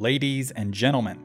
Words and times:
Ladies 0.00 0.50
and 0.52 0.72
gentlemen, 0.72 1.22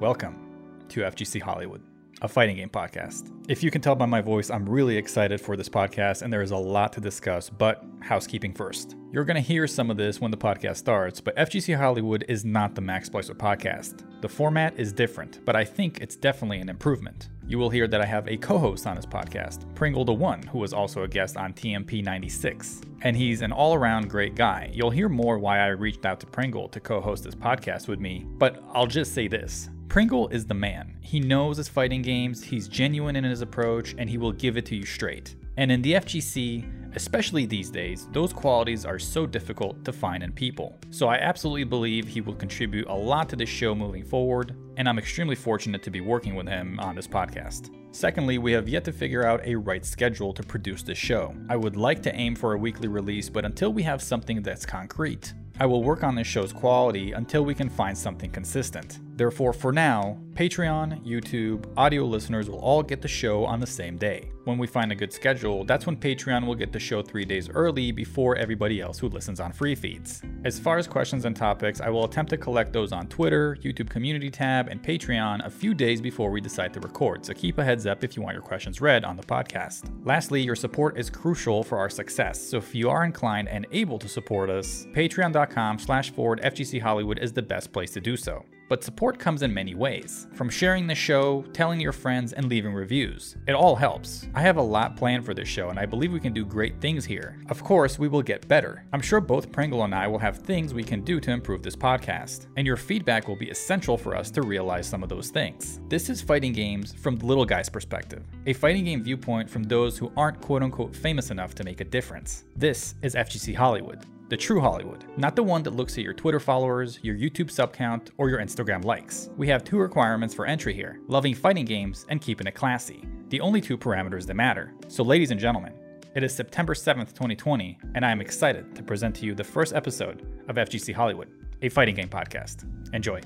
welcome 0.00 0.84
to 0.88 1.02
FGC 1.02 1.40
Hollywood, 1.40 1.80
a 2.22 2.26
fighting 2.26 2.56
game 2.56 2.68
podcast. 2.68 3.30
If 3.48 3.62
you 3.62 3.70
can 3.70 3.80
tell 3.80 3.94
by 3.94 4.06
my 4.06 4.20
voice, 4.20 4.50
I'm 4.50 4.68
really 4.68 4.96
excited 4.96 5.40
for 5.40 5.56
this 5.56 5.68
podcast 5.68 6.22
and 6.22 6.32
there 6.32 6.42
is 6.42 6.50
a 6.50 6.56
lot 6.56 6.92
to 6.94 7.00
discuss, 7.00 7.48
but 7.48 7.84
housekeeping 8.00 8.52
first. 8.52 8.96
You're 9.12 9.24
going 9.24 9.36
to 9.36 9.40
hear 9.40 9.68
some 9.68 9.92
of 9.92 9.96
this 9.96 10.20
when 10.20 10.32
the 10.32 10.36
podcast 10.36 10.78
starts, 10.78 11.20
but 11.20 11.36
FGC 11.36 11.76
Hollywood 11.76 12.24
is 12.26 12.44
not 12.44 12.74
the 12.74 12.80
Max 12.80 13.08
Splicer 13.08 13.36
podcast. 13.36 14.02
The 14.22 14.28
format 14.28 14.76
is 14.76 14.92
different, 14.92 15.44
but 15.44 15.54
I 15.54 15.64
think 15.64 16.00
it's 16.00 16.16
definitely 16.16 16.58
an 16.58 16.68
improvement. 16.68 17.28
You 17.48 17.58
will 17.58 17.70
hear 17.70 17.86
that 17.86 18.00
I 18.00 18.04
have 18.06 18.26
a 18.26 18.36
co 18.36 18.58
host 18.58 18.88
on 18.88 18.96
this 18.96 19.06
podcast, 19.06 19.72
Pringle 19.76 20.04
the 20.04 20.12
One, 20.12 20.42
who 20.42 20.58
was 20.58 20.72
also 20.72 21.04
a 21.04 21.08
guest 21.08 21.36
on 21.36 21.52
TMP 21.52 22.02
96. 22.02 22.80
And 23.02 23.16
he's 23.16 23.42
an 23.42 23.52
all 23.52 23.74
around 23.74 24.10
great 24.10 24.34
guy. 24.34 24.68
You'll 24.72 24.90
hear 24.90 25.08
more 25.08 25.38
why 25.38 25.60
I 25.60 25.68
reached 25.68 26.04
out 26.06 26.18
to 26.20 26.26
Pringle 26.26 26.68
to 26.70 26.80
co 26.80 27.00
host 27.00 27.22
this 27.22 27.36
podcast 27.36 27.86
with 27.86 28.00
me, 28.00 28.26
but 28.36 28.64
I'll 28.72 28.88
just 28.88 29.14
say 29.14 29.28
this. 29.28 29.70
Pringle 29.88 30.26
is 30.28 30.44
the 30.44 30.54
man. 30.54 30.96
He 31.00 31.20
knows 31.20 31.56
his 31.58 31.68
fighting 31.68 32.02
games, 32.02 32.42
he's 32.42 32.66
genuine 32.66 33.14
in 33.14 33.22
his 33.22 33.42
approach, 33.42 33.94
and 33.96 34.10
he 34.10 34.18
will 34.18 34.32
give 34.32 34.56
it 34.56 34.66
to 34.66 34.76
you 34.76 34.84
straight. 34.84 35.36
And 35.56 35.70
in 35.70 35.82
the 35.82 35.94
FGC, 35.94 36.85
especially 36.96 37.46
these 37.46 37.70
days, 37.70 38.08
those 38.12 38.32
qualities 38.32 38.84
are 38.84 38.98
so 38.98 39.26
difficult 39.26 39.84
to 39.84 39.92
find 39.92 40.22
in 40.22 40.32
people. 40.32 40.78
So 40.90 41.08
I 41.08 41.16
absolutely 41.16 41.64
believe 41.64 42.08
he 42.08 42.22
will 42.22 42.34
contribute 42.34 42.88
a 42.88 42.94
lot 42.94 43.28
to 43.28 43.36
the 43.36 43.46
show 43.46 43.74
moving 43.74 44.02
forward, 44.02 44.56
and 44.78 44.88
I'm 44.88 44.98
extremely 44.98 45.36
fortunate 45.36 45.82
to 45.84 45.90
be 45.90 46.00
working 46.00 46.34
with 46.34 46.48
him 46.48 46.80
on 46.80 46.96
this 46.96 47.06
podcast. 47.06 47.70
Secondly, 47.92 48.38
we 48.38 48.52
have 48.52 48.68
yet 48.68 48.84
to 48.84 48.92
figure 48.92 49.24
out 49.24 49.40
a 49.44 49.54
right 49.54 49.84
schedule 49.84 50.32
to 50.32 50.42
produce 50.42 50.82
this 50.82 50.98
show. 50.98 51.34
I 51.48 51.56
would 51.56 51.76
like 51.76 52.02
to 52.02 52.14
aim 52.14 52.34
for 52.34 52.54
a 52.54 52.58
weekly 52.58 52.88
release, 52.88 53.28
but 53.28 53.44
until 53.44 53.72
we 53.72 53.82
have 53.84 54.02
something 54.02 54.42
that's 54.42 54.66
concrete, 54.66 55.32
I 55.60 55.66
will 55.66 55.82
work 55.82 56.02
on 56.02 56.14
this 56.14 56.26
show's 56.26 56.52
quality 56.52 57.12
until 57.12 57.44
we 57.44 57.54
can 57.54 57.70
find 57.70 57.96
something 57.96 58.30
consistent. 58.30 59.00
Therefore, 59.16 59.54
for 59.54 59.72
now, 59.72 60.18
Patreon, 60.34 61.02
YouTube, 61.02 61.64
audio 61.78 62.04
listeners 62.04 62.50
will 62.50 62.58
all 62.58 62.82
get 62.82 63.00
the 63.00 63.08
show 63.08 63.46
on 63.46 63.58
the 63.58 63.66
same 63.66 63.96
day. 63.96 64.30
When 64.44 64.58
we 64.58 64.66
find 64.66 64.92
a 64.92 64.94
good 64.94 65.10
schedule, 65.10 65.64
that's 65.64 65.86
when 65.86 65.96
Patreon 65.96 66.46
will 66.46 66.54
get 66.54 66.70
the 66.70 66.78
show 66.78 67.00
three 67.00 67.24
days 67.24 67.48
early 67.48 67.90
before 67.90 68.36
everybody 68.36 68.82
else 68.82 68.98
who 68.98 69.08
listens 69.08 69.40
on 69.40 69.52
free 69.52 69.74
feeds. 69.74 70.20
As 70.44 70.60
far 70.60 70.76
as 70.76 70.86
questions 70.86 71.24
and 71.24 71.34
topics, 71.34 71.80
I 71.80 71.88
will 71.88 72.04
attempt 72.04 72.28
to 72.30 72.36
collect 72.36 72.74
those 72.74 72.92
on 72.92 73.06
Twitter, 73.06 73.56
YouTube 73.62 73.88
Community 73.88 74.28
tab, 74.28 74.68
and 74.68 74.82
Patreon 74.82 75.46
a 75.46 75.50
few 75.50 75.72
days 75.72 76.02
before 76.02 76.30
we 76.30 76.42
decide 76.42 76.74
to 76.74 76.80
record, 76.80 77.24
so 77.24 77.32
keep 77.32 77.56
a 77.56 77.64
heads 77.64 77.86
up 77.86 78.04
if 78.04 78.14
you 78.14 78.22
want 78.22 78.34
your 78.34 78.42
questions 78.42 78.82
read 78.82 79.02
on 79.02 79.16
the 79.16 79.22
podcast. 79.22 79.90
Lastly, 80.04 80.42
your 80.42 80.56
support 80.56 80.98
is 80.98 81.08
crucial 81.08 81.64
for 81.64 81.78
our 81.78 81.88
success, 81.88 82.38
so 82.38 82.58
if 82.58 82.74
you 82.74 82.90
are 82.90 83.04
inclined 83.04 83.48
and 83.48 83.66
able 83.72 83.98
to 83.98 84.08
support 84.08 84.50
us, 84.50 84.86
patreon.com 84.92 85.78
slash 85.78 86.10
forward 86.10 86.42
FGC 86.42 86.82
Hollywood 86.82 87.18
is 87.18 87.32
the 87.32 87.42
best 87.42 87.72
place 87.72 87.90
to 87.92 88.00
do 88.02 88.18
so. 88.18 88.44
But 88.68 88.82
support 88.82 89.18
comes 89.18 89.42
in 89.42 89.54
many 89.54 89.74
ways, 89.74 90.26
from 90.34 90.50
sharing 90.50 90.86
the 90.86 90.94
show, 90.94 91.42
telling 91.52 91.80
your 91.80 91.92
friends, 91.92 92.32
and 92.32 92.48
leaving 92.48 92.74
reviews. 92.74 93.36
It 93.46 93.52
all 93.52 93.76
helps. 93.76 94.26
I 94.34 94.40
have 94.40 94.56
a 94.56 94.62
lot 94.62 94.96
planned 94.96 95.24
for 95.24 95.34
this 95.34 95.48
show, 95.48 95.68
and 95.68 95.78
I 95.78 95.86
believe 95.86 96.12
we 96.12 96.18
can 96.18 96.32
do 96.32 96.44
great 96.44 96.80
things 96.80 97.04
here. 97.04 97.38
Of 97.48 97.62
course, 97.62 97.98
we 97.98 98.08
will 98.08 98.22
get 98.22 98.48
better. 98.48 98.84
I'm 98.92 99.00
sure 99.00 99.20
both 99.20 99.52
Pringle 99.52 99.84
and 99.84 99.94
I 99.94 100.08
will 100.08 100.18
have 100.18 100.38
things 100.38 100.74
we 100.74 100.82
can 100.82 101.02
do 101.02 101.20
to 101.20 101.30
improve 101.30 101.62
this 101.62 101.76
podcast, 101.76 102.46
and 102.56 102.66
your 102.66 102.76
feedback 102.76 103.28
will 103.28 103.36
be 103.36 103.50
essential 103.50 103.96
for 103.96 104.16
us 104.16 104.30
to 104.32 104.42
realize 104.42 104.86
some 104.88 105.02
of 105.02 105.08
those 105.08 105.30
things. 105.30 105.80
This 105.88 106.10
is 106.10 106.20
fighting 106.20 106.52
games 106.52 106.92
from 106.92 107.16
the 107.16 107.26
little 107.26 107.44
guy's 107.44 107.68
perspective, 107.68 108.24
a 108.46 108.52
fighting 108.52 108.84
game 108.84 109.04
viewpoint 109.04 109.48
from 109.48 109.62
those 109.62 109.96
who 109.96 110.10
aren't 110.16 110.40
quote 110.40 110.62
unquote 110.62 110.94
famous 110.94 111.30
enough 111.30 111.54
to 111.54 111.64
make 111.64 111.80
a 111.80 111.84
difference. 111.84 112.44
This 112.56 112.96
is 113.02 113.14
FGC 113.14 113.54
Hollywood 113.54 114.04
the 114.28 114.36
true 114.36 114.60
Hollywood, 114.60 115.04
not 115.16 115.36
the 115.36 115.42
one 115.42 115.62
that 115.62 115.76
looks 115.76 115.96
at 115.96 116.04
your 116.04 116.12
Twitter 116.12 116.40
followers, 116.40 116.98
your 117.02 117.14
YouTube 117.14 117.50
sub 117.50 117.72
count, 117.72 118.10
or 118.18 118.28
your 118.28 118.40
Instagram 118.40 118.84
likes. 118.84 119.30
We 119.36 119.46
have 119.48 119.62
two 119.62 119.78
requirements 119.78 120.34
for 120.34 120.46
entry 120.46 120.74
here 120.74 121.00
loving 121.06 121.34
fighting 121.34 121.64
games 121.64 122.06
and 122.08 122.20
keeping 122.20 122.46
it 122.46 122.54
classy. 122.54 123.04
The 123.28 123.40
only 123.40 123.60
two 123.60 123.78
parameters 123.78 124.26
that 124.26 124.34
matter. 124.34 124.72
So, 124.88 125.02
ladies 125.04 125.30
and 125.30 125.38
gentlemen, 125.40 125.74
it 126.14 126.24
is 126.24 126.34
September 126.34 126.74
7th, 126.74 127.12
2020, 127.12 127.78
and 127.94 128.04
I 128.04 128.10
am 128.10 128.20
excited 128.20 128.74
to 128.74 128.82
present 128.82 129.14
to 129.16 129.26
you 129.26 129.34
the 129.34 129.44
first 129.44 129.74
episode 129.74 130.26
of 130.48 130.56
FGC 130.56 130.94
Hollywood, 130.94 131.28
a 131.62 131.68
fighting 131.68 131.94
game 131.94 132.08
podcast. 132.08 132.64
Enjoy. 132.94 133.20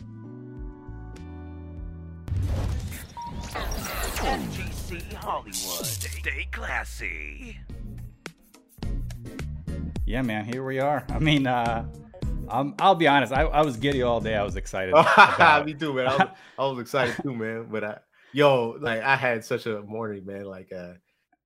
FGC 4.21 5.12
Hollywood. 5.15 5.55
Stay 5.55 6.49
classy. 6.50 7.56
Yeah, 10.10 10.22
man, 10.22 10.44
here 10.44 10.65
we 10.65 10.81
are. 10.81 11.06
I 11.09 11.21
mean, 11.21 11.47
uh, 11.47 11.87
um, 12.48 12.75
I'll 12.81 12.97
be 12.97 13.06
honest. 13.06 13.32
I, 13.32 13.43
I 13.43 13.62
was 13.62 13.76
giddy 13.76 14.03
all 14.03 14.21
day. 14.21 14.34
I 14.34 14.43
was 14.43 14.56
excited. 14.56 14.93
Me 15.65 15.72
too, 15.72 15.93
man. 15.93 16.09
I 16.09 16.16
was, 16.16 16.28
I 16.59 16.66
was 16.66 16.81
excited 16.81 17.15
too, 17.22 17.32
man. 17.32 17.69
But 17.71 17.84
I, 17.84 17.98
yo, 18.32 18.76
like 18.81 19.03
I 19.03 19.15
had 19.15 19.44
such 19.44 19.66
a 19.66 19.82
morning, 19.82 20.26
man. 20.26 20.47
Like 20.47 20.72
uh, 20.72 20.94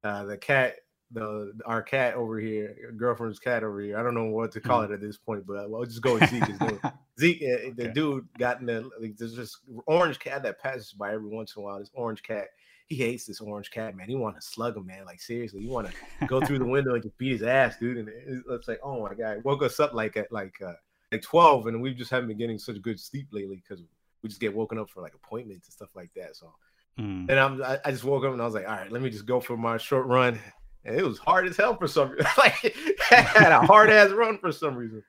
uh, 0.03 0.25
the 0.25 0.39
cat, 0.39 0.77
the 1.13 1.53
our 1.67 1.83
cat 1.83 2.15
over 2.15 2.41
here, 2.41 2.75
girlfriend's 2.97 3.39
cat 3.39 3.65
over 3.65 3.83
here. 3.83 3.99
I 3.99 4.03
don't 4.03 4.15
know 4.15 4.31
what 4.31 4.53
to 4.53 4.63
call 4.63 4.81
it 4.81 4.91
at 4.91 5.03
this 5.03 5.19
point, 5.19 5.47
but 5.47 5.59
I'll 5.59 5.85
just 5.85 6.01
go 6.01 6.15
with 6.15 6.31
Zeke. 6.31 6.45
Zeke, 7.21 7.43
uh, 7.43 7.71
the 7.77 7.93
dude 7.95 8.27
got 8.39 8.61
in 8.61 8.67
the 8.67 8.89
like, 8.99 9.19
there's 9.19 9.37
this 9.37 9.59
orange 9.85 10.19
cat 10.19 10.43
that 10.43 10.59
passes 10.59 10.93
by 10.93 11.13
every 11.13 11.29
once 11.29 11.55
in 11.55 11.61
a 11.61 11.65
while. 11.67 11.81
This 11.81 11.91
orange 11.93 12.23
cat. 12.23 12.47
He 12.89 12.97
hates 12.97 13.25
this 13.27 13.41
orange 13.41 13.71
cat, 13.71 13.97
man. 13.97 14.09
He 14.09 14.15
want 14.15 14.37
to 14.37 14.43
slug 14.43 14.77
him, 14.77 14.87
man. 14.87 15.05
Like 15.07 15.21
seriously, 15.21 15.61
you 15.63 15.71
want 15.71 15.89
to 15.89 16.27
go 16.27 16.41
through 16.41 16.59
the 16.59 16.67
window 16.67 16.95
and 16.95 17.03
just 17.03 17.17
beat 17.19 17.33
his 17.33 17.43
ass, 17.43 17.77
dude. 17.79 17.97
And 17.97 18.09
it's, 18.49 18.69
like, 18.69 18.81
oh 18.83 19.03
my 19.03 19.15
god, 19.15 19.43
woke 19.45 19.63
us 19.63 19.81
up 19.81 19.95
like 19.95 20.17
at 20.17 20.31
like 20.31 20.55
uh, 20.61 20.75
like 21.11 21.23
twelve, 21.23 21.67
and 21.67 21.81
we 21.81 21.95
just 21.95 22.11
haven't 22.11 22.29
been 22.29 22.39
getting 22.39 22.59
such 22.59 22.81
good 22.83 23.01
sleep 23.01 23.29
lately 23.33 23.63
because 23.67 23.83
we 24.23 24.29
just 24.29 24.41
get 24.41 24.55
woken 24.55 24.79
up 24.79 24.91
for 24.91 25.01
like 25.01 25.15
appointments 25.15 25.67
and 25.67 25.73
stuff 25.73 25.91
like 25.95 26.11
that. 26.17 26.37
So, 26.37 26.53
Mm. 26.99 27.29
and 27.29 27.41
I'm 27.41 27.61
I, 27.63 27.79
I 27.85 27.91
just 27.91 28.05
woke 28.05 28.25
up 28.25 28.33
and 28.33 28.41
I 28.41 28.45
was 28.45 28.55
like, 28.55 28.69
all 28.69 28.77
right, 28.77 28.93
let 28.93 29.03
me 29.03 29.11
just 29.11 29.27
go 29.27 29.41
for 29.41 29.57
my 29.57 29.79
short 29.79 30.07
run, 30.07 30.39
and 30.85 30.95
it 30.95 31.05
was 31.05 31.19
hard 31.19 31.49
as 31.49 31.57
hell 31.57 31.77
for 31.77 31.89
some 31.89 32.11
reason. 32.11 32.27
like 32.39 32.77
I 33.11 33.15
had 33.17 33.51
a 33.53 33.67
hard 33.67 33.91
ass 33.91 34.11
run 34.11 34.39
for 34.39 34.53
some 34.53 34.77
reason. 34.77 35.03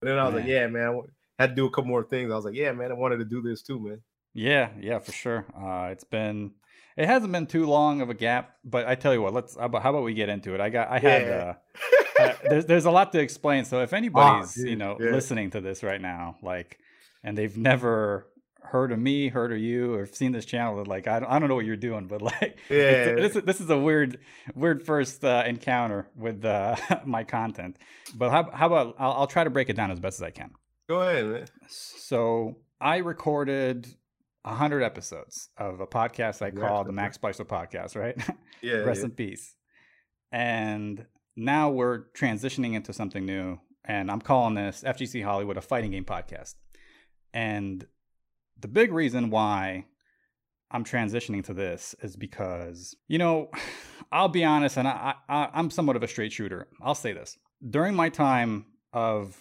But 0.00 0.08
then 0.08 0.18
I 0.18 0.26
was 0.26 0.34
like, 0.34 0.44
yeah, 0.46 0.66
man, 0.66 1.00
I 1.38 1.42
had 1.44 1.50
to 1.50 1.56
do 1.56 1.66
a 1.66 1.70
couple 1.70 1.84
more 1.88 2.04
things. 2.04 2.30
I 2.30 2.36
was 2.36 2.44
like, 2.44 2.54
yeah, 2.54 2.72
man, 2.72 2.90
I 2.90 2.94
wanted 2.94 3.18
to 3.20 3.24
do 3.24 3.40
this 3.40 3.62
too, 3.62 3.78
man. 3.80 4.02
Yeah, 4.34 4.68
yeah, 4.78 4.98
for 4.98 5.12
sure. 5.12 5.46
Uh, 5.58 5.88
it's 5.92 6.04
been, 6.04 6.50
it 6.96 7.06
hasn't 7.06 7.32
been 7.32 7.46
too 7.46 7.66
long 7.66 8.00
of 8.00 8.10
a 8.10 8.14
gap, 8.14 8.56
but 8.64 8.86
I 8.86 8.94
tell 8.94 9.12
you 9.14 9.22
what, 9.22 9.32
let's. 9.32 9.56
How 9.56 9.66
about, 9.66 9.82
how 9.82 9.90
about 9.90 10.02
we 10.02 10.14
get 10.14 10.28
into 10.28 10.54
it? 10.54 10.60
I 10.60 10.68
got, 10.70 10.88
I 10.90 10.98
had. 10.98 11.22
Yeah. 11.22 11.54
Uh, 12.18 12.22
uh, 12.22 12.34
there's 12.48 12.66
there's 12.66 12.84
a 12.84 12.90
lot 12.90 13.12
to 13.12 13.20
explain. 13.20 13.64
So 13.64 13.80
if 13.82 13.92
anybody's 14.00 14.56
you 14.56 14.70
dude, 14.70 14.78
know 14.78 14.96
yeah. 15.00 15.10
listening 15.10 15.50
to 15.52 15.60
this 15.60 15.82
right 15.82 16.00
now, 16.00 16.36
like, 16.42 16.78
and 17.24 17.36
they've 17.38 17.56
never 17.56 18.26
heard 18.62 18.92
of 18.92 18.98
me, 18.98 19.28
heard 19.28 19.52
of 19.52 19.58
you, 19.58 19.94
or 19.94 20.06
seen 20.06 20.30
this 20.30 20.44
channel, 20.44 20.84
like, 20.86 21.08
I 21.08 21.18
don't, 21.18 21.28
I 21.28 21.38
don't 21.40 21.48
know 21.48 21.56
what 21.56 21.64
you're 21.64 21.76
doing, 21.76 22.06
but 22.08 22.22
like, 22.22 22.58
Yeah. 22.68 23.14
this 23.14 23.34
this 23.34 23.60
is 23.60 23.70
a 23.70 23.78
weird 23.78 24.18
weird 24.54 24.84
first 24.84 25.24
uh, 25.24 25.44
encounter 25.46 26.08
with 26.14 26.44
uh, 26.44 26.76
my 27.04 27.24
content. 27.24 27.76
But 28.14 28.30
how 28.30 28.50
how 28.52 28.66
about 28.66 28.96
I'll, 28.98 29.12
I'll 29.12 29.26
try 29.26 29.44
to 29.44 29.50
break 29.50 29.70
it 29.70 29.76
down 29.76 29.90
as 29.90 29.98
best 30.00 30.18
as 30.18 30.22
I 30.22 30.30
can. 30.30 30.50
Go 30.88 31.00
ahead, 31.02 31.24
man. 31.26 31.46
So 31.68 32.56
I 32.80 32.98
recorded 32.98 33.86
hundred 34.44 34.82
episodes 34.82 35.50
of 35.56 35.80
a 35.80 35.86
podcast 35.86 36.42
I 36.42 36.50
call 36.50 36.84
the. 36.84 36.92
Max 36.92 37.18
Splicer 37.18 37.46
Podcast, 37.46 37.96
right? 37.96 38.16
Yeah, 38.62 38.76
Rest 38.78 39.00
yeah. 39.00 39.04
in 39.06 39.10
peace. 39.12 39.56
And 40.32 41.06
now 41.34 41.70
we're 41.70 42.10
transitioning 42.14 42.74
into 42.74 42.92
something 42.92 43.24
new, 43.24 43.58
and 43.84 44.10
I'm 44.10 44.20
calling 44.20 44.54
this 44.54 44.84
FGC 44.86 45.24
Hollywood 45.24 45.56
a 45.56 45.62
fighting 45.62 45.92
game 45.92 46.04
podcast. 46.04 46.54
And 47.32 47.86
the 48.58 48.68
big 48.68 48.92
reason 48.92 49.30
why 49.30 49.86
I'm 50.70 50.84
transitioning 50.84 51.44
to 51.46 51.54
this 51.54 51.94
is 52.02 52.16
because, 52.16 52.94
you 53.08 53.18
know, 53.18 53.50
I'll 54.12 54.28
be 54.28 54.44
honest, 54.44 54.76
and 54.76 54.88
I, 54.88 55.14
I, 55.28 55.48
I'm 55.54 55.70
somewhat 55.70 55.96
of 55.96 56.02
a 56.02 56.08
straight 56.08 56.32
shooter. 56.32 56.68
I'll 56.82 56.94
say 56.94 57.12
this. 57.12 57.38
During 57.68 57.94
my 57.94 58.08
time 58.08 58.66
of 58.92 59.36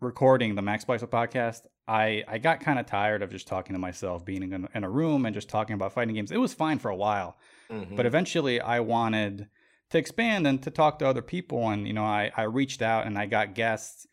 recording 0.00 0.54
the 0.54 0.62
Max 0.62 0.84
Splicer 0.84 1.08
podcast, 1.08 1.60
I, 1.86 2.24
I 2.26 2.38
got 2.38 2.60
kind 2.60 2.78
of 2.78 2.86
tired 2.86 3.22
of 3.22 3.30
just 3.30 3.46
talking 3.46 3.74
to 3.74 3.78
myself, 3.78 4.24
being 4.24 4.42
in, 4.52 4.68
in 4.74 4.84
a 4.84 4.90
room 4.90 5.26
and 5.26 5.34
just 5.34 5.48
talking 5.48 5.74
about 5.74 5.92
fighting 5.92 6.14
games. 6.14 6.32
It 6.32 6.38
was 6.38 6.54
fine 6.54 6.78
for 6.78 6.90
a 6.90 6.96
while. 6.96 7.36
Mhm. 7.70 7.94
But 7.94 8.06
eventually 8.06 8.60
I 8.60 8.80
wanted 8.80 9.48
to 9.90 9.98
expand 9.98 10.46
and 10.46 10.62
to 10.62 10.70
talk 10.70 10.98
to 11.00 11.06
other 11.06 11.22
people. 11.22 11.68
And, 11.68 11.86
you 11.86 11.92
know, 11.92 12.04
I, 12.04 12.32
I 12.36 12.44
reached 12.44 12.80
out 12.80 13.06
and 13.06 13.18
I 13.18 13.26
got 13.26 13.54
guests, 13.54 14.06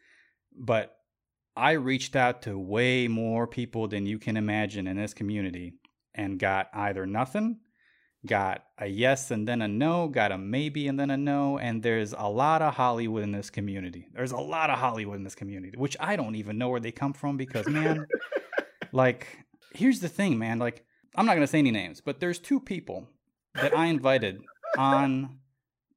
but 0.54 0.98
I 1.56 1.72
reached 1.72 2.16
out 2.16 2.42
to 2.44 2.60
way 2.60 3.08
more 3.08 3.48
people 3.48 3.88
than 3.88 4.06
you 4.06 4.20
can 4.20 4.36
imagine 4.36 4.86
in 4.86 4.98
this 4.98 5.14
community 5.14 5.74
and 6.14 6.38
got 6.38 6.70
either 6.74 7.06
nothing, 7.06 7.61
got 8.26 8.64
a 8.78 8.88
yes 8.88 9.32
and 9.32 9.48
then 9.48 9.62
a 9.62 9.68
no, 9.68 10.08
got 10.08 10.32
a 10.32 10.38
maybe 10.38 10.88
and 10.88 11.00
then 11.00 11.10
a 11.10 11.18
no. 11.18 11.58
And 11.58 11.82
there's 11.82 12.14
a 12.14 12.28
lot 12.28 12.62
of 12.62 12.76
Hollywood 12.76 13.24
in 13.24 13.32
this 13.32 13.50
community. 13.50 14.08
There's 14.14 14.32
a 14.32 14.38
lot 14.38 14.70
of 14.70 14.78
Hollywood 14.80 15.18
in 15.18 15.24
this 15.24 15.36
community, 15.36 15.78
which 15.78 15.98
I 16.00 16.16
don't 16.16 16.36
even 16.36 16.58
know 16.58 16.70
where 16.70 16.80
they 16.80 16.92
come 16.92 17.14
from 17.14 17.38
because, 17.38 17.68
man, 17.68 18.06
like, 18.92 19.28
here's 19.74 20.00
the 20.00 20.10
thing, 20.10 20.38
man. 20.38 20.60
Like, 20.60 20.86
I'm 21.16 21.26
not 21.26 21.34
going 21.34 21.46
to 21.46 21.52
say 21.52 21.60
any 21.60 21.72
names, 21.72 22.02
but 22.02 22.20
there's 22.20 22.40
two 22.40 22.60
people 22.60 23.08
that 23.56 23.76
I 23.76 23.88
invited 23.88 24.42
on 24.78 25.40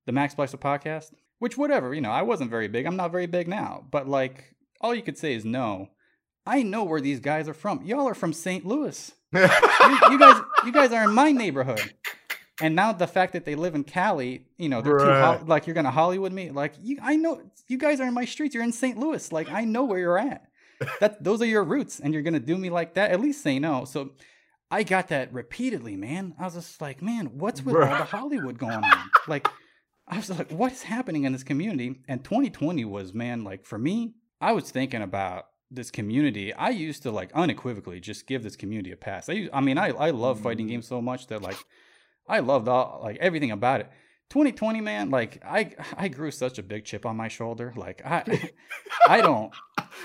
the 0.07 0.13
Max 0.13 0.35
Splicer 0.35 0.59
podcast, 0.59 1.13
which, 1.39 1.57
whatever, 1.57 1.95
you 1.95 2.01
know, 2.01 2.11
I 2.11 2.23
wasn't 2.23 2.51
very 2.51 2.69
big. 2.69 2.87
I'm 2.87 2.97
not 2.97 3.13
very 3.13 3.27
big 3.27 3.49
now, 3.49 3.85
but 3.91 4.09
like, 4.09 4.55
all 4.81 4.95
you 4.95 5.03
could 5.03 5.19
say 5.19 5.35
is 5.35 5.45
no. 5.45 5.91
I 6.47 6.63
know 6.63 6.85
where 6.85 7.01
these 7.01 7.21
guys 7.21 7.49
are 7.49 7.55
from. 7.55 7.83
Y'all 7.83 8.09
are 8.09 8.15
from 8.15 8.33
St. 8.33 8.67
Louis. 8.67 9.13
you, 9.33 9.41
you 9.41 10.19
guys, 10.19 10.43
you 10.65 10.73
guys 10.73 10.93
are 10.93 11.05
in 11.05 11.15
my 11.15 11.33
neighborhood. 11.33 11.95
And 12.61 12.77
now 12.77 12.93
the 12.93 13.07
fact 13.09 13.33
that 13.33 13.45
they 13.45 13.57
live 13.57 13.75
in 13.75 13.83
Cali, 13.83 14.47
you 14.59 14.69
know, 14.69 14.81
they're 14.81 14.99
too 14.99 15.05
Right. 15.07 15.39
ho- 15.39 15.45
like 15.47 15.67
you're 15.67 15.75
gonna 15.75 15.91
Hollywood 15.91 16.33
me. 16.33 16.51
Like 16.51 16.75
you, 16.81 16.99
I 17.03 17.17
know 17.17 17.43
you 17.69 17.79
guys 17.79 18.01
are 18.01 18.07
in 18.07 18.15
my 18.15 18.25
streets. 18.25 18.55
You're 18.55 18.63
in 18.65 18.73
St. 18.73 18.97
Louis. 18.97 19.33
Like 19.33 19.51
I 19.51 19.65
know 19.65 19.85
where 19.85 19.99
you're 19.99 20.19
at. 20.19 20.47
That 21.01 21.23
those 21.25 21.43
are 21.43 21.47
your 21.47 21.65
roots, 21.65 21.99
and 22.01 22.15
you're 22.15 22.23
gonna 22.23 22.39
do 22.41 22.57
me 22.57 22.71
like 22.71 22.95
that. 22.95 23.11
At 23.11 23.21
least 23.21 23.43
say 23.43 23.59
no. 23.59 23.85
So 23.87 24.11
I 24.71 24.85
got 24.85 25.09
that 25.09 25.33
repeatedly, 25.33 25.97
man. 25.97 26.35
I 26.39 26.45
was 26.45 26.55
just 26.55 26.81
like, 26.81 27.03
man, 27.03 27.27
what's 27.39 27.63
with 27.65 27.75
all 27.75 27.83
the 27.83 28.05
Hollywood 28.05 28.57
going 28.59 28.73
on? 28.85 28.99
Like, 29.29 29.49
I 30.07 30.17
was 30.17 30.31
like, 30.31 30.51
what 30.53 30.71
is 30.73 30.83
happening 30.85 31.25
in 31.25 31.33
this 31.33 31.43
community? 31.45 32.03
And 32.09 32.23
2020 32.25 32.85
was, 32.85 33.13
man, 33.15 33.43
like 33.45 33.65
for 33.67 33.79
me, 33.79 34.15
I 34.41 34.53
was 34.53 34.71
thinking 34.71 35.03
about 35.03 35.47
this 35.71 35.91
community. 35.91 36.53
I 36.53 36.71
used 36.71 37.03
to 37.03 37.11
like 37.11 37.31
unequivocally 37.33 38.01
just 38.01 38.27
give 38.27 38.43
this 38.43 38.57
community 38.57 38.93
a 38.93 38.97
pass. 38.97 39.29
I, 39.29 39.49
I 39.53 39.61
mean, 39.61 39.79
I, 39.79 39.89
I 39.89 40.11
love 40.11 40.41
fighting 40.41 40.67
mm. 40.67 40.71
games 40.71 40.89
so 40.89 41.01
much 41.01 41.27
that 41.29 41.43
like 41.43 41.57
I 42.29 42.41
loved 42.41 42.69
all 42.69 43.01
like 43.03 43.17
everything 43.21 43.51
about 43.51 43.81
it. 43.81 43.91
2020, 44.31 44.81
man, 44.81 45.11
like 45.11 45.43
I 45.45 45.75
I 45.97 46.09
grew 46.09 46.31
such 46.31 46.59
a 46.59 46.63
big 46.63 46.85
chip 46.85 47.07
on 47.07 47.17
my 47.17 47.29
shoulder. 47.29 47.73
Like 47.77 48.03
I 48.05 48.51
I 49.09 49.21
don't 49.21 49.53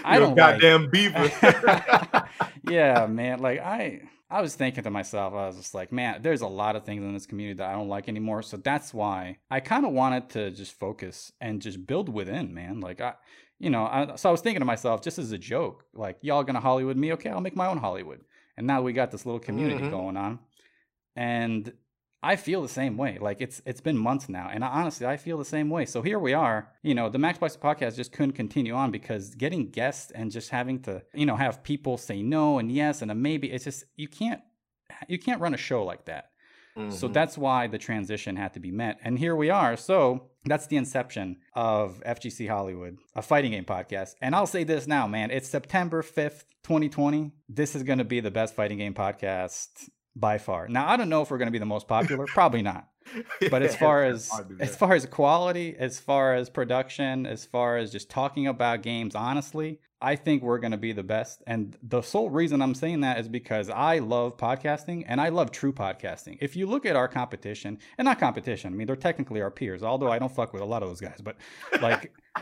I 0.04 0.18
You're 0.18 0.28
don't 0.28 0.36
like- 0.36 0.62
goddamn 0.62 0.90
beaver. 0.90 1.32
yeah, 2.70 3.06
man. 3.08 3.40
Like 3.40 3.60
I 3.60 4.02
I 4.32 4.42
was 4.42 4.54
thinking 4.54 4.84
to 4.84 4.92
myself, 4.92 5.34
I 5.34 5.48
was 5.48 5.56
just 5.56 5.74
like, 5.74 5.92
man, 5.92 6.22
there's 6.22 6.42
a 6.42 6.48
lot 6.48 6.76
of 6.76 6.86
things 6.86 7.04
in 7.04 7.14
this 7.14 7.26
community 7.26 7.58
that 7.58 7.70
I 7.70 7.74
don't 7.74 7.90
like 7.90 8.08
anymore. 8.08 8.44
So 8.44 8.58
that's 8.58 8.94
why 8.94 9.38
I 9.50 9.60
kind 9.60 9.86
of 9.86 9.92
wanted 9.92 10.30
to 10.32 10.52
just 10.52 10.78
focus 10.78 11.32
and 11.42 11.62
just 11.62 11.88
build 11.88 12.10
within, 12.10 12.54
man. 12.54 12.80
Like 12.80 13.02
I 13.02 13.14
you 13.60 13.70
know, 13.70 13.86
I, 13.86 14.16
so 14.16 14.30
I 14.30 14.32
was 14.32 14.42
thinking 14.42 14.62
to 14.62 14.66
myself, 14.66 15.02
just 15.02 15.20
as 15.20 15.32
a 15.32 15.38
joke, 15.38 15.86
like 15.94 16.18
y'all 16.22 16.44
gonna 16.44 16.60
Hollywood 16.62 16.98
me, 16.98 17.14
okay, 17.14 17.30
I'll 17.30 17.42
make 17.42 17.56
my 17.56 17.68
own 17.68 17.78
Hollywood. 17.78 18.22
And 18.58 18.66
now 18.68 18.82
we 18.82 18.94
got 18.94 19.12
this 19.12 19.26
little 19.26 19.40
community 19.40 19.84
Mhm. 19.84 19.92
going 19.92 20.18
on. 20.18 20.40
And 21.16 21.74
I 22.22 22.36
feel 22.36 22.62
the 22.62 22.68
same 22.68 22.98
way. 22.98 23.18
Like 23.20 23.40
it's 23.40 23.62
it's 23.66 23.80
been 23.80 23.98
months 23.98 24.28
now, 24.28 24.50
and 24.52 24.64
I, 24.64 24.68
honestly, 24.68 25.08
I 25.08 25.16
feel 25.16 25.38
the 25.38 25.46
same 25.46 25.70
way. 25.70 25.86
So 25.86 26.02
here 26.02 26.20
we 26.20 26.34
are. 26.34 26.70
You 26.84 26.94
know, 26.94 27.08
the 27.10 27.18
Max 27.18 27.38
Spice 27.38 27.56
podcast 27.56 27.96
just 27.96 28.12
couldn't 28.12 28.34
continue 28.34 28.74
on 28.74 28.92
because 28.92 29.36
getting 29.36 29.70
guests 29.70 30.12
and 30.12 30.30
just 30.32 30.50
having 30.50 30.82
to, 30.82 31.02
you 31.14 31.26
know, 31.26 31.38
have 31.38 31.64
people 31.64 31.98
say 31.98 32.22
no 32.22 32.60
and 32.60 32.70
yes 32.72 33.02
and 33.02 33.10
a 33.12 33.16
maybe. 33.16 33.50
It's 33.52 33.64
just 33.64 33.86
you 33.96 34.08
can't 34.10 34.42
you 35.08 35.18
can't 35.18 35.40
run 35.40 35.54
a 35.54 35.58
show 35.58 35.84
like 35.86 36.06
that. 36.06 36.32
So 36.76 37.10
Mhm. 37.10 37.14
that's 37.14 37.38
why 37.38 37.68
the 37.68 37.78
transition 37.78 38.36
had 38.38 38.54
to 38.54 38.60
be 38.60 38.72
met. 38.72 39.00
And 39.04 39.20
here 39.20 39.36
we 39.36 39.50
are. 39.50 39.76
So 39.76 40.30
that's 40.46 40.68
the 40.68 40.78
inception 40.78 41.38
of 41.54 42.02
FGC 42.06 42.48
Hollywood, 42.48 42.98
a 43.16 43.22
fighting 43.22 43.52
game 43.52 43.66
podcast. 43.66 44.16
And 44.22 44.34
I'll 44.36 44.48
say 44.48 44.64
this 44.64 44.88
now, 44.88 45.06
man. 45.08 45.30
It's 45.32 45.50
September 45.50 46.02
5th, 46.02 46.46
2020. 46.64 47.32
This 47.50 47.76
is 47.76 47.84
going 47.84 48.00
to 48.00 48.06
be 48.06 48.20
the 48.22 48.32
best 48.32 48.56
fighting 48.56 48.78
game 48.78 48.94
podcast 48.94 49.90
by 50.16 50.38
far. 50.38 50.68
Now, 50.68 50.88
I 50.88 50.96
don't 50.98 51.10
know 51.10 51.22
if 51.22 51.32
we're 51.32 51.38
going 51.38 51.48
to 51.48 51.52
be 51.52 51.60
the 51.60 51.66
most 51.66 51.88
popular. 51.88 52.26
Probably 52.26 52.62
not. 52.62 52.88
But 53.50 53.62
as 53.62 53.76
far 53.84 54.04
as 54.04 54.30
hard 54.30 54.50
to 54.50 54.56
do 54.56 54.64
as 54.64 54.76
far 54.76 54.94
as 54.94 55.06
quality, 55.06 55.76
as 55.78 56.00
far 56.00 56.36
as 56.36 56.50
production, 56.50 57.26
as 57.26 57.46
far 57.46 57.78
as 57.78 57.92
just 57.92 58.10
talking 58.10 58.48
about 58.48 58.82
games 58.82 59.16
honestly, 59.16 59.80
I 60.02 60.16
think 60.16 60.44
we're 60.44 60.60
going 60.60 60.72
to 60.72 60.78
be 60.78 60.94
the 60.94 61.04
best. 61.04 61.44
And 61.46 61.78
the 61.84 62.02
sole 62.02 62.30
reason 62.30 62.62
I'm 62.62 62.76
saying 62.76 63.02
that 63.02 63.20
is 63.20 63.28
because 63.28 63.70
I 63.70 64.00
love 64.00 64.38
podcasting 64.38 65.04
and 65.08 65.20
I 65.20 65.30
love 65.30 65.52
true 65.52 65.74
podcasting. 65.74 66.38
If 66.40 66.56
you 66.56 66.68
look 66.68 66.86
at 66.86 66.96
our 66.96 67.08
competition, 67.08 67.80
and 67.98 68.06
not 68.06 68.20
competition, 68.20 68.74
I 68.74 68.76
mean 68.78 68.88
they're 68.88 68.96
technically 68.96 69.42
our 69.42 69.52
peers, 69.52 69.84
although 69.84 70.12
I 70.12 70.20
don't 70.20 70.34
fuck 70.34 70.54
with 70.54 70.62
a 70.62 70.66
lot 70.66 70.84
of 70.84 70.90
those 70.90 71.02
guys, 71.02 71.20
but 71.22 71.36
like 71.82 72.14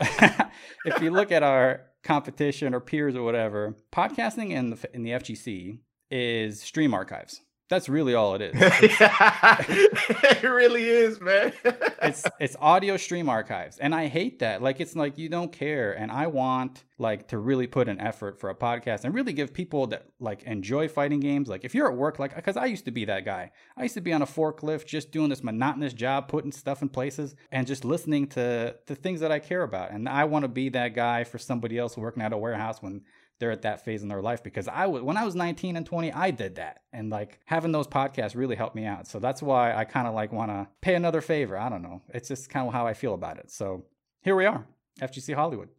if 0.84 1.02
you 1.02 1.10
look 1.10 1.32
at 1.32 1.42
our 1.42 1.86
competition 2.04 2.74
or 2.74 2.80
peers 2.80 3.16
or 3.16 3.22
whatever, 3.22 3.74
podcasting 3.92 4.50
in 4.50 4.70
the 4.70 4.90
in 4.94 5.02
the 5.02 5.10
FGC 5.10 5.78
is 6.10 6.62
stream 6.62 6.94
archives. 6.94 7.42
That's 7.68 7.88
really 7.88 8.14
all 8.14 8.34
it 8.34 8.42
is. 8.42 8.52
it 8.60 10.42
really 10.42 10.84
is, 10.84 11.20
man. 11.20 11.52
it's 12.02 12.24
it's 12.38 12.56
audio 12.60 12.96
stream 12.96 13.28
archives 13.28 13.78
and 13.78 13.94
i 13.94 14.06
hate 14.06 14.38
that 14.38 14.62
like 14.62 14.80
it's 14.80 14.94
like 14.94 15.18
you 15.18 15.28
don't 15.28 15.52
care 15.52 15.92
and 15.92 16.10
i 16.10 16.26
want 16.26 16.84
like 16.98 17.28
to 17.28 17.38
really 17.38 17.66
put 17.66 17.88
an 17.88 18.00
effort 18.00 18.38
for 18.38 18.50
a 18.50 18.54
podcast 18.54 19.04
and 19.04 19.14
really 19.14 19.32
give 19.32 19.52
people 19.52 19.86
that 19.86 20.06
like 20.20 20.42
enjoy 20.44 20.88
fighting 20.88 21.20
games 21.20 21.48
like 21.48 21.64
if 21.64 21.74
you're 21.74 21.90
at 21.90 21.96
work 21.96 22.18
like 22.18 22.34
because 22.34 22.56
i 22.56 22.66
used 22.66 22.84
to 22.84 22.90
be 22.90 23.04
that 23.04 23.24
guy 23.24 23.50
i 23.76 23.82
used 23.82 23.94
to 23.94 24.00
be 24.00 24.12
on 24.12 24.22
a 24.22 24.26
forklift 24.26 24.86
just 24.86 25.10
doing 25.10 25.28
this 25.28 25.42
monotonous 25.42 25.92
job 25.92 26.28
putting 26.28 26.52
stuff 26.52 26.82
in 26.82 26.88
places 26.88 27.34
and 27.50 27.66
just 27.66 27.84
listening 27.84 28.26
to 28.26 28.74
the 28.86 28.94
things 28.94 29.20
that 29.20 29.32
i 29.32 29.38
care 29.38 29.62
about 29.62 29.90
and 29.90 30.08
i 30.08 30.24
want 30.24 30.42
to 30.44 30.48
be 30.48 30.68
that 30.68 30.94
guy 30.94 31.24
for 31.24 31.38
somebody 31.38 31.78
else 31.78 31.96
working 31.96 32.22
at 32.22 32.32
a 32.32 32.38
warehouse 32.38 32.82
when 32.82 33.02
they're 33.40 33.50
at 33.50 33.62
that 33.62 33.84
phase 33.84 34.02
in 34.02 34.08
their 34.08 34.22
life 34.22 34.42
because 34.42 34.68
I 34.68 34.86
was 34.86 35.02
when 35.02 35.16
I 35.16 35.24
was 35.24 35.34
19 35.34 35.76
and 35.76 35.86
20 35.86 36.12
I 36.12 36.30
did 36.30 36.56
that. 36.56 36.80
And 36.92 37.10
like 37.10 37.40
having 37.44 37.72
those 37.72 37.86
podcasts 37.86 38.34
really 38.34 38.56
helped 38.56 38.74
me 38.74 38.84
out. 38.84 39.06
So 39.06 39.18
that's 39.18 39.42
why 39.42 39.74
I 39.74 39.84
kind 39.84 40.08
of 40.08 40.14
like 40.14 40.32
want 40.32 40.50
to 40.50 40.68
pay 40.80 40.94
another 40.94 41.20
favor. 41.20 41.56
I 41.56 41.68
don't 41.68 41.82
know. 41.82 42.02
It's 42.08 42.28
just 42.28 42.50
kind 42.50 42.66
of 42.66 42.72
how 42.72 42.86
I 42.86 42.94
feel 42.94 43.14
about 43.14 43.38
it. 43.38 43.50
So 43.50 43.84
here 44.22 44.36
we 44.36 44.46
are 44.46 44.66
FGC 45.00 45.34
Hollywood. 45.34 45.68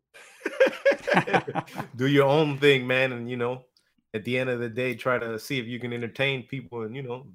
Do 1.95 2.07
your 2.07 2.27
own 2.27 2.57
thing, 2.57 2.87
man, 2.87 3.11
and 3.11 3.29
you 3.29 3.37
know, 3.37 3.65
at 4.13 4.23
the 4.23 4.37
end 4.37 4.49
of 4.49 4.59
the 4.59 4.69
day, 4.69 4.95
try 4.95 5.17
to 5.19 5.37
see 5.39 5.59
if 5.59 5.67
you 5.67 5.79
can 5.79 5.93
entertain 5.93 6.43
people 6.43 6.83
and 6.83 6.95
you 6.95 7.03
know, 7.03 7.27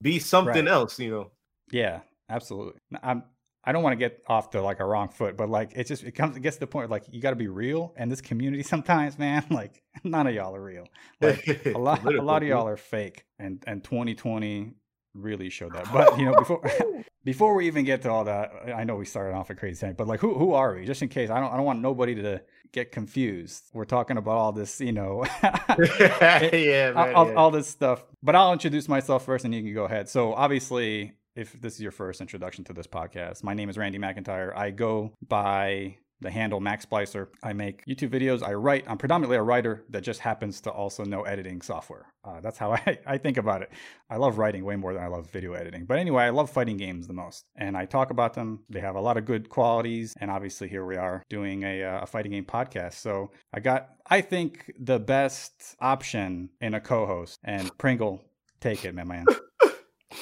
be 0.00 0.18
something 0.18 0.64
Right. 0.66 0.72
else. 0.72 0.98
You 0.98 1.10
know, 1.10 1.30
yeah 1.70 2.00
absolutely. 2.28 2.80
I'm 3.02 3.24
I 3.66 3.72
don't 3.72 3.82
want 3.82 3.92
to 3.92 3.96
get 3.96 4.22
off 4.26 4.50
to 4.50 4.62
like 4.62 4.80
a 4.80 4.84
wrong 4.84 5.08
foot 5.08 5.36
but 5.36 5.48
like 5.48 5.72
it 5.74 5.86
just 5.86 6.04
it 6.04 6.12
comes 6.12 6.36
it 6.36 6.40
gets 6.40 6.56
to 6.56 6.60
the 6.60 6.66
point 6.66 6.90
like 6.90 7.04
you 7.10 7.20
got 7.20 7.30
to 7.30 7.36
be 7.36 7.48
real 7.48 7.94
and 7.96 8.10
this 8.10 8.20
community 8.20 8.62
sometimes 8.74 9.18
man 9.18 9.44
like 9.50 9.82
none 10.02 10.26
of 10.26 10.34
y'all 10.34 10.54
are 10.54 10.62
real. 10.62 10.86
Like 11.20 11.66
a 11.66 11.78
lot 11.78 12.04
a 12.04 12.22
lot 12.22 12.42
of 12.42 12.48
y'all 12.48 12.68
are 12.68 12.76
fake 12.76 13.24
and 13.38 13.62
and 13.66 13.82
2020 13.82 14.72
really 15.14 15.48
showed 15.48 15.74
that. 15.74 15.92
But 15.92 16.18
you 16.18 16.24
know 16.26 16.34
before 16.34 16.62
before 17.24 17.54
we 17.54 17.66
even 17.66 17.84
get 17.84 18.02
to 18.02 18.10
all 18.10 18.24
that 18.24 18.52
i 18.76 18.84
know 18.84 18.96
we 18.96 19.06
started 19.06 19.34
off 19.34 19.48
a 19.48 19.54
crazy 19.54 19.80
thing 19.80 19.94
but 19.96 20.06
like 20.06 20.20
who 20.20 20.34
who 20.34 20.52
are 20.52 20.74
we? 20.74 20.84
Just 20.84 21.02
in 21.02 21.08
case 21.08 21.30
i 21.30 21.40
don't 21.40 21.52
i 21.52 21.56
don't 21.56 21.64
want 21.64 21.80
nobody 21.80 22.14
to 22.16 22.42
get 22.72 22.90
confused. 22.90 23.62
We're 23.72 23.84
talking 23.84 24.16
about 24.16 24.36
all 24.36 24.52
this 24.52 24.80
you 24.80 24.92
know 24.92 25.24
yeah, 25.42 26.92
man. 26.92 27.14
all, 27.14 27.28
yeah. 27.28 27.34
all 27.34 27.50
this 27.50 27.68
stuff 27.68 28.04
but 28.22 28.34
i'll 28.34 28.52
introduce 28.52 28.88
myself 28.88 29.24
first 29.24 29.44
and 29.44 29.54
you 29.54 29.62
can 29.62 29.74
go 29.74 29.84
ahead. 29.84 30.08
So 30.08 30.34
obviously 30.34 31.12
if 31.36 31.60
this 31.60 31.74
is 31.74 31.80
your 31.80 31.92
first 31.92 32.20
introduction 32.20 32.64
to 32.64 32.72
this 32.72 32.86
podcast 32.86 33.42
my 33.42 33.54
name 33.54 33.68
is 33.68 33.76
randy 33.76 33.98
mcintyre 33.98 34.56
i 34.56 34.70
go 34.70 35.12
by 35.26 35.96
the 36.24 36.30
handle 36.30 36.58
Max 36.58 36.86
Splicer. 36.86 37.28
I 37.42 37.52
make 37.52 37.84
YouTube 37.86 38.08
videos. 38.08 38.42
I 38.42 38.54
write. 38.54 38.84
I'm 38.88 38.98
predominantly 38.98 39.36
a 39.36 39.42
writer 39.42 39.84
that 39.90 40.02
just 40.02 40.20
happens 40.20 40.60
to 40.62 40.70
also 40.70 41.04
know 41.04 41.22
editing 41.22 41.60
software. 41.60 42.06
Uh, 42.24 42.40
that's 42.40 42.58
how 42.58 42.72
I, 42.86 42.98
I 43.06 43.18
think 43.18 43.36
about 43.36 43.62
it. 43.62 43.70
I 44.08 44.16
love 44.16 44.38
writing 44.38 44.64
way 44.64 44.76
more 44.76 44.94
than 44.94 45.02
I 45.02 45.08
love 45.08 45.30
video 45.30 45.52
editing. 45.52 45.84
But 45.84 45.98
anyway, 45.98 46.24
I 46.24 46.30
love 46.30 46.50
fighting 46.50 46.78
games 46.78 47.06
the 47.06 47.12
most. 47.12 47.44
And 47.56 47.76
I 47.76 47.84
talk 47.84 48.10
about 48.10 48.34
them. 48.34 48.64
They 48.70 48.80
have 48.80 48.96
a 48.96 49.00
lot 49.00 49.16
of 49.16 49.26
good 49.26 49.48
qualities. 49.48 50.14
And 50.18 50.30
obviously, 50.30 50.68
here 50.68 50.86
we 50.86 50.96
are 50.96 51.22
doing 51.28 51.62
a, 51.62 51.84
uh, 51.84 52.00
a 52.00 52.06
fighting 52.06 52.32
game 52.32 52.46
podcast. 52.46 52.94
So 52.94 53.30
I 53.52 53.60
got, 53.60 53.90
I 54.06 54.22
think, 54.22 54.72
the 54.78 54.98
best 54.98 55.76
option 55.80 56.50
in 56.60 56.74
a 56.74 56.80
co 56.80 57.06
host. 57.06 57.38
And 57.44 57.76
Pringle, 57.76 58.24
take 58.60 58.84
it, 58.84 58.94
my 58.94 59.04
man. 59.04 59.26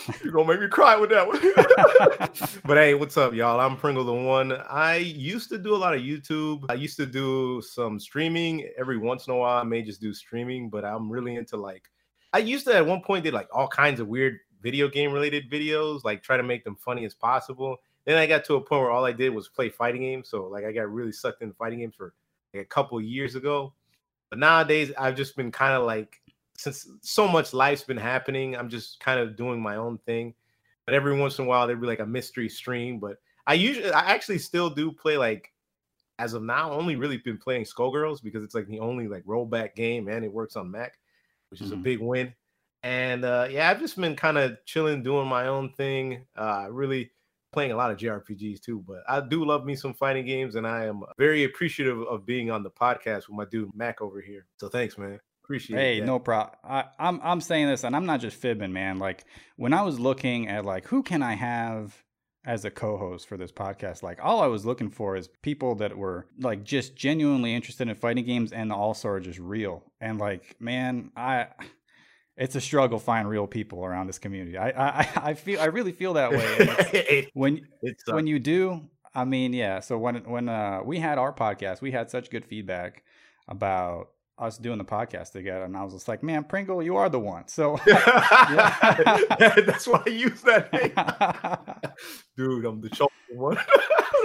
You're 0.23 0.33
gonna 0.33 0.49
make 0.49 0.61
me 0.61 0.69
cry 0.69 0.97
with 0.97 1.11
that 1.11 1.27
one. 1.27 1.41
but 2.65 2.77
hey, 2.77 2.95
what's 2.95 3.17
up, 3.17 3.35
y'all? 3.35 3.61
I'm 3.61 3.77
Pringle 3.77 4.05
the 4.05 4.13
One. 4.13 4.53
I 4.69 4.97
used 4.97 5.49
to 5.51 5.59
do 5.59 5.75
a 5.75 5.77
lot 5.77 5.95
of 5.95 6.01
YouTube. 6.01 6.65
I 6.69 6.75
used 6.75 6.97
to 6.97 7.07
do 7.07 7.63
some 7.63 8.01
streaming 8.01 8.69
every 8.79 8.99
once 8.99 9.27
in 9.27 9.35
a 9.35 9.37
while. 9.37 9.59
I 9.59 9.65
may 9.65 9.83
just 9.83 10.01
do 10.01 10.13
streaming, 10.15 10.71
but 10.71 10.85
I'm 10.85 11.11
really 11.11 11.37
into 11.37 11.57
like 11.57 11.91
I 12.33 12.39
used 12.39 12.67
to 12.67 12.75
at 12.75 12.87
one 12.87 13.03
point 13.03 13.25
did 13.25 13.35
like 13.35 13.49
all 13.53 13.69
kinds 13.69 14.01
of 14.01 14.09
weird 14.09 14.39
video 14.63 14.89
game 14.89 15.13
related 15.13 15.51
videos, 15.51 16.05
like 16.05 16.23
try 16.23 16.37
to 16.37 16.43
make 16.43 16.65
them 16.65 16.77
funny 16.77 17.05
as 17.05 17.15
possible. 17.15 17.77
Then 18.05 18.17
I 18.17 18.27
got 18.27 18.45
to 18.47 18.55
a 18.55 18.61
point 18.61 18.83
where 18.83 18.91
all 18.91 19.05
I 19.05 19.13
did 19.13 19.31
was 19.31 19.49
play 19.49 19.69
fighting 19.69 20.03
games. 20.03 20.29
So 20.29 20.47
like 20.47 20.65
I 20.65 20.73
got 20.73 20.91
really 20.91 21.13
sucked 21.13 21.43
into 21.43 21.55
fighting 21.55 21.81
games 21.81 21.95
for 21.97 22.15
like 22.55 22.63
a 22.63 22.67
couple 22.67 23.01
years 23.01 23.35
ago. 23.35 23.75
But 24.31 24.39
nowadays 24.39 24.93
I've 24.99 25.17
just 25.17 25.37
been 25.37 25.53
kind 25.53 25.75
of 25.75 25.85
like 25.85 26.22
since 26.57 26.89
so 27.01 27.27
much 27.27 27.53
life's 27.53 27.83
been 27.85 27.97
happening, 27.97 28.57
I'm 28.57 28.69
just 28.69 29.01
kind 29.01 29.19
of 29.21 29.37
doing 29.37 29.61
my 29.61 29.77
own 29.77 29.99
thing. 29.99 30.35
But 30.87 30.95
every 30.95 31.17
once 31.17 31.39
in 31.39 31.45
a 31.45 31.49
while, 31.49 31.67
there'd 31.67 31.81
be 31.81 31.87
like 31.87 32.01
a 32.01 32.07
mystery 32.07 32.49
stream. 32.49 32.99
But 32.99 33.19
I 33.47 33.55
usually, 33.55 33.91
I 33.93 34.01
actually 34.01 34.39
still 34.39 34.69
do 34.71 34.93
play 34.93 35.17
like, 35.17 35.53
as 36.19 36.35
of 36.35 36.43
now, 36.43 36.73
only 36.73 36.97
really 36.97 37.17
been 37.19 37.39
playing 37.39 37.65
Skullgirls 37.65 38.23
because 38.23 38.45
it's 38.45 38.55
like 38.55 38.67
the 38.67 38.81
only 38.81 39.09
like 39.09 39.25
rollback 39.25 39.75
game 39.75 40.09
and 40.09 40.25
it 40.25 40.33
works 40.33 40.57
on 40.57 40.71
Mac, 40.71 40.99
which 41.51 41.61
is 41.61 41.73
a 41.73 41.77
Mhm. 41.77 41.83
big 41.83 42.01
win. 42.01 42.35
And 42.85 43.25
uh, 43.25 43.49
yeah, 43.51 43.71
I've 43.71 43.81
just 43.81 43.99
been 43.99 44.17
kind 44.17 44.39
of 44.39 44.59
chilling, 44.65 45.03
doing 45.03 45.27
my 45.29 45.47
own 45.47 45.73
thing. 45.73 46.27
Uh, 46.37 46.67
really 46.71 47.11
playing 47.53 47.71
a 47.73 47.77
lot 47.77 47.91
of 47.91 47.97
JRPGs 47.99 48.61
too. 48.61 48.85
But 48.87 49.03
I 49.09 49.21
do 49.21 49.45
love 49.45 49.65
me 49.65 49.77
some 49.77 49.95
fighting 49.95 50.27
games, 50.27 50.57
and 50.57 50.67
I 50.67 50.87
am 50.87 51.03
very 51.19 51.45
appreciative 51.45 52.01
of 52.03 52.27
being 52.27 52.51
on 52.51 52.63
the 52.63 52.71
podcast 52.71 53.29
with 53.29 53.37
my 53.37 53.45
dude 53.45 53.75
Mac 53.75 54.01
over 54.01 54.21
here. 54.21 54.47
So 54.59 54.69
thanks, 54.69 54.99
man. 54.99 55.21
Appreciate 55.53 55.79
Hey, 55.79 56.01
that. 56.01 56.07
no 56.07 56.19
problem. 56.19 56.57
I'm 56.99 57.21
I'm 57.23 57.41
saying 57.41 57.67
this, 57.69 57.85
and 57.85 57.95
I'm 57.95 58.07
not 58.07 58.21
just 58.21 58.37
fibbing, 58.37 58.73
man. 58.73 58.99
Like 58.99 59.25
when 59.57 59.73
I 59.73 59.83
was 59.83 60.01
looking 60.01 60.49
at 60.49 60.65
like 60.65 60.87
who 60.87 61.03
can 61.03 61.23
I 61.23 61.35
have 61.35 62.03
as 62.45 62.65
a 62.65 62.71
co-host 62.71 63.29
for 63.29 63.37
this 63.37 63.53
podcast. 63.53 64.03
Like 64.03 64.19
all 64.21 64.41
I 64.41 64.47
was 64.47 64.65
looking 64.67 64.91
for 64.91 65.15
is 65.15 65.29
people 65.43 65.77
that 65.77 65.97
were 65.97 66.27
like 66.41 66.65
just 66.65 66.97
genuinely 66.97 67.55
interested 67.55 67.89
in 67.89 67.95
fighting 67.95 68.25
games 68.25 68.51
and 68.51 68.73
also 68.73 69.09
are 69.11 69.21
just 69.21 69.39
real. 69.39 69.85
And 70.01 70.19
like, 70.19 70.57
man, 70.61 71.13
I 71.17 71.49
it's 72.37 72.57
a 72.57 72.61
struggle 72.61 72.99
find 72.99 73.29
real 73.29 73.47
people 73.47 73.85
around 73.85 74.07
this 74.07 74.19
community. 74.19 74.57
I 74.59 74.71
I, 75.03 75.09
I 75.17 75.35
feel 75.35 75.61
I 75.61 75.67
really 75.67 75.93
feel 75.93 76.15
that 76.15 76.33
way. 76.33 76.57
It- 76.95 77.31
when 77.35 77.61
it's, 77.83 78.03
when 78.11 78.27
you 78.27 78.39
do, 78.39 78.89
I 79.15 79.25
mean, 79.25 79.53
yeah. 79.53 79.81
So 79.81 79.99
when 79.99 80.17
when 80.25 80.49
uh, 80.49 80.81
we 80.85 80.99
had 80.99 81.19
our 81.19 81.33
podcast, 81.33 81.81
we 81.83 81.93
had 81.93 82.11
such 82.11 82.31
good 82.31 82.45
feedback 82.45 83.05
about 83.47 84.09
us 84.43 84.59
doing 84.59 84.79
the 84.79 84.85
podcast 84.85 85.33
together, 85.33 85.65
and 85.65 85.77
I 85.77 85.85
was 85.85 85.93
just 85.93 86.09
like, 86.09 86.23
man, 86.23 86.45
Pringle, 86.45 86.83
you 86.83 86.97
are 86.97 87.09
the 87.09 87.21
one. 87.21 87.49
So. 87.49 87.79
That's 87.87 89.87
why 89.87 90.03
I 90.05 90.11
use 90.11 90.41
that 90.43 90.73
name. 90.73 90.93
Dude, 92.37 92.65
I'm 92.65 92.81
the 92.81 92.89
chosen 92.91 93.09
one. 93.35 93.59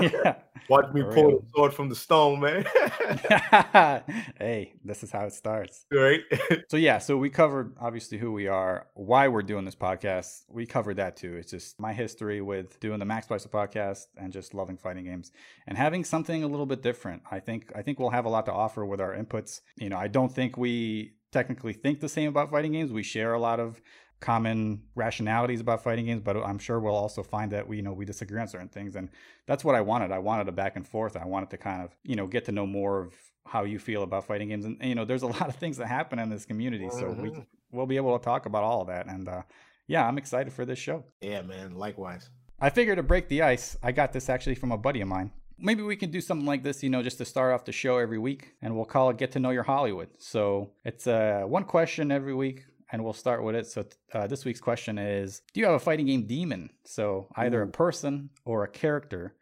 yeah. 0.02 0.36
Watch 0.70 0.94
me 0.94 1.02
For 1.02 1.14
pull 1.14 1.28
real. 1.28 1.40
the 1.40 1.48
sword 1.56 1.74
from 1.74 1.88
the 1.88 1.96
stone, 1.96 2.42
man. 2.42 2.66
hey, 4.38 4.74
this 4.84 5.02
is 5.02 5.12
how 5.12 5.26
it 5.26 5.34
starts. 5.34 5.86
right? 5.94 6.20
So 6.68 6.76
yeah, 6.76 6.98
so 6.98 7.16
we 7.16 7.30
covered 7.30 7.76
obviously 7.80 8.18
who 8.18 8.34
we 8.34 8.48
are, 8.48 8.88
why 8.94 9.30
we're 9.30 9.44
doing 9.44 9.64
this 9.64 9.76
podcast. 9.76 10.44
We 10.50 10.66
covered 10.66 10.98
that 10.98 11.16
too. 11.16 11.36
It's 11.36 11.52
just 11.52 11.80
my 11.80 11.94
history 11.94 12.42
with 12.42 12.80
doing 12.82 13.00
the 13.00 13.06
Max 13.06 13.28
Splicer 13.28 13.50
podcast 13.50 14.08
and 14.18 14.34
just 14.34 14.54
loving 14.54 14.76
fighting 14.78 15.06
games 15.06 15.32
and 15.68 15.78
having 15.78 16.04
something 16.04 16.44
a 16.44 16.48
little 16.48 16.66
bit 16.66 16.82
different. 16.82 17.22
I 17.32 17.40
think 17.40 17.72
I 17.74 17.82
think 17.82 17.98
we'll 18.00 18.10
have 18.10 18.26
a 18.26 18.30
lot 18.30 18.46
to 18.48 18.52
offer 18.54 18.86
with 18.86 19.00
our 19.00 19.16
inputs. 19.16 19.62
You 19.78 19.88
know, 19.90 19.98
I 19.98 20.08
don't 20.10 20.34
think 20.34 20.58
we 20.58 21.14
technically 21.32 21.74
think 21.74 22.02
the 22.02 22.10
same 22.10 22.28
about 22.30 22.52
fighting 22.52 22.74
games. 22.74 22.92
We 22.92 23.04
share 23.04 23.34
a 23.34 23.40
lot 23.40 23.60
of 23.62 23.82
common 24.20 24.82
rationalities 24.96 25.62
about 25.62 25.84
fighting 25.84 26.06
games, 26.06 26.22
but 26.22 26.38
I'm 26.38 26.58
sure 26.60 26.80
we'll 26.80 26.96
also 26.96 27.24
find 27.24 27.52
that 27.52 27.68
we 27.68 27.78
you 27.78 27.82
know 27.84 27.94
we 27.94 28.06
disagree 28.06 28.40
on 28.42 28.48
certain 28.48 28.70
things, 28.70 28.96
and 28.96 29.10
that's 29.46 29.64
what 29.64 29.76
I 29.76 29.82
wanted. 29.82 30.12
I 30.12 30.20
wanted 30.20 30.48
a 30.48 30.52
back 30.52 30.76
and 30.76 30.88
forth. 30.88 31.16
I 31.16 31.26
wanted 31.26 31.50
to 31.52 31.58
kind 31.58 31.82
of 31.84 31.96
you 32.04 32.16
know 32.16 32.28
get 32.28 32.46
to 32.46 32.52
know 32.52 32.66
more 32.66 33.00
of 33.02 33.14
how 33.46 33.64
you 33.64 33.80
feel 33.80 34.04
about 34.04 34.26
fighting 34.26 34.50
games, 34.50 34.66
and, 34.66 34.78
you 34.82 34.96
know 34.96 35.06
there's 35.06 35.24
a 35.24 35.28
lot 35.38 35.50
of 35.50 35.56
things 35.56 35.78
that 35.78 35.88
happen 35.88 36.20
in 36.20 36.30
this 36.30 36.46
community, 36.46 36.90
so 36.90 37.10
we 37.12 37.30
Mhm. 37.30 37.46
we'll 37.72 37.86
be 37.86 37.98
able 37.98 38.18
to 38.18 38.24
talk 38.24 38.46
about 38.46 38.64
all 38.64 38.82
of 38.82 38.88
that, 38.88 39.08
and 39.08 39.28
uh, 39.30 39.42
yeah, 39.88 40.06
I'm 40.08 40.18
excited 40.18 40.52
for 40.54 40.66
this 40.66 40.80
show. 40.80 41.04
Yeah, 41.22 41.42
man. 41.44 41.76
Likewise. 41.76 42.30
I 42.60 42.72
figured 42.72 42.98
to 42.98 43.04
break 43.04 43.28
the 43.28 43.44
ice, 43.44 43.78
I 43.84 43.92
got 43.92 44.14
this 44.14 44.30
actually 44.30 44.56
from 44.56 44.72
a 44.72 44.78
buddy 44.78 45.00
of 45.02 45.08
mine. 45.08 45.32
Maybe 45.60 45.84
we 45.84 45.96
can 45.96 46.10
do 46.12 46.22
something 46.22 46.46
like 46.46 46.64
this, 46.64 46.82
you 46.84 46.90
know, 46.90 47.04
just 47.04 47.18
to 47.20 47.26
start 47.26 47.54
off 47.54 47.66
the 47.66 47.72
show 47.72 47.98
every 47.98 48.18
week, 48.18 48.54
and 48.64 48.76
we'll 48.76 48.86
call 48.86 49.10
it 49.12 49.18
"Get 49.18 49.32
to 49.34 49.40
Know 49.40 49.52
Your 49.52 49.64
Hollywood." 49.64 50.10
So 50.18 50.72
it's 50.84 51.06
uh, 51.08 51.44
one 51.48 51.64
question 51.66 52.12
every 52.12 52.34
week, 52.34 52.66
and 52.92 53.04
we'll 53.04 53.14
start 53.14 53.44
with 53.44 53.56
it. 53.56 53.68
So 53.68 53.86
uh, 54.14 54.28
this 54.28 54.46
week's 54.46 54.62
question 54.62 54.98
is: 54.98 55.42
Do 55.54 55.60
you 55.60 55.66
have 55.66 55.76
a 55.76 55.80
fighting 55.80 56.06
game 56.06 56.26
demon? 56.26 56.70
So 56.86 57.28
either 57.36 57.62
a 57.62 57.68
person 57.68 58.30
or 58.46 58.64
a 58.64 58.68
character 58.70 59.36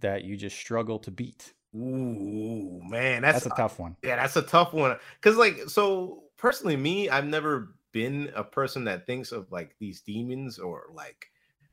that 0.00 0.24
you 0.24 0.36
just 0.36 0.56
struggle 0.56 0.98
to 1.00 1.10
beat. 1.10 1.54
Ooh, 1.74 2.80
man. 2.84 3.22
That's, 3.22 3.44
That's, 3.44 3.54
a 3.54 3.56
tough 3.56 3.78
one. 3.78 3.96
yeah, 4.02 4.16
that's 4.16 4.36
a 4.36 4.42
tough 4.42 4.72
one. 4.72 4.96
Cause 5.20 5.36
like 5.36 5.68
so 5.68 6.24
personally, 6.36 6.76
me, 6.76 7.08
I've 7.08 7.26
never 7.26 7.74
been 7.92 8.30
a 8.34 8.44
person 8.44 8.84
that 8.84 9.06
thinks 9.06 9.32
of 9.32 9.50
like 9.50 9.74
these 9.78 10.00
demons 10.00 10.58
or 10.58 10.86
like, 10.92 11.26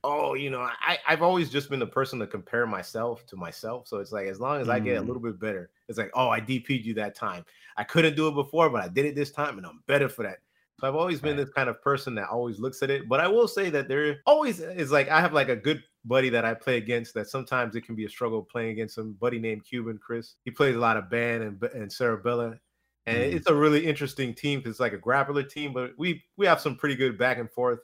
oh, 0.04 0.36
you 0.36 0.50
know, 0.50 0.62
I, 0.62 0.98
I've 1.08 1.22
always 1.22 1.50
just 1.50 1.70
been 1.70 1.80
the 1.80 1.88
person 1.88 2.20
to 2.20 2.28
compare 2.28 2.66
myself 2.66 3.26
to 3.28 3.36
myself. 3.36 3.88
So 3.88 3.98
it's 3.98 4.12
like 4.14 4.28
as 4.28 4.40
long 4.40 4.62
as 4.62 4.70
I 4.70 4.80
get 4.80 4.98
a 4.98 5.02
Mm. 5.02 5.08
little 5.08 5.22
bit 5.22 5.40
better, 5.40 5.70
it's 5.90 5.98
like, 5.98 6.12
oh, 6.14 6.30
I 6.30 6.40
DP'd 6.40 6.86
you 6.86 6.94
that 6.96 7.16
time. 7.16 7.44
I 7.76 7.84
couldn't 7.84 8.16
do 8.16 8.28
it 8.30 8.36
before, 8.36 8.70
but 8.70 8.82
I 8.84 8.88
did 8.88 9.06
it 9.06 9.16
this 9.16 9.32
time 9.32 9.58
and 9.58 9.66
I'm 9.68 9.84
better 9.88 10.08
for 10.08 10.24
that. 10.24 10.40
So 10.80 10.88
I've 10.88 10.96
always 10.96 11.20
been 11.22 11.36
this 11.36 11.50
kind 11.50 11.68
of 11.70 11.82
person 11.82 12.16
that 12.16 12.30
always 12.30 12.60
looks 12.60 12.82
at 12.82 12.90
it. 12.90 13.10
But 13.10 13.20
I 13.20 13.28
will 13.28 13.48
say 13.48 13.70
that 13.70 13.88
there 13.90 14.22
always 14.26 14.60
is 14.62 14.92
like 14.92 15.10
I 15.10 15.20
have 15.20 15.34
like 15.34 15.50
a 15.50 15.56
good 15.56 15.84
buddy 16.06 16.30
that 16.30 16.46
I 16.46 16.54
play 16.54 16.78
against 16.78 17.14
that 17.16 17.28
sometimes 17.28 17.76
it 17.76 17.82
can 17.82 17.96
be 17.96 18.06
a 18.06 18.10
struggle 18.10 18.44
playing 18.44 18.70
against 18.72 18.96
some 18.96 19.14
buddy 19.14 19.40
named 19.40 19.66
Cuban 19.66 19.98
Chris. 19.98 20.36
He 20.46 20.52
plays 20.52 20.76
a 20.76 20.80
lot 20.80 20.96
of 20.98 21.10
band 21.10 21.44
and 21.44 21.64
and 21.64 21.92
Cerebella. 21.92 22.60
And 23.06 23.24
Mhm. 23.34 23.34
it's 23.34 23.48
a 23.48 23.56
really 23.56 23.86
interesting 23.86 24.34
team 24.36 24.60
because 24.60 24.72
it's 24.72 24.80
like 24.80 24.94
a 24.94 24.98
grappler 25.00 25.48
team, 25.50 25.74
but 25.74 25.94
we 25.98 26.24
we 26.38 26.46
have 26.46 26.62
some 26.62 26.76
pretty 26.78 26.96
good 26.96 27.18
back 27.18 27.38
and 27.40 27.52
forth. 27.52 27.80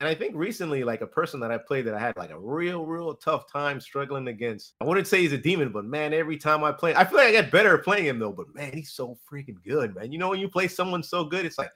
And 0.00 0.08
I 0.08 0.14
think 0.16 0.34
recently, 0.34 0.82
like 0.82 1.00
a 1.00 1.06
person 1.06 1.38
that 1.40 1.52
I 1.52 1.58
played 1.58 1.86
that 1.86 1.94
I 1.94 2.00
had 2.00 2.16
like 2.16 2.30
a 2.30 2.40
real, 2.40 2.86
real 2.86 3.14
tough 3.14 3.50
time 3.50 3.80
struggling 3.80 4.26
against. 4.26 4.74
I 4.80 4.84
wouldn't 4.84 5.06
say 5.06 5.20
he's 5.20 5.32
a 5.32 5.38
demon, 5.38 5.70
but 5.70 5.84
man, 5.84 6.12
every 6.12 6.36
time 6.38 6.64
I 6.64 6.72
play, 6.72 6.92
I 6.94 7.04
feel 7.04 7.18
like 7.18 7.28
I 7.28 7.32
get 7.32 7.52
better 7.52 7.78
at 7.78 7.84
playing 7.84 8.06
him 8.06 8.18
though. 8.18 8.32
But 8.32 8.52
man, 8.52 8.72
he's 8.72 8.92
so 8.92 9.16
freaking 9.30 9.62
good, 9.62 9.94
man. 9.94 10.10
You 10.10 10.18
know, 10.18 10.30
when 10.30 10.40
you 10.40 10.48
play 10.48 10.66
someone 10.66 11.04
so 11.04 11.24
good, 11.24 11.46
it's 11.46 11.58
like, 11.58 11.70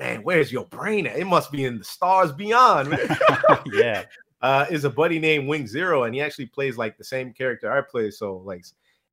man, 0.00 0.22
where's 0.22 0.50
your 0.50 0.64
brain 0.64 1.06
at? 1.06 1.16
It 1.18 1.26
must 1.26 1.52
be 1.52 1.64
in 1.64 1.78
the 1.78 1.84
stars 1.84 2.32
beyond, 2.32 2.98
yeah. 3.72 4.04
uh, 4.40 4.66
is 4.70 4.84
a 4.84 4.90
buddy 4.90 5.18
named 5.20 5.46
Wing 5.46 5.66
Zero, 5.66 6.04
and 6.04 6.14
he 6.14 6.20
actually 6.20 6.46
plays 6.46 6.76
like 6.76 6.96
the 6.96 7.04
same 7.04 7.32
character 7.32 7.70
I 7.70 7.82
play. 7.82 8.10
So 8.10 8.38
like 8.38 8.64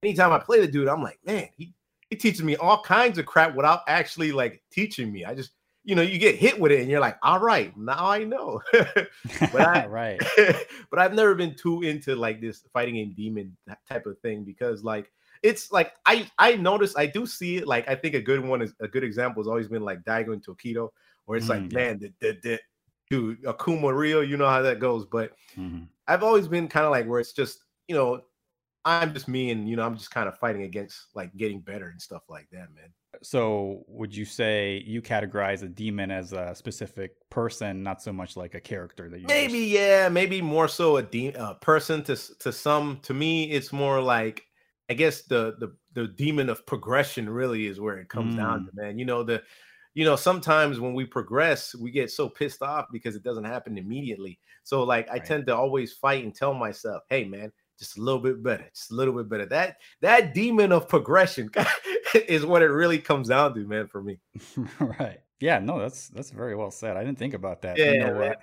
anytime 0.02 0.32
I 0.32 0.40
play 0.40 0.62
the 0.62 0.68
dude, 0.68 0.88
I'm 0.88 1.04
like, 1.04 1.20
man, 1.26 1.50
he 1.58 1.74
he 2.10 2.16
teaches 2.16 2.42
me 2.42 2.56
all 2.56 2.82
kinds 2.82 3.18
of 3.18 3.26
crap 3.26 3.54
without 3.54 3.82
actually 3.88 4.32
like 4.32 4.64
teaching 4.72 5.12
me. 5.12 5.26
I 5.26 5.36
just 5.36 5.52
you 5.84 5.94
know 5.96 6.02
you 6.02 6.18
get 6.18 6.36
hit 6.36 6.60
with 6.60 6.72
it 6.72 6.80
and 6.80 6.90
you're 6.90 7.02
like, 7.02 7.18
all 7.22 7.40
right, 7.40 7.76
now 7.78 8.08
I 8.10 8.24
know. 8.24 8.62
But 9.52 9.62
I- 9.62 9.86
right. 10.00 10.22
but 10.90 11.00
I've 11.00 11.14
never 11.14 11.36
been 11.36 11.54
too 11.54 11.84
into 11.84 12.16
like 12.16 12.40
this 12.42 12.64
fighting 12.74 12.96
game 12.96 13.14
demon 13.16 13.56
type 13.88 14.06
of 14.06 14.18
thing 14.20 14.44
because 14.46 14.84
like 14.84 15.12
it's 15.50 15.72
like 15.78 15.90
I 16.06 16.16
I 16.38 16.50
notice 16.70 16.94
I 17.04 17.06
do 17.18 17.26
see 17.26 17.58
it 17.60 17.68
like 17.68 17.86
I 17.94 17.96
think 17.96 18.14
a 18.16 18.22
good 18.30 18.42
one 18.44 18.62
is 18.62 18.74
a 18.80 18.88
good 18.88 19.04
example 19.04 19.42
has 19.42 19.48
always 19.48 19.68
been 19.68 19.84
like 19.90 20.00
Daigo 20.04 20.34
and 20.34 20.44
Tokido 20.46 20.90
where 21.26 21.38
it's 21.38 21.50
like 21.50 21.64
Mm, 21.64 21.72
yeah. 21.74 21.80
man 21.80 22.00
the, 22.00 22.10
the, 22.22 22.32
the 22.44 22.60
dude 23.10 23.42
Akuma 23.44 23.92
Ryu 23.96 24.22
you 24.22 24.38
know 24.38 24.50
how 24.56 24.62
that 24.62 24.80
goes 24.80 25.06
but 25.06 25.32
Mhm. 25.56 25.88
I've 26.08 26.24
always 26.24 26.48
been 26.48 26.68
kind 26.68 26.86
of 26.86 26.92
like 26.92 27.06
where 27.08 27.20
it's 27.20 27.34
just 27.34 27.64
you 27.88 27.96
know 27.96 28.22
I'm 28.86 29.14
just 29.14 29.28
me 29.28 29.52
and 29.52 29.68
you 29.70 29.76
know 29.76 29.86
I'm 29.86 29.98
just 29.98 30.12
kind 30.12 30.28
of 30.30 30.38
fighting 30.38 30.64
against 30.64 31.08
like 31.16 31.36
getting 31.36 31.60
better 31.62 31.88
and 31.88 32.02
stuff 32.02 32.24
like 32.30 32.48
that 32.52 32.68
man 32.76 32.92
So, 33.24 33.84
would 33.88 34.16
you 34.16 34.26
say 34.26 34.84
you 34.86 35.02
categorize 35.02 35.64
a 35.64 35.68
demon 35.68 36.12
as 36.12 36.34
a 36.34 36.54
specific 36.54 37.12
person, 37.32 37.82
not 37.82 38.00
so 38.02 38.14
much 38.14 38.38
like 38.38 38.54
a 38.54 38.62
character 38.62 39.10
that 39.10 39.20
you 39.20 39.28
just- 39.28 39.36
maybe 39.36 39.60
yeah 39.80 40.08
maybe 40.10 40.42
more 40.42 40.68
so 40.68 40.98
a 40.98 41.04
de- 41.04 41.34
uh, 41.36 41.56
person 41.56 42.04
to 42.04 42.16
to 42.44 42.52
some 42.52 43.00
to 43.08 43.14
me 43.14 43.50
it's 43.52 43.72
more 43.74 44.00
like 44.02 44.47
i 44.90 44.94
guess 44.94 45.24
the 45.24 45.56
the 45.60 45.76
the 45.94 46.08
demon 46.10 46.50
of 46.50 46.66
progression 46.66 47.30
really 47.30 47.68
is 47.68 47.80
where 47.80 47.98
it 47.98 48.10
comes 48.10 48.36
down 48.36 48.64
to 48.66 48.72
man 48.74 48.98
you 49.00 49.06
know 49.06 49.24
the 49.24 49.42
you 49.94 50.06
know 50.06 50.16
sometimes 50.16 50.80
when 50.80 50.94
we 50.94 51.06
progress 51.06 51.74
we 51.76 51.92
get 51.92 52.12
so 52.12 52.30
pissed 52.30 52.62
off 52.62 52.86
because 52.92 53.16
it 53.16 53.24
doesn't 53.24 53.44
happen 53.44 53.78
immediately 53.78 54.40
so 54.64 54.84
like 54.84 55.10
i 55.10 55.18
Right. 55.18 55.26
tend 55.26 55.46
to 55.48 55.56
always 55.56 55.94
fight 55.94 56.24
and 56.24 56.36
tell 56.36 56.54
myself 56.54 57.04
hey 57.10 57.26
man 57.26 57.52
just 57.80 57.98
a 57.98 58.02
little 58.02 58.22
bit 58.22 58.42
better 58.44 58.70
just 58.74 58.92
a 58.92 58.96
little 58.96 59.14
bit 59.14 59.30
better 59.30 59.46
that 59.46 59.78
that 60.02 60.34
demon 60.34 60.72
of 60.72 60.88
progression 60.88 61.50
is 62.28 62.46
what 62.46 62.62
it 62.62 62.68
really 62.68 63.00
comes 63.00 63.28
down 63.30 63.54
to 63.54 63.66
man 63.66 63.88
for 63.88 64.02
me 64.02 64.20
right. 64.80 65.20
Yeah, 65.40 65.60
no, 65.60 65.80
that's 65.80 66.10
that's 66.10 66.32
very 66.32 66.56
well 66.56 66.72
said. 66.72 66.98
I 66.98 67.04
didn't 67.04 67.20
think 67.20 67.36
about 67.36 67.62
that. 67.62 67.78
Yeah, 67.78 67.86
you 67.86 67.96
know, 67.96 68.20
uh, 68.22 68.34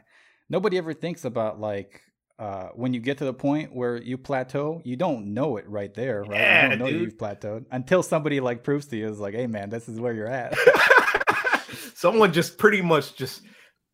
nobody 0.49 0.79
ever 0.79 0.95
thinks 0.95 1.25
about 1.25 1.59
like 1.61 2.03
uh, 2.39 2.69
when 2.75 2.93
you 2.93 3.01
get 3.01 3.19
to 3.19 3.25
the 3.25 3.33
point 3.35 3.75
where 3.75 3.97
you 3.97 4.19
plateau, 4.19 4.83
you 4.85 4.97
don't 4.97 5.33
know 5.35 5.57
it 5.57 5.69
right 5.69 5.93
there, 5.95 6.23
right? 6.23 6.41
Yeah, 6.41 6.63
you 6.65 6.69
don't 6.71 6.79
know 6.81 6.87
dude. 6.91 7.01
you've 7.03 7.17
plateaued 7.17 7.65
until 7.71 8.03
somebody 8.03 8.41
like 8.41 8.65
proves 8.65 8.87
to 8.87 8.97
you 8.97 9.09
is 9.09 9.19
like, 9.21 9.35
"Hey, 9.35 9.47
man, 9.47 9.71
this 9.71 9.89
is 9.89 10.01
where 10.01 10.13
you're 10.13 10.27
at." 10.29 10.55
someone 11.95 12.33
just 12.33 12.59
pretty 12.59 12.83
much 12.83 13.15
just 13.17 13.43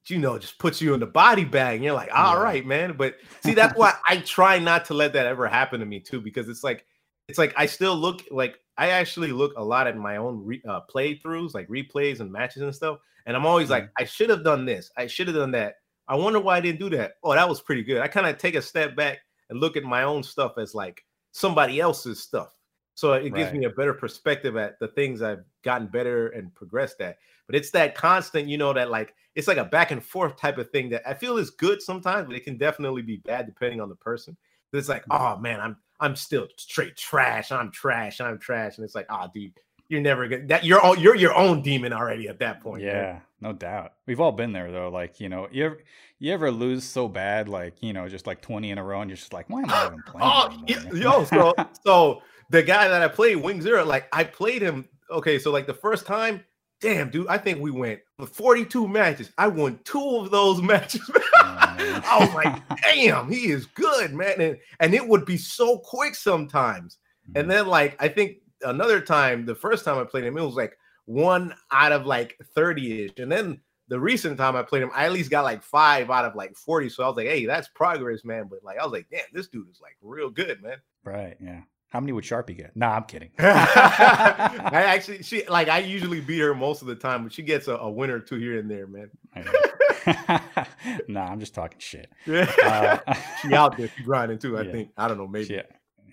you 0.09 0.18
know 0.18 0.38
just 0.38 0.59
puts 0.59 0.80
you 0.80 0.94
in 0.94 1.00
the 1.00 1.06
body 1.06 1.44
bag 1.44 1.76
and 1.76 1.85
you're 1.85 1.94
like 1.94 2.11
all 2.12 2.40
right, 2.40 2.62
Yeah. 2.62 2.68
man 2.68 2.97
but 2.97 3.14
see 3.44 3.54
that's 3.54 3.76
why 3.78 3.94
i 4.09 4.16
try 4.16 4.59
not 4.59 4.87
to 4.87 4.94
let 4.94 5.12
that 5.12 5.26
ever 5.26 5.47
happen 5.47 5.78
to 5.80 5.87
me 5.87 6.00
too 6.00 6.20
because 6.20 6.49
it's 6.49 6.64
like 6.64 6.85
it's 7.28 7.38
like 7.38 7.52
i 7.56 7.66
still 7.66 7.94
look 7.94 8.23
like 8.30 8.56
i 8.76 8.88
actually 8.90 9.30
look 9.30 9.52
a 9.56 9.62
lot 9.62 9.87
at 9.87 9.97
my 9.97 10.16
own 10.16 10.44
re, 10.44 10.61
uh, 10.68 10.80
playthroughs 10.92 11.54
like 11.54 11.68
replays 11.68 12.18
and 12.20 12.32
matches 12.32 12.62
and 12.62 12.75
stuff 12.75 12.99
and 13.26 13.37
i'm 13.37 13.47
always 13.47 13.70
like 13.70 13.88
i 13.99 14.04
should 14.04 14.30
have 14.30 14.42
done 14.42 14.64
this 14.64 14.90
i 14.97 15.06
should 15.06 15.28
have 15.28 15.37
done 15.37 15.52
that 15.52 15.75
i 16.11 16.14
wonder 16.14 16.38
why 16.38 16.59
i 16.59 16.61
didn't 16.61 16.79
do 16.79 16.90
that 16.90 17.12
oh 17.25 17.33
that 17.33 17.49
was 17.49 17.62
pretty 17.62 17.83
good 17.83 18.02
i 18.02 18.07
kind 18.07 18.26
of 18.26 18.37
take 18.37 18.55
a 18.55 18.62
step 18.62 18.95
back 18.95 19.21
and 19.49 19.59
look 19.61 19.76
at 19.76 19.85
my 19.85 20.02
own 20.02 20.23
stuff 20.23 20.59
as 20.59 20.75
like 20.75 21.05
somebody 21.33 21.81
else's 21.81 22.21
stuff 22.21 22.55
so 23.00 23.14
it 23.14 23.33
gives 23.35 23.50
Right. 23.50 23.61
me 23.61 23.64
a 23.64 23.71
better 23.71 23.95
perspective 23.95 24.59
at 24.59 24.79
the 24.79 24.88
things 24.88 25.23
I've 25.23 25.43
gotten 25.62 25.87
better 25.87 26.29
and 26.29 26.55
progressed 26.55 27.00
at. 27.00 27.17
But 27.47 27.57
it's 27.57 27.71
that 27.71 27.95
constant, 27.95 28.47
you 28.47 28.59
know, 28.59 28.75
that 28.75 28.90
like 28.90 29.14
it's 29.35 29.49
like 29.49 29.57
a 29.57 29.64
back 29.64 29.90
and 29.90 30.05
forth 30.05 30.37
type 30.37 30.59
of 30.59 30.71
thing 30.71 30.90
that 30.90 31.09
I 31.09 31.14
feel 31.14 31.38
is 31.38 31.49
good 31.49 31.81
sometimes, 31.81 32.26
but 32.26 32.37
it 32.37 32.45
can 32.45 32.59
definitely 32.59 33.00
be 33.00 33.17
bad 33.17 33.47
depending 33.47 33.81
on 33.81 33.88
the 33.88 33.95
person. 33.95 34.37
It's 34.75 34.90
like, 34.90 35.07
mm. 35.07 35.19
oh 35.19 35.40
man, 35.40 35.61
I'm 35.61 35.79
I'm 36.00 36.14
still 36.14 36.47
straight 36.59 36.95
trash. 36.95 37.50
I'm 37.50 37.71
trash. 37.71 38.21
I'm 38.21 38.38
trash. 38.38 38.76
And 38.76 38.85
it's 38.85 38.95
like, 38.95 39.07
oh, 39.09 39.29
dude, 39.33 39.52
you're 39.90 40.00
never 40.00 40.28
gonna 40.28 40.47
that 40.47 40.64
you're 40.64 40.80
all 40.80 40.97
you're 40.97 41.16
your 41.16 41.35
own 41.35 41.62
demon 41.62 41.92
already 41.92 42.28
at 42.28 42.38
that 42.38 42.62
point. 42.62 42.82
man. 42.82 42.94
yeah, 42.94 43.20
no 43.40 43.52
doubt. 43.52 43.94
We've 44.06 44.20
all 44.20 44.30
been 44.30 44.52
there 44.52 44.70
though. 44.70 44.88
Like, 44.88 45.18
you 45.18 45.28
know, 45.28 45.49
you 45.50 45.66
ever 45.66 45.78
you 46.20 46.32
ever 46.32 46.50
lose 46.52 46.85
so 46.85 47.09
bad, 47.09 47.49
like, 47.49 47.82
you 47.82 47.92
know, 47.92 48.09
just 48.09 48.26
like 48.26 48.40
20 48.40 48.70
in 48.70 48.78
a 48.78 48.85
row, 48.85 49.00
and 49.00 49.11
you're 49.11 49.16
just 49.16 49.32
like, 49.32 49.50
why 49.50 49.62
am 49.62 49.70
I 49.70 49.87
even 49.87 50.02
playing? 50.06 50.30
Oh, 50.30 50.94
yo, 50.94 51.25
so 51.25 51.52
so 51.85 52.23
the 52.50 52.62
guy 52.62 52.87
that 52.87 53.02
I 53.02 53.09
played, 53.09 53.37
Wing 53.37 53.61
Zero, 53.61 53.85
like 53.85 54.06
I 54.12 54.23
played 54.23 54.62
him. 54.62 54.88
Okay, 55.11 55.40
so 55.40 55.50
like 55.50 55.66
the 55.66 55.75
first 55.75 56.06
time, 56.06 56.44
damn, 56.80 57.11
dude, 57.11 57.26
I 57.26 57.37
think 57.37 57.61
we 57.61 57.73
went 57.73 57.99
for 58.16 58.26
42 58.26 58.87
matches. 58.87 59.32
I 59.38 59.49
won 59.49 59.80
two 59.82 60.18
of 60.18 60.30
those 60.30 60.62
matches. 60.62 61.11
I 61.42 62.16
was 62.20 62.32
like, 62.32 62.62
damn, 62.82 63.28
he 63.28 63.50
is 63.50 63.66
good, 63.66 64.14
man. 64.14 64.40
And, 64.40 64.59
and 64.78 64.94
it 64.94 65.06
would 65.06 65.25
be 65.25 65.37
so 65.37 65.78
quick 65.78 66.14
sometimes. 66.14 66.99
And 67.35 67.47
mm. 67.47 67.50
then, 67.50 67.66
like, 67.66 67.97
I 68.00 68.06
think 68.06 68.37
another 68.62 69.00
time, 69.00 69.47
the 69.47 69.55
first 69.55 69.85
time 69.85 69.99
I 69.99 70.05
played 70.05 70.25
him, 70.25 70.37
it 70.37 70.43
was 70.43 70.55
like 70.55 70.76
one 71.07 71.55
out 71.71 71.93
of 71.93 72.07
like 72.07 72.37
30 72.55 73.05
ish. 73.05 73.12
And 73.19 73.31
then 73.31 73.61
the 73.88 73.99
recent 73.99 74.38
time 74.38 74.57
I 74.57 74.62
played 74.62 74.83
him, 74.83 74.90
I 74.95 75.07
at 75.07 75.12
least 75.12 75.31
got 75.31 75.45
like 75.45 75.62
five 75.62 76.11
out 76.11 76.25
of 76.25 76.35
like 76.35 76.57
40. 76.57 76.88
So 76.88 77.02
I 77.02 77.09
was 77.09 77.17
like, 77.17 77.26
hey, 77.26 77.47
that's 77.47 77.69
progress, 77.69 78.25
man. 78.25 78.47
But 78.49 78.62
like, 78.62 78.79
I 78.79 78.85
was 78.85 78.93
like, 78.93 79.07
damn, 79.11 79.23
this 79.33 79.49
dude 79.49 79.69
is 79.71 79.81
like 79.81 79.97
real 80.00 80.31
good, 80.31 80.62
man. 80.62 80.76
Right. 81.05 81.37
Yeah. 81.40 81.62
How 81.88 81.99
many 81.99 82.12
would 82.12 82.23
Sharpie 82.23 82.57
get? 82.57 82.76
Nah, 82.76 82.95
I'm 82.95 83.02
kidding. 83.02 83.31
I 83.38 84.85
actually, 84.87 85.25
she 85.25 85.45
like, 85.49 85.69
I 85.69 85.79
usually 85.79 86.21
beat 86.21 86.38
her 86.38 86.55
most 86.55 86.83
of 86.83 86.88
the 86.88 86.95
time, 86.95 87.25
but 87.25 87.33
she 87.33 87.43
gets 87.43 87.67
a, 87.67 87.75
a 87.75 87.90
win 87.90 88.11
or 88.11 88.21
two 88.21 88.37
here 88.37 88.61
and 88.61 88.71
there, 88.71 88.87
man. 88.87 89.11
nah, 91.09 91.25
I'm 91.25 91.40
just 91.40 91.52
talking 91.52 91.81
shit. 91.81 92.09
Uh, 92.29 92.99
she 93.43 93.52
out 93.55 93.76
there 93.76 93.88
she 93.97 94.05
grinding 94.05 94.38
too. 94.38 94.57
I 94.57 94.62
yeah. 94.62 94.73
think. 94.73 94.90
I 94.97 95.09
don't 95.09 95.19
know. 95.19 95.26
Maybe. 95.26 95.62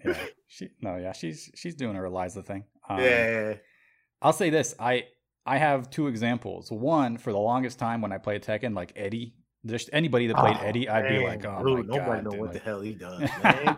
Yeah. 0.08 0.18
She 0.50 0.70
no, 0.82 0.96
yeah, 0.96 1.12
she's 1.12 1.52
she's 1.56 1.76
doing 1.76 1.96
her 1.96 2.06
Eliza 2.06 2.42
thing. 2.42 2.64
Um, 2.90 3.02
yeah. 3.02 3.56
I'll 4.22 4.32
say 4.32 4.50
this. 4.50 4.74
I 4.80 5.08
I 5.46 5.58
have 5.58 5.90
two 5.90 6.08
examples. 6.08 6.72
One, 6.72 7.18
for 7.18 7.34
the 7.34 7.38
longest 7.38 7.80
time 7.80 8.00
when 8.02 8.14
I 8.14 8.18
played 8.18 8.44
Tekken, 8.44 8.74
like 8.74 8.94
Eddie, 8.96 9.36
just 9.66 9.90
anybody 9.92 10.28
that 10.28 10.38
played 10.38 10.56
Oh, 10.62 10.66
Eddie, 10.66 10.88
I'd 10.88 11.10
be 11.10 11.24
like, 11.26 11.44
oh 11.46 11.64
dude, 11.66 11.88
my 11.90 11.98
nobody 11.98 11.98
god, 12.00 12.24
know 12.24 12.30
dude, 12.32 12.40
what 12.40 12.50
like- 12.50 12.54
the 12.54 12.60
hell 12.60 12.80
he 12.80 12.94
does, 12.94 13.20
man. 13.44 13.78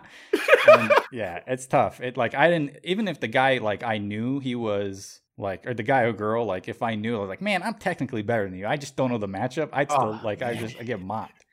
and, 0.67 0.91
yeah, 1.11 1.39
it's 1.47 1.65
tough. 1.65 2.01
It 2.01 2.17
like 2.17 2.35
I 2.35 2.49
didn't 2.51 2.77
even 2.83 3.07
if 3.07 3.19
the 3.19 3.27
guy 3.27 3.57
like 3.57 3.81
I 3.83 3.97
knew 3.97 4.39
he 4.39 4.53
was 4.53 5.21
like 5.39 5.65
or 5.65 5.73
the 5.73 5.83
guy 5.83 6.01
or 6.01 6.13
girl 6.13 6.45
like 6.45 6.67
if 6.67 6.83
I 6.83 6.93
knew 6.95 7.17
I 7.17 7.19
was 7.21 7.29
like 7.29 7.41
man 7.41 7.63
I'm 7.63 7.75
technically 7.75 8.21
better 8.21 8.43
than 8.43 8.55
you 8.59 8.67
I 8.67 8.75
just 8.77 8.95
don't 8.95 9.09
know 9.09 9.17
the 9.17 9.27
matchup 9.27 9.69
I'd 9.73 9.89
still 9.89 10.19
Oh, 10.21 10.25
like 10.25 10.41
I 10.43 10.53
just 10.53 10.77
I 10.79 10.83
get 10.83 11.01
mocked. 11.01 11.45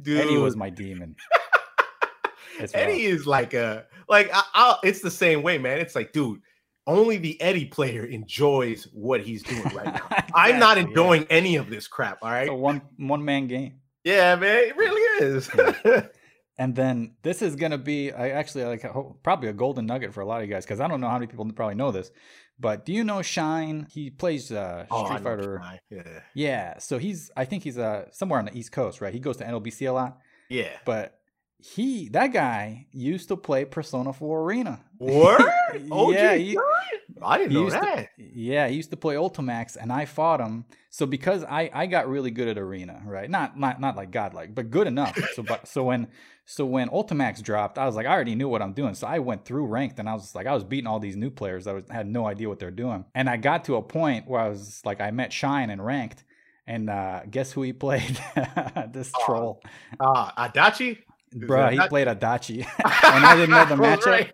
dude. 0.00 0.20
Eddie 0.20 0.38
was 0.38 0.56
my 0.56 0.70
demon. 0.70 1.16
Eddie 2.74 3.02
is 3.04 3.26
like 3.26 3.54
a 3.54 3.86
like 4.08 4.30
I, 4.32 4.42
I, 4.54 4.76
it's 4.84 5.00
the 5.00 5.10
same 5.10 5.42
way, 5.42 5.58
man. 5.58 5.78
It's 5.78 5.94
like, 5.94 6.12
dude, 6.12 6.40
only 6.86 7.16
the 7.18 7.40
Eddie 7.40 7.66
player 7.66 8.04
enjoys 8.04 8.84
what 8.92 9.20
he's 9.20 9.42
doing 9.42 9.62
right 9.74 9.86
now. 9.94 10.00
I'm 10.34 10.58
not 10.58 10.76
Exactly, 10.76 10.82
yeah. 10.82 10.88
enjoying 10.88 11.26
any 11.30 11.56
of 11.56 11.70
this 11.70 11.86
crap. 11.88 12.18
All 12.22 12.30
right. 12.30 12.42
It's 12.42 12.50
a 12.50 12.54
one 12.54 12.82
one 12.96 13.24
man 13.24 13.46
game. 13.46 13.80
yeah, 14.04 14.34
man, 14.36 14.64
it 14.68 14.76
really 14.76 15.26
is. 15.26 15.50
And 16.58 16.76
then 16.76 17.14
this 17.22 17.40
is 17.40 17.56
gonna 17.56 17.78
be 17.78 18.12
I 18.12 18.28
actually 18.30 18.64
like 18.64 18.84
probably 19.22 19.48
a 19.48 19.52
golden 19.54 19.86
nugget 19.86 20.12
for 20.12 20.20
a 20.20 20.26
lot 20.26 20.42
of 20.42 20.46
you 20.48 20.52
guys 20.54 20.64
because 20.64 20.80
I 20.80 20.86
don't 20.86 21.00
know 21.00 21.08
how 21.08 21.14
many 21.14 21.26
people 21.26 21.50
probably 21.52 21.74
know 21.76 21.90
this, 21.90 22.10
but 22.60 22.84
do 22.84 22.92
you 22.92 23.04
know 23.04 23.22
Shine? 23.22 23.86
He 23.90 24.10
plays 24.10 24.52
uh, 24.52 24.84
Oh, 24.90 25.06
Street 25.06 25.22
know 25.22 25.30
Fighter. 25.36 25.62
Yeah. 25.90 26.20
Yeah, 26.34 26.78
so 26.78 26.98
he's 26.98 27.30
I 27.36 27.46
think 27.46 27.64
he's 27.64 27.78
uh 27.78 28.10
somewhere 28.12 28.38
on 28.38 28.44
the 28.44 28.56
East 28.56 28.70
Coast, 28.70 29.00
right? 29.00 29.14
He 29.14 29.18
goes 29.18 29.38
to 29.38 29.44
NLBC 29.44 29.88
a 29.88 29.92
lot, 29.92 30.18
Yeah. 30.50 30.68
but 30.84 31.18
he 31.64 32.08
that 32.10 32.32
guy 32.32 32.86
used 32.92 33.28
to 33.28 33.36
play 33.36 33.64
Persona 33.64 34.12
4 34.12 34.42
Arena. 34.42 34.80
What? 34.98 35.40
OG 35.90 36.14
yeah, 36.14 36.34
he, 36.34 36.58
I 37.22 37.38
didn't 37.38 37.52
know 37.54 37.62
used 37.64 37.76
to- 37.76 37.80
that. 37.82 38.08
yeah, 38.18 38.66
he 38.68 38.74
used 38.76 38.90
to 38.90 38.96
play 38.96 39.14
Ultimax, 39.14 39.76
and 39.80 39.92
I 39.92 40.04
fought 40.04 40.40
him. 40.40 40.64
So 40.90 41.06
because 41.06 41.44
I 41.44 41.70
I 41.72 41.86
got 41.86 42.08
really 42.08 42.30
good 42.30 42.48
at 42.48 42.58
Arena, 42.58 43.00
right? 43.06 43.30
Not 43.30 43.58
not 43.58 43.80
not 43.80 43.96
like 43.96 44.10
godlike, 44.10 44.54
but 44.54 44.70
good 44.70 44.86
enough. 44.86 45.16
So 45.34 45.42
but 45.42 45.66
so 45.68 45.84
when 45.84 46.08
so 46.44 46.66
when 46.66 46.88
Ultimax 46.88 47.40
dropped, 47.42 47.78
I 47.78 47.86
was 47.86 47.94
like, 47.94 48.06
I 48.06 48.10
already 48.12 48.34
knew 48.34 48.48
what 48.48 48.60
I'm 48.60 48.72
doing. 48.72 48.94
So 48.94 49.06
I 49.06 49.20
went 49.20 49.44
through 49.44 49.66
ranked, 49.66 49.98
and 50.00 50.08
I 50.08 50.14
was 50.14 50.34
like, 50.34 50.46
I 50.48 50.54
was 50.54 50.64
beating 50.64 50.88
all 50.88 50.98
these 50.98 51.16
new 51.16 51.30
players 51.30 51.64
that 51.66 51.74
was, 51.74 51.84
had 51.88 52.06
no 52.08 52.26
idea 52.26 52.48
what 52.48 52.58
they're 52.58 52.70
doing. 52.72 53.04
And 53.14 53.30
I 53.30 53.36
got 53.36 53.64
to 53.66 53.76
a 53.76 53.82
point 53.82 54.26
where 54.28 54.40
I 54.40 54.48
was 54.48 54.82
like, 54.84 55.00
I 55.00 55.12
met 55.12 55.32
Shine 55.32 55.70
and 55.70 55.82
ranked, 55.84 56.24
and 56.66 56.90
uh, 56.90 57.20
guess 57.30 57.52
who 57.52 57.62
he 57.62 57.72
played? 57.84 58.18
this 58.92 59.12
Oh, 59.16 59.24
troll, 59.24 59.62
Uh 60.00 60.32
Adachi? 60.32 60.98
Bruh. 61.34 61.70
He 61.72 61.78
Adachi? 61.78 61.88
played 61.88 62.06
Adachi, 62.08 62.58
and 62.84 63.24
I 63.24 63.34
didn't 63.36 63.50
know 63.50 63.64
the 63.64 63.76
matchup. 63.76 64.06
right. 64.06 64.32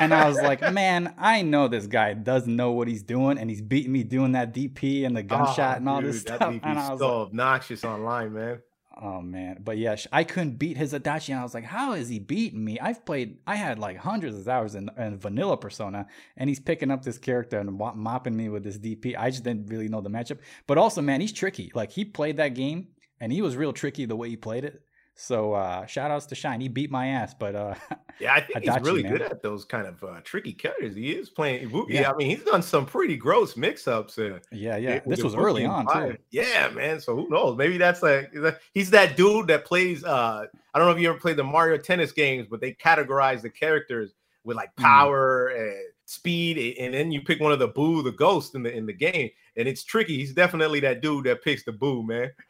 and 0.00 0.12
I 0.14 0.28
was 0.28 0.36
like, 0.40 0.60
man, 0.72 1.14
I 1.18 1.42
know 1.42 1.68
this 1.68 1.86
guy 1.86 2.14
doesn't 2.14 2.54
know 2.54 2.72
what 2.72 2.88
he's 2.88 3.02
doing, 3.02 3.38
and 3.38 3.48
he's 3.50 3.62
beating 3.62 3.92
me 3.92 4.02
doing 4.02 4.32
that 4.32 4.54
DP 4.54 5.04
and 5.06 5.16
the 5.16 5.20
ah, 5.30 5.44
gunshot 5.44 5.74
Oh, 5.74 5.76
and 5.78 5.88
all 5.88 6.00
dude, 6.00 6.10
this 6.14 6.24
that 6.24 6.36
stuff. 6.36 6.54
And 6.62 6.78
I 6.78 6.90
was 6.90 6.98
so 7.00 7.18
like, 7.20 7.26
obnoxious 7.28 7.84
online, 7.84 8.32
man. 8.32 8.58
oh 9.00 9.20
man, 9.20 9.58
but 9.62 9.78
yeah, 9.78 9.94
I 10.12 10.24
couldn't 10.24 10.58
beat 10.58 10.76
his 10.76 10.92
Adachi, 10.92 11.30
and 11.30 11.38
I 11.38 11.42
was 11.42 11.54
like, 11.54 11.64
how 11.64 11.92
is 11.92 12.08
he 12.08 12.18
beating 12.18 12.64
me? 12.64 12.80
I've 12.80 13.04
played, 13.04 13.38
I 13.46 13.54
had 13.56 13.78
like 13.78 13.96
hundreds 13.96 14.36
of 14.36 14.48
hours 14.48 14.74
in, 14.74 14.90
in 14.98 15.18
vanilla 15.18 15.56
Persona, 15.56 16.06
and 16.36 16.48
he's 16.48 16.60
picking 16.60 16.90
up 16.90 17.02
this 17.02 17.18
character 17.18 17.58
and 17.60 17.72
mo- 17.72 17.94
mopping 17.94 18.36
me 18.36 18.48
with 18.48 18.64
this 18.64 18.78
DP. 18.78 19.14
I 19.18 19.30
just 19.30 19.44
didn't 19.44 19.66
really 19.68 19.88
know 19.88 20.00
the 20.00 20.10
matchup, 20.10 20.38
but 20.66 20.78
also, 20.78 21.00
man, 21.02 21.20
he's 21.20 21.32
tricky. 21.32 21.70
Like 21.74 21.90
he 21.92 22.04
played 22.04 22.38
that 22.38 22.54
game, 22.54 22.88
and 23.20 23.32
he 23.32 23.40
was 23.42 23.56
real 23.56 23.72
tricky 23.72 24.04
the 24.04 24.16
way 24.16 24.28
he 24.30 24.36
played 24.36 24.64
it. 24.64 24.82
So 25.20 25.52
uh 25.52 25.84
shout 25.86 26.12
outs 26.12 26.26
to 26.26 26.36
Shine. 26.36 26.60
He 26.60 26.68
beat 26.68 26.92
my 26.92 27.08
ass, 27.08 27.34
but 27.34 27.56
uh 27.56 27.74
Yeah, 28.20 28.34
I 28.34 28.40
think 28.40 28.64
he's 28.64 28.80
really 28.82 29.02
man. 29.02 29.12
good 29.12 29.22
at 29.22 29.42
those 29.42 29.64
kind 29.64 29.86
of 29.86 30.02
uh, 30.02 30.20
tricky 30.24 30.52
characters. 30.52 30.94
He 30.96 31.10
is 31.12 31.28
playing. 31.30 31.70
Yeah. 31.88 32.10
I 32.10 32.16
mean, 32.16 32.30
he's 32.30 32.42
done 32.44 32.62
some 32.62 32.84
pretty 32.84 33.16
gross 33.16 33.56
mix-ups. 33.56 34.18
Uh, 34.18 34.40
yeah, 34.50 34.76
yeah. 34.76 34.98
This 35.06 35.22
was 35.22 35.36
early 35.36 35.64
on 35.64 35.86
Five. 35.86 36.12
too. 36.12 36.18
Yeah, 36.32 36.68
man. 36.70 37.00
So 37.00 37.14
who 37.16 37.28
knows? 37.28 37.56
Maybe 37.56 37.78
that's 37.78 38.02
like 38.02 38.32
he's 38.74 38.90
that 38.90 39.16
dude 39.16 39.48
that 39.48 39.64
plays. 39.64 40.04
uh 40.04 40.46
I 40.74 40.78
don't 40.78 40.86
know 40.88 40.94
if 40.94 41.00
you 41.00 41.08
ever 41.10 41.18
played 41.18 41.36
the 41.36 41.44
Mario 41.44 41.78
Tennis 41.78 42.12
games, 42.12 42.46
but 42.48 42.60
they 42.60 42.72
categorize 42.74 43.42
the 43.42 43.50
characters 43.50 44.14
with 44.44 44.56
like 44.56 44.70
Mm. 44.76 44.82
power 44.82 45.48
and 45.48 45.74
speed, 46.04 46.76
and 46.78 46.94
then 46.94 47.10
you 47.12 47.20
pick 47.22 47.40
one 47.40 47.52
of 47.52 47.58
the 47.58 47.68
boo, 47.68 48.02
the 48.02 48.12
ghost 48.12 48.54
in 48.54 48.62
the 48.62 48.72
in 48.72 48.86
the 48.86 48.92
game, 48.92 49.30
and 49.56 49.66
it's 49.68 49.82
tricky. 49.84 50.16
He's 50.16 50.32
definitely 50.32 50.78
that 50.80 51.02
dude 51.02 51.24
that 51.26 51.42
picks 51.42 51.64
the 51.64 51.72
boo, 51.72 52.04
man. 52.06 52.30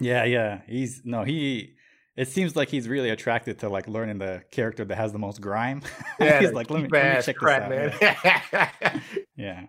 Yeah, 0.00 0.24
yeah. 0.24 0.60
He's 0.66 1.02
no, 1.04 1.22
he 1.22 1.74
it 2.22 2.28
seems 2.28 2.56
like 2.56 2.68
he's 2.68 2.88
really 2.88 3.10
attracted 3.10 3.58
to 3.58 3.68
like 3.68 3.88
learning 3.88 4.18
the 4.18 4.42
character 4.50 4.84
that 4.84 4.96
has 4.96 5.12
the 5.12 5.18
most 5.18 5.40
grime. 5.40 5.82
Yeah, 6.20 6.40
he's 6.40 6.52
like, 6.52 6.70
let 6.70 6.82
me, 6.82 6.88
let 6.88 7.16
me 7.16 7.22
check 7.22 7.36
crap, 7.36 7.68
this 7.68 7.94
out. 7.94 8.16
Yeah. 8.22 8.70
man. 8.82 9.02
yeah. 9.36 9.66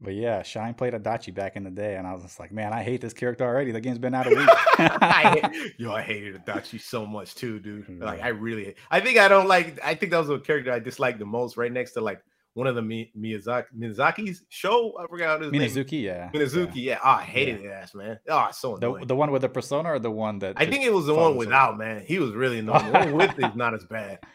But 0.00 0.14
yeah, 0.14 0.42
Shine 0.42 0.74
played 0.74 0.92
Adachi 0.92 1.34
back 1.34 1.56
in 1.56 1.64
the 1.64 1.70
day, 1.70 1.96
and 1.96 2.06
I 2.06 2.12
was 2.12 2.22
just 2.22 2.38
like, 2.38 2.52
man, 2.52 2.72
I 2.72 2.82
hate 2.82 3.00
this 3.00 3.14
character 3.14 3.44
already. 3.44 3.72
The 3.72 3.80
game's 3.80 3.98
been 3.98 4.14
out 4.14 4.26
a 4.26 4.30
week. 4.30 4.48
I, 4.78 5.40
hate- 5.42 5.72
yo, 5.78 5.90
I 5.92 6.02
hated 6.02 6.44
Adachi 6.44 6.80
so 6.80 7.06
much 7.06 7.34
too, 7.34 7.58
dude. 7.58 7.88
Like, 7.98 8.20
I 8.20 8.28
really, 8.28 8.74
I 8.90 9.00
think 9.00 9.18
I 9.18 9.26
don't 9.28 9.48
like. 9.48 9.80
I 9.82 9.94
think 9.94 10.12
that 10.12 10.18
was 10.18 10.28
a 10.28 10.38
character 10.38 10.70
I 10.70 10.80
disliked 10.80 11.18
the 11.18 11.24
most, 11.26 11.56
right 11.56 11.72
next 11.72 11.92
to 11.92 12.02
like 12.02 12.22
one 12.54 12.66
of 12.66 12.74
the 12.74 12.82
Mi- 12.82 13.12
Miyazaki 13.18 13.66
Miyazaki's 13.78 14.42
show. 14.48 14.92
I 14.98 15.06
forgot 15.06 15.40
his 15.42 15.52
name. 15.52 15.62
Minazuki, 15.62 16.02
yeah. 16.02 16.30
Minazuki. 16.32 16.72
Yeah, 16.76 16.98
oh, 17.04 17.08
I 17.10 17.22
hated 17.22 17.60
his 17.60 17.70
ass, 17.70 17.94
man. 17.94 18.18
Oh, 18.28 18.48
so 18.52 18.76
The, 18.76 18.88
annoying. 18.88 19.06
the 19.06 19.16
one 19.16 19.30
with 19.30 19.42
the 19.42 19.48
persona 19.48 19.92
or 19.92 19.98
the 19.98 20.10
one 20.10 20.38
that 20.40 20.54
I 20.56 20.66
think 20.66 20.84
it 20.84 20.92
was 20.92 21.06
the 21.06 21.14
one 21.14 21.32
him? 21.32 21.36
without, 21.38 21.78
man. 21.78 22.02
He 22.04 22.18
was 22.18 22.32
really 22.32 22.58
annoying. 22.58 22.86
The 22.86 22.98
one 22.98 23.12
with 23.12 23.38
is 23.38 23.54
not 23.54 23.74
as 23.74 23.84
bad. 23.84 24.18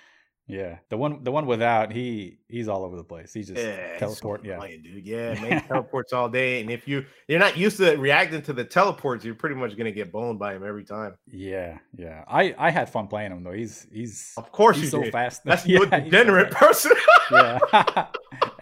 Yeah. 0.47 0.77
The 0.89 0.97
one 0.97 1.23
the 1.23 1.31
one 1.31 1.47
without, 1.47 1.91
he 1.91 2.38
he's 2.47 2.67
all 2.67 2.84
over 2.84 2.95
the 2.95 3.03
place. 3.03 3.34
He 3.34 3.41
just 3.41 3.55
Yeah, 3.60 3.97
teleport. 3.97 4.45
Yeah. 4.45 4.53
annoying, 4.55 4.84
dude. 4.84 5.03
Yeah, 5.05 5.34
man, 5.41 5.63
teleports 5.67 6.13
all 6.13 6.29
day, 6.29 6.62
and 6.62 6.69
if 6.69 6.88
you 6.88 7.03
you're 7.27 7.39
not 7.39 7.58
used 7.58 7.77
to 7.77 7.95
reacting 7.95 8.43
to 8.43 8.53
the 8.53 8.63
teleports, 8.63 9.25
you're 9.25 9.34
pretty 9.34 9.55
much 9.55 9.75
gonna 9.75 9.91
get 9.91 10.12
boned 10.12 10.38
by 10.38 10.53
him 10.55 10.63
every 10.63 10.84
time. 10.84 11.15
Yeah, 11.31 11.79
yeah. 11.97 12.23
I 12.27 12.53
I 12.60 12.69
had 12.69 12.89
fun 12.91 13.08
playing 13.08 13.31
him 13.31 13.43
though. 13.43 13.53
He's 13.53 13.88
he's 13.91 14.34
Of 14.38 14.51
course, 14.51 14.77
he's 14.77 14.91
so 14.91 15.01
did. 15.01 15.12
fast. 15.12 15.43
That's 15.45 15.65
Yeah, 15.67 15.79
a 15.79 15.81
he's 15.81 15.89
so 15.89 15.99
degenerate 16.01 16.51
person. 16.51 16.91
Yeah. 17.31 17.58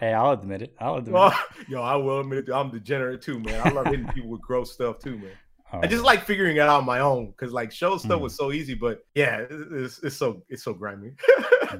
hey, 0.00 0.14
I'll 0.14 0.30
admit 0.30 0.62
it. 0.62 0.74
I'll 0.80 0.94
admit 0.96 1.12
Well, 1.12 1.34
it. 1.60 1.68
yo, 1.68 1.82
I 1.82 1.96
will 1.96 2.20
admit 2.20 2.48
it. 2.48 2.52
I'm 2.52 2.70
degenerate 2.70 3.20
too, 3.20 3.38
man. 3.40 3.60
I 3.62 3.68
love 3.70 3.86
hitting 3.88 4.06
people 4.08 4.30
with 4.30 4.40
gross 4.40 4.72
stuff 4.72 5.00
too, 5.00 5.18
man. 5.18 5.32
Oh, 5.70 5.80
I 5.82 5.86
just 5.86 6.02
like 6.02 6.24
figuring 6.24 6.56
it 6.56 6.60
out 6.60 6.78
on 6.78 6.86
my 6.86 7.00
own 7.00 7.26
because 7.32 7.52
like 7.52 7.70
Sho 7.72 7.98
stuff 7.98 8.18
Mhm. 8.20 8.22
was 8.22 8.34
so 8.34 8.52
easy, 8.52 8.72
but 8.74 9.04
yeah, 9.14 9.44
it's, 9.50 9.98
it's 10.02 10.16
so 10.16 10.42
it's 10.48 10.62
so 10.62 10.72
grimy. 10.72 11.12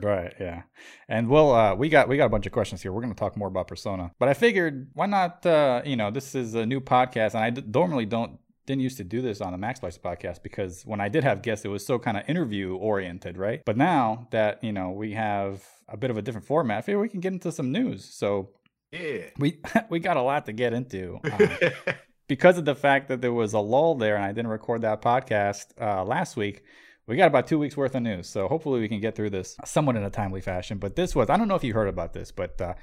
Right 0.03 0.35
yeah. 0.41 0.63
And 1.09 1.29
well 1.29 1.55
uh 1.55 1.75
we 1.75 1.89
got 1.89 2.09
we 2.09 2.17
got 2.17 2.27
a 2.27 2.31
bunch 2.31 2.47
of 2.47 2.53
questions 2.53 2.83
here. 2.83 2.93
We're 2.93 3.03
going 3.03 3.15
to 3.15 3.19
talk 3.19 3.37
more 3.37 3.49
about 3.49 3.69
persona. 3.69 4.13
But 4.19 4.29
i 4.29 4.35
figured 4.35 4.89
why 4.95 5.07
not 5.07 5.45
uh 5.47 5.83
you 5.85 5.97
know 5.97 6.11
this 6.11 6.35
is 6.35 6.55
a 6.55 6.67
new 6.67 6.81
podcast 6.81 7.35
and 7.35 7.45
i 7.45 7.51
d- 7.51 7.65
normally 7.67 8.07
don't 8.07 8.39
didn't 8.67 8.81
used 8.81 8.97
to 8.97 9.05
do 9.05 9.21
this 9.21 9.43
on 9.43 9.53
the 9.53 9.59
max 9.59 9.79
Splice 9.81 9.99
podcast 9.99 10.43
because 10.43 10.85
when 10.87 11.01
i 11.01 11.09
did 11.09 11.23
have 11.23 11.43
guests 11.43 11.65
it 11.65 11.69
was 11.69 11.85
so 11.85 11.99
kind 11.99 12.17
of 12.17 12.29
interview 12.29 12.75
oriented 12.77 13.37
right? 13.37 13.63
But 13.65 13.77
now 13.77 14.29
that 14.31 14.63
you 14.65 14.73
know 14.73 14.91
we 14.91 15.13
have 15.13 15.65
a 15.89 15.97
bit 15.97 16.11
of 16.11 16.17
a 16.17 16.23
different 16.23 16.47
format 16.47 16.79
i 16.79 16.81
figure 16.81 17.01
we 17.01 17.09
can 17.09 17.21
get 17.21 17.33
into 17.33 17.53
some 17.53 17.73
news. 17.73 18.05
So 18.05 18.51
yeah. 18.93 19.25
we 19.39 19.61
we 19.91 19.99
got 19.99 20.17
a 20.17 20.23
lot 20.23 20.47
to 20.47 20.53
get 20.53 20.73
into 20.73 21.21
um, 21.25 21.49
because 22.29 22.59
of 22.59 22.65
the 22.65 22.75
fact 22.75 23.09
that 23.09 23.21
there 23.21 23.33
was 23.33 23.53
a 23.53 23.59
lull 23.59 23.95
there 23.95 24.17
and 24.17 24.25
I 24.25 24.33
didn't 24.33 24.51
record 24.51 24.83
that 24.83 25.03
podcast 25.03 25.67
uh, 25.81 26.05
last 26.05 26.37
week, 26.37 26.63
we 27.07 27.17
got 27.17 27.27
about 27.27 27.47
two 27.47 27.59
weeks 27.59 27.77
worth 27.77 27.95
of 27.95 28.03
news. 28.03 28.29
So 28.29 28.49
hopefully 28.49 28.81
we 28.81 28.89
can 28.89 29.01
get 29.01 29.15
through 29.15 29.31
this 29.31 29.57
somewhat 29.65 29.97
in 29.97 30.05
a 30.05 30.11
timely 30.11 30.41
fashion. 30.41 30.79
But 30.79 30.97
this 30.97 31.15
was 31.15 31.31
I 31.31 31.37
don't 31.37 31.49
know 31.49 31.55
if 31.55 31.65
you 31.65 31.75
heard 31.75 31.89
about 31.89 32.13
this, 32.13 32.31
but 32.31 32.61
uh, 32.61 32.75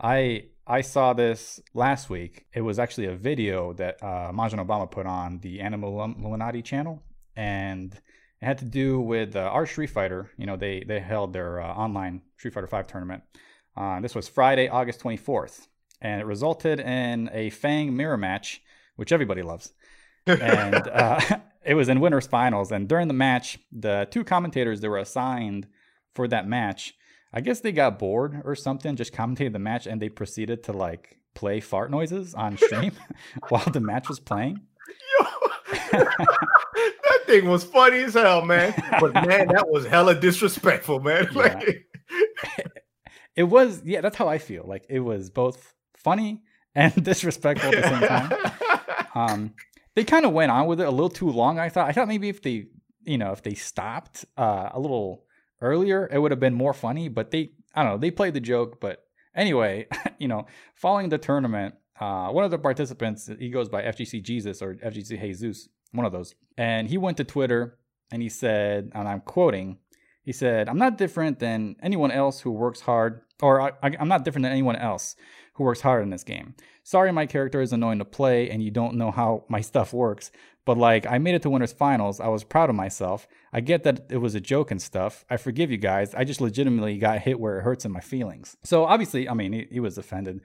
I 0.00 0.46
I 0.66 0.80
saw 0.80 1.12
this 1.12 1.60
last 1.74 2.08
week. 2.10 2.46
It 2.54 2.62
was 2.62 2.78
actually 2.78 3.06
a 3.06 3.16
video 3.16 3.72
that 3.74 4.02
uh, 4.02 4.32
Majin 4.32 4.64
Obama 4.64 4.90
put 4.90 5.06
on 5.06 5.40
the 5.40 5.60
Animal 5.60 6.02
Illuminati 6.02 6.62
channel, 6.62 7.02
and 7.36 7.92
it 7.92 8.44
had 8.44 8.58
to 8.58 8.64
do 8.64 9.00
with 9.00 9.36
uh, 9.36 9.40
our 9.40 9.66
Street 9.66 9.90
Fighter. 9.90 10.30
You 10.36 10.46
know, 10.46 10.56
they 10.56 10.84
they 10.86 11.00
held 11.00 11.32
their 11.32 11.60
uh, 11.60 11.74
online 11.74 12.22
Street 12.38 12.54
Fighter 12.54 12.66
Five 12.66 12.86
tournament. 12.86 13.22
Uh, 13.76 14.00
this 14.00 14.14
was 14.14 14.28
Friday, 14.28 14.68
August 14.68 15.00
twenty 15.00 15.16
fourth 15.16 15.68
and 16.04 16.20
it 16.20 16.26
resulted 16.26 16.78
in 16.80 17.30
a 17.32 17.50
Fang 17.50 17.96
mirror 17.96 18.18
match, 18.18 18.62
which 18.96 19.10
everybody 19.10 19.42
loves. 19.42 19.72
and 20.26 20.74
uh, 20.74 21.20
it 21.64 21.74
was 21.74 21.88
in 21.88 22.00
winners 22.00 22.26
finals. 22.26 22.70
And 22.72 22.88
during 22.88 23.08
the 23.08 23.14
match, 23.14 23.58
the 23.72 24.06
two 24.10 24.24
commentators 24.24 24.80
that 24.80 24.88
were 24.90 24.98
assigned 24.98 25.66
for 26.14 26.28
that 26.28 26.46
match, 26.46 26.94
I 27.32 27.40
guess 27.40 27.60
they 27.60 27.72
got 27.72 27.98
bored 27.98 28.42
or 28.44 28.54
something, 28.54 28.96
just 28.96 29.12
commentated 29.12 29.52
the 29.52 29.58
match, 29.58 29.86
and 29.86 30.00
they 30.00 30.08
proceeded 30.08 30.62
to 30.64 30.72
like 30.72 31.18
play 31.34 31.60
fart 31.60 31.90
noises 31.90 32.34
on 32.34 32.56
stream 32.58 32.92
while 33.48 33.64
the 33.70 33.80
match 33.80 34.08
was 34.08 34.20
playing. 34.20 34.60
That 35.92 37.26
thing 37.26 37.48
was 37.48 37.64
funny 37.64 38.02
as 38.02 38.14
hell, 38.14 38.42
man. 38.44 38.74
But 39.00 39.14
man, 39.14 39.48
that 39.48 39.68
was 39.68 39.86
hella 39.86 40.14
disrespectful, 40.14 41.00
man. 41.00 41.28
Yeah. 41.32 41.54
Like, 41.54 41.86
It 43.36 43.44
was, 43.44 43.82
yeah, 43.84 44.00
that's 44.00 44.16
how 44.16 44.28
I 44.28 44.38
feel. 44.38 44.64
Like 44.66 44.84
it 44.88 45.00
was 45.00 45.30
both 45.30 45.74
funny 45.96 46.42
and 46.74 46.92
disrespectful 47.04 47.74
at 47.74 47.82
the 47.82 47.88
same 47.88 48.08
time. 48.08 49.10
um, 49.14 49.54
they 49.94 50.04
kind 50.04 50.24
of 50.24 50.32
went 50.32 50.50
on 50.50 50.66
with 50.66 50.80
it 50.80 50.86
a 50.86 50.90
little 50.90 51.10
too 51.10 51.30
long. 51.30 51.58
I 51.58 51.68
thought. 51.68 51.88
I 51.88 51.92
thought 51.92 52.08
maybe 52.08 52.28
if 52.28 52.42
they, 52.42 52.66
you 53.04 53.18
know, 53.18 53.32
if 53.32 53.42
they 53.42 53.54
stopped 53.54 54.24
uh, 54.36 54.70
a 54.72 54.80
little 54.80 55.24
earlier, 55.60 56.08
it 56.12 56.18
would 56.18 56.30
have 56.30 56.40
been 56.40 56.54
more 56.54 56.72
funny. 56.72 57.08
But 57.08 57.30
they, 57.30 57.52
I 57.74 57.82
don't 57.82 57.92
know, 57.92 57.98
they 57.98 58.10
played 58.10 58.34
the 58.34 58.40
joke. 58.40 58.80
But 58.80 59.04
anyway, 59.34 59.86
you 60.18 60.28
know, 60.28 60.46
following 60.74 61.08
the 61.08 61.18
tournament, 61.18 61.74
uh, 62.00 62.28
one 62.28 62.44
of 62.44 62.50
the 62.50 62.58
participants, 62.58 63.30
he 63.38 63.50
goes 63.50 63.68
by 63.68 63.82
FGC 63.82 64.22
Jesus 64.22 64.60
or 64.62 64.74
FGC 64.74 65.20
Jesus, 65.20 65.68
one 65.92 66.06
of 66.06 66.12
those, 66.12 66.34
and 66.58 66.88
he 66.88 66.98
went 66.98 67.16
to 67.18 67.24
Twitter 67.24 67.78
and 68.10 68.20
he 68.20 68.28
said, 68.28 68.90
and 68.94 69.08
I'm 69.08 69.20
quoting, 69.20 69.78
he 70.24 70.32
said, 70.32 70.68
"I'm 70.68 70.78
not 70.78 70.96
different 70.96 71.38
than 71.38 71.76
anyone 71.82 72.10
else 72.10 72.40
who 72.40 72.50
works 72.50 72.80
hard, 72.80 73.20
or 73.42 73.60
I, 73.60 73.72
I'm 73.82 74.08
not 74.08 74.24
different 74.24 74.44
than 74.44 74.52
anyone 74.52 74.76
else." 74.76 75.16
Who 75.54 75.64
works 75.64 75.80
hard 75.80 76.02
in 76.02 76.10
this 76.10 76.24
game? 76.24 76.54
Sorry, 76.82 77.12
my 77.12 77.26
character 77.26 77.60
is 77.60 77.72
annoying 77.72 77.98
to 77.98 78.04
play 78.04 78.50
and 78.50 78.62
you 78.62 78.70
don't 78.70 78.96
know 78.96 79.10
how 79.10 79.44
my 79.48 79.60
stuff 79.60 79.92
works, 79.92 80.30
but 80.64 80.78
like, 80.78 81.06
I 81.06 81.18
made 81.18 81.34
it 81.34 81.42
to 81.42 81.50
winners 81.50 81.72
finals. 81.72 82.20
I 82.20 82.28
was 82.28 82.44
proud 82.44 82.70
of 82.70 82.76
myself. 82.76 83.26
I 83.52 83.60
get 83.60 83.84
that 83.84 84.06
it 84.10 84.18
was 84.18 84.34
a 84.34 84.40
joke 84.40 84.70
and 84.70 84.80
stuff. 84.80 85.24
I 85.30 85.36
forgive 85.36 85.70
you 85.70 85.76
guys. 85.76 86.14
I 86.14 86.24
just 86.24 86.40
legitimately 86.40 86.98
got 86.98 87.20
hit 87.20 87.38
where 87.38 87.58
it 87.58 87.62
hurts 87.62 87.84
in 87.84 87.92
my 87.92 88.00
feelings. 88.00 88.56
So 88.64 88.84
obviously, 88.84 89.28
I 89.28 89.34
mean, 89.34 89.52
he, 89.52 89.66
he 89.70 89.80
was 89.80 89.98
offended. 89.98 90.40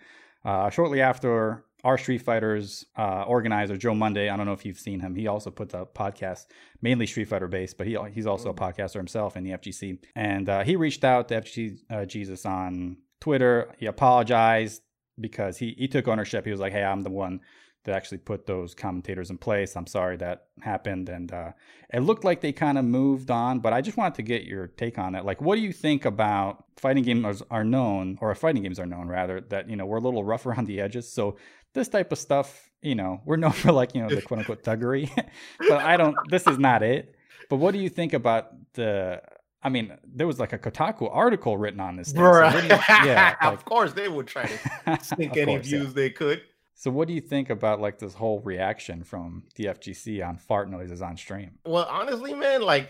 Uh, 0.46 0.70
shortly 0.70 1.02
after, 1.02 1.66
our 1.84 1.98
Street 1.98 2.22
Fighters 2.22 2.86
uh, 2.98 3.24
organizer 3.24 3.78
Joe 3.78 3.94
Monday. 3.94 4.30
I 4.30 4.38
don't 4.38 4.46
know 4.46 4.54
if 4.54 4.66
you've 4.66 4.80
seen 4.80 5.00
him. 5.00 5.16
He 5.16 5.28
also 5.28 5.50
puts 5.50 5.74
a 5.74 5.86
podcast, 5.86 6.48
mainly 6.82 7.06
Street 7.06 7.30
Fighter 7.30 7.48
based, 7.48 7.78
but 7.78 7.88
he 7.88 7.98
he's 8.12 8.28
also 8.28 8.50
a 8.50 8.54
podcaster 8.54 8.96
himself 8.96 9.38
in 9.38 9.44
the 9.44 9.52
FGC. 9.52 10.00
And 10.16 10.50
uh, 10.50 10.64
he 10.64 10.76
reached 10.76 11.04
out 11.04 11.30
to 11.30 11.42
FGC 11.42 11.78
uh, 11.90 12.06
Jesus 12.06 12.46
on 12.46 12.98
Twitter. 13.20 13.74
He 13.78 13.86
apologized 13.86 14.82
because 15.20 15.58
he 15.58 15.76
he 15.78 15.88
took 15.88 16.08
ownership. 16.08 16.46
He 16.46 16.52
was 16.52 16.60
like, 16.60 16.74
"Hey, 16.74 16.84
I'm 16.84 17.04
the 17.04 17.10
one 17.10 17.42
that 17.86 17.96
actually 17.96 18.18
put 18.18 18.46
those 18.46 18.76
commentators 18.76 19.30
in 19.30 19.38
place. 19.38 19.76
I'm 19.76 19.88
sorry 19.88 20.18
that 20.18 20.46
happened." 20.62 21.10
And 21.10 21.32
uh, 21.32 21.52
it 21.94 22.02
looked 22.02 22.24
like 22.24 22.42
they 22.42 22.52
kind 22.52 22.78
of 22.78 22.86
moved 22.86 23.32
on, 23.32 23.60
but 23.60 23.74
I 23.74 23.82
just 23.82 23.98
wanted 23.98 24.16
to 24.16 24.24
get 24.24 24.44
your 24.44 24.68
take 24.68 24.98
on 24.98 25.16
it. 25.16 25.26
Like, 25.26 25.42
what 25.42 25.56
do 25.56 25.62
you 25.62 25.74
think 25.74 26.06
about 26.06 26.66
fighting 26.78 27.04
games 27.04 27.44
are 27.52 27.64
known, 27.64 28.18
or 28.22 28.34
fighting 28.36 28.64
games 28.64 28.80
are 28.80 28.86
known 28.86 29.08
rather, 29.08 29.42
that 29.42 29.70
you 29.70 29.76
know 29.76 29.86
we're 29.86 29.98
a 29.98 30.02
little 30.02 30.24
rough 30.24 30.46
around 30.46 30.68
the 30.68 30.82
edges. 30.82 31.12
So 31.12 31.38
this 31.74 31.88
type 31.88 32.12
of 32.12 32.18
stuff, 32.18 32.70
you 32.82 32.96
know, 32.96 33.22
we're 33.26 33.38
known 33.38 33.52
for 33.64 33.72
like 33.72 33.96
you 33.96 34.02
know 34.02 34.10
the 34.10 34.22
quote 34.22 34.40
unquote 34.40 34.64
thuggery, 34.64 35.10
but 35.60 35.82
I 35.82 35.98
don't. 35.98 36.16
This 36.30 36.48
is 36.48 36.58
not 36.58 36.84
it. 36.84 37.16
But 37.50 37.58
what 37.58 37.74
do 37.74 37.80
you 37.80 37.90
think 37.90 38.14
about 38.14 38.52
the? 38.74 39.22
I 39.62 39.70
mean, 39.70 39.92
there 40.06 40.28
was 40.28 40.40
like 40.40 40.54
a 40.54 40.58
Kotaku 40.60 41.10
article 41.12 41.58
written 41.58 41.80
on 41.80 41.96
this. 41.98 42.12
Thing. 42.12 42.22
So 42.24 42.58
you- 42.60 42.68
yeah, 42.70 43.36
like- 43.44 43.54
of 43.54 43.66
course 43.66 43.94
they 43.94 44.08
would 44.08 44.28
try 44.28 44.46
to 44.46 45.00
sneak 45.04 45.36
any 45.36 45.56
course, 45.56 45.68
yeah. 45.70 45.80
views 45.80 45.94
they 45.94 46.10
could. 46.10 46.42
So 46.76 46.90
what 46.92 47.10
do 47.10 47.14
you 47.14 47.20
think 47.22 47.50
about 47.50 47.82
like 47.82 48.00
this 48.00 48.14
whole 48.14 48.40
reaction 48.40 49.04
from 49.04 49.44
the 49.56 49.66
FGC 49.66 50.26
on 50.26 50.38
fart 50.38 50.70
noises 50.70 51.02
on 51.02 51.18
stream? 51.18 51.52
Well, 51.66 51.86
honestly, 51.90 52.34
man, 52.34 52.62
like 52.62 52.90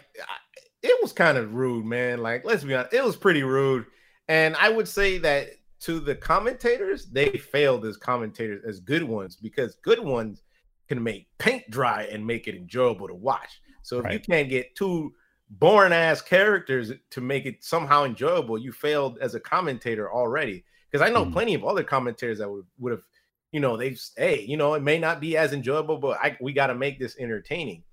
it 0.84 1.02
was 1.02 1.12
kind 1.12 1.38
of 1.40 1.54
rude, 1.56 1.86
man. 1.86 2.20
Like, 2.22 2.46
let's 2.46 2.64
be 2.64 2.76
honest, 2.76 2.94
it 2.94 3.04
was 3.04 3.16
pretty 3.16 3.42
rude. 3.44 3.86
And 4.28 4.56
I 4.58 4.70
would 4.70 4.88
say 4.88 5.18
that 5.20 5.48
to 5.82 6.00
the 6.00 6.14
commentators, 6.14 7.08
they 7.08 7.30
failed 7.30 7.84
as 7.86 7.98
commentators, 7.98 8.64
as 8.64 8.80
good 8.80 9.04
ones, 9.04 9.36
because 9.36 9.76
good 9.82 10.00
ones 10.00 10.44
can 10.88 11.02
make 11.02 11.28
paint 11.40 11.64
dry 11.72 12.04
and 12.12 12.26
make 12.26 12.48
it 12.48 12.54
enjoyable 12.56 13.08
to 13.08 13.16
watch. 13.16 13.60
So 13.82 14.00
if 14.00 14.12
you 14.14 14.20
can't 14.20 14.50
get 14.50 14.76
two 14.76 15.14
boring 15.50 15.94
ass 15.94 16.22
characters 16.22 16.92
to 17.12 17.22
make 17.22 17.46
it 17.46 17.64
somehow 17.64 18.04
enjoyable, 18.06 18.58
you 18.58 18.72
failed 18.72 19.18
as 19.20 19.36
a 19.36 19.40
commentator 19.40 20.12
already. 20.12 20.64
Because 20.92 21.08
I 21.08 21.12
know 21.12 21.26
Mhm. 21.26 21.32
plenty 21.34 21.54
of 21.54 21.64
other 21.66 21.84
commentators 21.84 22.40
that 22.40 22.50
would 22.50 22.66
would 22.80 22.92
have, 22.92 23.04
you 23.52 23.60
know, 23.60 23.78
they've 23.78 24.00
hey, 24.18 24.42
you 24.42 24.58
know, 24.58 24.74
it 24.76 24.82
may 24.84 24.98
not 25.00 25.20
be 25.20 25.38
as 25.38 25.54
enjoyable, 25.54 25.98
but 25.98 26.20
I 26.22 26.38
we 26.42 26.54
got 26.54 26.68
to 26.68 26.76
make 26.76 27.00
this 27.00 27.18
entertaining. 27.20 27.84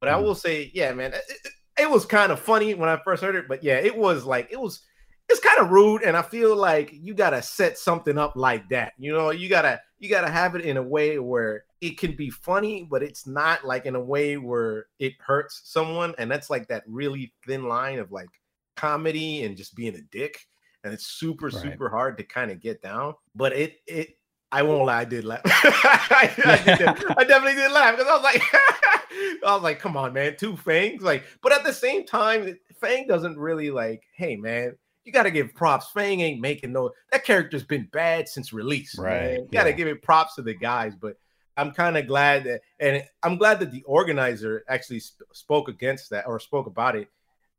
But 0.00 0.08
I 0.10 0.14
Mhm. 0.14 0.22
will 0.22 0.34
say, 0.34 0.70
yeah, 0.74 0.92
man, 0.92 1.14
it, 1.14 1.22
it- 1.28 1.52
it 1.76 1.90
was 1.90 2.06
kind 2.06 2.30
of 2.30 2.38
funny 2.38 2.72
when 2.74 2.88
I 2.88 3.00
first 3.04 3.20
heard 3.22 3.34
it, 3.34 3.48
but 3.48 3.64
yeah, 3.64 3.76
it 3.78 3.96
was 3.96 4.24
like 4.24 4.48
it 4.52 4.60
was 4.60 4.80
it's 5.28 5.40
kind 5.40 5.58
of 5.60 5.70
rude, 5.70 6.02
and 6.02 6.16
I 6.16 6.22
feel 6.22 6.54
like 6.54 6.90
you 6.92 7.14
gotta 7.14 7.42
set 7.42 7.78
something 7.78 8.18
up 8.18 8.34
like 8.36 8.68
that. 8.68 8.92
You 8.98 9.12
know, 9.12 9.30
you 9.30 9.48
gotta 9.48 9.80
you 9.98 10.08
gotta 10.10 10.30
have 10.30 10.54
it 10.54 10.62
in 10.64 10.76
a 10.76 10.82
way 10.82 11.18
where 11.18 11.64
it 11.86 11.98
can 11.98 12.16
be 12.16 12.30
funny, 12.30 12.86
but 12.90 13.02
it's 13.02 13.26
not 13.26 13.64
like 13.64 13.86
in 13.86 13.94
a 13.94 14.00
way 14.00 14.36
where 14.36 14.86
it 14.98 15.14
hurts 15.18 15.60
someone, 15.64 16.14
and 16.18 16.30
that's 16.30 16.48
like 16.50 16.68
that 16.68 16.82
really 16.86 17.32
thin 17.46 17.68
line 17.68 17.98
of 17.98 18.10
like 18.12 18.28
comedy 18.76 19.44
and 19.44 19.56
just 19.56 19.74
being 19.74 19.94
a 19.94 20.00
dick, 20.10 20.38
and 20.82 20.92
it's 20.92 21.06
super 21.06 21.46
Right. 21.46 21.62
super 21.62 21.88
hard 21.88 22.16
to 22.18 22.24
kind 22.24 22.50
of 22.50 22.60
get 22.60 22.82
down. 22.82 23.14
But 23.34 23.52
it 23.52 23.76
it 23.86 24.16
I 24.52 24.62
won't 24.62 24.86
lie, 24.86 25.00
I 25.00 25.04
did 25.04 25.24
laugh. 25.24 25.40
I, 25.44 26.30
I 26.44 26.76
did, 26.76 26.88
I 27.18 27.24
definitely 27.24 27.56
did 27.56 27.72
laugh 27.72 27.96
because 27.96 28.08
I 28.08 28.14
was 28.14 28.22
like, 28.22 28.42
I 28.54 29.54
was 29.54 29.62
like, 29.62 29.80
come 29.80 29.96
on, 29.96 30.12
man, 30.12 30.36
two 30.38 30.56
fangs. 30.56 31.02
Like, 31.02 31.24
but 31.42 31.52
at 31.52 31.64
the 31.64 31.72
same 31.72 32.06
time, 32.06 32.56
Fang 32.80 33.06
doesn't 33.06 33.36
really 33.38 33.70
like, 33.70 34.04
hey 34.16 34.36
man, 34.36 34.76
you 35.04 35.12
gotta 35.12 35.30
give 35.30 35.54
props. 35.54 35.90
Fang 35.92 36.20
ain't 36.20 36.40
making 36.40 36.72
no 36.72 36.90
that 37.12 37.24
character's 37.24 37.64
been 37.64 37.88
bad 37.92 38.28
since 38.28 38.52
release. 38.52 38.96
Right, 38.98 39.20
Man. 39.22 39.34
You 39.40 39.48
gotta 39.52 39.70
yeah. 39.70 39.76
give 39.76 39.88
it 39.88 40.02
props 40.02 40.36
to 40.36 40.42
the 40.42 40.54
guys, 40.54 40.94
but 40.94 41.16
I'm 41.56 41.70
kind 41.72 41.96
of 41.96 42.06
glad 42.06 42.44
that 42.44 42.60
and 42.80 43.04
I'm 43.22 43.36
glad 43.38 43.60
that 43.60 43.70
the 43.70 43.82
organizer 43.84 44.64
actually 44.68 45.00
sp- 45.00 45.28
spoke 45.32 45.68
against 45.68 46.10
that 46.10 46.26
or 46.26 46.38
spoke 46.40 46.66
about 46.66 46.96
it 46.96 47.08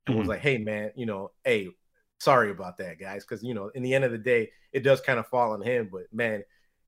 and 0.07 0.17
was 0.17 0.25
Mhm. 0.25 0.29
like, 0.29 0.41
hey 0.41 0.57
man, 0.57 0.91
you 0.95 1.05
know, 1.05 1.31
hey, 1.43 1.69
sorry 2.19 2.51
about 2.51 2.77
that, 2.77 2.99
guys. 2.99 3.23
Because 3.23 3.43
you 3.43 3.53
know, 3.53 3.69
in 3.75 3.83
the 3.83 3.93
end 3.93 4.03
of 4.03 4.11
the 4.11 4.17
day, 4.17 4.51
it 4.71 4.81
does 4.83 5.01
kind 5.01 5.19
of 5.19 5.27
fall 5.27 5.51
on 5.53 5.61
him. 5.61 5.89
But 5.91 6.03
man, 6.11 6.43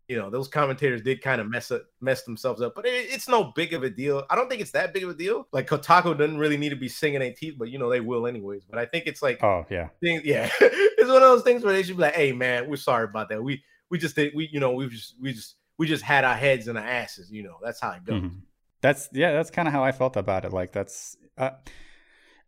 you 0.08 0.18
know, 0.18 0.30
those 0.30 0.48
commentators 0.48 1.02
did 1.02 1.22
kind 1.22 1.42
of 1.42 1.50
mess 1.50 1.70
up, 1.72 1.84
mess 2.00 2.24
themselves 2.24 2.62
up. 2.62 2.74
But 2.76 2.86
it, 2.86 3.08
it's 3.10 3.28
no 3.28 3.52
big 3.56 3.74
of 3.74 3.84
a 3.84 3.90
deal. 3.90 4.26
I 4.30 4.36
don't 4.36 4.50
think 4.50 4.62
it's 4.62 4.72
that 4.72 4.94
big 4.94 5.04
of 5.04 5.10
a 5.10 5.14
deal. 5.14 5.48
Like 5.52 5.68
Kotaku 5.68 6.18
doesn't 6.18 6.38
really 6.38 6.56
need 6.58 6.70
to 6.70 6.76
be 6.78 6.88
singing 6.90 7.20
their 7.20 7.34
teeth, 7.34 7.56
but 7.58 7.70
you 7.70 7.78
know 7.80 7.90
they 7.90 8.00
will 8.02 8.26
anyways. 8.28 8.64
But 8.70 8.80
I 8.80 8.86
think 8.86 9.06
it's 9.08 9.22
like, 9.22 9.44
Oh 9.44 9.66
yeah, 9.70 9.90
thing, 10.02 10.22
yeah, 10.24 10.50
it's 10.62 11.08
one 11.10 11.18
of 11.18 11.22
those 11.22 11.44
things 11.44 11.64
where 11.64 11.74
they 11.74 11.84
should 11.84 11.98
be 11.98 12.04
like, 12.04 12.16
hey 12.16 12.32
man, 12.34 12.70
we're 12.70 12.76
sorry 12.78 13.06
about 13.06 13.30
that. 13.30 13.42
We 13.44 13.64
we 13.90 13.98
just 13.98 14.16
did 14.16 14.34
we 14.36 14.50
you 14.52 14.60
know 14.60 14.72
we 14.74 14.88
just 14.88 15.16
we 15.22 15.34
just 15.34 15.56
we 15.78 15.88
just 15.88 16.04
had 16.04 16.24
our 16.24 16.36
heads 16.36 16.68
in 16.68 16.78
our 16.78 16.84
asses. 16.86 17.32
You 17.32 17.44
know, 17.44 17.58
that's 17.64 17.80
how 17.80 17.92
it 17.92 18.06
goes. 18.06 18.22
Mhm. 18.22 18.42
That's 18.82 19.10
yeah, 19.14 19.34
that's 19.34 19.50
kind 19.52 19.68
of 19.68 19.74
how 19.74 19.84
I 19.84 19.92
felt 19.92 20.16
about 20.18 20.46
it. 20.46 20.54
Like 20.54 20.72
that's 20.72 21.18
uh, 21.38 21.52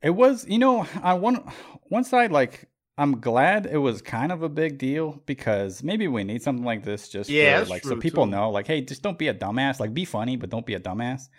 it 0.02 0.12
was, 0.12 0.48
you 0.48 0.60
know, 0.60 0.86
on 1.04 1.22
one 1.22 1.36
one 1.84 2.04
side, 2.04 2.32
like 2.32 2.70
I'm 2.98 3.20
glad 3.22 3.66
it 3.66 3.78
was 3.78 4.02
kind 4.02 4.32
of 4.32 4.44
a 4.44 4.50
big 4.50 4.78
deal 4.78 5.22
because 5.26 5.84
maybe 5.84 6.08
we 6.08 6.24
need 6.24 6.42
something 6.42 6.66
like 6.66 6.84
this 6.84 7.10
just 7.10 7.30
Yeah, 7.30 7.64
for, 7.64 7.70
like 7.70 7.84
so 7.84 7.96
people 7.96 8.26
too. 8.26 8.32
know, 8.32 8.50
like, 8.50 8.68
hey, 8.68 8.82
just 8.82 9.02
don't 9.02 9.18
be 9.18 9.28
a 9.30 9.34
dumbass. 9.34 9.80
Like, 9.80 9.94
be 9.94 10.06
funny, 10.06 10.36
but 10.36 10.50
don't 10.50 10.66
be 10.66 10.74
a 10.76 10.80
dumbass. 10.80 11.30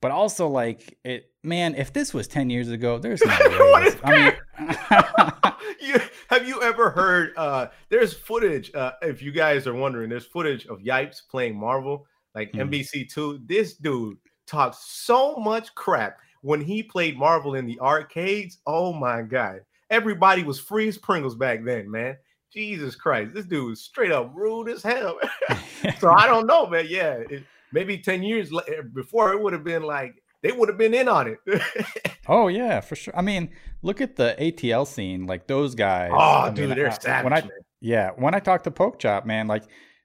But 0.00 0.12
also, 0.12 0.48
like, 0.48 0.98
it, 1.04 1.30
man, 1.42 1.74
if 1.74 1.92
this 1.92 2.14
was 2.14 2.26
ten 2.26 2.48
years 2.50 2.70
ago, 2.70 2.98
there's 2.98 3.20
no 3.24 3.30
way. 3.30 3.92
I 4.02 4.32
mean, 4.58 5.76
you 5.80 6.00
have 6.28 6.46
you 6.46 6.62
ever 6.62 6.90
heard 6.90 7.32
uh 7.36 7.66
there's 7.88 8.12
footage 8.14 8.72
uh 8.74 8.92
if 9.02 9.22
you 9.22 9.32
guys 9.32 9.66
are 9.66 9.74
wondering 9.74 10.08
there's 10.10 10.26
footage 10.26 10.66
of 10.66 10.78
Yipes 10.80 11.22
playing 11.30 11.58
Marvel 11.58 12.06
like 12.34 12.52
Mhm. 12.52 12.70
MvC2 12.70 13.46
this 13.48 13.74
dude 13.74 14.16
talked 14.46 14.76
so 14.76 15.36
much 15.36 15.74
crap. 15.74 16.18
When 16.42 16.60
he 16.60 16.82
played 16.82 17.18
Marvel 17.18 17.54
in 17.54 17.66
the 17.66 17.78
arcades 17.80 18.58
oh 18.66 18.92
my 18.92 19.22
god. 19.22 19.60
Everybody 19.90 20.42
was 20.44 20.60
freeze 20.60 20.96
Pringles 20.98 21.34
back 21.34 21.64
then 21.64 21.90
man. 21.90 22.16
Jesus 22.52 22.94
Christ 22.94 23.32
this 23.34 23.46
dude 23.46 23.70
was 23.70 23.82
straight 23.82 24.12
up 24.12 24.30
rude 24.34 24.68
as 24.68 24.82
hell. 24.82 25.18
So 25.98 26.10
I 26.10 26.26
don't 26.26 26.46
know 26.46 26.66
man. 26.66 26.86
Yeah 26.88 27.22
it, 27.30 27.42
maybe 27.72 27.98
10 27.98 28.22
years 28.22 28.50
eh, 28.52 28.82
before 28.94 29.32
it 29.32 29.40
would 29.42 29.52
have 29.52 29.64
been 29.64 29.82
like 29.82 30.14
they 30.42 30.52
would 30.52 30.68
have 30.68 30.78
been 30.78 30.94
in 30.94 31.08
on 31.08 31.28
it 31.28 31.38
Oh 32.28 32.46
yeah, 32.48 32.80
for 32.80 32.94
sure. 32.94 33.16
I 33.16 33.22
mean, 33.22 33.50
look 33.82 34.00
at 34.00 34.14
the 34.14 34.36
ATL 34.38 34.86
scene. 34.86 35.26
Like 35.26 35.48
those 35.48 35.74
guys. 35.74 36.12
oh 36.14 36.18
I 36.18 36.44
mean, 36.46 36.54
dude 36.54 36.76
they're 36.78 36.88
uh, 36.88 36.90
savage 36.92 37.24
When 37.24 37.32
I 37.32 37.42
yeah, 37.80 38.10
when 38.14 38.34
I 38.34 38.40
talked 38.40 38.64
to 38.64 38.70
Pork 38.70 38.98
Chop, 39.00 39.26
man, 39.26 39.48
like 39.48 39.64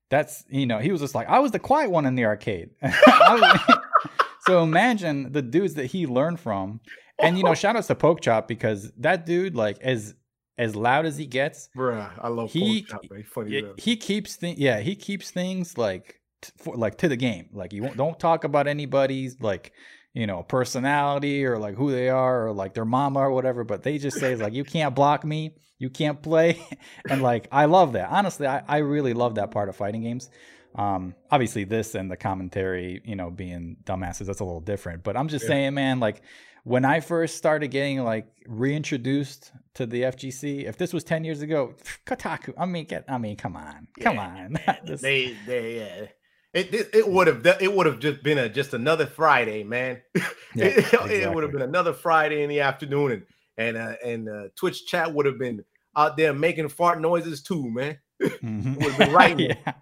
that's 0.10 0.44
you 0.50 0.66
know 0.66 0.80
he 0.80 0.92
was 0.92 1.02
just 1.02 1.14
like 1.14 1.28
I 1.30 1.40
was 1.40 1.52
the 1.52 1.60
quiet 1.60 1.92
one 1.92 2.06
in 2.06 2.16
the 2.16 2.26
arcade. 2.26 2.72
Was- 2.82 3.60
so 4.48 4.64
imagine 4.64 5.32
the 5.34 5.42
dudes 5.42 5.76
that 5.76 5.88
he 5.88 6.08
learned 6.08 6.40
from, 6.40 6.80
and 7.20 7.38
you 7.38 7.44
know 7.44 7.54
shout 7.54 7.76
outs 7.76 7.88
to 7.88 7.96
Pork 7.96 8.22
Chop 8.22 8.48
because 8.48 8.92
that 8.98 9.26
dude 9.26 9.56
like 9.56 9.78
as 9.82 10.16
as 10.58 10.76
loud 10.76 11.06
as 11.06 11.18
he 11.18 11.26
gets, 11.28 11.70
Bruh, 11.78 12.10
I 12.20 12.30
love 12.30 12.52
He- 12.52 12.84
Pork 12.90 13.04
Chop, 13.04 13.46
he, 13.48 13.66
he 13.78 13.98
keeps 13.98 14.36
things. 14.36 14.58
Yeah, 14.58 14.80
he 14.80 14.96
keeps 14.96 15.30
things 15.32 15.78
like 15.78 16.20
t- 16.48 16.54
for, 16.58 16.76
like 16.76 16.98
to 17.00 17.08
the 17.08 17.16
game. 17.18 17.50
Like 17.54 17.74
you 17.74 17.84
won't, 17.84 17.98
don't 17.98 18.20
talk 18.20 18.44
about 18.44 18.68
anybody's 18.68 19.40
like 19.42 19.72
you 20.14 20.28
know 20.28 20.44
personality 20.44 21.46
or 21.46 21.58
like 21.58 21.76
who 21.76 21.92
they 21.92 22.10
are 22.10 22.48
or 22.48 22.54
like 22.54 22.74
their 22.74 22.86
mama 22.86 23.20
or 23.20 23.32
whatever. 23.32 23.64
But 23.64 23.84
they 23.84 23.98
just 23.98 24.20
say 24.20 24.36
like 24.36 24.54
you 24.54 24.64
can't 24.64 24.96
block 24.96 25.24
me, 25.26 25.56
you 25.78 25.90
can't 25.90 26.22
play, 26.22 26.60
and 27.10 27.22
like 27.22 27.48
I 27.52 27.66
love 27.66 27.94
that. 27.94 28.10
Honestly, 28.10 28.48
I, 28.48 28.64
I 28.68 28.78
really 28.78 29.14
love 29.14 29.36
that 29.36 29.52
part 29.52 29.70
of 29.70 29.76
fighting 29.76 30.04
games. 30.04 30.30
Um, 30.76 31.16
obviously 31.32 31.64
this 31.64 31.96
and 31.96 32.12
the 32.12 32.18
commentary, 32.18 33.02
you 33.06 33.16
know, 33.16 33.30
being 33.32 33.78
dumbasses, 33.86 34.26
that's 34.26 34.42
a 34.42 34.44
little 34.44 34.60
different. 34.60 35.04
But 35.04 35.16
I'm 35.16 35.30
just 35.30 35.44
Yeah. 35.44 35.50
saying, 35.52 35.74
man, 35.74 36.02
like 36.02 36.22
when 36.66 36.84
I 36.84 37.00
first 37.00 37.38
started 37.38 37.70
getting 37.70 38.04
like 38.04 38.28
reintroduced 38.46 39.52
to 39.76 39.86
the 39.86 40.02
FGC, 40.04 40.66
if 40.66 40.78
this 40.78 40.92
was 40.92 41.04
10 41.06 41.24
years 41.24 41.42
ago, 41.42 41.76
Kotaku, 42.06 42.54
I 42.58 42.66
mean, 42.66 42.86
get, 42.86 43.06
I 43.08 43.18
mean, 43.18 43.38
come 43.38 43.56
on, 43.56 43.88
come 44.02 44.20
on. 44.20 44.58
This- 44.86 45.02
They, 45.02 45.36
they, 45.46 45.78
yeah. 45.78 46.08
It, 46.56 46.74
it, 46.74 46.90
it 46.94 47.08
would 47.08 47.28
have 47.28 47.46
it 47.60 47.74
would 47.74 47.86
have 47.86 48.00
just 48.00 48.24
been 48.24 48.38
a 48.38 48.48
just 48.48 48.74
another 48.74 49.06
Friday, 49.06 49.64
man. 49.64 50.02
Yeah, 50.58 50.68
it, 50.68 51.34
would 51.34 51.44
have 51.44 51.52
been 51.52 51.62
another 51.62 51.92
Friday 51.92 52.42
in 52.42 52.50
the 52.50 52.62
afternoon, 52.62 53.12
and 53.12 53.26
and 53.58 53.76
uh, 53.76 53.96
and 54.06 54.30
uh, 54.30 54.44
Twitch 54.56 54.86
chat 54.86 55.14
would 55.14 55.26
have 55.26 55.38
been 55.38 55.66
out 55.98 56.16
there 56.16 56.34
making 56.34 56.70
fart 56.70 57.02
noises 57.02 57.44
too, 57.44 57.70
man. 57.70 57.98
Mhm. 58.24 58.78
would've 58.78 58.98
been 58.98 59.12
right. 59.12 59.38
yeah. 59.38 59.74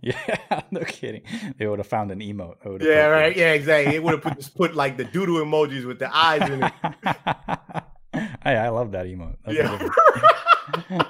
yeah, 0.00 0.62
no 0.70 0.80
kidding. 0.80 1.24
They 1.58 1.66
would 1.66 1.78
have 1.78 1.86
found 1.86 2.10
an 2.10 2.20
emote. 2.20 2.56
Yeah, 2.80 3.04
put 3.04 3.10
right. 3.10 3.36
Yeah, 3.36 3.52
exactly. 3.52 3.94
It 3.94 4.02
would 4.02 4.14
have 4.14 4.22
put 4.22 4.36
just 4.36 4.56
put 4.56 4.74
like 4.74 4.96
the 4.96 5.04
doodle 5.04 5.36
emojis 5.44 5.84
with 5.86 5.98
the 5.98 6.08
eyes 6.16 6.48
in 6.48 6.62
it. 6.62 6.72
Hey, 8.42 8.56
I 8.56 8.70
love 8.70 8.92
that 8.92 9.04
emote. 9.04 9.36
That's 9.44 9.58
Yeah. 10.90 11.02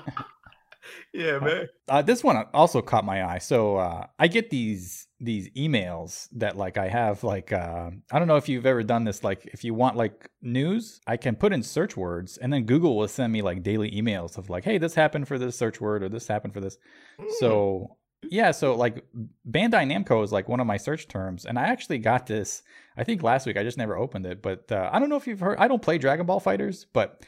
Yeah, 1.12 1.38
man. 1.40 1.68
Uh, 1.88 2.00
this 2.00 2.24
one 2.24 2.36
also 2.54 2.80
caught 2.80 3.04
my 3.04 3.24
eye. 3.24 3.38
So 3.38 3.76
uh, 3.76 4.06
I 4.18 4.28
get 4.28 4.48
these 4.50 5.06
these 5.20 5.50
emails 5.50 6.28
that 6.32 6.56
like 6.56 6.78
I 6.78 6.88
have 6.88 7.22
like 7.22 7.52
uh, 7.52 7.90
I 8.10 8.18
don't 8.18 8.28
know 8.28 8.36
if 8.36 8.48
you've 8.48 8.64
ever 8.64 8.82
done 8.82 9.04
this. 9.04 9.22
Like 9.22 9.44
if 9.52 9.62
you 9.62 9.74
want 9.74 9.96
like 9.96 10.30
news, 10.40 11.00
I 11.06 11.18
can 11.18 11.36
put 11.36 11.52
in 11.52 11.62
search 11.62 11.96
words, 11.96 12.38
and 12.38 12.52
then 12.52 12.64
Google 12.64 12.96
will 12.96 13.08
send 13.08 13.32
me 13.32 13.42
like 13.42 13.62
daily 13.62 13.90
emails 13.90 14.38
of 14.38 14.48
like, 14.48 14.64
hey, 14.64 14.78
this 14.78 14.94
happened 14.94 15.28
for 15.28 15.38
this 15.38 15.56
search 15.56 15.80
word, 15.80 16.02
or 16.02 16.08
this 16.08 16.26
happened 16.26 16.54
for 16.54 16.60
this. 16.60 16.78
Mm. 17.20 17.30
So 17.40 17.98
yeah, 18.30 18.50
so 18.50 18.74
like 18.74 19.04
Bandai 19.48 19.86
Namco 19.86 20.24
is 20.24 20.32
like 20.32 20.48
one 20.48 20.60
of 20.60 20.66
my 20.66 20.78
search 20.78 21.08
terms, 21.08 21.44
and 21.44 21.58
I 21.58 21.64
actually 21.64 21.98
got 21.98 22.26
this. 22.26 22.62
I 22.96 23.04
think 23.04 23.22
last 23.22 23.46
week 23.46 23.58
I 23.58 23.64
just 23.64 23.78
never 23.78 23.96
opened 23.96 24.24
it, 24.24 24.40
but 24.40 24.72
uh, 24.72 24.88
I 24.90 24.98
don't 24.98 25.10
know 25.10 25.16
if 25.16 25.26
you've 25.26 25.40
heard. 25.40 25.58
I 25.58 25.68
don't 25.68 25.82
play 25.82 25.98
Dragon 25.98 26.24
Ball 26.24 26.40
FighterZ, 26.40 26.86
but 26.94 27.22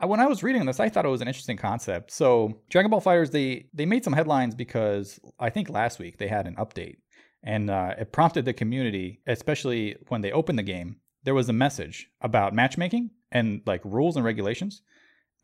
when 0.00 0.20
I 0.20 0.26
was 0.26 0.42
reading 0.42 0.66
this, 0.66 0.80
I 0.80 0.88
thought 0.88 1.04
it 1.04 1.10
was 1.10 1.20
an 1.20 1.28
interesting 1.28 1.56
concept. 1.56 2.10
So 2.10 2.60
Dragon 2.70 2.90
Ball 2.90 3.00
FighterZ, 3.00 3.30
they 3.30 3.66
they 3.72 3.86
made 3.86 4.04
some 4.04 4.12
headlines 4.12 4.54
because 4.54 5.20
I 5.38 5.50
think 5.50 5.68
last 5.68 5.98
week 5.98 6.18
they 6.18 6.28
had 6.28 6.46
an 6.46 6.56
update, 6.56 6.96
and 7.42 7.70
uh, 7.70 7.94
it 7.98 8.12
prompted 8.12 8.44
the 8.44 8.52
community, 8.52 9.20
especially 9.26 9.96
when 10.08 10.20
they 10.20 10.32
opened 10.32 10.58
the 10.58 10.64
game. 10.64 10.96
There 11.22 11.34
was 11.34 11.48
a 11.48 11.54
message 11.54 12.08
about 12.20 12.54
matchmaking 12.54 13.10
and 13.32 13.62
like 13.66 13.84
rules 13.84 14.16
and 14.16 14.24
regulations. 14.24 14.82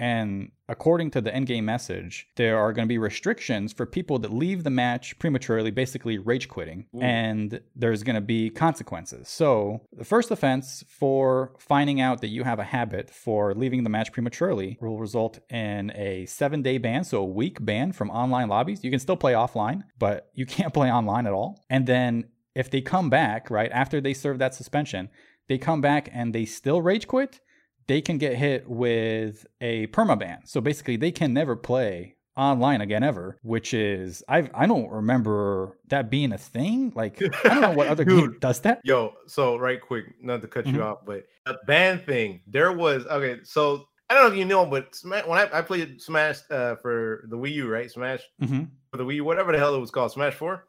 And 0.00 0.52
according 0.66 1.10
to 1.10 1.20
the 1.20 1.30
endgame 1.30 1.64
message, 1.64 2.26
there 2.36 2.58
are 2.58 2.72
going 2.72 2.86
to 2.86 2.88
be 2.88 2.96
restrictions 2.96 3.74
for 3.74 3.84
people 3.84 4.18
that 4.20 4.32
leave 4.32 4.64
the 4.64 4.70
match 4.70 5.18
prematurely, 5.18 5.70
basically 5.70 6.16
rage 6.16 6.48
quitting, 6.48 6.86
Ooh. 6.96 7.00
and 7.00 7.60
there's 7.76 8.02
going 8.02 8.14
to 8.14 8.22
be 8.22 8.48
consequences. 8.48 9.28
So, 9.28 9.82
the 9.92 10.04
first 10.04 10.30
offense 10.30 10.82
for 10.88 11.52
finding 11.58 12.00
out 12.00 12.22
that 12.22 12.28
you 12.28 12.44
have 12.44 12.58
a 12.58 12.64
habit 12.64 13.10
for 13.10 13.54
leaving 13.54 13.84
the 13.84 13.90
match 13.90 14.10
prematurely 14.10 14.78
will 14.80 14.98
result 14.98 15.38
in 15.50 15.92
a 15.94 16.24
seven 16.24 16.62
day 16.62 16.78
ban, 16.78 17.04
so 17.04 17.20
a 17.20 17.24
week 17.26 17.62
ban 17.62 17.92
from 17.92 18.10
online 18.10 18.48
lobbies. 18.48 18.82
You 18.82 18.90
can 18.90 19.00
still 19.00 19.18
play 19.18 19.34
offline, 19.34 19.82
but 19.98 20.30
you 20.32 20.46
can't 20.46 20.72
play 20.78 20.90
online 20.90 21.26
at 21.26 21.34
all. 21.34 21.62
And 21.68 21.86
then, 21.86 22.24
if 22.54 22.70
they 22.70 22.80
come 22.80 23.10
back, 23.10 23.50
right, 23.50 23.70
after 23.70 24.00
they 24.00 24.14
serve 24.14 24.38
that 24.38 24.54
suspension, 24.54 25.10
they 25.48 25.58
come 25.58 25.80
back 25.82 26.08
and 26.12 26.34
they 26.34 26.46
still 26.46 26.80
rage 26.80 27.06
quit, 27.06 27.40
they 27.90 28.00
can 28.00 28.18
get 28.18 28.36
hit 28.36 28.70
with 28.70 29.44
a 29.60 29.88
permaban. 29.88 30.46
So 30.46 30.60
basically, 30.60 30.94
they 30.96 31.10
can 31.10 31.32
never 31.34 31.56
play 31.56 32.14
online 32.36 32.80
again 32.80 33.02
ever, 33.02 33.36
which 33.42 33.74
is 33.74 34.22
I 34.28 34.48
I 34.54 34.66
don't 34.68 34.88
remember 34.88 35.76
that 35.88 36.08
being 36.08 36.32
a 36.32 36.38
thing. 36.38 36.92
Like 36.94 37.20
I 37.44 37.48
don't 37.52 37.62
know 37.62 37.72
what 37.72 37.88
other 37.88 38.04
game 38.12 38.30
Dude. 38.30 38.40
does 38.40 38.60
that. 38.60 38.80
Yo, 38.84 39.14
so 39.26 39.56
right 39.56 39.80
quick, 39.80 40.04
not 40.22 40.40
to 40.42 40.46
cut 40.46 40.66
Mhm. 40.66 40.74
you 40.74 40.82
off, 40.84 40.98
but 41.04 41.24
a 41.46 41.54
ban 41.66 41.98
thing. 41.98 42.42
There 42.46 42.70
was 42.70 43.04
okay. 43.06 43.40
So 43.42 43.86
I 44.08 44.14
don't 44.14 44.22
know 44.22 44.30
if 44.34 44.38
you 44.38 44.44
know, 44.44 44.64
but 44.66 44.94
Smash, 44.94 45.26
when 45.26 45.40
I, 45.40 45.58
I 45.58 45.62
played 45.62 46.00
Smash 46.00 46.38
uh, 46.48 46.76
for 46.76 47.24
the 47.28 47.36
Wii 47.36 47.54
U, 47.54 47.68
right? 47.68 47.90
Smash 47.90 48.20
hmm 48.38 48.62
for 48.92 48.98
the 48.98 49.04
Wii 49.04 49.16
U, 49.16 49.24
whatever 49.24 49.50
the 49.50 49.58
hell 49.58 49.74
it 49.74 49.80
was 49.80 49.90
called, 49.90 50.12
Smash 50.12 50.34
Four. 50.34 50.64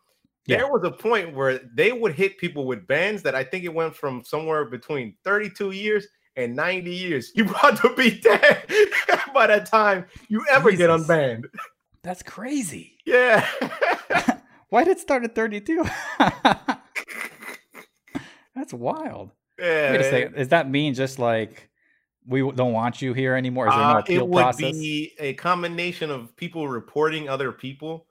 Yeah. 0.47 0.57
There 0.57 0.71
was 0.71 0.81
a 0.85 0.91
point 0.91 1.35
where 1.35 1.59
they 1.75 1.91
would 1.91 2.13
hit 2.15 2.39
people 2.39 2.65
with 2.65 2.87
bans 2.87 3.21
that 3.21 3.35
I 3.35 3.43
think 3.43 3.63
it 3.63 3.73
went 3.73 3.95
from 3.95 4.23
somewhere 4.23 4.65
between 4.65 5.15
32 5.23 5.69
years 5.69 6.07
and 6.35 6.55
90 6.55 6.91
years. 6.93 7.31
You 7.35 7.45
about 7.49 7.81
to 7.81 7.93
be 7.95 8.11
dead 8.19 8.65
by 9.33 9.47
the 9.47 9.59
time 9.59 10.05
you 10.29 10.43
ever 10.51 10.71
get 10.71 10.89
unbanned. 10.89 11.45
That's 12.03 12.23
crazy. 12.23 12.97
Yeah. 13.05 13.47
Why 14.69 14.83
did 14.85 14.91
it 14.97 14.99
start 14.99 15.23
at 15.23 15.35
32? 15.35 15.83
That's 18.55 18.73
wild. 18.73 19.31
yeah. 19.59 19.91
Wait 19.91 20.01
a 20.01 20.03
second. 20.09 20.35
Does 20.35 20.49
that 20.49 20.69
mean 20.69 20.93
just 20.93 21.19
like 21.19 21.69
we 22.25 22.39
don't 22.51 22.73
want 22.73 23.01
you 23.01 23.13
here 23.13 23.35
anymore? 23.35 23.67
Is 23.67 23.73
there 23.73 23.79
no 23.83 23.89
Uh, 23.95 23.99
appeal 23.99 24.21
it 24.23 24.27
would 24.29 24.41
process? 24.41 24.71
be 24.73 25.13
a 25.19 25.33
combination 25.33 26.09
of 26.11 26.35
people 26.35 26.67
reporting 26.67 27.29
other 27.29 27.51
people. 27.51 28.05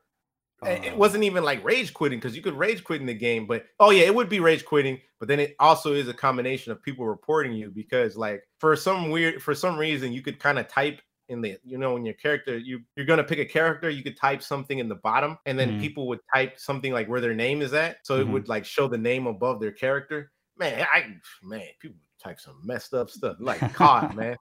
It- 0.62 0.84
It 0.84 0.96
wasn't 0.96 1.24
even 1.24 1.42
like 1.44 1.64
rage 1.64 1.94
quitting 1.94 2.18
because 2.18 2.36
you 2.36 2.42
could 2.42 2.54
rage 2.54 2.84
quit 2.84 3.00
in 3.00 3.06
the 3.06 3.14
game, 3.14 3.46
but 3.46 3.66
oh 3.78 3.90
yeah, 3.90 4.04
it 4.04 4.14
would 4.14 4.28
be 4.28 4.40
rage 4.40 4.64
quitting. 4.64 5.00
But 5.18 5.28
then 5.28 5.40
it 5.40 5.54
also 5.58 5.92
is 5.94 6.08
a 6.08 6.14
combination 6.14 6.72
of 6.72 6.82
people 6.82 7.06
reporting 7.06 7.52
you 7.52 7.70
because 7.70 8.16
like 8.16 8.42
for 8.58 8.76
some 8.76 9.10
weird 9.10 9.42
for 9.42 9.54
some 9.54 9.78
reason 9.78 10.12
you 10.12 10.22
could 10.22 10.38
kind 10.38 10.58
of 10.58 10.68
type 10.68 11.00
in 11.28 11.40
the 11.40 11.56
you 11.64 11.78
know 11.78 11.96
in 11.96 12.04
your 12.04 12.14
character 12.14 12.58
you 12.58 12.80
you're 12.96 13.06
gonna 13.06 13.22
pick 13.22 13.38
a 13.38 13.44
character 13.44 13.88
you 13.88 14.02
could 14.02 14.16
type 14.16 14.42
something 14.42 14.80
in 14.80 14.88
the 14.88 14.96
bottom 14.96 15.38
and 15.46 15.56
then 15.58 15.72
Mhm. 15.76 15.80
people 15.80 16.08
would 16.08 16.18
type 16.34 16.58
something 16.58 16.92
like 16.92 17.06
where 17.08 17.20
their 17.20 17.34
name 17.34 17.62
is 17.62 17.72
at 17.72 17.98
so 18.04 18.16
Mhm. 18.18 18.20
it 18.22 18.28
would 18.32 18.48
like 18.48 18.64
show 18.64 18.88
the 18.88 18.98
name 18.98 19.26
above 19.28 19.60
their 19.60 19.70
character. 19.72 20.32
Man, 20.56 20.84
I 20.92 21.14
man 21.42 21.68
people 21.78 21.98
type 22.22 22.40
some 22.40 22.60
messed 22.64 22.92
up 22.94 23.08
stuff 23.10 23.36
like 23.40 23.60
God 23.78 24.14
man. 24.16 24.36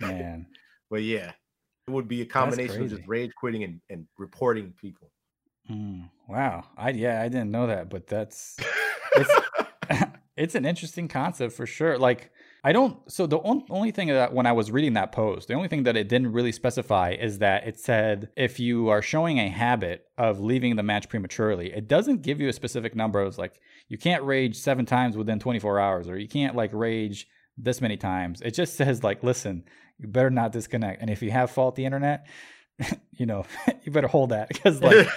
Man. 0.00 0.46
But 0.90 1.02
yeah, 1.04 1.32
it 1.86 1.90
would 1.90 2.08
be 2.08 2.20
a 2.20 2.26
combination 2.26 2.82
of 2.82 2.90
just 2.90 3.08
rage 3.08 3.32
quitting 3.36 3.62
and, 3.64 3.80
and 3.90 4.06
reporting 4.18 4.72
people. 4.80 5.10
Mm, 5.70 6.10
wow. 6.28 6.64
I 6.76 6.90
yeah, 6.90 7.22
I 7.22 7.28
didn't 7.28 7.50
know 7.50 7.66
that, 7.68 7.88
but 7.88 8.06
that's 8.06 8.56
it's 9.16 9.30
it's 10.36 10.54
an 10.54 10.64
interesting 10.64 11.08
concept 11.08 11.52
for 11.52 11.66
sure. 11.66 11.98
Like 11.98 12.30
I 12.64 12.72
don't 12.72 12.98
so 13.10 13.26
the 13.26 13.38
on, 13.38 13.64
only 13.70 13.90
thing 13.90 14.08
that 14.08 14.32
when 14.32 14.46
I 14.46 14.52
was 14.52 14.70
reading 14.70 14.94
that 14.94 15.12
post, 15.12 15.48
the 15.48 15.54
only 15.54 15.68
thing 15.68 15.84
that 15.84 15.96
it 15.96 16.08
didn't 16.08 16.32
really 16.32 16.52
specify 16.52 17.12
is 17.12 17.38
that 17.38 17.66
it 17.66 17.78
said 17.78 18.30
if 18.36 18.58
you 18.58 18.88
are 18.88 19.02
showing 19.02 19.38
a 19.38 19.48
habit 19.48 20.06
of 20.18 20.40
leaving 20.40 20.76
the 20.76 20.82
match 20.82 21.08
prematurely, 21.08 21.72
it 21.72 21.88
doesn't 21.88 22.22
give 22.22 22.40
you 22.40 22.48
a 22.48 22.52
specific 22.52 22.94
number. 22.94 23.22
It's 23.24 23.38
like 23.38 23.60
you 23.88 23.98
can't 23.98 24.24
rage 24.24 24.56
7 24.56 24.86
times 24.86 25.16
within 25.16 25.38
24 25.38 25.78
hours 25.78 26.08
or 26.08 26.18
you 26.18 26.28
can't 26.28 26.56
like 26.56 26.70
rage 26.72 27.28
this 27.56 27.80
many 27.80 27.96
times. 27.96 28.40
It 28.40 28.54
just 28.54 28.74
says 28.74 29.04
like 29.04 29.22
listen, 29.22 29.64
you 29.98 30.08
better 30.08 30.30
not 30.30 30.52
disconnect 30.52 31.00
and 31.00 31.10
if 31.10 31.22
you 31.22 31.30
have 31.30 31.50
faulty 31.50 31.84
internet, 31.84 32.26
you 33.12 33.26
know, 33.26 33.44
you 33.84 33.92
better 33.92 34.08
hold 34.08 34.30
that 34.30 34.48
because 34.48 34.80
like 34.80 35.08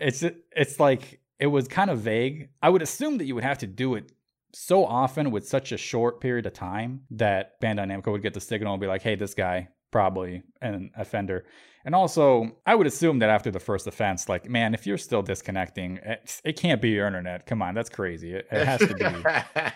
it's 0.00 0.24
it's 0.52 0.80
like 0.80 1.20
it 1.38 1.46
was 1.46 1.68
kind 1.68 1.90
of 1.90 1.98
vague. 1.98 2.48
I 2.62 2.70
would 2.70 2.82
assume 2.82 3.18
that 3.18 3.24
you 3.24 3.34
would 3.34 3.44
have 3.44 3.58
to 3.58 3.66
do 3.66 3.94
it 3.94 4.12
so 4.52 4.84
often 4.84 5.30
with 5.30 5.48
such 5.48 5.72
a 5.72 5.76
short 5.76 6.20
period 6.20 6.46
of 6.46 6.52
time 6.52 7.02
that 7.10 7.60
Bandai 7.60 7.86
Namco 7.86 8.12
would 8.12 8.22
get 8.22 8.34
the 8.34 8.40
signal 8.40 8.72
and 8.74 8.80
be 8.80 8.86
like, 8.86 9.02
"Hey, 9.02 9.16
this 9.16 9.34
guy 9.34 9.68
probably 9.94 10.42
an 10.60 10.90
offender." 10.96 11.44
And 11.86 11.94
also, 11.94 12.56
I 12.66 12.74
would 12.74 12.86
assume 12.86 13.18
that 13.18 13.28
after 13.28 13.50
the 13.50 13.60
first 13.60 13.86
offense, 13.86 14.26
like, 14.28 14.48
man, 14.48 14.72
if 14.74 14.86
you're 14.86 14.96
still 14.98 15.22
disconnecting, 15.22 15.98
it, 15.98 16.40
it 16.42 16.58
can't 16.58 16.80
be 16.80 16.88
your 16.90 17.06
internet. 17.06 17.46
Come 17.46 17.60
on, 17.60 17.74
that's 17.74 17.90
crazy. 17.90 18.32
It, 18.34 18.48
it 18.50 18.64
has 18.66 18.80
to 18.80 18.94
be. 18.94 19.04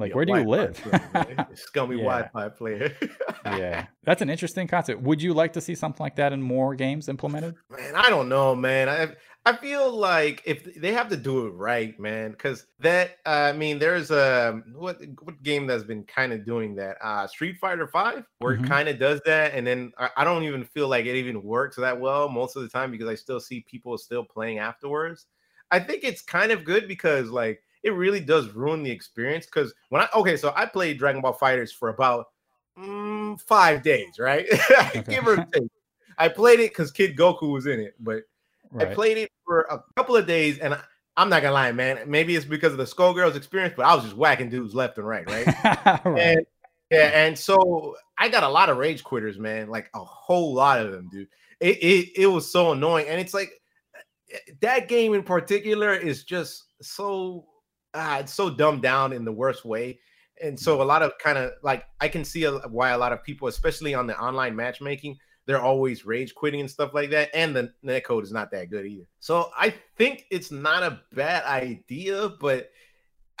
Like, 0.00 0.14
where 0.14 0.24
do 0.24 0.32
you 0.38 0.44
live? 0.44 0.76
player. 0.76 1.46
Scummy 1.54 1.96
Yeah. 1.96 2.04
Wi-Fi 2.04 2.48
player. 2.50 2.96
yeah, 3.44 3.86
that's 4.04 4.22
an 4.22 4.30
interesting 4.30 4.68
concept. 4.68 5.02
Would 5.02 5.20
you 5.20 5.34
like 5.34 5.54
to 5.54 5.60
see 5.60 5.74
something 5.74 6.04
like 6.04 6.14
that 6.16 6.32
in 6.32 6.40
more 6.40 6.76
games 6.76 7.08
implemented? 7.08 7.56
man, 7.68 7.96
I 7.96 8.08
don't 8.08 8.28
know, 8.28 8.54
man. 8.54 8.88
I 8.88 9.08
I 9.46 9.56
feel 9.56 9.90
like 9.90 10.42
if 10.44 10.74
they 10.76 10.92
have 10.92 11.08
to 11.08 11.16
do 11.16 11.46
it 11.46 11.50
right, 11.50 11.98
man, 11.98 12.32
because 12.32 12.66
that 12.80 13.16
I 13.24 13.52
mean, 13.52 13.78
there's 13.78 14.10
a 14.10 14.62
what 14.74 15.00
what 15.22 15.42
game 15.42 15.66
that's 15.66 15.84
been 15.84 16.04
kind 16.04 16.32
of 16.34 16.44
doing 16.44 16.74
that? 16.76 16.98
Uh 17.00 17.26
Street 17.26 17.56
Fighter 17.58 17.86
Five, 17.88 18.24
where 18.40 18.56
Mhm. 18.56 18.64
it 18.64 18.68
kind 18.68 18.88
of 18.90 18.98
does 18.98 19.20
that, 19.24 19.54
and 19.54 19.66
then 19.66 19.92
I, 19.96 20.10
I 20.18 20.24
don't 20.24 20.42
even 20.44 20.64
feel 20.64 20.88
like 20.88 21.06
it 21.06 21.16
even 21.16 21.42
works 21.42 21.76
that 21.76 21.98
well 21.98 22.28
most 22.28 22.56
of 22.56 22.62
the 22.62 22.68
time 22.68 22.90
because 22.90 23.08
I 23.08 23.14
still 23.14 23.40
see 23.40 23.60
people 23.62 23.96
still 23.96 24.24
playing 24.24 24.58
afterwards. 24.58 25.26
I 25.70 25.80
think 25.80 26.04
it's 26.04 26.20
kind 26.22 26.52
of 26.52 26.64
good 26.64 26.86
because 26.86 27.30
like 27.30 27.62
it 27.82 27.90
really 27.90 28.20
does 28.20 28.50
ruin 28.50 28.82
the 28.82 28.90
experience. 28.90 29.46
Because 29.46 29.72
when 29.88 30.02
I 30.02 30.08
okay, 30.14 30.36
so 30.36 30.52
I 30.56 30.66
played 30.66 30.98
Dragon 30.98 31.22
Ball 31.22 31.32
FighterZ 31.38 31.72
for 31.72 31.88
about 31.88 32.26
mm, 32.78 33.40
five 33.40 33.82
days, 33.82 34.18
right? 34.18 34.46
Give 35.08 35.26
or 35.26 35.42
take. 35.54 35.70
I 36.18 36.28
played 36.28 36.60
it 36.60 36.70
because 36.72 36.90
Kid 36.90 37.16
Goku 37.16 37.52
was 37.52 37.66
in 37.66 37.80
it, 37.80 37.94
but 38.00 38.24
Right. 38.70 38.88
I 38.88 38.94
played 38.94 39.18
it 39.18 39.30
for 39.44 39.62
a 39.62 39.82
couple 39.96 40.16
of 40.16 40.26
days, 40.26 40.58
and 40.58 40.78
I'm 41.16 41.28
not 41.28 41.42
gonna 41.42 41.54
lie, 41.54 41.72
man. 41.72 41.98
Maybe 42.06 42.36
it's 42.36 42.44
because 42.44 42.72
of 42.72 42.78
the 42.78 42.84
Skullgirls 42.84 43.36
experience, 43.36 43.74
but 43.76 43.86
I 43.86 43.94
was 43.94 44.04
just 44.04 44.16
whacking 44.16 44.50
dudes 44.50 44.74
left 44.74 44.98
and 44.98 45.06
right, 45.06 45.28
right? 45.28 45.46
right. 46.04 46.06
And 46.06 46.46
yeah, 46.90 47.10
and 47.12 47.38
so 47.38 47.96
I 48.16 48.28
got 48.28 48.44
a 48.44 48.48
lot 48.48 48.70
of 48.70 48.76
rage 48.76 49.04
quitters, 49.04 49.38
man. 49.38 49.68
Like 49.68 49.90
a 49.94 50.04
whole 50.04 50.54
lot 50.54 50.80
of 50.80 50.92
them, 50.92 51.08
dude. 51.10 51.28
It 51.60 51.76
it, 51.82 52.22
it 52.22 52.26
was 52.26 52.50
so 52.50 52.72
annoying, 52.72 53.06
and 53.08 53.20
it's 53.20 53.34
like 53.34 53.50
that 54.60 54.88
game 54.88 55.14
in 55.14 55.22
particular 55.22 55.94
is 55.94 56.24
just 56.24 56.64
so 56.82 57.46
ah, 57.94 58.18
it's 58.18 58.32
so 58.32 58.50
dumbed 58.50 58.82
down 58.82 59.12
in 59.12 59.24
the 59.24 59.32
worst 59.32 59.64
way. 59.64 59.98
And 60.40 60.58
so 60.58 60.80
a 60.80 60.84
lot 60.84 61.02
of 61.02 61.12
kind 61.18 61.36
of 61.36 61.52
like 61.62 61.84
I 62.00 62.08
can 62.08 62.24
see 62.24 62.44
a, 62.44 62.52
why 62.52 62.90
a 62.90 62.98
lot 62.98 63.12
of 63.12 63.24
people, 63.24 63.48
especially 63.48 63.94
on 63.94 64.06
the 64.06 64.18
online 64.18 64.54
matchmaking, 64.54 65.16
they're 65.48 65.62
always 65.62 66.04
rage 66.04 66.34
quitting 66.34 66.60
and 66.60 66.70
stuff 66.70 66.92
like 66.92 67.08
that. 67.08 67.30
And 67.34 67.56
the 67.56 67.72
netcode 67.82 68.22
is 68.22 68.32
not 68.32 68.50
that 68.50 68.68
good 68.68 68.84
either. 68.84 69.06
So 69.18 69.50
I 69.56 69.74
think 69.96 70.26
it's 70.30 70.52
not 70.52 70.82
a 70.82 71.00
bad 71.14 71.42
idea, 71.44 72.28
but 72.38 72.70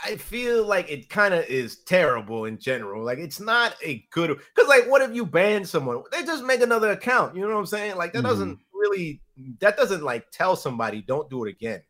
I 0.02 0.16
feel 0.16 0.64
like 0.64 0.90
it 0.90 1.10
kind 1.10 1.34
of 1.34 1.44
is 1.44 1.80
terrible 1.80 2.46
in 2.46 2.58
general. 2.58 3.04
Like 3.04 3.18
it's 3.18 3.40
not 3.40 3.76
a 3.84 4.06
good 4.10 4.28
because 4.28 4.68
like 4.70 4.88
what 4.88 5.02
if 5.02 5.14
you 5.14 5.26
ban 5.26 5.66
someone? 5.66 6.02
They 6.10 6.24
just 6.24 6.44
make 6.44 6.62
another 6.62 6.92
account. 6.92 7.36
You 7.36 7.42
know 7.42 7.48
what 7.48 7.58
I'm 7.58 7.66
saying? 7.66 7.96
Like 7.96 8.14
that 8.14 8.22
doesn't 8.22 8.54
mm-hmm. 8.54 8.78
really 8.78 9.20
that 9.60 9.76
doesn't 9.76 10.02
like 10.02 10.30
tell 10.30 10.56
somebody 10.56 11.02
don't 11.02 11.28
do 11.28 11.44
it 11.44 11.50
again. 11.50 11.82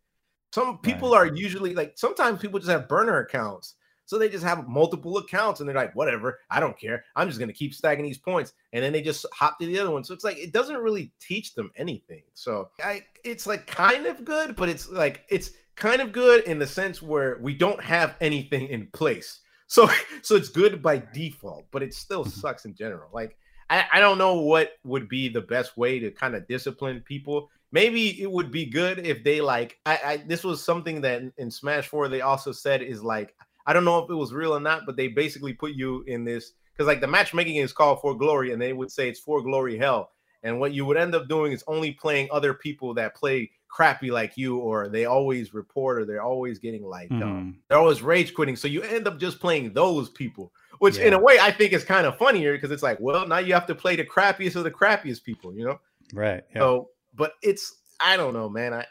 Some 0.52 0.78
people 0.78 1.14
are 1.14 1.26
usually 1.26 1.74
like 1.74 1.92
sometimes 1.96 2.40
people 2.40 2.58
just 2.58 2.72
have 2.72 2.88
burner 2.88 3.20
accounts. 3.20 3.76
So 4.08 4.16
they 4.16 4.30
just 4.30 4.42
have 4.42 4.66
multiple 4.66 5.18
accounts 5.18 5.60
and 5.60 5.68
they're 5.68 5.76
like, 5.76 5.94
whatever, 5.94 6.38
I 6.50 6.60
don't 6.60 6.78
care. 6.80 7.04
I'm 7.14 7.28
just 7.28 7.38
gonna 7.38 7.52
keep 7.52 7.74
stacking 7.74 8.06
these 8.06 8.16
points. 8.16 8.54
And 8.72 8.82
then 8.82 8.90
they 8.90 9.02
just 9.02 9.26
hop 9.34 9.58
to 9.58 9.66
the 9.66 9.78
other 9.78 9.90
one. 9.90 10.02
So 10.02 10.14
it's 10.14 10.24
like 10.24 10.38
it 10.38 10.50
doesn't 10.50 10.78
really 10.78 11.12
teach 11.20 11.54
them 11.54 11.70
anything. 11.76 12.22
So 12.32 12.70
I 12.82 13.02
it's 13.22 13.46
like 13.46 13.66
kind 13.66 14.06
of 14.06 14.24
good, 14.24 14.56
but 14.56 14.70
it's 14.70 14.88
like 14.88 15.26
it's 15.28 15.50
kind 15.76 16.00
of 16.00 16.12
good 16.12 16.44
in 16.44 16.58
the 16.58 16.66
sense 16.66 17.02
where 17.02 17.38
we 17.42 17.52
don't 17.52 17.84
have 17.84 18.16
anything 18.22 18.68
in 18.68 18.86
place. 18.88 19.40
So 19.70 19.90
so 20.22 20.34
it's 20.34 20.48
good 20.48 20.82
by 20.82 21.02
default, 21.12 21.66
but 21.70 21.82
it 21.82 21.92
still 21.92 22.22
mm-hmm. 22.22 22.40
sucks 22.40 22.64
in 22.64 22.74
general. 22.74 23.10
Like 23.12 23.36
I, 23.68 23.84
I 23.92 24.00
don't 24.00 24.16
know 24.16 24.40
what 24.40 24.70
would 24.84 25.10
be 25.10 25.28
the 25.28 25.42
best 25.42 25.76
way 25.76 25.98
to 25.98 26.10
kind 26.10 26.34
of 26.34 26.48
discipline 26.48 27.04
people. 27.06 27.50
Maybe 27.70 28.18
it 28.22 28.30
would 28.30 28.50
be 28.50 28.64
good 28.64 29.06
if 29.06 29.22
they 29.22 29.42
like 29.42 29.78
I, 29.84 29.98
I 30.02 30.16
this 30.26 30.44
was 30.44 30.64
something 30.64 31.02
that 31.02 31.20
in, 31.20 31.32
in 31.36 31.50
Smash 31.50 31.88
4 31.88 32.08
they 32.08 32.22
also 32.22 32.52
said 32.52 32.80
is 32.80 33.02
like 33.02 33.34
I 33.68 33.72
don't 33.74 33.84
know 33.84 33.98
if 33.98 34.10
it 34.10 34.14
was 34.14 34.32
real 34.32 34.56
or 34.56 34.60
not, 34.60 34.86
but 34.86 34.96
they 34.96 35.08
basically 35.08 35.52
put 35.52 35.72
you 35.72 36.02
in 36.06 36.24
this 36.24 36.52
because 36.72 36.86
like 36.86 37.00
the 37.02 37.06
matchmaking 37.06 37.56
is 37.56 37.72
called 37.72 38.00
for 38.00 38.14
glory, 38.16 38.52
and 38.52 38.60
they 38.60 38.72
would 38.72 38.90
say 38.90 39.08
it's 39.08 39.20
for 39.20 39.42
glory 39.42 39.76
hell. 39.76 40.10
And 40.42 40.58
what 40.58 40.72
you 40.72 40.86
would 40.86 40.96
end 40.96 41.14
up 41.14 41.28
doing 41.28 41.52
is 41.52 41.64
only 41.66 41.92
playing 41.92 42.28
other 42.30 42.54
people 42.54 42.94
that 42.94 43.14
play 43.14 43.50
crappy 43.68 44.10
like 44.10 44.36
you, 44.36 44.56
or 44.58 44.88
they 44.88 45.04
always 45.04 45.52
report, 45.52 45.98
or 45.98 46.04
they're 46.06 46.22
always 46.22 46.58
getting 46.58 46.84
like 46.84 47.10
um, 47.12 47.20
Mhm. 47.20 47.54
they're 47.68 47.78
always 47.78 48.00
rage 48.02 48.32
quitting. 48.34 48.56
So 48.56 48.68
you 48.68 48.82
end 48.82 49.06
up 49.06 49.18
just 49.18 49.38
playing 49.40 49.74
those 49.74 50.08
people, 50.08 50.52
which 50.78 50.96
in 50.96 51.12
a 51.12 51.18
way 51.18 51.38
I 51.38 51.50
think 51.50 51.72
is 51.72 51.84
kind 51.84 52.06
of 52.06 52.16
funnier 52.16 52.54
because 52.54 52.70
it's 52.70 52.82
like, 52.82 52.98
well, 53.00 53.26
now 53.28 53.38
you 53.38 53.52
have 53.52 53.66
to 53.66 53.74
play 53.74 53.96
the 53.96 54.04
crappiest 54.04 54.56
of 54.56 54.64
the 54.64 54.70
crappiest 54.70 55.24
people, 55.24 55.52
you 55.54 55.64
know? 55.64 55.78
Right. 56.14 56.42
Yeah. 56.54 56.60
So, 56.62 56.90
but 57.14 57.32
it's 57.42 57.76
I 58.00 58.16
don't 58.16 58.32
know, 58.32 58.48
man. 58.48 58.72
I 58.72 58.86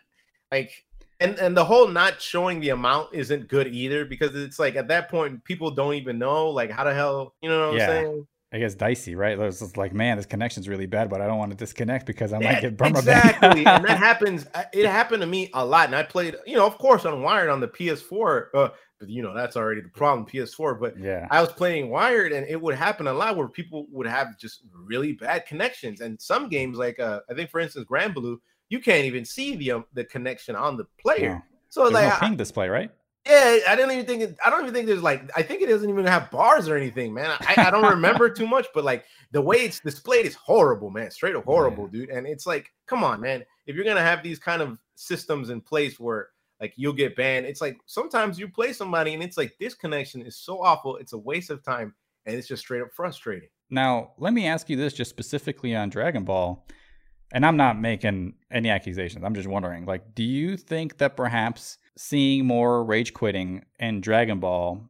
like 0.52 0.86
and 1.20 1.38
and 1.40 1.56
the 1.58 1.66
whole 1.66 1.88
not 1.88 2.22
showing 2.22 2.60
the 2.60 2.70
amount 2.70 3.14
isn't 3.14 3.48
good 3.48 3.68
either 3.68 4.06
because 4.06 4.36
it's 4.36 4.60
like 4.60 4.76
at 4.76 4.88
that 4.90 5.10
point 5.10 5.44
people 5.44 5.72
don't 5.72 5.96
even 5.96 6.20
know 6.20 6.50
like 6.50 6.72
how 6.72 6.84
the 6.84 6.94
hell 6.94 7.36
you 7.42 7.50
know 7.50 7.58
what 7.60 7.66
Yeah. 7.70 7.74
I'm 7.74 8.06
saying? 8.06 8.28
I 8.52 8.60
guess 8.60 8.76
dicey, 8.76 9.14
right? 9.16 9.38
It's 9.38 9.76
like, 9.76 9.94
man, 9.94 10.16
this 10.18 10.26
connection's 10.26 10.70
really 10.70 10.86
bad, 10.86 11.10
but 11.10 11.20
I 11.22 11.28
don't 11.28 11.38
want 11.38 11.52
to 11.52 11.58
disconnect 11.58 12.06
because 12.06 12.32
I 12.32 12.40
Yeah, 12.40 12.40
might 12.40 12.62
get 12.62 12.78
Burma 12.78 13.02
exactly, 13.02 13.72
and 13.72 13.84
that 13.86 13.98
happens. 13.98 14.46
uh, 14.54 14.64
It 14.72 14.86
happened 14.86 15.22
to 15.22 15.28
me 15.28 15.50
a 15.54 15.66
lot, 15.66 15.88
and 15.88 15.96
I 15.96 16.04
played, 16.04 16.36
you 16.46 16.56
know, 16.56 16.68
of 16.68 16.78
course, 16.78 17.04
on 17.06 17.24
Wired 17.24 17.50
on 17.50 17.60
the 17.60 17.68
PS4. 17.68 18.50
Uh, 18.54 18.70
but 19.00 19.10
you 19.10 19.24
know, 19.24 19.34
that's 19.34 19.58
already 19.58 19.82
the 19.82 19.90
problem, 19.90 20.26
PS4. 20.28 20.76
But 20.76 20.96
yeah. 20.96 21.30
I 21.30 21.42
was 21.42 21.52
playing 21.52 21.90
Wired, 21.90 22.32
and 22.34 22.48
it 22.48 22.62
would 22.62 22.76
happen 22.76 23.08
a 23.08 23.14
lot 23.14 23.38
where 23.38 23.48
people 23.48 23.88
would 23.92 24.06
have 24.08 24.38
just 24.40 24.62
really 24.72 25.14
bad 25.14 25.48
connections. 25.48 26.00
And 26.02 26.22
some 26.22 26.48
games, 26.48 26.78
like 26.78 27.00
uh, 27.00 27.22
I 27.30 27.34
think, 27.34 27.50
for 27.50 27.60
instance, 27.60 27.86
Granblue, 27.90 28.38
you 28.70 28.80
can't 28.80 29.06
even 29.06 29.26
see 29.26 29.56
the 29.56 29.72
um, 29.72 29.86
the 29.94 30.04
connection 30.06 30.56
on 30.56 30.78
the 30.78 30.86
player. 31.00 31.30
No. 31.36 31.42
So 31.70 31.82
There's 31.82 31.94
like, 31.94 32.10
no 32.10 32.16
I- 32.16 32.20
ping 32.30 32.38
display, 32.38 32.70
right? 32.70 32.92
yeah, 33.28 33.58
I 33.68 33.76
didn't 33.76 33.92
even 33.92 34.06
think. 34.06 34.22
It, 34.22 34.38
I 34.46 34.50
don't 34.50 34.62
even 34.62 34.74
think 34.74 34.88
there's 34.88 35.02
like. 35.04 35.30
I 35.36 35.42
think 35.42 35.62
it 35.62 35.68
doesn't 35.68 35.90
even 35.90 36.06
have 36.06 36.32
bars 36.32 36.70
or 36.70 36.78
anything, 36.78 37.14
man. 37.14 37.30
I, 37.42 37.56
I 37.68 37.70
don't 37.72 37.90
remember 37.90 38.30
too 38.40 38.48
much, 38.48 38.68
but 38.74 38.86
like 38.86 39.04
the 39.32 39.42
way 39.42 39.58
it's 39.58 39.82
displayed 39.82 40.26
is 40.26 40.34
horrible, 40.36 40.90
man. 40.90 41.12
Straight 41.12 41.36
up 41.36 41.44
horrible, 41.44 41.88
dude. 41.88 42.10
And 42.10 42.26
it's 42.26 42.48
like, 42.48 42.72
come 42.86 43.04
on, 43.04 43.20
man. 43.20 43.44
If 43.66 43.76
you're 43.76 43.84
gonna 43.84 44.00
have 44.02 44.24
these 44.24 44.40
kind 44.40 44.62
of 44.62 44.80
systems 44.96 45.50
in 45.50 45.60
place 45.60 46.00
where 46.00 46.30
like 46.62 46.74
you'll 46.78 46.94
get 46.94 47.18
banned, 47.18 47.46
it's 47.46 47.60
like 47.60 47.78
sometimes 47.86 48.40
you 48.40 48.48
play 48.48 48.72
somebody 48.72 49.14
and 49.14 49.22
it's 49.22 49.38
like 49.38 49.54
this 49.60 49.74
connection 49.76 50.22
is 50.22 50.38
so 50.38 50.62
awful, 50.64 50.96
it's 50.96 51.12
a 51.14 51.18
waste 51.18 51.50
of 51.50 51.62
time, 51.64 51.94
and 52.26 52.36
it's 52.36 52.48
just 52.48 52.62
straight 52.62 52.82
up 52.82 52.94
frustrating. 52.94 53.50
Now, 53.70 54.14
let 54.18 54.32
me 54.34 54.48
ask 54.48 54.70
you 54.70 54.78
this 54.78 54.94
just 54.94 55.10
specifically 55.10 55.76
on 55.76 55.90
Dragon 55.90 56.24
Ball. 56.24 56.66
And 57.32 57.46
I'm 57.46 57.58
not 57.58 57.80
making 57.80 58.36
any 58.52 58.70
accusations. 58.70 59.24
I'm 59.24 59.36
just 59.36 59.48
wondering, 59.48 59.86
like, 59.86 60.16
do 60.16 60.24
you 60.24 60.56
think 60.56 60.98
that 61.00 61.18
perhaps 61.18 61.78
seeing 61.98 62.46
more 62.46 62.84
rage 62.84 63.14
quitting 63.14 63.64
in 63.80 64.02
Dragon 64.02 64.40
Ball 64.40 64.82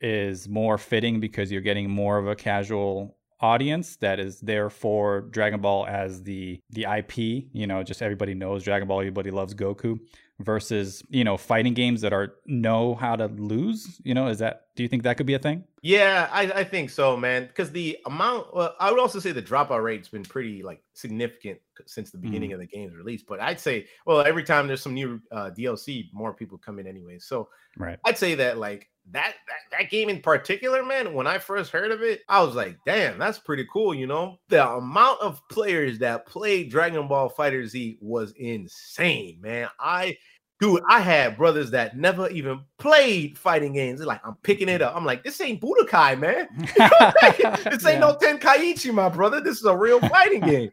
is 0.00 0.48
more 0.48 0.78
fitting 0.78 1.20
because 1.20 1.52
you're 1.52 1.60
getting 1.60 1.88
more 1.88 2.18
of 2.18 2.26
a 2.26 2.34
casual 2.34 3.16
audience 3.40 3.96
that 3.96 4.18
is 4.18 4.40
there 4.40 4.70
for 4.70 5.22
Dragon 5.22 5.60
Ball 5.60 5.86
as 5.86 6.22
the 6.22 6.58
the 6.70 6.86
IP, 6.90 7.18
you 7.52 7.66
know, 7.66 7.82
just 7.82 8.02
everybody 8.02 8.34
knows 8.34 8.64
Dragon 8.64 8.88
Ball, 8.88 9.00
everybody 9.00 9.30
loves 9.30 9.54
Goku 9.54 9.98
versus, 10.38 11.02
you 11.08 11.24
know, 11.24 11.36
fighting 11.36 11.74
games 11.74 12.02
that 12.02 12.12
are 12.12 12.34
know 12.44 12.94
how 12.94 13.16
to 13.16 13.26
lose, 13.26 14.00
you 14.04 14.14
know, 14.14 14.26
is 14.26 14.38
that 14.38 14.66
do 14.76 14.82
you 14.82 14.88
think 14.88 15.02
that 15.04 15.16
could 15.16 15.26
be 15.26 15.34
a 15.34 15.38
thing? 15.38 15.64
Yeah, 15.82 16.28
I, 16.32 16.42
I 16.42 16.64
think 16.64 16.90
so, 16.90 17.16
man. 17.16 17.46
Because 17.46 17.70
the 17.70 17.96
amount, 18.06 18.54
well, 18.54 18.74
I 18.78 18.90
would 18.90 19.00
also 19.00 19.18
say 19.20 19.32
the 19.32 19.42
dropout 19.42 19.82
rate's 19.82 20.08
been 20.08 20.24
pretty 20.24 20.62
like 20.62 20.82
significant 20.92 21.60
since 21.86 22.10
the 22.10 22.18
beginning 22.18 22.52
of 22.52 22.58
the 22.58 22.66
game's 22.66 22.94
release. 22.94 23.22
But 23.22 23.40
I'd 23.40 23.60
say, 23.60 23.86
well, 24.04 24.20
every 24.20 24.44
time 24.44 24.66
there's 24.66 24.82
some 24.82 24.94
new 24.94 25.20
uh, 25.32 25.50
DLC, 25.56 26.08
more 26.12 26.34
people 26.34 26.58
come 26.58 26.78
in 26.78 26.86
anyway. 26.86 27.18
So 27.18 27.48
Right. 27.78 27.98
I'd 28.04 28.18
say 28.18 28.34
that 28.36 28.58
like 28.58 28.88
that, 29.12 29.34
that 29.46 29.78
that 29.78 29.90
game 29.90 30.08
in 30.08 30.20
particular, 30.20 30.84
man. 30.84 31.14
When 31.14 31.26
I 31.26 31.38
first 31.38 31.70
heard 31.70 31.92
of 31.92 32.02
it, 32.02 32.22
I 32.28 32.42
was 32.42 32.54
like, 32.54 32.76
damn, 32.84 33.18
that's 33.18 33.38
pretty 33.38 33.66
cool. 33.72 33.94
You 33.94 34.06
know, 34.06 34.38
the 34.48 34.68
amount 34.68 35.20
of 35.20 35.40
players 35.48 35.98
that 36.00 36.26
played 36.26 36.70
Dragon 36.70 37.06
Ball 37.06 37.30
FighterZ 37.30 37.98
was 38.00 38.32
insane, 38.32 39.38
man. 39.40 39.68
I 39.78 40.16
Dude, 40.58 40.80
I 40.88 41.00
had 41.00 41.36
brothers 41.36 41.70
that 41.72 41.98
never 41.98 42.30
even 42.30 42.60
played 42.78 43.36
fighting 43.36 43.74
games. 43.74 43.98
They're 43.98 44.06
like, 44.06 44.26
I'm 44.26 44.36
picking 44.42 44.70
it 44.70 44.80
up. 44.80 44.96
I'm 44.96 45.04
like, 45.04 45.22
this 45.22 45.38
ain't 45.42 45.60
Budokai, 45.60 46.18
man. 46.18 46.48
this 47.70 47.84
ain't 47.84 48.00
no 48.00 48.16
Tenkaichi, 48.16 48.92
my 48.94 49.10
brother. 49.10 49.42
This 49.42 49.58
is 49.58 49.66
a 49.66 49.76
real 49.76 50.00
fighting 50.00 50.40
game. 50.46 50.70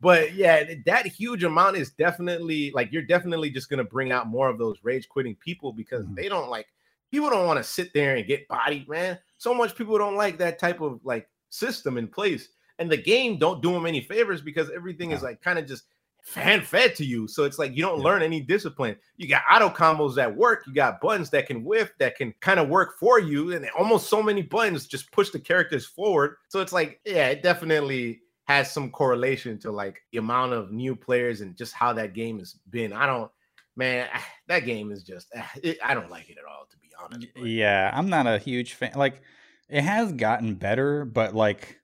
But 0.00 0.34
yeah, 0.34 0.62
that 0.84 1.06
huge 1.06 1.42
amount 1.42 1.76
is 1.76 1.90
definitely 1.90 2.70
like 2.72 2.92
you're 2.92 3.02
definitely 3.02 3.50
just 3.50 3.68
gonna 3.68 3.82
bring 3.82 4.12
out 4.12 4.28
more 4.28 4.48
of 4.48 4.58
those 4.58 4.78
rage 4.84 5.08
quitting 5.08 5.34
people 5.36 5.72
because 5.72 6.06
Mhm. 6.06 6.14
they 6.14 6.28
don't 6.28 6.48
like 6.48 6.68
people 7.10 7.30
don't 7.30 7.46
want 7.46 7.58
to 7.58 7.64
sit 7.64 7.92
there 7.94 8.16
and 8.16 8.26
get 8.26 8.46
bodied, 8.48 8.88
man. 8.88 9.18
So 9.38 9.54
much 9.54 9.74
people 9.74 9.98
don't 9.98 10.16
like 10.16 10.38
that 10.38 10.58
type 10.58 10.80
of 10.80 11.00
like 11.04 11.28
system 11.50 11.98
in 11.98 12.08
place. 12.08 12.48
And 12.78 12.90
the 12.90 12.96
game 12.96 13.38
don't 13.38 13.62
do 13.62 13.72
them 13.72 13.86
any 13.86 14.00
favors 14.02 14.42
because 14.42 14.70
everything 14.70 15.10
is 15.12 15.22
like 15.22 15.40
kind 15.40 15.58
of 15.58 15.66
just 15.66 15.84
fan 16.22 16.60
fed 16.60 16.94
to 16.96 17.04
you. 17.04 17.28
So 17.28 17.44
it's 17.44 17.58
like 17.58 17.74
you 17.76 17.82
don't 17.82 17.98
Yeah. 18.00 18.04
learn 18.04 18.22
any 18.22 18.40
discipline. 18.40 18.96
You 19.16 19.28
got 19.28 19.44
auto 19.50 19.68
combos 19.70 20.14
that 20.16 20.34
work, 20.36 20.64
you 20.66 20.74
got 20.74 21.00
buttons 21.00 21.30
that 21.30 21.46
can 21.46 21.64
whiff, 21.64 21.92
that 22.00 22.16
can 22.16 22.34
kind 22.40 22.58
of 22.60 22.68
work 22.68 22.98
for 22.98 23.20
you, 23.20 23.52
and 23.54 23.68
almost 23.78 24.10
so 24.10 24.22
many 24.22 24.42
buttons 24.42 24.86
just 24.86 25.10
push 25.12 25.30
the 25.30 25.38
characters 25.38 25.86
forward. 25.86 26.36
So 26.48 26.60
it's 26.60 26.72
like, 26.72 27.00
yeah, 27.04 27.28
it 27.28 27.42
definitely 27.42 28.20
has 28.48 28.72
some 28.72 28.90
correlation 28.90 29.58
to 29.60 29.70
like 29.70 30.02
the 30.12 30.18
amount 30.18 30.52
of 30.52 30.72
new 30.72 30.94
players 30.96 31.40
and 31.40 31.56
just 31.56 31.72
how 31.74 31.92
that 31.94 32.12
game 32.12 32.38
has 32.40 32.54
been. 32.70 32.92
I 32.92 33.06
don't, 33.06 33.30
man, 33.76 34.08
that 34.48 34.66
game 34.66 34.90
is 34.92 35.02
just, 35.04 35.28
it, 35.62 35.78
I 35.82 35.94
don't 35.94 36.10
like 36.10 36.28
it 36.28 36.38
at 36.38 36.44
all, 36.44 36.66
to 36.70 36.76
be 36.78 36.85
honest. 37.02 37.26
Yeah, 37.36 37.90
I'm 37.92 38.08
not 38.08 38.26
a 38.26 38.38
huge 38.38 38.74
fan. 38.74 38.92
Like, 38.96 39.22
it 39.68 39.82
has 39.82 40.12
gotten 40.12 40.54
better, 40.54 41.04
but 41.04 41.34
like, 41.34 41.80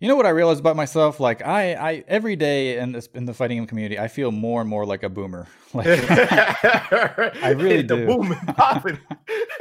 you 0.00 0.08
know 0.08 0.16
what 0.16 0.26
I 0.26 0.30
realized 0.30 0.60
about 0.60 0.76
myself? 0.76 1.18
Like, 1.20 1.44
I, 1.44 1.74
I 1.74 2.04
every 2.08 2.36
day 2.36 2.78
in 2.78 2.92
this 2.92 3.08
in 3.14 3.24
the 3.24 3.34
fighting 3.34 3.58
game 3.58 3.66
community, 3.66 3.98
I 3.98 4.08
feel 4.08 4.30
more 4.30 4.60
and 4.60 4.70
more 4.70 4.86
like 4.86 5.02
a 5.02 5.08
boomer. 5.08 5.46
Like, 5.74 5.86
I 6.10 7.54
really 7.56 7.82
the 7.82 7.96
do. 7.96 8.06
boom 8.06 8.32
and 8.32 8.56
popping. 8.56 8.98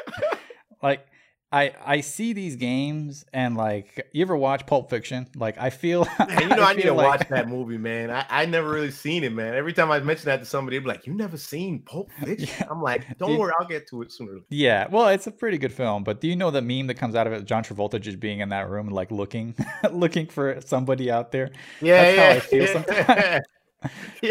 like 0.81 1.05
I 1.49 1.73
I 1.85 2.01
see 2.01 2.33
these 2.33 2.57
games 2.57 3.23
and 3.31 3.55
like 3.55 4.09
you 4.11 4.21
ever 4.21 4.35
watch 4.35 4.65
Pulp 4.65 4.89
Fiction? 4.89 5.27
Like 5.35 5.57
I 5.57 5.69
feel 5.69 6.05
Man, 6.19 6.41
you 6.41 6.47
know, 6.49 6.61
I, 6.63 6.73
need 6.73 6.81
to 6.83 6.93
like- 6.93 7.19
watch 7.19 7.29
that 7.29 7.47
movie, 7.47 7.77
man. 7.77 8.11
I, 8.11 8.25
I 8.29 8.45
never 8.45 8.69
really 8.69 8.91
seen 8.91 9.23
it, 9.23 9.31
man. 9.31 9.53
Every 9.53 9.71
time 9.71 9.89
I 9.89 9.99
mention 10.01 10.25
that 10.25 10.37
to 10.41 10.45
somebody, 10.45 10.77
they're 10.77 10.87
like, 10.87 11.07
"You 11.07 11.13
never 11.13 11.37
seen 11.37 11.79
Pulp 11.79 12.09
Fiction?" 12.23 12.49
Yeah. 12.59 12.67
I'm 12.69 12.81
like, 12.81 13.17
"Don't 13.17 13.29
Dude. 13.29 13.39
worry, 13.39 13.53
I'll 13.59 13.67
get 13.67 13.87
to 13.89 14.01
it 14.01 14.11
sooner." 14.11 14.39
Yeah, 14.49 14.87
well, 14.91 15.07
it's 15.07 15.27
a 15.27 15.31
pretty 15.31 15.57
good 15.57 15.71
film, 15.71 16.03
but 16.03 16.19
do 16.19 16.27
you 16.27 16.35
know 16.35 16.51
the 16.51 16.61
meme 16.61 16.87
that 16.87 16.95
comes 16.95 17.15
out 17.15 17.27
of 17.27 17.33
it? 17.33 17.45
John 17.45 17.63
Travolta 17.63 18.01
just 18.01 18.19
being 18.19 18.41
in 18.41 18.49
that 18.49 18.69
room, 18.69 18.87
and 18.87 18.95
like 18.95 19.09
looking, 19.11 19.55
looking 19.91 20.27
for 20.27 20.59
somebody 20.65 21.09
out 21.09 21.31
there. 21.31 21.51
Yeah, 21.81 22.01
That's 22.01 22.17
how. 22.17 22.35
I 22.35 22.39
feel 22.41 22.67
sometimes. 22.67 23.45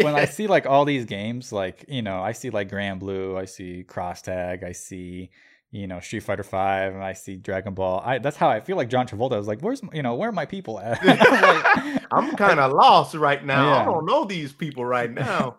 When 0.03 0.13
I 0.13 0.25
see 0.25 0.45
like 0.45 0.67
all 0.67 0.85
these 0.85 1.05
games, 1.05 1.51
like 1.51 1.85
you 1.87 2.03
know, 2.03 2.21
I 2.21 2.33
see 2.33 2.51
like 2.51 2.69
Granblue, 2.69 3.37
I 3.39 3.45
see 3.45 3.83
Cross 3.83 4.23
Tag, 4.23 4.63
I 4.63 4.73
see 4.73 5.31
you 5.71 5.87
know 5.87 5.99
Street 5.99 6.21
Fighter 6.21 6.43
Five, 6.43 6.93
and 6.93 7.03
I 7.03 7.13
see 7.13 7.35
Dragon 7.35 7.73
Ball. 7.73 8.01
I 8.05 8.19
that's 8.19 8.37
how 8.37 8.49
I 8.49 8.59
feel 8.61 8.77
like 8.77 8.89
John 8.89 9.07
Travolta. 9.07 9.33
I 9.33 9.37
was 9.37 9.47
like, 9.47 9.61
where's 9.61 9.81
you 9.93 10.01
know 10.01 10.15
where 10.15 10.29
are 10.29 10.33
my 10.33 10.45
people 10.45 10.79
at? 10.79 10.99
Like, 11.03 12.03
I'm 12.11 12.35
kind 12.37 12.59
of 12.59 12.71
lost 12.71 13.15
right 13.15 13.43
now. 13.43 13.73
I 13.81 13.85
don't 13.85 14.05
know 14.05 14.23
these 14.25 14.53
people 14.53 14.85
right 14.85 15.11
now. 15.25 15.57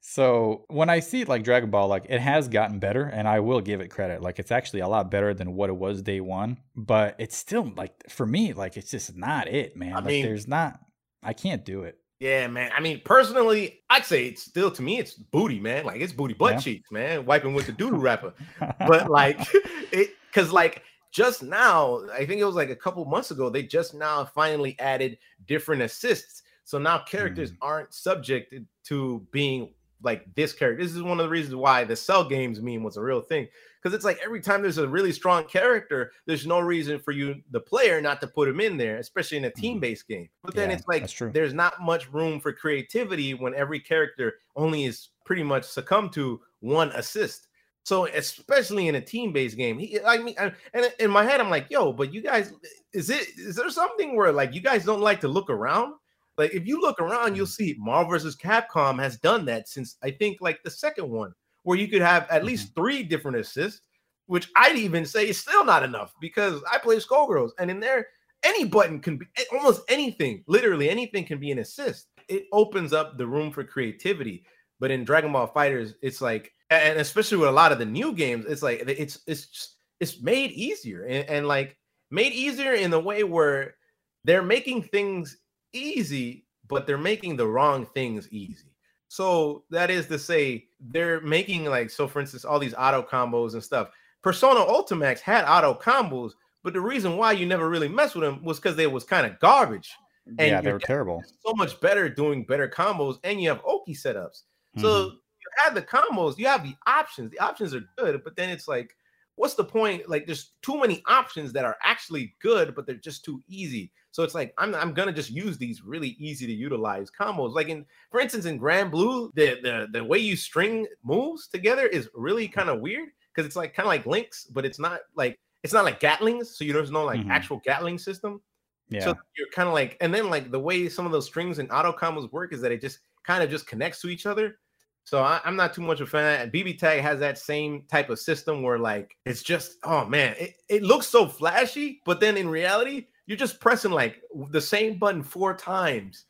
So 0.00 0.64
when 0.68 0.90
I 0.90 0.98
see 0.98 1.24
like 1.24 1.44
Dragon 1.44 1.70
Ball, 1.70 1.86
like 1.86 2.06
it 2.08 2.20
has 2.20 2.48
gotten 2.48 2.78
better, 2.80 3.04
and 3.04 3.28
I 3.28 3.38
will 3.40 3.60
give 3.60 3.80
it 3.80 3.88
credit. 3.88 4.20
Like 4.20 4.38
it's 4.40 4.50
actually 4.50 4.80
a 4.80 4.88
lot 4.88 5.10
better 5.10 5.32
than 5.32 5.54
what 5.54 5.70
it 5.70 5.76
was 5.76 6.02
day 6.02 6.20
one, 6.20 6.58
but 6.74 7.14
it's 7.18 7.36
still 7.36 7.72
like 7.76 7.92
for 8.10 8.26
me, 8.26 8.52
like 8.52 8.76
it's 8.76 8.90
just 8.90 9.16
not 9.16 9.46
it, 9.48 9.76
man. 9.76 9.92
I 9.92 9.96
like 9.96 10.06
mean- 10.06 10.24
there's 10.24 10.48
not, 10.48 10.80
I 11.22 11.34
can't 11.34 11.64
do 11.64 11.82
it. 11.82 11.98
Yeah, 12.22 12.46
man. 12.46 12.70
I 12.72 12.78
mean, 12.78 13.00
personally, 13.04 13.80
I'd 13.90 14.04
say 14.04 14.26
it's 14.26 14.44
still 14.44 14.70
to 14.70 14.80
me, 14.80 15.00
it's 15.00 15.14
booty, 15.14 15.58
man. 15.58 15.84
Like 15.84 16.00
it's 16.00 16.12
booty 16.12 16.34
butt 16.34 16.52
Yeah. 16.52 16.60
cheeks, 16.60 16.92
man. 16.92 17.26
Wiping 17.26 17.52
with 17.52 17.66
the 17.66 17.72
doodoo 17.72 18.00
wrapper. 18.00 18.32
But 18.60 19.10
like 19.10 19.40
it 19.90 20.10
because 20.28 20.52
like 20.52 20.84
just 21.10 21.42
now, 21.42 22.04
I 22.12 22.24
think 22.24 22.40
it 22.40 22.44
was 22.44 22.54
like 22.54 22.70
a 22.70 22.76
couple 22.76 23.04
months 23.06 23.32
ago, 23.32 23.50
they 23.50 23.64
just 23.64 23.92
now 23.92 24.24
finally 24.24 24.78
added 24.78 25.18
different 25.48 25.82
assists. 25.82 26.44
So 26.62 26.78
now 26.78 26.98
characters 26.98 27.50
mm. 27.50 27.56
aren't 27.60 27.92
subjected 27.92 28.68
to 28.84 29.26
being 29.32 29.70
like 30.00 30.32
this 30.36 30.52
character. 30.52 30.80
This 30.80 30.94
is 30.94 31.02
one 31.02 31.18
of 31.18 31.24
the 31.24 31.30
reasons 31.30 31.56
why 31.56 31.82
the 31.82 31.96
cell 31.96 32.24
games 32.24 32.60
meme 32.60 32.84
was 32.84 32.96
a 32.96 33.02
real 33.02 33.20
thing. 33.20 33.48
Because 33.82 33.96
it's 33.96 34.04
like 34.04 34.20
every 34.24 34.40
time 34.40 34.62
there's 34.62 34.78
a 34.78 34.86
really 34.86 35.10
strong 35.12 35.44
character, 35.44 36.12
there's 36.26 36.46
no 36.46 36.60
reason 36.60 37.00
for 37.00 37.10
you, 37.10 37.42
the 37.50 37.58
player, 37.58 38.00
not 38.00 38.20
to 38.20 38.28
put 38.28 38.48
him 38.48 38.60
in 38.60 38.76
there, 38.76 38.98
especially 38.98 39.38
in 39.38 39.44
a 39.44 39.48
mm-hmm. 39.48 39.60
team-based 39.60 40.06
game. 40.06 40.28
But 40.44 40.54
then 40.54 40.70
Yeah, 40.70 40.76
it's 40.76 40.86
like 40.86 41.32
there's 41.32 41.52
not 41.52 41.82
much 41.82 42.12
room 42.12 42.38
for 42.38 42.52
creativity 42.52 43.34
when 43.34 43.54
every 43.54 43.80
character 43.80 44.34
only 44.54 44.84
is 44.84 45.08
pretty 45.24 45.42
much 45.42 45.64
succumb 45.64 46.10
to 46.10 46.40
one 46.60 46.90
assist. 46.90 47.48
So 47.84 48.06
especially 48.06 48.86
in 48.86 48.94
a 48.94 49.00
team-based 49.00 49.56
game, 49.56 49.78
he, 49.78 49.98
I 50.00 50.18
mean, 50.18 50.36
I- 50.38 50.52
and 50.72 50.92
in 51.00 51.10
my 51.10 51.24
head, 51.24 51.40
I'm 51.40 51.50
like, 51.50 51.66
yo, 51.68 51.92
but 51.92 52.14
you 52.14 52.22
guys, 52.22 52.52
is 52.92 53.10
it 53.10 53.26
is 53.36 53.56
there 53.56 53.68
something 53.70 54.14
where 54.14 54.30
like 54.30 54.54
you 54.54 54.60
guys 54.60 54.84
don't 54.84 55.00
like 55.00 55.20
to 55.22 55.28
look 55.28 55.50
around? 55.50 55.94
Like 56.38 56.54
if 56.54 56.66
you 56.66 56.80
look 56.80 57.00
around, 57.00 57.36
you'll 57.36 57.46
mm. 57.46 57.56
see 57.56 57.76
Marvel 57.78 58.10
versus 58.10 58.36
Capcom 58.36 59.00
has 59.00 59.18
done 59.18 59.44
that 59.46 59.68
since 59.68 59.96
I 60.02 60.12
think 60.12 60.38
like 60.40 60.62
the 60.62 60.70
second 60.70 61.10
one, 61.10 61.34
where 61.62 61.78
you 61.78 61.88
could 61.88 62.02
have 62.02 62.28
at 62.30 62.44
least 62.44 62.68
mm-hmm. 62.68 62.80
three 62.80 63.02
different 63.02 63.36
assists, 63.36 63.82
which 64.26 64.48
I'd 64.56 64.76
even 64.76 65.04
say 65.04 65.28
is 65.28 65.38
still 65.38 65.64
not 65.64 65.82
enough 65.82 66.14
because 66.20 66.62
I 66.70 66.78
play 66.78 66.96
Skullgirls, 66.96 67.50
and 67.58 67.70
in 67.70 67.80
there, 67.80 68.06
any 68.42 68.64
button 68.64 68.98
can 69.00 69.18
be 69.18 69.26
almost 69.52 69.82
anything, 69.88 70.42
literally 70.46 70.90
anything 70.90 71.24
can 71.24 71.38
be 71.38 71.50
an 71.52 71.60
assist. 71.60 72.08
It 72.28 72.46
opens 72.52 72.92
up 72.92 73.16
the 73.16 73.26
room 73.26 73.52
for 73.52 73.64
creativity. 73.64 74.44
But 74.80 74.90
in 74.90 75.04
Dragon 75.04 75.30
Ball 75.30 75.46
FighterZ, 75.46 75.94
it's 76.02 76.20
like, 76.20 76.52
and 76.68 76.98
especially 76.98 77.38
with 77.38 77.48
a 77.48 77.52
lot 77.52 77.70
of 77.70 77.78
the 77.78 77.84
new 77.84 78.12
games, 78.12 78.46
it's 78.48 78.62
like 78.62 78.82
it's 78.88 79.20
it's 79.28 79.46
just, 79.46 79.76
it's 80.00 80.20
made 80.20 80.50
easier 80.50 81.04
and, 81.04 81.28
and 81.30 81.46
like 81.46 81.76
made 82.10 82.32
easier 82.32 82.72
in 82.72 82.90
the 82.90 82.98
way 82.98 83.22
where 83.22 83.76
they're 84.24 84.42
making 84.42 84.82
things 84.82 85.38
easy, 85.72 86.46
but 86.66 86.84
they're 86.84 86.98
making 86.98 87.36
the 87.36 87.46
wrong 87.46 87.86
things 87.86 88.28
easy. 88.32 88.71
So 89.12 89.66
that 89.68 89.90
is 89.90 90.06
to 90.06 90.18
say, 90.18 90.68
they're 90.80 91.20
making 91.20 91.66
like 91.66 91.90
so. 91.90 92.08
For 92.08 92.18
instance, 92.18 92.46
all 92.46 92.58
these 92.58 92.72
auto 92.72 93.02
combos 93.02 93.52
and 93.52 93.62
stuff. 93.62 93.90
Persona 94.22 94.60
Ultimax 94.60 95.20
had 95.20 95.44
auto 95.44 95.78
combos, 95.78 96.32
but 96.62 96.72
the 96.72 96.80
reason 96.80 97.18
why 97.18 97.32
you 97.32 97.44
never 97.44 97.68
really 97.68 97.88
messed 97.88 98.14
with 98.14 98.24
them 98.24 98.42
was 98.42 98.58
because 98.58 98.74
they 98.74 98.86
was 98.86 99.04
kind 99.04 99.26
of 99.26 99.38
garbage. 99.38 99.92
And 100.38 100.48
yeah, 100.48 100.62
they 100.62 100.72
were 100.72 100.80
terrible. 100.80 101.22
So 101.44 101.52
much 101.54 101.78
better 101.82 102.08
doing 102.08 102.46
better 102.46 102.68
combos, 102.68 103.18
and 103.22 103.38
you 103.42 103.50
have 103.50 103.60
Oki 103.66 103.92
setups. 103.94 104.44
So 104.76 104.88
Mhm. 104.88 105.10
you 105.10 105.50
have 105.62 105.74
the 105.74 105.82
combos, 105.82 106.38
you 106.38 106.46
have 106.46 106.62
the 106.62 106.74
options. 106.86 107.30
The 107.32 107.38
options 107.40 107.74
are 107.74 107.84
good, 107.98 108.24
but 108.24 108.34
then 108.36 108.48
it's 108.48 108.66
like, 108.66 108.96
what's 109.34 109.54
the 109.56 109.64
point? 109.64 110.08
Like, 110.08 110.24
there's 110.24 110.54
too 110.62 110.78
many 110.80 111.02
options 111.06 111.52
that 111.52 111.66
are 111.66 111.76
actually 111.82 112.34
good, 112.40 112.74
but 112.74 112.86
they're 112.86 112.96
just 112.96 113.26
too 113.26 113.42
easy. 113.46 113.92
So 114.12 114.22
it's 114.22 114.34
like 114.34 114.54
I'm 114.58 114.74
I'm 114.74 114.92
gonna 114.94 115.12
just 115.12 115.30
use 115.30 115.58
these 115.58 115.82
really 115.82 116.10
easy 116.18 116.46
to 116.46 116.52
utilize 116.52 117.10
combos. 117.10 117.54
Like 117.54 117.68
in, 117.68 117.84
for 118.10 118.20
instance, 118.20 118.44
in 118.44 118.60
Granblue, 118.60 119.30
the 119.34 119.58
the 119.62 119.88
the 119.90 120.04
way 120.04 120.18
you 120.18 120.36
string 120.36 120.86
moves 121.02 121.48
together 121.48 121.86
is 121.86 122.08
really 122.14 122.46
kind 122.46 122.68
of 122.68 122.80
weird 122.80 123.08
because 123.34 123.46
it's 123.46 123.56
like 123.56 123.74
kind 123.74 123.86
of 123.86 123.88
like 123.88 124.06
links, 124.06 124.44
but 124.46 124.64
it's 124.64 124.78
not 124.78 125.00
like 125.16 125.38
it's 125.62 125.72
not 125.72 125.84
like 125.84 126.00
Gatlings. 126.00 126.56
So 126.56 126.64
you 126.64 126.72
there's 126.72 126.90
no 126.90 127.04
like 127.04 127.20
Mhm. 127.20 127.30
actual 127.30 127.58
Gatling 127.64 127.98
system. 127.98 128.42
yeah, 128.88 129.00
So 129.04 129.14
you're 129.36 129.48
kind 129.54 129.68
of 129.68 129.74
like, 129.74 129.96
and 130.00 130.14
then 130.14 130.28
like 130.28 130.50
the 130.50 130.60
way 130.60 130.88
some 130.88 131.06
of 131.06 131.12
those 131.12 131.26
strings 131.26 131.58
and 131.58 131.70
auto 131.72 131.92
combos 131.92 132.30
work 132.32 132.52
is 132.52 132.60
that 132.60 132.72
it 132.72 132.80
just 132.80 133.00
kind 133.24 133.42
of 133.42 133.48
just 133.50 133.66
connects 133.66 134.00
to 134.02 134.08
each 134.08 134.26
other. 134.26 134.58
So 135.04 135.22
I, 135.22 135.40
am 135.44 135.56
not 135.56 135.74
too 135.74 135.82
much 135.82 136.00
of 136.00 136.08
a 136.08 136.10
fan. 136.10 136.40
And 136.42 136.52
BB 136.52 136.78
Tag 136.78 137.00
has 137.00 137.18
that 137.20 137.38
same 137.38 137.84
type 137.90 138.10
of 138.10 138.18
system 138.18 138.62
where 138.62 138.78
like 138.78 139.16
it's 139.24 139.42
just 139.42 139.78
oh 139.84 140.04
man, 140.04 140.36
it, 140.38 140.54
it 140.68 140.82
looks 140.82 141.06
so 141.08 141.26
flashy, 141.26 142.02
but 142.04 142.20
then 142.20 142.36
in 142.36 142.48
reality, 142.48 143.06
you're 143.26 143.38
just 143.38 143.60
pressing 143.60 143.92
like 143.92 144.22
the 144.50 144.60
same 144.60 144.98
button 144.98 145.22
four 145.22 145.54
times. 145.54 146.26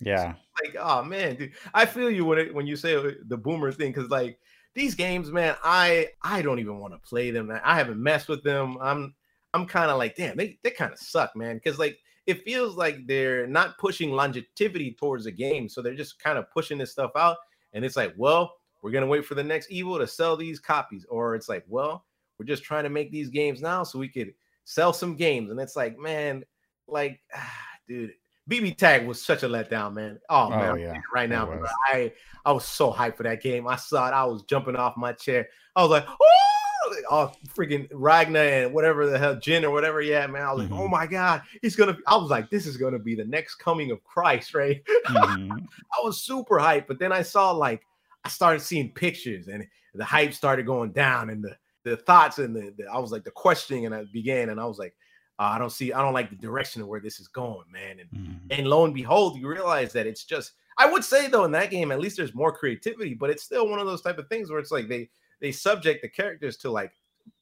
yeah, 0.00 0.34
Like 0.62 0.76
oh 0.78 1.02
man, 1.02 1.36
dude, 1.36 1.52
I 1.72 1.84
feel 1.84 2.10
you 2.10 2.24
when 2.24 2.38
it 2.38 2.54
when 2.54 2.66
you 2.66 2.76
say 2.76 2.94
uh, 2.94 3.10
the 3.26 3.36
boomer 3.36 3.72
thing 3.72 3.92
because 3.92 4.10
like 4.10 4.38
these 4.74 4.94
games, 4.94 5.30
man, 5.30 5.56
I 5.64 6.08
I 6.22 6.42
don't 6.42 6.60
even 6.60 6.78
want 6.78 6.94
to 6.94 7.08
play 7.08 7.30
them. 7.30 7.50
I 7.64 7.76
haven't 7.76 8.02
messed 8.02 8.28
with 8.28 8.42
them. 8.44 8.76
I'm 8.80 9.14
I'm 9.52 9.66
kind 9.66 9.90
of 9.90 9.98
like, 9.98 10.16
damn, 10.16 10.36
they, 10.36 10.58
they 10.62 10.70
kind 10.70 10.92
of 10.92 10.98
suck, 10.98 11.34
man. 11.36 11.56
Because 11.56 11.78
like 11.78 11.98
it 12.26 12.42
feels 12.44 12.76
like 12.76 13.06
they're 13.06 13.46
not 13.46 13.78
pushing 13.78 14.10
longevity 14.10 14.96
towards 14.98 15.24
the 15.24 15.32
game. 15.32 15.68
So 15.68 15.82
they're 15.82 15.94
just 15.94 16.18
kind 16.18 16.38
of 16.38 16.50
pushing 16.50 16.78
this 16.78 16.92
stuff 16.92 17.12
out. 17.16 17.36
And 17.72 17.84
it's 17.84 17.96
like, 17.96 18.14
well, 18.16 18.54
we're 18.82 18.92
gonna 18.92 19.06
wait 19.06 19.26
for 19.26 19.34
the 19.34 19.44
next 19.44 19.70
Evo 19.70 19.98
to 19.98 20.06
sell 20.06 20.36
these 20.36 20.60
copies. 20.60 21.04
Or 21.08 21.34
it's 21.34 21.48
like, 21.48 21.64
well, 21.68 22.04
we're 22.38 22.46
just 22.46 22.64
trying 22.64 22.84
to 22.84 22.90
make 22.90 23.10
these 23.10 23.28
games 23.28 23.60
now 23.60 23.82
so 23.82 23.98
we 23.98 24.08
could 24.08 24.34
sell 24.64 24.92
some 24.92 25.16
games. 25.16 25.50
And 25.50 25.60
it's 25.60 25.76
like, 25.76 25.98
man, 25.98 26.44
like, 26.88 27.20
ah, 27.34 27.52
dude, 27.88 28.12
BB 28.50 28.76
Tag 28.76 29.06
was 29.06 29.24
such 29.24 29.42
a 29.42 29.48
letdown, 29.48 29.94
man. 29.94 30.18
Oh 30.28 30.50
man, 30.50 30.60
Oh, 30.60 30.72
I'm 30.72 30.78
yeah, 30.78 31.00
right 31.14 31.28
now, 31.28 31.46
bro. 31.46 31.64
I 31.92 32.12
I 32.44 32.52
was 32.52 32.64
so 32.66 32.92
hyped 32.92 33.16
for 33.16 33.22
that 33.22 33.42
game. 33.42 33.66
I 33.66 33.76
saw 33.76 34.06
it, 34.08 34.12
I 34.12 34.24
was 34.24 34.42
jumping 34.42 34.76
off 34.76 34.96
my 34.98 35.12
chair. 35.12 35.48
I 35.74 35.80
was 35.82 35.90
like, 35.90 36.06
oh, 36.08 36.94
oh 37.10 37.32
freaking 37.56 37.88
Ragna 37.90 38.40
and 38.40 38.74
whatever 38.74 39.06
the 39.08 39.18
hell, 39.18 39.36
Jin 39.36 39.64
or 39.64 39.70
whatever. 39.70 40.02
Yeah, 40.02 40.26
man. 40.26 40.42
I 40.42 40.52
was 40.52 40.62
like, 40.64 40.70
Mhm. 40.70 40.78
oh 40.78 40.88
my 40.88 41.06
god, 41.06 41.40
he's 41.62 41.74
gonna. 41.74 41.96
I 42.06 42.16
was 42.16 42.28
like, 42.30 42.50
this 42.50 42.66
is 42.66 42.76
gonna 42.76 42.98
be 42.98 43.14
the 43.14 43.24
next 43.24 43.54
coming 43.54 43.90
of 43.90 44.04
Christ, 44.04 44.52
right? 44.54 44.82
Mhm. 45.06 45.58
I 45.58 46.04
was 46.04 46.22
super 46.22 46.56
hyped, 46.58 46.86
but 46.86 46.98
then 46.98 47.12
I 47.12 47.22
saw 47.22 47.50
like 47.50 47.80
I 48.24 48.28
started 48.28 48.60
seeing 48.60 48.92
pictures 48.92 49.48
and 49.48 49.66
the 49.94 50.04
hype 50.04 50.34
started 50.34 50.66
going 50.66 50.92
down 50.92 51.30
and 51.30 51.42
the 51.42 51.56
the 51.84 51.96
thoughts 51.96 52.38
and 52.38 52.54
the, 52.56 52.74
the 52.76 52.84
I 52.92 52.98
was 52.98 53.12
like 53.12 53.24
the 53.24 53.30
questioning 53.30 53.86
and 53.86 53.94
I 53.94 54.04
began 54.12 54.48
and 54.48 54.60
I 54.60 54.64
was 54.66 54.78
like 54.78 54.94
uh, 55.38 55.42
I 55.54 55.58
don't 55.58 55.70
see 55.72 55.92
I 55.92 56.00
don't 56.02 56.14
like 56.14 56.30
the 56.30 56.36
direction 56.36 56.80
of 56.82 56.88
where 56.88 57.00
this 57.00 57.20
is 57.20 57.28
going, 57.28 57.64
man. 57.72 58.00
And 58.00 58.10
Mhm. 58.10 58.38
and 58.58 58.66
lo 58.66 58.84
and 58.84 58.94
behold, 58.94 59.36
you 59.36 59.48
realize 59.48 59.92
that 59.92 60.06
it's 60.06 60.24
just 60.24 60.52
I 60.78 60.90
would 60.90 61.04
say 61.04 61.28
though 61.28 61.44
in 61.44 61.52
that 61.52 61.70
game 61.70 61.92
at 61.92 62.00
least 62.00 62.16
there's 62.16 62.34
more 62.34 62.52
creativity, 62.52 63.14
but 63.14 63.30
it's 63.30 63.42
still 63.44 63.68
one 63.68 63.78
of 63.80 63.86
those 63.86 64.02
type 64.02 64.18
of 64.18 64.28
things 64.28 64.50
where 64.50 64.58
it's 64.58 64.70
like 64.72 64.88
they 64.88 65.10
they 65.40 65.52
subject 65.52 66.02
the 66.02 66.08
characters 66.08 66.56
to 66.58 66.70
like 66.70 66.92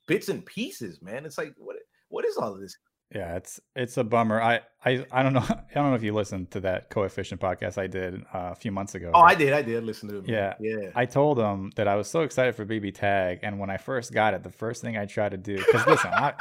bits 0.07 0.29
and 0.29 0.45
pieces, 0.45 1.01
man. 1.03 1.25
It's 1.25 1.39
like 1.39 1.55
what 1.57 1.77
what 2.09 2.25
is 2.25 2.37
all 2.37 2.53
of 2.55 2.61
this? 2.61 2.77
Yeah, 3.15 3.37
it's 3.37 3.61
it's 3.77 3.97
a 3.97 4.05
bummer. 4.05 4.41
I, 4.41 4.61
I 4.85 5.05
I 5.13 5.23
don't 5.23 5.35
know. 5.35 5.41
I 5.49 5.75
don't 5.75 5.91
know 5.91 5.95
if 5.95 6.03
you 6.03 6.15
listened 6.15 6.51
to 6.53 6.61
that 6.61 6.89
coefficient 6.89 7.41
podcast 7.41 7.77
I 7.77 7.87
did 7.87 8.23
uh, 8.33 8.51
a 8.53 8.55
few 8.55 8.73
months 8.73 8.95
ago. 8.95 9.11
Oh, 9.13 9.21
I 9.21 9.35
did, 9.35 9.53
I 9.53 9.63
did 9.63 9.85
listen 9.85 10.09
to 10.09 10.19
it. 10.19 10.29
man. 10.29 10.55
Yeah. 10.61 10.77
yeah. 10.79 10.91
I 10.95 11.05
told 11.05 11.39
him 11.39 11.73
that 11.77 11.89
I 11.89 11.97
was 11.97 12.09
so 12.09 12.23
excited 12.23 12.55
for 12.55 12.65
BB 12.65 12.95
Tag, 12.95 13.41
and 13.43 13.59
when 13.59 13.71
I 13.71 13.77
first 13.77 14.13
got 14.13 14.35
it, 14.35 14.43
the 14.43 14.51
first 14.51 14.83
thing 14.83 14.97
I 14.97 15.05
tried 15.05 15.33
to 15.33 15.37
do 15.37 15.57
because 15.57 15.87
listen, 15.87 16.11
I, 16.13 16.35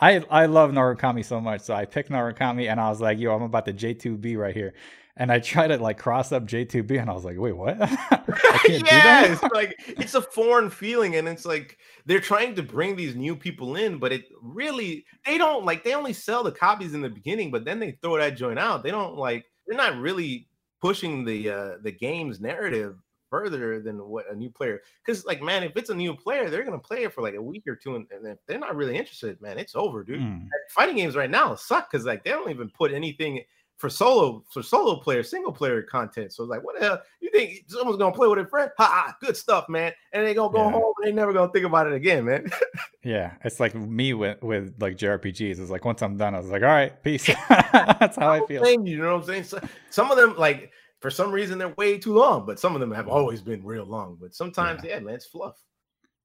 I 0.00 0.24
I 0.30 0.46
love 0.46 0.70
Narukami 0.70 1.24
so 1.24 1.40
much, 1.40 1.62
so 1.62 1.74
I 1.74 1.86
picked 1.86 2.10
Narukami, 2.10 2.70
and 2.70 2.78
I 2.80 2.88
was 2.90 3.00
like, 3.00 3.18
"Yo, 3.18 3.34
I'm 3.34 3.42
about 3.42 3.64
the 3.64 3.72
J2B 3.72 4.36
right 4.36 4.54
here," 4.54 4.74
and 5.18 5.32
I 5.32 5.40
tried 5.40 5.68
to 5.68 5.76
like 5.78 5.98
cross 5.98 6.30
up 6.30 6.46
J2B, 6.46 7.00
and 7.00 7.10
I 7.10 7.12
was 7.12 7.24
like, 7.24 7.36
"Wait, 7.38 7.52
what? 7.52 7.76
I 7.82 8.60
can't 8.64 8.86
yeah, 8.86 9.26
do 9.26 9.32
it's 9.32 9.42
like 9.52 9.74
it's 9.86 10.14
a 10.14 10.22
foreign 10.22 10.70
feeling, 10.70 11.16
and 11.16 11.28
it's 11.28 11.44
like 11.44 11.78
they're 12.06 12.20
trying 12.20 12.54
to 12.54 12.62
bring 12.62 12.94
these 12.94 13.16
new 13.16 13.34
people 13.34 13.76
in, 13.76 13.98
but 13.98 14.12
it 14.12 14.26
really 14.40 15.04
they 15.26 15.36
don't 15.36 15.64
like 15.64 15.82
they 15.82 15.94
only 15.94 16.12
sell 16.12 16.44
the 16.44 16.52
copies 16.52 16.94
in 16.94 17.02
the 17.02 17.08
beginning, 17.08 17.50
but 17.50 17.64
then 17.64 17.80
they 17.80 17.98
throw 18.00 18.16
that 18.16 18.36
joint 18.36 18.60
out. 18.60 18.84
They 18.84 18.92
don't 18.92 19.16
like 19.16 19.44
they're 19.66 19.76
not 19.76 19.98
really 19.98 20.48
pushing 20.80 21.24
the 21.24 21.50
uh 21.50 21.70
the 21.82 21.92
game's 21.92 22.40
narrative 22.40 22.96
further 23.28 23.80
than 23.80 23.98
what 24.08 24.30
a 24.30 24.36
new 24.36 24.50
player. 24.50 24.80
Because 25.04 25.26
like, 25.26 25.42
man, 25.42 25.64
if 25.64 25.76
it's 25.76 25.90
a 25.90 25.94
new 25.94 26.14
player, 26.14 26.48
they're 26.48 26.64
gonna 26.64 26.78
play 26.78 27.02
it 27.02 27.12
for 27.12 27.22
like 27.22 27.34
a 27.34 27.42
week 27.42 27.64
or 27.66 27.74
two, 27.74 27.96
and, 27.96 28.06
and 28.12 28.24
if 28.24 28.38
they're 28.46 28.60
not 28.60 28.76
really 28.76 28.96
interested, 28.96 29.40
man, 29.40 29.58
it's 29.58 29.74
over, 29.74 30.04
dude. 30.04 30.20
Mm. 30.20 30.46
Fighting 30.70 30.96
games 30.96 31.16
right 31.16 31.30
now 31.30 31.56
suck 31.56 31.90
because 31.90 32.06
like 32.06 32.22
they 32.22 32.30
don't 32.30 32.50
even 32.50 32.70
put 32.70 32.92
anything 32.92 33.42
for 33.78 33.88
solo 33.88 34.44
for 34.52 34.62
solo 34.62 34.96
player, 34.96 35.22
single 35.22 35.52
player 35.52 35.82
content. 35.82 36.32
So 36.32 36.42
it's 36.42 36.50
like, 36.50 36.62
what 36.62 36.78
the 36.78 36.84
hell? 36.84 37.02
You 37.20 37.30
think 37.30 37.64
someone's 37.68 37.96
gonna 37.96 38.14
play 38.14 38.28
with 38.28 38.38
a 38.40 38.46
friend? 38.46 38.70
Ha, 38.76 38.84
ha 38.84 39.16
good 39.20 39.36
stuff, 39.36 39.68
man. 39.68 39.92
And 40.12 40.26
they 40.26 40.34
gonna 40.34 40.52
go 40.52 40.64
Yeah. 40.64 40.72
home 40.72 40.92
and 40.98 41.06
they 41.06 41.12
never 41.12 41.32
gonna 41.32 41.50
think 41.52 41.64
about 41.64 41.86
it 41.86 41.94
again, 41.94 42.24
man. 42.26 42.50
Yeah, 43.04 43.34
it's 43.44 43.60
like 43.60 43.74
me 43.74 44.12
with 44.12 44.42
with 44.42 44.74
like 44.80 44.98
JRPGs. 44.98 45.58
It's 45.60 45.70
like 45.70 45.84
once 45.84 46.02
I'm 46.02 46.16
done, 46.18 46.34
I 46.34 46.38
was 46.38 46.48
like, 46.50 46.62
all 46.62 46.68
right, 46.68 47.00
peace. 47.02 47.26
That's 47.48 48.16
how 48.16 48.30
I 48.30 48.44
feel. 48.46 48.62
Thing, 48.62 48.84
you 48.84 48.98
know 48.98 49.14
what 49.14 49.22
I'm 49.22 49.26
saying? 49.26 49.44
So, 49.44 49.60
some 49.88 50.10
of 50.10 50.18
them, 50.18 50.36
like 50.36 50.72
for 51.00 51.08
some 51.08 51.30
reason, 51.30 51.58
they're 51.58 51.68
way 51.78 51.96
too 51.96 52.12
long, 52.12 52.44
but 52.44 52.58
some 52.58 52.74
of 52.74 52.80
them 52.80 52.90
have 52.90 53.08
always 53.08 53.40
been 53.40 53.64
real 53.64 53.84
long. 53.86 54.18
But 54.20 54.34
sometimes, 54.34 54.82
yeah, 54.84 54.98
man, 54.98 55.14
it's 55.14 55.24
fluff. 55.26 55.56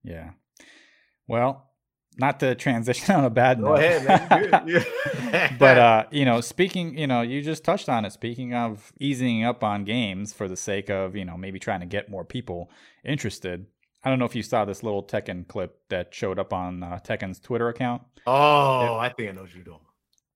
Yeah. 0.03 0.31
Well, 1.27 1.69
not 2.17 2.39
to 2.41 2.55
transition 2.55 3.15
on 3.15 3.25
a 3.25 3.29
bad 3.29 3.59
Go 3.59 3.69
note. 3.75 3.79
ahead, 3.83 4.29
man. 4.29 4.65
Good. 4.65 4.85
Yeah. 5.33 5.55
but 5.57 5.77
uh, 5.77 6.03
you 6.11 6.25
know, 6.25 6.41
speaking, 6.41 6.97
you 6.97 7.07
know, 7.07 7.21
you 7.21 7.41
just 7.41 7.63
touched 7.63 7.89
on 7.89 8.05
it. 8.05 8.13
Speaking 8.13 8.53
of 8.53 8.91
easing 8.99 9.43
up 9.43 9.63
on 9.63 9.83
games 9.83 10.31
for 10.33 10.47
the 10.47 10.55
sake 10.55 10.89
of, 10.89 11.15
you 11.15 11.25
know, 11.25 11.37
maybe 11.37 11.59
trying 11.59 11.79
to 11.79 11.85
get 11.87 12.09
more 12.09 12.23
people 12.23 12.69
interested. 13.03 13.65
I 14.03 14.09
don't 14.09 14.19
know 14.19 14.25
if 14.25 14.35
you 14.35 14.43
saw 14.43 14.65
this 14.65 14.83
little 14.83 15.01
Tekken 15.03 15.47
clip 15.47 15.79
that 15.89 16.13
showed 16.13 16.37
up 16.37 16.51
on 16.53 16.83
uh, 16.83 16.99
Tekken's 17.03 17.39
Twitter 17.39 17.69
account. 17.69 18.01
oh, 18.27 18.95
I 18.97 19.09
think 19.09 19.29
I 19.29 19.31
know 19.33 19.41
what 19.41 19.53
you're 19.55 19.63
doing. 19.63 19.79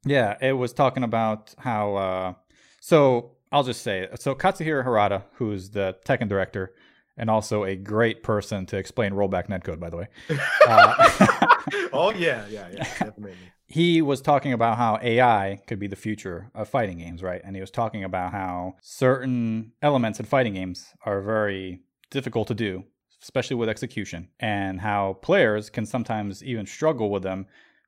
Yeah, 0.05 0.37
it 0.41 0.53
was 0.53 0.73
talking 0.73 1.03
about 1.03 1.53
how. 1.57 1.95
Uh, 1.95 2.33
so 2.79 3.31
I'll 3.51 3.63
just 3.63 3.81
say 3.81 4.01
it. 4.01 4.21
So 4.21 4.33
Katsuhiro 4.35 4.85
Harada, 4.85 5.23
who's 5.33 5.69
the 5.71 5.97
Tekken 6.05 6.29
director 6.29 6.73
and 7.17 7.29
also 7.29 7.63
a 7.65 7.75
great 7.75 8.21
person 8.23 8.65
to 8.67 8.77
explain 8.77 9.11
rollback 9.11 9.47
netcode, 9.49 9.79
by 9.79 9.89
the 9.89 9.97
way. 9.97 10.07
Uh, 10.69 11.46
oh 11.93 12.11
yeah, 12.11 12.45
yeah, 12.49 12.67
yeah, 12.71 12.83
definitely. 12.99 13.35
he 13.65 14.01
was 14.01 14.21
talking 14.21 14.53
about 14.53 14.77
how 14.77 14.99
AI 15.01 15.59
could 15.67 15.79
be 15.79 15.87
the 15.87 15.95
future 15.95 16.51
of 16.55 16.69
fighting 16.69 16.99
games, 16.99 17.21
right? 17.23 17.41
And 17.43 17.55
he 17.55 17.61
was 17.61 17.71
talking 17.71 18.03
about 18.03 18.31
how 18.31 18.75
certain 18.81 19.71
elements 19.81 20.19
in 20.19 20.25
fighting 20.25 20.53
games 20.53 20.87
are 21.05 21.21
very 21.21 21.81
difficult 22.09 22.47
to 22.47 22.53
do, 22.53 22.83
especially 23.21 23.55
with 23.55 23.69
execution, 23.69 24.29
and 24.39 24.81
how 24.81 25.13
players 25.21 25.69
can 25.69 25.85
sometimes 25.85 26.43
even 26.43 26.65
struggle 26.65 27.09
with 27.09 27.23
them. 27.23 27.45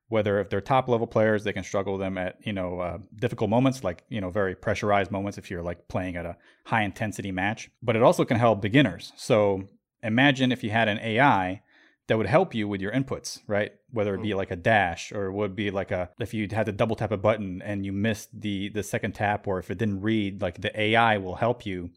Whether 0.08 0.40
if 0.40 0.50
they're 0.50 0.60
top 0.60 0.88
level 0.88 1.06
players, 1.06 1.44
they 1.44 1.52
can 1.52 1.62
struggle 1.62 1.92
with 1.92 2.00
them 2.00 2.18
at 2.18 2.36
you 2.44 2.52
know 2.52 2.80
uh, 2.80 2.98
difficult 3.14 3.48
moments, 3.48 3.84
like 3.84 4.02
you 4.08 4.20
know 4.20 4.28
very 4.30 4.56
pressurized 4.56 5.10
moments 5.12 5.38
if 5.38 5.50
you're 5.50 5.62
like 5.62 5.86
playing 5.86 6.16
at 6.16 6.26
a 6.26 6.36
high 6.66 6.82
intensity 6.82 7.30
match. 7.30 7.70
But 7.80 7.94
it 7.94 8.02
also 8.02 8.24
can 8.24 8.36
help 8.36 8.60
beginners. 8.60 9.12
So 9.16 9.62
imagine 10.02 10.50
if 10.50 10.64
you 10.64 10.70
had 10.70 10.88
an 10.88 10.98
AI 10.98 11.62
that 12.10 12.16
would 12.16 12.26
help 12.26 12.56
you 12.56 12.66
with 12.66 12.80
your 12.80 12.90
inputs, 12.90 13.38
right? 13.46 13.70
Whether 13.92 14.16
it 14.16 14.22
be 14.22 14.30
mm. 14.30 14.36
like 14.36 14.50
a 14.50 14.56
dash 14.56 15.12
or 15.12 15.26
it 15.26 15.32
would 15.32 15.54
be 15.54 15.70
like 15.70 15.92
a 15.92 16.10
if 16.18 16.34
you 16.34 16.48
had 16.50 16.66
to 16.66 16.72
double 16.72 16.96
tap 16.96 17.12
a 17.12 17.16
button 17.16 17.62
and 17.62 17.86
you 17.86 17.92
missed 17.92 18.28
the 18.40 18.68
the 18.70 18.82
second 18.82 19.12
tap 19.12 19.46
or 19.46 19.60
if 19.60 19.70
it 19.70 19.78
didn't 19.78 20.00
read, 20.00 20.42
like 20.42 20.60
the 20.60 20.78
AI 20.78 21.18
will 21.18 21.36
help 21.36 21.64
you. 21.64 21.90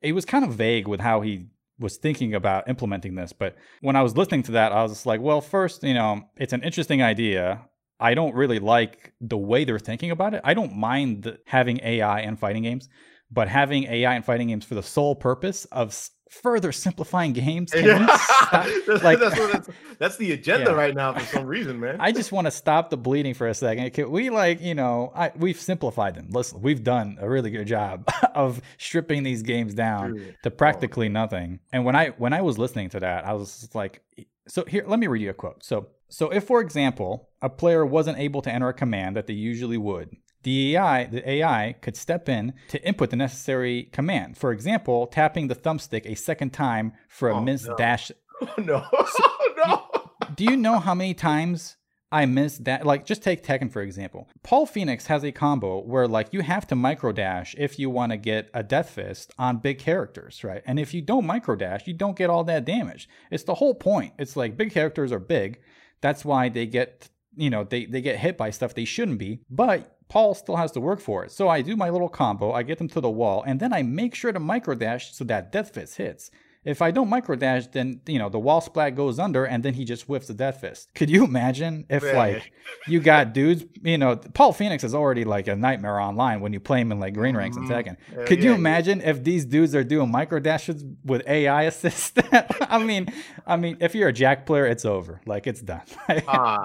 It 0.00 0.12
was 0.12 0.24
kind 0.24 0.44
of 0.44 0.52
vague 0.52 0.86
with 0.86 1.00
how 1.00 1.20
he 1.20 1.48
was 1.80 1.96
thinking 1.96 2.32
about 2.32 2.68
implementing 2.68 3.16
this, 3.16 3.32
but 3.32 3.56
when 3.80 3.96
I 3.96 4.02
was 4.02 4.16
listening 4.16 4.44
to 4.44 4.52
that, 4.52 4.70
I 4.70 4.84
was 4.84 4.92
just 4.92 5.04
like, 5.04 5.20
well, 5.20 5.40
first, 5.40 5.82
you 5.82 5.94
know, 5.94 6.22
it's 6.36 6.52
an 6.52 6.62
interesting 6.62 7.02
idea. 7.02 7.62
I 7.98 8.14
don't 8.14 8.36
really 8.36 8.60
like 8.60 9.14
the 9.20 9.36
way 9.36 9.64
they're 9.64 9.80
thinking 9.80 10.12
about 10.12 10.32
it. 10.32 10.42
I 10.44 10.54
don't 10.54 10.76
mind 10.76 11.24
the, 11.24 11.40
having 11.44 11.80
AI 11.82 12.20
in 12.20 12.36
fighting 12.36 12.62
games, 12.62 12.88
but 13.32 13.48
having 13.48 13.82
AI 13.84 14.14
in 14.14 14.22
fighting 14.22 14.46
games 14.46 14.64
for 14.64 14.76
the 14.76 14.82
sole 14.82 15.16
purpose 15.16 15.64
of 15.66 15.92
further 16.30 16.72
simplifying 16.72 17.32
games. 17.32 17.70
That's, 17.72 19.02
Like- 19.02 19.18
that's, 19.18 19.68
that's, 19.98 20.16
the 20.16 20.32
agenda 20.32 20.70
Yeah. 20.70 20.76
right 20.76 20.94
now 20.94 21.14
for 21.14 21.24
some 21.26 21.46
reason, 21.46 21.80
man. 21.80 21.96
I 22.00 22.12
just 22.12 22.32
want 22.32 22.46
to 22.46 22.50
stop 22.50 22.90
the 22.90 22.96
bleeding 22.96 23.34
for 23.34 23.46
a 23.48 23.54
second. 23.54 23.92
Can 23.92 24.10
we 24.10 24.30
like, 24.30 24.60
you 24.60 24.74
know, 24.74 25.12
I, 25.14 25.32
we've 25.36 25.60
simplified 25.60 26.14
them. 26.14 26.28
Listen, 26.30 26.60
we've 26.62 26.82
done 26.82 27.18
a 27.20 27.28
really 27.28 27.50
good 27.50 27.66
job 27.66 28.08
of 28.34 28.60
stripping 28.78 29.22
these 29.22 29.42
games 29.42 29.74
down 29.74 30.14
Dude. 30.14 30.36
to 30.42 30.50
practically 30.50 31.08
nothing. 31.08 31.60
And 31.72 31.84
when 31.84 31.94
I 31.96 32.08
when 32.18 32.32
I 32.32 32.42
was 32.42 32.58
listening 32.58 32.90
to 32.90 33.00
that, 33.00 33.26
I 33.26 33.32
was 33.34 33.68
like, 33.74 34.02
so 34.48 34.64
here, 34.64 34.84
let 34.86 34.98
me 34.98 35.06
read 35.06 35.22
you 35.22 35.30
a 35.30 35.34
quote. 35.34 35.64
So 35.64 35.88
so 36.08 36.30
if, 36.30 36.44
for 36.44 36.60
example, 36.60 37.28
a 37.42 37.48
player 37.48 37.84
wasn't 37.84 38.18
able 38.18 38.42
to 38.42 38.52
enter 38.52 38.68
a 38.68 38.74
command 38.74 39.16
that 39.16 39.26
they 39.26 39.34
usually 39.34 39.78
would. 39.78 40.10
The 40.42 40.76
AI, 40.76 41.04
the 41.04 41.28
AI 41.28 41.74
could 41.80 41.96
step 41.96 42.28
in 42.28 42.54
to 42.68 42.82
input 42.86 43.10
the 43.10 43.16
necessary 43.16 43.84
command. 43.92 44.36
For 44.36 44.52
example, 44.52 45.06
tapping 45.08 45.48
the 45.48 45.54
thumbstick 45.56 46.06
a 46.06 46.14
second 46.14 46.50
time 46.52 46.92
for 47.08 47.28
a 47.30 47.36
Oh, 47.36 47.40
missed 47.40 47.66
no. 47.68 47.76
dash 47.76 48.12
Oh, 48.42 48.52
no, 48.58 48.84
oh, 48.92 49.52
no. 49.56 50.10
do 50.34 50.44
you 50.44 50.56
know 50.56 50.78
how 50.78 50.94
many 50.94 51.14
times 51.14 51.76
I 52.12 52.26
missed 52.26 52.64
that? 52.64 52.86
Like, 52.86 53.04
just 53.06 53.22
take 53.22 53.42
Tekken 53.42 53.72
for 53.72 53.82
example. 53.82 54.28
Paul 54.44 54.66
Phoenix 54.66 55.06
has 55.06 55.24
a 55.24 55.32
combo 55.32 55.80
where 55.80 56.06
like 56.06 56.28
you 56.32 56.42
have 56.42 56.66
to 56.68 56.76
micro 56.76 57.12
dash 57.12 57.54
if 57.58 57.78
you 57.78 57.90
want 57.90 58.12
to 58.12 58.16
get 58.18 58.48
a 58.54 58.62
Death 58.62 58.90
Fist 58.90 59.32
on 59.38 59.56
big 59.58 59.78
characters, 59.78 60.44
right? 60.44 60.62
And 60.66 60.78
if 60.78 60.92
you 60.94 61.02
don't 61.02 61.26
micro 61.26 61.56
dash, 61.56 61.86
you 61.86 61.94
don't 61.94 62.16
get 62.16 62.30
all 62.30 62.44
that 62.44 62.64
damage. 62.64 63.08
It's 63.30 63.42
the 63.44 63.54
whole 63.54 63.74
point. 63.74 64.12
It's 64.18 64.36
like 64.36 64.56
big 64.56 64.70
characters 64.70 65.10
are 65.12 65.18
big. 65.18 65.58
That's 66.02 66.24
why 66.24 66.48
they 66.50 66.66
get 66.66 67.08
you 67.36 67.50
know 67.50 67.64
they 67.64 67.86
they 67.86 68.00
get 68.02 68.18
hit 68.18 68.36
by 68.38 68.50
stuff 68.50 68.74
they 68.74 68.84
shouldn't 68.84 69.18
be, 69.18 69.40
but. 69.50 69.95
Paul 70.08 70.34
still 70.34 70.56
has 70.56 70.72
to 70.72 70.80
work 70.80 71.00
for 71.00 71.24
it. 71.24 71.32
So 71.32 71.48
I 71.48 71.62
do 71.62 71.76
my 71.76 71.90
little 71.90 72.08
combo, 72.08 72.52
I 72.52 72.62
get 72.62 72.78
them 72.78 72.88
to 72.88 73.00
the 73.00 73.10
wall, 73.10 73.42
and 73.46 73.58
then 73.60 73.72
I 73.72 73.82
make 73.82 74.14
sure 74.14 74.32
to 74.32 74.40
micro 74.40 74.74
dash 74.74 75.12
so 75.14 75.24
that 75.24 75.50
Death 75.52 75.74
Fist 75.74 75.96
hits. 75.96 76.30
If 76.64 76.82
I 76.82 76.90
don't 76.90 77.08
micro 77.08 77.36
dash, 77.36 77.68
then 77.68 78.00
you 78.08 78.18
know 78.18 78.28
the 78.28 78.40
wall 78.40 78.60
splat 78.60 78.96
goes 78.96 79.20
under, 79.20 79.44
and 79.44 79.62
then 79.64 79.74
he 79.74 79.84
just 79.84 80.02
whiffs 80.08 80.26
the 80.26 80.34
death 80.34 80.60
fist. 80.62 80.88
Could 80.96 81.08
you 81.08 81.22
imagine 81.24 81.86
if 81.88 82.02
Man. 82.02 82.16
like 82.16 82.52
you 82.88 82.98
got 82.98 83.32
dudes? 83.38 83.64
You 83.84 83.98
know, 83.98 84.16
Paul 84.16 84.52
Phoenix 84.52 84.82
is 84.82 84.92
already 84.92 85.22
like 85.22 85.46
a 85.46 85.54
nightmare 85.54 86.00
online 86.00 86.40
when 86.40 86.52
you 86.52 86.58
play 86.58 86.80
him 86.80 86.90
in 86.90 86.98
like 86.98 87.14
green 87.14 87.36
ranks 87.36 87.56
and 87.56 87.68
Mhm. 87.68 87.72
Tekken. 87.72 87.96
Yeah, 88.12 88.24
Could 88.24 88.38
you 88.42 88.46
yeah, 88.46 88.50
yeah. 88.50 88.58
imagine 88.58 89.00
if 89.00 89.22
these 89.22 89.44
dudes 89.44 89.76
are 89.76 89.84
doing 89.84 90.10
micro 90.10 90.40
dashes 90.40 90.84
with 91.04 91.22
AI 91.28 91.62
assist? 91.70 92.18
I 92.32 92.82
mean, 92.82 93.12
I 93.46 93.54
mean, 93.54 93.76
if 93.80 93.94
you're 93.94 94.08
a 94.08 94.12
Jack 94.12 94.44
player, 94.44 94.66
it's 94.66 94.84
over. 94.84 95.20
Like 95.24 95.46
it's 95.46 95.60
done. 95.60 95.82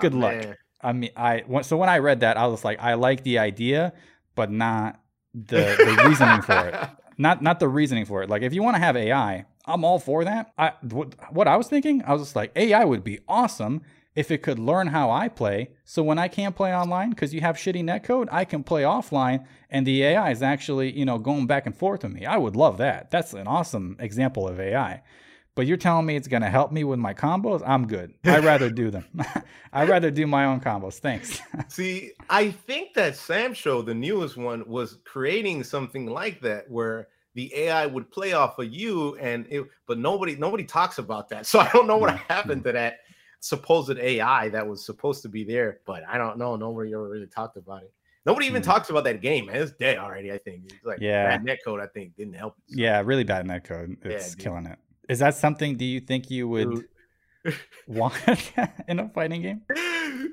Good 0.01 0.15
luck. 0.15 0.33
man. 0.33 0.55
I 0.83 0.93
mean, 0.93 1.11
I 1.15 1.43
so 1.61 1.77
when 1.77 1.89
I 1.89 1.99
read 1.99 2.21
that, 2.21 2.37
I 2.37 2.47
was 2.47 2.63
like, 2.63 2.79
I 2.79 2.95
like 2.95 3.23
the 3.23 3.39
idea, 3.39 3.93
but 4.35 4.51
not 4.51 4.99
the, 5.33 5.75
the 5.77 6.03
reasoning 6.07 6.41
for 6.41 6.67
it. 6.67 6.75
Not 7.17 7.43
not 7.43 7.59
the 7.59 7.67
reasoning 7.67 8.05
for 8.05 8.23
it. 8.23 8.29
Like 8.29 8.41
if 8.41 8.51
you 8.51 8.63
want 8.63 8.77
to 8.77 8.81
have 8.81 8.97
AI, 8.97 9.45
I'm 9.65 9.83
all 9.85 9.99
for 9.99 10.23
that. 10.23 10.53
I 10.57 10.73
what, 10.81 11.13
what 11.31 11.47
I 11.47 11.55
was 11.55 11.67
thinking, 11.67 12.01
I 12.07 12.13
was 12.13 12.23
just 12.23 12.35
like, 12.35 12.51
AI 12.55 12.83
would 12.83 13.03
be 13.03 13.19
awesome 13.27 13.81
if 14.15 14.31
it 14.31 14.41
could 14.41 14.57
learn 14.57 14.87
how 14.87 15.11
I 15.11 15.27
play. 15.27 15.69
So 15.83 16.01
when 16.01 16.17
I 16.17 16.27
can't 16.27 16.55
play 16.55 16.75
online 16.75 17.11
because 17.11 17.31
you 17.33 17.41
have 17.41 17.57
shitty 17.57 17.83
netcode, 17.83 18.27
I 18.31 18.43
can 18.43 18.63
play 18.63 18.81
offline, 18.81 19.45
and 19.69 19.85
the 19.85 20.03
AI 20.03 20.31
is 20.31 20.41
actually 20.41 20.97
you 20.97 21.05
know 21.05 21.19
going 21.19 21.45
back 21.45 21.67
and 21.67 21.77
forth 21.77 22.01
with 22.03 22.13
me. 22.13 22.25
I 22.25 22.37
would 22.37 22.55
love 22.55 22.77
that. 22.77 23.11
That's 23.11 23.33
an 23.33 23.45
awesome 23.45 23.97
example 23.99 24.47
of 24.47 24.59
AI. 24.59 25.03
But 25.55 25.67
you're 25.67 25.77
telling 25.77 26.05
me 26.05 26.15
it's 26.15 26.27
gonna 26.29 26.49
help 26.49 26.71
me 26.71 26.83
with 26.85 26.99
my 26.99 27.13
combos? 27.13 27.61
I'm 27.65 27.85
good. 27.87 28.13
I'd 28.23 28.43
rather 28.45 28.69
do 28.69 28.89
them. 28.89 29.05
I'd 29.73 29.89
rather 29.89 30.09
do 30.09 30.25
my 30.25 30.45
own 30.45 30.61
combos. 30.61 30.99
Thanks. 30.99 31.41
See, 31.67 32.11
I 32.29 32.51
think 32.51 32.93
that 32.93 33.13
SamSho, 33.13 33.85
the 33.85 33.93
newest 33.93 34.37
one, 34.37 34.63
was 34.67 34.99
creating 35.03 35.63
something 35.63 36.05
like 36.05 36.39
that 36.41 36.69
where 36.69 37.09
the 37.33 37.53
AI 37.55 37.85
would 37.85 38.09
play 38.11 38.33
off 38.33 38.59
of 38.59 38.73
you, 38.73 39.15
and 39.17 39.45
it, 39.49 39.65
but 39.87 39.97
nobody 39.97 40.35
nobody 40.35 40.63
talks 40.63 40.97
about 40.99 41.27
that. 41.29 41.45
So 41.51 41.59
I 41.59 41.69
don't 41.73 41.87
know 41.87 41.97
what 41.97 42.11
Mm, 42.15 42.17
happened 42.29 42.63
to 42.65 42.71
that 42.73 42.99
supposed 43.41 43.97
AI 43.97 44.49
that 44.49 44.65
was 44.65 44.85
supposed 44.85 45.21
to 45.23 45.29
be 45.29 45.43
there, 45.43 45.79
but 45.85 46.03
I 46.07 46.17
don't 46.17 46.37
know. 46.37 46.55
Nobody 46.55 46.93
ever 46.93 47.09
really 47.09 47.27
talked 47.27 47.57
about 47.57 47.83
it. 47.83 47.91
Nobody 48.25 48.45
even 48.47 48.61
Mm. 48.61 48.65
talk 48.65 48.89
about 48.89 49.03
that 49.05 49.21
game, 49.21 49.47
man. 49.47 49.55
It's 49.57 49.71
dead 49.71 49.97
already. 49.97 50.31
I 50.31 50.37
think. 50.37 50.63
It's 50.71 50.85
like 50.85 50.99
Yeah. 51.01 51.37
bad 51.37 51.43
netcode. 51.43 51.81
I 51.81 51.87
think 51.87 52.15
didn't 52.15 52.35
help. 52.35 52.55
it. 52.69 52.77
yeah, 52.77 53.01
really 53.03 53.23
bad 53.25 53.45
netcode. 53.45 53.97
Yeah, 54.05 54.11
It's 54.11 54.35
dude. 54.35 54.43
killing 54.45 54.65
it. 54.65 54.77
Is 55.09 55.19
that 55.19 55.35
something? 55.35 55.77
Do 55.77 55.85
you 55.85 55.99
think 55.99 56.29
you 56.29 56.47
would 56.47 56.85
want 57.87 58.13
in 58.87 58.99
a 58.99 59.09
fighting 59.09 59.41
game? 59.41 59.61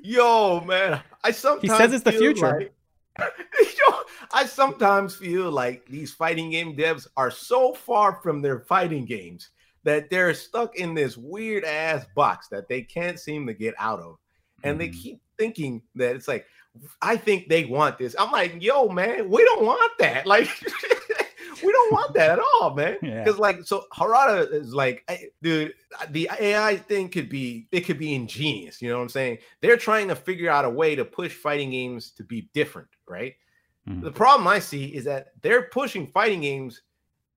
Yo, 0.02 0.60
man, 0.60 1.00
I 1.24 1.30
sometimes 1.32 1.62
he 1.62 1.68
says 1.68 1.92
it's 1.92 2.04
the 2.04 2.12
future. 2.12 2.58
like- 2.60 2.74
Yo, 3.60 3.94
I 4.32 4.46
sometimes 4.46 5.16
feel 5.16 5.50
like 5.50 5.84
these 5.86 6.12
fighting 6.14 6.50
game 6.50 6.76
devs 6.76 7.08
are 7.16 7.32
so 7.32 7.74
far 7.74 8.20
from 8.22 8.40
their 8.42 8.60
fighting 8.60 9.04
games 9.04 9.50
that 9.82 10.08
they're 10.10 10.34
stuck 10.34 10.76
in 10.76 10.94
this 10.94 11.16
weird 11.16 11.64
ass 11.64 12.06
box 12.14 12.46
that 12.48 12.68
they 12.68 12.82
can't 12.82 13.18
seem 13.18 13.46
to 13.48 13.54
get 13.54 13.74
out 13.78 13.98
of, 13.98 14.18
and 14.62 14.78
they 14.80 14.88
Mhm. 14.88 15.02
keep 15.02 15.20
thinking 15.36 15.82
that 15.96 16.14
it's 16.14 16.28
like, 16.28 16.46
I 17.02 17.16
think 17.16 17.48
they 17.48 17.64
want 17.64 17.98
this. 17.98 18.14
I'm 18.16 18.30
like, 18.30 18.62
yo, 18.62 18.88
man, 18.88 19.28
we 19.28 19.42
don't 19.44 19.64
want 19.64 19.98
that. 19.98 20.26
Like. 20.26 20.48
We 21.64 21.72
don't 21.72 21.92
want 21.92 22.14
that 22.14 22.38
at 22.38 22.44
all, 22.60 22.74
man. 22.74 22.98
Yeah. 23.02 23.24
Because 23.24 23.38
like, 23.38 23.64
so 23.64 23.84
Harada 23.92 24.52
is 24.52 24.74
like, 24.74 25.08
dude, 25.42 25.74
the 26.10 26.28
AI 26.38 26.76
thing 26.76 27.08
could 27.08 27.28
be, 27.28 27.68
it 27.72 27.82
could 27.82 27.98
be 27.98 28.14
ingenious. 28.14 28.82
You 28.82 28.90
know 28.90 28.96
what 28.96 29.02
I'm 29.02 29.08
saying? 29.08 29.38
They're 29.60 29.76
trying 29.76 30.08
to 30.08 30.16
figure 30.16 30.50
out 30.50 30.64
a 30.64 30.70
way 30.70 30.94
to 30.94 31.04
push 31.04 31.32
fighting 31.34 31.70
games 31.70 32.10
to 32.12 32.24
be 32.24 32.48
different, 32.54 32.88
right? 33.08 33.34
Mhm. 33.88 34.02
The 34.02 34.12
problem 34.12 34.46
I 34.46 34.58
see 34.58 34.86
is 34.86 35.04
that 35.04 35.28
they're 35.42 35.68
pushing 35.70 36.06
fighting 36.06 36.42
games 36.42 36.82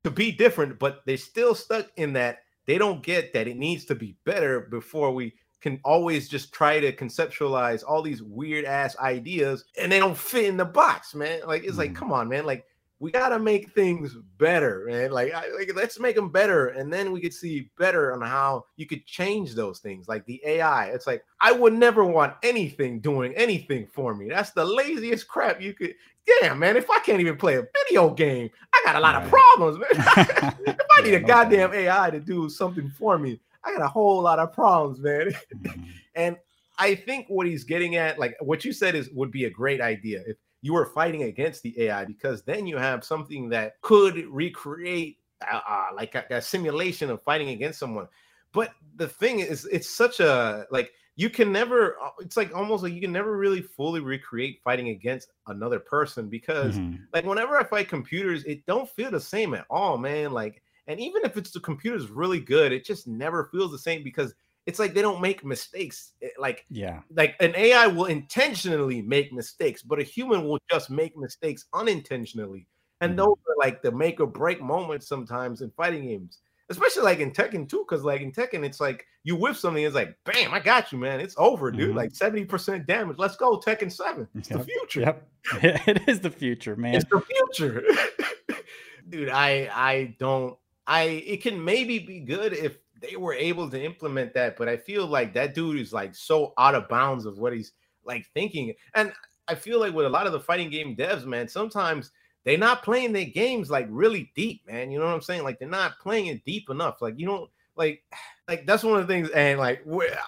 to 0.04 0.12
be 0.12 0.32
different, 0.32 0.80
but 0.80 1.02
they're 1.06 1.18
still 1.18 1.56
stuck 1.56 1.88
in 1.96 2.14
that 2.14 2.40
they 2.66 2.78
don't 2.78 3.04
get 3.04 3.34
that 3.34 3.48
it 3.48 3.58
needs 3.58 3.86
to 3.86 3.96
be 3.96 4.16
better 4.26 4.62
before 4.62 5.12
we 5.12 5.34
can 5.62 5.80
always 5.84 6.28
just 6.28 6.52
try 6.52 6.80
to 6.80 6.92
conceptualize 6.92 7.84
all 7.88 8.02
these 8.02 8.24
weird 8.24 8.66
ass 8.66 8.98
ideas 8.98 9.64
and 9.78 9.92
they 9.92 10.00
don't 10.00 10.18
fit 10.18 10.46
in 10.46 10.58
the 10.58 10.66
box, 10.66 11.14
man. 11.14 11.42
Like 11.46 11.64
it's 11.64 11.76
mm. 11.76 11.80
like, 11.80 11.96
come 11.96 12.12
on, 12.12 12.28
man. 12.28 12.46
Like 12.46 12.66
we 13.02 13.10
gotta 13.12 13.40
make 13.40 13.72
things 13.72 14.16
better, 14.38 14.86
man. 14.88 15.10
Like, 15.10 15.34
I, 15.34 15.50
like 15.58 15.72
let's 15.76 16.00
make 16.00 16.16
them 16.16 16.30
better, 16.30 16.68
and 16.68 16.94
then 16.94 17.12
we 17.12 17.20
could 17.20 17.34
see 17.34 17.72
better 17.80 18.14
on 18.14 18.22
how 18.22 18.66
you 18.78 18.86
could 18.86 19.08
change 19.08 19.56
those 19.56 19.80
things. 19.80 20.08
Like 20.08 20.24
the 20.28 20.40
AI, 20.46 20.86
it's 20.86 21.08
like 21.08 21.24
I 21.40 21.52
would 21.52 21.74
never 21.74 22.06
want 22.06 22.36
anything 22.44 23.00
doing 23.00 23.34
anything 23.36 23.88
for 23.92 24.14
me. 24.14 24.30
That's 24.30 24.52
the 24.52 24.64
laziest 24.64 25.28
crap 25.28 25.60
you 25.60 25.74
could. 25.74 25.96
Damn, 26.42 26.60
man. 26.60 26.78
If 26.78 26.92
I 26.92 27.00
can't 27.00 27.20
even 27.20 27.38
play 27.38 27.56
a 27.56 27.64
video 27.84 28.12
game, 28.12 28.52
I 28.72 28.82
got 28.86 28.96
a 28.96 29.00
lot 29.00 29.16
right. 29.16 29.24
of 29.24 29.32
problems, 29.32 29.80
man. 29.80 30.54
if 30.68 30.78
I 30.92 31.02
need 31.04 31.16
a 31.16 31.20
goddamn 31.20 31.74
AI 31.74 32.12
to 32.12 32.20
do 32.20 32.50
something 32.50 32.92
for 32.92 33.18
me, 33.18 33.40
I 33.64 33.74
got 33.74 33.82
a 33.82 33.88
whole 33.88 34.22
lot 34.22 34.38
of 34.38 34.54
problems, 34.54 35.00
man. 35.00 35.32
Mm-hmm. 35.32 35.82
and 36.16 36.38
I 36.78 36.94
think 36.94 37.26
what 37.30 37.48
he's 37.48 37.64
getting 37.64 37.96
at, 37.96 38.20
like 38.20 38.36
what 38.42 38.64
you 38.64 38.74
said, 38.74 38.94
is 38.94 39.10
would 39.10 39.32
be 39.32 39.46
a 39.46 39.50
great 39.50 39.82
idea 39.82 40.22
if 40.28 40.38
you 40.62 40.74
were 40.74 40.86
fighting 40.86 41.24
against 41.24 41.64
the 41.64 41.80
AI 41.82 42.06
because 42.06 42.44
then 42.44 42.68
you 42.68 42.78
have 42.78 43.04
something 43.04 43.50
that 43.50 43.82
could 43.82 44.26
recreate 44.28 45.18
uh, 45.52 45.60
uh, 45.68 45.86
like 45.96 46.16
a, 46.16 46.24
a, 46.30 46.42
simulation 46.42 47.10
of 47.10 47.22
fighting 47.24 47.50
against 47.50 47.80
someone. 47.80 48.08
But 48.54 48.74
the 48.96 49.08
thing 49.08 49.40
is, 49.40 49.66
it's 49.66 49.90
such 49.90 50.20
a 50.20 50.68
like 50.70 50.92
you 51.16 51.30
can 51.30 51.52
never. 51.52 51.98
Uh, 52.02 52.10
it's 52.20 52.38
like 52.38 52.56
almost 52.56 52.84
like 52.84 52.94
you 52.94 53.02
can 53.02 53.12
never 53.12 53.38
really 53.38 53.62
fully 53.62 54.02
recreate 54.02 54.62
fighting 54.64 54.90
against 54.90 55.32
another 55.48 55.80
person 55.80 56.30
because 56.30 56.78
mm-hmm. 56.78 57.04
like 57.14 57.26
whenever 57.26 57.58
I 57.58 57.64
fight 57.64 57.90
computers, 57.90 58.44
it 58.44 58.66
don't 58.66 58.90
feel 58.90 59.10
the 59.10 59.20
same 59.20 59.54
at 59.54 59.66
all, 59.70 59.98
man. 59.98 60.32
Like, 60.32 60.62
and 60.88 61.00
even 61.00 61.24
if 61.26 61.38
it's 61.38 61.52
the 61.52 61.60
computer's 61.60 62.10
really 62.10 62.40
good, 62.40 62.72
it 62.72 62.86
just 62.86 63.08
never 63.08 63.50
feels 63.52 63.72
the 63.72 63.80
same 63.80 64.04
because 64.04 64.36
it's 64.66 64.80
like 64.80 64.94
they 64.94 65.02
don't 65.02 65.22
make 65.22 65.44
mistakes. 65.44 66.14
Eh, 66.22 66.30
like, 66.40 66.66
yeah, 66.70 67.02
like 67.16 67.36
an 67.40 67.56
AI 67.56 67.88
will 67.88 68.06
intentionally 68.06 69.02
make 69.02 69.34
mistakes, 69.34 69.82
but 69.82 70.00
a 70.00 70.04
human 70.04 70.46
will 70.46 70.60
just 70.70 70.90
make 70.90 71.18
mistakes 71.18 71.66
unintentionally. 71.74 72.68
And 73.02 73.12
mm-hmm. 73.12 73.18
those 73.18 73.38
are 73.50 73.56
like 73.58 73.82
the 73.82 73.92
make 73.92 74.20
or 74.20 74.28
break 74.28 74.62
moments 74.62 75.08
sometimes 75.08 75.62
in 75.62 75.72
fighting 75.72 76.06
games, 76.06 76.40
especially 76.70 77.04
like 77.04 77.20
in 77.20 77.32
Tekken 77.32 77.68
too. 77.68 77.86
Because 77.88 78.04
like 78.04 78.22
in 78.22 78.32
Tekken, 78.32 78.64
it's 78.64 78.80
like 78.80 79.06
you 79.24 79.36
whiff 79.36 79.58
something, 79.58 79.84
it's 79.84 79.96
like, 79.96 80.16
bam, 80.26 80.54
I 80.54 80.60
got 80.60 80.92
you, 80.92 81.00
man. 81.00 81.20
It's 81.20 81.36
over, 81.38 81.72
dude. 81.72 81.90
Mm-hmm. 81.90 81.98
Like 81.98 82.14
70% 82.14 82.86
damage. 82.86 83.18
Let's 83.18 83.36
go, 83.36 83.60
Tekken 83.60 83.92
7. 83.92 84.28
It's 84.36 84.50
yep. 84.50 84.60
the 84.60 84.66
future. 84.66 85.02
Yep. 85.02 85.28
it 85.88 86.08
is 86.08 86.20
the 86.20 86.30
future, 86.30 86.76
man. 86.76 86.96
It's 86.96 87.06
the 87.10 87.22
future. 87.22 87.84
dude, 89.10 89.30
I 89.30 89.70
I 89.74 90.16
don't 90.20 90.58
I 90.88 91.04
it 91.04 91.42
can 91.42 91.64
maybe 91.64 92.00
be 92.00 92.20
good 92.20 92.54
if 92.54 92.78
they 93.02 93.16
were 93.16 93.34
able 93.34 93.70
to 93.70 93.84
implement 93.84 94.34
that, 94.34 94.56
but 94.58 94.70
I 94.70 94.78
feel 94.78 95.08
like 95.08 95.34
that 95.34 95.56
dude 95.56 95.80
is 95.80 95.92
like 95.92 96.16
so 96.16 96.54
out 96.58 96.76
of 96.76 96.88
bounds 96.88 97.26
of 97.26 97.40
what 97.40 97.54
he's 97.54 97.74
like 98.06 98.26
thinking. 98.34 98.74
And 98.96 99.12
I 99.48 99.56
feel 99.56 99.80
like 99.80 99.94
with 99.94 100.06
a 100.06 100.10
lot 100.10 100.28
of 100.28 100.32
the 100.32 100.40
fighting 100.40 100.70
game 100.70 100.96
devs, 100.96 101.26
man, 101.26 101.48
sometimes 101.48 102.12
they're 102.46 102.58
not 102.58 102.84
playing 102.84 103.12
their 103.12 103.26
games 103.26 103.70
like 103.70 103.88
really 103.90 104.32
deep, 104.36 104.62
man. 104.68 104.92
You 104.92 105.00
know 105.00 105.06
what 105.06 105.16
I'm 105.16 105.22
saying? 105.22 105.44
Like 105.44 105.60
they're 105.60 105.68
not 105.68 106.00
playing 106.00 106.28
it 106.28 106.46
deep 106.46 106.70
enough. 106.70 107.02
Like 107.02 107.20
you 107.20 107.26
don't 107.26 107.50
like 107.76 108.04
like 108.48 108.66
that's 108.66 108.84
one 108.84 109.00
of 109.00 109.08
the 109.08 109.14
things. 109.14 109.30
And 109.32 109.60
like 109.60 109.86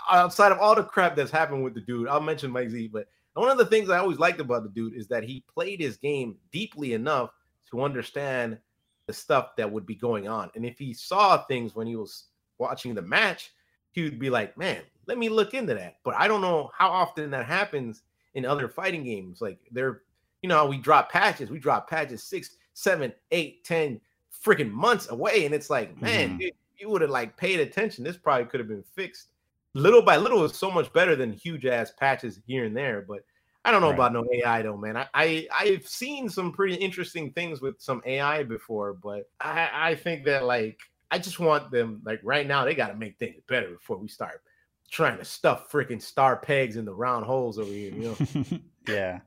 outside 0.10 0.52
of 0.52 0.60
all 0.60 0.76
the 0.76 0.84
crap 0.84 1.16
that's 1.16 1.32
happened 1.32 1.64
with 1.64 1.76
the 1.76 1.82
dude, 1.82 2.08
I'll 2.08 2.20
mention 2.20 2.52
Mike 2.52 2.70
Z, 2.70 2.88
but 2.88 3.08
one 3.36 3.50
of 3.50 3.58
the 3.58 3.66
things 3.66 3.90
I 3.90 3.98
always 3.98 4.20
liked 4.20 4.40
about 4.40 4.64
the 4.64 4.70
dude 4.70 4.94
is 4.94 5.08
that 5.08 5.24
he 5.24 5.44
played 5.52 5.80
his 5.80 5.98
game 5.98 6.36
deeply 6.52 6.94
enough 6.94 7.32
to 7.72 7.82
understand 7.82 8.60
the 9.08 9.14
stuff 9.14 9.56
that 9.58 9.72
would 9.72 9.86
be 9.86 9.96
going 9.96 10.28
on. 10.28 10.52
And 10.56 10.66
if 10.66 10.78
he 10.78 10.94
saw 10.94 11.44
things 11.46 11.76
when 11.76 11.88
he 11.88 11.96
was 11.96 12.26
watching 12.64 12.96
the 12.96 13.02
match, 13.02 13.54
he 13.92 14.04
would 14.04 14.20
be 14.20 14.30
like, 14.30 14.58
man, 14.58 14.82
let 15.06 15.18
me 15.18 15.30
look 15.30 15.54
into 15.54 15.74
that. 15.76 15.98
But 16.04 16.16
I 16.16 16.28
don't 16.28 16.42
know 16.42 16.72
how 16.78 16.90
often 16.90 17.30
that 17.32 17.46
happens 17.46 18.02
in 18.34 18.46
other 18.46 18.68
fighting 18.68 19.04
games. 19.04 19.42
Like 19.42 19.60
they're, 19.72 20.02
you 20.42 20.50
know, 20.50 20.66
we 20.66 20.78
drop 20.78 21.12
patches, 21.12 21.50
we 21.50 21.60
drop 21.60 21.90
patches 21.90 22.24
six, 22.24 22.58
seven, 22.74 23.14
eight, 23.32 23.64
ten 23.64 24.02
freaking 24.44 24.72
months 24.72 25.10
away. 25.10 25.46
And 25.46 25.54
it's 25.54 25.70
like, 25.70 26.02
man, 26.02 26.30
mm-hmm. 26.30 26.38
dude, 26.40 26.54
you 26.78 26.90
would 26.90 27.02
have 27.02 27.12
like 27.12 27.38
paid 27.38 27.60
attention. 27.60 28.04
This 28.04 28.18
probably 28.18 28.46
could 28.46 28.60
have 28.60 28.70
been 28.70 28.84
fixed 28.96 29.28
little 29.74 30.02
by 30.02 30.18
little 30.18 30.44
is 30.44 30.56
so 30.56 30.72
much 30.72 30.92
better 30.94 31.16
than 31.16 31.32
huge 31.32 31.66
ass 31.66 31.92
patches 31.92 32.40
here 32.46 32.66
and 32.66 32.76
there. 32.76 33.04
But 33.08 33.24
I 33.66 33.72
don't 33.72 33.82
know 33.82 33.88
right. 33.90 33.96
about 33.96 34.14
no 34.14 34.26
AI 34.34 34.62
though, 34.62 34.78
man. 34.78 34.98
I, 34.98 35.08
I 35.14 35.48
I've 35.58 35.88
seen 35.88 36.30
some 36.30 36.52
pretty 36.52 36.76
interesting 36.76 37.32
things 37.32 37.62
with 37.62 37.76
some 37.80 38.02
AI 38.06 38.44
before, 38.44 38.94
but 38.94 39.30
I 39.40 39.70
I 39.74 39.96
think 39.96 40.26
that 40.26 40.46
like 40.46 40.80
I 41.14 41.20
just 41.20 41.40
want 41.40 41.70
them 41.70 42.02
like 42.04 42.22
right 42.24 42.48
now. 42.48 42.66
They 42.66 42.74
got 42.74 42.88
to 42.88 42.96
make 42.96 43.20
things 43.20 43.40
better 43.48 43.70
before 43.70 43.98
we 43.98 44.08
start 44.08 44.42
trying 44.90 45.20
to 45.20 45.24
stuff 45.24 45.72
freaking 45.72 46.02
star 46.02 46.38
pegs 46.38 46.76
in 46.76 46.86
the 46.86 46.94
round 46.94 47.24
holes 47.24 47.60
over 47.60 47.70
here. 47.72 47.94
You 47.94 48.02
know? 48.02 48.60
yeah. 48.92 49.20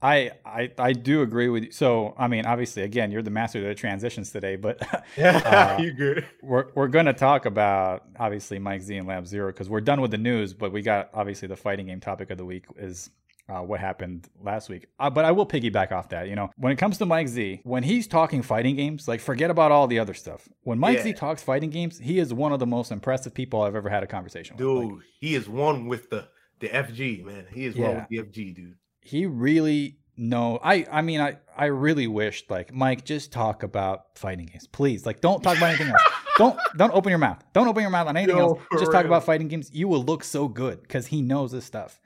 I, 0.00 0.30
I 0.46 0.70
I 0.78 0.92
do 0.94 1.20
agree 1.20 1.50
with 1.50 1.64
you. 1.64 1.70
So 1.70 2.14
I 2.16 2.28
mean, 2.28 2.46
obviously, 2.46 2.82
again, 2.82 3.10
you're 3.10 3.20
the 3.20 3.30
master 3.30 3.58
of 3.58 3.64
the 3.66 3.74
transitions 3.74 4.30
today, 4.30 4.56
but 4.56 4.80
yeah, 5.18 5.76
uh, 5.78 5.78
you 5.82 5.92
good. 5.92 6.24
We're 6.40 6.68
we're 6.74 6.88
going 6.88 7.06
to 7.06 7.12
talk 7.12 7.44
about 7.44 8.04
obviously 8.18 8.58
Mike 8.58 8.80
Z 8.80 8.96
and 8.96 9.06
Lab 9.06 9.26
Zero 9.26 9.52
because 9.52 9.68
we're 9.68 9.82
done 9.82 10.00
with 10.00 10.12
the 10.12 10.18
news, 10.18 10.54
but 10.54 10.72
we 10.72 10.80
got 10.80 11.10
obviously 11.12 11.46
the 11.48 11.56
fighting 11.56 11.88
game 11.88 12.00
topic 12.00 12.30
of 12.30 12.38
the 12.38 12.46
week 12.46 12.64
is 12.78 13.10
uh, 13.48 13.60
what 13.60 13.80
happened 13.80 14.28
last 14.42 14.68
week. 14.68 14.86
Uh, 14.98 15.10
but 15.10 15.24
I 15.24 15.32
will 15.32 15.46
piggyback 15.46 15.92
off 15.92 16.10
that. 16.10 16.28
You 16.28 16.36
know, 16.36 16.50
when 16.56 16.72
it 16.72 16.76
comes 16.76 16.98
to 16.98 17.06
Mike 17.06 17.28
Z, 17.28 17.60
when 17.64 17.82
he's 17.82 18.06
talking 18.06 18.42
fighting 18.42 18.76
games, 18.76 19.08
like 19.08 19.20
forget 19.20 19.50
about 19.50 19.72
all 19.72 19.86
the 19.86 19.98
other 19.98 20.14
stuff. 20.14 20.48
When 20.62 20.78
Mike 20.78 20.98
yeah. 20.98 21.04
Z 21.04 21.12
talks 21.14 21.42
fighting 21.42 21.70
games, 21.70 21.98
he 21.98 22.18
is 22.18 22.34
one 22.34 22.52
of 22.52 22.58
the 22.58 22.66
most 22.66 22.92
impressive 22.92 23.34
people 23.34 23.62
I've 23.62 23.76
ever 23.76 23.88
had 23.88 24.02
a 24.02 24.06
conversation 24.06 24.56
dude, 24.56 24.68
with. 24.68 24.82
Dude, 24.82 24.92
like, 24.92 25.06
he 25.20 25.34
is 25.34 25.48
one 25.48 25.86
with 25.86 26.10
the 26.10 26.28
the 26.60 26.68
FG 26.68 27.24
man. 27.24 27.46
He 27.52 27.64
is 27.66 27.76
yeah. 27.76 27.88
one 27.88 27.96
with 27.96 28.08
the 28.08 28.18
FG 28.18 28.54
dude. 28.54 28.74
He 29.00 29.26
really 29.26 29.98
no 30.18 30.58
i 30.64 30.84
i 30.90 31.00
mean 31.00 31.20
i 31.20 31.36
i 31.56 31.66
really 31.66 32.08
wished 32.08 32.50
like 32.50 32.74
mike 32.74 33.04
just 33.04 33.30
talk 33.30 33.62
about 33.62 34.18
fighting 34.18 34.46
games 34.46 34.66
please 34.66 35.06
like 35.06 35.20
don't 35.20 35.42
talk 35.42 35.56
about 35.56 35.68
anything 35.68 35.86
else 35.86 36.02
don't 36.36 36.58
don't 36.76 36.92
open 36.92 37.10
your 37.10 37.20
mouth 37.20 37.40
don't 37.52 37.68
open 37.68 37.82
your 37.82 37.90
mouth 37.90 38.08
on 38.08 38.16
anything 38.16 38.36
Yo, 38.36 38.48
else 38.48 38.58
just 38.72 38.82
real. 38.82 38.92
talk 38.92 39.04
about 39.04 39.24
fighting 39.24 39.46
games 39.46 39.70
you 39.72 39.86
will 39.86 40.02
look 40.02 40.24
so 40.24 40.48
good 40.48 40.82
because 40.82 41.06
he 41.06 41.22
knows 41.22 41.52
this 41.52 41.64
stuff 41.64 42.00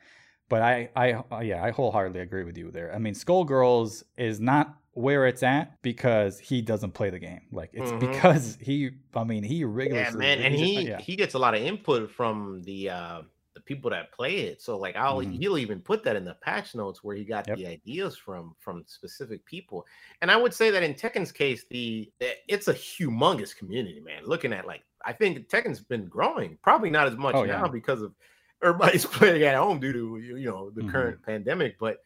but 0.53 0.61
I, 0.61 0.91
I, 0.95 1.13
uh, 1.15 1.41
yeah, 1.41 1.65
I 1.65 1.71
wholeheartedly 1.71 2.21
agree 2.21 2.45
with 2.45 2.59
you 2.59 2.71
there. 2.71 2.95
I 2.95 2.99
mean, 2.99 3.15
Skullgirls 3.15 4.03
is 4.19 4.39
not 4.39 4.77
where 4.93 5.27
it's 5.27 5.43
at 5.43 5.81
because 5.81 6.39
he 6.39 6.61
doesn't 6.61 6.91
play 6.91 7.09
the 7.09 7.19
game. 7.19 7.41
Like 7.51 7.71
it's 7.73 7.91
mm-hmm. 7.91 8.13
because 8.13 8.59
he, 8.61 8.91
I 9.15 9.25
mean, 9.25 9.45
he 9.45 9.65
regularly. 9.65 10.11
Yeah, 10.11 10.15
man, 10.15 10.41
and 10.41 10.55
he 10.55 10.89
yeah. 10.89 11.01
he 11.01 11.17
gets 11.17 11.33
a 11.33 11.39
lot 11.39 11.55
of 11.55 11.63
input 11.63 12.11
from 12.11 12.61
the 12.65 12.91
uh 12.91 13.23
the 13.55 13.63
people 13.63 13.91
that 13.93 14.13
play 14.13 14.41
it. 14.41 14.61
So 14.61 14.77
like, 14.77 14.95
I'll 14.95 15.21
mm-hmm. 15.21 15.33
he'll 15.33 15.57
even 15.57 15.81
put 15.81 16.05
that 16.05 16.17
in 16.17 16.25
the 16.27 16.35
patch 16.43 16.75
notes 16.75 17.03
where 17.03 17.17
he 17.17 17.25
got 17.25 17.49
yep. 17.49 17.57
the 17.57 17.67
ideas 17.67 18.19
from 18.19 18.55
from 18.61 18.85
specific 18.87 19.47
people. 19.47 19.87
And 20.21 20.31
I 20.31 20.37
would 20.37 20.53
say 20.53 20.71
that 20.71 20.83
in 20.83 20.93
Tekken's 20.93 21.33
case, 21.33 21.65
the 21.71 22.13
it's 22.21 22.69
a 22.69 22.75
humongous 22.75 23.57
community, 23.57 24.01
man. 24.01 24.27
Looking 24.27 24.53
at 24.53 24.67
like, 24.67 24.83
I 25.03 25.15
think 25.15 25.49
Tekken's 25.49 25.81
been 25.81 26.09
growing, 26.09 26.59
probably 26.63 26.91
not 26.91 27.07
as 27.07 27.17
much 27.17 27.37
oh, 27.37 27.47
now 27.47 27.65
yeah. 27.65 27.71
because 27.73 28.03
of 28.03 28.13
everybody's 28.63 29.05
playing 29.07 29.43
at 29.43 29.57
home 29.57 29.81
due 29.81 29.93
to 29.93 30.19
you 30.19 30.47
know 30.47 30.71
the 30.71 30.83
mm-hmm. 30.83 30.91
current 30.91 31.23
pandemic. 31.23 31.79
But 31.79 31.99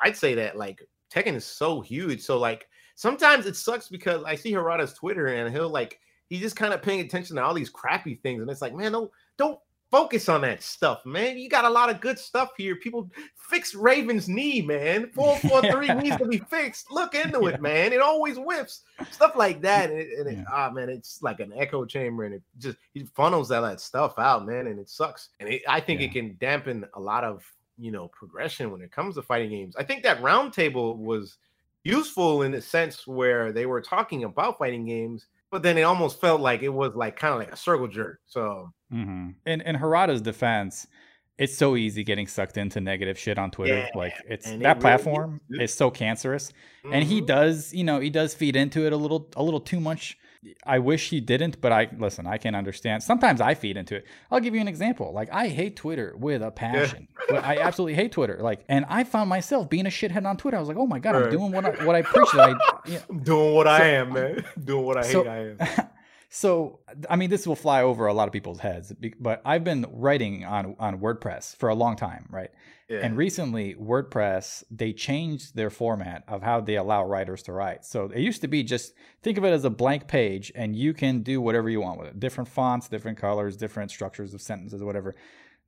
I'd 0.00 0.16
say 0.16 0.34
that 0.34 0.56
like 0.56 0.86
Tekken 1.12 1.34
is 1.34 1.44
so 1.44 1.80
huge. 1.80 2.20
So 2.22 2.38
like 2.38 2.68
sometimes 2.94 3.46
it 3.46 3.56
sucks 3.56 3.88
because 3.88 4.22
I 4.24 4.34
see 4.34 4.52
Harada's 4.52 4.94
Twitter 4.94 5.26
and 5.26 5.52
he'll 5.52 5.68
like 5.68 5.98
he's 6.26 6.40
just 6.40 6.56
kind 6.56 6.74
of 6.74 6.82
paying 6.82 7.00
attention 7.00 7.36
to 7.36 7.44
all 7.44 7.54
these 7.54 7.70
crappy 7.70 8.16
things, 8.16 8.40
and 8.40 8.50
it's 8.50 8.62
like, 8.62 8.74
man, 8.74 8.92
don't 8.92 9.10
don't 9.36 9.58
focus 9.94 10.28
on 10.28 10.40
that 10.40 10.60
stuff, 10.60 11.06
man. 11.06 11.38
You 11.38 11.48
got 11.48 11.64
a 11.64 11.70
lot 11.70 11.88
of 11.88 12.00
good 12.00 12.18
stuff 12.18 12.50
here. 12.56 12.74
People 12.74 13.08
fix 13.36 13.76
Raven's 13.76 14.28
knee, 14.28 14.60
man. 14.60 15.08
Four 15.14 15.38
four 15.38 15.62
three 15.62 15.86
needs 15.86 16.16
to 16.16 16.26
be 16.26 16.38
fixed. 16.38 16.90
Look 16.90 17.14
into 17.14 17.40
yeah. 17.42 17.50
it, 17.50 17.62
man. 17.62 17.92
It 17.92 18.00
always 18.00 18.36
whiffs 18.36 18.82
stuff 19.12 19.36
like 19.36 19.62
that, 19.62 19.90
and, 19.90 20.00
it, 20.00 20.08
and 20.18 20.28
it, 20.28 20.38
yeah. 20.38 20.44
ah, 20.52 20.68
man, 20.70 20.88
it's 20.88 21.22
like 21.22 21.38
an 21.38 21.52
echo 21.54 21.84
chamber, 21.84 22.24
and 22.24 22.34
it 22.34 22.42
just 22.58 22.76
funnels 23.14 23.52
all 23.52 23.62
that 23.62 23.80
stuff 23.80 24.18
out, 24.18 24.44
man, 24.44 24.66
and 24.66 24.80
it 24.80 24.90
sucks. 24.90 25.28
And 25.38 25.48
it, 25.48 25.62
I 25.68 25.78
think 25.78 26.00
yeah. 26.00 26.08
it 26.08 26.12
can 26.12 26.36
dampen 26.40 26.84
a 26.94 27.00
lot 27.00 27.22
of 27.22 27.44
you 27.78 27.92
know 27.92 28.08
progression 28.08 28.72
when 28.72 28.82
it 28.82 28.90
comes 28.90 29.14
to 29.14 29.22
fighting 29.22 29.50
games. 29.50 29.76
I 29.76 29.84
think 29.84 30.02
that 30.02 30.20
roundtable 30.20 30.96
was 30.96 31.38
useful 31.84 32.42
in 32.42 32.50
the 32.50 32.60
sense 32.60 33.06
where 33.06 33.52
they 33.52 33.66
were 33.66 33.80
talking 33.80 34.24
about 34.24 34.58
fighting 34.58 34.86
games 34.86 35.26
but 35.54 35.62
then 35.62 35.78
it 35.78 35.82
almost 35.82 36.20
felt 36.20 36.40
like 36.40 36.64
it 36.64 36.68
was 36.68 36.96
like 36.96 37.14
kind 37.14 37.32
of 37.32 37.38
like 37.38 37.52
a 37.52 37.56
circle 37.56 37.86
jerk. 37.86 38.18
So, 38.26 38.72
mm-hmm. 38.92 39.28
in 39.46 39.60
in 39.60 39.76
Harada's 39.76 40.20
defense, 40.20 40.84
it's 41.38 41.56
so 41.56 41.76
easy 41.76 42.02
getting 42.02 42.26
sucked 42.26 42.56
into 42.56 42.80
negative 42.80 43.16
shit 43.16 43.38
on 43.38 43.52
Twitter. 43.52 43.76
Yeah, 43.76 43.88
like 43.94 44.14
it's 44.28 44.50
that 44.50 44.78
it 44.78 44.80
platform 44.80 45.40
really 45.48 45.62
is 45.62 45.72
so 45.72 45.92
cancerous, 45.92 46.50
mm-hmm. 46.50 46.92
and 46.92 47.04
he 47.04 47.18
mm-hmm. 47.18 47.26
does, 47.26 47.72
you 47.72 47.84
know, 47.84 48.00
he 48.00 48.10
does 48.10 48.34
feed 48.34 48.56
into 48.56 48.84
it 48.84 48.92
a 48.92 48.96
little, 48.96 49.30
a 49.36 49.44
little 49.44 49.60
too 49.60 49.78
much. 49.78 50.18
I 50.66 50.78
wish 50.78 51.10
he 51.10 51.20
didn't, 51.20 51.60
but 51.60 51.72
I 51.72 51.88
listen, 51.96 52.26
I 52.26 52.38
can 52.38 52.54
understand. 52.54 53.02
Sometimes 53.02 53.40
I 53.40 53.54
feed 53.54 53.76
into 53.76 53.96
it. 53.96 54.04
I'll 54.30 54.40
give 54.40 54.54
you 54.54 54.60
an 54.60 54.68
example. 54.68 55.12
Like 55.12 55.28
I 55.32 55.48
hate 55.48 55.76
Twitter 55.76 56.14
with 56.16 56.42
a 56.42 56.50
passion. 56.50 57.08
but 57.28 57.44
I 57.44 57.58
absolutely 57.58 57.94
hate 57.94 58.12
Twitter. 58.12 58.38
Like 58.40 58.64
and 58.68 58.84
I 58.88 59.04
found 59.04 59.28
myself 59.30 59.70
being 59.70 59.86
a 59.86 59.90
shithead 59.90 60.26
on 60.26 60.36
Twitter. 60.36 60.56
I 60.56 60.60
was 60.60 60.68
like, 60.68 60.76
"Oh 60.78 60.86
my 60.86 60.98
god, 60.98 61.16
I'm 61.16 61.30
doing 61.30 61.52
what 61.52 61.64
I 61.64 61.84
what 61.84 61.94
I 61.96 62.02
preach 62.02 62.28
that 62.32 62.50
I 62.50 62.54
yeah. 62.86 63.00
I'm 63.08 63.20
doing 63.20 63.54
what 63.54 63.66
I 63.66 63.84
am, 63.84 64.12
man. 64.12 64.44
Doing 64.64 64.84
what 64.84 64.96
I 64.98 65.02
So- 65.02 65.24
hate 65.24 65.30
I 65.60 65.64
am. 65.82 65.88
So, 66.30 66.80
I 67.08 67.14
mean, 67.14 67.30
this 67.30 67.46
will 67.46 67.54
fly 67.54 67.82
over 67.82 68.06
a 68.06 68.12
lot 68.12 68.26
of 68.26 68.32
people's 68.32 68.58
heads, 68.58 68.92
but 69.20 69.40
I've 69.44 69.62
been 69.62 69.86
writing 69.92 70.44
on 70.44 70.74
on 70.80 70.98
WordPress 70.98 71.54
for 71.54 71.68
a 71.68 71.76
long 71.76 71.94
time, 71.94 72.26
right? 72.28 72.50
Yeah. 72.88 72.98
And 72.98 73.16
recently, 73.16 73.74
WordPress 73.74 74.62
they 74.70 74.92
changed 74.92 75.56
their 75.56 75.70
format 75.70 76.22
of 76.28 76.42
how 76.42 76.60
they 76.60 76.76
allow 76.76 77.04
writers 77.04 77.42
to 77.44 77.52
write. 77.52 77.84
So 77.84 78.10
it 78.14 78.20
used 78.20 78.42
to 78.42 78.48
be 78.48 78.62
just 78.62 78.92
think 79.22 79.38
of 79.38 79.44
it 79.44 79.52
as 79.52 79.64
a 79.64 79.70
blank 79.70 80.06
page, 80.06 80.52
and 80.54 80.76
you 80.76 80.92
can 80.92 81.22
do 81.22 81.40
whatever 81.40 81.70
you 81.70 81.80
want 81.80 81.98
with 81.98 82.08
it: 82.08 82.20
different 82.20 82.48
fonts, 82.48 82.88
different 82.88 83.16
colors, 83.18 83.56
different 83.56 83.90
structures 83.90 84.34
of 84.34 84.42
sentences, 84.42 84.82
whatever. 84.82 85.14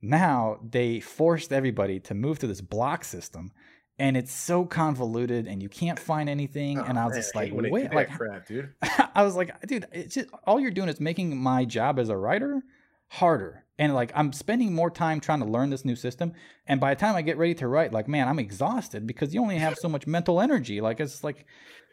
Now 0.01 0.59
they 0.63 0.99
forced 0.99 1.51
everybody 1.51 1.99
to 2.01 2.13
move 2.13 2.37
to 2.39 2.47
this 2.47 2.61
block 2.61 3.03
system, 3.03 3.51
and 3.97 4.15
it's 4.15 4.31
so 4.31 4.63
convoluted, 4.63 5.47
and 5.47 5.61
you 5.63 5.69
can't 5.69 5.97
find 5.97 6.29
anything. 6.29 6.77
and 6.77 6.99
I 6.99 7.05
was 7.05 7.13
Oh, 7.13 7.15
man, 7.15 7.21
just 7.23 7.35
like, 7.35 7.45
hate 7.45 7.55
when 7.55 7.63
they 7.63 7.69
do 7.69 7.73
wait, 7.73 7.93
like 7.93 8.15
crap, 8.15 8.45
dude. 8.45 8.73
I 9.15 9.23
was 9.23 9.35
like, 9.35 9.59
dude, 9.65 9.87
it's 9.91 10.13
just 10.13 10.29
all 10.43 10.59
you're 10.59 10.69
doing 10.69 10.87
is 10.89 10.99
making 10.99 11.35
my 11.35 11.65
job 11.65 11.97
as 11.97 12.09
a 12.09 12.15
writer 12.17 12.61
harder. 13.07 13.63
And 13.79 13.93
like 13.93 14.11
I'm 14.15 14.33
spending 14.33 14.73
more 14.73 14.89
time 14.89 15.19
trying 15.19 15.39
to 15.39 15.45
learn 15.45 15.69
this 15.69 15.85
new 15.85 15.95
system. 15.95 16.33
And 16.65 16.79
by 16.79 16.93
the 16.93 16.99
time 16.99 17.15
I 17.15 17.21
get 17.21 17.37
ready 17.37 17.53
to 17.55 17.67
write, 17.67 17.93
like, 17.93 18.07
man, 18.07 18.27
I'm 18.27 18.39
exhausted 18.39 19.05
because 19.05 19.33
you 19.33 19.41
only 19.41 19.57
have 19.57 19.77
so 19.77 19.87
much 19.87 20.07
mental 20.07 20.41
energy. 20.41 20.81
Like 20.81 20.99
it's 20.99 21.23
like 21.23 21.45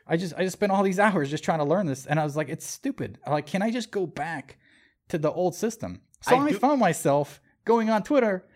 I 0.06 0.16
just 0.16 0.34
I 0.36 0.44
just 0.44 0.54
spent 0.54 0.72
all 0.72 0.82
these 0.82 0.98
hours 1.00 1.30
just 1.30 1.44
trying 1.44 1.58
to 1.58 1.64
learn 1.64 1.86
this. 1.86 2.06
And 2.06 2.18
I 2.18 2.24
was 2.24 2.36
like, 2.36 2.48
it's 2.48 2.66
stupid. 2.66 3.18
Like, 3.26 3.46
can 3.46 3.62
I 3.62 3.70
just 3.70 3.90
go 3.90 4.06
back 4.06 4.56
to 5.08 5.18
the 5.18 5.30
old 5.30 5.54
system? 5.54 6.00
So 6.22 6.36
I 6.36 6.44
I, 6.44 6.50
do- 6.50 6.58
found 6.58 6.80
myself 6.80 7.40
going 7.64 7.90
on 7.90 8.02
Twitter 8.02 8.46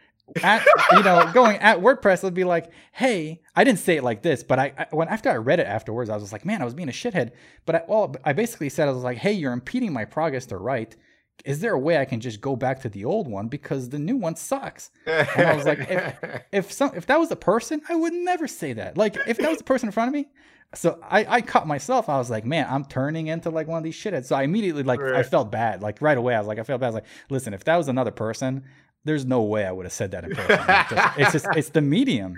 at 0.43 0.67
you 0.93 1.03
know 1.03 1.31
going 1.35 1.57
at 1.59 1.81
WordPress 1.81 2.23
would 2.23 2.35
be 2.35 2.45
like, 2.45 2.71
hey, 2.93 3.43
I 3.55 3.65
didn't 3.65 3.79
say 3.79 3.97
it 3.97 4.05
like 4.05 4.23
this, 4.23 4.43
but 4.43 4.59
I, 4.59 4.73
I 4.79 4.87
when 4.91 5.09
after 5.09 5.31
I 5.31 5.37
read 5.37 5.61
it 5.61 5.67
afterwards, 5.67 6.11
I 6.11 6.17
was 6.17 6.33
like, 6.33 6.45
man, 6.45 6.63
I 6.63 6.65
was 6.65 6.75
being 6.75 6.89
a 6.89 6.93
shithead. 6.93 7.33
But 7.67 7.75
I, 7.75 7.83
well, 7.89 8.15
I 8.25 8.33
basically 8.33 8.69
said 8.69 8.89
I 8.89 8.93
was 8.93 9.05
like, 9.05 9.19
hey, 9.19 9.33
you're 9.33 9.53
impeding 9.53 9.93
my 9.93 10.05
progress 10.05 10.47
to 10.47 10.57
write. 10.57 10.97
Is 11.45 11.61
there 11.61 11.73
a 11.73 11.79
way 11.79 11.99
I 11.99 12.05
can 12.05 12.21
just 12.21 12.41
go 12.41 12.57
back 12.57 12.81
to 12.83 12.89
the 12.89 13.05
old 13.05 13.29
one 13.29 13.49
because 13.49 13.89
the 13.91 13.99
new 13.99 14.17
one 14.17 14.37
sucks? 14.37 14.91
And 15.07 15.47
I 15.47 15.55
was 15.55 15.67
like, 15.67 15.79
if, 15.89 16.43
if 16.53 16.73
some 16.73 16.93
if 16.95 17.07
that 17.07 17.19
was 17.19 17.31
a 17.31 17.37
person, 17.37 17.81
I 17.89 17.95
would 17.97 18.13
never 18.13 18.47
say 18.49 18.73
that. 18.75 18.99
Like 18.99 19.17
if 19.27 19.39
that 19.39 19.49
was 19.49 19.59
the 19.59 19.65
person 19.65 19.89
in 19.89 19.93
front 19.93 20.09
of 20.09 20.15
me. 20.15 20.29
So 20.75 20.99
I, 21.03 21.25
I 21.37 21.41
caught 21.41 21.67
myself. 21.67 22.09
I 22.11 22.19
was 22.19 22.29
like, 22.29 22.45
man, 22.45 22.67
I'm 22.69 22.85
turning 22.85 23.29
into 23.29 23.49
like 23.51 23.67
one 23.69 23.79
of 23.79 23.85
these 23.85 23.97
shitheads. 23.97 24.27
So 24.27 24.37
I 24.37 24.43
immediately 24.43 24.83
like 24.83 25.01
I 25.01 25.23
felt 25.23 25.51
bad. 25.51 25.81
Like 25.81 26.03
right 26.03 26.19
away, 26.19 26.35
I 26.35 26.39
was 26.39 26.47
like, 26.49 26.59
I 26.59 26.63
felt 26.63 26.81
bad. 26.81 26.89
I 26.89 26.91
was 26.91 26.95
like, 26.97 27.07
listen, 27.31 27.55
if 27.55 27.65
that 27.65 27.77
was 27.77 27.89
another 27.89 28.11
person, 28.11 28.65
there's 29.05 29.25
no 29.25 29.43
way 29.43 29.65
I 29.65 29.73
would 29.73 29.87
have 29.87 29.93
said 29.93 30.11
that 30.11 30.25
in 30.25 30.35
person. 30.35 30.59
Like, 30.67 30.89
just- 30.91 31.19
it's 31.19 31.33
just 31.33 31.47
it's 31.57 31.69
the 31.71 31.81
medium. 31.81 32.35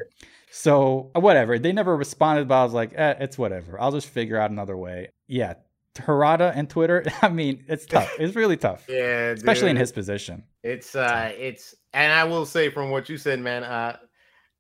So 0.52 1.10
whatever. 1.14 1.58
They 1.58 1.72
never 1.72 1.96
responded, 1.96 2.48
but 2.48 2.60
I 2.60 2.64
was 2.64 2.72
like, 2.72 2.92
eh, 2.94 3.14
it's 3.20 3.38
whatever. 3.38 3.80
I'll 3.80 3.92
just 3.92 4.08
figure 4.08 4.36
out 4.36 4.50
another 4.50 4.76
way. 4.76 5.10
Yeah. 5.26 5.54
Harada 5.94 6.52
and 6.54 6.68
Twitter, 6.68 7.04
I 7.22 7.28
mean, 7.28 7.64
it's 7.68 7.86
tough. 7.86 8.10
It's 8.18 8.36
really 8.36 8.56
tough. 8.56 8.84
yeah, 8.88 9.30
Especially 9.30 9.70
in 9.70 9.76
his 9.76 9.92
position. 9.92 10.44
It's 10.62 10.94
uh 10.94 11.32
it's 11.36 11.74
and 11.92 12.12
I 12.12 12.24
will 12.24 12.46
say 12.46 12.68
from 12.70 12.90
what 12.90 13.08
you 13.08 13.16
said, 13.16 13.40
man, 13.40 13.64
uh 13.64 13.96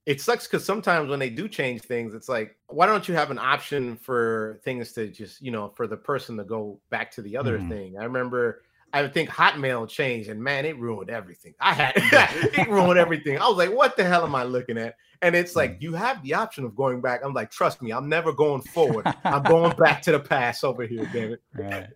it 0.06 0.20
sucks 0.20 0.46
because 0.46 0.64
sometimes 0.64 1.10
when 1.10 1.18
they 1.18 1.28
do 1.30 1.46
change 1.46 1.82
things, 1.82 2.14
it's 2.14 2.28
like, 2.28 2.56
why 2.68 2.86
don't 2.86 3.06
you 3.06 3.14
have 3.14 3.30
an 3.30 3.38
option 3.38 3.96
for 3.96 4.58
things 4.64 4.92
to 4.94 5.08
just, 5.08 5.42
you 5.42 5.50
know, 5.50 5.68
for 5.76 5.86
the 5.86 5.96
person 5.96 6.38
to 6.38 6.44
go 6.44 6.80
back 6.90 7.10
to 7.12 7.22
the 7.22 7.36
other 7.36 7.58
Mhm. 7.58 7.68
thing? 7.68 7.98
I 7.98 8.04
remember 8.04 8.62
I 8.92 9.06
think 9.08 9.30
Hotmail 9.30 9.88
changed 9.88 10.28
and 10.28 10.42
man, 10.42 10.64
it 10.64 10.78
ruined 10.78 11.10
everything. 11.10 11.54
I 11.60 11.72
had 11.74 11.92
it 11.96 12.68
ruined 12.68 12.98
everything. 12.98 13.38
I 13.38 13.48
was 13.48 13.56
like, 13.56 13.72
what 13.72 13.96
the 13.96 14.04
hell 14.04 14.24
am 14.24 14.34
I 14.34 14.42
looking 14.44 14.78
at? 14.78 14.96
And 15.22 15.34
it's 15.36 15.54
like 15.54 15.78
Mm. 15.78 15.82
you 15.82 15.92
have 15.94 16.22
the 16.22 16.34
option 16.34 16.64
of 16.64 16.74
going 16.74 17.00
back. 17.00 17.20
I'm 17.24 17.34
like, 17.34 17.50
trust 17.50 17.82
me, 17.82 17.92
I'm 17.92 18.08
never 18.08 18.32
going 18.32 18.62
forward. 18.62 19.06
I'm 19.24 19.42
going 19.44 19.76
back 19.76 20.02
to 20.02 20.12
the 20.12 20.20
past 20.20 20.64
over 20.64 20.84
here, 20.86 21.08
damn 21.12 21.32
it. 21.32 21.42
Right. 21.54 21.86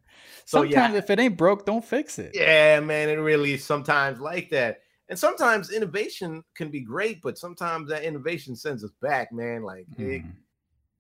So, 0.45 0.59
Sometimes 0.63 0.93
yeah. 0.93 0.99
if 0.99 1.09
it 1.11 1.19
ain't 1.19 1.37
broke, 1.37 1.65
don't 1.65 1.85
fix 1.85 2.19
it. 2.19 2.33
Yeah, 2.35 2.81
man, 2.81 3.09
it 3.09 3.15
really 3.15 3.55
is 3.55 3.65
sometimes 3.65 4.21
like 4.21 4.51
that. 4.51 4.81
And 5.09 5.19
sometimes 5.19 5.71
innovation 5.71 6.45
can 6.55 6.71
be 6.71 6.81
great, 6.81 7.23
but 7.23 7.39
sometimes 7.39 7.89
that 7.91 8.05
innovation 8.05 8.57
sends 8.57 8.85
us 8.85 8.91
back, 9.03 9.33
man. 9.33 9.63
Like 9.63 9.87
it, 9.99 10.23
Mhm. 10.23 10.33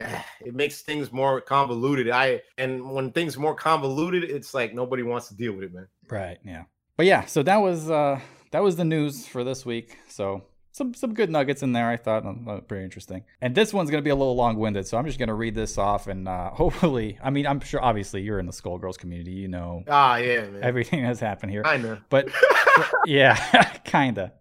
it 0.40 0.55
makes 0.55 0.82
things 0.82 1.12
more 1.12 1.40
convoluted. 1.40 2.11
I 2.11 2.42
and 2.59 2.90
when 2.92 3.11
things 3.12 3.36
are 3.36 3.40
more 3.40 3.55
convoluted, 3.55 4.24
it's 4.24 4.55
like 4.55 4.74
nobody 4.74 5.02
wants 5.02 5.28
to 5.28 5.34
deal 5.36 5.52
with 5.52 5.64
it, 5.64 5.74
man. 5.74 5.88
Right. 6.11 6.38
Yeah. 6.44 6.64
But 6.96 7.07
yeah, 7.07 7.24
so 7.24 7.42
that 7.42 7.57
was 7.59 7.90
uh 7.90 8.20
that 8.52 8.62
was 8.62 8.76
the 8.76 8.84
news 8.84 9.26
for 9.26 9.42
this 9.44 9.64
week. 9.66 9.96
So 10.09 10.44
some 10.72 10.92
some 10.94 11.14
good 11.14 11.30
nuggets 11.30 11.62
in 11.62 11.72
there. 11.72 11.88
I 11.88 11.96
thought 11.96 12.24
uh, 12.26 12.61
pretty 12.61 12.84
interesting. 12.84 13.24
And 13.40 13.55
this 13.55 13.72
one's 13.72 13.90
gonna 13.90 14.02
be 14.02 14.11
a 14.11 14.14
little 14.16 14.36
long 14.36 14.57
winded, 14.57 14.86
so 14.86 14.96
I'm 14.98 15.07
just 15.07 15.18
gonna 15.18 15.34
read 15.34 15.55
this 15.55 15.78
off 15.78 16.07
and 16.09 16.28
uh, 16.28 16.50
hopefully, 16.62 17.18
I 17.22 17.30
mean, 17.30 17.46
I'm 17.46 17.61
sure 17.61 17.82
obviously 17.82 18.22
you're 18.22 18.38
in 18.40 18.46
the 18.46 18.52
Skullgirls 18.52 18.98
community, 18.98 19.32
you 19.32 19.48
know 19.48 19.82
Ah, 19.88 20.16
yeah, 20.16 20.42
man. 20.48 20.62
everything 20.62 21.02
that's 21.05 21.20
happened 21.20 21.52
here. 21.52 21.62
I 21.64 21.76
know. 21.76 21.98
But 22.11 22.28
yeah, 23.07 23.36
kinda. 23.84 24.32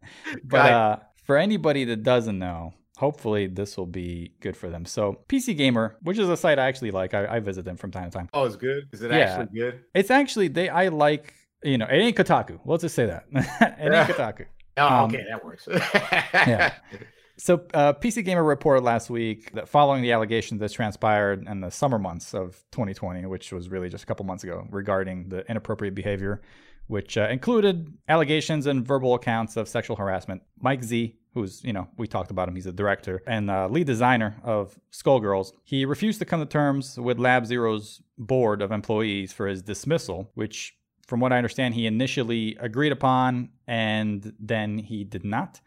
But 0.44 0.72
uh, 0.72 0.98
for 1.24 1.38
anybody 1.38 1.86
that 1.86 2.04
doesn't 2.04 2.38
know, 2.40 2.74
hopefully 2.98 3.48
this 3.48 3.78
will 3.78 3.86
be 3.88 4.34
good 4.40 4.56
for 4.56 4.70
them. 4.70 4.86
So 4.86 5.20
PC 5.28 5.56
Gamer, 5.58 5.96
which 6.02 6.18
is 6.20 6.30
a 6.30 6.38
site 6.38 6.60
I 6.60 6.68
actually 6.68 6.92
like, 6.92 7.14
I, 7.14 7.36
I 7.38 7.40
visit 7.40 7.66
them 7.66 7.78
from 7.78 7.92
time 7.92 8.10
to 8.10 8.18
time. 8.18 8.30
Oh, 8.34 8.46
it's 8.46 8.56
good. 8.56 8.88
Is 8.94 9.02
it 9.02 9.12
Yeah. 9.12 9.18
actually 9.18 9.60
good? 9.60 9.80
It's 9.94 10.12
actually 10.12 10.48
they 10.50 10.70
I 10.70 10.88
like 10.90 11.34
you 11.64 11.78
know 11.78 11.86
it 11.86 11.96
ain't 11.96 12.16
Kotaku. 12.18 12.60
Let's 12.66 12.82
just 12.82 12.96
say 12.96 13.06
that 13.06 13.26
it 13.32 13.92
ain't 13.94 14.08
Kotaku. 14.10 14.46
Oh, 14.78 14.88
Um, 14.88 15.06
okay, 15.14 15.24
that 15.30 15.44
works. 15.46 15.68
yeah. 16.34 16.74
So 17.38 17.66
uh, 17.74 17.94
PC 17.94 18.24
Gamer 18.24 18.44
reported 18.44 18.84
last 18.84 19.10
week 19.10 19.52
that 19.54 19.68
following 19.68 20.02
the 20.04 20.12
allegations 20.12 20.60
that 20.62 20.72
transpired 20.72 21.48
in 21.48 21.62
the 21.62 21.72
summer 21.72 21.98
months 21.98 22.34
of 22.36 22.64
2020, 22.72 23.26
which 23.26 23.52
was 23.52 23.70
really 23.70 23.90
just 23.90 24.04
a 24.04 24.08
couple 24.08 24.24
months 24.26 24.44
ago, 24.44 24.68
regarding 24.70 25.30
the 25.30 25.44
inappropriate 25.50 25.96
behavior, 25.96 26.42
which 26.88 27.18
uh, 27.18 27.28
included 27.30 27.92
allegations 28.08 28.68
and 28.68 28.86
verbal 28.86 29.16
accounts 29.16 29.58
of 29.58 29.68
sexual 29.68 29.96
harassment. 29.96 30.44
Mike 30.60 30.84
Z, 30.84 31.16
who's 31.34 31.64
you 31.64 31.74
know 31.74 31.88
we 31.98 32.08
talked 32.08 32.32
about 32.32 32.48
him, 32.48 32.56
he's 32.56 32.66
a 32.66 32.72
director 32.74 33.22
and 33.28 33.50
uh, 33.50 33.68
lead 33.68 33.88
designer 33.88 34.38
of 34.44 34.80
Skullgirls. 34.92 35.52
He 35.64 35.86
refused 35.86 36.20
to 36.20 36.26
come 36.26 36.40
to 36.40 36.46
terms 36.46 36.98
with 37.00 37.20
Lab 37.20 37.46
Zero's 37.46 38.02
board 38.18 38.62
of 38.62 38.72
employees 38.72 39.34
for 39.34 39.48
his 39.48 39.62
dismissal, 39.62 40.30
which 40.36 40.76
from 41.08 41.20
what 41.20 41.34
I 41.34 41.38
understand, 41.38 41.74
he 41.76 41.86
initially 41.86 42.56
agreed 42.60 42.92
upon 42.92 43.50
and 43.68 44.34
then 44.40 44.78
he 44.78 45.04
did 45.04 45.26
not. 45.26 45.60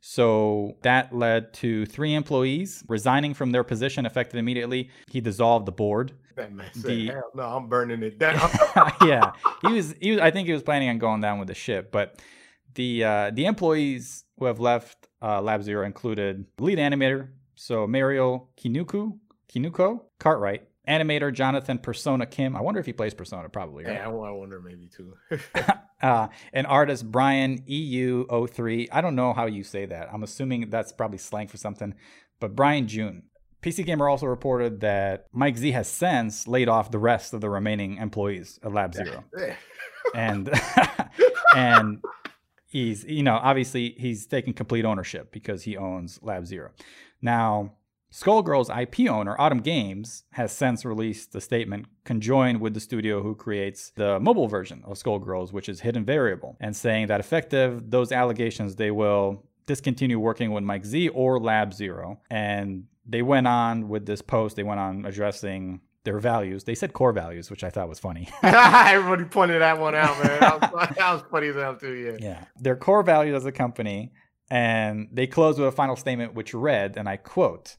So 0.00 0.76
that 0.82 1.14
led 1.14 1.52
to 1.54 1.84
three 1.86 2.14
employees 2.14 2.82
resigning 2.88 3.34
from 3.34 3.52
their 3.52 3.62
position 3.62 4.06
effective 4.06 4.38
immediately. 4.38 4.88
He 5.10 5.20
dissolved 5.20 5.66
the 5.66 5.72
board. 5.72 6.12
that 6.36 6.52
man 6.52 6.66
said, 6.72 6.84
The- 6.84 7.06
Hell 7.08 7.30
no, 7.34 7.42
I'm 7.42 7.68
burning 7.68 8.02
it 8.02 8.18
down. 8.18 8.40
yeah, 9.04 9.32
he 9.66 9.74
was. 9.74 9.94
He 10.00 10.12
was. 10.12 10.20
I 10.20 10.30
think 10.30 10.46
he 10.46 10.54
was 10.54 10.62
planning 10.62 10.88
on 10.88 10.98
going 10.98 11.20
down 11.20 11.38
with 11.38 11.48
the 11.48 11.54
ship. 11.54 11.92
But 11.92 12.18
the 12.74 13.04
uh, 13.04 13.30
the 13.34 13.44
employees 13.44 14.24
who 14.38 14.46
have 14.46 14.58
left 14.58 15.06
uh, 15.22 15.40
Lab 15.40 15.62
Zero 15.62 15.86
included 15.86 16.44
lead 16.58 16.78
animator, 16.78 17.28
so 17.54 17.86
Mario 17.86 18.48
Kinuku, 18.56 19.18
Kinuko 19.52 20.00
Cartwright, 20.18 20.62
animator 20.88 21.32
Jonathan 21.32 21.78
Persona 21.78 22.26
Kim. 22.26 22.56
I 22.56 22.60
wonder 22.60 22.80
if 22.80 22.86
he 22.86 22.92
plays 22.92 23.14
Persona. 23.14 23.48
Probably. 23.48 23.84
Right? 23.84 23.94
yeah, 23.94 24.06
I 24.06 24.08
wonder 24.08 24.60
maybe 24.60 24.88
too. 24.88 25.14
uh, 26.02 26.28
and 26.52 26.66
artist 26.66 27.10
Brian 27.10 27.62
EU03. 27.62 28.88
I 28.92 29.00
don't 29.00 29.14
know 29.14 29.32
how 29.32 29.46
you 29.46 29.62
say 29.62 29.86
that. 29.86 30.08
I'm 30.12 30.22
assuming 30.22 30.70
that's 30.70 30.92
probably 30.92 31.18
slang 31.18 31.48
for 31.48 31.56
something, 31.56 31.94
but 32.40 32.54
Brian 32.54 32.86
June. 32.86 33.24
PC 33.62 33.84
Gamer 33.84 34.08
also 34.08 34.24
reported 34.24 34.80
that 34.80 35.26
Mike 35.32 35.58
Z 35.58 35.72
has 35.72 35.86
since 35.86 36.48
laid 36.48 36.68
off 36.68 36.90
the 36.90 36.98
rest 36.98 37.34
of 37.34 37.42
the 37.42 37.50
remaining 37.50 37.98
employees 37.98 38.58
at 38.62 38.72
Lab 38.72 38.94
Zero, 38.94 39.24
and 40.14 40.50
and 41.54 42.02
he's 42.70 43.04
you 43.04 43.22
know 43.22 43.38
obviously 43.42 43.94
he's 43.98 44.26
taking 44.26 44.54
complete 44.54 44.86
ownership 44.86 45.30
because 45.30 45.64
he 45.64 45.76
owns 45.76 46.18
Lab 46.22 46.46
Zero. 46.46 46.70
Now, 47.20 47.72
Skullgirls 48.12 48.70
IP 48.70 49.10
owner 49.10 49.36
Autumn 49.38 49.60
Games 49.60 50.24
has 50.32 50.50
since 50.52 50.84
released 50.84 51.34
a 51.34 51.40
statement 51.40 51.86
conjoined 52.04 52.60
with 52.60 52.74
the 52.74 52.80
studio 52.80 53.22
who 53.22 53.34
creates 53.34 53.90
the 53.90 54.18
mobile 54.18 54.48
version 54.48 54.82
of 54.84 54.96
Skullgirls, 54.96 55.52
which 55.52 55.68
is 55.68 55.80
Hidden 55.80 56.04
Variable, 56.04 56.56
and 56.60 56.74
saying 56.74 57.06
that 57.08 57.20
effective 57.20 57.90
those 57.90 58.10
allegations, 58.10 58.76
they 58.76 58.90
will 58.90 59.44
discontinue 59.66 60.18
working 60.18 60.50
with 60.50 60.64
Mike 60.64 60.84
Z 60.84 61.08
or 61.10 61.38
Lab 61.38 61.72
Zero. 61.72 62.20
And 62.30 62.86
they 63.06 63.22
went 63.22 63.46
on 63.46 63.88
with 63.88 64.06
this 64.06 64.22
post, 64.22 64.56
they 64.56 64.64
went 64.64 64.80
on 64.80 65.04
addressing 65.04 65.80
their 66.04 66.18
values. 66.18 66.64
They 66.64 66.74
said 66.74 66.92
core 66.92 67.12
values, 67.12 67.50
which 67.50 67.62
I 67.62 67.70
thought 67.70 67.88
was 67.88 67.98
funny. 67.98 68.28
Everybody 68.42 69.24
pointed 69.24 69.60
that 69.60 69.78
one 69.78 69.94
out, 69.94 70.18
man. 70.22 70.40
That 70.40 70.60
was, 70.60 70.88
that 70.96 71.12
was 71.12 71.22
funny 71.30 71.48
as 71.48 71.56
hell 71.56 71.76
too. 71.76 71.92
Yeah. 71.94 72.16
Yeah. 72.18 72.44
Their 72.58 72.76
core 72.76 73.02
values 73.02 73.36
as 73.36 73.44
a 73.44 73.52
company. 73.52 74.12
And 74.50 75.08
they 75.12 75.28
closed 75.28 75.58
with 75.58 75.68
a 75.68 75.72
final 75.72 75.94
statement 75.94 76.34
which 76.34 76.52
read, 76.52 76.96
and 76.96 77.08
I 77.08 77.16
quote, 77.16 77.76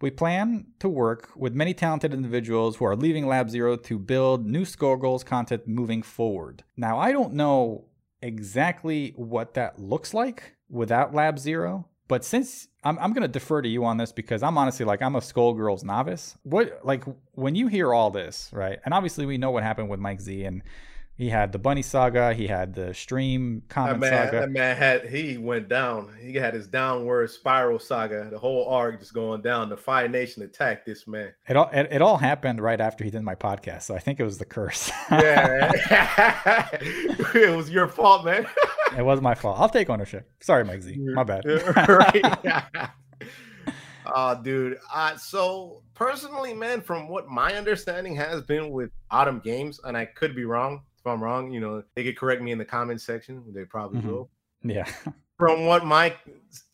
We 0.00 0.10
plan 0.10 0.68
to 0.78 0.88
work 0.88 1.30
with 1.36 1.54
many 1.54 1.74
talented 1.74 2.14
individuals 2.14 2.76
who 2.76 2.86
are 2.86 2.96
leaving 2.96 3.26
Lab 3.26 3.50
Zero 3.50 3.76
to 3.76 3.98
build 3.98 4.46
new 4.46 4.62
Skullgirls 4.62 5.24
content 5.24 5.68
moving 5.68 6.02
forward. 6.02 6.64
Now, 6.78 6.98
I 6.98 7.12
don't 7.12 7.34
know 7.34 7.88
exactly 8.22 9.12
what 9.16 9.54
that 9.54 9.78
looks 9.78 10.14
like 10.14 10.56
without 10.70 11.14
Lab 11.14 11.38
Zero, 11.38 11.88
but 12.08 12.24
since 12.24 12.68
I'm, 12.82 12.98
I'm 12.98 13.12
going 13.12 13.22
to 13.22 13.28
defer 13.28 13.62
to 13.62 13.68
you 13.68 13.84
on 13.84 13.98
this 13.98 14.12
because 14.12 14.42
I'm 14.42 14.56
honestly 14.58 14.84
like, 14.84 15.02
I'm 15.02 15.14
a 15.14 15.20
Skullgirls 15.20 15.84
novice. 15.84 16.36
What, 16.42 16.80
like, 16.84 17.04
when 17.32 17.54
you 17.54 17.68
hear 17.68 17.92
all 17.92 18.10
this, 18.10 18.50
right? 18.52 18.78
And 18.84 18.94
obviously, 18.94 19.26
we 19.26 19.38
know 19.38 19.50
what 19.50 19.62
happened 19.62 19.88
with 19.88 20.00
Mike 20.00 20.20
Z 20.20 20.44
and 20.44 20.62
he 21.18 21.28
had 21.30 21.50
the 21.50 21.58
Bunny 21.58 21.82
Saga. 21.82 22.32
He 22.32 22.46
had 22.46 22.74
the 22.74 22.94
Stream 22.94 23.62
Comment 23.68 24.00
that 24.00 24.10
man, 24.10 24.26
Saga. 24.26 24.40
That 24.42 24.50
man 24.52 24.76
had 24.76 25.06
he 25.06 25.36
went 25.36 25.68
down. 25.68 26.14
He 26.20 26.32
had 26.34 26.54
his 26.54 26.68
downward 26.68 27.28
spiral 27.28 27.80
saga. 27.80 28.28
The 28.30 28.38
whole 28.38 28.68
arc 28.68 29.00
just 29.00 29.14
going 29.14 29.42
down. 29.42 29.68
The 29.68 29.76
Fire 29.76 30.06
Nation 30.06 30.44
attacked 30.44 30.86
this 30.86 31.08
man. 31.08 31.32
It 31.48 31.56
all 31.56 31.68
it, 31.72 31.88
it 31.90 32.02
all 32.02 32.18
happened 32.18 32.60
right 32.60 32.80
after 32.80 33.02
he 33.02 33.10
did 33.10 33.22
my 33.22 33.34
podcast, 33.34 33.82
so 33.82 33.96
I 33.96 33.98
think 33.98 34.20
it 34.20 34.22
was 34.22 34.38
the 34.38 34.44
curse. 34.44 34.92
yeah, 35.10 35.72
it 37.34 37.56
was 37.56 37.68
your 37.68 37.88
fault, 37.88 38.24
man. 38.24 38.46
it 38.98 39.04
was 39.04 39.20
my 39.20 39.34
fault. 39.34 39.58
I'll 39.60 39.68
take 39.68 39.88
ownership. 39.88 40.30
Sorry, 40.40 40.64
Mike 40.64 40.82
Z. 40.82 40.96
My 40.98 41.24
bad. 41.24 41.44
right. 41.88 42.90
Uh, 44.06 44.34
dude. 44.34 44.78
Uh, 44.90 45.14
so 45.18 45.82
personally, 45.92 46.54
man, 46.54 46.80
from 46.80 47.08
what 47.08 47.28
my 47.28 47.52
understanding 47.54 48.16
has 48.16 48.40
been 48.40 48.70
with 48.70 48.90
Autumn 49.10 49.38
Games, 49.40 49.80
and 49.84 49.98
I 49.98 50.06
could 50.06 50.34
be 50.34 50.46
wrong, 50.46 50.80
if 50.98 51.06
I'm 51.06 51.22
wrong, 51.22 51.50
you 51.52 51.60
know, 51.60 51.82
they 51.94 52.04
could 52.04 52.16
correct 52.16 52.40
me 52.40 52.50
in 52.50 52.56
the 52.56 52.64
comment 52.64 53.02
section. 53.02 53.44
They 53.52 53.64
probably 53.64 54.00
Mhm. 54.00 54.06
will. 54.06 54.30
Yeah. 54.62 54.86
From 55.38 55.66
what 55.66 55.84
my 55.84 56.16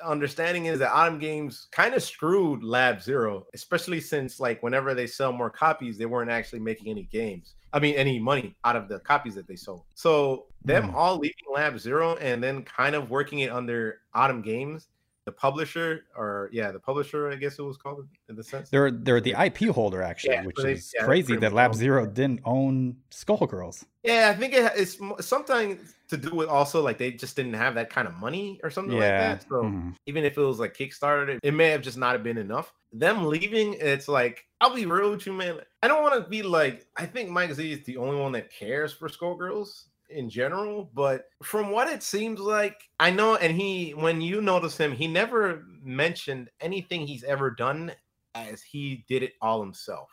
understanding 0.03 0.67
is, 0.67 0.79
that 0.79 0.91
Autumn 0.91 1.19
Games 1.19 1.69
kind 1.71 1.95
of 1.95 2.03
screwed 2.03 2.65
Lab 2.65 3.03
Zero, 3.03 3.47
especially 3.53 4.01
since 4.01 4.41
like 4.41 4.63
whenever 4.63 4.95
they 4.95 5.07
sell 5.07 5.33
more 5.33 5.51
copies, 5.51 5.99
they 5.99 6.07
weren't 6.07 6.31
actually 6.31 6.61
making 6.61 6.89
any 6.89 7.03
games. 7.05 7.57
I 7.75 7.79
mean, 7.81 7.95
any 7.97 8.19
money 8.19 8.57
out 8.65 8.77
of 8.77 8.89
the 8.89 9.01
copies 9.01 9.35
that 9.35 9.47
they 9.47 9.57
sold. 9.57 9.83
So 9.95 10.47
them 10.65 10.91
Mm. 10.91 10.95
all 10.95 11.19
leaving 11.19 11.45
Lab 11.53 11.79
Zero 11.79 12.17
and 12.17 12.43
then 12.43 12.63
kind 12.63 12.95
of 12.95 13.11
working 13.11 13.41
it 13.41 13.51
under 13.51 14.01
Autumn 14.15 14.41
Games, 14.41 14.89
the 15.27 15.33
publisher, 15.33 16.05
or 16.17 16.51
yeah, 16.53 16.71
the 16.71 16.79
publisher, 16.79 17.31
I 17.31 17.37
guess 17.37 17.59
it 17.59 17.63
was 17.63 17.77
called 17.77 18.07
in 18.29 18.37
the 18.37 18.45
sense. 18.45 18.69
They're 18.69 18.91
they're 18.91 19.21
the 19.21 19.33
IP 19.43 19.69
holder 19.71 20.03
actually, 20.03 20.35
Yeah, 20.35 20.45
which 20.45 20.57
they- 20.57 20.73
is 20.73 20.93
yeah, 20.95 21.05
crazy 21.05 21.37
that 21.37 21.53
Lab 21.53 21.75
Zero 21.75 22.07
didn't 22.07 22.41
own 22.45 22.97
Skullgirls. 23.11 23.85
Yeah, 24.03 24.31
I 24.35 24.39
think 24.39 24.53
it, 24.53 24.71
it's 24.77 24.99
something 25.27 25.79
to 26.09 26.17
do 26.19 26.35
with 26.35 26.49
also 26.49 26.83
like 26.83 26.99
they 26.99 27.11
just 27.13 27.37
didn't 27.37 27.55
have 27.55 27.75
that 27.77 27.89
kind 27.89 28.07
of 28.07 28.15
money 28.15 28.61
or 28.63 28.69
something 28.71 28.97
Yeah. 28.97 28.99
like 29.29 29.41
that. 29.41 29.43
So 29.49 29.63
Mhm. 29.63 29.95
even 30.07 30.25
if 30.25 30.37
it 30.37 30.43
was 30.43 30.59
like 30.59 30.77
Kickstarter, 30.77 31.39
it 31.43 31.55
may 31.55 31.71
have 31.71 31.81
just 31.81 31.97
not 31.97 32.23
been 32.23 32.37
enough. 32.37 32.75
Them 32.93 33.25
leaving, 33.25 33.75
it's 33.75 34.09
like 34.09 34.45
I'll 34.61 34.75
be 34.75 34.85
real 34.87 35.11
with 35.11 35.27
you, 35.27 35.33
man. 35.33 35.61
I 35.83 35.89
don't 35.89 36.03
want 36.03 36.23
to 36.23 36.29
be 36.29 36.43
like 36.43 36.87
I 36.97 37.07
think 37.07 37.31
Mike 37.31 37.53
Z 37.55 37.73
is 37.73 37.85
the 37.85 37.97
only 37.97 38.17
one 38.21 38.33
that 38.33 38.51
cares 38.53 38.93
for 38.93 39.09
Skullgirls 39.09 39.85
in 40.11 40.31
general, 40.31 40.91
but 40.95 41.27
from 41.43 41.71
what 41.71 41.89
it 41.89 42.03
seems 42.03 42.41
like, 42.41 42.91
I 43.01 43.11
know. 43.11 43.37
And 43.37 43.57
he, 43.57 43.93
when 43.93 44.21
you 44.21 44.41
notice 44.41 44.77
him, 44.77 44.93
he 44.93 45.07
never 45.09 45.65
mentioned 45.83 46.51
anything 46.61 47.07
he's 47.07 47.25
ever 47.25 47.51
done 47.51 47.93
as 48.35 48.63
he 48.63 49.05
did 49.09 49.23
it 49.23 49.35
all 49.41 49.61
himself. 49.61 50.11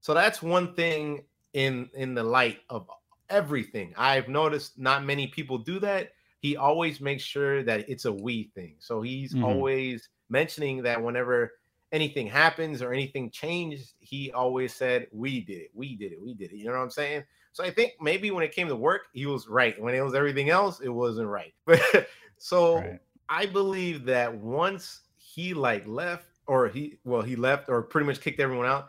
So 0.00 0.14
that's 0.14 0.42
one 0.42 0.74
thing 0.74 1.26
in 1.52 1.90
in 1.94 2.14
the 2.14 2.22
light 2.24 2.60
of 2.68 2.90
everything. 3.28 3.94
I've 3.96 4.28
noticed 4.28 4.78
not 4.78 5.04
many 5.04 5.28
people 5.28 5.58
do 5.58 5.78
that. 5.80 6.12
He 6.40 6.56
always 6.56 7.00
makes 7.00 7.22
sure 7.22 7.62
that 7.64 7.88
it's 7.88 8.04
a 8.04 8.12
we 8.12 8.44
thing. 8.54 8.76
So 8.80 9.02
he's 9.02 9.34
Mhm. 9.34 9.36
always 9.36 10.08
mentioning 10.28 10.82
that 10.82 11.02
whenever 11.02 11.52
anything 11.92 12.26
happens 12.26 12.82
or 12.82 12.92
anything 12.92 13.30
changed, 13.30 13.94
he 14.00 14.32
always 14.32 14.74
said, 14.74 15.08
We 15.12 15.40
did 15.40 15.62
it, 15.62 15.70
we 15.74 15.96
did 15.96 16.12
it, 16.12 16.20
we 16.20 16.34
did 16.34 16.52
it. 16.52 16.56
You 16.56 16.66
know 16.66 16.72
what 16.72 16.82
I'm 16.82 16.90
saying? 16.90 17.24
So 17.52 17.62
I 17.64 17.70
think 17.70 17.92
maybe 18.00 18.30
when 18.30 18.42
it 18.44 18.52
came 18.52 18.68
to 18.68 18.76
work, 18.76 19.02
he 19.12 19.26
was 19.26 19.46
right. 19.48 19.80
When 19.80 19.94
it 19.94 20.00
was 20.00 20.14
everything 20.14 20.50
else, 20.50 20.80
it 20.80 20.88
wasn't 20.88 21.28
right. 21.28 21.52
But 21.66 21.80
so 22.38 22.76
Right. 22.76 22.98
I 23.28 23.46
believe 23.46 24.04
that 24.06 24.34
once 24.34 25.02
he 25.16 25.54
like 25.54 25.86
left, 25.86 26.26
or 26.46 26.68
he 26.68 26.98
well, 27.04 27.22
he 27.22 27.36
left 27.36 27.68
or 27.68 27.82
pretty 27.82 28.06
much 28.06 28.20
kicked 28.20 28.40
everyone 28.40 28.66
out. 28.66 28.88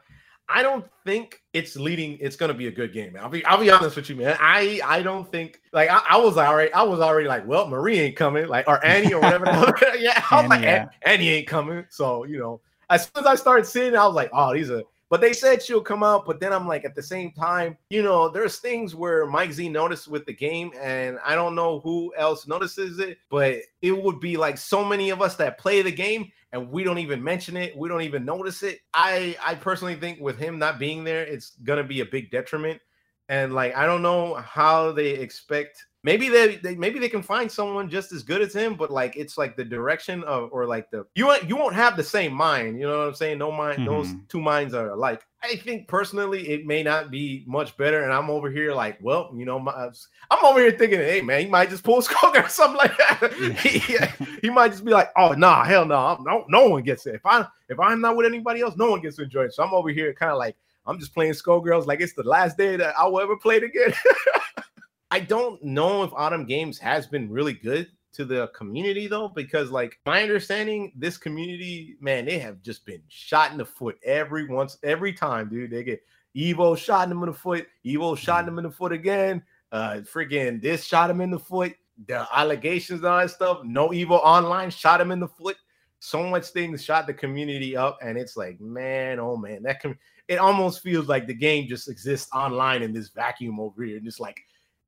I 0.50 0.62
don't 0.62 0.86
think 1.06 1.42
it's 1.54 1.76
leading. 1.78 2.18
It's 2.20 2.36
gonna 2.36 2.54
be 2.54 2.68
a 2.68 2.72
good 2.72 2.94
game, 2.94 3.14
man. 3.14 3.24
I'll 3.24 3.30
be 3.30 3.46
I'll 3.46 3.60
be 3.60 3.70
honest 3.70 3.96
with 3.96 4.10
you, 4.10 4.16
man. 4.16 4.36
I 4.40 4.82
I 4.84 5.02
don't 5.02 5.32
think 5.32 5.62
like 5.72 5.90
I, 5.90 6.02
I 6.10 6.18
was 6.18 6.38
already 6.38 6.74
I 6.74 6.84
was 6.84 7.00
already 7.00 7.28
like, 7.28 7.48
well, 7.48 7.68
Marie 7.68 8.00
ain't 8.00 8.16
coming, 8.16 8.48
like 8.48 8.68
or 8.68 8.84
Annie 8.86 9.14
or 9.14 9.22
whatever. 9.22 9.46
yeah, 9.98 10.24
I 10.30 10.36
was 10.36 10.44
Annie, 10.44 10.50
like, 10.50 10.64
yeah. 10.64 10.90
Annie 11.04 11.30
ain't 11.30 11.48
coming. 11.48 11.86
So 11.90 12.26
you 12.26 12.40
know, 12.40 12.60
as 12.90 13.04
soon 13.06 13.24
as 13.24 13.26
I 13.26 13.36
started 13.36 13.66
seeing, 13.66 13.94
it, 13.94 13.96
I 13.96 14.06
was 14.06 14.16
like, 14.16 14.30
oh, 14.34 14.54
these 14.54 14.70
are. 14.70 14.84
But 15.14 15.22
they 15.22 15.32
said 15.32 15.62
she'll 15.62 15.80
come 15.80 16.02
out, 16.02 16.26
but 16.26 16.40
then 16.40 16.52
I'm 16.52 16.68
like, 16.68 16.86
at 16.86 16.96
the 16.96 17.04
same 17.04 17.34
time, 17.34 17.78
you 17.92 18.02
know, 18.02 18.30
there's 18.30 18.58
things 18.58 18.96
where 18.96 19.28
Mike 19.28 19.52
Z 19.52 19.70
noticed 19.70 20.08
with 20.08 20.26
the 20.26 20.34
game, 20.34 20.72
and 20.82 21.20
I 21.24 21.36
don't 21.36 21.54
know 21.54 21.82
who 21.82 22.12
else 22.18 22.48
notices 22.48 22.98
it, 22.98 23.20
but 23.30 23.58
it 23.84 23.92
would 23.92 24.20
be 24.20 24.38
like 24.38 24.58
so 24.58 24.84
many 24.84 25.12
of 25.12 25.22
us 25.22 25.36
that 25.36 25.60
play 25.60 25.84
the 25.84 25.92
game 25.92 26.32
and 26.52 26.68
we 26.72 26.84
don't 26.84 26.98
even 26.98 27.24
mention 27.24 27.56
it, 27.56 27.78
we 27.78 27.90
don't 27.90 28.02
even 28.02 28.26
notice 28.26 28.64
it. 28.64 28.80
I 28.96 29.38
I 29.40 29.54
personally 29.54 29.94
think 29.94 30.20
with 30.20 30.40
him 30.40 30.58
not 30.58 30.80
being 30.80 31.04
there, 31.04 31.24
it's 31.24 31.58
gonna 31.64 31.84
be 31.84 32.00
a 32.00 32.06
big 32.06 32.32
detriment. 32.32 32.82
And 33.30 33.54
like 33.54 33.76
I 33.76 33.86
don't 33.86 34.02
know 34.02 34.34
how 34.34 34.92
they 34.94 35.10
expect 35.10 35.86
maybe 36.04 36.30
they, 36.30 36.58
they 36.58 36.76
maybe 36.76 37.00
they 37.00 37.10
can 37.10 37.22
find 37.24 37.52
someone 37.52 37.90
just 37.90 38.12
as 38.12 38.24
good 38.24 38.42
as 38.42 38.54
him, 38.54 38.76
but 38.76 38.92
like 38.92 39.16
it's 39.16 39.38
like 39.38 39.56
the 39.56 39.64
direction 39.64 40.24
of 40.26 40.50
or 40.52 40.66
like 40.66 40.90
the 40.92 41.06
you 41.16 41.26
won't 41.28 41.48
you 41.50 41.56
won't 41.56 41.76
have 41.76 41.98
the 41.98 42.04
same 42.04 42.34
mind. 42.34 42.80
You 42.80 42.88
know 42.88 43.00
what 43.00 43.08
I'm 43.08 43.14
saying? 43.16 43.38
No 43.38 43.52
mind, 43.52 43.88
those 43.88 44.08
Mhm. 44.10 44.28
two 44.30 44.42
minds 44.42 44.74
are 44.74 44.90
alike. 44.90 45.22
I 45.42 45.58
think 45.58 45.88
personally 45.90 46.48
it 46.48 46.66
may 46.66 46.84
not 46.84 47.12
be 47.12 47.44
much 47.48 47.76
better, 47.76 48.04
and 48.04 48.14
I'm 48.14 48.30
over 48.30 48.50
here 48.50 48.74
like, 48.74 48.98
well, 49.02 49.30
you 49.36 49.44
know, 49.44 49.60
my, 49.60 49.74
I'm 50.32 50.46
over 50.46 50.60
here 50.62 50.72
thinking, 50.72 51.00
hey 51.00 51.20
man, 51.22 51.42
he 51.42 51.48
might 51.48 51.70
just 51.70 51.84
pull 51.84 52.02
Skullgirl 52.02 52.46
or 52.46 52.50
something 52.50 52.78
like 52.78 52.98
that. 52.98 53.34
he, 53.60 53.98
he 54.42 54.50
might 54.50 54.70
just 54.72 54.86
be 54.86 54.92
like, 54.92 55.10
oh 55.18 55.34
nah, 55.34 55.64
hell 55.66 55.86
no, 55.86 56.18
no, 56.22 56.46
no 56.48 56.68
one 56.70 56.84
gets 56.84 57.06
it. 57.08 57.16
If 57.16 57.26
I 57.26 57.46
if 57.70 57.80
I'm 57.80 58.00
not 58.02 58.16
with 58.16 58.26
anybody 58.26 58.62
else, 58.62 58.76
no 58.78 58.90
one 58.92 59.02
gets 59.02 59.18
to 59.18 59.24
enjoy 59.24 59.44
it. 59.46 59.54
So 59.54 59.64
I'm 59.64 59.74
over 59.74 59.90
here 59.90 60.14
kind 60.14 60.32
of 60.32 60.38
like 60.38 60.56
I'm 60.86 61.00
just 61.00 61.14
playing 61.14 61.34
Skullgirls 61.34 61.86
like 61.88 62.02
it's 62.02 62.14
the 62.14 62.24
last 62.24 62.58
day 62.58 62.76
that 62.78 62.94
I 62.98 63.06
will 63.08 63.22
ever 63.22 63.38
play 63.38 63.56
it 63.58 63.64
again. 63.64 63.94
I 65.12 65.20
don't 65.20 65.62
know 65.64 66.04
if 66.04 66.12
Autumn 66.14 66.46
Games 66.46 66.80
has 66.80 67.08
been 67.08 67.30
really 67.30 67.54
good 67.54 67.88
to 68.14 68.26
the 68.26 68.48
community 68.50 69.08
though, 69.08 69.28
because 69.28 69.72
like 69.72 70.00
my 70.06 70.22
understanding, 70.22 70.92
this 70.96 71.18
community, 71.18 71.98
man, 72.00 72.26
they 72.26 72.40
have 72.40 72.62
just 72.62 72.86
been 72.86 73.02
shot 73.08 73.52
in 73.52 73.58
the 73.58 73.66
foot 73.66 73.98
every 74.04 74.48
once, 74.48 74.78
every 74.84 75.14
time, 75.14 75.50
dude. 75.50 75.72
They 75.72 75.84
get 75.84 76.04
Evo 76.36 76.78
shot 76.78 77.10
them 77.10 77.22
in 77.24 77.28
the 77.28 77.34
foot, 77.34 77.68
Evo 77.86 78.18
shot 78.18 78.46
them 78.46 78.58
in 78.58 78.64
the 78.64 78.72
foot 78.72 78.92
again. 78.92 79.44
Uh 79.72 80.02
freaking 80.04 80.62
this 80.62 80.84
shot 80.84 81.10
him 81.10 81.22
in 81.22 81.32
the 81.32 81.40
foot, 81.40 81.74
the 82.08 82.28
allegations 82.32 83.00
and 83.00 83.08
all 83.08 83.20
that 83.20 83.32
stuff. 83.32 83.64
No 83.64 83.90
Evo 83.90 84.20
online 84.24 84.70
shot 84.70 85.02
him 85.02 85.12
in 85.12 85.20
the 85.20 85.28
foot. 85.28 85.58
So 86.00 86.24
much 86.24 86.48
things 86.48 86.84
shot 86.84 87.08
the 87.08 87.14
community 87.14 87.78
up, 87.78 87.98
and 88.02 88.18
it's 88.18 88.36
like, 88.36 88.60
man, 88.60 89.20
oh 89.20 89.38
man, 89.38 89.64
that 89.64 89.80
can 89.80 89.98
it 90.28 90.38
almost 90.38 90.82
feels 90.82 91.08
like 91.08 91.28
the 91.28 91.34
game 91.34 91.68
just 91.68 91.90
exists 91.90 92.30
online 92.34 92.82
in 92.82 92.94
this 92.94 93.10
vacuum 93.10 93.60
over 93.60 93.84
here, 93.84 93.98
and 93.98 94.08
it's 94.08 94.20
like 94.20 94.42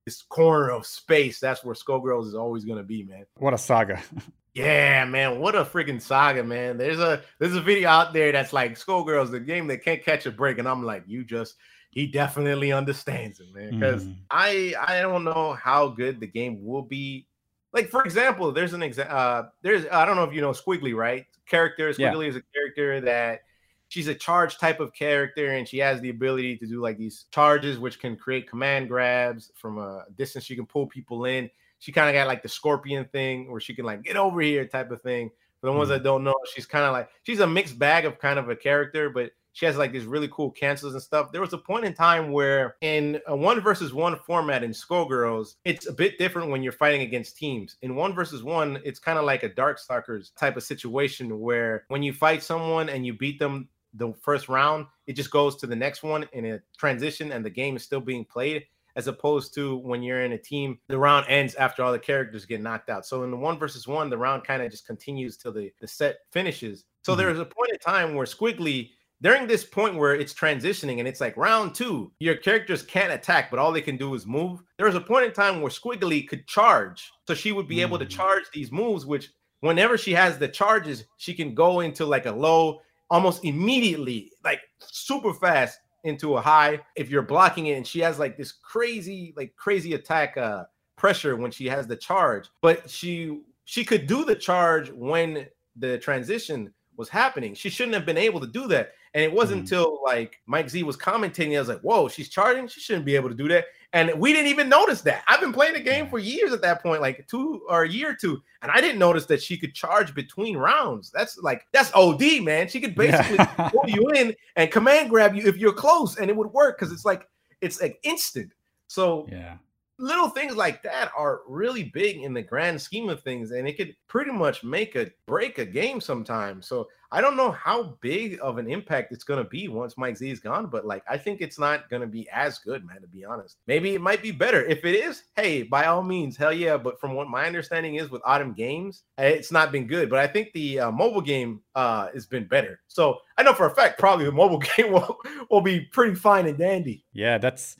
this 0.06 0.22
corner 0.22 0.72
of 0.72 0.86
space. 0.86 1.39
That's 1.39 1.64
where 1.64 1.76
Skullgirls 1.76 2.28
is 2.28 2.36
always 2.36 2.64
gonna 2.64 2.84
be, 2.84 3.03
man. 3.03 3.26
What 3.38 3.53
a 3.53 3.58
saga. 3.58 4.01
Yeah, 4.58 5.03
man, 5.03 5.41
what 5.41 5.53
a 5.53 5.66
freaking 5.66 6.01
saga, 6.01 6.41
man. 6.41 6.78
There's 6.78 7.01
a 7.01 7.22
there's 7.39 7.56
a 7.58 7.62
video 7.62 7.89
out 7.89 8.14
there 8.14 8.32
that's 8.32 8.53
like 8.53 8.76
Skullgirls, 8.80 9.30
the 9.30 9.41
game 9.41 9.68
that 9.68 9.84
can't 9.84 10.01
catch 10.01 10.26
a 10.28 10.32
break, 10.32 10.60
and 10.60 10.66
I'm 10.66 10.82
like, 10.82 11.03
you 11.08 11.26
just 11.26 11.56
he 11.91 12.08
definitely 12.08 12.72
understands 12.72 13.41
it, 13.41 13.47
man. 13.53 13.78
Because 13.78 14.06
Mhm. 14.06 14.16
I 14.32 14.74
I 14.80 15.01
don't 15.01 15.26
know 15.26 15.51
how 15.62 15.89
good 15.89 16.22
the 16.22 16.28
game 16.28 16.64
will 16.66 16.84
be. 16.84 17.28
Like 17.74 17.89
for 17.89 18.03
example, 18.06 18.53
there's 18.53 18.72
an 18.72 18.80
exa- 18.80 19.12
uh 19.12 19.49
there's 19.62 19.88
I 19.91 20.06
don't 20.06 20.16
know 20.16 20.24
if 20.24 20.34
you 20.34 20.39
know 20.39 20.51
Squiggly, 20.51 20.95
right? 20.95 21.26
Character 21.49 21.89
Yeah. 21.97 22.14
Squiggly 22.14 22.30
is 22.30 22.38
a 22.38 22.41
character 22.53 23.01
that 23.01 23.41
she's 23.89 24.07
a 24.07 24.15
charge 24.15 24.57
type 24.57 24.79
of 24.79 24.93
character 24.93 25.51
and 25.53 25.67
she 25.67 25.77
has 25.77 26.01
the 26.01 26.09
ability 26.09 26.57
to 26.57 26.65
do 26.67 26.81
like 26.81 26.97
these 26.97 27.25
charges 27.31 27.77
which 27.79 27.99
can 27.99 28.15
create 28.15 28.49
command 28.49 28.88
grabs 28.88 29.51
from 29.55 29.77
a 29.77 30.05
distance. 30.17 30.43
She 30.45 30.55
can 30.55 30.65
pull 30.65 30.88
people 30.88 31.25
in. 31.25 31.49
She 31.79 31.91
kind 31.91 32.09
of 32.09 32.13
got 32.13 32.27
like 32.27 32.41
the 32.41 32.49
scorpion 32.49 33.05
thing 33.05 33.51
where 33.51 33.59
she 33.61 33.75
can 33.75 33.86
like 33.86 34.03
get 34.03 34.17
over 34.17 34.41
here 34.41 34.65
type 34.65 34.91
of 34.91 35.01
thing. 35.01 35.29
For 35.61 35.67
the 35.71 35.77
ones 35.77 35.88
Mhm. 35.89 35.93
that 35.93 36.03
don't 36.03 36.23
know 36.23 36.36
she's 36.53 36.65
kind 36.65 36.86
of 36.86 36.91
like 36.93 37.09
she's 37.23 37.39
a 37.39 37.47
mixed 37.47 37.79
bag 37.79 38.05
of 38.05 38.19
kind 38.19 38.38
of 38.39 38.49
a 38.49 38.55
character 38.55 39.09
but 39.09 39.31
she 39.53 39.65
has 39.65 39.77
like 39.77 39.93
these 39.93 40.05
really 40.05 40.27
cool 40.33 40.51
cancels 40.51 40.93
and 40.93 41.01
stuff. 41.01 41.31
There 41.31 41.39
was 41.39 41.53
a 41.53 41.57
point 41.57 41.86
in 41.86 41.93
time 41.93 42.31
where 42.33 42.75
in 42.81 43.21
a 43.25 43.36
one 43.36 43.61
versus 43.61 43.93
one 43.93 44.17
format 44.27 44.63
in 44.63 44.71
skullgirls 44.71 45.55
it's 45.63 45.88
a 45.88 45.93
bit 45.93 46.17
different 46.17 46.51
when 46.51 46.61
you're 46.61 46.73
fighting 46.73 47.01
against 47.01 47.38
teams. 47.38 47.77
In 47.81 47.95
one 47.95 48.13
versus 48.13 48.43
one 48.43 48.79
it's 48.83 48.99
kind 48.99 49.17
of 49.17 49.23
like 49.25 49.43
a 49.43 49.49
darkstalkers 49.49 50.36
type 50.36 50.57
of 50.57 50.63
situation 50.63 51.39
where 51.39 51.86
when 51.88 52.03
you 52.03 52.11
fight 52.13 52.43
someone 52.43 52.89
and 52.89 53.05
you 53.05 53.13
beat 53.13 53.39
them 53.39 53.69
the 53.97 54.13
first 54.21 54.49
round, 54.49 54.85
it 55.07 55.13
just 55.13 55.31
goes 55.31 55.55
to 55.57 55.67
the 55.67 55.75
next 55.75 56.03
one 56.03 56.27
in 56.33 56.45
a 56.45 56.59
transition 56.77 57.31
and 57.31 57.43
the 57.45 57.49
game 57.49 57.75
is 57.75 57.83
still 57.83 58.01
being 58.01 58.25
played. 58.25 58.65
as 58.97 59.07
opposed 59.09 59.53
to 59.53 59.75
when 59.79 60.01
you're 60.01 60.23
in 60.23 60.31
a 60.31 60.37
team, 60.37 60.79
the 60.87 60.97
round 60.97 61.25
ends 61.27 61.53
after 61.55 61.83
all 61.83 61.91
the 61.91 61.99
characters 61.99 62.45
get 62.45 62.61
knocked 62.61 62.89
out. 62.89 63.05
So 63.05 63.23
in 63.23 63.31
the 63.31 63.35
one 63.35 63.59
versus 63.59 63.85
one, 63.89 64.09
the 64.09 64.17
round 64.17 64.45
kind 64.45 64.61
of 64.63 64.71
just 64.71 64.87
continues 64.87 65.35
till 65.35 65.51
the, 65.51 65.69
the 65.81 65.87
set 65.87 66.19
finishes. 66.31 66.85
So 67.01 67.13
Mhm. 67.13 67.17
there 67.17 67.29
is 67.29 67.39
a 67.39 67.43
point 67.45 67.71
in 67.73 67.79
time 67.79 68.15
where 68.15 68.25
Squiggly, 68.25 68.91
during 69.21 69.47
this 69.47 69.65
point 69.65 69.95
where 69.97 70.15
it's 70.15 70.33
transitioning 70.33 70.99
and 70.99 71.09
it's 71.09 71.19
like 71.19 71.35
round 71.35 71.75
two, 71.75 72.13
your 72.19 72.37
characters 72.37 72.83
can't 72.83 73.11
attack, 73.11 73.49
but 73.51 73.59
all 73.59 73.73
they 73.73 73.81
can 73.81 73.97
do 73.97 74.13
is 74.15 74.25
move. 74.25 74.61
There 74.77 74.87
was 74.87 74.95
a 74.95 75.01
point 75.01 75.25
in 75.25 75.33
time 75.33 75.59
where 75.59 75.69
Squiggly 75.71 76.25
could 76.25 76.47
charge. 76.47 77.11
So 77.27 77.33
she 77.33 77.51
would 77.51 77.67
be 77.67 77.81
able 77.81 77.99
to 77.99 78.05
Mm. 78.05 78.11
charge 78.11 78.43
these 78.53 78.71
moves, 78.71 79.05
which 79.05 79.29
whenever 79.59 79.97
she 79.97 80.13
has 80.13 80.37
the 80.37 80.47
charges, 80.47 81.03
she 81.17 81.33
can 81.33 81.53
go 81.53 81.81
into 81.81 82.05
like 82.05 82.27
a 82.27 82.31
low 82.31 82.79
almost 83.10 83.45
immediately, 83.45 84.32
like 84.43 84.62
super 84.80 85.34
fast 85.34 85.80
into 86.03 86.38
a 86.38 86.41
high 86.41 86.80
if 86.95 87.10
you're 87.10 87.22
blocking 87.22 87.68
it. 87.68 87.74
And 87.74 87.88
she 87.88 87.99
has 87.99 88.20
like 88.20 88.38
this 88.38 88.51
crazy, 88.51 89.34
like 89.36 89.56
crazy 89.56 89.93
attack 89.93 90.38
uh 90.38 90.66
pressure 90.95 91.36
when 91.36 91.51
she 91.51 91.68
has 91.68 91.88
the 91.88 91.95
charge. 91.95 92.49
But 92.62 92.89
she 92.89 93.41
she 93.66 93.84
could 93.84 94.08
do 94.08 94.26
the 94.26 94.36
charge 94.36 94.91
when 94.91 95.47
the 95.76 95.97
transition 95.97 96.74
was 96.97 97.10
happening. 97.10 97.53
She 97.53 97.70
shouldn't 97.70 97.95
have 97.95 98.06
been 98.06 98.18
able 98.18 98.39
to 98.39 98.47
do 98.47 98.68
that. 98.68 98.93
And 99.16 99.24
it 99.24 99.32
wasn't 99.32 99.59
Mhm. 99.59 99.61
until 99.61 100.01
like 100.03 100.41
Mike 100.45 100.70
Z 100.70 100.84
was 100.84 100.97
commentating, 100.97 101.55
I 101.55 101.59
was 101.59 101.70
like, 101.70 101.80
whoa, 101.80 102.09
she's 102.09 102.28
charging. 102.28 102.68
She 102.68 102.82
shouldn't 102.82 103.05
be 103.05 103.16
able 103.16 103.30
to 103.30 103.36
do 103.36 103.47
that. 103.47 103.66
And 103.93 104.13
we 104.20 104.34
didn't 104.34 104.49
even 104.49 104.68
notice 104.68 104.99
that. 105.03 105.24
I've 105.26 105.39
been 105.39 105.53
playing 105.53 105.74
the 105.74 105.80
game 105.80 106.09
for 106.09 106.20
years 106.20 106.51
at 106.51 106.61
that 106.63 106.84
point, 106.84 106.99
like 107.01 107.26
two 107.30 107.61
or 107.70 107.84
a 107.84 107.89
year 107.89 108.09
or 108.11 108.13
two, 108.13 108.43
and 108.61 108.70
I 108.70 108.82
didn't 108.82 108.99
notice 108.99 109.26
that 109.28 109.41
she 109.41 109.55
could 109.57 109.74
charge 109.74 110.13
between 110.13 110.57
rounds. 110.57 111.11
That's 111.11 111.38
like 111.38 111.66
that's 111.72 111.91
OD, 111.95 112.41
man. 112.41 112.68
She 112.68 112.82
could 112.82 112.93
basically 112.93 113.38
pull 113.72 113.86
you 113.88 114.09
in 114.09 114.36
and 114.57 114.70
command 114.70 115.09
grab 115.09 115.34
you 115.34 115.47
if 115.47 115.55
you're 115.55 115.72
close, 115.72 116.18
and 116.18 116.30
it 116.30 116.36
would 116.36 116.51
work 116.51 116.78
because 116.78 116.91
it's 116.91 117.05
like 117.05 117.26
it's 117.61 117.82
like 117.82 117.97
instant. 118.03 118.51
So 118.88 119.28
yeah. 119.32 119.55
Little 119.97 120.29
things 120.29 120.55
like 120.55 120.83
that 120.83 121.11
are 121.17 121.41
really 121.47 121.83
big 121.83 122.17
in 122.17 122.33
the 122.33 122.41
grand 122.41 122.81
scheme 122.81 123.09
of 123.09 123.21
things, 123.21 123.51
and 123.51 123.67
it 123.67 123.77
could 123.77 123.95
pretty 124.07 124.31
much 124.31 124.63
make 124.63 124.95
a 124.95 125.11
break 125.25 125.57
a 125.57 125.65
game 125.65 126.01
sometimes. 126.01 126.67
So 126.67 126.87
I 127.11 127.21
don't 127.21 127.37
know 127.37 127.51
how 127.51 127.97
big 128.01 128.39
of 128.41 128.57
an 128.57 128.69
impact 128.69 129.13
it's 129.13 129.23
gonna 129.23 129.45
be 129.45 129.67
once 129.67 129.97
Mike 129.97 130.17
Z 130.17 130.29
is 130.29 130.39
gone, 130.39 130.67
but 130.67 130.85
like 130.85 131.03
I 131.09 131.17
think 131.17 131.39
it's 131.39 131.57
not 131.57 131.89
gonna 131.89 132.07
be 132.07 132.27
as 132.29 132.59
good, 132.59 132.85
man. 132.85 133.01
To 133.01 133.07
be 133.07 133.23
honest, 133.23 133.57
maybe 133.67 133.95
it 133.95 134.01
might 134.01 134.21
be 134.21 134.31
better. 134.31 134.65
If 134.65 134.83
it 134.83 134.95
is, 134.95 135.23
hey, 135.35 135.63
by 135.63 135.85
all 135.85 136.03
means, 136.03 136.35
hell 136.35 136.53
yeah. 136.53 136.77
But 136.77 136.99
from 136.99 137.13
what 137.13 137.29
my 137.29 137.45
understanding 137.45 137.95
is 137.95 138.09
with 138.09 138.21
Autumn 138.25 138.53
Games, 138.53 139.03
it's 139.17 139.51
not 139.51 139.71
been 139.71 139.87
good. 139.87 140.09
But 140.09 140.19
I 140.19 140.27
think 140.27 140.51
the 140.53 140.79
uh, 140.79 140.91
mobile 140.91 141.21
game 141.21 141.61
uh 141.75 142.09
has 142.13 142.25
been 142.25 142.47
better. 142.47 142.81
So 142.87 143.19
I 143.37 143.43
know 143.43 143.53
for 143.53 143.67
a 143.67 143.75
fact 143.75 143.99
probably 143.99 144.25
the 144.25 144.31
mobile 144.31 144.57
game 144.77 144.91
will 144.91 145.17
will 145.49 145.61
be 145.61 145.81
pretty 145.81 146.15
fine 146.15 146.47
and 146.47 146.57
dandy. 146.57 147.05
Yeah, 147.13 147.37
that's 147.37 147.77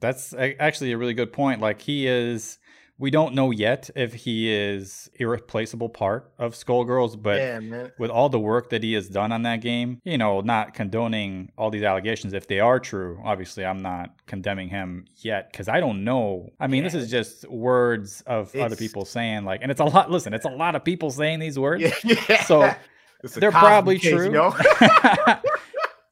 that's 0.00 0.34
actually 0.34 0.92
a 0.92 0.98
really 0.98 1.14
good 1.14 1.32
point. 1.32 1.60
Like 1.60 1.80
he 1.80 2.06
is 2.06 2.58
we 2.98 3.12
don't 3.12 3.32
know 3.32 3.52
yet 3.52 3.90
if 3.94 4.12
he 4.12 4.52
is 4.52 5.08
irreplaceable 5.14 5.88
part 5.88 6.32
of 6.36 6.54
Skullgirls, 6.54 7.20
but 7.20 7.38
yeah, 7.38 7.86
with 7.96 8.10
all 8.10 8.28
the 8.28 8.40
work 8.40 8.70
that 8.70 8.82
he 8.82 8.94
has 8.94 9.08
done 9.08 9.30
on 9.30 9.42
that 9.42 9.60
game, 9.60 10.00
you 10.04 10.18
know, 10.18 10.40
not 10.40 10.74
condoning 10.74 11.52
all 11.56 11.70
these 11.70 11.84
allegations 11.84 12.32
if 12.32 12.48
they 12.48 12.58
are 12.58 12.80
true. 12.80 13.20
Obviously, 13.24 13.64
I'm 13.64 13.82
not 13.82 14.10
condemning 14.26 14.68
him 14.68 15.06
yet 15.18 15.52
because 15.52 15.68
I 15.68 15.78
don't 15.78 16.02
know. 16.02 16.50
I 16.58 16.66
mean, 16.66 16.82
this 16.82 16.94
is 16.94 17.08
just 17.08 17.48
words 17.48 18.22
of 18.26 18.54
other 18.56 18.76
people 18.76 19.04
saying 19.04 19.44
like, 19.44 19.60
and 19.62 19.70
it's 19.70 19.80
a 19.80 19.84
lot. 19.84 20.10
Listen, 20.10 20.34
it's 20.34 20.46
a 20.46 20.50
lot 20.50 20.74
of 20.74 20.82
people 20.82 21.12
saying 21.12 21.38
these 21.38 21.58
words. 21.58 21.82
Yeah, 21.82 21.94
yeah. 22.28 22.42
So, 22.44 22.68
It's 23.22 23.34
they're 23.34 23.52
probably 23.52 24.00
case, 24.00 24.12
true. 24.12 24.32
yo. 24.32 24.50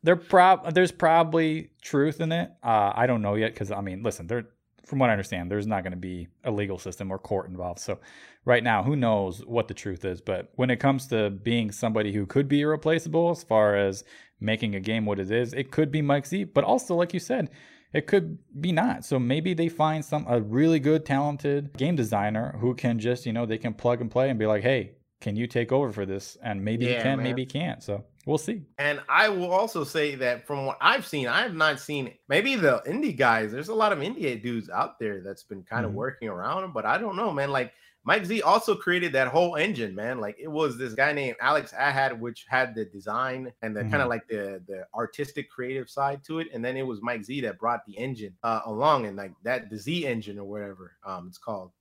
They're 0.06 0.16
prob 0.16 0.72
there's 0.72 0.92
probably 0.92 1.70
truth 1.82 2.20
in 2.20 2.30
it. 2.32 2.50
Uh, 2.62 2.92
I 2.94 3.06
don't 3.06 3.22
know 3.22 3.34
yet 3.34 3.52
because 3.52 3.70
I 3.70 3.80
mean, 3.80 4.02
listen, 4.02 4.26
there 4.28 4.44
from 4.86 5.00
what 5.00 5.10
I 5.10 5.12
understand, 5.12 5.50
there's 5.50 5.66
not 5.66 5.82
going 5.82 5.94
to 5.94 5.98
be 5.98 6.28
a 6.44 6.50
legal 6.52 6.78
system 6.78 7.10
or 7.10 7.18
court 7.18 7.48
involved. 7.50 7.80
So 7.80 7.98
right 8.44 8.62
now, 8.62 8.84
who 8.84 8.94
knows 8.94 9.44
what 9.44 9.66
the 9.66 9.74
truth 9.74 10.04
is? 10.04 10.20
But 10.20 10.52
when 10.54 10.70
it 10.70 10.76
comes 10.76 11.08
to 11.08 11.28
being 11.30 11.72
somebody 11.72 12.12
who 12.12 12.24
could 12.24 12.46
be 12.46 12.60
irreplaceable, 12.60 13.30
as 13.30 13.42
far 13.42 13.74
as 13.74 14.04
making 14.38 14.76
a 14.76 14.80
game 14.80 15.04
what 15.04 15.18
it 15.18 15.28
is, 15.32 15.52
it 15.52 15.72
could 15.72 15.90
be 15.90 16.02
Mike 16.02 16.24
Z. 16.26 16.44
But 16.44 16.62
also, 16.62 16.94
like 16.94 17.12
you 17.12 17.18
said, 17.18 17.50
it 17.92 18.06
could 18.06 18.38
be 18.60 18.70
not. 18.70 19.04
So 19.04 19.18
maybe 19.18 19.54
they 19.54 19.68
find 19.68 20.04
some 20.04 20.24
a 20.28 20.40
really 20.40 20.78
good, 20.78 21.04
talented 21.04 21.76
game 21.76 21.96
designer 21.96 22.56
who 22.60 22.74
can 22.74 23.00
just 23.00 23.26
you 23.26 23.32
know 23.32 23.44
they 23.44 23.58
can 23.58 23.74
plug 23.74 24.00
and 24.00 24.10
play 24.10 24.30
and 24.30 24.38
be 24.38 24.46
like, 24.46 24.62
hey. 24.62 24.92
Can 25.18 25.34
you 25.34 25.46
take 25.46 25.72
over 25.72 25.92
for 25.92 26.04
this? 26.04 26.36
And 26.42 26.62
maybe 26.62 26.84
he 26.86 26.92
Yeah, 26.92 27.02
can, 27.02 27.16
man. 27.16 27.24
maybe 27.24 27.40
he 27.42 27.46
can't. 27.46 27.82
So 27.82 28.04
we'll 28.26 28.38
see. 28.38 28.66
And 28.78 29.00
I 29.08 29.28
will 29.30 29.50
also 29.52 29.84
say 29.84 30.14
that 30.16 30.46
from 30.46 30.66
what 30.66 30.76
I've 30.82 31.06
seen, 31.06 31.28
I 31.28 31.40
have 31.42 31.54
not 31.54 31.80
seen 31.80 32.18
maybe 32.28 32.56
the 32.56 32.82
indie 32.86 33.16
guys. 33.16 33.52
There's 33.52 33.68
a 33.68 33.74
lot 33.74 33.92
of 33.92 34.00
indie 34.00 34.40
dudes 34.42 34.68
out 34.68 34.98
there 34.98 35.22
that's 35.22 35.42
been 35.44 35.62
kind 35.62 35.86
of 35.86 35.92
Mhm. 35.92 35.94
working 35.94 36.28
around 36.28 36.62
them, 36.62 36.72
but 36.72 36.84
I 36.84 36.98
don't 36.98 37.16
know, 37.16 37.32
man. 37.32 37.50
Like 37.50 37.72
Mike 38.04 38.24
Z 38.26 38.42
also 38.42 38.76
created 38.76 39.12
that 39.14 39.28
whole 39.28 39.56
engine, 39.56 39.94
man. 39.94 40.20
Like 40.20 40.36
it 40.38 40.48
was 40.48 40.76
this 40.76 40.94
guy 40.94 41.12
named 41.12 41.36
Alex 41.40 41.72
Ahad, 41.72 42.18
which 42.20 42.44
had 42.48 42.74
the 42.74 42.84
design 42.84 43.52
and 43.62 43.74
the 43.74 43.84
kind 43.84 44.02
Mhm. 44.02 44.02
of 44.02 44.08
like 44.10 44.28
the 44.28 44.62
the 44.68 44.86
artistic 44.94 45.50
creative 45.50 45.88
side 45.88 46.22
to 46.24 46.38
it, 46.40 46.48
and 46.52 46.62
then 46.64 46.76
it 46.76 46.82
was 46.86 47.00
Mike 47.02 47.24
Z 47.24 47.40
that 47.40 47.58
brought 47.58 47.84
the 47.86 47.96
engine 47.98 48.36
uh, 48.42 48.60
along, 48.66 49.06
and 49.06 49.16
like 49.16 49.32
that 49.42 49.70
the 49.70 49.78
Z 49.78 50.06
engine 50.06 50.38
or 50.38 50.44
whatever 50.48 50.98
um 51.04 51.28
it's 51.28 51.38
called. 51.38 51.72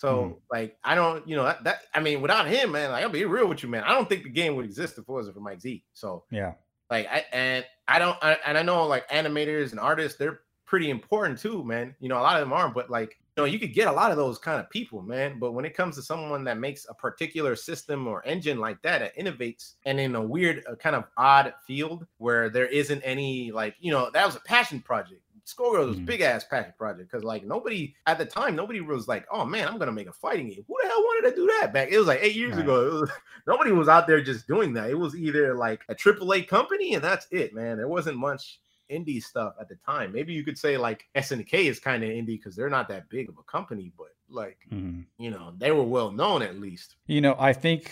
So 0.00 0.38
Mhm. 0.38 0.40
like 0.50 0.78
I 0.82 0.94
don't, 0.94 1.28
you 1.28 1.36
know, 1.36 1.44
that, 1.44 1.64
that 1.64 1.82
I 1.94 2.00
mean, 2.00 2.22
without 2.22 2.46
him, 2.46 2.72
man, 2.72 2.90
like 2.90 3.04
I'll 3.04 3.10
be 3.10 3.24
real 3.26 3.48
with 3.48 3.62
you, 3.62 3.68
man. 3.68 3.84
I 3.84 3.90
don't 3.92 4.08
think 4.08 4.24
the 4.24 4.30
game 4.30 4.56
would 4.56 4.64
exist 4.64 4.94
if 4.94 5.00
it 5.02 5.08
wasn't 5.08 5.34
for 5.36 5.40
Mike 5.42 5.60
Z. 5.60 5.84
So 5.92 6.24
Yeah. 6.30 6.54
like 6.90 7.06
I 7.08 7.24
and 7.32 7.66
I 7.88 7.98
don't 7.98 8.18
I, 8.22 8.34
and 8.46 8.58
I 8.58 8.62
know 8.62 8.86
like 8.86 9.08
animators 9.10 9.70
and 9.70 9.80
artists, 9.80 10.18
they're 10.18 10.42
pretty 10.66 10.90
important 10.90 11.38
too, 11.38 11.64
man. 11.64 11.96
You 12.00 12.08
know, 12.08 12.18
a 12.18 12.22
lot 12.22 12.36
of 12.36 12.40
them 12.40 12.52
are, 12.52 12.70
but 12.72 12.90
like 12.90 13.18
you 13.36 13.42
know, 13.42 13.46
you 13.46 13.58
could 13.58 13.74
get 13.74 13.88
a 13.88 13.92
lot 13.92 14.10
of 14.10 14.16
those 14.16 14.38
kind 14.38 14.60
of 14.60 14.68
people, 14.70 15.02
man. 15.02 15.38
But 15.38 15.52
when 15.52 15.64
it 15.64 15.74
comes 15.74 15.96
to 15.96 16.02
someone 16.02 16.44
that 16.44 16.58
makes 16.58 16.86
a 16.88 16.94
particular 16.94 17.56
system 17.56 18.06
or 18.06 18.24
engine 18.26 18.58
like 18.58 18.82
that, 18.82 18.98
that 19.00 19.16
innovates 19.16 19.76
and 19.84 20.00
in 20.00 20.14
a 20.16 20.22
weird, 20.22 20.64
uh, 20.66 20.76
kind 20.76 20.96
of 20.96 21.04
odd 21.16 21.54
field 21.66 22.06
where 22.18 22.50
there 22.50 22.66
isn't 22.66 23.02
any 23.02 23.52
like, 23.52 23.76
you 23.78 23.92
know, 23.92 24.10
that 24.10 24.26
was 24.26 24.36
a 24.36 24.40
passion 24.40 24.80
project. 24.82 25.22
Skullgirls 25.54 25.88
was 25.88 25.96
Mhm. 25.98 26.06
big 26.06 26.20
ass 26.20 26.44
passion 26.44 26.72
project 26.78 27.10
because 27.10 27.24
like 27.24 27.44
nobody 27.44 27.94
at 28.06 28.18
the 28.18 28.24
time, 28.26 28.54
nobody 28.56 28.80
was 28.80 29.08
like, 29.08 29.26
oh 29.30 29.44
man, 29.44 29.68
I'm 29.68 29.78
gonna 29.78 29.92
make 29.92 30.08
a 30.08 30.12
fighting 30.12 30.48
game. 30.48 30.64
Who 30.66 30.76
the 30.82 30.88
hell 30.88 31.02
wanted 31.02 31.30
to 31.30 31.36
do 31.36 31.46
that 31.60 31.72
back? 31.72 31.90
It 31.90 31.98
was 31.98 32.06
like 32.06 32.20
eight 32.22 32.34
years 32.36 32.54
Right. 32.54 32.62
ago. 32.64 33.00
Was, 33.00 33.10
nobody 33.46 33.72
was 33.72 33.88
out 33.88 34.06
there 34.06 34.20
just 34.22 34.46
doing 34.46 34.72
that. 34.74 34.90
It 34.90 34.98
was 34.98 35.14
either 35.16 35.54
like 35.54 35.82
a 35.88 35.94
AAA 35.94 36.42
company 36.48 36.94
and 36.94 37.02
that's 37.04 37.26
it, 37.30 37.54
man. 37.54 37.76
There 37.76 37.88
wasn't 37.88 38.16
much 38.18 38.60
indie 38.90 39.22
stuff 39.22 39.54
at 39.60 39.68
the 39.68 39.76
time. 39.86 40.12
Maybe 40.12 40.32
you 40.32 40.42
could 40.44 40.58
say 40.58 40.76
like 40.76 41.08
SNK 41.14 41.54
is 41.66 41.78
kind 41.78 42.02
of 42.02 42.10
indie 42.10 42.26
because 42.38 42.56
they're 42.56 42.68
not 42.70 42.88
that 42.88 43.08
big 43.08 43.28
of 43.28 43.38
a 43.38 43.42
company, 43.44 43.92
but 43.96 44.08
like 44.28 44.58
Mhm. 44.72 45.04
you 45.18 45.30
know, 45.30 45.54
they 45.58 45.70
were 45.72 45.82
well 45.84 46.10
known 46.10 46.42
at 46.42 46.58
least. 46.58 46.96
You 47.06 47.20
know, 47.20 47.36
I 47.38 47.52
think 47.52 47.90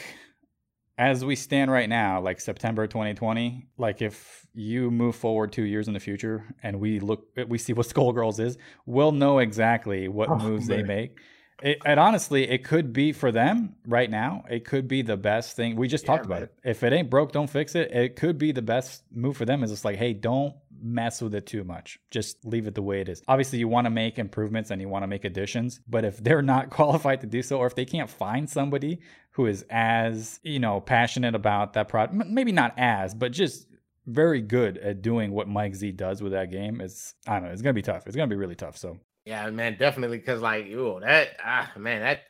as 0.98 1.24
we 1.24 1.36
stand 1.36 1.70
right 1.70 1.88
now, 1.88 2.20
like 2.20 2.40
September 2.40 2.86
2020, 2.86 3.68
like 3.78 4.02
if 4.02 4.46
you 4.52 4.90
move 4.90 5.14
forward 5.16 5.52
two 5.52 5.62
years 5.62 5.88
in 5.88 5.94
the 5.94 6.00
future 6.00 6.44
and 6.62 6.80
we 6.80 7.00
look, 7.00 7.28
we 7.48 7.58
see 7.58 7.72
what 7.72 7.86
Skullgirls 7.94 8.40
is, 8.40 8.58
we'll 8.86 9.12
know 9.12 9.38
exactly 9.38 10.08
what 10.08 10.34
Oh, 10.34 10.36
moves 10.36 10.66
they 10.66 10.82
make. 10.82 11.18
It, 11.60 11.78
and 11.84 11.98
honestly, 11.98 12.48
it 12.48 12.64
could 12.64 12.92
be 12.92 13.12
for 13.12 13.32
them 13.32 13.76
right 13.86 14.10
now. 14.10 14.44
It 14.48 14.64
could 14.64 14.86
be 14.88 15.02
the 15.02 15.16
best 15.16 15.56
thing. 15.56 15.76
We 15.76 15.88
just 15.88 16.04
Yeah, 16.04 16.06
talked 16.06 16.24
about 16.26 16.42
man. 16.42 16.44
it. 16.44 16.54
If 16.64 16.82
it 16.84 16.92
ain't 16.92 17.10
broke, 17.10 17.32
don't 17.32 17.50
fix 17.50 17.74
it. 17.74 17.90
It 17.92 18.16
could 18.16 18.38
be 18.38 18.52
the 18.52 18.62
best 18.62 19.02
move 19.10 19.36
for 19.36 19.44
them. 19.44 19.64
Is 19.64 19.70
just 19.70 19.84
like, 19.84 19.96
hey, 19.96 20.12
don't 20.12 20.54
mess 20.80 21.20
with 21.20 21.34
it 21.34 21.46
too 21.46 21.64
much. 21.64 21.98
Just 22.12 22.44
leave 22.44 22.68
it 22.68 22.76
the 22.76 22.82
way 22.82 23.00
it 23.00 23.08
is. 23.08 23.22
Obviously, 23.26 23.58
you 23.58 23.66
want 23.66 23.86
to 23.86 23.90
make 23.90 24.18
improvements 24.20 24.70
and 24.70 24.80
you 24.80 24.88
want 24.88 25.02
to 25.02 25.08
make 25.08 25.24
additions, 25.24 25.80
but 25.88 26.04
if 26.04 26.22
they're 26.22 26.42
not 26.42 26.70
qualified 26.78 27.20
to 27.22 27.26
do 27.26 27.42
so, 27.42 27.58
or 27.58 27.66
if 27.66 27.74
they 27.74 27.84
can't 27.84 28.10
find 28.10 28.48
somebody 28.48 29.00
who 29.38 29.46
is 29.46 29.64
as 29.70 30.40
you 30.42 30.58
know 30.58 30.80
passionate 30.80 31.36
about 31.36 31.74
that 31.74 31.86
product, 31.86 32.12
maybe 32.26 32.50
not 32.50 32.74
as, 32.76 33.14
but 33.14 33.30
just 33.30 33.68
very 34.04 34.42
good 34.42 34.76
at 34.78 35.00
doing 35.00 35.30
what 35.30 35.46
Mike 35.46 35.76
Z 35.76 35.92
does 35.92 36.20
with 36.20 36.32
that 36.32 36.50
game, 36.50 36.80
It's 36.80 37.14
I 37.24 37.34
don't 37.34 37.44
know. 37.44 37.50
It's 37.52 37.62
gonna 37.62 37.72
be 37.72 37.82
tough. 37.82 38.06
It's 38.08 38.16
gonna 38.16 38.26
be 38.26 38.34
really 38.34 38.56
tough. 38.56 38.76
So. 38.76 38.98
Yeah, 39.24 39.48
man, 39.50 39.76
definitely. 39.78 40.18
Because 40.18 40.42
like, 40.42 40.66
yo, 40.66 40.98
that 40.98 41.36
ah 41.44 41.70
man, 41.76 42.00
that 42.00 42.22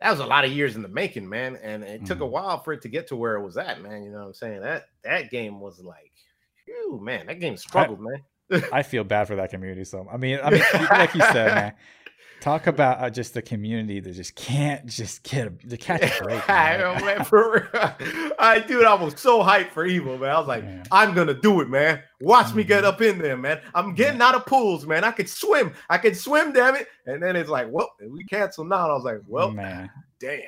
that 0.00 0.10
was 0.10 0.20
a 0.20 0.24
lot 0.26 0.46
of 0.46 0.50
years 0.52 0.76
in 0.76 0.82
the 0.82 0.88
making, 0.88 1.28
man. 1.28 1.56
And 1.62 1.82
it 1.84 2.06
took 2.06 2.20
a 2.20 2.24
Mhm. 2.24 2.30
while 2.30 2.62
for 2.62 2.72
it 2.72 2.80
to 2.82 2.88
get 2.88 3.08
to 3.08 3.16
where 3.16 3.34
it 3.36 3.42
was 3.42 3.58
at, 3.58 3.82
man. 3.82 4.02
You 4.02 4.12
know 4.12 4.20
what 4.20 4.26
I'm 4.28 4.34
saying? 4.34 4.62
That 4.62 4.86
that 5.04 5.30
game 5.30 5.60
was 5.60 5.78
like, 5.80 6.12
phew, 6.64 6.98
man, 7.02 7.26
that 7.26 7.38
game 7.38 7.58
struggled, 7.58 8.00
man. 8.00 8.22
I 8.72 8.82
feel 8.82 9.04
bad 9.04 9.26
for 9.26 9.36
that 9.36 9.50
community. 9.50 9.84
So 9.84 10.08
I 10.10 10.16
mean, 10.16 10.38
I 10.42 10.48
mean, 10.50 10.62
like 10.90 11.12
you 11.14 11.20
said, 11.20 11.54
man, 11.54 11.72
talk 12.40 12.66
about 12.66 13.00
uh, 13.02 13.10
just 13.10 13.34
the 13.34 13.42
community 13.42 14.00
that 14.00 14.12
just 14.12 14.34
can't 14.34 14.86
just 14.86 15.22
get 15.22 15.46
a, 15.48 15.50
to 15.68 15.76
catch 15.76 16.02
a 16.20 16.22
break. 16.22 16.42
I 16.50 16.76
man. 16.76 17.04
man, 17.04 17.24
for. 17.24 17.68
I 18.38 18.60
dude, 18.66 18.84
I 18.84 18.94
was 18.94 19.18
so 19.20 19.42
hyped 19.42 19.70
for 19.70 19.86
Evo, 19.86 20.18
man. 20.20 20.30
I 20.30 20.38
was 20.38 20.48
like, 20.48 20.62
Yeah. 20.64 20.82
I'm 20.92 21.14
gonna 21.14 21.34
do 21.34 21.60
it, 21.60 21.68
man. 21.68 22.02
Watch 22.20 22.54
me 22.54 22.64
get 22.64 22.84
Mhm. 22.84 22.88
up 22.88 23.00
in 23.02 23.18
there, 23.18 23.36
man. 23.36 23.60
I'm 23.74 23.94
getting 23.94 24.20
out 24.20 24.34
of 24.34 24.46
pools, 24.46 24.86
man. 24.86 25.04
I 25.04 25.10
could 25.10 25.28
swim. 25.28 25.72
I 25.90 25.98
could 25.98 26.16
swim, 26.16 26.52
damn 26.52 26.74
it. 26.76 26.88
And 27.06 27.22
then 27.22 27.36
it's 27.36 27.50
like, 27.50 27.68
well, 27.70 27.90
we 28.08 28.24
cancel 28.24 28.64
now. 28.64 28.84
And 28.84 28.92
I 28.92 28.94
was 28.94 29.04
like, 29.04 29.20
well, 29.26 29.50
man, 29.50 29.90
damn. 30.20 30.40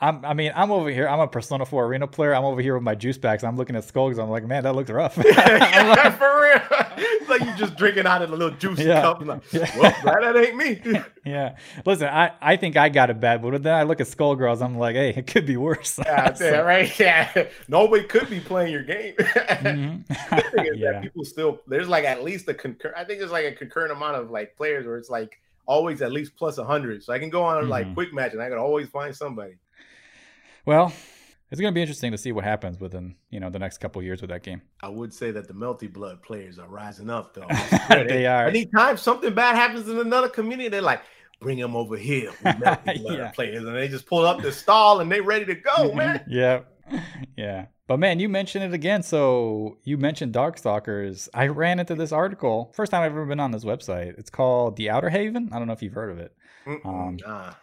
I'm, 0.00 0.24
I 0.26 0.34
mean, 0.34 0.52
I'm 0.54 0.70
over 0.70 0.90
here. 0.90 1.08
I'm 1.08 1.20
a 1.20 1.26
Persona 1.26 1.64
4 1.64 1.86
Arena 1.86 2.06
player. 2.06 2.34
I'm 2.34 2.44
over 2.44 2.60
here 2.60 2.74
with 2.74 2.82
my 2.82 2.94
juice 2.94 3.16
packs. 3.16 3.42
I'm 3.42 3.56
looking 3.56 3.76
at 3.76 3.84
skulls. 3.84 4.18
I'm 4.18 4.28
like, 4.28 4.44
man, 4.44 4.62
that 4.64 4.74
looks 4.76 4.90
rough. 4.90 5.18
I'm 5.18 5.88
like, 5.88 6.18
for 6.18 6.42
real. 6.42 6.60
It's 6.98 7.28
like 7.30 7.40
you 7.40 7.54
just 7.56 7.76
drinking 7.76 8.06
out 8.06 8.20
of 8.20 8.30
the 8.30 8.36
little 8.36 8.56
juice 8.58 8.78
Yeah. 8.78 9.00
cup. 9.00 9.24
Like, 9.24 9.42
Yeah. 9.52 9.70
well, 9.78 9.96
glad 10.02 10.22
that 10.22 10.36
ain't 10.36 10.56
me. 10.56 11.00
yeah. 11.24 11.56
Listen, 11.86 12.08
I, 12.08 12.32
I 12.42 12.56
think 12.56 12.76
I 12.76 12.90
got 12.90 13.08
it 13.08 13.18
bad, 13.20 13.40
but 13.42 13.62
then 13.62 13.74
I 13.74 13.84
look 13.84 14.00
at 14.02 14.06
Skullgirls. 14.06 14.60
I'm 14.62 14.76
like, 14.78 14.96
hey, 14.96 15.14
it 15.16 15.26
could 15.26 15.46
be 15.46 15.56
worse. 15.56 15.98
Yeah, 15.98 16.34
So- 16.34 16.62
right. 16.62 16.98
Yeah, 17.00 17.46
nobody 17.66 18.04
could 18.04 18.28
be 18.28 18.40
playing 18.40 18.72
your 18.72 18.82
game. 18.84 19.14
Mhm. 19.16 20.02
Is 20.10 20.78
yeah. 20.78 20.92
that 20.92 21.02
people 21.02 21.24
still 21.24 21.60
there's 21.66 21.88
like 21.88 22.04
at 22.04 22.22
least 22.22 22.48
a 22.48 22.54
concur. 22.54 22.92
I 22.96 23.04
think 23.04 23.18
there's 23.18 23.32
like 23.32 23.46
a 23.46 23.52
concurrent 23.52 23.92
amount 23.92 24.16
of 24.16 24.30
like 24.30 24.56
players 24.56 24.86
where 24.86 24.96
it's 24.98 25.10
like 25.10 25.40
always 25.66 26.02
at 26.02 26.12
least 26.12 26.36
plus 26.36 26.58
hundred. 26.58 27.02
So 27.02 27.12
I 27.12 27.18
can 27.18 27.30
go 27.30 27.42
on 27.42 27.68
like 27.68 27.86
Mhm. 27.86 27.94
quick 27.94 28.12
match 28.14 28.32
and 28.32 28.42
I 28.42 28.48
can 28.48 28.58
always 28.58 28.88
find 28.88 29.14
somebody. 29.14 29.54
Well, 30.64 30.92
it's 31.50 31.60
gonna 31.60 31.72
be 31.72 31.80
interesting 31.80 32.10
to 32.12 32.18
see 32.18 32.32
what 32.32 32.44
happens 32.44 32.80
within 32.80 33.14
you 33.30 33.38
know 33.40 33.50
the 33.50 33.58
next 33.58 33.78
couple 33.78 34.02
years 34.02 34.20
with 34.20 34.30
that 34.30 34.42
game. 34.42 34.62
I 34.82 34.88
would 34.88 35.12
say 35.14 35.30
that 35.30 35.46
the 35.48 35.54
melty 35.54 35.92
blood 35.92 36.22
players 36.22 36.58
are 36.58 36.68
rising 36.68 37.10
up 37.10 37.34
though. 37.34 37.46
They 37.88 38.26
are. 38.26 38.46
Anytime 38.46 38.96
something 38.96 39.32
bad 39.34 39.54
happens 39.56 39.88
in 39.88 39.98
another 39.98 40.28
community, 40.28 40.68
they're 40.68 40.82
like, 40.82 41.02
bring 41.40 41.58
them 41.58 41.76
over 41.76 41.96
here. 41.96 42.30
Melty 42.44 42.84
blood 43.02 43.18
Yeah. 43.18 43.30
players, 43.30 43.64
and 43.64 43.76
they 43.76 43.88
just 43.88 44.06
pull 44.06 44.24
up 44.26 44.42
the 44.42 44.50
stall 44.52 45.00
and 45.00 45.10
they're 45.10 45.22
ready 45.22 45.44
to 45.46 45.54
go, 45.54 45.92
man. 45.92 46.24
yeah, 46.28 46.60
yeah. 47.36 47.66
But 47.86 47.98
man, 47.98 48.18
you 48.18 48.28
mentioned 48.28 48.64
it 48.64 48.72
again. 48.72 49.02
So 49.02 49.78
you 49.84 49.96
mentioned 49.96 50.32
Darkstalkers. 50.32 51.28
I 51.32 51.46
ran 51.48 51.78
into 51.78 51.94
this 51.94 52.12
article. 52.12 52.72
First 52.74 52.90
time 52.90 53.02
I've 53.02 53.12
ever 53.12 53.26
been 53.26 53.40
on 53.40 53.52
this 53.52 53.64
website. 53.64 54.18
It's 54.18 54.30
called 54.30 54.76
The 54.76 54.90
Outer 54.90 55.10
Haven. 55.10 55.50
I 55.52 55.58
don't 55.58 55.68
know 55.68 55.72
if 55.72 55.82
you've 55.82 55.92
heard 55.92 56.10
of 56.10 56.18
it. 56.18 56.34
Um, 56.84 57.18
nah. 57.24 57.54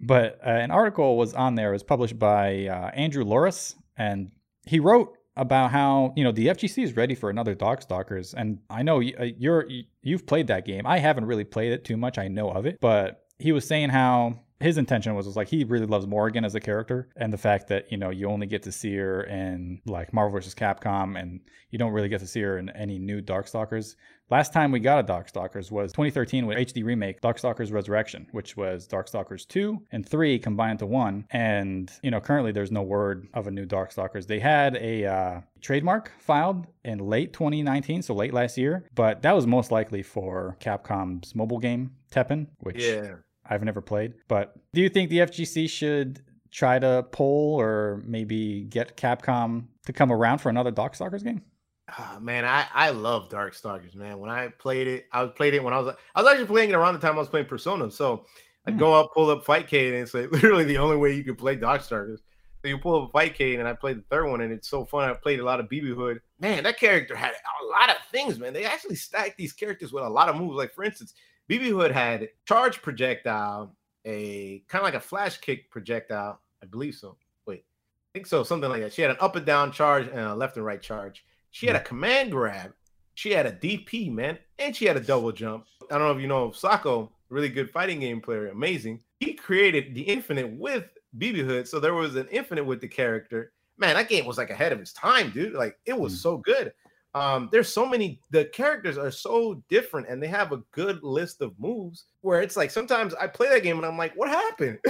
but 0.00 0.38
uh, 0.46 0.50
an 0.50 0.70
article 0.70 1.16
was 1.16 1.34
on 1.34 1.56
there. 1.56 1.70
It 1.70 1.72
was 1.72 1.82
published 1.82 2.18
by 2.18 2.66
uh, 2.66 2.90
Andrew 2.90 3.24
Loris, 3.24 3.74
and 3.96 4.30
he 4.64 4.78
wrote 4.78 5.16
about 5.36 5.72
how 5.72 6.12
you 6.16 6.22
know 6.22 6.30
the 6.30 6.46
FGC 6.46 6.84
is 6.84 6.96
ready 6.96 7.16
for 7.16 7.30
another 7.30 7.56
Darkstalkers. 7.56 8.32
And 8.36 8.60
I 8.70 8.82
know 8.84 9.02
uh, 9.02 9.24
you're 9.36 9.68
you've 10.02 10.26
played 10.26 10.46
that 10.46 10.64
game. 10.64 10.86
I 10.86 10.98
haven't 10.98 11.26
really 11.26 11.42
played 11.42 11.72
it 11.72 11.84
too 11.84 11.96
much. 11.96 12.16
I 12.16 12.28
know 12.28 12.50
of 12.50 12.66
it, 12.66 12.78
but 12.80 13.24
he 13.38 13.50
was 13.50 13.66
saying 13.66 13.90
how 13.90 14.38
his 14.64 14.78
intention 14.78 15.14
was, 15.14 15.26
was 15.26 15.36
like 15.36 15.48
he 15.48 15.62
really 15.62 15.84
loves 15.84 16.06
Morrigan 16.06 16.44
as 16.44 16.54
a 16.54 16.60
character, 16.60 17.08
and 17.16 17.30
the 17.32 17.38
fact 17.38 17.68
that 17.68 17.92
you 17.92 17.98
know 17.98 18.10
you 18.10 18.28
only 18.28 18.46
get 18.46 18.62
to 18.62 18.72
see 18.72 18.96
her 18.96 19.24
in 19.24 19.80
like 19.84 20.12
Marvel 20.12 20.32
vs. 20.32 20.54
Capcom, 20.54 21.20
and 21.20 21.40
you 21.70 21.78
don't 21.78 21.92
really 21.92 22.08
get 22.08 22.20
to 22.20 22.26
see 22.26 22.40
her 22.40 22.56
in 22.58 22.70
any 22.70 22.98
new 22.98 23.20
Darkstalkers. 23.20 23.96
Last 24.30 24.54
time 24.54 24.72
we 24.72 24.80
got 24.80 24.98
a 24.98 25.12
Darkstalkers 25.12 25.70
was 25.70 25.92
2013 25.92 26.46
with 26.46 26.56
HD 26.56 26.82
remake 26.82 27.20
Darkstalkers 27.20 27.70
Resurrection, 27.70 28.26
which 28.32 28.56
was 28.56 28.88
Darkstalkers 28.88 29.46
2 29.46 29.78
and 29.92 30.08
3 30.08 30.38
combined 30.38 30.80
into 30.80 30.86
one. 30.86 31.26
And 31.30 31.92
you 32.02 32.10
know, 32.10 32.20
currently 32.20 32.50
there's 32.50 32.72
no 32.72 32.82
word 32.82 33.28
of 33.34 33.46
a 33.46 33.50
new 33.50 33.66
Darkstalkers. 33.66 34.26
They 34.26 34.40
had 34.40 34.76
a 34.76 35.04
uh, 35.04 35.40
trademark 35.60 36.10
filed 36.20 36.66
in 36.84 37.00
late 37.00 37.34
2019, 37.34 38.00
so 38.00 38.14
late 38.14 38.32
last 38.32 38.56
year, 38.56 38.88
but 38.94 39.20
that 39.22 39.34
was 39.34 39.46
most 39.46 39.70
likely 39.70 40.02
for 40.02 40.56
Capcom's 40.58 41.34
mobile 41.34 41.58
game 41.58 41.90
Teppen, 42.10 42.46
which 42.60 42.82
Yeah. 42.82 43.16
I've 43.48 43.62
never 43.62 43.80
played. 43.80 44.14
But 44.28 44.54
do 44.72 44.80
you 44.80 44.88
think 44.88 45.10
the 45.10 45.18
FGC 45.18 45.68
should 45.68 46.22
try 46.50 46.78
to 46.78 47.06
pull 47.10 47.60
or 47.60 48.02
maybe 48.06 48.64
get 48.64 48.96
Capcom 48.96 49.66
to 49.86 49.92
come 49.92 50.12
around 50.12 50.38
for 50.38 50.48
another 50.48 50.72
Darkstalkers 50.72 51.24
game? 51.24 51.42
Ah, 51.88 52.18
man, 52.20 52.44
I 52.46 52.66
I 52.72 52.90
love 52.90 53.28
Darkstalkers, 53.28 53.94
man. 53.94 54.18
When 54.18 54.30
I 54.30 54.48
played 54.48 54.86
it, 54.86 55.06
I 55.12 55.22
was 55.22 55.32
played 55.36 55.52
it 55.54 55.62
when 55.62 55.74
I 55.74 55.78
was 55.80 55.94
I 56.14 56.22
was 56.22 56.30
actually 56.30 56.46
playing 56.46 56.70
it 56.70 56.74
around 56.74 56.94
the 56.94 57.00
time 57.00 57.16
I 57.16 57.18
was 57.18 57.28
playing 57.28 57.46
Persona. 57.46 57.90
So 57.90 58.24
I'd 58.66 58.74
Hmm. 58.74 58.78
go 58.78 58.94
up, 58.94 59.12
pull 59.12 59.28
up 59.28 59.44
Fightcade, 59.44 59.88
and 59.92 59.96
it's 59.98 60.14
like 60.14 60.30
literally 60.32 60.64
the 60.64 60.78
only 60.78 60.96
way 60.96 61.12
you 61.14 61.24
could 61.24 61.36
play 61.36 61.56
Darkstalkers. 61.56 62.18
So 62.62 62.68
you 62.68 62.78
pull 62.78 63.04
up 63.04 63.12
Fightcade, 63.12 63.58
and 63.58 63.68
I 63.68 63.74
played 63.74 63.98
the 63.98 64.04
third 64.08 64.30
one, 64.30 64.40
and 64.40 64.50
it's 64.50 64.68
so 64.68 64.86
fun. 64.86 65.10
I 65.10 65.12
played 65.12 65.40
a 65.40 65.44
lot 65.44 65.60
of 65.60 65.66
BB 65.68 65.94
Hood. 65.94 66.20
Man, 66.40 66.62
that 66.62 66.78
character 66.80 67.14
had 67.14 67.32
a 67.32 67.64
lot 67.66 67.90
of 67.90 67.96
things, 68.10 68.38
man. 68.38 68.54
They 68.54 68.64
actually 68.64 68.94
stacked 68.94 69.36
these 69.36 69.52
characters 69.52 69.92
with 69.92 70.04
a 70.04 70.08
lot 70.08 70.30
of 70.30 70.36
moves. 70.36 70.56
Like 70.56 70.72
for 70.72 70.84
instance, 70.84 71.12
BB 71.50 71.68
Hood 71.70 71.90
had 71.90 72.28
charge 72.46 72.80
projectile, 72.82 73.74
a 74.04 74.62
kind 74.68 74.80
of 74.80 74.84
like 74.84 74.94
a 74.94 75.00
flash 75.00 75.38
kick 75.38 75.70
projectile. 75.70 76.40
I 76.62 76.66
believe 76.66 76.94
so. 76.94 77.16
Wait, 77.46 77.64
I 77.66 78.08
think 78.14 78.26
so, 78.26 78.42
something 78.42 78.70
like 78.70 78.80
that. 78.82 78.92
She 78.92 79.02
had 79.02 79.10
an 79.10 79.18
up 79.20 79.36
and 79.36 79.44
down 79.44 79.72
charge 79.72 80.06
and 80.08 80.20
a 80.20 80.34
left 80.34 80.56
and 80.56 80.64
right 80.64 80.80
charge. 80.80 81.24
She 81.50 81.66
had 81.66 81.76
a 81.76 81.80
command 81.80 82.30
grab. 82.32 82.72
She 83.14 83.30
had 83.30 83.46
a 83.46 83.52
DP, 83.52 84.10
man, 84.10 84.38
and 84.58 84.74
she 84.74 84.86
had 84.86 84.96
a 84.96 85.00
double 85.00 85.30
jump. 85.30 85.66
I 85.90 85.98
don't 85.98 86.08
know 86.08 86.14
if 86.16 86.20
you 86.20 86.26
know 86.26 86.50
Sako, 86.50 87.12
really 87.28 87.48
good 87.48 87.70
fighting 87.70 88.00
game 88.00 88.20
player, 88.20 88.48
amazing. 88.48 89.00
He 89.20 89.34
created 89.34 89.94
the 89.94 90.02
infinite 90.02 90.50
with 90.50 90.86
BB 91.18 91.44
Hood, 91.44 91.68
so 91.68 91.78
there 91.78 91.94
was 91.94 92.16
an 92.16 92.26
infinite 92.32 92.64
with 92.64 92.80
the 92.80 92.88
character. 92.88 93.52
Man, 93.78 93.94
that 93.94 94.08
game 94.08 94.24
was 94.26 94.38
like 94.38 94.50
ahead 94.50 94.72
of 94.72 94.80
its 94.80 94.92
time, 94.92 95.30
dude. 95.30 95.52
Like 95.52 95.78
it 95.86 95.96
was 95.96 96.14
Mm. 96.14 96.18
so 96.22 96.36
good. 96.38 96.72
Um, 97.14 97.48
there's 97.52 97.72
so 97.72 97.86
many. 97.86 98.20
The 98.30 98.46
characters 98.46 98.98
are 98.98 99.10
so 99.10 99.62
different, 99.68 100.08
and 100.08 100.20
they 100.22 100.26
have 100.26 100.52
a 100.52 100.62
good 100.72 101.02
list 101.04 101.40
of 101.42 101.52
moves. 101.60 102.06
Where 102.22 102.42
it's 102.42 102.56
like 102.56 102.70
sometimes 102.72 103.14
I 103.14 103.26
play 103.28 103.48
that 103.50 103.62
game 103.62 103.76
and 103.76 103.86
I'm 103.86 103.96
like, 103.98 104.14
what 104.16 104.28
happened? 104.28 104.78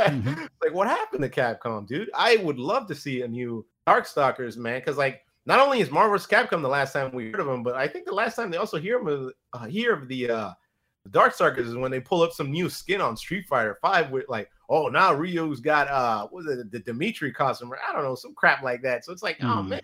Mhm. 0.00 0.48
Like, 0.62 0.72
what 0.72 0.88
happened 0.88 1.22
to 1.22 1.28
Capcom, 1.28 1.86
dude? 1.86 2.10
I 2.14 2.36
would 2.36 2.58
love 2.58 2.86
to 2.88 2.94
see 2.94 3.22
a 3.22 3.28
new 3.28 3.66
Darkstalkers, 3.86 4.56
man, 4.56 4.80
because 4.80 4.96
like 4.96 5.20
not 5.46 5.58
only 5.60 5.80
is 5.80 5.90
Marvel's 5.90 6.26
Capcom 6.26 6.62
the 6.62 6.68
last 6.68 6.92
time 6.92 7.12
we 7.12 7.30
heard 7.30 7.40
of 7.40 7.46
them, 7.46 7.62
but 7.62 7.74
I 7.74 7.88
think 7.88 8.06
the 8.06 8.14
last 8.14 8.36
time 8.36 8.50
they 8.50 8.56
also 8.56 8.78
hear 8.78 9.02
them, 9.02 9.32
uh, 9.52 9.66
hear 9.66 9.92
of 9.94 10.06
the 10.08 10.30
uh, 10.30 10.50
Darkstalkers 11.10 11.66
is 11.66 11.74
when 11.76 11.90
they 11.90 12.00
pull 12.00 12.22
up 12.22 12.32
some 12.32 12.50
new 12.50 12.68
skin 12.68 13.00
on 13.00 13.16
Street 13.16 13.46
Fighter 13.48 13.78
Five 13.82 14.10
with 14.10 14.26
like, 14.28 14.50
oh, 14.68 14.88
now 14.88 15.12
Ryu's 15.14 15.60
got 15.60 15.88
uh, 15.88 16.28
what 16.28 16.44
was 16.44 16.58
it 16.58 16.70
the 16.70 16.78
Demitri 16.80 17.32
costume? 17.32 17.72
Or 17.72 17.78
I 17.86 17.92
don't 17.92 18.04
know, 18.04 18.14
some 18.14 18.34
crap 18.34 18.62
like 18.62 18.82
that. 18.82 19.04
So 19.04 19.12
it's 19.12 19.22
like, 19.22 19.38
oh 19.42 19.44
Mhm. 19.46 19.68
man, 19.68 19.80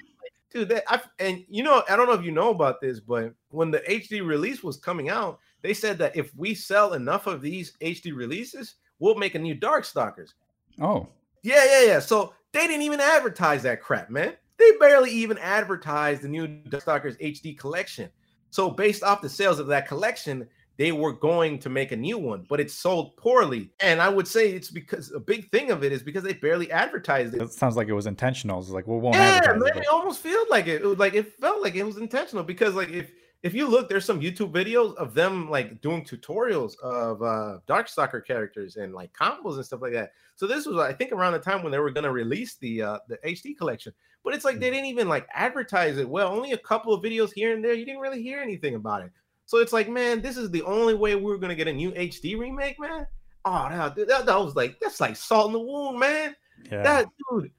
dude, 0.52 0.68
that 0.68 0.84
I 0.88 1.00
and 1.18 1.44
you 1.48 1.62
know, 1.62 1.82
I 1.88 1.96
don't 1.96 2.06
know 2.06 2.14
if 2.14 2.24
you 2.24 2.32
know 2.32 2.50
about 2.50 2.80
this, 2.80 3.00
but 3.00 3.32
when 3.50 3.70
the 3.70 3.80
HD 3.80 4.26
release 4.26 4.62
was 4.62 4.76
coming 4.76 5.08
out, 5.08 5.38
they 5.62 5.74
said 5.74 5.98
that 5.98 6.16
if 6.16 6.34
we 6.36 6.54
sell 6.54 6.94
enough 6.94 7.26
of 7.26 7.42
these 7.42 7.76
HD 7.80 8.14
releases, 8.14 8.76
we'll 8.98 9.14
make 9.16 9.34
a 9.34 9.38
new 9.38 9.54
Darkstalkers. 9.54 10.34
Oh, 10.80 11.08
Yeah, 11.42 11.64
yeah, 11.64 11.82
yeah. 11.84 11.98
So 12.00 12.34
they 12.52 12.66
didn't 12.66 12.82
even 12.82 13.00
advertise 13.00 13.62
that 13.62 13.82
crap, 13.82 14.10
man. 14.10 14.34
They 14.58 14.72
barely 14.80 15.10
even 15.10 15.38
advertised 15.38 16.22
the 16.22 16.28
new 16.28 16.46
Darkstalkers 16.46 17.20
HD 17.20 17.58
collection. 17.58 18.10
So 18.50 18.70
based 18.70 19.02
off 19.02 19.20
the 19.20 19.28
sales 19.28 19.58
of 19.58 19.66
that 19.66 19.86
collection, 19.86 20.48
they 20.78 20.92
were 20.92 21.12
going 21.12 21.58
to 21.60 21.70
make 21.70 21.92
a 21.92 21.96
new 21.96 22.18
one, 22.18 22.44
but 22.48 22.60
it 22.60 22.70
sold 22.70 23.16
poorly. 23.16 23.70
And 23.80 24.00
I 24.00 24.08
would 24.08 24.28
say 24.28 24.50
it's 24.52 24.70
because 24.70 25.10
a 25.12 25.20
big 25.20 25.50
thing 25.50 25.70
of 25.70 25.82
it 25.82 25.92
is 25.92 26.02
because 26.02 26.22
they 26.22 26.34
barely 26.34 26.70
advertised 26.70 27.34
it. 27.34 27.38
that 27.38 27.52
sounds 27.52 27.76
like 27.76 27.88
it 27.88 27.94
was 27.94 28.06
intentional. 28.06 28.60
It's 28.60 28.68
like, 28.70 28.86
well, 28.86 28.98
we 28.98 29.02
won't 29.04 29.16
Yeah, 29.16 29.40
man, 29.56 29.62
it. 29.68 29.76
it 29.78 29.88
almost 29.88 30.20
felt 30.20 30.50
like 30.50 30.66
it. 30.66 30.82
it 30.82 30.86
was 30.86 30.98
like 30.98 31.14
it 31.14 31.32
felt 31.40 31.62
like 31.62 31.74
it 31.76 31.84
was 31.84 31.96
intentional 31.96 32.44
because 32.44 32.74
like 32.74 32.90
if 32.90 33.10
if 33.42 33.54
you 33.54 33.68
look, 33.68 33.88
there's 33.88 34.04
some 34.04 34.20
YouTube 34.20 34.50
videos 34.52 34.94
of 34.96 35.14
them 35.14 35.48
like 35.48 35.80
doing 35.80 36.04
tutorials 36.04 36.78
of 36.80 37.22
uh 37.22 37.58
Darkstalker 37.66 38.24
characters 38.26 38.76
and 38.76 38.92
like 38.94 39.12
combos 39.12 39.56
and 39.56 39.64
stuff 39.64 39.80
like 39.82 39.92
that. 39.92 40.12
So 40.34 40.46
this 40.46 40.66
was 40.66 40.76
I 40.78 40.92
think 40.92 41.12
around 41.12 41.32
the 41.32 41.38
time 41.38 41.62
when 41.62 41.72
they 41.72 41.78
were 41.78 41.90
gonna 41.90 42.12
release 42.12 42.56
the 42.56 42.82
uh 42.82 42.98
the 43.08 43.18
HD 43.24 43.56
collection, 43.56 43.94
but 44.24 44.34
it's 44.34 44.44
like 44.44 44.58
they 44.58 44.70
didn't 44.70 44.86
even 44.86 45.08
like 45.08 45.26
advertise 45.32 45.96
it 45.96 46.08
well. 46.08 46.28
Only 46.34 46.52
a 46.52 46.58
couple 46.58 46.92
of 46.92 47.02
videos 47.02 47.30
here 47.32 47.54
and 47.54 47.64
there. 47.64 47.72
You 47.72 47.86
didn't 47.86 48.00
really 48.00 48.22
hear 48.22 48.40
anything 48.40 48.74
about 48.74 49.04
it. 49.04 49.12
So 49.46 49.58
it's 49.58 49.72
like, 49.72 49.88
man, 49.88 50.20
this 50.20 50.36
is 50.36 50.50
the 50.50 50.62
only 50.62 50.94
way 50.94 51.14
we 51.14 51.32
are 51.32 51.38
gonna 51.38 51.54
get 51.54 51.68
a 51.68 51.72
new 51.72 51.92
HD 51.92 52.38
remake, 52.38 52.78
man. 52.78 53.06
Oh, 53.44 53.68
that, 53.70 53.96
that, 54.08 54.26
that 54.26 54.38
was 54.38 54.56
like 54.56 54.78
that's 54.80 55.00
like 55.00 55.16
salt 55.16 55.46
in 55.46 55.52
the 55.54 55.60
wound, 55.60 55.98
man. 55.98 56.36
Yeah. 56.70 56.82
that 56.82 57.06
dude 57.30 57.50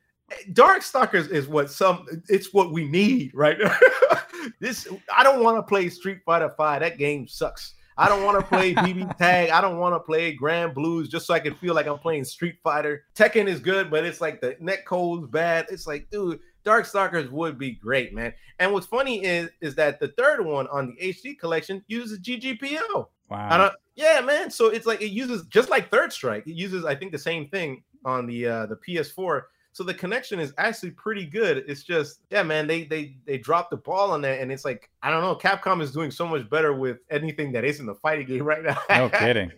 darkstalkers 0.51 1.29
is 1.29 1.47
what 1.47 1.71
some 1.71 2.05
it's 2.27 2.53
what 2.53 2.71
we 2.71 2.85
need 2.87 3.31
right? 3.33 3.57
Now 3.59 3.77
this 4.59 4.87
i 5.15 5.23
don't 5.23 5.43
want 5.43 5.57
to 5.57 5.63
play 5.63 5.89
street 5.89 6.19
fighter 6.25 6.53
5 6.57 6.81
that 6.81 6.97
game 6.97 7.27
sucks. 7.27 7.73
I 7.99 8.07
don't 8.07 8.23
want 8.23 8.39
to 8.39 8.45
play 8.45 8.73
bb 8.75 9.17
tag. 9.17 9.49
I 9.49 9.61
don't 9.61 9.77
want 9.77 9.95
to 9.95 9.99
play 9.99 10.35
Granblues 10.35 11.09
just 11.09 11.25
so 11.25 11.33
i 11.33 11.39
can 11.39 11.55
feel 11.55 11.73
like 11.73 11.87
i'm 11.87 11.97
playing 11.97 12.25
street 12.25 12.57
fighter. 12.63 13.03
Tekken 13.15 13.47
is 13.47 13.59
good 13.59 13.89
but 13.89 14.05
it's 14.05 14.21
like 14.21 14.41
the 14.41 14.55
net 14.59 14.85
code's 14.85 15.27
bad. 15.29 15.67
It's 15.69 15.87
like 15.87 16.09
dude 16.11 16.39
darkstalkers 16.67 17.29
would 17.31 17.57
be 17.57 17.71
great 17.71 18.13
man 18.13 18.33
and 18.59 18.71
what's 18.73 18.87
funny 18.87 19.23
is 19.23 19.49
is 19.61 19.75
that 19.75 19.99
the 19.99 20.09
third 20.09 20.43
one 20.43 20.67
on 20.67 20.87
the 20.87 21.13
hd 21.13 21.39
collection 21.39 21.83
uses 21.87 22.19
ggpo 22.19 23.07
wow. 23.29 23.47
I 23.49 23.57
don't, 23.57 23.73
yeah, 23.97 24.21
man. 24.21 24.51
So 24.51 24.67
it's 24.67 24.85
like 24.85 25.01
it 25.01 25.09
uses 25.09 25.45
just 25.47 25.69
like 25.69 25.89
Third 25.89 26.13
Strike. 26.13 26.47
It 26.47 26.53
uses, 26.53 26.85
I 26.85 26.95
think, 26.95 27.11
the 27.11 27.17
same 27.17 27.49
thing 27.49 27.83
on 28.05 28.27
the 28.27 28.47
uh, 28.47 28.65
the 28.67 28.75
PS4. 28.75 29.41
So 29.73 29.83
the 29.83 29.93
connection 29.93 30.39
is 30.39 30.53
actually 30.57 30.91
pretty 30.91 31.25
good. 31.25 31.65
It's 31.67 31.83
just, 31.83 32.21
yeah, 32.29 32.43
man. 32.43 32.67
They 32.67 32.83
they 32.83 33.17
they 33.25 33.39
dropped 33.39 33.71
the 33.71 33.77
ball 33.77 34.11
on 34.11 34.21
that, 34.21 34.39
and 34.39 34.51
it's 34.51 34.63
like 34.63 34.89
I 35.01 35.09
don't 35.09 35.21
know. 35.21 35.35
Capcom 35.35 35.81
is 35.81 35.91
doing 35.91 36.11
so 36.11 36.27
much 36.27 36.47
better 36.47 36.73
with 36.73 36.99
anything 37.09 37.51
that 37.53 37.65
isn't 37.65 37.85
the 37.85 37.95
fighting 37.95 38.27
game 38.27 38.43
right 38.43 38.63
now. 38.63 38.77
no 38.89 39.09
kidding. 39.13 39.51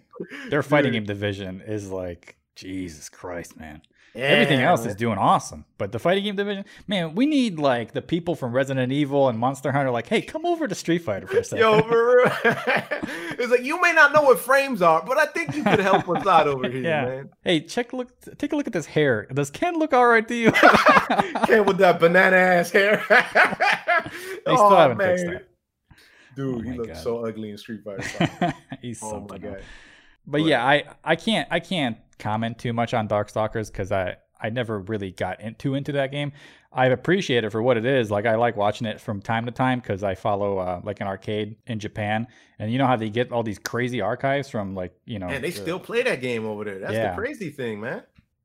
Their 0.49 0.63
fighting 0.63 0.93
Dude, 0.93 1.03
game 1.03 1.07
division 1.07 1.61
is 1.61 1.89
like, 1.89 2.37
Jesus 2.55 3.09
Christ, 3.09 3.57
man. 3.57 3.81
Everything 4.21 4.61
else 4.61 4.85
is 4.85 4.95
doing 4.95 5.17
awesome, 5.17 5.65
but 5.77 5.91
the 5.91 5.99
fighting 5.99 6.23
game 6.23 6.35
division, 6.35 6.65
man, 6.87 7.15
we 7.15 7.25
need 7.25 7.59
like 7.59 7.93
the 7.93 8.01
people 8.01 8.35
from 8.35 8.51
Resident 8.51 8.91
Evil 8.91 9.29
and 9.29 9.37
Monster 9.37 9.71
Hunter, 9.71 9.91
like, 9.91 10.07
hey, 10.07 10.21
come 10.21 10.45
over 10.45 10.67
to 10.67 10.75
Street 10.75 10.99
Fighter 10.99 11.27
for 11.27 11.37
a 11.37 11.43
second. 11.43 11.59
Yo, 11.65 11.81
for 11.81 12.17
real. 12.17 12.31
it's 12.43 13.51
like 13.51 13.63
you 13.63 13.81
may 13.81 13.93
not 13.93 14.13
know 14.13 14.21
what 14.21 14.39
frames 14.39 14.81
are, 14.81 15.03
but 15.05 15.17
I 15.17 15.25
think 15.27 15.55
you 15.55 15.63
could 15.63 15.79
help 15.79 16.07
us 16.09 16.25
out 16.25 16.47
over 16.47 16.69
here, 16.69 16.83
yeah. 16.83 17.05
man. 17.05 17.29
Hey, 17.43 17.61
check 17.61 17.93
look, 17.93 18.09
take 18.37 18.53
a 18.53 18.55
look 18.55 18.67
at 18.67 18.73
this 18.73 18.85
hair. 18.85 19.27
Does 19.33 19.49
Ken 19.49 19.77
look 19.77 19.93
all 19.93 20.07
right 20.07 20.27
to 20.27 20.35
you? 20.35 20.51
Came 21.45 21.65
with 21.65 21.77
that 21.77 21.97
banana 21.99 22.35
ass 22.35 22.71
hair. 22.71 23.03
They 23.07 24.55
still 24.55 24.59
oh, 24.59 24.75
haven't 24.75 24.97
fixed 24.97 25.25
that. 25.25 25.47
Dude, 26.35 26.55
Oh 26.55 26.59
he 26.61 26.77
looks 26.77 26.87
God. 26.89 26.97
so 26.97 27.25
ugly 27.25 27.51
in 27.51 27.57
Street 27.57 27.81
Fighter. 27.83 28.53
He's 28.81 29.01
oh 29.03 29.11
my 29.11 29.11
something. 29.11 29.41
god. 29.41 29.63
But 30.25 30.39
But- 30.39 30.41
yeah, 30.43 30.65
I 30.65 30.83
I 31.03 31.15
can't 31.15 31.47
I 31.51 31.59
can't 31.59 31.97
comment 32.19 32.59
too 32.59 32.73
much 32.73 32.93
on 32.93 33.07
Darkstalkers 33.07 33.71
because 33.71 33.91
I 33.91 34.17
I 34.41 34.49
never 34.49 34.79
really 34.79 35.11
got 35.11 35.41
in, 35.41 35.55
too 35.55 35.75
into 35.75 35.91
that 35.93 36.11
game. 36.11 36.31
I 36.71 36.85
appreciate 36.85 37.43
it 37.43 37.49
for 37.49 37.61
what 37.61 37.75
it 37.77 37.85
is. 37.85 38.09
Like 38.11 38.25
I 38.25 38.35
like 38.35 38.55
watching 38.55 38.87
it 38.87 39.01
from 39.01 39.21
time 39.21 39.45
to 39.47 39.51
time 39.51 39.79
because 39.79 40.03
I 40.03 40.15
follow 40.15 40.59
uh, 40.59 40.81
like 40.83 41.01
an 41.01 41.07
arcade 41.07 41.57
in 41.67 41.79
Japan, 41.79 42.27
and 42.59 42.71
you 42.71 42.77
know 42.77 42.85
how 42.87 42.95
they 42.95 43.09
get 43.09 43.31
all 43.31 43.43
these 43.43 43.59
crazy 43.59 44.01
archives 44.01 44.49
from 44.49 44.75
like 44.75 44.93
you 45.05 45.19
know. 45.19 45.27
And 45.27 45.43
they 45.43 45.49
the- 45.49 45.59
still 45.61 45.79
play 45.79 46.03
that 46.03 46.21
game 46.21 46.45
over 46.45 46.63
there. 46.63 46.79
That's 46.79 46.93
Yeah. 46.93 47.11
the 47.15 47.17
crazy 47.21 47.49
thing, 47.49 47.81
man. 47.81 48.03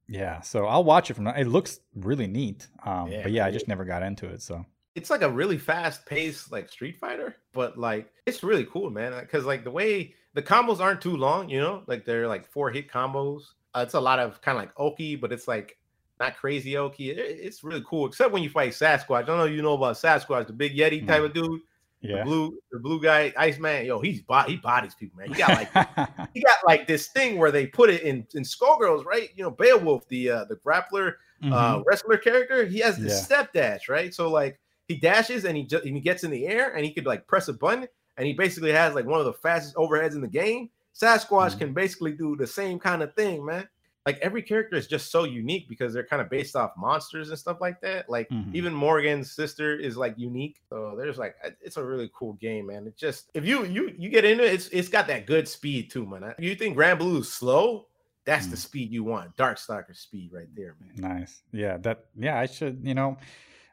yeah. 0.08 0.40
So 0.40 0.66
I'll 0.66 0.84
watch 0.84 1.10
it 1.10 1.14
from. 1.14 1.26
It 1.28 1.46
looks 1.46 1.80
really 1.94 2.26
neat. 2.26 2.66
Um, 2.84 3.08
Yeah, 3.10 3.22
but 3.22 3.32
yeah, 3.32 3.46
I 3.46 3.50
just 3.50 3.68
never 3.68 3.84
got 3.84 4.02
into 4.02 4.26
it. 4.26 4.42
So 4.42 4.64
It's 4.96 5.10
like 5.10 5.22
a 5.22 5.30
really 5.30 5.58
fast 5.58 6.06
paced 6.06 6.50
like 6.50 6.68
Street 6.70 6.96
Fighter, 6.98 7.36
but 7.52 7.78
like 7.78 8.10
it's 8.26 8.42
really 8.42 8.64
cool, 8.64 8.90
man. 8.90 9.12
Because 9.20 9.44
like 9.44 9.64
the 9.64 9.70
way 9.70 10.14
the 10.34 10.42
combos 10.42 10.80
aren't 10.80 11.00
too 11.02 11.16
long, 11.16 11.48
you 11.50 11.60
know, 11.60 11.82
like 11.86 12.04
they're 12.04 12.26
like 12.26 12.46
four 12.50 12.70
hit 12.70 12.88
combos. 12.90 13.42
Uh, 13.74 13.80
it's 13.80 13.94
a 13.94 14.00
lot 14.00 14.18
of 14.18 14.40
kind 14.40 14.56
of 14.56 14.62
like 14.62 14.72
Oki, 14.78 15.16
but 15.16 15.32
it's 15.32 15.48
like 15.48 15.76
not 16.20 16.36
crazy 16.36 16.76
Oki. 16.76 17.10
It- 17.10 17.18
it's 17.18 17.64
really 17.64 17.82
cool, 17.86 18.06
except 18.06 18.32
when 18.32 18.42
you 18.42 18.50
fight 18.50 18.72
Sasquatch. 18.72 19.18
I 19.18 19.22
don't 19.22 19.38
know 19.38 19.46
if 19.46 19.52
you 19.52 19.62
know 19.62 19.74
about 19.74 19.96
Sasquatch, 19.96 20.46
the 20.46 20.52
big 20.52 20.76
Yeti 20.76 21.06
type 21.06 21.22
Mm. 21.22 21.24
of 21.26 21.32
dude, 21.34 21.60
the 22.02 22.08
yeah. 22.08 22.24
blue, 22.24 22.56
the 22.70 22.78
blue 22.78 23.00
guy, 23.00 23.32
Iceman. 23.36 23.86
Yo, 23.86 24.00
he's 24.00 24.20
bo- 24.22 24.42
he 24.42 24.56
bodies 24.56 24.94
people, 24.94 25.18
man. 25.18 25.28
He 25.28 25.34
got 25.34 25.48
like 25.50 25.70
he 26.34 26.40
got 26.42 26.58
like 26.66 26.86
this 26.86 27.08
thing 27.08 27.36
where 27.38 27.50
they 27.50 27.66
put 27.66 27.90
it 27.90 28.02
in 28.02 28.26
in 28.34 28.42
Skullgirls, 28.44 29.04
right? 29.04 29.30
You 29.34 29.42
know, 29.44 29.50
Beowulf, 29.50 30.06
the 30.08 30.30
uh 30.30 30.44
the 30.44 30.56
grappler 30.56 31.14
Mhm. 31.42 31.52
uh 31.52 31.82
wrestler 31.84 32.16
character, 32.16 32.64
he 32.64 32.78
has 32.78 32.96
this 32.96 33.12
Yeah. 33.12 33.18
step 33.18 33.52
dash, 33.52 33.88
right? 33.88 34.14
So 34.14 34.30
like 34.30 34.60
he 34.86 34.96
dashes 34.96 35.44
and 35.46 35.56
he 35.56 35.64
just 35.64 35.84
and 35.84 35.94
he 35.96 36.00
gets 36.00 36.22
in 36.24 36.30
the 36.30 36.46
air 36.46 36.74
and 36.76 36.84
he 36.84 36.92
could 36.92 37.06
like 37.06 37.26
press 37.26 37.48
a 37.48 37.52
button 37.54 37.88
and 38.18 38.26
he 38.26 38.34
basically 38.34 38.70
has 38.70 38.94
like 38.94 39.06
one 39.06 39.18
of 39.18 39.26
the 39.26 39.32
fastest 39.32 39.74
overheads 39.76 40.12
in 40.12 40.20
the 40.20 40.28
game. 40.28 40.70
Sasquatch 40.94 41.54
Mhm. 41.54 41.58
can 41.58 41.72
basically 41.74 42.12
do 42.12 42.36
the 42.36 42.46
same 42.46 42.78
kind 42.78 43.02
of 43.02 43.14
thing, 43.14 43.44
man. 43.44 43.68
Like 44.06 44.18
every 44.18 44.42
character 44.42 44.76
is 44.76 44.86
just 44.86 45.10
so 45.10 45.24
unique 45.24 45.66
because 45.66 45.94
they're 45.94 46.04
kind 46.06 46.20
of 46.20 46.28
based 46.28 46.54
off 46.56 46.72
monsters 46.76 47.30
and 47.30 47.38
stuff 47.38 47.56
like 47.62 47.80
that. 47.80 48.08
Like 48.10 48.28
Mhm. 48.28 48.54
even 48.54 48.74
Morrigan's 48.74 49.32
sister 49.32 49.74
is 49.74 49.96
like 49.96 50.14
unique. 50.18 50.60
So 50.68 50.94
there's 50.96 51.16
like 51.18 51.34
it's 51.62 51.78
a 51.78 51.84
really 51.84 52.10
cool 52.14 52.34
game, 52.34 52.66
man. 52.66 52.86
It 52.86 52.96
just 52.98 53.30
if 53.34 53.46
you 53.46 53.64
you 53.64 53.94
you 53.98 54.10
get 54.10 54.24
into 54.26 54.44
it, 54.44 54.52
it's 54.52 54.68
it's 54.68 54.88
got 54.88 55.06
that 55.06 55.26
good 55.26 55.48
speed 55.48 55.90
too, 55.90 56.04
man. 56.06 56.34
You 56.38 56.54
think 56.54 56.76
Granblue 56.76 57.20
is 57.20 57.32
slow, 57.32 57.86
that's 58.26 58.46
the 58.48 58.56
Mm. 58.56 58.60
speed 58.60 58.92
you 58.92 59.04
want. 59.04 59.34
Darkstalker 59.36 59.96
speed 59.96 60.32
right 60.34 60.48
there, 60.54 60.76
man. 60.80 60.92
Nice. 60.96 61.42
Yeah, 61.50 61.78
that 61.78 62.04
yeah, 62.14 62.38
I 62.38 62.44
should, 62.44 62.80
you 62.86 62.94
know, 62.94 63.16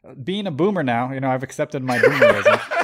uh, 0.08 0.14
being 0.16 0.48
a 0.48 0.52
boomer 0.52 0.82
now, 0.82 1.12
you 1.12 1.20
know, 1.20 1.30
I've 1.30 1.44
accepted 1.44 1.84
my 1.84 1.98
boomerism. 2.00 2.60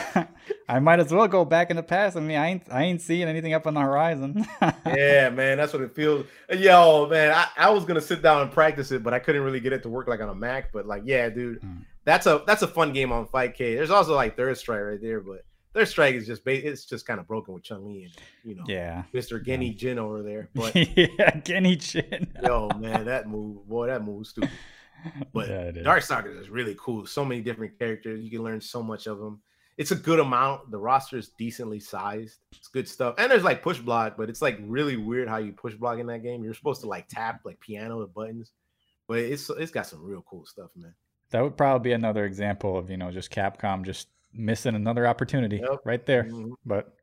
I 0.69 0.79
might 0.79 0.99
as 0.99 1.11
well 1.11 1.27
go 1.27 1.45
back 1.45 1.69
in 1.69 1.75
the 1.75 1.83
past. 1.83 2.17
I 2.17 2.19
mean, 2.19 2.37
I 2.37 2.47
ain't 2.47 2.63
I 2.71 2.83
ain't 2.83 3.01
seeing 3.01 3.27
anything 3.27 3.53
up 3.53 3.67
on 3.67 3.73
the 3.73 3.81
horizon. 3.81 4.45
yeah, 4.85 5.29
man, 5.29 5.57
that's 5.57 5.73
what 5.73 5.81
it 5.81 5.95
feels. 5.95 6.25
Yo, 6.51 7.07
man, 7.09 7.31
I, 7.31 7.47
I 7.57 7.69
was 7.69 7.85
gonna 7.85 8.01
sit 8.01 8.21
down 8.21 8.41
and 8.41 8.51
practice 8.51 8.91
it, 8.91 9.03
but 9.03 9.13
I 9.13 9.19
couldn't 9.19 9.41
really 9.43 9.59
get 9.59 9.73
it 9.73 9.83
to 9.83 9.89
work 9.89 10.07
like 10.07 10.19
on 10.21 10.29
a 10.29 10.35
Mac. 10.35 10.71
But 10.71 10.85
like, 10.87 11.03
yeah, 11.05 11.29
dude, 11.29 11.61
Mm. 11.61 11.83
that's 12.05 12.25
a 12.25 12.43
that's 12.45 12.61
a 12.61 12.67
fun 12.67 12.93
game 12.93 13.11
on 13.11 13.25
Fightcade. 13.27 13.75
There's 13.75 13.91
also 13.91 14.15
like 14.15 14.35
Third 14.37 14.57
Strike 14.57 14.81
right 14.81 15.01
there, 15.01 15.19
but 15.21 15.43
Third 15.73 15.87
Strike 15.87 16.15
is 16.15 16.25
just 16.27 16.43
ba- 16.43 16.67
it's 16.67 16.85
just 16.85 17.05
kind 17.05 17.19
of 17.19 17.27
broken 17.27 17.53
with 17.53 17.63
Chun 17.63 17.85
Li 17.85 18.03
and 18.03 18.13
you 18.43 18.55
know 18.55 18.63
yeah. 18.67 19.03
Mr. 19.13 19.43
Genei 19.43 19.75
Jin 19.75 19.99
over 19.99 20.21
there. 20.23 20.49
But 20.55 20.75
yeah, 20.75 21.31
Genei 21.41 21.77
Jin. 21.79 22.27
yo, 22.43 22.69
man, 22.77 23.05
that 23.05 23.27
move, 23.27 23.67
boy, 23.67 23.87
that 23.87 24.03
move 24.03 24.25
stupid. 24.27 24.49
But 25.31 25.47
yeah, 25.47 25.61
is. 25.69 25.85
Darkstalkers 25.85 26.39
is 26.41 26.49
really 26.49 26.75
cool. 26.79 27.05
So 27.05 27.23
many 27.23 27.41
different 27.41 27.77
characters. 27.77 28.23
You 28.23 28.31
can 28.31 28.43
learn 28.43 28.59
so 28.59 28.81
much 28.81 29.05
of 29.05 29.19
them. 29.19 29.41
It's 29.77 29.91
a 29.91 29.95
good 29.95 30.19
amount. 30.19 30.71
The 30.71 30.77
roster 30.79 31.17
is 31.17 31.29
decently 31.37 31.79
sized. 31.79 32.39
It's 32.53 32.67
good 32.67 32.87
stuff. 32.87 33.15
And 33.19 33.31
there's 33.31 33.43
like 33.43 33.61
push 33.61 33.77
block, 33.79 34.15
but 34.17 34.29
it's 34.29 34.41
like 34.41 34.57
really 34.63 34.97
weird 34.97 35.27
how 35.29 35.37
you 35.37 35.51
push 35.53 35.75
block 35.75 35.99
in 35.99 36.07
that 36.07 36.23
game. 36.23 36.43
You're 36.43 36.55
supposed 36.55 36.81
to 36.81 36.87
like 36.87 37.07
tap 37.07 37.41
like 37.45 37.59
piano 37.59 37.99
with 37.99 38.13
buttons, 38.13 38.51
but 39.07 39.19
it's 39.19 39.49
it's 39.51 39.71
got 39.71 39.85
some 39.85 40.03
real 40.03 40.23
cool 40.27 40.45
stuff, 40.45 40.71
man. 40.75 40.95
That 41.29 41.41
would 41.43 41.57
probably 41.57 41.89
be 41.89 41.93
another 41.93 42.25
example 42.25 42.77
of, 42.77 42.89
you 42.89 42.97
know, 42.97 43.11
just 43.11 43.29
Capcom 43.31 43.83
just 43.85 44.07
missing 44.33 44.75
another 44.75 45.05
opportunity 45.05 45.57
Yep. 45.57 45.81
right 45.85 46.05
there. 46.05 46.23
Mhm. 46.23 46.53
But, 46.65 46.93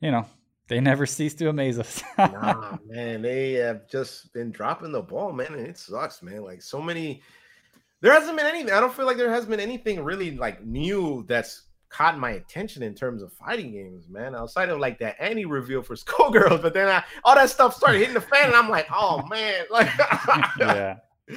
you 0.00 0.10
know, 0.10 0.26
they 0.68 0.80
never 0.80 1.06
cease 1.06 1.34
to 1.34 1.48
amaze 1.48 1.78
us. 1.78 2.02
nah, 2.18 2.76
man, 2.86 3.22
they 3.22 3.52
have 3.54 3.88
just 3.88 4.32
been 4.34 4.50
dropping 4.50 4.92
the 4.92 5.00
ball, 5.02 5.32
man, 5.32 5.54
and 5.54 5.66
it 5.66 5.78
sucks, 5.78 6.22
man. 6.22 6.42
Like 6.42 6.60
so 6.62 6.82
many, 6.82 7.22
there 8.02 8.12
hasn't 8.12 8.36
been 8.36 8.46
anything. 8.46 8.72
I 8.72 8.80
don't 8.80 8.92
feel 8.92 9.06
like 9.06 9.16
there 9.16 9.30
has 9.30 9.46
been 9.46 9.60
anything 9.60 10.02
really 10.04 10.36
like 10.36 10.64
new 10.66 11.24
that's 11.28 11.62
caught 11.90 12.18
my 12.18 12.30
attention 12.30 12.82
in 12.82 12.94
terms 12.94 13.20
of 13.22 13.32
fighting 13.32 13.72
games, 13.72 14.08
man. 14.08 14.34
Outside 14.34 14.68
of 14.68 14.78
like 14.78 14.98
that 15.00 15.16
Annie 15.20 15.44
reveal 15.44 15.82
for 15.82 15.94
Skullgirls, 15.96 16.62
but 16.62 16.72
then 16.72 16.88
I, 16.88 17.04
all 17.24 17.34
that 17.34 17.50
stuff 17.50 17.76
started 17.76 17.98
hitting 17.98 18.14
the 18.14 18.20
fan, 18.20 18.46
and 18.46 18.54
I'm 18.54 18.70
like, 18.70 18.86
oh 18.92 19.26
man, 19.26 19.64
like, 19.70 19.90
yeah. 20.58 20.96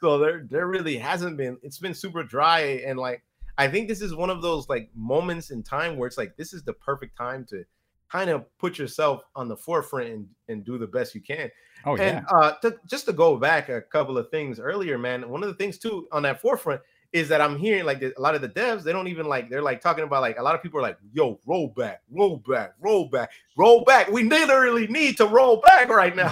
so 0.00 0.18
there, 0.18 0.46
there 0.50 0.66
really 0.66 0.98
hasn't 0.98 1.36
been. 1.36 1.56
It's 1.62 1.78
been 1.78 1.94
super 1.94 2.22
dry, 2.22 2.82
and 2.86 2.98
like, 2.98 3.22
I 3.56 3.68
think 3.68 3.88
this 3.88 4.02
is 4.02 4.14
one 4.14 4.30
of 4.30 4.42
those 4.42 4.68
like 4.68 4.90
moments 4.94 5.50
in 5.50 5.62
time 5.62 5.96
where 5.96 6.08
it's 6.08 6.18
like 6.18 6.36
this 6.36 6.52
is 6.52 6.62
the 6.64 6.74
perfect 6.74 7.16
time 7.16 7.46
to 7.50 7.64
kind 8.10 8.30
of 8.30 8.44
put 8.58 8.78
yourself 8.78 9.24
on 9.34 9.48
the 9.48 9.56
forefront 9.56 10.08
and, 10.08 10.26
and 10.48 10.64
do 10.64 10.78
the 10.78 10.86
best 10.86 11.14
you 11.14 11.20
can. 11.20 11.50
Oh, 11.84 11.96
yeah. 11.96 12.18
And 12.18 12.26
uh, 12.30 12.52
to, 12.62 12.76
just 12.86 13.06
to 13.06 13.12
go 13.12 13.36
back 13.36 13.68
a 13.68 13.80
couple 13.80 14.18
of 14.18 14.30
things 14.30 14.60
earlier, 14.60 14.98
man. 14.98 15.28
One 15.28 15.42
of 15.42 15.48
the 15.48 15.54
things 15.54 15.78
too 15.78 16.06
on 16.12 16.22
that 16.22 16.40
forefront 16.40 16.80
is 17.14 17.28
that 17.28 17.40
I'm 17.40 17.56
hearing 17.56 17.84
like 17.84 18.02
a 18.02 18.12
lot 18.18 18.34
of 18.34 18.42
the 18.42 18.48
devs, 18.48 18.82
they 18.82 18.92
don't 18.92 19.06
even 19.06 19.26
like 19.26 19.48
they're 19.48 19.62
like 19.62 19.80
talking 19.80 20.02
about 20.02 20.20
like 20.20 20.36
a 20.36 20.42
lot 20.42 20.56
of 20.56 20.62
people 20.62 20.80
are 20.80 20.82
like, 20.82 20.98
"Yo, 21.12 21.38
roll 21.46 21.68
back, 21.68 22.02
roll 22.10 22.38
back, 22.38 22.74
roll 22.80 23.08
back, 23.08 23.30
roll 23.56 23.84
back." 23.84 24.10
We 24.10 24.24
literally 24.24 24.88
need 24.88 25.16
to 25.18 25.26
roll 25.26 25.58
back 25.58 25.88
right 25.88 26.14
now. 26.14 26.28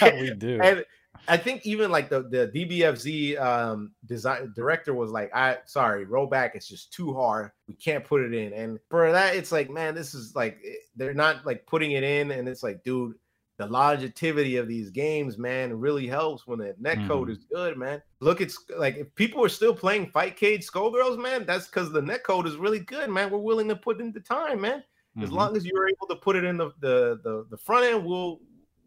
we 0.20 0.30
do. 0.30 0.60
and 0.62 0.84
I 1.26 1.36
think 1.36 1.66
even 1.66 1.90
like 1.90 2.08
the 2.08 2.22
the 2.22 2.52
DBFZ 2.54 3.40
um 3.40 3.90
design 4.06 4.52
director 4.54 4.94
was 4.94 5.10
like, 5.10 5.34
I 5.34 5.58
sorry, 5.64 6.04
roll 6.04 6.28
back, 6.28 6.54
it's 6.54 6.68
just 6.68 6.92
too 6.92 7.12
hard. 7.12 7.50
We 7.66 7.74
can't 7.74 8.04
put 8.04 8.22
it 8.22 8.32
in. 8.32 8.52
And 8.52 8.78
for 8.88 9.10
that, 9.10 9.34
it's 9.34 9.50
like, 9.50 9.70
man, 9.70 9.96
this 9.96 10.14
is 10.14 10.36
like 10.36 10.58
eh, 10.64 10.74
they're 10.94 11.14
not 11.14 11.44
like 11.44 11.66
putting 11.66 11.90
it 11.92 12.04
in, 12.04 12.30
and 12.30 12.48
it's 12.48 12.62
like, 12.62 12.84
dude, 12.84 13.16
the 13.58 13.66
longevity 13.66 14.56
of 14.56 14.68
these 14.68 14.90
games, 14.90 15.38
man, 15.38 15.78
really 15.78 16.06
helps 16.06 16.46
when 16.46 16.58
the 16.58 16.74
net 16.78 16.98
code 17.06 17.28
Mhm. 17.28 17.32
is 17.32 17.38
good, 17.44 17.76
man. 17.78 18.02
Look, 18.20 18.40
it's 18.40 18.58
like 18.76 18.96
if 18.96 19.14
people 19.14 19.42
are 19.44 19.48
still 19.48 19.74
playing 19.74 20.10
Fightcade 20.12 20.64
Skullgirls, 20.64 21.18
man, 21.18 21.46
that's 21.46 21.66
because 21.66 21.90
the 21.92 22.02
net 22.02 22.22
code 22.24 22.46
is 22.46 22.56
really 22.56 22.80
good, 22.80 23.08
man. 23.10 23.30
We're 23.30 23.38
willing 23.38 23.68
to 23.68 23.76
put 23.76 24.00
in 24.00 24.12
the 24.12 24.20
time, 24.20 24.60
man. 24.60 24.84
As 25.22 25.30
Mhm. 25.30 25.32
long 25.32 25.56
as 25.56 25.64
you're 25.64 25.88
able 25.88 26.06
to 26.08 26.16
put 26.16 26.36
it 26.36 26.44
in 26.44 26.56
the 26.58 26.70
the 26.80 27.20
the, 27.22 27.46
the 27.50 27.56
front 27.58 27.84
end, 27.86 28.04
we'll 28.04 28.40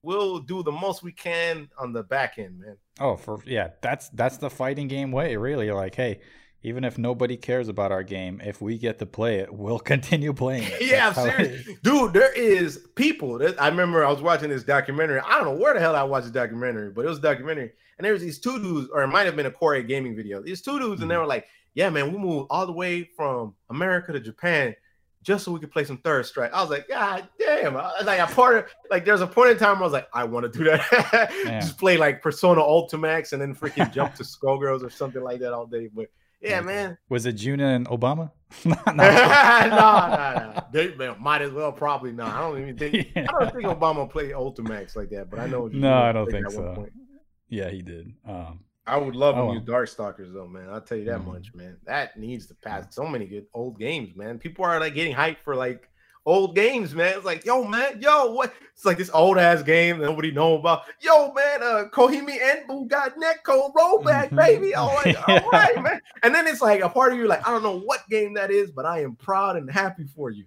we'll 0.03 0.39
do 0.39 0.63
the 0.63 0.71
most 0.71 1.03
we 1.03 1.11
can 1.11 1.69
on 1.77 1.91
the 1.93 2.03
back 2.03 2.37
end, 2.37 2.59
man. 2.59 2.77
Oh, 2.99 3.15
for 3.17 3.41
yeah, 3.45 3.71
that's 3.81 4.09
that's 4.09 4.37
the 4.37 4.49
fighting 4.49 4.87
game 4.87 5.11
way, 5.11 5.35
really. 5.37 5.71
Like, 5.71 5.95
hey, 5.95 6.21
even 6.64 6.84
if 6.84 6.98
nobody 6.98 7.38
cares 7.38 7.68
about 7.69 7.91
our 7.91 8.03
game, 8.03 8.41
if 8.44 8.61
we 8.61 8.77
get 8.77 8.99
to 8.99 9.06
play 9.06 9.40
it, 9.40 9.53
we'll 9.53 9.80
continue 9.94 10.34
playing 10.34 10.64
it. 10.64 10.81
Yeah, 10.81 11.10
That's 11.11 11.18
how 11.18 11.26
it 11.26 11.36
seriously. 11.48 11.77
Dude, 11.84 12.14
there 12.14 12.34
is 12.34 12.86
people. 12.95 13.38
That, 13.38 13.61
I 13.61 13.68
remember 13.69 14.06
I 14.06 14.11
was 14.11 14.22
watching 14.22 14.49
this 14.49 14.64
documentary. 14.64 15.19
I 15.22 15.38
don't 15.38 15.45
know 15.45 15.61
where 15.61 15.73
the 15.73 15.80
hell 15.80 15.95
I 15.95 16.03
watched 16.03 16.27
the 16.27 16.34
documentary, 16.34 16.91
but 16.91 17.06
it 17.06 17.10
was 17.10 17.19
a 17.19 17.22
documentary. 17.22 17.72
And 17.98 18.06
there 18.06 18.14
was 18.14 18.22
these 18.22 18.40
two 18.40 18.60
dudes, 18.60 18.90
or 18.94 19.03
it 19.03 19.07
might 19.07 19.26
have 19.26 19.36
been 19.36 19.45
a 19.45 19.52
Core-A 19.52 19.84
gaming 19.84 20.15
video. 20.15 20.41
These 20.41 20.61
two 20.61 20.80
dudes, 20.80 21.02
and 21.02 21.10
they 21.11 21.15
Mhm. 21.15 21.22
were 21.22 21.27
like, 21.27 21.48
Yeah, 21.76 21.90
man, 21.91 22.11
we 22.11 22.18
moved 22.18 22.48
all 22.49 22.65
the 22.65 22.72
way 22.73 23.03
from 23.15 23.53
America 23.69 24.11
to 24.11 24.19
Japan 24.19 24.76
just 25.22 25.44
so 25.45 25.52
we 25.52 25.60
could 25.60 25.69
play 25.72 25.84
some 25.84 25.98
third 25.98 26.26
strike. 26.26 26.52
I 26.53 26.61
was 26.61 26.69
like, 26.72 26.88
God 26.88 27.27
damn. 27.38 27.76
I, 27.77 27.91
like 28.03 28.19
I 28.19 28.26
part 28.26 28.57
of 28.57 28.65
like 28.90 29.06
there's 29.06 29.22
a 29.22 29.27
point 29.27 29.52
in 29.52 29.57
time 29.57 29.73
where 29.76 29.81
I 29.81 29.86
was 29.86 29.94
like, 29.94 30.07
I 30.14 30.23
want 30.23 30.52
to 30.52 30.57
do 30.57 30.64
that. 30.65 31.30
Just 31.61 31.77
play 31.77 31.95
like 31.98 32.22
Persona 32.22 32.61
Ultimax 32.61 33.34
and 33.34 33.41
then 33.41 33.53
freaking 33.53 33.91
jump 33.94 34.15
to 34.15 34.23
Skullgirls 34.23 34.81
or 34.84 34.90
something 34.90 35.22
like 35.22 35.40
that 35.41 35.53
all 35.53 35.65
day. 35.68 35.90
But 35.94 36.07
yeah, 36.41 36.61
man. 36.61 36.97
Was 37.09 37.25
it 37.25 37.33
Juna 37.33 37.67
and 37.69 37.87
Obama? 37.87 38.31
no, 38.65 38.75
no, 38.87 38.93
no, 38.93 40.53
no. 40.53 40.63
They, 40.71 40.87
they 40.87 41.13
might 41.19 41.41
as 41.41 41.51
well 41.51 41.71
probably 41.71 42.11
not. 42.11 42.33
I 42.33 42.41
don't 42.41 42.61
even 42.61 42.77
think. 42.77 43.07
Yeah. 43.15 43.27
I 43.29 43.39
don't 43.43 43.53
think 43.53 43.65
Obama 43.65 44.09
played 44.09 44.31
Ultimax 44.31 44.95
like 44.95 45.09
that, 45.11 45.29
but 45.29 45.39
I 45.39 45.47
know. 45.47 45.67
No, 45.67 45.93
I 45.93 46.11
don't 46.11 46.29
think 46.29 46.49
so. 46.51 46.87
Yeah, 47.47 47.69
he 47.69 47.81
did. 47.81 48.11
Um, 48.27 48.61
I 48.87 48.97
would 48.97 49.15
love 49.15 49.35
Oh, 49.37 49.53
use 49.53 49.63
Darkstalkers 49.63 50.33
though, 50.33 50.47
man. 50.47 50.69
I'll 50.71 50.81
tell 50.81 50.97
you 50.97 51.05
that 51.05 51.19
Mhm. 51.19 51.25
much, 51.27 51.53
man. 51.53 51.77
That 51.85 52.17
needs 52.17 52.47
to 52.47 52.55
pass. 52.55 52.95
So 52.95 53.05
many 53.05 53.25
good 53.27 53.45
old 53.53 53.79
games, 53.79 54.15
man. 54.15 54.39
People 54.39 54.65
are 54.65 54.79
like 54.79 54.95
getting 54.95 55.13
hyped 55.15 55.37
for 55.43 55.55
like 55.55 55.88
old 56.30 56.56
games, 56.56 56.93
man. 56.95 57.15
It's 57.18 57.26
like, 57.26 57.43
yo, 57.45 57.64
man, 57.64 58.01
yo, 58.01 58.31
what? 58.31 58.53
It's 58.73 58.85
like 58.85 58.97
this 58.97 59.10
old 59.14 59.38
ass 59.38 59.64
game 59.64 59.97
that 59.99 60.06
nobody 60.06 60.31
know 60.31 60.56
about. 60.57 60.84
Yo, 61.01 61.34
man, 61.34 61.61
uh, 61.64 61.84
Koihime 61.91 62.38
Enbu 62.39 62.88
got 62.88 63.15
Netcode 63.18 63.73
rollback, 63.73 64.30
Mhm. 64.30 64.35
baby. 64.38 64.73
Oh, 64.76 64.85
like, 65.03 65.15
Yeah. 65.15 65.39
all 65.43 65.49
right, 65.51 65.81
man. 65.84 65.99
And 66.23 66.34
then 66.34 66.47
it's 66.47 66.61
like 66.61 66.81
a 66.81 66.89
part 66.89 67.11
of 67.11 67.18
you, 67.19 67.27
like, 67.27 67.45
I 67.47 67.51
don't 67.51 67.64
know 67.64 67.80
what 67.80 68.07
game 68.10 68.35
that 68.35 68.51
is, 68.51 68.72
but 68.72 68.85
I 68.85 69.01
am 69.01 69.15
proud 69.15 69.56
and 69.57 69.69
happy 69.69 70.06
for 70.15 70.30
you. 70.30 70.45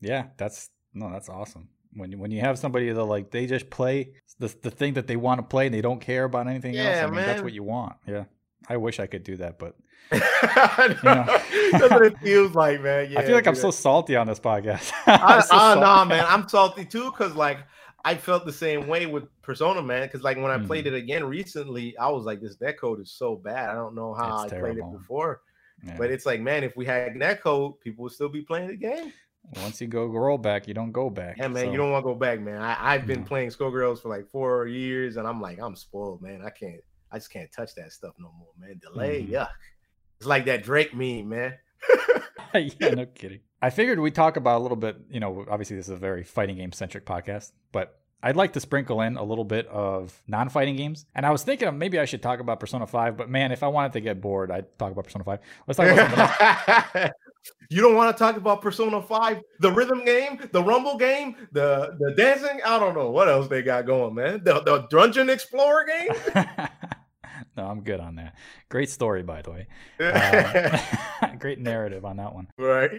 Yeah, 0.00 0.26
that's 0.36 0.68
no, 0.92 1.10
that's 1.10 1.28
awesome. 1.28 1.68
When 1.94 2.10
you- 2.12 2.18
when 2.18 2.30
you 2.30 2.40
have 2.40 2.58
somebody 2.58 2.90
that 2.90 3.04
like 3.04 3.30
they 3.30 3.46
just 3.46 3.70
play 3.70 4.10
the 4.38 4.48
the 4.62 4.70
thing 4.70 4.94
that 4.94 5.06
they 5.06 5.16
want 5.16 5.38
to 5.38 5.42
play 5.46 5.66
and 5.66 5.74
they 5.74 5.80
don't 5.80 6.00
care 6.00 6.24
about 6.24 6.48
anything 6.48 6.76
else. 6.76 6.96
Yeah, 6.96 7.06
I 7.06 7.10
mean, 7.10 7.24
that's 7.24 7.42
what 7.42 7.52
you 7.52 7.62
want. 7.62 7.94
Yeah, 8.06 8.24
I 8.68 8.76
wish 8.76 9.00
I 9.00 9.06
could 9.06 9.24
do 9.24 9.36
that, 9.36 9.58
but 9.58 9.76
That's 10.10 11.92
what 11.92 12.02
it 12.06 12.18
feels 12.22 12.54
like, 12.54 12.80
man. 12.82 13.10
Yeah, 13.10 13.20
I 13.20 13.22
feel 13.22 13.34
like 13.34 13.46
I'm 13.46 13.54
so 13.54 13.70
salty 13.70 14.16
on 14.16 14.26
this 14.26 14.40
podcast. 14.40 14.92
I, 15.06 15.40
so 15.40 15.56
I, 15.56 15.74
nah, 15.80 16.04
man, 16.04 16.24
I'm 16.28 16.48
salty 16.48 16.84
too 16.84 17.10
because 17.10 17.34
like 17.34 17.58
I 18.04 18.14
felt 18.16 18.44
the 18.44 18.52
same 18.52 18.86
way 18.86 19.06
with 19.06 19.24
Persona, 19.42 19.82
man. 19.82 20.02
Because 20.02 20.22
like 20.22 20.36
when 20.36 20.50
I 20.50 20.58
played 20.58 20.86
Mm-hmm. 20.86 20.94
it 20.94 20.94
again 20.94 21.24
recently, 21.24 21.96
I 21.98 22.08
was 22.10 22.24
like, 22.24 22.40
this 22.40 22.56
netcode 22.56 23.00
is 23.00 23.12
so 23.12 23.36
bad. 23.36 23.70
I 23.70 23.74
don't 23.74 23.94
know 23.94 24.14
how 24.14 24.44
It's 24.44 24.52
I 24.52 24.58
played 24.58 24.78
it 24.78 24.90
before, 24.90 25.42
Yeah. 25.82 25.96
but 25.98 26.10
it's 26.10 26.26
like, 26.26 26.40
man, 26.40 26.64
if 26.64 26.76
we 26.76 26.84
had 26.86 27.14
netcode, 27.14 27.80
people 27.80 28.02
would 28.04 28.12
still 28.12 28.28
be 28.28 28.42
playing 28.42 28.68
the 28.68 28.76
game. 28.76 29.12
Once 29.56 29.80
you 29.80 29.86
go 29.86 30.06
roll 30.06 30.38
back, 30.38 30.66
you 30.68 30.74
don't 30.74 30.92
go 30.92 31.10
back. 31.10 31.36
Yeah, 31.36 31.48
man, 31.48 31.66
So, 31.66 31.72
you 31.72 31.76
don't 31.78 31.90
want 31.92 32.04
to 32.04 32.12
go 32.12 32.14
back, 32.14 32.40
man. 32.40 32.60
I, 32.62 32.76
I've 32.94 33.06
been 33.06 33.20
No. 33.20 33.24
playing 33.24 33.50
Skullgirls 33.50 34.00
for 34.00 34.08
like 34.08 34.28
four 34.30 34.66
years, 34.66 35.16
and 35.16 35.26
I'm 35.26 35.40
like, 35.40 35.58
I'm 35.60 35.76
spoiled, 35.76 36.22
man. 36.22 36.42
I 36.42 36.50
can't, 36.50 36.80
I 37.14 37.18
just 37.18 37.30
can't 37.30 37.50
touch 37.52 37.76
that 37.76 37.92
stuff 37.92 38.14
no 38.18 38.32
more, 38.36 38.48
man. 38.58 38.80
Delay, 38.82 39.22
Mhm. 39.22 39.30
yuck. 39.30 39.48
It's 40.18 40.26
like 40.26 40.46
that 40.46 40.64
Drake 40.64 40.92
meme, 40.94 41.28
man. 41.28 41.54
yeah, 42.54 42.90
no 42.90 43.06
kidding. 43.14 43.38
I 43.62 43.70
figured 43.70 44.00
we 44.00 44.10
talk 44.10 44.36
about 44.36 44.58
a 44.58 44.62
little 44.62 44.76
bit. 44.76 44.96
You 45.08 45.20
know, 45.20 45.46
obviously 45.48 45.76
this 45.76 45.86
is 45.86 45.90
a 45.92 45.96
very 45.96 46.24
fighting 46.24 46.56
game 46.56 46.72
centric 46.72 47.06
podcast, 47.06 47.52
but 47.70 48.00
I'd 48.20 48.34
like 48.36 48.54
to 48.54 48.60
sprinkle 48.60 49.00
in 49.02 49.16
a 49.16 49.22
little 49.22 49.44
bit 49.44 49.66
of 49.68 50.20
non-fighting 50.26 50.74
games. 50.76 51.06
And 51.14 51.24
I 51.24 51.30
was 51.30 51.44
thinking 51.44 51.68
of 51.68 51.74
maybe 51.74 52.00
I 52.00 52.04
should 52.04 52.22
talk 52.22 52.40
about 52.40 52.58
Persona 52.58 52.86
5, 52.86 53.16
but 53.16 53.28
man, 53.28 53.52
if 53.52 53.62
I 53.62 53.68
wanted 53.68 53.92
to 53.92 54.00
get 54.00 54.20
bored, 54.20 54.50
I'd 54.50 54.76
talk 54.78 54.90
about 54.90 55.04
Persona 55.04 55.24
5. 55.24 55.38
Let's 55.68 55.76
talk 55.76 55.88
about 56.94 57.10
you 57.70 57.82
don't 57.82 57.94
want 57.96 58.16
to 58.16 58.18
talk 58.18 58.36
about 58.36 58.62
Persona 58.62 59.02
5, 59.02 59.42
the 59.60 59.70
rhythm 59.70 60.04
game, 60.06 60.40
the 60.52 60.62
rumble 60.62 60.96
game, 60.96 61.36
the 61.52 61.96
the 61.98 62.14
dancing. 62.16 62.60
I 62.64 62.78
don't 62.78 62.94
know 62.94 63.10
what 63.10 63.28
else 63.28 63.46
they 63.48 63.60
got 63.62 63.84
going, 63.86 64.14
man. 64.14 64.42
The, 64.42 64.60
the 64.62 64.86
Dungeon 64.90 65.28
Explorer 65.28 65.84
game. 65.84 66.46
No, 67.56 67.66
I'm 67.66 67.82
good 67.82 68.00
on 68.00 68.16
that. 68.16 68.34
Great 68.68 68.90
story, 68.90 69.22
by 69.22 69.42
the 69.42 69.50
way. 69.50 69.66
Uh, 70.00 71.34
great 71.38 71.58
narrative 71.58 72.04
on 72.04 72.16
that 72.16 72.34
one. 72.34 72.48
right. 72.58 72.90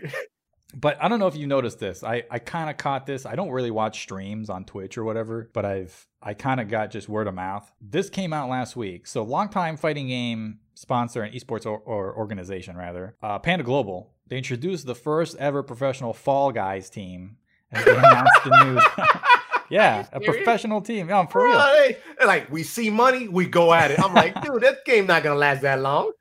But 0.77 0.98
I 1.02 1.07
don't 1.07 1.19
know 1.19 1.27
if 1.27 1.36
you 1.38 1.48
noticed 1.48 1.80
this. 1.80 2.03
I, 2.03 2.23
I 2.30 2.40
kind 2.40 2.69
of 2.69 2.76
caught 2.76 3.06
this. 3.06 3.26
I 3.26 3.36
don't 3.36 3.52
really 3.52 3.72
watch 3.72 4.02
streams 4.02 4.49
on 4.49 4.65
Twitch 4.65 4.98
or 4.98 5.06
whatever, 5.06 5.49
but 5.53 5.64
I've 5.64 6.06
I 6.22 6.34
kind 6.34 6.60
of 6.60 6.68
got 6.68 6.91
just 6.91 7.07
word 7.07 7.27
of 7.27 7.34
mouth. 7.34 7.72
This 7.80 8.10
came 8.10 8.34
out 8.34 8.49
last 8.49 8.76
week. 8.76 9.07
So 9.07 9.23
longtime 9.23 9.77
fighting 9.77 10.07
game 10.07 10.60
sponsor 10.73 11.22
and 11.23 11.34
esports 11.34 11.65
or, 11.65 11.77
or 11.80 12.14
organization 12.18 12.76
rather, 12.76 13.15
uh, 13.23 13.40
Panda 13.40 13.64
Global. 13.64 14.11
They 14.27 14.38
introduced 14.38 14.86
the 14.86 14.95
first 14.95 15.38
ever 15.38 15.64
professional 15.64 16.14
Fall 16.14 16.52
Guys 16.52 16.90
team, 16.90 17.38
and 17.72 17.86
they 17.86 17.95
announced 17.95 18.44
the 18.44 18.64
news. 18.65 18.84
yeah, 19.70 20.08
a 20.12 20.20
professional 20.20 20.82
team. 20.82 21.12
I'm 21.12 21.28
for 21.28 21.42
Bro, 21.42 21.52
real. 21.52 21.96
they're 22.18 22.28
like, 22.28 22.52
we 22.52 22.64
see 22.64 22.90
money, 22.90 23.28
we 23.28 23.46
go 23.46 23.74
at 23.74 23.92
it. 23.92 24.00
I'm 24.00 24.14
like, 24.14 24.42
dude, 24.44 24.62
this 24.62 24.78
game 24.86 25.08
not 25.08 25.24
gonna 25.24 25.36
last 25.36 25.62
that 25.62 25.80
long. 25.82 26.12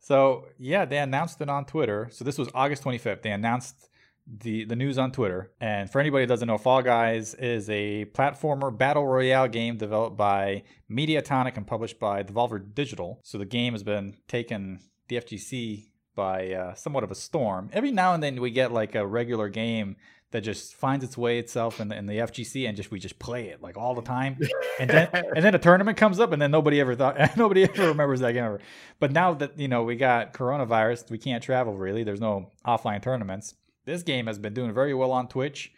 So 0.00 0.46
yeah, 0.58 0.84
they 0.84 0.98
announced 0.98 1.40
it 1.40 1.48
on 1.48 1.64
Twitter. 1.64 2.08
So 2.12 2.24
this 2.24 2.38
was 2.38 2.48
August 2.54 2.84
25th. 2.84 3.22
They 3.22 3.32
announced 3.32 3.88
the 4.26 4.64
the 4.64 4.76
news 4.76 4.98
on 4.98 5.12
Twitter. 5.12 5.52
And 5.60 5.90
for 5.90 6.00
anybody 6.00 6.24
that 6.24 6.28
doesn't 6.28 6.48
know, 6.48 6.58
Fall 6.58 6.82
Guys 6.82 7.34
is 7.34 7.68
a 7.70 8.06
platformer 8.06 8.76
battle 8.76 9.06
royale 9.06 9.48
game 9.48 9.76
developed 9.76 10.16
by 10.16 10.62
Mediatonic 10.90 11.56
and 11.56 11.66
published 11.66 11.98
by 11.98 12.22
Devolver 12.22 12.58
Digital. 12.74 13.20
So 13.22 13.38
the 13.38 13.44
game 13.44 13.72
has 13.72 13.82
been 13.82 14.16
taken 14.28 14.80
the 15.08 15.16
FGC 15.16 15.88
by 16.14 16.52
uh, 16.52 16.74
somewhat 16.74 17.04
of 17.04 17.10
a 17.10 17.14
storm. 17.14 17.70
Every 17.72 17.92
now 17.92 18.14
and 18.14 18.22
then 18.22 18.40
we 18.40 18.50
get 18.50 18.72
like 18.72 18.94
a 18.94 19.06
regular 19.06 19.48
game 19.48 19.96
that 20.36 20.42
just 20.42 20.74
finds 20.74 21.02
its 21.02 21.16
way 21.16 21.38
itself 21.38 21.80
in 21.80 21.88
the, 21.88 21.96
in 21.96 22.04
the 22.04 22.18
FGC 22.18 22.68
and 22.68 22.76
just 22.76 22.90
we 22.90 22.98
just 22.98 23.18
play 23.18 23.48
it 23.48 23.62
like 23.62 23.78
all 23.78 23.94
the 23.94 24.02
time. 24.02 24.38
And 24.78 24.90
then 24.90 25.08
and 25.12 25.42
then 25.42 25.54
a 25.54 25.58
tournament 25.58 25.96
comes 25.96 26.20
up 26.20 26.32
and 26.32 26.42
then 26.42 26.50
nobody 26.50 26.78
ever 26.82 26.94
thought 26.94 27.16
nobody 27.38 27.62
ever 27.62 27.88
remembers 27.88 28.20
that 28.20 28.32
game 28.32 28.44
ever. 28.44 28.60
But 29.00 29.10
now 29.10 29.32
that 29.32 29.58
you 29.58 29.68
know 29.68 29.84
we 29.84 29.96
got 29.96 30.34
coronavirus, 30.34 31.10
we 31.10 31.16
can't 31.16 31.42
travel 31.42 31.78
really. 31.78 32.04
There's 32.04 32.20
no 32.20 32.50
offline 32.66 33.00
tournaments. 33.02 33.54
This 33.86 34.02
game 34.02 34.26
has 34.26 34.38
been 34.38 34.52
doing 34.52 34.74
very 34.74 34.92
well 34.92 35.12
on 35.12 35.28
Twitch, 35.28 35.72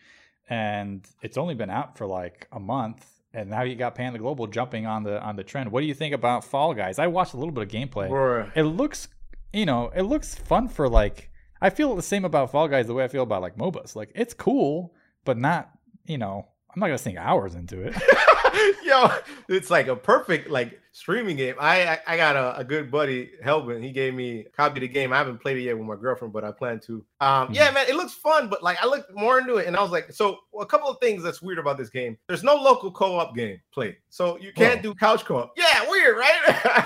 and 0.51 1.07
it's 1.23 1.39
only 1.39 1.55
been 1.55 1.71
out 1.71 1.97
for 1.97 2.07
like 2.07 2.49
a 2.51 2.59
month. 2.59 3.07
And 3.33 3.51
now 3.51 3.63
you 3.63 3.77
got 3.77 3.95
Panda 3.95 4.19
Global 4.19 4.49
jumping 4.49 4.85
on 4.85 5.05
the 5.05 5.23
on 5.23 5.37
the 5.37 5.45
trend. 5.45 5.71
What 5.71 5.83
do 5.83 5.87
you 5.87 5.95
think 5.95 6.13
about 6.13 6.43
Fall 6.43 6.75
Guys? 6.75 6.99
I 6.99 7.07
watched 7.07 7.35
a 7.35 7.37
little 7.37 7.53
bit 7.55 7.63
of 7.63 7.69
gameplay. 7.71 8.11
It 8.57 8.65
looks, 8.65 9.07
you 9.53 9.65
know, 9.65 9.93
it 9.95 10.03
looks 10.03 10.35
fun 10.35 10.67
for 10.67 10.89
like. 10.89 11.28
I 11.61 11.71
feel 11.71 11.95
the 11.97 12.03
same 12.03 12.25
about 12.25 12.51
Fall 12.51 12.69
Guys 12.69 12.87
the 12.87 12.95
way 12.95 13.05
I 13.05 13.09
feel 13.09 13.23
about 13.23 13.43
like 13.43 13.57
MOBAs. 13.57 13.97
Like 13.97 14.13
it's 14.15 14.35
cool, 14.35 14.95
but 15.25 15.37
not, 15.39 15.71
you 16.07 16.19
know, 16.19 16.47
I'm 16.75 16.81
not 16.81 16.87
gonna 16.87 16.99
sink 16.99 17.19
hours 17.19 17.55
into 17.55 17.83
it. 17.83 17.95
Yo, 18.85 19.11
it's 19.49 19.71
like 19.71 19.89
a 19.89 19.97
perfect 19.97 20.51
like 20.51 20.81
streaming 20.93 21.37
game. 21.37 21.55
I 21.61 21.87
I, 21.87 21.99
I 22.07 22.17
got 22.17 22.37
a, 22.37 22.59
a 22.59 22.65
good 22.65 22.91
buddy, 22.91 23.31
Helvin. 23.45 23.83
He 23.83 23.91
gave 23.93 24.15
me 24.15 24.41
a 24.41 24.51
copy 24.51 24.79
of 24.79 24.81
the 24.83 24.89
game. 24.89 25.13
I 25.13 25.19
haven't 25.19 25.39
played 25.41 25.57
it 25.59 25.63
yet 25.63 25.77
with 25.79 25.87
my 25.87 25.97
girlfriend, 25.97 26.33
but 26.33 26.45
I 26.45 26.53
plan 26.53 26.81
to. 26.87 27.05
Um, 27.21 27.49
yeah, 27.53 27.71
man, 27.71 27.87
it 27.89 27.95
looks 27.97 28.15
fun, 28.15 28.49
but 28.49 28.63
like 28.63 28.83
I 28.83 28.87
looked 28.87 29.15
more 29.15 29.39
into 29.39 29.57
it 29.57 29.67
and 29.67 29.77
I 29.77 29.83
was 29.83 29.91
like, 29.91 30.13
so 30.13 30.39
a 30.59 30.67
couple 30.67 30.89
of 30.89 30.99
things 31.01 31.23
that's 31.23 31.43
weird 31.43 31.59
about 31.59 31.79
this 31.79 31.91
game. 31.91 32.17
There's 32.27 32.45
no 32.45 32.55
local 32.55 32.91
co-op 32.91 33.35
game 33.35 33.61
play, 33.73 33.99
so 34.09 34.39
you 34.39 34.53
can't 34.53 34.77
Whoa. 34.85 34.93
do 34.93 34.95
couch 34.95 35.25
co-op. 35.25 35.53
Yeah, 35.57 35.89
weird, 35.89 36.17
right? 36.17 36.41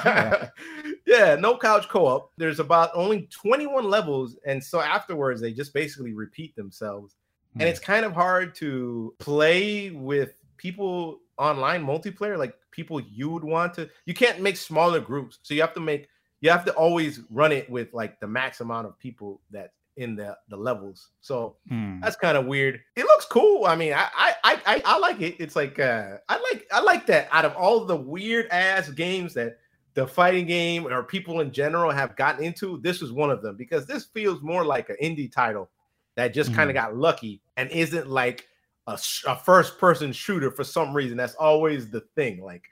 Yeah. 0.05 0.48
yeah, 1.06 1.34
no 1.36 1.56
couch 1.56 1.89
co-op. 1.89 2.30
There's 2.36 2.60
about 2.60 2.90
only 2.94 3.28
21 3.30 3.84
levels, 3.89 4.36
and 4.47 4.62
so 4.62 4.80
afterwards 4.80 5.40
they 5.40 5.52
just 5.52 5.72
basically 5.74 6.12
repeat 6.14 6.55
themselves 6.56 7.16
and 7.55 7.62
Hmm. 7.62 7.68
it's 7.68 7.80
kind 7.80 8.06
of 8.06 8.14
hard 8.14 8.55
to 8.56 9.14
play 9.18 9.90
with 9.90 10.32
people 10.62 11.18
online 11.39 11.84
multiplayer 11.84 12.39
like 12.39 12.55
people 12.70 13.01
you 13.01 13.28
would 13.28 13.43
want 13.43 13.74
to 13.74 13.90
you 14.06 14.14
can't 14.14 14.40
make 14.40 14.56
smaller 14.56 15.01
groups. 15.01 15.40
So 15.43 15.55
you 15.55 15.60
have 15.60 15.74
to 15.74 15.80
make 15.80 16.09
you 16.40 16.51
have 16.51 16.64
to 16.66 16.72
always 16.74 17.20
run 17.30 17.51
it 17.51 17.68
with 17.68 17.93
like 17.93 18.20
the 18.20 18.28
max 18.28 18.60
amount 18.60 18.86
of 18.86 18.97
people 18.98 19.40
that 19.51 19.72
in 19.97 20.14
the 20.14 20.36
the 20.48 20.56
levels. 20.56 21.09
So 21.20 21.56
Hmm. 21.68 22.01
that's 22.01 22.14
kind 22.16 22.36
of 22.39 22.47
weird. 22.47 22.80
It 22.94 23.05
looks 23.05 23.26
cool. 23.26 23.66
I 23.66 23.74
mean 23.74 23.93
I, 23.93 24.06
I 24.14 24.34
i 24.44 24.82
i 24.84 24.98
like 24.98 25.20
it. 25.20 25.34
It's 25.40 25.56
like 25.56 25.80
uh 25.80 26.18
i 26.28 26.36
like 26.52 26.66
i 26.72 26.80
like 26.80 27.06
that 27.06 27.28
out 27.32 27.44
of 27.44 27.56
all 27.56 27.84
the 27.84 27.97
weird 27.97 28.47
ass 28.51 28.89
games 28.90 29.34
that 29.34 29.59
the 29.94 30.06
fighting 30.06 30.47
game 30.47 30.86
or 30.86 31.02
people 31.02 31.40
in 31.40 31.51
general 31.52 31.90
have 31.90 32.14
gotten 32.16 32.44
into 32.44 32.78
this 32.78 33.02
is 33.02 33.10
one 33.12 33.30
of 33.30 33.43
them 33.43 33.56
because 33.56 33.84
this 33.84 34.05
feels 34.05 34.40
more 34.43 34.64
like 34.64 34.89
an 34.90 34.97
indie 35.02 35.30
title 35.30 35.68
that 36.14 36.32
just 36.32 36.55
kind 36.55 36.70
of 36.70 36.74
got 36.74 36.97
lucky 36.97 37.43
and 37.56 37.68
isn't 37.70 38.06
like 38.09 38.47
a, 38.87 38.99
sh- 38.99 39.25
a 39.29 39.37
first 39.37 39.79
person 39.79 40.13
shooter 40.13 40.51
for 40.51 40.65
some 40.65 40.93
reason 40.95 41.17
that's 41.17 41.35
always 41.37 41.91
the 41.91 42.01
thing 42.17 42.43
like 42.43 42.65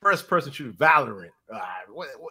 first 0.00 0.26
person 0.28 0.50
shooter 0.50 0.72
valorant 0.72 1.30
uh, 1.52 1.60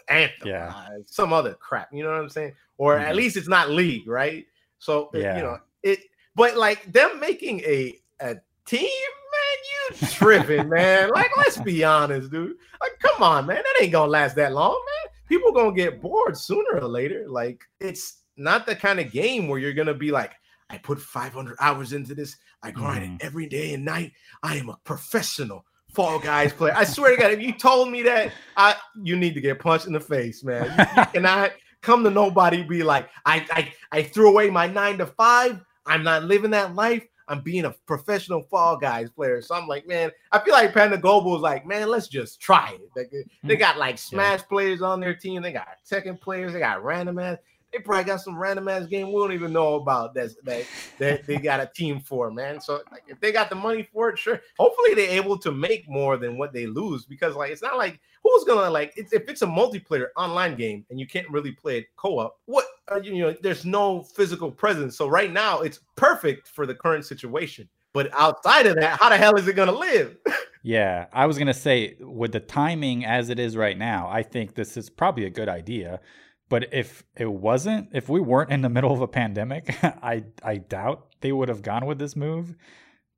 anthem 0.07 0.47
Yeah. 0.47 0.73
uh, 0.75 0.89
some 1.05 1.31
other 1.33 1.53
crap 1.53 1.89
you 1.93 2.03
know 2.03 2.09
what 2.09 2.19
i'm 2.19 2.29
saying 2.29 2.53
or 2.77 2.97
at 2.97 3.13
Mhm. 3.13 3.17
least 3.17 3.37
it's 3.37 3.47
not 3.47 3.69
league 3.69 4.07
right 4.07 4.45
so 4.79 5.09
uh, 5.13 5.19
Yeah. 5.19 5.37
you 5.37 5.43
know 5.43 5.57
it 5.83 5.99
but 6.35 6.57
like 6.57 6.91
them 6.91 7.19
making 7.19 7.59
a 7.61 7.99
a 8.21 8.35
team 8.65 8.81
man 8.81 9.99
you 10.01 10.07
tripping 10.07 10.69
man 10.69 11.09
like 11.11 11.29
let's 11.37 11.57
be 11.59 11.83
honest 11.83 12.31
dude 12.31 12.55
like 12.81 12.97
come 12.99 13.21
on 13.21 13.45
man 13.45 13.57
that 13.57 13.81
ain't 13.83 13.91
gonna 13.91 14.09
last 14.11 14.35
that 14.37 14.53
long 14.53 14.71
man 14.71 15.13
people 15.27 15.51
gonna 15.51 15.71
get 15.75 16.01
bored 16.01 16.35
sooner 16.35 16.79
or 16.79 16.87
later 16.87 17.25
like 17.29 17.63
it's 17.79 18.23
not 18.37 18.65
the 18.65 18.75
kind 18.75 18.99
of 18.99 19.11
game 19.11 19.47
where 19.47 19.59
you're 19.59 19.73
gonna 19.73 19.93
be 19.93 20.11
like 20.11 20.31
i 20.69 20.77
put 20.77 20.99
500 20.99 21.57
hours 21.59 21.93
into 21.93 22.15
this. 22.15 22.37
I 22.61 22.71
grind 22.71 23.03
it 23.03 23.25
every 23.25 23.47
day 23.47 23.73
and 23.73 23.85
night. 23.85 24.11
I 24.43 24.57
am 24.57 24.69
a 24.69 24.77
professional 24.83 25.65
fall 25.93 26.19
guys 26.19 26.53
player. 26.53 26.73
I 26.75 26.83
swear 26.83 27.15
to 27.15 27.21
god 27.21 27.31
if 27.31 27.41
you 27.41 27.53
told 27.53 27.89
me 27.89 28.03
that 28.03 28.31
i 28.57 28.75
you 29.01 29.15
need 29.15 29.33
to 29.33 29.41
get 29.41 29.59
punched 29.59 29.87
in 29.87 29.93
the 29.93 29.99
face 29.99 30.43
man. 30.43 30.65
You, 30.65 30.85
you 31.01 31.05
cannot 31.13 31.51
come 31.81 32.03
to 32.03 32.09
nobody 32.09 32.63
be 32.63 32.83
like 32.83 33.09
I, 33.25 33.45
I 33.51 33.73
i 33.91 34.03
threw 34.03 34.29
away 34.29 34.49
my 34.49 34.67
nine 34.67 34.97
to 34.99 35.05
five. 35.05 35.59
I'm 35.85 36.03
not 36.03 36.25
living 36.25 36.51
that 36.51 36.75
life. 36.75 37.05
I'm 37.27 37.41
being 37.41 37.65
a 37.65 37.75
professional 37.85 38.41
fall 38.43 38.77
guys 38.77 39.09
player. 39.09 39.41
So 39.41 39.55
i'm 39.55 39.67
like 39.67 39.87
man 39.87 40.11
i 40.31 40.39
feel 40.39 40.53
like 40.53 40.73
panda 40.73 40.97
global 40.97 41.35
is 41.35 41.41
like 41.41 41.65
man 41.65 41.89
let's 41.89 42.07
just 42.07 42.39
try 42.39 42.75
it. 42.75 42.89
Like, 42.95 43.11
they 43.43 43.55
mm. 43.55 43.59
got 43.59 43.77
like 43.77 43.97
smash 43.97 44.41
players 44.43 44.81
on 44.81 44.99
their 44.99 45.15
team. 45.15 45.41
They 45.41 45.51
got 45.51 45.67
Tekken 45.89 46.21
players. 46.21 46.53
They 46.53 46.59
got 46.59 46.83
random 46.83 47.17
ass 47.17 47.37
they 47.71 47.79
probably 47.79 48.03
got 48.03 48.21
some 48.21 48.37
random 48.37 48.67
ass 48.67 48.85
game 48.85 49.07
we 49.07 49.19
don't 49.19 49.33
even 49.33 49.53
know 49.53 49.75
about 49.75 50.13
that 50.13 50.29
that 50.43 51.25
they 51.25 51.37
got 51.37 51.59
a 51.59 51.69
team 51.75 51.99
for 51.99 52.31
man 52.31 52.59
so 52.59 52.81
like 52.91 53.03
if 53.07 53.19
they 53.19 53.31
got 53.31 53.49
the 53.49 53.55
money 53.55 53.87
for 53.93 54.09
it 54.09 54.17
sure 54.17 54.41
hopefully 54.57 54.93
they're 54.93 55.11
able 55.11 55.37
to 55.37 55.51
make 55.51 55.87
more 55.89 56.17
than 56.17 56.37
what 56.37 56.53
they 56.53 56.65
lose 56.65 57.05
because 57.05 57.35
like 57.35 57.51
it's 57.51 57.61
not 57.61 57.77
like 57.77 57.99
who's 58.23 58.43
gonna 58.43 58.69
like 58.69 58.93
it's, 58.95 59.13
if 59.13 59.29
it's 59.29 59.41
a 59.41 59.47
multiplayer 59.47 60.07
online 60.17 60.55
game 60.55 60.85
and 60.89 60.99
you 60.99 61.07
can't 61.07 61.29
really 61.29 61.51
play 61.51 61.77
it 61.79 61.87
co-op 61.95 62.37
what 62.45 62.65
uh, 62.91 62.99
you 63.01 63.19
know, 63.19 63.35
there's 63.41 63.65
no 63.65 64.03
physical 64.03 64.51
presence. 64.51 64.97
So 64.97 65.07
right 65.07 65.31
now, 65.31 65.61
it's 65.61 65.79
perfect 65.95 66.47
for 66.47 66.65
the 66.65 66.75
current 66.75 67.05
situation. 67.05 67.69
But 67.93 68.09
outside 68.13 68.65
of 68.67 68.75
that, 68.75 68.99
how 68.99 69.09
the 69.09 69.17
hell 69.17 69.35
is 69.35 69.47
it 69.47 69.55
gonna 69.55 69.71
live? 69.71 70.17
Yeah, 70.61 71.05
I 71.13 71.25
was 71.25 71.37
gonna 71.37 71.53
say 71.53 71.95
with 72.01 72.33
the 72.33 72.41
timing 72.41 73.05
as 73.05 73.29
it 73.29 73.39
is 73.39 73.55
right 73.55 73.77
now, 73.77 74.09
I 74.11 74.23
think 74.23 74.55
this 74.55 74.75
is 74.75 74.89
probably 74.89 75.23
a 75.23 75.29
good 75.29 75.47
idea. 75.47 76.01
But 76.49 76.73
if 76.73 77.03
it 77.15 77.31
wasn't, 77.31 77.89
if 77.93 78.09
we 78.09 78.19
weren't 78.19 78.51
in 78.51 78.61
the 78.61 78.69
middle 78.69 78.91
of 78.91 79.01
a 79.01 79.07
pandemic, 79.07 79.75
I 79.83 80.25
I 80.43 80.57
doubt 80.57 81.15
they 81.21 81.31
would 81.31 81.49
have 81.49 81.61
gone 81.61 81.85
with 81.85 81.99
this 81.99 82.15
move. 82.15 82.55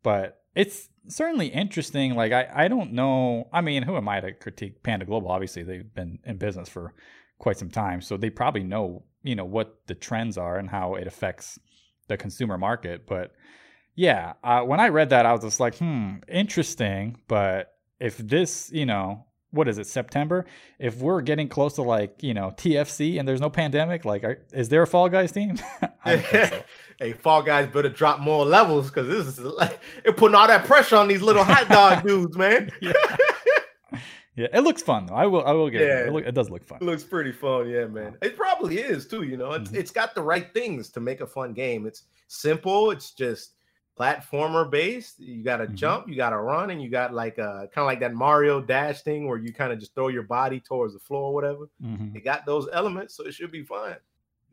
But 0.03 0.41
it's 0.53 0.90
certainly 1.08 1.48
interesting. 1.48 2.16
Like 2.16 2.34
I 2.34 2.49
I 2.53 2.68
don't 2.68 2.94
know. 2.94 3.48
I 3.53 3.62
mean, 3.62 3.84
who 3.84 3.95
am 3.95 4.10
I 4.10 4.20
to 4.20 4.34
critique 4.34 4.84
Panda 4.84 5.06
Global? 5.06 5.32
Obviously, 5.32 5.64
they've 5.64 5.94
been 5.94 6.20
in 6.26 6.38
business 6.38 6.70
for 6.70 6.94
quite 7.40 7.58
some 7.58 7.72
time, 7.72 8.02
so 8.02 8.18
they 8.18 8.30
probably 8.30 8.64
know 8.64 9.06
you 9.24 9.36
know 9.36 9.45
what 9.45 9.80
the 9.88 9.95
trends 9.95 10.38
are 10.38 10.58
and 10.58 10.70
how 10.70 10.95
it 10.95 11.08
affects 11.08 11.58
the 12.08 12.18
consumer 12.18 12.58
market. 12.58 13.08
But 13.08 13.32
yeah, 13.95 14.34
uh, 14.44 14.62
when 14.62 14.80
I 14.80 14.90
read 14.90 15.10
that, 15.10 15.26
I 15.26 15.32
was 15.32 15.41
just 15.41 15.60
like, 15.60 15.78
hmm, 15.78 16.16
interesting. 16.28 17.18
But 17.28 17.74
if 17.99 18.18
this, 18.18 18.70
you 18.74 18.86
know, 18.86 19.26
what 19.52 19.68
is 19.68 19.78
it, 19.78 19.86
September? 19.88 20.45
If 20.80 20.98
we're 20.98 21.22
getting 21.22 21.48
close 21.49 21.73
to 21.76 21.82
like, 21.84 22.23
you 22.23 22.34
know, 22.34 22.52
TFC 22.57 23.19
and 23.19 23.28
there's 23.28 23.41
no 23.41 23.49
pandemic, 23.49 24.06
like, 24.06 24.23
are, 24.23 24.40
is 24.53 24.69
there 24.69 24.82
a 24.82 24.88
Fall 24.88 25.10
Guys 25.10 25.32
team? 25.32 25.57
So. 26.03 26.18
hey, 26.99 27.14
Fall 27.14 27.44
Guys 27.44 27.68
better 27.68 27.88
drop 27.88 28.19
more 28.19 28.44
levels 28.44 28.88
because 28.90 29.07
this 29.07 29.28
is 29.28 29.40
like 29.40 29.80
it 30.03 30.18
putting 30.18 30.34
all 30.34 30.48
that 30.48 30.65
pressure 30.65 30.95
on 30.95 31.07
these 31.07 31.22
little 31.22 31.44
hot 31.44 31.69
dog 31.69 32.03
dudes, 32.03 32.36
man. 32.36 32.72
Yeah. 32.82 32.94
Yeah, 34.36 34.48
it 34.53 34.61
looks 34.61 34.82
fun 34.82 35.06
though. 35.07 35.14
I 35.14 35.26
will, 35.28 35.45
I 35.45 35.52
will 35.52 35.69
get 35.69 35.82
it. 35.82 35.88
Yeah. 35.88 35.99
It, 36.07 36.14
look, 36.14 36.26
it 36.26 36.34
does 36.34 36.49
look 36.49 36.64
fun. 36.64 36.80
It 36.82 36.86
looks 36.86 37.03
pretty 37.03 37.34
fun, 37.34 37.69
yeah, 37.69 37.86
man. 37.86 38.18
It 38.22 38.38
probably 38.38 38.80
is 38.80 39.06
too. 39.06 39.23
You 39.23 39.36
know, 39.38 39.52
it's 39.52 39.69
Mhm. 39.69 39.76
it's 39.76 39.91
got 39.91 40.15
the 40.15 40.22
right 40.22 40.52
things 40.53 40.90
to 40.91 40.99
make 41.02 41.19
a 41.22 41.28
fun 41.28 41.53
game. 41.53 41.86
It's 41.86 42.03
simple. 42.30 42.91
It's 42.91 43.11
just 43.11 43.52
platformer 43.99 44.69
based. 44.69 45.19
You 45.19 45.43
got 45.43 45.57
to 45.57 45.68
Mhm. 45.68 45.76
jump, 45.76 46.07
you 46.07 46.15
got 46.15 46.31
to 46.31 46.38
run, 46.38 46.69
and 46.72 46.81
you 46.81 46.89
got 46.89 47.13
like 47.13 47.38
a 47.38 47.68
kind 47.73 47.84
of 47.84 47.85
like 47.85 47.99
that 47.99 48.13
Mario 48.13 48.61
Dash 48.61 49.01
thing 49.01 49.27
where 49.27 49.38
you 49.38 49.53
kind 49.53 49.72
of 49.72 49.80
just 49.80 49.93
throw 49.93 50.07
your 50.07 50.23
body 50.23 50.59
towards 50.59 50.93
the 50.93 50.99
floor 50.99 51.30
or 51.30 51.34
whatever. 51.34 51.69
Mhm. 51.84 52.15
It 52.15 52.23
got 52.23 52.45
those 52.45 52.68
elements, 52.72 53.15
so 53.15 53.26
it 53.26 53.34
should 53.34 53.51
be 53.51 53.63
fun. 53.63 53.95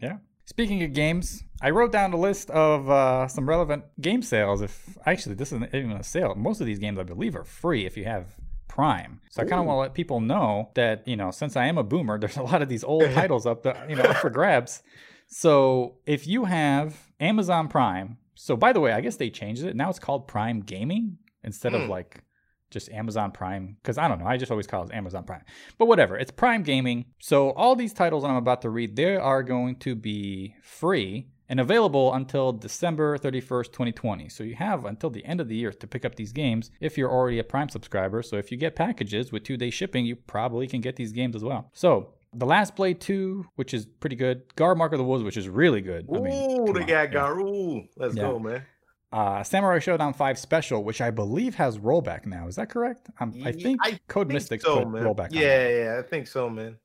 Yeah. 0.01 0.19
Speaking 0.45 0.83
of 0.83 0.95
games, 0.95 1.45
I 1.61 1.71
wrote 1.71 1.93
down 1.93 2.13
a 2.13 2.17
list 2.17 2.51
of 2.51 2.89
uh, 2.89 3.29
some 3.29 3.47
relevant 3.49 3.85
game 4.01 4.23
sales. 4.23 4.63
If 4.63 4.97
actually 5.07 5.35
this 5.35 5.53
isn't 5.53 5.75
even 5.75 5.93
a 5.93 6.03
sale, 6.03 6.35
most 6.35 6.61
of 6.61 6.67
these 6.67 6.79
games 6.79 6.99
I 6.99 7.03
believe 7.03 7.37
are 7.37 7.45
free 7.45 7.85
if 7.85 7.97
you 7.97 8.05
have 8.05 8.35
Prime. 8.67 9.21
So 9.31 9.43
I 9.43 9.45
kind 9.47 9.61
of 9.61 9.67
want 9.67 9.77
to 9.77 9.81
let 9.81 9.95
people 9.95 10.21
know 10.21 10.71
that 10.75 11.07
you 11.09 11.17
know 11.17 11.31
since 11.31 11.57
I 11.57 11.67
am 11.67 11.77
a 11.79 11.83
boomer, 11.83 12.19
there's 12.21 12.37
a 12.37 12.43
lot 12.43 12.63
of 12.63 12.69
these 12.69 12.83
old 12.85 13.11
titles 13.13 13.45
up 13.47 13.63
that 13.65 13.89
you 13.91 13.97
know 13.97 14.03
up 14.05 14.17
for 14.17 14.31
grabs. 14.31 14.83
So 15.27 15.97
if 16.07 16.27
you 16.27 16.47
have 16.47 17.11
Amazon 17.21 17.69
Prime, 17.69 18.17
so 18.41 18.57
by 18.57 18.73
the 18.73 18.81
way, 18.81 18.93
I 18.93 19.01
guess 19.01 19.17
they 19.17 19.31
changed 19.31 19.65
it. 19.65 19.75
Now 19.77 19.91
it's 19.91 19.99
called 19.99 20.29
Prime 20.29 20.61
Gaming 20.61 21.19
instead 21.45 21.75
of 21.75 21.83
Hmm. 21.83 21.91
like 21.91 22.23
just 22.71 22.91
Amazon 22.91 23.31
Prime 23.33 23.77
because 23.83 23.97
I 23.99 24.09
don't 24.09 24.19
know. 24.21 24.27
I 24.27 24.37
just 24.37 24.51
always 24.51 24.67
call 24.67 24.85
it 24.85 24.93
Amazon 24.93 25.25
Prime. 25.25 25.43
But 25.79 25.87
whatever, 25.87 26.17
it's 26.19 26.31
Prime 26.31 26.63
Gaming. 26.63 27.07
So 27.19 27.51
all 27.53 27.75
these 27.75 27.93
titles 27.95 28.25
I'm 28.25 28.37
about 28.37 28.63
to 28.63 28.71
read, 28.71 28.95
they 28.95 29.17
are 29.17 29.43
going 29.43 29.77
to 29.77 29.95
be 29.95 30.55
free 30.63 31.29
and 31.49 31.61
available 31.61 32.13
until 32.13 32.53
December 32.53 33.17
31st, 33.17 33.73
2020. 33.73 34.29
So 34.29 34.45
you 34.45 34.55
have 34.57 34.85
until 34.85 35.09
the 35.09 35.25
end 35.25 35.41
of 35.41 35.49
the 35.49 35.57
year 35.57 35.73
to 35.73 35.87
pick 35.87 36.05
up 36.05 36.17
these 36.17 36.33
games 36.33 36.71
if 36.79 36.99
you're 36.99 37.11
already 37.11 37.39
a 37.39 37.45
Prime 37.45 37.71
subscriber. 37.71 38.23
So 38.23 38.37
if 38.37 38.53
you 38.53 38.59
get 38.59 38.77
packages 38.77 39.33
with 39.33 39.45
two-day 39.45 39.71
shipping, 39.71 40.05
you 40.05 40.15
probably 40.15 40.67
can 40.67 40.83
get 40.83 40.97
these 40.97 41.13
games 41.13 41.35
as 41.35 41.43
well. 41.43 41.71
So 41.73 42.13
The 42.35 42.47
Last 42.47 42.77
Blade 42.77 43.01
2, 43.01 43.47
which 43.57 43.73
is 43.73 43.87
pretty 43.87 44.17
good. 44.17 44.43
Garou 44.57 44.75
Mark 44.75 44.93
of 44.93 44.99
the 44.99 45.05
Wolves, 45.05 45.23
which 45.25 45.37
is 45.37 45.49
really 45.49 45.81
good. 45.81 46.07
I 46.15 46.19
mean, 46.21 46.61
Ooh, 46.61 46.73
they 46.73 46.81
got 46.81 46.89
yeah. 46.89 47.07
Garou. 47.07 47.83
Let's 47.97 48.15
Yeah. 48.15 48.23
go, 48.23 48.39
man. 48.39 48.65
Uh, 49.11 49.43
Samurai 49.43 49.79
Shodown 49.79 50.15
5 50.15 50.39
Special, 50.39 50.85
which 50.85 51.01
I 51.01 51.11
believe 51.11 51.55
has 51.55 51.79
rollback 51.79 52.27
now. 52.27 52.47
Is 52.47 52.57
that 52.57 52.69
correct? 52.69 53.09
Um, 53.21 53.33
I 53.43 53.53
think 53.53 53.81
I 53.83 53.99
Code 54.07 54.27
Think 54.27 54.35
Mystics 54.35 54.65
so, 54.65 54.81
put 54.85 54.89
man. 54.91 55.03
rollback 55.03 55.31
on. 55.31 55.39
Yeah, 55.39 55.69
yeah, 55.69 55.97
I 55.99 56.03
think 56.03 56.27
so, 56.27 56.51
man. 56.51 56.77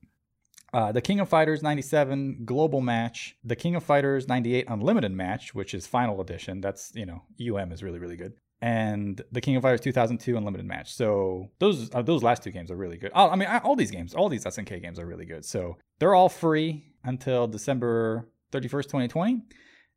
Uh, 0.71 0.91
the 0.91 1.01
King 1.01 1.19
of 1.19 1.27
Fighters 1.29 1.61
97 1.61 2.45
Global 2.45 2.79
Match, 2.81 3.35
the 3.43 3.55
King 3.57 3.75
of 3.75 3.83
Fighters 3.83 4.27
98 4.27 4.65
Unlimited 4.69 5.11
Match, 5.11 5.53
which 5.53 5.73
is 5.73 5.85
Final 5.85 6.21
Edition. 6.21 6.61
That's, 6.61 6.95
you 6.95 7.05
know, 7.05 7.23
UM 7.39 7.71
is 7.73 7.83
really, 7.83 7.99
really 7.99 8.15
good. 8.15 8.33
And 8.63 9.21
the 9.29 9.41
King 9.41 9.57
of 9.57 9.61
Fighters 9.63 9.81
2002 9.81 10.37
Unlimited 10.37 10.65
Match. 10.65 10.93
So 10.93 11.51
those 11.59 11.93
uh, 11.93 12.01
those 12.01 12.23
last 12.23 12.43
two 12.43 12.49
games 12.49 12.71
are 12.71 12.77
really 12.77 12.95
good. 12.95 13.11
Oh, 13.13 13.29
I 13.29 13.35
mean, 13.35 13.49
all 13.61 13.75
these 13.75 13.91
games, 13.91 14.15
all 14.15 14.29
these 14.29 14.45
SNK 14.45 14.81
games 14.81 14.99
are 14.99 15.05
really 15.05 15.25
good. 15.25 15.43
So 15.43 15.75
they're 15.99 16.15
all 16.15 16.29
free 16.29 16.85
until 17.03 17.45
December 17.45 18.29
31st, 18.53 18.83
2020. 18.83 19.41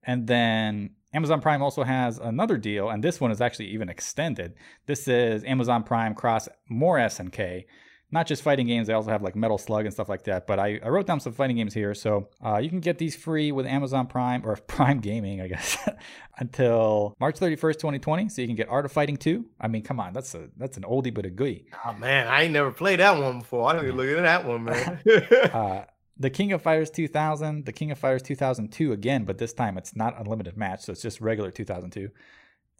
And 0.02 0.26
then 0.26 0.96
Amazon 1.14 1.40
Prime 1.40 1.62
also 1.62 1.84
has 1.84 2.18
another 2.18 2.56
deal, 2.56 2.90
and 2.90 3.04
this 3.04 3.20
one 3.20 3.30
is 3.30 3.40
actually 3.40 3.66
even 3.66 3.88
extended. 3.88 4.54
This 4.86 5.06
is 5.06 5.44
Amazon 5.44 5.84
Prime 5.84 6.16
cross 6.16 6.48
more 6.68 6.98
SNK 6.98 7.66
not 8.10 8.26
just 8.26 8.42
fighting 8.42 8.66
games. 8.66 8.86
They 8.86 8.92
also 8.92 9.10
have 9.10 9.22
like 9.22 9.34
Metal 9.34 9.58
Slug 9.58 9.84
and 9.84 9.92
stuff 9.92 10.08
like 10.08 10.24
that. 10.24 10.46
But 10.46 10.58
I, 10.58 10.80
I 10.82 10.88
wrote 10.88 11.06
down 11.06 11.18
some 11.18 11.32
fighting 11.32 11.56
games 11.56 11.74
here. 11.74 11.92
So 11.94 12.28
uh, 12.44 12.58
you 12.58 12.68
can 12.68 12.80
get 12.80 12.98
these 12.98 13.16
free 13.16 13.50
with 13.50 13.66
Amazon 13.66 14.06
Prime 14.06 14.42
or 14.44 14.56
Prime 14.68 15.00
Gaming, 15.00 15.40
I 15.40 15.48
guess, 15.48 15.76
until 16.38 17.16
March 17.18 17.38
31st, 17.38 17.74
2020. 17.74 18.28
So 18.28 18.42
you 18.42 18.48
can 18.48 18.56
get 18.56 18.68
Art 18.68 18.84
of 18.84 18.92
Fighting 18.92 19.16
2. 19.16 19.44
I 19.60 19.68
mean, 19.68 19.82
come 19.82 19.98
on, 19.98 20.12
that's 20.12 20.34
a 20.34 20.48
that's 20.56 20.76
an 20.76 20.84
oldie 20.84 21.12
but 21.12 21.26
a 21.26 21.30
goodie. 21.30 21.66
Oh 21.84 21.94
man, 21.94 22.28
I 22.28 22.42
ain't 22.42 22.52
never 22.52 22.70
played 22.70 23.00
that 23.00 23.20
one 23.20 23.40
before. 23.40 23.68
I 23.68 23.80
need 23.80 23.88
to 23.88 23.92
look 23.92 24.08
at 24.08 24.22
that 24.22 24.46
one, 24.46 24.64
man. 24.64 25.00
Uh, 25.56 25.84
the 26.18 26.30
King 26.30 26.52
of 26.52 26.62
Fighters 26.62 26.90
2000, 26.90 27.66
the 27.66 27.72
King 27.72 27.90
of 27.90 27.98
Fighters 27.98 28.22
2002 28.22 28.92
again, 28.92 29.24
but 29.24 29.38
this 29.38 29.52
time 29.52 29.76
it's 29.76 29.94
not 29.94 30.18
unlimited 30.18 30.56
match, 30.56 30.82
so 30.84 30.92
it's 30.92 31.02
just 31.02 31.20
regular 31.20 31.50
2002, 31.50 32.10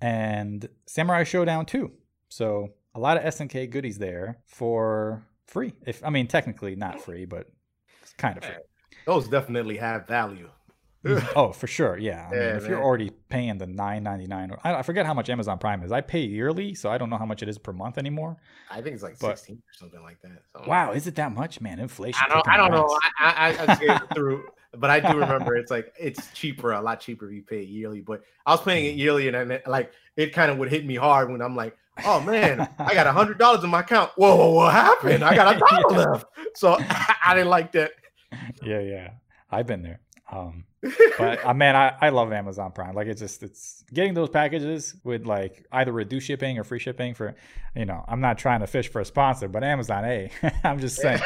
and 0.00 0.68
Samurai 0.86 1.24
Shodown 1.24 1.66
2. 1.66 1.90
So 2.28 2.70
a 2.96 2.98
lot 2.98 3.16
of 3.18 3.22
SNK 3.34 3.70
goodies 3.70 3.98
there 3.98 4.38
for 4.46 5.22
free. 5.46 5.72
If 5.86 6.02
I 6.04 6.10
mean 6.10 6.26
technically 6.26 6.74
not 6.76 7.00
free, 7.00 7.24
but 7.26 7.46
it's 8.02 8.12
kind 8.14 8.36
of 8.38 8.44
free. 8.44 8.54
Those 9.06 9.28
definitely 9.28 9.76
have 9.76 10.06
value. 10.08 10.48
oh, 11.36 11.52
for 11.52 11.68
sure. 11.68 11.96
Yeah. 11.96 12.26
I 12.26 12.30
mean, 12.32 12.40
Yeah, 12.40 12.56
if 12.56 12.66
you're 12.66 12.82
already 12.82 13.10
paying 13.28 13.58
the 13.58 13.66
nine 13.66 14.02
ninety 14.02 14.26
nine, 14.26 14.50
I, 14.64 14.74
I 14.76 14.82
forget 14.82 15.06
how 15.06 15.14
much 15.14 15.28
Amazon 15.30 15.58
Prime 15.58 15.82
is. 15.84 15.92
I 15.92 16.00
pay 16.00 16.20
yearly, 16.22 16.74
so 16.74 16.90
I 16.90 16.98
don't 16.98 17.10
know 17.10 17.18
how 17.18 17.26
much 17.26 17.42
it 17.44 17.48
is 17.48 17.58
per 17.58 17.72
month 17.72 17.96
anymore. 17.98 18.38
I 18.70 18.80
think 18.80 18.94
it's 18.94 19.04
like 19.04 19.18
But- 19.20 19.38
16 19.38 19.56
or 19.56 19.60
something 19.72 20.02
like 20.02 20.20
that. 20.22 20.42
So- 20.52 20.64
Wow, 20.68 20.92
is 20.92 21.06
it 21.06 21.14
that 21.16 21.32
much, 21.32 21.60
man? 21.60 21.78
Inflation. 21.78 22.20
I 22.24 22.28
don't, 22.32 22.48
I 22.48 22.56
don't 22.56 22.72
know. 22.72 22.98
I, 23.20 23.56
I, 23.68 23.72
I 23.72 24.14
through, 24.14 24.48
but 24.72 24.90
I 24.90 24.98
do 24.98 25.16
remember 25.16 25.54
it's 25.54 25.70
like 25.70 25.92
it's 26.00 26.28
cheaper, 26.32 26.72
a 26.72 26.80
lot 26.80 26.98
cheaper 26.98 27.28
if 27.28 27.34
you 27.36 27.42
pay 27.42 27.62
yearly. 27.62 28.00
But 28.00 28.22
I 28.44 28.52
was 28.52 28.62
paying 28.62 28.86
Mm. 28.86 28.94
it 28.94 28.96
yearly, 28.96 29.28
and 29.28 29.50
then 29.50 29.60
like 29.66 29.92
it 30.16 30.32
kind 30.32 30.50
of 30.50 30.58
would 30.58 30.70
hit 30.70 30.84
me 30.84 30.96
hard 30.96 31.30
when 31.30 31.40
I'm 31.40 31.54
like, 31.54 31.76
oh 32.04 32.20
man, 32.20 32.68
I 32.78 32.94
got 32.94 33.06
a 33.06 33.12
hundred 33.12 33.38
dollars 33.38 33.64
in 33.64 33.70
my 33.70 33.80
account. 33.80 34.10
Whoa, 34.16 34.36
whoa, 34.36 34.50
what 34.50 34.72
happened? 34.72 35.24
I 35.24 35.34
got 35.34 35.56
a 35.56 35.58
dollar 35.58 35.82
Yeah. 36.00 36.06
left. 36.10 36.26
So 36.54 36.76
I 37.24 37.34
didn't 37.34 37.50
like 37.50 37.72
that. 37.72 37.92
Yeah, 38.62 38.80
yeah. 38.80 39.10
I've 39.50 39.66
been 39.66 39.82
there. 39.82 40.00
Um, 40.30 40.64
but 41.18 41.44
uh, 41.44 41.54
man, 41.54 41.76
I, 41.76 41.94
I 42.00 42.08
love 42.10 42.32
Amazon 42.32 42.72
Prime. 42.72 42.94
Like 42.94 43.06
it's 43.06 43.20
just 43.20 43.42
it's 43.42 43.84
getting 43.92 44.14
those 44.14 44.28
packages 44.28 44.94
with 45.04 45.24
like 45.26 45.64
either 45.72 45.92
reduced 45.92 46.26
shipping 46.26 46.58
or 46.58 46.64
free 46.64 46.78
shipping 46.80 47.14
for, 47.14 47.34
you 47.74 47.84
know, 47.86 48.04
I'm 48.08 48.20
not 48.20 48.38
trying 48.38 48.60
to 48.60 48.66
fish 48.66 48.90
for 48.90 49.00
a 49.00 49.04
sponsor, 49.04 49.48
but 49.48 49.62
Amazon, 49.64 50.04
hey, 50.04 50.30
I'm 50.64 50.78
just 50.80 50.96
saying. 50.96 51.20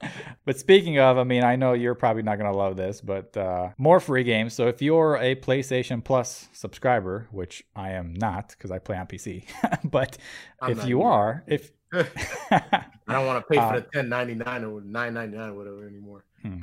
but 0.44 0.58
speaking 0.58 0.98
of, 0.98 1.18
I 1.18 1.24
mean, 1.24 1.44
I 1.44 1.56
know 1.56 1.72
you're 1.72 1.94
probably 1.94 2.22
not 2.22 2.38
gonna 2.38 2.56
love 2.56 2.76
this, 2.76 3.00
but 3.00 3.36
uh, 3.36 3.70
more 3.78 4.00
free 4.00 4.24
games. 4.24 4.54
So 4.54 4.68
if 4.68 4.80
you're 4.82 5.16
a 5.16 5.34
PlayStation 5.34 6.02
Plus 6.02 6.48
subscriber, 6.52 7.28
which 7.30 7.64
I 7.76 7.90
am 7.90 8.14
not 8.14 8.50
because 8.50 8.70
I 8.70 8.78
play 8.78 8.96
on 8.96 9.06
PC, 9.06 9.44
but 9.90 10.16
I'm 10.60 10.72
if 10.72 10.86
you 10.86 11.00
either. 11.02 11.10
are, 11.10 11.44
if 11.46 11.72
I 11.92 12.84
don't 13.08 13.26
want 13.26 13.44
to 13.44 13.52
pay 13.52 13.58
Uh, 13.58 13.68
for 13.68 13.80
the 13.80 13.86
1099 13.92 14.64
or 14.64 14.80
999 14.80 15.50
or 15.50 15.54
whatever 15.54 15.86
anymore. 15.86 16.24
Hmm. 16.42 16.60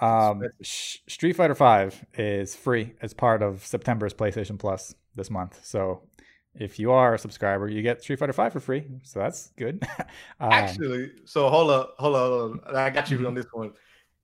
Um, 0.00 0.42
Street 0.62 1.34
Fighter 1.34 1.54
Five 1.54 2.04
is 2.14 2.56
free 2.56 2.94
as 3.02 3.12
part 3.12 3.42
of 3.42 3.66
September's 3.66 4.14
PlayStation 4.14 4.58
Plus 4.58 4.94
this 5.14 5.30
month. 5.30 5.60
So 5.64 6.02
if 6.58 6.78
you 6.78 6.92
are 6.92 7.14
a 7.14 7.18
subscriber, 7.18 7.68
you 7.68 7.82
get 7.82 8.02
Street 8.02 8.18
Fighter 8.18 8.32
Five 8.32 8.52
for 8.52 8.60
free. 8.60 8.84
So 9.02 9.20
that's 9.20 9.50
good. 9.56 9.82
um, 10.40 10.52
Actually, 10.52 11.12
so 11.24 11.48
hold 11.48 11.70
up, 11.70 11.94
hold 11.98 12.16
up, 12.16 12.22
hold 12.30 12.60
up. 12.66 12.74
I 12.74 12.90
got 12.90 13.10
you 13.10 13.18
Mhm. 13.18 13.26
on 13.28 13.34
this 13.34 13.46
one. 13.52 13.72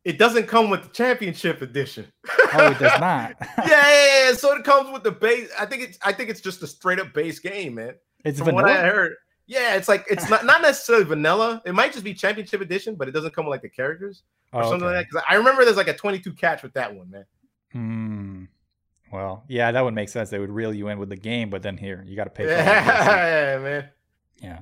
It 0.04 0.18
doesn't 0.18 0.48
come 0.48 0.68
with 0.68 0.82
the 0.82 0.88
championship 0.88 1.62
edition. 1.62 2.06
oh, 2.54 2.72
it 2.72 2.78
does 2.78 2.98
not. 3.00 3.36
yeah, 3.40 3.46
yeah, 3.68 4.26
yeah. 4.28 4.32
So 4.32 4.52
it 4.56 4.64
comes 4.64 4.90
with 4.92 5.04
the 5.04 5.12
base. 5.12 5.48
I 5.58 5.64
think 5.66 5.82
it's 5.82 5.98
I 6.02 6.12
think 6.12 6.28
it's 6.30 6.40
just 6.40 6.62
a 6.62 6.66
straight 6.66 6.98
up 6.98 7.12
base 7.12 7.38
game, 7.38 7.76
man. 7.76 7.94
it's 8.24 8.40
From 8.40 8.54
what 8.54 8.64
I 8.64 8.74
vanilla. 8.78 8.92
heard. 8.94 9.14
Yeah, 9.46 9.74
it's 9.76 9.88
like 9.88 10.04
it's 10.10 10.28
not, 10.30 10.44
not 10.46 10.62
necessarily 10.62 11.04
vanilla. 11.04 11.60
It 11.66 11.72
might 11.74 11.92
just 11.92 12.04
be 12.04 12.14
championship 12.14 12.60
edition, 12.60 12.94
but 12.94 13.06
it 13.08 13.10
doesn't 13.12 13.34
come 13.34 13.44
with 13.44 13.50
like 13.52 13.62
the 13.62 13.68
characters 13.68 14.22
or 14.52 14.62
Oh, 14.62 14.70
something 14.70 14.86
okay. 14.88 14.96
like 14.96 15.06
that. 15.06 15.10
Because 15.12 15.24
I 15.28 15.34
remember 15.34 15.64
there's 15.64 15.76
like 15.76 15.88
a 15.88 15.94
22 15.96 16.32
catch 16.34 16.62
with 16.62 16.72
that 16.74 16.94
one, 16.94 17.10
man. 17.10 17.24
Hmm. 17.72 18.44
Well, 19.12 19.44
yeah, 19.48 19.70
that 19.72 19.84
would 19.84 19.94
make 19.94 20.08
sense. 20.08 20.30
They 20.30 20.38
would 20.38 20.50
reel 20.50 20.72
you 20.72 20.88
in 20.88 20.98
with 20.98 21.10
the 21.10 21.16
game, 21.16 21.50
but 21.50 21.62
then 21.62 21.76
here 21.76 22.02
you 22.06 22.16
got 22.16 22.24
to 22.24 22.30
pay. 22.30 22.44
For. 22.44 22.50
Yeah, 22.54 23.58
man. 23.62 23.88
yeah. 24.40 24.58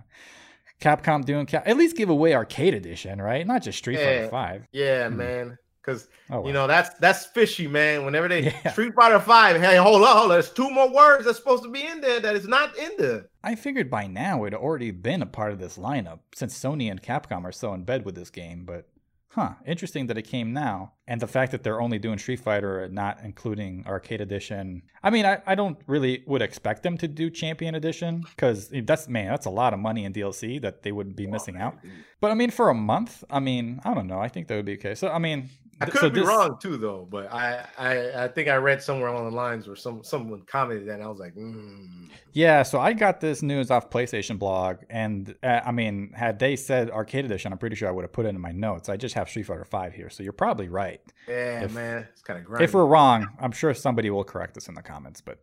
Capcom 0.81 1.25
doing 1.25 1.47
Cap- 1.47 1.69
at 1.69 1.77
least 1.77 1.97
give 1.97 2.09
away 2.09 2.35
Arcade 2.35 2.75
Edition, 2.75 3.21
right? 3.21 3.47
Not 3.47 3.63
just 3.63 3.79
Street 3.79 3.99
Yeah. 3.99 4.05
Fighter 4.23 4.29
Five. 4.31 4.67
Yeah, 4.73 5.09
Hmm. 5.09 5.17
man. 5.17 5.59
because 5.83 6.09
Oh, 6.31 6.47
you 6.47 6.53
know 6.53 6.67
that's 6.67 6.91
that's 6.99 7.27
fishy, 7.27 7.67
man. 7.69 8.05
Whenever 8.05 8.29
they 8.29 8.43
Yeah. 8.65 8.73
Street 8.73 8.95
Fighter 8.95 9.21
Five, 9.21 9.61
hey, 9.61 9.77
hold 9.77 10.03
on, 10.03 10.09
hold 10.09 10.23
on, 10.25 10.29
there's 10.31 10.51
two 10.51 10.71
more 10.71 10.91
words 10.93 11.25
that's 11.27 11.39
supposed 11.39 11.63
to 11.65 11.71
be 11.71 11.87
in 11.87 12.01
there 12.01 12.21
that 12.21 12.35
is 12.37 12.49
not 12.49 12.77
in 12.77 12.91
there. 12.99 13.27
I 13.45 13.55
figured 13.55 13.91
by 13.91 14.07
now 14.07 14.45
it'd 14.45 14.59
already 14.59 14.91
been 14.91 15.23
a 15.23 15.27
part 15.27 15.53
of 15.53 15.59
this 15.59 15.77
lineup 15.79 16.21
since 16.35 16.59
Sony 16.59 16.91
and 16.91 17.03
Capcom 17.03 17.45
are 17.45 17.53
so 17.53 17.73
in 17.75 17.85
bed 17.85 18.05
with 18.05 18.15
this 18.15 18.31
game, 18.31 18.65
but 18.65 18.89
huh, 19.31 19.51
interesting 19.65 20.07
that 20.09 20.19
it 20.19 20.23
came 20.23 20.53
now. 20.53 20.93
And 21.07 21.21
the 21.21 21.27
fact 21.27 21.53
that 21.53 21.63
they're 21.63 21.81
only 21.81 21.99
doing 21.99 22.19
Street 22.19 22.41
Fighter 22.41 22.85
and 22.85 22.95
not 22.95 23.19
including 23.25 23.85
Arcade 23.87 24.21
Edition. 24.21 24.83
I 25.03 25.11
mean, 25.11 25.25
I, 25.25 25.41
I 25.47 25.55
don't 25.55 25.79
really 25.87 26.23
would 26.27 26.43
expect 26.43 26.83
them 26.83 26.97
to 26.99 27.09
do 27.09 27.31
Champion 27.31 27.75
Edition 27.75 28.23
because 28.35 28.73
that's, 28.85 29.09
man, 29.09 29.29
that's 29.29 29.47
a 29.47 29.51
lot 29.51 29.73
of 29.73 29.81
money 29.81 30.05
in 30.05 30.13
DLC 30.13 30.61
that 30.63 30.83
they 30.83 30.93
would 30.93 31.17
be 31.17 31.27
missing 31.27 31.57
out. 31.57 31.77
But 32.21 32.31
I 32.31 32.35
mean, 32.35 32.51
for 32.51 32.69
a 32.69 32.75
month, 32.75 33.25
I 33.31 33.41
mean, 33.41 33.81
I 33.85 33.95
don't 33.95 34.07
know. 34.07 34.21
I 34.21 34.29
think 34.29 34.49
that 34.49 34.57
would 34.57 34.67
be 34.67 34.75
okay. 34.75 34.95
So, 34.95 35.09
I 35.09 35.19
mean, 35.19 35.49
I 35.81 35.87
could 35.87 36.01
so 36.01 36.11
be 36.11 36.21
this- 36.21 36.29
wrong 36.29 36.59
too, 36.61 36.77
though. 36.77 37.07
But 37.11 37.33
I, 37.33 37.65
I, 37.79 38.25
I 38.25 38.29
think 38.29 38.49
I 38.49 38.57
read 38.57 38.83
somewhere 38.83 39.09
along 39.09 39.31
the 39.31 39.37
lines 39.37 39.67
where 39.67 39.77
some 39.77 40.05
someone 40.05 40.43
commented 40.47 40.89
that, 40.89 40.95
and 40.95 41.03
I 41.03 41.09
was 41.09 41.19
like, 41.19 41.35
mm. 41.35 42.09
Yeah, 42.33 42.63
so 42.63 42.79
I 42.79 42.93
got 42.93 43.21
this 43.21 43.43
news 43.43 43.71
off 43.71 43.91
PlayStation 43.91 44.39
blog, 44.39 44.79
and 44.91 45.35
uh, 45.43 45.61
I 45.65 45.73
mean, 45.73 46.13
had 46.15 46.39
they 46.39 46.55
said 46.57 46.91
Arcade 46.91 47.25
Edition, 47.25 47.53
I'm 47.53 47.59
pretty 47.59 47.77
sure 47.77 47.89
I 47.89 47.93
would 47.93 48.03
have 48.05 48.13
put 48.13 48.27
it 48.27 48.31
in 48.31 48.41
my 48.41 48.53
notes. 48.53 48.89
I 48.89 48.97
just 48.97 49.15
have 49.15 49.29
Street 49.29 49.45
Fighter 49.45 49.65
Five 49.65 49.95
here, 49.95 50.11
so 50.11 50.23
you're 50.23 50.33
probably 50.33 50.69
right. 50.69 51.01
yeah, 51.27 51.65
If- 51.65 51.75
man, 51.75 52.07
it's 52.13 52.23
kind 52.23 52.45
of. 52.47 52.61
If 52.61 52.75
we're 52.75 52.85
wrong, 52.87 53.27
I'm 53.41 53.53
sure 53.53 53.73
somebody 53.75 54.11
will 54.11 54.25
correct 54.25 54.57
us 54.57 54.69
in 54.69 54.75
the 54.75 54.83
comments. 54.83 55.21
But, 55.21 55.41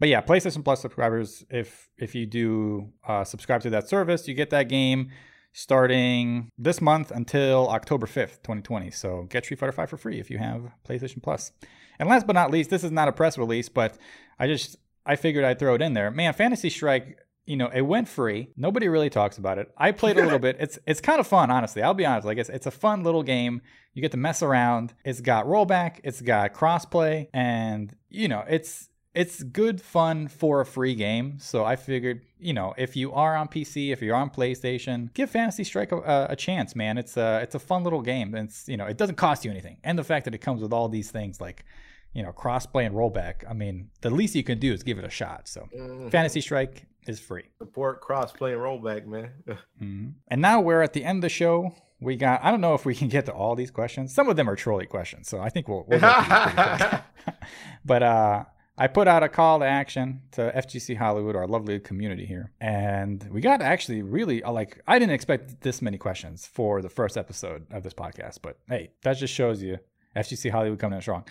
but 0.00 0.08
yeah, 0.08 0.20
PlayStation 0.20 0.64
Plus 0.64 0.80
subscribers, 0.80 1.44
if 1.48 1.88
if 1.96 2.14
you 2.14 2.26
do 2.26 2.90
uh, 3.06 3.24
subscribe 3.24 3.62
to 3.62 3.70
that 3.70 3.88
service, 3.88 4.26
you 4.26 4.34
get 4.34 4.50
that 4.50 4.68
game 4.68 5.10
starting 5.56 6.50
this 6.58 6.82
month 6.82 7.10
until 7.10 7.66
October 7.70 8.06
5th, 8.06 8.42
2020. 8.42 8.90
So 8.90 9.22
get 9.30 9.42
Street 9.42 9.58
Fighter 9.58 9.72
5 9.72 9.88
for 9.88 9.96
free 9.96 10.20
if 10.20 10.30
you 10.30 10.36
have 10.36 10.70
PlayStation 10.86 11.22
Plus. 11.22 11.50
And 11.98 12.10
last 12.10 12.26
but 12.26 12.34
not 12.34 12.50
least, 12.50 12.68
this 12.68 12.84
is 12.84 12.90
not 12.90 13.08
a 13.08 13.12
press 13.12 13.38
release, 13.38 13.70
but 13.70 13.96
I 14.38 14.48
just 14.48 14.76
I 15.06 15.16
figured 15.16 15.46
I'd 15.46 15.58
throw 15.58 15.74
it 15.74 15.80
in 15.80 15.94
there. 15.94 16.10
Man, 16.10 16.34
Fantasy 16.34 16.68
Strike, 16.68 17.16
you 17.46 17.56
know, 17.56 17.68
it 17.68 17.80
went 17.80 18.06
free. 18.06 18.50
Nobody 18.54 18.86
really 18.88 19.08
talks 19.08 19.38
about 19.38 19.56
it. 19.56 19.72
I 19.78 19.92
played 19.92 20.18
a 20.18 20.24
little 20.24 20.38
bit. 20.46 20.56
It's 20.60 20.78
it's 20.86 21.00
kind 21.00 21.20
of 21.20 21.26
fun, 21.26 21.50
honestly. 21.50 21.82
I'll 21.82 21.94
be 21.94 22.04
honest. 22.04 22.26
Like 22.26 22.36
it's 22.36 22.50
it's 22.50 22.66
a 22.66 22.70
fun 22.70 23.02
little 23.02 23.22
game. 23.22 23.62
You 23.94 24.02
get 24.02 24.10
to 24.10 24.18
mess 24.18 24.42
around. 24.42 24.92
It's 25.06 25.22
got 25.22 25.46
rollback. 25.46 26.00
It's 26.04 26.20
got 26.20 26.52
crossplay, 26.52 27.28
and 27.32 27.96
you 28.10 28.28
know, 28.28 28.44
it's 28.46 28.90
it's 29.16 29.42
good 29.42 29.80
fun 29.80 30.28
for 30.28 30.60
a 30.60 30.66
free 30.66 30.94
game. 30.94 31.38
So 31.40 31.64
I 31.64 31.74
figured, 31.76 32.20
you 32.38 32.52
know, 32.52 32.74
if 32.76 32.94
you 32.94 33.12
are 33.12 33.34
on 33.34 33.48
PC, 33.48 33.90
if 33.92 34.02
you're 34.02 34.14
on 34.14 34.28
PlayStation, 34.30 35.12
give 35.14 35.30
Fantasy 35.30 35.64
Strike 35.64 35.90
a, 35.90 36.26
a 36.30 36.36
chance, 36.36 36.76
man. 36.76 36.98
It's 36.98 37.16
a 37.16 37.40
it's 37.42 37.54
a 37.54 37.58
fun 37.58 37.82
little 37.82 38.02
game. 38.02 38.34
And 38.34 38.48
it's 38.48 38.68
you 38.68 38.76
know, 38.76 38.86
it 38.86 38.96
doesn't 38.98 39.16
cost 39.16 39.44
you 39.44 39.50
anything, 39.50 39.78
and 39.82 39.98
the 39.98 40.04
fact 40.04 40.26
that 40.26 40.34
it 40.34 40.38
comes 40.38 40.60
with 40.62 40.72
all 40.72 40.88
these 40.88 41.10
things 41.10 41.40
like, 41.40 41.64
you 42.12 42.22
know, 42.22 42.32
crossplay 42.32 42.84
and 42.86 42.94
rollback. 42.94 43.36
I 43.48 43.54
mean, 43.54 43.88
the 44.02 44.10
least 44.10 44.34
you 44.34 44.44
can 44.44 44.58
do 44.58 44.72
is 44.72 44.82
give 44.82 44.98
it 44.98 45.04
a 45.04 45.10
shot. 45.10 45.48
So 45.48 45.66
Mhm. 45.76 46.10
Fantasy 46.10 46.40
Strike 46.40 46.86
is 47.06 47.18
free. 47.20 47.44
support 47.58 48.00
cross-play 48.00 48.52
and 48.52 48.60
rollback, 48.60 49.06
man. 49.06 49.30
Mhm. 49.82 50.12
And 50.28 50.40
now 50.42 50.60
we're 50.60 50.82
at 50.82 50.92
the 50.92 51.04
end 51.04 51.18
of 51.18 51.22
the 51.22 51.28
show. 51.28 51.72
We 52.00 52.16
got, 52.16 52.42
I 52.44 52.50
don't 52.50 52.60
know 52.60 52.74
if 52.74 52.84
we 52.84 52.94
can 52.94 53.08
get 53.08 53.24
to 53.26 53.32
all 53.32 53.54
these 53.54 53.70
questions. 53.70 54.12
Some 54.12 54.28
of 54.28 54.36
them 54.36 54.50
are 54.50 54.56
trolley 54.56 54.86
questions. 54.86 55.28
So 55.28 55.38
I 55.40 55.48
think 55.48 55.68
we'll, 55.68 55.84
we'll 55.88 56.00
get 56.00 56.14
through 56.14 56.34
these 56.34 56.52
pretty 56.52 56.90
quick. 56.90 57.34
but 57.86 58.02
uh, 58.02 58.44
I 58.78 58.88
put 58.88 59.08
out 59.08 59.22
a 59.22 59.28
call 59.28 59.60
to 59.60 59.64
action 59.64 60.20
to 60.32 60.52
FGC 60.54 60.96
Hollywood, 60.98 61.34
our 61.34 61.46
lovely 61.46 61.80
community 61.80 62.26
here. 62.26 62.52
And 62.60 63.26
we 63.32 63.40
got 63.40 63.62
actually 63.62 64.02
really, 64.02 64.42
uh, 64.42 64.52
like, 64.52 64.82
I 64.86 64.98
didn't 64.98 65.14
expect 65.14 65.62
this 65.62 65.80
many 65.80 65.96
questions 65.96 66.46
for 66.46 66.82
the 66.82 66.90
first 66.90 67.16
episode 67.16 67.66
of 67.70 67.82
this 67.82 67.94
podcast. 67.94 68.40
But 68.42 68.58
hey, 68.68 68.90
that 69.02 69.14
just 69.16 69.32
shows 69.32 69.62
you 69.62 69.78
FGC 70.14 70.50
Hollywood 70.50 70.78
coming 70.78 70.96
in 70.96 71.02
strong. 71.02 71.24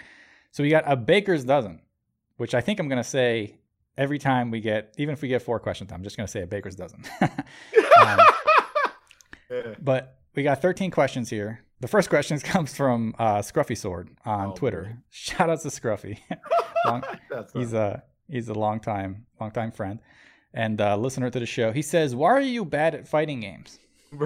So 0.51 0.63
we 0.63 0.69
got 0.69 0.85
a 0.91 0.95
baker's 0.95 1.43
dozen, 1.43 1.81
which 2.37 2.55
I 2.55 2.61
think 2.61 2.79
I'm 2.79 2.87
going 2.87 3.01
to 3.03 3.07
say 3.07 3.57
every 3.95 4.17
time 4.17 4.49
we 4.49 4.59
get, 4.59 4.95
even 4.97 5.13
if 5.13 5.21
we 5.21 5.27
get 5.27 5.43
four 5.43 5.59
questions, 5.59 5.91
I'm 5.91 6.01
just 6.03 6.17
going 6.17 6.25
to 6.25 6.31
say 6.31 6.41
a 6.41 6.47
baker's 6.47 6.75
dozen. 6.75 7.03
um, 7.21 8.19
but 9.81 10.17
we 10.33 10.41
got 10.41 10.61
13 10.63 10.89
questions 10.89 11.29
here. 11.29 11.61
The 11.79 11.87
first 11.87 12.09
question 12.09 12.39
comes 12.41 12.75
from 12.75 13.13
uh, 13.19 13.39
Scruffy 13.39 13.77
Sword 13.77 14.09
on 14.25 14.47
Oh, 14.47 14.53
Twitter. 14.53 14.81
boy. 14.83 14.95
Shout 15.11 15.49
out 15.51 15.61
to 15.61 15.67
Scruffy. 15.67 16.19
Long- 16.85 17.03
he's 17.53 17.73
a 17.73 18.03
he's 18.29 18.49
a 18.49 18.53
long 18.53 18.79
time 18.79 19.25
long 19.39 19.51
time 19.51 19.71
friend 19.71 19.99
and 20.53 20.79
uh, 20.79 20.95
listener 20.97 21.29
to 21.29 21.39
the 21.39 21.45
show. 21.45 21.71
He 21.71 21.81
says, 21.81 22.15
"Why 22.15 22.29
are 22.31 22.41
you 22.41 22.65
bad 22.65 22.95
at 22.95 23.07
fighting 23.07 23.41
games?" 23.41 23.79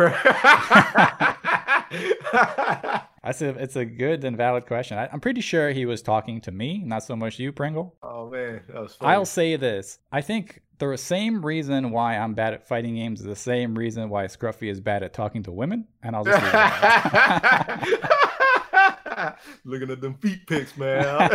I 3.22 3.32
said 3.34 3.58
it's 3.58 3.76
a 3.76 3.86
good 3.86 4.24
and 4.24 4.38
valid 4.38 4.66
question. 4.66 4.98
I, 4.98 5.10
I'm 5.12 5.20
pretty 5.20 5.42
sure 5.42 5.72
he 5.72 5.86
was 5.86 6.02
talking 6.02 6.42
to 6.42 6.52
me, 6.52 6.82
not 6.86 7.04
so 7.04 7.16
much 7.16 7.40
you, 7.40 7.52
Pringle. 7.52 7.96
oh 8.04 8.30
man, 8.30 8.62
that 8.68 8.82
was 8.82 8.96
funny. 8.96 9.14
I'll 9.14 9.26
say 9.26 9.56
this. 9.56 10.00
I 10.12 10.22
think 10.22 10.62
the 10.78 10.96
same 10.98 11.46
reason 11.46 11.92
why 11.92 12.18
I'm 12.18 12.34
bad 12.34 12.54
at 12.54 12.68
fighting 12.68 12.96
games 12.96 13.20
is 13.20 13.26
the 13.26 13.36
same 13.36 13.78
reason 13.78 14.10
why 14.10 14.26
Scruffy 14.26 14.72
is 14.72 14.80
bad 14.80 15.04
at 15.04 15.14
talking 15.14 15.44
to 15.44 15.52
women. 15.52 15.88
And 16.02 16.16
I'll 16.16 16.24
just 16.24 16.42
leave 19.10 19.18
it 19.18 19.18
at 19.18 19.18
that. 19.18 19.40
Looking 19.66 19.92
at 19.92 20.02
them 20.02 20.14
feet 20.16 20.48
pics, 20.48 20.78
man. 20.78 21.04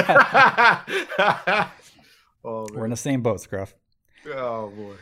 oh, 2.44 2.66
We're 2.72 2.84
in 2.84 2.90
the 2.90 2.96
same 2.96 3.22
boat, 3.22 3.40
Scruff. 3.40 3.74
oh 4.34 4.70
boy. 4.70 4.94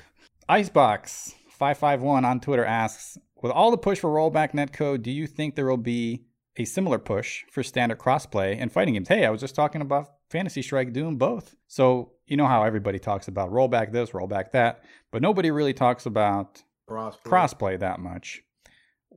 Icebox551 0.48 2.24
on 2.24 2.40
Twitter 2.40 2.64
asks 2.64 3.18
With 3.40 3.52
all 3.52 3.70
the 3.70 3.78
push 3.78 3.98
for 4.00 4.10
rollback 4.10 4.52
netcode, 4.52 5.02
do 5.02 5.10
you 5.10 5.26
think 5.26 5.54
there 5.54 5.66
will 5.66 5.76
be 5.76 6.24
a 6.56 6.64
similar 6.64 6.98
push 6.98 7.44
for 7.50 7.62
standard 7.62 7.98
crossplay 7.98 8.58
in 8.58 8.68
fighting 8.68 8.94
games? 8.94 9.08
Hey, 9.08 9.24
I 9.24 9.30
was 9.30 9.40
just 9.40 9.54
talking 9.54 9.80
about 9.80 10.08
Fantasy 10.30 10.62
Strike 10.62 10.92
doing 10.92 11.16
both. 11.16 11.54
So, 11.68 12.12
you 12.26 12.36
know 12.36 12.46
how 12.46 12.62
everybody 12.64 12.98
talks 12.98 13.28
about 13.28 13.50
rollback 13.50 13.92
this, 13.92 14.10
rollback 14.10 14.52
that, 14.52 14.82
but 15.10 15.22
nobody 15.22 15.50
really 15.50 15.74
talks 15.74 16.06
about 16.06 16.62
Cross 16.86 17.18
crossplay 17.24 17.78
that 17.78 18.00
much. 18.00 18.42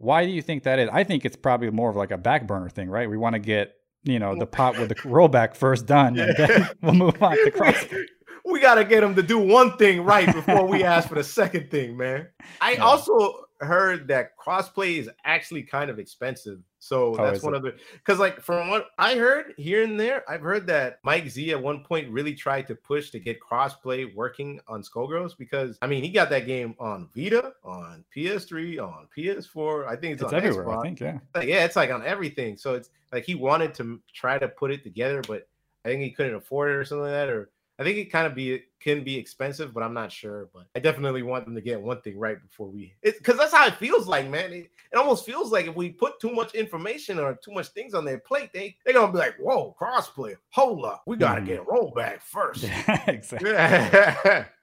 Why 0.06 0.26
do 0.26 0.32
you 0.32 0.42
think 0.42 0.64
that 0.64 0.80
is? 0.80 0.90
I 0.94 1.04
think 1.04 1.26
it's 1.26 1.36
probably 1.36 1.70
more 1.72 1.90
of 1.90 1.96
like 1.96 2.12
a 2.12 2.18
back 2.18 2.48
burner 2.48 2.70
thing, 2.70 2.90
right? 2.90 3.10
We 3.10 3.18
want 3.18 3.34
to 3.34 3.40
get, 3.40 3.74
you 4.04 4.20
know, 4.20 4.36
the 4.38 4.46
pot 4.46 4.78
with 4.78 4.90
the 4.90 4.96
rollback 4.96 5.56
first 5.56 5.86
done, 5.88 6.18
and 6.20 6.36
then 6.38 6.70
we'll 6.82 6.94
move 6.94 7.22
on 7.22 7.36
to 7.44 7.52
cross. 7.52 7.86
we, 7.92 8.08
we 8.54 8.60
gotta 8.60 8.84
get 8.86 9.02
them 9.02 9.16
to 9.16 9.24
do 9.24 9.40
one 9.40 9.76
thing 9.78 10.04
right 10.04 10.32
before 10.34 10.68
we 10.68 10.84
ask 10.84 11.10
for 11.10 11.16
the 11.16 11.24
second 11.24 11.72
thing, 11.72 11.98
man. 11.98 12.28
I 12.62 12.74
Yeah. 12.74 12.84
also 12.84 13.42
heard 13.62 14.08
that 14.10 14.32
crossplay 14.38 15.00
is 15.00 15.10
actually 15.24 15.64
kind 15.64 15.90
of 15.90 15.98
expensive. 15.98 16.60
So 16.86 17.16
Oh, 17.18 17.32
that's 17.32 17.42
one 17.42 17.56
it? 17.56 17.58
of 17.58 17.64
the 17.64 17.74
because 17.94 18.20
like 18.20 18.40
from 18.40 18.70
what 18.70 18.90
I 19.00 19.16
heard 19.16 19.56
here 19.58 19.84
and 19.84 20.00
there, 20.00 20.24
I've 20.30 20.42
heard 20.42 20.68
that 20.68 21.00
Mike 21.04 21.28
Z 21.28 21.50
at 21.52 21.60
one 21.60 21.84
point 21.84 22.12
really 22.12 22.36
tried 22.36 22.68
to 22.68 22.76
push 22.76 23.10
to 23.10 23.20
get 23.20 23.40
crossplay 23.40 24.14
working 24.14 24.60
on 24.68 24.84
Skullgirls 24.84 25.36
because 25.36 25.80
I 25.82 25.88
mean 25.88 26.04
he 26.04 26.10
got 26.10 26.30
that 26.30 26.46
game 26.46 26.76
on 26.80 27.10
Vita, 27.16 27.54
on 27.64 28.06
PS3, 28.16 28.80
on 28.80 29.08
PS4. 29.18 29.88
I 29.88 29.96
think 29.96 30.14
it's, 30.14 30.22
It's 30.22 30.32
on 30.32 30.36
everywhere, 30.44 30.66
Xbox 30.66 30.78
I 30.78 30.82
think, 30.84 31.00
yeah. 31.00 31.18
like, 31.34 31.48
yeah, 31.48 31.66
it's 31.66 31.76
like 31.76 31.90
on 31.90 32.06
everything. 32.06 32.56
So 32.56 32.76
it's 32.76 32.92
like 33.12 33.26
he 33.26 33.34
wanted 33.34 33.74
to 33.76 34.00
try 34.14 34.38
to 34.38 34.48
put 34.48 34.70
it 34.70 34.84
together, 34.84 35.24
but 35.28 35.48
I 35.86 35.90
think 35.90 36.04
he 36.04 36.12
couldn't 36.12 36.36
afford 36.36 36.70
it 36.72 36.76
or 36.76 36.86
something 36.86 37.04
like 37.04 37.12
that. 37.14 37.30
Or 37.30 37.50
I 37.78 37.84
think 37.84 37.98
it 37.98 38.06
kind 38.12 38.26
of 38.28 38.36
be 38.36 38.62
can 38.80 39.04
be 39.04 39.18
expensive, 39.18 39.74
but 39.74 39.84
I'm 39.84 39.94
not 39.94 40.12
sure. 40.12 40.50
But 40.54 40.68
I 40.76 40.80
definitely 40.80 41.24
want 41.24 41.46
them 41.46 41.56
to 41.56 41.62
get 41.62 41.82
one 41.82 42.02
thing 42.02 42.18
right 42.18 42.42
before 42.42 42.68
we, 42.70 42.94
because 43.04 43.38
that's 43.38 43.54
how 43.54 43.66
it 43.68 43.76
feels 43.76 44.08
like, 44.08 44.30
man. 44.30 44.54
It, 44.54 44.70
it 44.92 44.98
almost 44.98 45.26
feels 45.26 45.52
like 45.52 45.66
if 45.68 45.76
we 45.76 45.90
put 45.90 46.20
too 46.20 46.32
much 46.32 46.56
information 46.56 47.20
or 47.20 47.34
too 47.36 47.52
much 47.52 47.68
things 47.70 47.94
on 47.94 48.06
their 48.06 48.20
plate, 48.20 48.52
they 48.54 48.78
they're 48.86 48.94
gonna 48.94 49.12
be 49.12 49.18
like, 49.18 49.36
"Whoa, 49.38 49.76
crossplay! 49.80 50.36
Hold 50.52 50.86
up, 50.86 51.04
we 51.06 51.18
gotta 51.18 51.42
Mhm. 51.42 51.46
get 51.48 51.66
rollback 51.66 52.22
first. 52.22 52.64
Yeah, 52.64 53.04
exactly. 53.10 53.52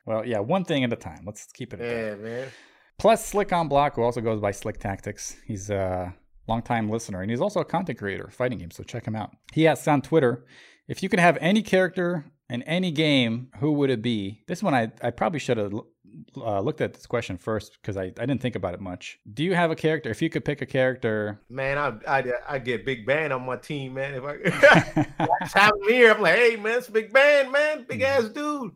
Well, 0.07 0.25
yeah, 0.27 0.39
one 0.41 0.65
thing 0.65 0.85
at 0.85 0.93
a 0.93 0.97
time. 0.97 1.23
Let's 1.27 1.47
keep 1.53 1.73
it. 1.75 1.79
that. 1.79 2.21
man. 2.21 2.49
Plus, 2.99 3.25
Slick 3.27 3.53
on 3.53 3.69
Block, 3.69 3.97
who 3.97 4.03
also 4.03 4.21
goes 4.21 4.41
by 4.41 4.53
Slick 4.53 4.79
Tactics. 4.79 5.37
He's 5.47 5.71
a 5.71 6.15
longtime 6.49 6.89
listener 6.91 7.21
and 7.23 7.31
he's 7.31 7.41
also 7.41 7.61
a 7.61 7.65
content 7.65 7.99
creator, 7.99 8.29
fighting 8.31 8.59
games. 8.59 8.77
So 8.77 8.83
check 8.85 9.05
him 9.07 9.15
out. 9.17 9.31
He 9.53 9.67
asked 9.67 9.87
on 9.89 10.03
Twitter 10.03 10.45
if 10.89 11.03
you 11.03 11.09
could 11.09 11.21
have 11.21 11.39
any 11.41 11.63
character 11.63 12.25
in 12.53 12.62
any 12.65 12.91
game, 12.91 13.49
who 13.59 13.73
would 13.73 13.89
it 13.89 14.03
be? 14.03 14.43
This 14.47 14.62
one, 14.62 14.74
I, 14.74 14.93
I 15.03 15.11
probably 15.11 15.39
should 15.39 15.57
have 15.57 15.73
uh, 16.37 16.61
looked 16.61 16.83
at 16.83 16.93
this 16.93 17.07
question 17.07 17.39
first 17.39 17.79
because 17.81 17.97
I, 17.97 18.05
I 18.05 18.27
didn't 18.27 18.43
think 18.43 18.57
about 18.57 18.74
it 18.74 18.81
much. 18.81 19.19
Do 19.33 19.43
you 19.43 19.55
have 19.55 19.70
a 19.70 19.74
character? 19.74 20.11
If 20.11 20.20
you 20.20 20.29
could 20.29 20.45
pick 20.45 20.61
a 20.61 20.66
character, 20.66 21.41
Man, 21.49 21.79
I 21.79 21.95
I 22.07 22.33
I 22.47 22.59
get 22.59 22.85
Big 22.85 23.07
Band 23.07 23.33
on 23.33 23.47
my 23.47 23.57
team, 23.57 23.95
man. 23.95 24.15
If 24.15 24.24
I 24.24 25.07
have 25.55 25.73
him 25.74 25.89
here. 25.89 26.12
I'm 26.12 26.20
like, 26.20 26.37
hey 26.37 26.57
man, 26.57 26.79
it's 26.79 26.89
Big 26.89 27.11
Band, 27.12 27.51
man, 27.51 27.87
big 27.89 28.03
ass 28.03 28.24
dude. 28.29 28.73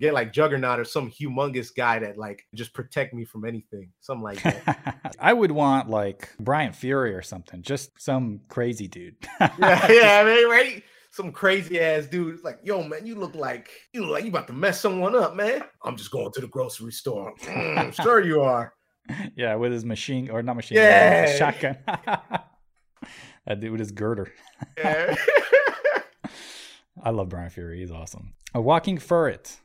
Get 0.00 0.14
like 0.14 0.32
Juggernaut 0.32 0.78
or 0.78 0.84
some 0.84 1.10
humongous 1.10 1.74
guy 1.76 1.98
that 1.98 2.16
like 2.16 2.46
just 2.54 2.72
protect 2.72 3.12
me 3.12 3.24
from 3.26 3.44
anything, 3.44 3.90
something 4.00 4.22
like 4.22 4.42
that. 4.42 5.16
I 5.20 5.34
would 5.34 5.50
want 5.50 5.90
like 5.90 6.30
Bryan 6.38 6.72
Fury 6.72 7.14
or 7.14 7.22
something, 7.22 7.62
just 7.62 8.00
some 8.00 8.40
crazy 8.48 8.86
dude. 8.86 9.16
yeah, 9.40 9.90
yeah, 9.92 10.24
man, 10.24 10.48
right? 10.48 10.82
Some 11.18 11.32
crazy 11.32 11.80
ass 11.80 12.06
dude. 12.06 12.34
It's 12.36 12.44
like, 12.44 12.60
yo, 12.62 12.80
man, 12.84 13.04
you 13.04 13.16
look 13.16 13.34
like 13.34 13.70
you 13.92 14.02
look 14.02 14.10
like 14.12 14.22
you 14.22 14.30
about 14.30 14.46
to 14.46 14.52
mess 14.52 14.80
someone 14.80 15.16
up, 15.16 15.34
man. 15.34 15.62
I'm 15.82 15.96
just 15.96 16.12
going 16.12 16.30
to 16.30 16.40
the 16.40 16.46
grocery 16.46 16.92
store. 16.92 17.34
"Mm, 17.42 17.92
sure 18.04 18.22
you 18.22 18.40
are. 18.40 18.72
yeah, 19.34 19.56
with 19.56 19.72
his 19.72 19.84
machine 19.84 20.30
or 20.30 20.42
not 20.44 20.54
machine, 20.54 20.76
gun, 20.76 20.84
Yeah. 20.84 21.36
shotgun. 21.36 21.78
That 23.46 23.60
dude 23.60 23.72
with 23.72 23.80
his 23.80 23.90
girder. 23.92 24.30
Yeah. 24.76 25.16
I 27.02 27.10
love 27.10 27.30
Bryan 27.30 27.50
Fury. 27.50 27.78
He's 27.80 27.90
awesome. 27.90 28.34
A 28.54 28.60
walking 28.60 28.98
ferret. 28.98 29.56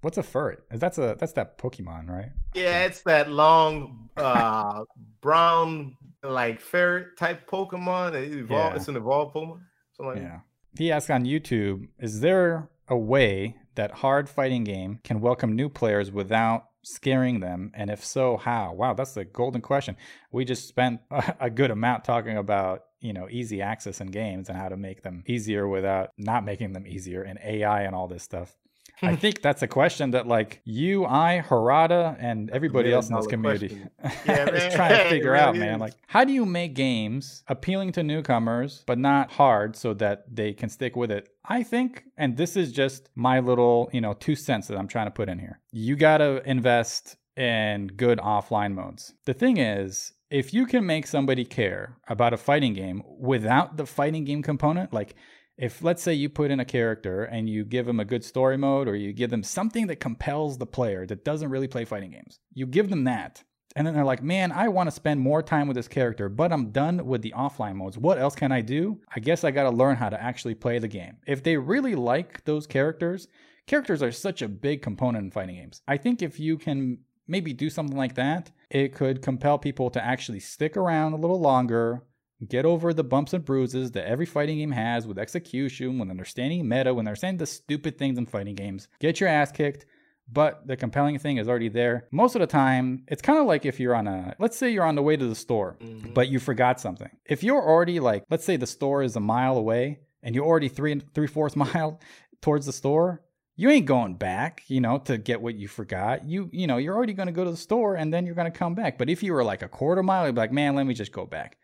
What's 0.00 0.16
a 0.16 0.22
ferret? 0.22 0.60
Is 0.70 0.78
that's 0.80 0.96
a 0.98 1.16
that's 1.18 1.32
that 1.32 1.58
Pokemon, 1.58 2.08
right? 2.08 2.30
yeah, 2.54 2.84
it's 2.84 3.02
that 3.02 3.28
long 3.30 4.08
uh 4.16 4.84
brown 5.20 5.96
like 6.22 6.60
ferret 6.60 7.18
type 7.18 7.50
Pokemon. 7.50 8.14
It 8.14 8.32
evolved, 8.32 8.50
Yeah. 8.50 8.76
It's 8.76 8.88
an 8.88 8.96
evolved 8.96 9.34
Pokemon. 9.34 9.60
Something 9.92 10.06
like 10.14 10.22
that. 10.22 10.22
Yeah. 10.22 10.40
He 10.78 10.92
asked 10.92 11.10
on 11.10 11.24
YouTube, 11.24 11.88
is 11.98 12.20
there 12.20 12.68
a 12.88 12.96
way 12.96 13.56
that 13.76 13.90
hard 13.92 14.28
fighting 14.28 14.64
game 14.64 15.00
can 15.04 15.20
welcome 15.20 15.56
new 15.56 15.68
players 15.68 16.10
without 16.12 16.66
scaring 16.82 17.40
them? 17.40 17.72
And 17.74 17.90
if 17.90 18.04
so, 18.04 18.36
how? 18.36 18.74
Wow, 18.74 18.94
that's 18.94 19.14
the 19.14 19.24
golden 19.24 19.62
question. 19.62 19.96
We 20.30 20.44
just 20.44 20.68
spent 20.68 21.00
a 21.40 21.48
good 21.48 21.70
amount 21.70 22.04
talking 22.04 22.36
about, 22.36 22.84
you 23.00 23.12
know, 23.12 23.26
easy 23.30 23.62
access 23.62 24.00
in 24.00 24.08
games 24.08 24.48
and 24.48 24.58
how 24.58 24.68
to 24.68 24.76
make 24.76 25.02
them 25.02 25.24
easier 25.26 25.66
without 25.66 26.10
not 26.18 26.44
making 26.44 26.72
them 26.72 26.86
easier 26.86 27.22
and 27.22 27.38
AI 27.42 27.82
and 27.82 27.94
all 27.94 28.08
this 28.08 28.22
stuff. 28.22 28.54
I 29.02 29.16
think 29.22 29.42
that's 29.42 29.62
a 29.62 29.68
question 29.68 30.12
that 30.12 30.26
like 30.26 30.60
you, 30.64 31.04
I, 31.04 31.42
Harada, 31.46 32.16
and 32.18 32.50
everybody 32.50 32.92
else 32.92 33.08
in 33.08 33.16
this 33.16 33.26
community 33.26 33.82
Yeah, 34.26 34.48
is 34.48 34.74
trying 34.74 35.04
to 35.04 35.08
figure 35.10 35.34
out, 35.34 35.56
man. 35.56 35.78
Like, 35.78 35.94
how 36.06 36.24
do 36.24 36.32
you 36.32 36.46
make 36.46 36.74
games 36.74 37.42
appealing 37.48 37.92
to 37.92 38.02
newcomers 38.02 38.84
but 38.86 38.98
not 38.98 39.32
hard 39.32 39.76
so 39.76 39.94
that 39.94 40.24
they 40.34 40.52
can 40.52 40.68
stick 40.68 40.96
with 40.96 41.10
it? 41.10 41.28
I 41.44 41.62
think, 41.62 42.04
and 42.16 42.36
this 42.36 42.56
is 42.56 42.72
just 42.72 43.10
my 43.14 43.40
little, 43.40 43.88
you 43.92 44.00
know, 44.00 44.14
two 44.14 44.34
cents 44.34 44.68
that 44.68 44.76
I'm 44.76 44.88
trying 44.88 45.06
to 45.06 45.12
put 45.12 45.28
in 45.28 45.38
here. 45.38 45.60
You 45.72 45.96
gotta 45.96 46.42
invest 46.48 47.16
in 47.36 47.88
good 47.88 48.18
offline 48.18 48.74
modes. 48.74 49.14
The 49.26 49.34
thing 49.34 49.58
is, 49.58 50.12
if 50.30 50.52
you 50.52 50.66
can 50.66 50.84
make 50.86 51.06
somebody 51.06 51.44
care 51.44 51.98
about 52.08 52.32
a 52.32 52.36
fighting 52.36 52.72
game 52.72 53.02
without 53.18 53.76
the 53.76 53.86
fighting 53.86 54.24
game 54.24 54.42
component, 54.42 54.92
like 54.92 55.14
if 55.58 55.82
let's 55.82 56.02
say 56.02 56.12
you 56.12 56.28
put 56.28 56.50
in 56.50 56.60
a 56.60 56.64
character 56.64 57.24
and 57.24 57.48
you 57.48 57.64
give 57.64 57.86
them 57.86 58.00
a 58.00 58.04
good 58.04 58.24
story 58.24 58.56
mode 58.56 58.88
or 58.88 58.94
you 58.94 59.12
give 59.12 59.30
them 59.30 59.42
something 59.42 59.86
that 59.86 60.00
compels 60.00 60.58
the 60.58 60.66
player 60.66 61.06
that 61.06 61.24
doesn't 61.24 61.50
really 61.50 61.68
play 61.68 61.84
fighting 61.84 62.10
games, 62.10 62.38
you 62.52 62.66
give 62.66 62.90
them 62.90 63.04
that. 63.04 63.42
And 63.74 63.86
then 63.86 63.92
they're 63.92 64.04
like, 64.04 64.22
man, 64.22 64.52
I 64.52 64.68
want 64.68 64.86
to 64.86 64.90
spend 64.94 65.20
more 65.20 65.42
time 65.42 65.68
with 65.68 65.76
this 65.76 65.88
character, 65.88 66.30
but 66.30 66.50
I'm 66.50 66.70
done 66.70 67.04
with 67.04 67.20
the 67.20 67.34
offline 67.36 67.76
modes. 67.76 67.98
What 67.98 68.18
else 68.18 68.34
can 68.34 68.50
I 68.50 68.62
do? 68.62 69.00
I 69.14 69.20
guess 69.20 69.44
I 69.44 69.50
got 69.50 69.64
to 69.64 69.70
learn 69.70 69.96
how 69.96 70.08
to 70.08 70.22
actually 70.22 70.54
play 70.54 70.78
the 70.78 70.88
game. 70.88 71.18
If 71.26 71.42
they 71.42 71.58
really 71.58 71.94
like 71.94 72.44
those 72.44 72.66
characters, 72.66 73.28
characters 73.66 74.02
are 74.02 74.12
such 74.12 74.40
a 74.40 74.48
big 74.48 74.80
component 74.80 75.24
in 75.24 75.30
fighting 75.30 75.56
games. 75.56 75.82
I 75.86 75.98
think 75.98 76.22
if 76.22 76.40
you 76.40 76.56
can 76.56 77.00
maybe 77.28 77.52
do 77.52 77.68
something 77.68 77.96
like 77.96 78.14
that, 78.14 78.50
it 78.70 78.94
could 78.94 79.20
compel 79.20 79.58
people 79.58 79.90
to 79.90 80.02
actually 80.02 80.40
stick 80.40 80.76
around 80.76 81.12
a 81.12 81.16
little 81.16 81.40
longer, 81.40 82.02
get 82.48 82.64
over 82.66 82.92
the 82.92 83.04
bumps 83.04 83.32
and 83.32 83.44
bruises 83.44 83.92
that 83.92 84.06
every 84.06 84.26
fighting 84.26 84.58
game 84.58 84.72
has 84.72 85.06
with 85.06 85.18
execution, 85.18 85.98
with 85.98 86.10
understanding 86.10 86.68
meta, 86.68 86.92
when 86.92 87.06
understanding 87.06 87.38
the 87.38 87.46
stupid 87.46 87.98
things 87.98 88.18
in 88.18 88.26
fighting 88.26 88.54
games. 88.54 88.88
Get 89.00 89.20
your 89.20 89.28
ass 89.28 89.50
kicked, 89.52 89.86
but 90.30 90.66
the 90.66 90.76
compelling 90.76 91.18
thing 91.18 91.38
is 91.38 91.48
already 91.48 91.68
there. 91.68 92.08
Most 92.10 92.34
of 92.34 92.40
the 92.40 92.46
time, 92.46 93.04
it's 93.08 93.22
kind 93.22 93.38
of 93.38 93.46
like 93.46 93.64
if 93.64 93.80
you're 93.80 93.94
on 93.94 94.06
a, 94.06 94.34
let's 94.38 94.56
say 94.56 94.70
you're 94.70 94.84
on 94.84 94.96
the 94.96 95.02
way 95.02 95.16
to 95.16 95.26
the 95.26 95.34
store, 95.34 95.76
Mhm. 95.80 96.12
but 96.14 96.28
you 96.28 96.38
forgot 96.38 96.80
something. 96.80 97.10
If 97.24 97.42
you're 97.42 97.62
already 97.62 98.00
like, 98.00 98.24
let's 98.28 98.44
say 98.44 98.56
the 98.56 98.66
store 98.66 99.02
is 99.02 99.16
a 99.16 99.20
mile 99.20 99.56
away 99.56 100.00
and 100.22 100.34
you're 100.34 100.44
already 100.44 100.68
three 100.68 100.92
and 100.92 101.04
three 101.14 101.28
fourths 101.28 101.56
mile 101.74 102.00
towards 102.42 102.66
the 102.66 102.72
store, 102.72 103.22
you 103.58 103.70
ain't 103.70 103.86
going 103.86 104.16
back, 104.16 104.62
you 104.66 104.82
know, 104.82 104.98
to 104.98 105.16
get 105.16 105.40
what 105.40 105.54
you 105.54 105.66
forgot. 105.68 106.28
You, 106.28 106.50
you 106.52 106.66
know, 106.66 106.76
you're 106.76 106.94
already 106.94 107.14
going 107.14 107.28
to 107.28 107.32
go 107.32 107.44
to 107.44 107.50
the 107.50 107.56
store 107.56 107.94
and 107.94 108.12
then 108.12 108.26
you're 108.26 108.34
going 108.34 108.50
to 108.52 108.58
come 108.58 108.74
back. 108.74 108.98
But 108.98 109.08
if 109.08 109.22
you 109.22 109.32
were 109.32 109.42
like 109.44 109.62
a 109.62 109.68
quarter 109.68 110.02
mile, 110.02 110.26
you'd 110.26 110.34
be 110.34 110.40
like, 110.42 110.52
man, 110.52 110.74
let 110.74 110.84
me 110.84 110.92
just 110.92 111.10
go 111.12 111.24
back. 111.24 111.56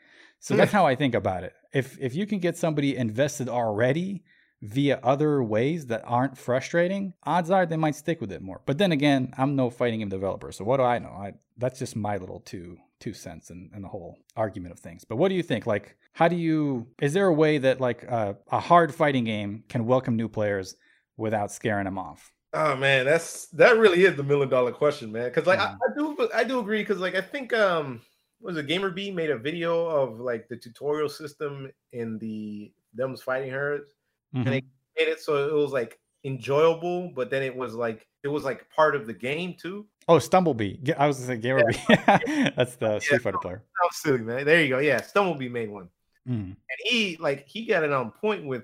So 0.42 0.56
that's 0.56 0.72
how 0.72 0.86
I 0.86 0.96
think 0.96 1.14
about 1.14 1.44
it. 1.44 1.54
If 1.72 1.96
if 2.00 2.14
you 2.14 2.26
can 2.26 2.40
get 2.40 2.56
somebody 2.56 2.96
invested 2.96 3.48
already 3.48 4.24
via 4.60 4.98
other 5.02 5.42
ways 5.42 5.86
that 5.86 6.02
aren't 6.04 6.36
frustrating, 6.36 7.14
odds 7.24 7.50
are 7.50 7.64
they 7.64 7.76
might 7.76 7.94
stick 7.94 8.20
with 8.20 8.32
it 8.32 8.42
more. 8.42 8.60
But 8.66 8.78
then 8.78 8.90
again, 8.92 9.32
I'm 9.38 9.54
no 9.56 9.70
fighting 9.70 10.00
game 10.00 10.08
developer, 10.08 10.50
so 10.52 10.64
what 10.64 10.78
do 10.78 10.82
I 10.82 10.98
know? 10.98 11.10
I 11.10 11.34
that's 11.58 11.78
just 11.78 11.94
my 11.94 12.16
little 12.16 12.40
two 12.40 12.76
two 12.98 13.12
cents 13.14 13.50
in, 13.50 13.70
in 13.74 13.82
the 13.82 13.88
whole 13.88 14.18
argument 14.36 14.72
of 14.72 14.80
things. 14.80 15.04
But 15.04 15.16
what 15.16 15.28
do 15.28 15.36
you 15.36 15.42
think? 15.44 15.66
Like, 15.66 15.96
how 16.12 16.26
do 16.28 16.36
you? 16.36 16.88
Is 17.00 17.12
there 17.12 17.26
a 17.26 17.32
way 17.32 17.58
that 17.58 17.80
like 17.80 18.04
uh, 18.10 18.34
a 18.50 18.60
hard 18.60 18.94
fighting 18.94 19.24
game 19.24 19.62
can 19.68 19.86
welcome 19.86 20.16
new 20.16 20.28
players 20.28 20.74
without 21.16 21.52
scaring 21.52 21.84
them 21.84 21.98
off? 21.98 22.32
Oh 22.52 22.76
man, 22.76 23.06
that's 23.06 23.46
that 23.50 23.78
really 23.78 24.04
is 24.04 24.16
the 24.16 24.22
million 24.22 24.48
dollar 24.48 24.72
question, 24.72 25.12
man. 25.12 25.24
Because 25.28 25.46
like 25.46 25.60
I, 25.60 25.66
Mhm. 25.66 25.78
I 25.88 25.94
do 25.96 26.28
I 26.34 26.44
do 26.44 26.58
agree 26.58 26.82
because 26.82 26.98
like 26.98 27.14
I 27.14 27.20
think 27.20 27.52
um 27.52 28.02
was 28.42 28.56
a 28.56 28.62
Gamer 28.62 28.90
B 28.90 29.10
made 29.10 29.30
a 29.30 29.38
video 29.38 29.86
of 29.86 30.20
like 30.20 30.48
the 30.48 30.56
tutorial 30.56 31.08
system 31.08 31.70
in 31.92 32.18
the 32.18 32.72
them's 32.94 33.22
fighting 33.22 33.50
herds 33.50 33.94
Mhm. 34.34 34.44
they 34.44 34.62
made 34.98 35.08
it 35.08 35.20
so 35.20 35.48
it 35.48 35.52
was 35.54 35.72
like 35.72 35.98
enjoyable, 36.24 37.10
but 37.14 37.30
then 37.30 37.42
it 37.42 37.54
was 37.54 37.74
like 37.74 38.06
it 38.22 38.28
was 38.28 38.44
like 38.44 38.68
part 38.70 38.94
of 38.94 39.06
the 39.06 39.12
game 39.14 39.54
too. 39.60 39.86
Oh, 40.08 40.18
Stumblebee. 40.18 40.92
I 40.96 41.06
was 41.06 41.16
gonna 41.18 41.26
say 41.28 41.36
Gamer 41.36 41.62
Bee. 41.66 42.50
That's 42.56 42.76
the 42.76 42.98
Street 43.00 43.22
Fighter 43.22 43.38
player. 43.38 43.62
Silly, 43.92 44.18
man. 44.18 44.44
There 44.46 44.62
you 44.62 44.68
go. 44.68 44.78
Yeah, 44.78 45.00
Stumblebee 45.00 45.48
made 45.48 45.70
one. 45.70 45.88
Mhm. 46.28 46.34
and 46.54 46.78
he 46.84 47.16
like 47.18 47.48
he 47.48 47.66
got 47.66 47.82
it 47.82 47.90
on 47.92 48.12
point 48.12 48.46
with 48.46 48.62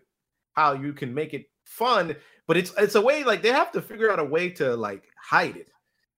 how 0.52 0.74
you 0.74 0.92
can 0.92 1.12
make 1.12 1.34
it 1.34 1.50
fun 1.64 2.14
but 2.46 2.56
it's 2.56 2.72
it's 2.78 2.94
a 2.94 3.00
way 3.00 3.24
like 3.24 3.42
they 3.42 3.50
have 3.50 3.72
to 3.72 3.82
figure 3.82 4.12
out 4.12 4.20
a 4.20 4.24
way 4.24 4.48
to 4.48 4.76
like 4.76 5.02
hide 5.20 5.56
it 5.56 5.68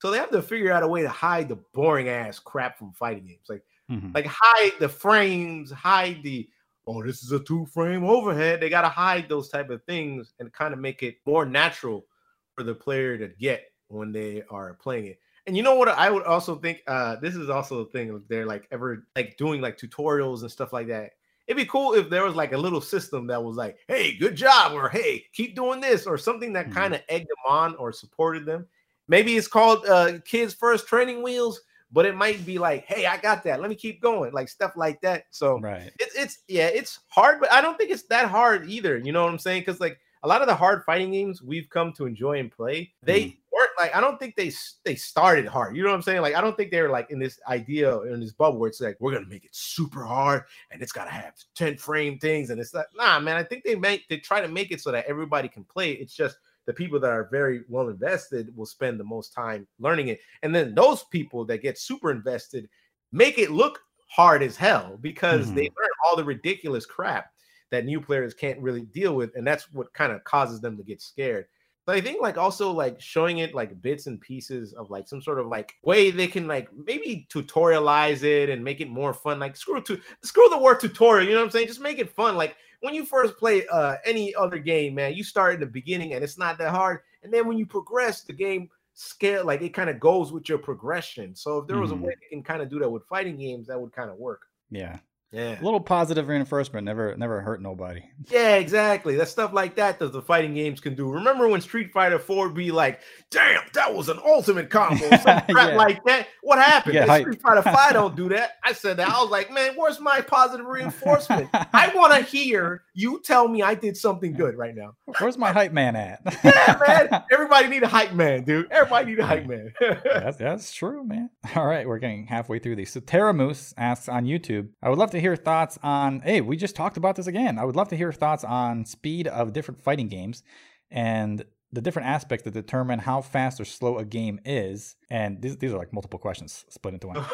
so 0.00 0.10
they 0.10 0.18
have 0.18 0.30
to 0.30 0.42
figure 0.42 0.72
out 0.72 0.82
a 0.82 0.88
way 0.88 1.02
to 1.02 1.08
hide 1.08 1.48
the 1.48 1.56
boring 1.74 2.08
ass 2.08 2.38
crap 2.38 2.78
from 2.78 2.92
fighting 2.92 3.26
games. 3.26 3.46
Like 3.48 3.64
Mhm. 3.90 4.14
like 4.14 4.26
hide 4.28 4.72
the 4.80 4.88
frames 4.88 5.70
hide 5.70 6.22
the 6.22 6.48
oh 6.86 7.02
this 7.02 7.22
is 7.22 7.32
a 7.32 7.40
two 7.40 7.66
frame 7.66 8.04
overhead. 8.04 8.60
They 8.60 8.68
got 8.70 8.82
to 8.82 8.88
hide 8.88 9.28
those 9.28 9.48
type 9.48 9.70
of 9.70 9.84
things 9.84 10.32
and 10.38 10.52
kind 10.52 10.72
of 10.74 10.80
make 10.80 11.02
it 11.02 11.16
more 11.26 11.44
natural 11.46 12.06
for 12.54 12.62
the 12.64 12.74
player 12.74 13.18
to 13.18 13.28
get 13.28 13.72
when 13.88 14.12
they 14.12 14.42
are 14.50 14.74
playing 14.74 15.06
it. 15.06 15.20
And 15.46 15.56
you 15.56 15.62
know 15.62 15.74
what 15.74 15.88
i 15.88 16.10
would 16.10 16.22
also 16.24 16.56
think 16.56 16.82
uh 16.86 17.16
this 17.16 17.34
is 17.34 17.50
also 17.50 17.80
a 17.80 17.90
thing 17.90 18.22
they're 18.28 18.46
like 18.46 18.68
ever 18.70 19.06
like 19.16 19.36
doing 19.36 19.60
like 19.60 19.76
tutorials 19.78 20.42
and 20.42 20.50
stuff 20.50 20.72
like 20.72 20.86
that. 20.88 21.12
It'd 21.46 21.56
be 21.56 21.66
cool 21.66 21.94
if 21.94 22.08
there 22.08 22.24
was 22.24 22.36
like 22.36 22.52
a 22.52 22.58
little 22.58 22.80
system 22.80 23.26
that 23.28 23.42
was 23.42 23.56
like 23.56 23.78
hey 23.88 24.16
good 24.16 24.36
job 24.36 24.72
or 24.72 24.88
hey 24.88 25.26
keep 25.32 25.56
doing 25.56 25.80
this 25.80 26.06
or 26.06 26.16
something 26.18 26.52
that 26.52 26.70
Mhm. 26.70 26.72
kind 26.72 26.94
of 26.94 27.02
egged 27.08 27.28
them 27.28 27.44
on 27.48 27.74
or 27.76 27.92
supported 27.92 28.46
them 28.46 28.68
maybe 29.10 29.36
it's 29.36 29.48
called 29.48 29.84
uh 29.86 30.12
kids 30.24 30.54
first 30.54 30.86
training 30.86 31.22
wheels 31.22 31.60
but 31.92 32.06
it 32.06 32.14
might 32.14 32.46
be 32.46 32.58
like 32.58 32.84
hey 32.86 33.04
i 33.06 33.16
got 33.18 33.42
that 33.42 33.60
let 33.60 33.68
me 33.68 33.74
keep 33.76 34.00
going 34.00 34.32
like 34.32 34.48
stuff 34.48 34.72
like 34.76 35.00
that 35.00 35.24
so 35.30 35.58
Right. 35.60 35.90
it's 35.98 36.14
it's 36.14 36.38
yeah, 36.48 36.66
it's 36.68 37.00
hard, 37.08 37.40
but 37.40 37.52
I 37.52 37.60
don't 37.60 37.76
think 37.76 37.90
it's 37.90 38.04
that 38.04 38.28
hard 38.28 38.68
either. 38.70 38.96
You 38.98 39.12
know 39.12 39.22
what 39.24 39.32
I'm 39.32 39.38
saying? 39.38 39.62
Because 39.62 39.80
like 39.80 39.98
a 40.22 40.28
lot 40.28 40.40
of 40.42 40.48
the 40.48 40.54
hard 40.54 40.84
fighting 40.84 41.10
games 41.12 41.42
we've 41.42 41.68
come 41.70 41.92
to 41.94 42.06
enjoy 42.06 42.38
and 42.38 42.50
play, 42.50 42.92
they 43.02 43.20
Mhm. 43.24 43.36
weren't 43.52 43.70
like 43.78 43.94
I 43.94 44.00
don't 44.00 44.18
think 44.20 44.36
they 44.36 44.52
they 44.84 44.94
started 44.94 45.46
hard. 45.46 45.76
You 45.76 45.82
know 45.82 45.88
what 45.90 45.96
I'm 45.96 46.02
saying? 46.02 46.22
Like 46.22 46.34
I 46.34 46.40
don't 46.40 46.56
think 46.56 46.70
they 46.70 46.82
were 46.82 46.90
like 46.90 47.10
in 47.10 47.18
this 47.18 47.40
idea 47.48 47.98
in 48.02 48.20
this 48.20 48.32
bubble 48.32 48.58
where 48.60 48.68
it's 48.68 48.80
like 48.80 48.96
we're 49.00 49.12
gonna 49.12 49.26
make 49.26 49.44
it 49.44 49.54
super 49.54 50.04
hard 50.04 50.44
and 50.70 50.82
it's 50.82 50.92
gotta 50.92 51.10
have 51.10 51.34
10 51.54 51.76
frame 51.76 52.18
things 52.18 52.50
and 52.50 52.60
it's 52.60 52.74
like 52.74 52.86
nah, 52.94 53.18
man. 53.18 53.36
I 53.36 53.42
think 53.42 53.64
they 53.64 53.74
make 53.74 54.06
they 54.08 54.18
try 54.18 54.40
to 54.40 54.48
make 54.48 54.70
it 54.70 54.80
so 54.80 54.90
that 54.92 55.06
everybody 55.06 55.48
can 55.48 55.64
play. 55.64 55.92
It's 55.92 56.14
just 56.14 56.36
the 56.70 56.74
people 56.74 57.00
that 57.00 57.10
are 57.10 57.28
very 57.32 57.62
well 57.68 57.88
invested 57.88 58.56
will 58.56 58.64
spend 58.64 59.00
the 59.00 59.04
most 59.04 59.32
time 59.32 59.66
learning 59.80 60.06
it, 60.06 60.20
and 60.44 60.54
then 60.54 60.72
those 60.72 61.02
people 61.10 61.44
that 61.46 61.62
get 61.62 61.76
super 61.76 62.12
invested 62.12 62.68
make 63.10 63.38
it 63.40 63.50
look 63.50 63.80
hard 64.06 64.40
as 64.40 64.56
hell 64.56 64.96
because 65.00 65.52
they 65.52 65.66
mm-hmm. 65.66 65.80
learn 65.80 65.90
all 66.06 66.14
the 66.14 66.22
ridiculous 66.22 66.86
crap 66.86 67.32
that 67.72 67.84
new 67.84 68.00
players 68.00 68.34
can't 68.34 68.60
really 68.60 68.82
deal 68.82 69.16
with. 69.16 69.34
And 69.34 69.44
that's 69.44 69.72
what 69.72 69.92
kind 69.94 70.12
of 70.12 70.22
causes 70.22 70.60
them 70.60 70.76
to 70.76 70.84
get 70.84 71.02
scared 71.02 71.46
but 71.90 71.96
i 71.96 72.00
think 72.00 72.22
like 72.22 72.38
also 72.38 72.70
like 72.70 73.00
showing 73.00 73.38
it 73.38 73.52
like 73.52 73.82
bits 73.82 74.06
and 74.06 74.20
pieces 74.20 74.72
of 74.74 74.90
like 74.90 75.08
some 75.08 75.20
sort 75.20 75.40
of 75.40 75.46
like 75.48 75.74
way 75.82 76.12
they 76.12 76.28
can 76.28 76.46
like 76.46 76.68
maybe 76.86 77.26
tutorialize 77.32 78.22
it 78.22 78.48
and 78.48 78.62
make 78.62 78.80
it 78.80 78.88
more 78.88 79.12
fun 79.12 79.40
like 79.40 79.56
screw 79.56 79.82
to 79.82 80.00
screw 80.22 80.48
the 80.50 80.58
word 80.58 80.78
tutorial 80.78 81.26
you 81.26 81.34
know 81.34 81.40
what 81.40 81.46
i'm 81.46 81.50
saying 81.50 81.66
just 81.66 81.80
make 81.80 81.98
it 81.98 82.08
fun 82.14 82.36
like 82.36 82.54
when 82.80 82.94
you 82.94 83.04
first 83.04 83.36
play 83.36 83.66
uh 83.72 83.96
any 84.04 84.32
other 84.36 84.58
game 84.58 84.94
man 84.94 85.14
you 85.14 85.24
start 85.24 85.54
in 85.54 85.60
the 85.60 85.66
beginning 85.66 86.14
and 86.14 86.22
it's 86.22 86.38
not 86.38 86.56
that 86.58 86.70
hard 86.70 87.00
and 87.24 87.32
then 87.34 87.46
when 87.46 87.58
you 87.58 87.66
progress 87.66 88.22
the 88.22 88.32
game 88.32 88.68
scale 88.94 89.44
like 89.44 89.62
it 89.62 89.70
kind 89.74 89.90
of 89.90 89.98
goes 89.98 90.32
with 90.32 90.48
your 90.48 90.58
progression 90.58 91.34
so 91.34 91.58
if 91.58 91.66
there 91.66 91.78
was 91.78 91.90
Mhm. 91.90 92.00
a 92.02 92.06
way 92.06 92.14
they 92.20 92.28
can 92.36 92.42
kind 92.44 92.62
of 92.62 92.68
do 92.70 92.78
that 92.78 92.88
with 92.88 93.04
fighting 93.08 93.36
games 93.36 93.66
that 93.66 93.80
would 93.80 93.92
kind 93.92 94.10
of 94.10 94.16
work 94.16 94.42
Yeah. 94.70 94.98
Yeah. 95.32 95.60
A 95.60 95.62
little 95.62 95.80
positive 95.80 96.26
reinforcement 96.28 96.84
never 96.84 97.16
never 97.16 97.40
hurt 97.40 97.62
nobody. 97.62 98.02
yeah 98.30 98.56
exactly. 98.56 99.16
That 99.16 99.28
stuff 99.28 99.52
like 99.52 99.76
that 99.76 99.98
that 100.00 100.12
the 100.12 100.22
fighting 100.22 100.54
games 100.54 100.80
can 100.80 100.94
do. 100.94 101.08
Remember 101.10 101.48
when 101.48 101.60
street 101.60 101.92
fighter 101.92 102.18
4 102.18 102.48
be 102.50 102.70
like 102.72 103.00
damn 103.30 103.62
that 103.74 103.94
was 103.94 104.08
an 104.08 104.18
ultimate 104.24 104.70
combo 104.70 105.08
some 105.18 105.40
crap 105.48 105.48
Yeah. 105.48 105.76
like 105.76 106.02
that? 106.04 106.26
What 106.42 106.58
happened? 106.58 106.94
Yeah, 106.94 107.18
street 107.20 107.40
fighter 107.40 107.62
5 107.62 107.92
don't 107.92 108.16
do 108.16 108.28
that. 108.30 108.58
I 108.64 108.72
said 108.72 108.96
that. 108.96 109.08
I 109.08 109.20
was 109.22 109.30
like 109.30 109.52
man 109.52 109.74
where's 109.76 110.00
my 110.00 110.20
positive 110.20 110.66
reinforcement? 110.66 111.48
I 111.52 111.92
want 111.94 112.12
to 112.14 112.22
hear 112.22 112.82
you 113.00 113.20
tell 113.24 113.48
me 113.48 113.62
i 113.62 113.74
did 113.74 113.96
something 113.96 114.32
good 114.32 114.56
right 114.56 114.74
now 114.74 114.92
Where's 115.18 115.38
my 115.38 115.52
hype 115.52 115.72
man 115.72 115.96
at? 115.96 116.20
yeah 116.44 116.78
man 116.86 117.24
everybody 117.32 117.68
need 117.68 117.82
a 117.82 117.88
hype 117.88 118.12
man 118.12 118.44
dude 118.44 118.66
everybody 118.70 119.10
need 119.10 119.18
a 119.18 119.26
hype 119.26 119.46
man 119.46 119.72
that's, 119.80 120.36
that's 120.36 120.72
true, 120.72 121.04
man. 121.04 121.30
All 121.56 121.66
right, 121.66 121.86
we're 121.86 121.98
getting 121.98 122.26
halfway 122.26 122.58
through 122.58 122.76
these. 122.76 122.92
So 122.92 123.00
Terramoose 123.00 123.74
asks 123.76 124.08
on 124.08 124.24
YouTube, 124.24 124.68
I 124.82 124.88
would 124.88 124.98
love 124.98 125.10
to 125.12 125.20
hear 125.20 125.36
thoughts 125.36 125.78
on. 125.82 126.20
Hey, 126.20 126.40
we 126.40 126.56
just 126.56 126.76
talked 126.76 126.96
about 126.96 127.16
this 127.16 127.26
again. 127.26 127.58
I 127.58 127.64
would 127.64 127.76
love 127.76 127.88
to 127.88 127.96
hear 127.96 128.12
thoughts 128.12 128.44
on 128.44 128.84
speed 128.84 129.26
of 129.28 129.52
different 129.52 129.80
fighting 129.80 130.08
games 130.08 130.42
and 130.90 131.44
the 131.72 131.80
different 131.80 132.08
aspects 132.08 132.44
that 132.44 132.54
determine 132.54 132.98
how 132.98 133.20
fast 133.20 133.60
or 133.60 133.64
slow 133.64 133.98
a 133.98 134.04
game 134.04 134.40
is. 134.44 134.96
And 135.08 135.40
these, 135.40 135.56
these 135.58 135.72
are 135.72 135.78
like 135.78 135.92
multiple 135.92 136.18
questions 136.18 136.64
split 136.68 136.94
into 136.94 137.08
one. 137.08 137.24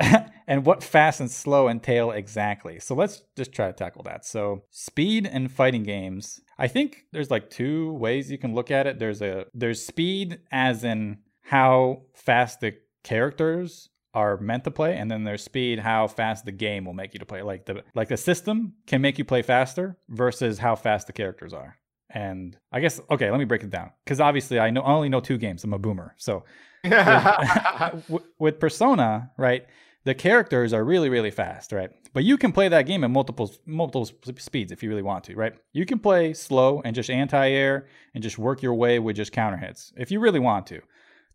and, 0.00 0.30
and, 0.48 0.66
what 0.66 0.82
fast 0.82 1.20
and 1.20 1.30
slow 1.30 1.68
entail 1.68 2.10
exactly. 2.10 2.80
So 2.80 2.94
let's 2.94 3.22
just 3.36 3.52
try 3.52 3.66
to 3.66 3.72
tackle 3.72 4.02
that. 4.04 4.24
So 4.24 4.64
speed 4.70 5.26
in 5.26 5.48
fighting 5.48 5.84
games, 5.84 6.40
I 6.58 6.66
think 6.68 7.04
there's 7.12 7.30
like 7.30 7.50
two 7.50 7.92
ways 7.92 8.30
you 8.30 8.38
can 8.38 8.54
look 8.54 8.70
at 8.70 8.86
it. 8.86 8.98
There's 8.98 9.22
a 9.22 9.46
there's 9.54 9.84
speed 9.84 10.40
as 10.50 10.82
in 10.84 11.18
how 11.42 12.02
fast 12.14 12.60
the 12.60 12.74
characters 13.04 13.88
are 14.14 14.38
meant 14.38 14.64
to 14.64 14.70
play 14.70 14.96
and 14.96 15.10
then 15.10 15.22
there's 15.24 15.44
speed 15.44 15.78
how 15.78 16.06
fast 16.06 16.44
the 16.44 16.52
game 16.52 16.84
will 16.84 16.94
make 16.94 17.12
you 17.12 17.20
to 17.20 17.26
play 17.26 17.42
like 17.42 17.66
the 17.66 17.84
like 17.94 18.08
the 18.08 18.16
system 18.16 18.72
can 18.86 19.02
make 19.02 19.18
you 19.18 19.24
play 19.24 19.42
faster 19.42 19.98
versus 20.08 20.58
how 20.58 20.74
fast 20.74 21.06
the 21.06 21.12
characters 21.12 21.52
are 21.52 21.78
and 22.10 22.56
I 22.72 22.80
guess 22.80 23.00
okay, 23.10 23.30
let 23.30 23.38
me 23.38 23.44
break 23.44 23.62
it 23.62 23.70
down 23.70 23.90
because 24.04 24.20
obviously 24.20 24.58
I 24.58 24.70
know 24.70 24.80
I 24.80 24.92
only 24.92 25.08
know 25.08 25.20
two 25.20 25.38
games. 25.38 25.64
I'm 25.64 25.72
a 25.72 25.78
boomer, 25.78 26.14
so 26.16 26.44
with, 28.08 28.22
with, 28.38 28.60
Persona, 28.60 29.30
right? 29.36 29.66
The 30.04 30.14
characters 30.14 30.72
are 30.72 30.84
really 30.84 31.08
really 31.08 31.30
fast, 31.30 31.72
right? 31.72 31.90
But 32.12 32.24
you 32.24 32.38
can 32.38 32.52
play 32.52 32.68
that 32.68 32.86
game 32.86 33.04
at 33.04 33.10
multiple 33.10 33.52
multiple 33.66 34.06
speeds 34.38 34.72
if 34.72 34.82
you 34.82 34.88
really 34.88 35.02
want 35.02 35.24
to, 35.24 35.36
right? 35.36 35.54
You 35.72 35.84
can 35.86 35.98
play 35.98 36.32
slow 36.32 36.80
and 36.84 36.94
just 36.94 37.10
anti-air 37.10 37.86
and 38.14 38.22
just 38.22 38.38
work 38.38 38.62
your 38.62 38.74
way 38.74 38.98
with 38.98 39.16
just 39.16 39.32
counter 39.32 39.58
hits 39.58 39.92
if 39.96 40.10
you 40.10 40.20
really 40.20 40.40
want 40.40 40.66
to 40.68 40.80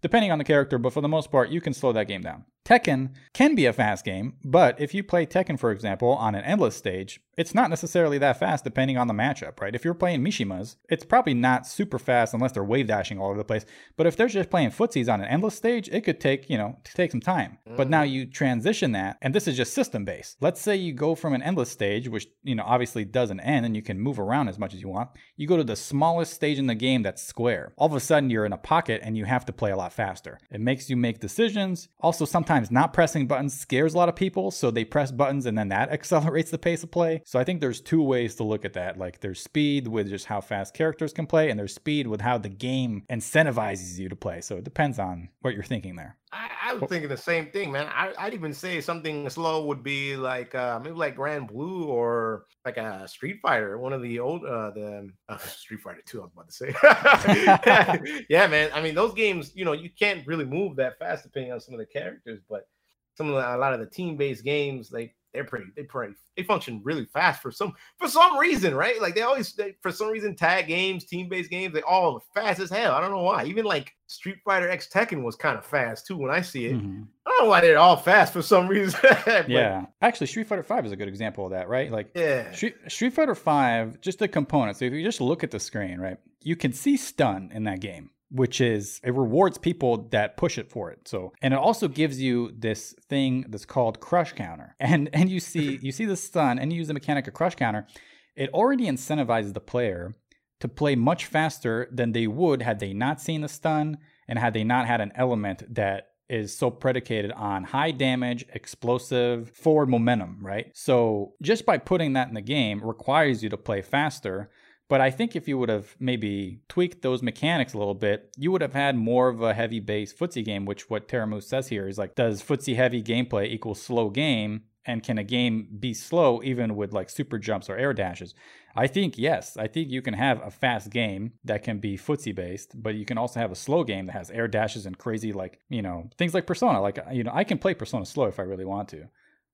depending 0.03 0.31
on 0.31 0.37
the 0.37 0.43
character, 0.43 0.77
but 0.77 0.93
for 0.93 1.01
the 1.01 1.07
most 1.07 1.31
part, 1.31 1.49
you 1.49 1.61
can 1.61 1.73
slow 1.73 1.93
that 1.93 2.07
game 2.07 2.21
down. 2.21 2.43
Tekken 2.65 3.09
can 3.33 3.55
be 3.55 3.65
a 3.65 3.73
fast 3.73 4.05
game, 4.05 4.35
but 4.43 4.79
if 4.79 4.93
you 4.93 5.03
play 5.03 5.25
Tekken, 5.25 5.59
for 5.59 5.71
example, 5.71 6.09
on 6.09 6.33
an 6.33 6.45
endless 6.45 6.75
stage, 6.75 7.19
it's 7.35 7.55
not 7.55 7.69
necessarily 7.69 8.17
that 8.19 8.39
fast 8.39 8.63
depending 8.63 8.97
on 8.97 9.07
the 9.07 9.13
matchup, 9.13 9.59
right? 9.59 9.75
If 9.75 9.83
you're 9.83 9.93
playing 9.93 10.23
Mishimas, 10.23 10.75
it's 10.87 11.03
probably 11.03 11.33
not 11.33 11.65
super 11.65 11.97
fast 11.97 12.33
unless 12.33 12.51
they're 12.51 12.63
wave 12.63 12.87
dashing 12.87 13.19
all 13.19 13.29
over 13.29 13.37
the 13.37 13.43
place. 13.43 13.65
But 13.97 14.07
if 14.07 14.15
they're 14.15 14.27
just 14.27 14.49
playing 14.49 14.69
footsies 14.69 15.11
on 15.11 15.19
an 15.19 15.27
endless 15.27 15.55
stage, 15.55 15.89
it 15.89 16.01
could 16.01 16.19
take, 16.19 16.49
you 16.49 16.57
know, 16.57 16.77
take 16.83 17.11
some 17.11 17.21
time. 17.21 17.57
Mm. 17.67 17.75
But 17.75 17.89
now 17.89 18.03
you 18.03 18.25
transition 18.25 18.91
that, 18.91 19.17
and 19.21 19.33
this 19.33 19.47
is 19.47 19.57
just 19.57 19.73
system 19.73 20.05
based. 20.05 20.37
Let's 20.41 20.61
say 20.61 20.75
you 20.75 20.93
go 20.93 21.15
from 21.15 21.33
an 21.33 21.41
endless 21.41 21.71
stage, 21.71 22.07
which, 22.07 22.27
you 22.43 22.55
know, 22.55 22.63
obviously 22.65 23.03
doesn't 23.03 23.39
end 23.39 23.65
and 23.65 23.75
you 23.75 23.81
can 23.81 23.99
move 23.99 24.19
around 24.19 24.47
as 24.47 24.59
much 24.59 24.73
as 24.73 24.81
you 24.81 24.89
want. 24.89 25.09
You 25.35 25.47
go 25.47 25.57
to 25.57 25.63
the 25.63 25.75
smallest 25.75 26.33
stage 26.33 26.59
in 26.59 26.67
the 26.67 26.75
game 26.75 27.01
that's 27.01 27.23
square. 27.23 27.73
All 27.77 27.87
of 27.87 27.95
a 27.95 27.99
sudden, 27.99 28.29
you're 28.29 28.45
in 28.45 28.53
a 28.53 28.57
pocket 28.57 29.01
and 29.03 29.17
you 29.17 29.25
have 29.25 29.45
to 29.45 29.53
play 29.53 29.71
a 29.71 29.77
lot 29.77 29.91
faster. 29.91 30.39
It 30.51 30.61
makes 30.61 30.89
you 30.89 30.95
make 30.95 31.19
decisions. 31.19 31.89
Also, 31.99 32.25
sometimes 32.25 32.52
not 32.71 32.93
pressing 32.93 33.27
buttons 33.27 33.53
scares 33.53 33.93
a 33.93 33.97
lot 33.97 34.09
of 34.09 34.15
people, 34.15 34.51
so 34.51 34.71
they 34.71 34.85
press 34.85 35.11
buttons 35.11 35.45
and 35.45 35.57
then 35.57 35.69
that 35.69 35.89
accelerates 35.91 36.51
the 36.51 36.57
pace 36.57 36.83
of 36.83 36.91
play. 36.91 37.21
So 37.25 37.39
I 37.39 37.43
think 37.43 37.61
there's 37.61 37.81
two 37.81 38.01
ways 38.01 38.35
to 38.35 38.43
look 38.43 38.65
at 38.65 38.73
that. 38.73 38.97
Like 38.97 39.19
there's 39.19 39.41
speed 39.41 39.87
with 39.87 40.09
just 40.09 40.25
how 40.25 40.41
fast 40.41 40.73
characters 40.73 41.13
can 41.13 41.27
play, 41.27 41.49
and 41.49 41.59
there's 41.59 41.75
speed 41.75 42.07
with 42.07 42.21
how 42.21 42.37
the 42.37 42.49
game 42.49 43.03
incentivizes 43.09 43.97
you 43.97 44.09
to 44.09 44.15
play. 44.15 44.41
So 44.41 44.57
it 44.57 44.63
depends 44.63 44.99
on 44.99 45.29
what 45.41 45.53
you're 45.53 45.63
thinking 45.63 45.95
there. 45.95 46.17
I, 46.33 46.71
I 46.71 46.73
was 46.73 46.89
thinking 46.89 47.09
the 47.09 47.17
same 47.17 47.51
thing, 47.51 47.71
man. 47.71 47.87
I, 47.93 48.11
would 48.25 48.33
even 48.33 48.53
say 48.53 48.81
something 48.81 49.29
slow 49.29 49.65
would 49.65 49.83
be 49.83 50.15
like 50.15 50.55
uh, 50.55 50.79
maybe 50.83 50.95
like 50.95 51.15
Granblue 51.15 51.85
or 51.85 52.45
like 52.65 52.77
a 52.77 53.07
Street 53.07 53.39
Fighter, 53.41 53.77
one 53.77 53.93
of 53.93 54.01
the 54.01 54.19
old 54.19 54.43
uh, 54.43 54.71
the 54.71 55.09
uh, 55.29 55.37
Street 55.37 55.81
Fighter 55.81 56.01
Two. 56.05 56.21
I 56.21 56.23
was 56.23 56.31
about 56.33 56.49
to 56.49 56.53
say, 56.53 58.25
yeah, 58.29 58.47
man. 58.47 58.71
I 58.73 58.81
mean, 58.81 58.95
those 58.95 59.13
games, 59.13 59.51
you 59.53 59.63
know, 59.63 59.73
you 59.73 59.89
can't 59.91 60.25
really 60.25 60.45
move 60.45 60.75
that 60.77 60.97
fast 60.97 61.23
depending 61.23 61.51
on 61.51 61.59
some 61.59 61.75
of 61.75 61.79
the 61.79 61.85
characters, 61.85 62.41
but 62.49 62.67
some 63.15 63.29
of 63.29 63.35
the, 63.35 63.55
a 63.55 63.57
lot 63.57 63.73
of 63.73 63.79
the 63.79 63.85
team 63.85 64.17
based 64.17 64.43
games, 64.43 64.91
like 64.91 65.15
they're 65.33 65.43
pretty 65.43 65.65
they 65.75 65.83
pretty 65.83 66.13
they 66.37 66.43
function 66.43 66.81
really 66.83 67.05
fast 67.05 67.41
for 67.41 67.51
some 67.51 67.73
for 67.97 68.07
some 68.07 68.37
reason, 68.37 68.75
right? 68.75 69.01
Like 69.01 69.15
they 69.15 69.21
always 69.21 69.53
they, 69.53 69.75
for 69.81 69.91
some 69.91 70.09
reason 70.09 70.35
tag 70.35 70.67
games, 70.67 71.05
team 71.05 71.27
based 71.29 71.49
games, 71.49 71.73
they 71.73 71.81
all 71.81 72.23
fast 72.33 72.59
as 72.59 72.69
hell. 72.69 72.93
I 72.93 73.01
don't 73.01 73.11
know 73.11 73.23
why. 73.23 73.45
Even 73.45 73.65
like 73.65 73.93
Street 74.07 74.37
Fighter 74.45 74.69
X 74.69 74.87
Tekken 74.93 75.23
was 75.23 75.35
kind 75.35 75.57
of 75.57 75.65
fast 75.65 76.05
too 76.05 76.17
when 76.17 76.31
I 76.31 76.41
see 76.41 76.67
it. 76.67 76.75
Mm-hmm. 76.75 77.03
I 77.25 77.29
don't 77.29 77.43
know 77.43 77.49
why 77.49 77.61
they're 77.61 77.79
all 77.79 77.97
fast 77.97 78.33
for 78.33 78.41
some 78.41 78.67
reason. 78.67 78.99
but, 79.25 79.49
yeah, 79.49 79.85
actually, 80.01 80.27
Street 80.27 80.47
Fighter 80.47 80.63
Five 80.63 80.85
is 80.85 80.91
a 80.91 80.95
good 80.95 81.07
example 81.07 81.45
of 81.45 81.51
that, 81.51 81.67
right? 81.67 81.91
Like, 81.91 82.11
yeah, 82.15 82.51
Street, 82.51 82.75
Street 82.87 83.13
Fighter 83.13 83.35
Five, 83.35 83.99
just 84.01 84.19
the 84.19 84.27
components. 84.27 84.79
So 84.79 84.85
if 84.85 84.93
you 84.93 85.03
just 85.03 85.21
look 85.21 85.43
at 85.43 85.51
the 85.51 85.59
screen, 85.59 85.99
right, 85.99 86.17
you 86.41 86.55
can 86.55 86.73
see 86.73 86.97
stun 86.97 87.51
in 87.53 87.63
that 87.63 87.79
game 87.79 88.11
which 88.33 88.59
is 88.59 88.99
it 89.03 89.13
rewards 89.13 89.59
people 89.59 90.09
that 90.09 90.37
push 90.37 90.57
it 90.57 90.69
for 90.69 90.91
it. 90.91 91.07
So 91.07 91.33
and 91.41 91.53
it 91.53 91.59
also 91.59 91.87
gives 91.87 92.19
you 92.19 92.51
this 92.57 92.95
thing 93.07 93.45
that's 93.49 93.65
called 93.65 93.99
crush 93.99 94.33
counter. 94.33 94.75
And 94.79 95.09
and 95.13 95.29
you 95.29 95.39
see 95.39 95.79
you 95.81 95.91
see 95.91 96.05
the 96.05 96.17
stun 96.17 96.59
and 96.59 96.73
you 96.73 96.79
use 96.79 96.87
the 96.87 96.93
mechanic 96.93 97.27
of 97.27 97.33
crush 97.33 97.55
counter. 97.55 97.87
It 98.35 98.49
already 98.49 98.85
incentivizes 98.85 99.53
the 99.53 99.59
player 99.59 100.15
to 100.59 100.67
play 100.67 100.95
much 100.95 101.25
faster 101.25 101.87
than 101.91 102.11
they 102.11 102.25
would 102.25 102.61
had 102.61 102.79
they 102.79 102.93
not 102.93 103.21
seen 103.21 103.41
the 103.41 103.47
stun 103.47 103.97
and 104.27 104.39
had 104.39 104.53
they 104.53 104.63
not 104.63 104.87
had 104.87 105.01
an 105.01 105.11
element 105.15 105.63
that 105.75 106.07
is 106.29 106.57
so 106.57 106.71
predicated 106.71 107.31
on 107.33 107.63
high 107.65 107.91
damage, 107.91 108.45
explosive, 108.53 109.51
forward 109.51 109.89
momentum, 109.89 110.39
right? 110.41 110.71
So 110.73 111.33
just 111.41 111.65
by 111.65 111.77
putting 111.77 112.13
that 112.13 112.29
in 112.29 112.33
the 112.33 112.41
game 112.41 112.83
requires 112.83 113.43
you 113.43 113.49
to 113.49 113.57
play 113.57 113.81
faster 113.81 114.49
but 114.93 115.01
I 115.01 115.09
think 115.09 115.35
if 115.35 115.47
you 115.47 115.57
would 115.57 115.69
have 115.69 115.95
maybe 115.99 116.59
tweaked 116.69 117.01
those 117.01 117.23
mechanics 117.23 117.73
a 117.73 117.79
little 117.79 117.95
bit, 117.95 118.31
you 118.37 118.51
would 118.51 118.61
have 118.61 118.73
had 118.73 118.95
more 118.95 119.27
of 119.27 119.41
a 119.41 119.55
heavy 119.55 119.79
base 119.79 120.13
footsie 120.13 120.45
game, 120.45 120.65
which 120.65 120.87
what 120.87 121.07
Terramoose 121.07 121.45
says 121.45 121.69
here 121.69 121.87
is 121.87 121.97
like, 121.97 122.13
does 122.13 122.43
footsie 122.43 122.75
heavy 122.75 123.01
gameplay 123.01 123.47
equal 123.47 123.73
slow 123.73 124.11
game? 124.11 124.65
And 124.85 125.01
can 125.01 125.17
a 125.17 125.23
game 125.23 125.67
be 125.79 125.95
slow 125.95 126.43
even 126.43 126.75
with 126.75 126.93
like 126.93 127.09
super 127.09 127.39
jumps 127.39 127.71
or 127.71 127.75
air 127.75 127.91
dashes? 127.91 128.35
I 128.75 128.85
think 128.85 129.17
yes. 129.17 129.57
I 129.57 129.65
think 129.65 129.89
you 129.89 130.03
can 130.03 130.13
have 130.13 130.39
a 130.45 130.51
fast 130.51 130.91
game 130.91 131.31
that 131.43 131.63
can 131.63 131.79
be 131.79 131.97
footsie 131.97 132.35
based, 132.35 132.79
but 132.79 132.93
you 132.93 133.03
can 133.03 133.17
also 133.17 133.39
have 133.39 133.51
a 133.51 133.55
slow 133.55 133.83
game 133.83 134.05
that 134.05 134.11
has 134.11 134.29
air 134.29 134.47
dashes 134.47 134.85
and 134.85 134.95
crazy 134.95 135.33
like 135.33 135.57
you 135.69 135.81
know 135.81 136.07
things 136.19 136.35
like 136.35 136.45
Persona. 136.45 136.79
Like 136.79 136.99
uh, 136.99 137.09
you 137.11 137.23
know, 137.23 137.31
I 137.33 137.45
can 137.45 137.57
play 137.57 137.73
Persona 137.73 138.05
slow 138.05 138.25
if 138.25 138.39
I 138.39 138.43
really 138.43 138.65
want 138.65 138.89
to, 138.89 139.07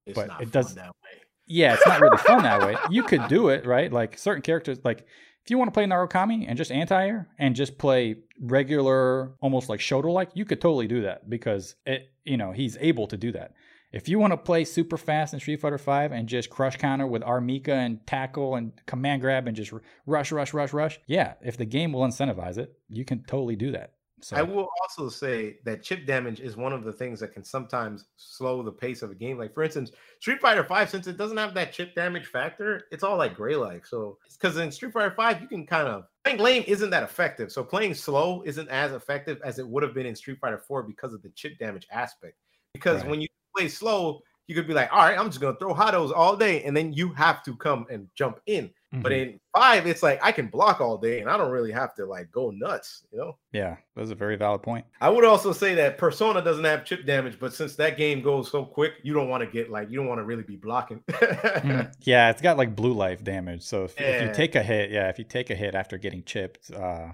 it's 0.06 0.16
but 0.16 0.42
it 0.42 0.52
does. 0.52 0.76
That 0.76 0.88
way. 0.88 1.22
Yeah, 1.52 1.74
it's 1.74 1.86
not 1.86 2.00
really 2.00 2.18
fun 2.18 2.44
that 2.44 2.62
way. 2.62 2.76
You 2.92 3.02
could 3.02 3.28
do 3.28 3.50
it 3.50 3.66
right, 3.66 3.92
like 3.92 4.20
certain 4.20 4.44
characters 4.44 4.80
like 4.84 5.08
if 5.50 5.52
you 5.52 5.58
want 5.58 5.70
to 5.70 5.74
play 5.74 5.86
Narukami 5.86 6.46
and 6.48 6.56
just 6.56 6.72
anti-air 6.72 7.28
and 7.40 7.56
just 7.56 7.80
play 7.80 8.18
regular, 8.40 9.32
almost 9.42 9.68
like 9.68 9.80
Shoto 9.80 10.14
like, 10.14 10.30
you 10.36 10.46
could 10.46 10.62
totally 10.62 10.86
do 10.86 11.02
that 11.02 11.28
because 11.28 11.74
it, 11.88 12.12
you 12.24 12.38
know, 12.38 12.52
he's 12.52 12.78
able 12.80 13.08
to 13.08 13.18
do 13.18 13.32
that. 13.32 13.54
If 13.92 14.08
you 14.08 14.20
want 14.20 14.32
to 14.32 14.38
play 14.38 14.64
super 14.64 14.96
fast 14.96 15.34
in 15.34 15.40
Street 15.40 15.60
Fighter 15.60 15.80
V 15.80 16.16
and 16.16 16.30
just 16.30 16.52
crush 16.52 16.78
counter 16.78 17.08
with 17.08 17.24
R. 17.24 17.42
Mika 17.42 17.74
and 17.74 18.06
tackle 18.06 18.54
and 18.58 18.74
command 18.86 19.24
grab 19.24 19.48
and 19.48 19.58
just 19.58 19.74
rush, 20.06 20.32
rush, 20.32 20.54
rush, 20.54 20.72
rush, 20.72 21.00
yeah, 21.08 21.34
if 21.42 21.58
the 21.58 21.66
game 21.66 21.94
will 21.94 22.04
incentivize 22.04 22.60
it, 22.60 22.78
you 22.88 23.04
can 23.04 23.24
totally 23.24 23.56
do 23.56 23.72
that. 23.72 23.94
So. 24.22 24.36
I 24.36 24.42
will 24.42 24.68
also 24.82 25.10
say 25.10 25.58
that 25.64 25.84
chip 25.84 26.06
damage 26.06 26.40
is 26.40 26.58
one 26.58 26.74
of 26.74 26.84
the 26.84 26.92
things 26.92 27.20
that 27.20 27.34
can 27.34 27.44
sometimes 27.44 28.06
slow 28.18 28.62
the 28.62 28.72
pace 28.72 29.02
of 29.02 29.12
a 29.12 29.16
game. 29.16 29.38
Like 29.38 29.54
for 29.54 29.64
instance, 29.64 29.92
Street 30.20 30.42
Fighter 30.42 30.64
Five, 30.64 30.90
since 30.90 31.08
it 31.08 31.18
doesn't 31.18 31.38
have 31.38 31.54
that 31.54 31.74
chip 31.74 31.96
damage 31.96 32.28
factor, 32.28 32.84
it's 32.92 33.04
all 33.04 33.18
like 33.18 33.36
gray 33.36 33.56
like. 33.56 33.86
So 33.86 34.18
because 34.34 34.58
in 34.58 34.72
Street 34.72 34.94
Fighter 34.94 35.14
Five, 35.16 35.42
you 35.42 35.48
can 35.48 35.66
kind 35.66 35.88
of 35.88 36.06
playing 36.24 36.40
lane 36.40 36.64
isn't 36.64 36.90
that 36.90 37.04
effective. 37.04 37.52
So 37.52 37.64
playing 37.64 37.94
slow 37.94 38.44
isn't 38.46 38.70
as 38.70 38.92
effective 38.92 39.40
as 39.44 39.60
it 39.60 39.68
would 39.68 39.84
have 39.84 39.94
been 39.94 40.06
in 40.06 40.16
Street 40.16 40.40
Fighter 40.40 40.60
Four 40.60 40.84
because 40.84 41.14
of 41.14 41.22
the 41.22 41.30
chip 41.30 41.58
damage 41.58 41.88
aspect. 41.92 42.36
Because 42.74 43.02
right. 43.02 43.10
when 43.10 43.22
you 43.22 43.28
play 43.56 43.68
slow, 43.68 44.22
you 44.48 44.56
could 44.56 44.68
be 44.68 44.74
like, 44.74 44.92
all 44.92 45.00
right, 45.00 45.18
I'm 45.18 45.28
just 45.28 45.40
gonna 45.40 45.58
throw 45.58 45.74
HOTOs 45.74 46.12
all 46.16 46.36
day, 46.36 46.64
and 46.64 46.76
then 46.76 46.92
you 46.92 47.14
have 47.14 47.44
to 47.44 47.56
come 47.56 47.86
and 47.90 48.08
jump 48.16 48.40
in. 48.48 48.72
Mm-hmm. 48.94 49.04
But 49.04 49.12
in 49.12 49.40
five, 49.56 49.86
it's 49.86 50.02
like 50.02 50.20
I 50.24 50.32
can 50.32 50.48
block 50.48 50.82
all 50.82 50.98
day 50.98 51.20
and 51.20 51.30
I 51.30 51.38
don't 51.38 51.52
really 51.52 51.72
have 51.72 51.94
to 51.96 52.06
like 52.06 52.32
go 52.32 52.50
nuts, 52.50 53.04
you 53.12 53.20
know? 53.20 53.38
Yeah, 53.52 53.78
that's 53.96 54.10
a 54.10 54.16
very 54.16 54.36
valid 54.36 54.64
point. 54.64 54.84
I 55.00 55.10
would 55.10 55.26
also 55.26 55.52
say 55.52 55.76
that 55.76 56.00
Persona 56.00 56.42
doesn't 56.42 56.64
have 56.64 56.86
chip 56.86 57.06
damage, 57.06 57.38
but 57.40 57.54
since 57.54 57.76
that 57.76 57.98
game 57.98 58.24
goes 58.24 58.50
so 58.50 58.66
quick, 58.66 58.94
you 59.04 59.14
don't 59.14 59.30
want 59.30 59.44
to 59.44 59.48
get 59.48 59.70
like 59.70 59.92
you 59.92 59.98
don't 59.98 60.08
want 60.08 60.20
to 60.20 60.24
really 60.24 60.44
be 60.44 60.56
blocking. 60.56 61.04
mm. 61.08 61.94
Yeah, 62.02 62.32
it's 62.32 62.42
got 62.42 62.58
like 62.58 62.76
blue 62.76 62.94
life 62.94 63.24
damage. 63.24 63.62
So 63.62 63.84
if, 63.84 64.00
yeah. 64.00 64.08
if, 64.08 64.28
you 64.28 64.34
take 64.34 64.56
a 64.56 64.64
hit, 64.64 64.90
yeah, 64.90 65.10
if 65.10 65.20
you 65.20 65.26
take 65.26 65.52
a 65.52 65.56
hit 65.56 65.76
after 65.76 65.98
getting 65.98 66.24
chipped, 66.24 66.72
uh 66.72 67.10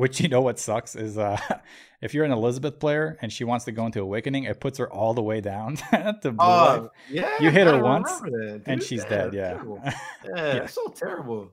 which 0.00 0.18
you 0.18 0.28
know 0.28 0.40
what 0.40 0.58
sucks 0.58 0.96
is 0.96 1.18
uh 1.18 1.38
if 2.00 2.14
you're 2.14 2.24
an 2.24 2.32
Elizabeth 2.32 2.78
player 2.78 3.18
and 3.20 3.30
she 3.30 3.44
wants 3.44 3.66
to 3.66 3.72
go 3.72 3.84
into 3.84 4.00
Awakening, 4.00 4.44
it 4.44 4.58
puts 4.58 4.78
her 4.78 4.90
all 4.90 5.12
the 5.12 5.22
way 5.22 5.42
down 5.42 5.76
to 6.22 6.32
blue 6.32 6.38
uh. 6.38 6.88
Yeah, 7.10 7.30
you 7.40 7.50
hit 7.50 7.66
her 7.66 7.82
once 7.82 8.10
that, 8.20 8.62
and 8.64 8.82
she's 8.82 9.04
dead. 9.04 9.34
Yeah, 9.34 9.62
yeah, 9.84 10.54
yeah, 10.54 10.66
so 10.66 10.86
terrible. 10.88 11.52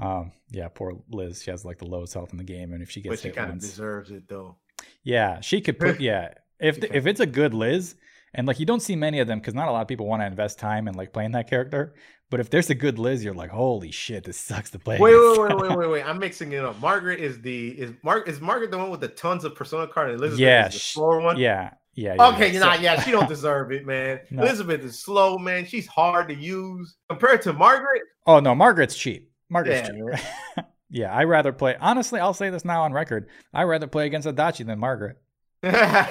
um, 0.00 0.32
yeah, 0.50 0.68
poor 0.68 1.02
Liz. 1.10 1.42
She 1.42 1.50
has 1.50 1.64
like 1.64 1.78
the 1.78 1.86
lowest 1.86 2.14
health 2.14 2.32
in 2.32 2.38
the 2.38 2.44
game, 2.44 2.72
and 2.72 2.82
if 2.82 2.90
she 2.90 3.02
gets 3.02 3.22
but 3.22 3.28
she 3.28 3.34
kind 3.34 3.50
of 3.50 3.58
deserves 3.58 4.10
it 4.10 4.26
though. 4.26 4.56
Yeah, 5.04 5.40
she 5.40 5.60
could 5.60 5.78
put. 5.78 6.00
Yeah, 6.00 6.32
if 6.58 6.80
the, 6.80 6.96
if 6.96 7.06
it's 7.06 7.20
a 7.20 7.26
good 7.26 7.52
Liz, 7.52 7.94
and 8.32 8.46
like 8.46 8.58
you 8.58 8.66
don't 8.66 8.80
see 8.80 8.96
many 8.96 9.20
of 9.20 9.26
them 9.28 9.38
because 9.38 9.54
not 9.54 9.68
a 9.68 9.72
lot 9.72 9.82
of 9.82 9.88
people 9.88 10.06
want 10.06 10.22
to 10.22 10.26
invest 10.26 10.58
time 10.58 10.88
in 10.88 10.94
like 10.94 11.12
playing 11.12 11.32
that 11.32 11.50
character. 11.50 11.94
But 12.32 12.40
if 12.40 12.48
there's 12.48 12.70
a 12.70 12.74
good 12.74 12.98
Liz, 12.98 13.22
you're 13.22 13.34
like, 13.34 13.50
holy 13.50 13.90
shit, 13.90 14.24
this 14.24 14.38
sucks 14.38 14.70
to 14.70 14.78
play. 14.78 14.98
Wait, 14.98 15.14
wait, 15.14 15.38
wait, 15.38 15.54
wait, 15.68 15.76
wait, 15.76 15.90
wait. 15.90 16.02
I'm 16.02 16.18
mixing 16.18 16.52
it 16.52 16.64
up. 16.64 16.80
Margaret 16.80 17.20
is 17.20 17.42
the 17.42 17.68
is 17.72 17.92
Mark 18.02 18.26
is 18.26 18.40
Margaret 18.40 18.70
the 18.70 18.78
one 18.78 18.88
with 18.88 19.00
the 19.02 19.08
tons 19.08 19.44
of 19.44 19.54
persona 19.54 19.86
card 19.86 20.08
and 20.08 20.18
Elizabeth 20.18 20.40
yeah, 20.40 20.66
is 20.68 20.72
the 20.72 20.80
slower 20.80 21.20
one? 21.20 21.36
Yeah. 21.38 21.74
Yeah. 21.92 22.12
Okay, 22.28 22.46
yeah. 22.46 22.52
you're 22.54 22.62
So- 22.62 22.68
not. 22.68 22.80
Yeah, 22.80 23.02
she 23.02 23.10
don't 23.10 23.28
deserve 23.36 23.70
it, 23.70 23.84
man. 23.84 24.20
No. 24.30 24.44
Elizabeth 24.44 24.80
is 24.82 24.98
slow, 24.98 25.36
man. 25.36 25.66
She's 25.66 25.86
hard 25.86 26.28
to 26.28 26.34
use 26.34 26.96
compared 27.10 27.42
to 27.42 27.52
Margaret. 27.52 28.00
Oh 28.26 28.40
no, 28.40 28.54
Margaret's 28.54 28.96
cheap. 28.96 29.30
Margaret's 29.50 29.90
Yeah, 29.90 30.16
cheap. 30.56 30.66
yeah, 30.88 31.12
I 31.12 31.24
rather 31.24 31.52
play. 31.52 31.76
Honestly, 31.78 32.18
I'll 32.18 32.32
say 32.32 32.48
this 32.48 32.64
now 32.64 32.84
on 32.84 32.94
record. 32.94 33.28
I 33.52 33.64
rather 33.64 33.86
play 33.88 34.06
against 34.06 34.26
Adachi 34.26 34.64
than 34.64 34.78
Margaret. 34.78 35.18
yeah, 35.62 36.08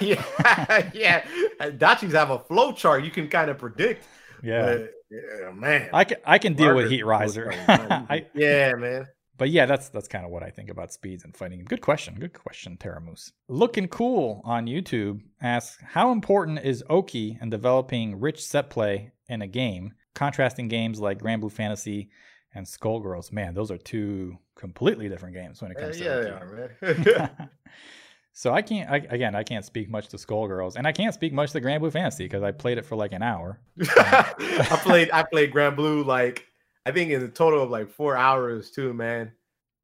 yeah. 0.93 1.25
Dachis 1.59 2.11
have 2.11 2.29
a 2.29 2.37
flow 2.37 2.73
chart 2.73 3.03
you 3.03 3.09
can 3.09 3.27
kind 3.27 3.49
of 3.49 3.57
predict. 3.57 4.05
Yeah, 4.43 4.65
but, 4.77 4.91
yeah, 5.11 5.51
man. 5.51 5.89
I 5.93 6.03
can 6.05 6.17
I 6.25 6.37
can 6.37 6.53
deal 6.53 6.73
with 6.75 6.89
Heat 6.89 7.03
Riser. 7.05 7.51
chart 7.51 7.55
is 7.55 7.67
not 7.89 8.05
I, 8.09 8.25
yeah, 8.33 8.73
man. 8.75 9.07
but 9.37 9.49
yeah, 9.49 9.65
that's 9.65 9.89
that's 9.89 10.07
kind 10.07 10.25
of 10.25 10.31
what 10.31 10.43
I 10.43 10.49
think 10.49 10.69
about 10.69 10.93
speeds 10.93 11.23
and 11.23 11.35
fighting. 11.35 11.63
Good 11.65 11.81
question. 11.81 12.15
Good 12.19 12.33
question, 12.33 12.77
Terramoose. 12.77 13.31
Looking 13.47 13.87
cool 13.87 14.41
on 14.45 14.65
YouTube 14.67 15.21
asks 15.41 15.77
how 15.83 16.11
important 16.11 16.59
is 16.63 16.83
Oki 16.89 17.37
in 17.41 17.49
developing 17.49 18.19
rich 18.19 18.43
set 18.43 18.69
play 18.69 19.11
in 19.27 19.41
a 19.41 19.47
game, 19.47 19.93
contrasting 20.15 20.67
games 20.69 20.99
like 20.99 21.19
Granblue 21.19 21.51
Fantasy 21.51 22.09
and 22.53 22.65
Skullgirls. 22.65 23.31
Man, 23.31 23.53
those 23.53 23.71
are 23.71 23.77
two 23.77 24.37
completely 24.55 25.09
different 25.09 25.35
games 25.35 25.61
when 25.61 25.71
it 25.71 25.77
Uh, 25.77 25.81
comes 25.81 25.99
yeah, 25.99 26.15
to 26.15 26.21
they 26.21 26.29
Oki. 26.29 26.41
are, 26.41 27.17
man. 27.27 27.49
so 28.33 28.53
I 28.53 28.61
can't 28.61 28.89
I, 28.89 28.97
again 29.09 29.35
I 29.35 29.43
can't 29.43 29.65
speak 29.65 29.89
much 29.89 30.07
to 30.09 30.17
Skullgirls 30.17 30.75
and 30.75 30.87
I 30.87 30.91
can't 30.91 31.13
speak 31.13 31.33
much 31.33 31.51
to 31.51 31.61
Granblue 31.61 31.91
Fantasy 31.91 32.25
because 32.25 32.43
I 32.43 32.51
played 32.51 32.77
it 32.77 32.85
for 32.85 32.95
like 32.95 33.11
an 33.13 33.21
hour. 33.23 33.59
I 33.97 34.79
played 34.83 35.09
I 35.11 35.23
played 35.23 35.51
Granblue 35.53 36.05
like 36.05 36.45
I 36.85 36.91
think 36.91 37.11
in 37.11 37.21
a 37.23 37.27
total 37.27 37.61
of 37.61 37.69
like 37.69 37.89
four 37.89 38.15
hours 38.17 38.71
too, 38.71 38.93
man. 38.93 39.31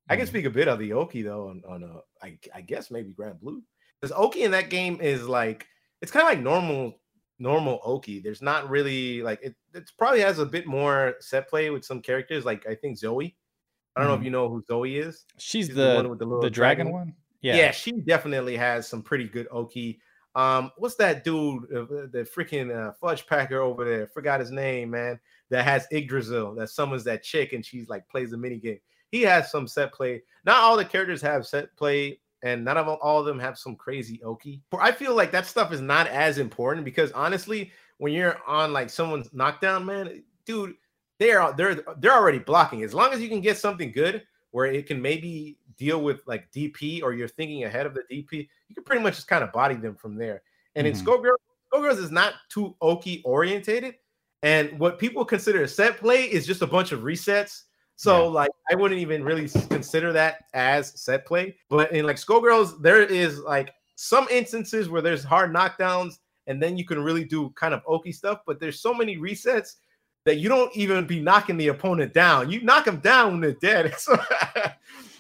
I 0.10 0.16
can 0.16 0.26
Mhm. 0.26 0.30
speak 0.30 0.46
a 0.46 0.50
bit 0.50 0.68
of 0.68 0.80
the 0.80 0.94
Oki 0.94 1.22
though 1.22 1.50
on 1.50 1.62
on 1.68 1.84
uh, 1.84 2.00
I 2.24 2.40
I 2.56 2.62
guess 2.62 2.90
maybe 2.90 3.14
Granblue 3.14 3.62
because 4.00 4.16
Oki 4.16 4.44
in 4.44 4.52
that 4.52 4.70
game 4.70 5.00
is 5.02 5.28
like 5.28 5.68
it's 6.02 6.12
kind 6.12 6.24
of 6.26 6.30
like 6.34 6.40
normal 6.42 7.00
normal 7.40 7.80
Oki. 7.84 8.20
There's 8.20 8.42
not 8.42 8.70
really 8.70 9.22
like 9.22 9.40
it. 9.44 9.56
It 9.74 9.92
probably 9.98 10.22
has 10.22 10.40
a 10.40 10.46
bit 10.46 10.66
more 10.66 11.16
set 11.20 11.48
play 11.50 11.70
with 11.70 11.84
some 11.86 12.02
characters. 12.02 12.46
Like 12.46 12.66
I 12.68 12.76
think 12.76 12.98
Zoe. 12.98 13.36
I 13.96 14.02
don't 14.02 14.10
know 14.10 14.16
Mhm. 14.16 14.20
if 14.20 14.26
you 14.26 14.32
know 14.32 14.48
who 14.50 14.64
Zoe 14.66 14.98
is. 14.98 15.26
She's 15.38 15.66
She's 15.66 15.68
the 15.70 15.74
the 15.74 15.90
the, 15.90 15.96
one 15.96 16.10
with 16.10 16.20
the 16.20 16.26
little 16.26 16.50
dragon, 16.50 16.88
dragon. 16.88 16.92
one. 16.94 17.14
Yeah. 17.48 17.56
Yeah. 17.56 17.72
she 17.72 17.94
definitely 17.94 18.58
has 18.58 18.88
some 18.88 19.02
pretty 19.02 19.26
good 19.26 19.48
Oki. 19.52 20.00
Um, 20.36 20.72
what's 20.78 20.96
that 20.96 21.24
dude, 21.24 21.64
uh, 21.74 21.86
the 22.12 22.28
freaking 22.36 22.76
uh, 22.76 22.92
fudge 22.92 23.26
packer 23.26 23.62
over 23.62 23.86
there? 23.86 24.08
Forgot 24.08 24.40
his 24.40 24.52
name, 24.52 24.92
man. 24.92 25.20
That 25.50 25.64
has 25.64 25.88
Yggdrasil 25.92 26.56
that 26.56 26.70
summons 26.70 27.06
that 27.06 27.24
chick 27.24 27.54
and 27.54 27.66
she's 27.66 27.88
like 27.88 28.08
plays 28.10 28.34
a 28.34 28.38
mini 28.38 28.58
game. 28.58 28.80
He 29.10 29.22
has 29.22 29.50
some 29.50 29.68
set 29.68 29.94
play. 29.94 30.24
Not 30.46 30.58
all 30.58 30.76
the 30.76 30.84
characters 30.84 31.22
have 31.22 31.48
set 31.48 31.74
play, 31.78 32.20
and 32.44 32.66
none 32.66 32.78
of 32.78 32.88
all 32.88 33.20
of 33.22 33.26
them 33.26 33.40
have 33.40 33.58
some 33.58 33.78
crazy 33.78 34.22
Oki. 34.24 34.62
I 34.78 34.92
feel 34.92 35.16
like 35.16 35.32
that 35.32 35.46
stuff 35.46 35.72
is 35.72 35.80
not 35.80 36.08
as 36.08 36.38
important 36.38 36.84
because 36.84 37.14
honestly, 37.14 37.72
when 37.98 38.12
you're 38.12 38.38
on 38.46 38.74
like 38.74 38.90
someone's 38.90 39.34
knockdown, 39.34 39.86
man, 39.86 40.22
dude, 40.46 40.76
they're 41.20 41.54
they're 41.54 41.82
they're 42.00 42.14
already 42.14 42.40
blocking. 42.40 42.84
As 42.84 42.94
long 42.94 43.14
as 43.14 43.22
you 43.22 43.30
can 43.30 43.42
get 43.42 43.58
something 43.58 43.92
good 43.94 44.24
where 44.52 44.66
it 44.66 44.86
can 44.88 45.02
maybe 45.02 45.58
deal 45.78 46.02
with 46.02 46.22
like 46.26 46.52
DP 46.52 47.02
or 47.04 47.14
you're 47.14 47.28
thinking 47.28 47.64
ahead 47.64 47.86
of 47.86 47.94
the 47.94 48.04
DP, 48.12 48.50
you 48.68 48.76
can 48.76 48.84
pretty 48.84 49.02
much 49.02 49.16
just 49.16 49.28
kind 49.28 49.44
of 49.44 49.52
body 49.52 49.76
them 49.76 49.96
from 49.96 50.16
there. 50.16 50.42
And 50.76 50.86
Mhm. 50.86 50.92
in 50.92 50.96
Skullgirls, 50.96 51.38
Skullgirls 51.72 51.98
is 51.98 52.12
not 52.12 52.36
too 52.50 52.76
Oki 52.82 53.22
orientated. 53.24 53.96
And 54.44 54.80
what 54.80 55.00
people 55.00 55.26
consider 55.26 55.64
a 55.64 55.68
set 55.68 55.98
play 55.98 56.24
is 56.24 56.46
just 56.46 56.62
a 56.62 56.68
bunch 56.68 56.92
of 56.92 57.02
resets. 57.02 57.64
So 57.96 58.24
Yeah. 58.24 58.30
like 58.30 58.52
I 58.72 58.76
wouldn't 58.76 59.02
even 59.02 59.24
really 59.24 59.50
consider 59.70 60.14
that 60.14 60.46
as 60.54 61.00
set 61.00 61.26
play. 61.26 61.58
But 61.70 61.92
in 61.92 62.06
like 62.06 62.18
Skullgirls, 62.18 62.82
there 62.82 63.02
is 63.02 63.40
like 63.40 63.74
some 63.96 64.28
instances 64.30 64.90
where 64.90 65.02
there's 65.02 65.24
hard 65.24 65.52
knockdowns, 65.52 66.20
and 66.46 66.62
then 66.62 66.78
you 66.78 66.86
can 66.86 67.04
really 67.04 67.24
do 67.24 67.50
kind 67.52 67.74
of 67.74 67.82
Oki 67.88 68.12
stuff. 68.12 68.42
But 68.46 68.60
there's 68.60 68.80
so 68.80 68.94
many 68.94 69.18
resets 69.18 69.78
that 70.28 70.38
you 70.38 70.50
don't 70.50 70.76
even 70.76 71.08
be 71.08 71.20
knocking 71.20 71.58
the 71.58 71.70
opponent 71.70 72.14
down. 72.14 72.52
You 72.52 72.62
knock 72.62 72.86
them 72.86 72.98
down 73.00 73.32
when 73.34 73.42
they're 73.42 73.54
dead. 73.54 73.96
So, 74.00 74.16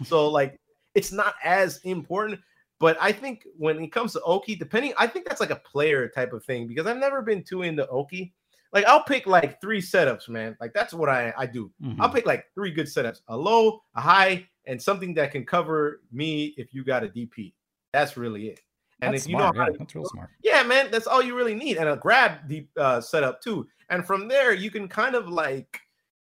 so 0.03 0.27
like 0.29 0.59
it's 0.93 1.11
not 1.11 1.33
as 1.43 1.79
important. 1.83 2.39
But 2.79 2.95
I 3.01 3.11
think 3.11 3.43
when 3.57 3.79
it 3.79 3.91
comes 3.91 4.13
to 4.13 4.21
Oki, 4.21 4.55
depending, 4.55 4.93
I 4.99 5.07
think 5.07 5.25
that's 5.27 5.41
like 5.41 5.49
a 5.49 5.55
player 5.55 6.07
type 6.09 6.31
of 6.33 6.43
thing 6.45 6.67
because 6.67 6.85
I've 6.85 6.97
never 6.97 7.23
been 7.23 7.43
too 7.43 7.63
into 7.63 7.87
Oki. 7.87 8.33
Like 8.73 8.85
I'll 8.85 9.03
pick 9.03 9.25
like 9.25 9.59
three 9.59 9.81
setups, 9.81 10.29
man. 10.29 10.55
Like 10.61 10.73
that's 10.73 10.93
what 10.93 11.09
I 11.09 11.33
I 11.37 11.45
do. 11.47 11.71
Mhm. 11.81 11.95
I'll 11.99 12.09
pick 12.11 12.25
like 12.27 12.45
three 12.53 12.69
good 12.71 12.85
setups: 12.85 13.21
a 13.29 13.35
low, 13.35 13.81
a 13.95 14.01
high, 14.01 14.47
and 14.65 14.79
something 14.79 15.13
that 15.15 15.31
can 15.31 15.45
cover 15.45 16.01
me 16.11 16.53
if 16.57 16.73
you 16.73 16.83
got 16.83 17.03
a 17.03 17.07
DP. 17.07 17.53
That's 17.93 18.17
really 18.17 18.49
it. 18.49 18.59
And 19.01 19.13
That's 19.13 19.23
if 19.25 19.29
you 19.29 19.37
smart. 19.37 19.55
know 19.55 19.61
how 19.61 19.67
yeah, 19.67 19.73
to 19.73 19.77
that's 19.79 19.95
real 19.95 20.05
smart. 20.05 20.29
yeah, 20.43 20.63
man, 20.63 20.89
that's 20.91 21.07
all 21.07 21.21
you 21.23 21.35
really 21.35 21.53
need, 21.55 21.77
and 21.77 21.87
a 21.87 21.95
grab 21.95 22.47
deep 22.47 22.69
uh, 22.77 22.99
setup 22.99 23.41
too. 23.41 23.67
And 23.89 24.05
from 24.05 24.27
there, 24.27 24.53
you 24.53 24.71
can 24.71 24.87
kind 24.87 25.15
of 25.15 25.29
like 25.29 25.79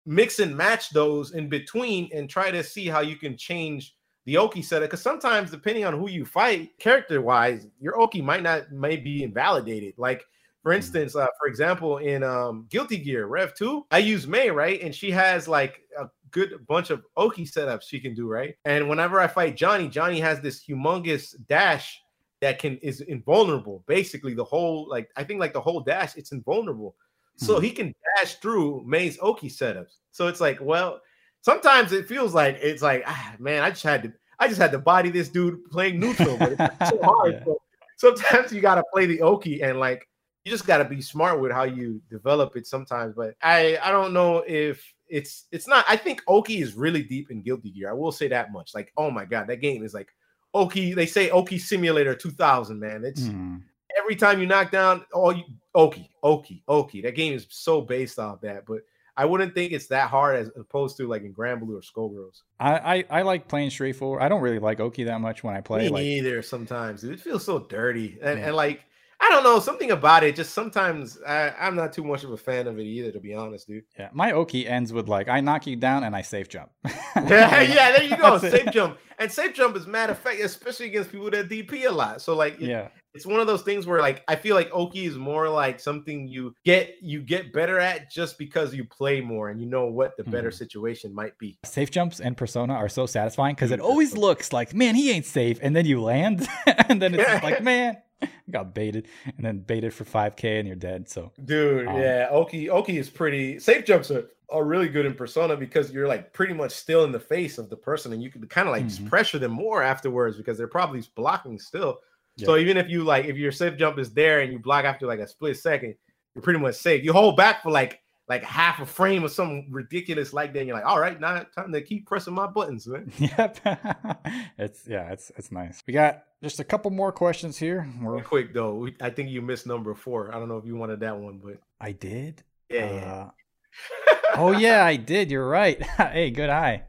mix 0.06 0.38
and 0.38 0.56
match 0.56 0.90
those 0.90 1.32
in 1.32 1.48
between, 1.48 2.08
and 2.12 2.28
try 2.28 2.50
to 2.50 2.62
see 2.62 2.86
how 2.86 3.00
you 3.00 3.16
can 3.16 3.36
change 3.36 3.94
the 4.26 4.36
Oki 4.36 4.62
setup. 4.62 4.90
Because 4.90 5.02
sometimes, 5.02 5.50
depending 5.50 5.84
on 5.84 5.98
who 5.98 6.08
you 6.08 6.24
fight, 6.24 6.78
character 6.78 7.20
wise, 7.20 7.66
your 7.80 8.00
Oki 8.00 8.22
might 8.22 8.42
not 8.42 8.70
may 8.72 8.96
be 8.96 9.22
invalidated. 9.22 9.94
Like 9.96 10.24
for 10.62 10.72
instance, 10.72 11.16
uh, 11.16 11.26
for 11.38 11.48
example, 11.48 11.98
in 11.98 12.22
um, 12.22 12.66
Guilty 12.68 12.98
Gear 12.98 13.26
Rev 13.26 13.54
Two, 13.54 13.86
I 13.90 13.98
use 13.98 14.26
May 14.26 14.50
right, 14.50 14.80
and 14.82 14.94
she 14.94 15.10
has 15.10 15.48
like 15.48 15.80
a 15.98 16.08
good 16.30 16.66
bunch 16.66 16.90
of 16.90 17.02
Oki 17.16 17.46
setups 17.46 17.84
she 17.88 17.98
can 17.98 18.14
do 18.14 18.28
right. 18.28 18.54
And 18.66 18.88
whenever 18.88 19.20
I 19.20 19.26
fight 19.26 19.56
Johnny, 19.56 19.88
Johnny 19.88 20.20
has 20.20 20.40
this 20.40 20.64
humongous 20.64 21.34
dash 21.48 22.00
that 22.40 22.58
can 22.58 22.76
is 22.78 23.00
invulnerable. 23.00 23.84
Basically, 23.86 24.34
the 24.34 24.44
whole 24.44 24.86
like 24.88 25.08
I 25.16 25.24
think 25.24 25.40
like 25.40 25.54
the 25.54 25.60
whole 25.60 25.80
dash, 25.80 26.16
it's 26.16 26.32
invulnerable. 26.32 26.94
So 27.40 27.56
Hmm. 27.56 27.62
he 27.64 27.70
can 27.70 27.94
dash 28.18 28.34
through 28.36 28.84
May's 28.86 29.18
Oki 29.20 29.48
setups. 29.48 29.96
So 30.12 30.28
it's 30.28 30.40
like, 30.40 30.58
well, 30.60 31.00
sometimes 31.40 31.92
it 31.92 32.06
feels 32.06 32.34
like 32.34 32.58
it's 32.60 32.82
like, 32.82 33.02
ah, 33.06 33.34
man, 33.38 33.62
I 33.62 33.70
just 33.70 33.82
had 33.82 34.02
to, 34.02 34.12
I 34.38 34.46
just 34.46 34.60
had 34.60 34.72
to 34.72 34.78
body 34.78 35.10
this 35.10 35.28
dude 35.30 35.64
playing 35.70 35.98
neutral, 35.98 36.36
but 36.36 36.52
it's 36.52 36.88
so 36.90 36.98
hard. 37.02 37.34
Yeah. 37.46 37.54
So 37.96 38.14
sometimes 38.14 38.52
you 38.52 38.60
gotta 38.60 38.82
play 38.92 39.06
the 39.06 39.22
Oki 39.22 39.62
and 39.62 39.78
like 39.80 40.06
you 40.44 40.50
just 40.50 40.66
gotta 40.66 40.84
be 40.84 41.00
smart 41.02 41.40
with 41.40 41.52
how 41.52 41.64
you 41.64 42.00
develop 42.10 42.56
it 42.56 42.66
sometimes. 42.66 43.14
But 43.14 43.34
I 43.42 43.78
I 43.82 43.90
don't 43.90 44.12
know 44.12 44.38
if 44.46 44.82
it's 45.08 45.46
it's 45.50 45.66
not. 45.68 45.84
I 45.88 45.96
think 45.96 46.22
Oki 46.28 46.60
is 46.60 46.74
really 46.74 47.02
deep 47.02 47.30
in 47.30 47.42
Guilty 47.42 47.70
Gear. 47.70 47.90
I 47.90 47.94
will 47.94 48.12
say 48.12 48.28
that 48.28 48.52
much. 48.52 48.74
Like, 48.74 48.92
oh 48.96 49.10
my 49.10 49.24
god, 49.24 49.46
that 49.48 49.60
game 49.60 49.82
is 49.84 49.92
like 49.94 50.08
Oki. 50.54 50.94
They 50.94 51.06
say 51.06 51.30
Oki 51.30 51.58
Simulator 51.58 52.14
2000. 52.14 52.78
Man, 52.80 53.04
it's 53.04 53.22
Mhm. 53.22 53.62
every 53.98 54.16
time 54.16 54.40
you 54.40 54.46
knock 54.46 54.70
down 54.70 55.04
all 55.12 55.32
you 55.32 55.44
Oki, 55.74 56.10
Oki, 56.22 56.62
Oki. 56.68 57.02
That 57.02 57.14
game 57.14 57.32
is 57.32 57.46
so 57.50 57.80
based 57.80 58.18
off 58.18 58.40
that, 58.42 58.64
but 58.66 58.80
I 59.16 59.24
wouldn't 59.24 59.54
think 59.54 59.72
it's 59.72 59.88
that 59.88 60.08
hard 60.08 60.36
as 60.36 60.50
opposed 60.56 60.96
to 60.96 61.06
like 61.06 61.22
in 61.22 61.34
Granblue 61.34 61.74
or 61.76 61.80
Skullgirls. 61.82 62.42
I, 62.58 63.04
I 63.10 63.18
I 63.20 63.22
like 63.22 63.48
playing 63.48 63.70
straightforward. 63.70 64.22
I 64.22 64.28
don't 64.28 64.40
really 64.40 64.58
like 64.58 64.80
Oki 64.80 65.04
that 65.04 65.20
much 65.20 65.44
when 65.44 65.54
I 65.54 65.60
play. 65.60 65.82
Me 65.82 65.88
Like 65.90 66.02
neither. 66.02 66.42
Sometimes 66.42 67.02
dude. 67.02 67.12
it 67.14 67.20
feels 67.20 67.44
so 67.44 67.58
dirty, 67.60 68.18
and, 68.22 68.38
Yeah. 68.38 68.46
and 68.48 68.56
like 68.56 68.84
I 69.22 69.28
don't 69.28 69.42
know 69.44 69.58
something 69.60 69.90
about 69.90 70.24
it. 70.24 70.34
Just 70.34 70.54
sometimes 70.54 71.18
I, 71.26 71.50
I'm 71.60 71.76
not 71.76 71.92
too 71.92 72.02
much 72.04 72.24
of 72.24 72.30
a 72.32 72.36
fan 72.36 72.66
of 72.66 72.78
it 72.78 72.84
either, 72.84 73.12
to 73.12 73.20
be 73.20 73.34
honest, 73.34 73.66
dude. 73.68 73.84
yeah, 73.98 74.08
my 74.12 74.32
Oki 74.32 74.66
ends 74.66 74.92
with 74.92 75.08
like 75.08 75.28
I 75.28 75.40
knock 75.40 75.66
you 75.66 75.76
down 75.76 76.04
and 76.04 76.16
I 76.16 76.22
safe 76.22 76.48
jump. 76.48 76.70
yeah, 76.84 77.60
yeah, 77.60 77.92
there 77.92 78.02
you 78.04 78.16
go. 78.16 78.38
That's 78.38 78.44
it. 78.44 78.52
Safe 78.64 78.72
jump, 78.72 78.98
and 79.18 79.30
safe 79.30 79.52
jump 79.54 79.76
is 79.76 79.86
matter 79.86 80.12
of 80.12 80.18
fact, 80.18 80.40
especially 80.40 80.86
against 80.86 81.12
people 81.12 81.30
that 81.30 81.48
DP 81.48 81.86
a 81.86 81.90
lot. 81.92 82.22
So 82.22 82.34
like, 82.34 82.54
it- 82.54 82.68
yeah. 82.68 82.88
it's 83.14 83.26
one 83.26 83.40
of 83.40 83.46
those 83.46 83.62
things 83.62 83.86
where 83.86 84.00
like 84.00 84.22
I 84.28 84.36
feel 84.36 84.54
like 84.56 84.70
Oki 84.72 85.04
is 85.04 85.16
more 85.18 85.48
like 85.48 85.80
something 85.80 86.26
you 86.26 86.54
get 86.64 86.94
you 87.02 87.20
get 87.20 87.52
better 87.52 87.78
at 87.78 88.10
just 88.10 88.38
because 88.38 88.72
you 88.74 88.84
play 88.84 89.20
more 89.20 89.50
and 89.50 89.60
you 89.60 89.66
know 89.66 89.86
what 89.86 90.16
the 90.16 90.24
better 90.24 90.50
Mhm. 90.50 90.54
situation 90.54 91.14
might 91.14 91.36
be. 91.38 91.58
Safe 91.64 91.90
jumps 91.90 92.20
and 92.20 92.36
Persona 92.36 92.72
are 92.74 92.88
so 92.88 93.04
satisfying 93.06 93.54
because 93.54 93.70
it 93.70 93.80
always 93.80 94.16
looks 94.16 94.52
like, 94.52 94.72
man, 94.74 94.94
he 94.94 95.10
ain't 95.10 95.26
safe, 95.26 95.58
and 95.60 95.76
then 95.76 95.84
you 95.84 96.00
land, 96.00 96.48
and 96.88 97.02
then 97.02 97.14
it's 97.14 97.42
like, 97.42 97.62
man, 97.62 97.98
got 98.50 98.74
baited, 98.74 99.08
and 99.36 99.44
then 99.44 99.58
baited 99.60 99.94
for 99.94 100.04
five 100.04 100.36
k, 100.36 100.58
and 100.58 100.66
you're 100.66 100.76
dead. 100.76 101.08
So 101.08 101.32
Dude, 101.44 101.86
Um, 101.88 101.96
yeah, 101.96 102.28
Oki 102.30 102.70
Oki 102.70 102.98
is 102.98 103.08
pretty 103.10 103.58
safe 103.58 103.84
jumps 103.84 104.10
are, 104.10 104.28
are 104.50 104.64
really 104.64 104.88
good 104.88 105.06
in 105.06 105.14
persona 105.14 105.56
because 105.56 105.92
you're 105.92 106.08
like 106.08 106.32
pretty 106.32 106.52
much 106.54 106.72
still 106.72 107.04
in 107.04 107.12
the 107.12 107.20
face 107.20 107.56
of 107.58 107.70
the 107.70 107.76
person 107.76 108.12
and 108.12 108.22
you 108.22 108.30
can 108.30 108.46
kind 108.48 108.68
of 108.68 108.72
like 108.72 108.84
Mhm. 108.86 109.08
pressure 109.08 109.38
them 109.38 109.52
more 109.52 109.82
afterwards 109.82 110.36
because 110.36 110.58
they're 110.58 110.66
probably 110.66 111.02
blocking 111.14 111.58
still. 111.58 112.00
So 112.38 112.56
even 112.56 112.76
if 112.78 112.88
you 112.88 113.04
like 113.04 113.26
if 113.26 113.36
your 113.36 113.52
safe 113.52 113.76
jump 113.76 113.98
is 113.98 114.12
there 114.12 114.40
and 114.40 114.50
you 114.52 114.58
block 114.58 114.84
after 114.86 115.06
like 115.06 115.20
a 115.20 115.26
split 115.28 115.58
second, 115.58 115.94
you're 116.34 116.42
pretty 116.42 116.58
much 116.58 116.74
safe. 116.76 117.04
You 117.04 117.12
hold 117.12 117.36
back 117.36 117.62
for 117.62 117.70
like 117.70 118.00
like 118.30 118.44
half 118.44 118.78
a 118.78 118.86
frame 118.86 119.24
or 119.24 119.28
something 119.28 119.66
ridiculous 119.72 120.32
like 120.32 120.52
that. 120.52 120.60
And 120.60 120.68
you're 120.68 120.76
like, 120.76 120.86
all 120.86 121.00
right, 121.00 121.20
now 121.20 121.44
time 121.52 121.72
to 121.72 121.82
keep 121.82 122.06
pressing 122.06 122.32
my 122.32 122.46
buttons, 122.46 122.86
man. 122.86 123.10
yep, 123.18 123.58
it's 124.56 124.86
yeah, 124.86 125.10
it's 125.10 125.32
it's 125.36 125.50
nice. 125.50 125.82
We 125.84 125.92
got 125.92 126.22
just 126.40 126.60
a 126.60 126.64
couple 126.64 126.92
more 126.92 127.10
questions 127.10 127.58
here. 127.58 127.88
Real 127.98 128.12
We're, 128.12 128.22
quick 128.22 128.54
though, 128.54 128.76
we, 128.76 128.94
I 129.00 129.10
think 129.10 129.30
you 129.30 129.42
missed 129.42 129.66
number 129.66 129.96
four. 129.96 130.32
I 130.32 130.38
don't 130.38 130.46
know 130.48 130.58
if 130.58 130.64
you 130.64 130.76
wanted 130.76 131.00
that 131.00 131.18
one, 131.18 131.40
but 131.42 131.58
I 131.80 131.90
did. 131.90 132.44
yeah, 132.70 132.92
yeah. 132.92 133.12
Uh, 133.12 134.16
oh 134.36 134.52
yeah, 134.52 134.84
I 134.92 134.94
did. 134.94 135.32
You're 135.32 135.48
right. 135.48 135.82
hey, 135.82 136.30
good 136.30 136.50
eye. 136.50 136.84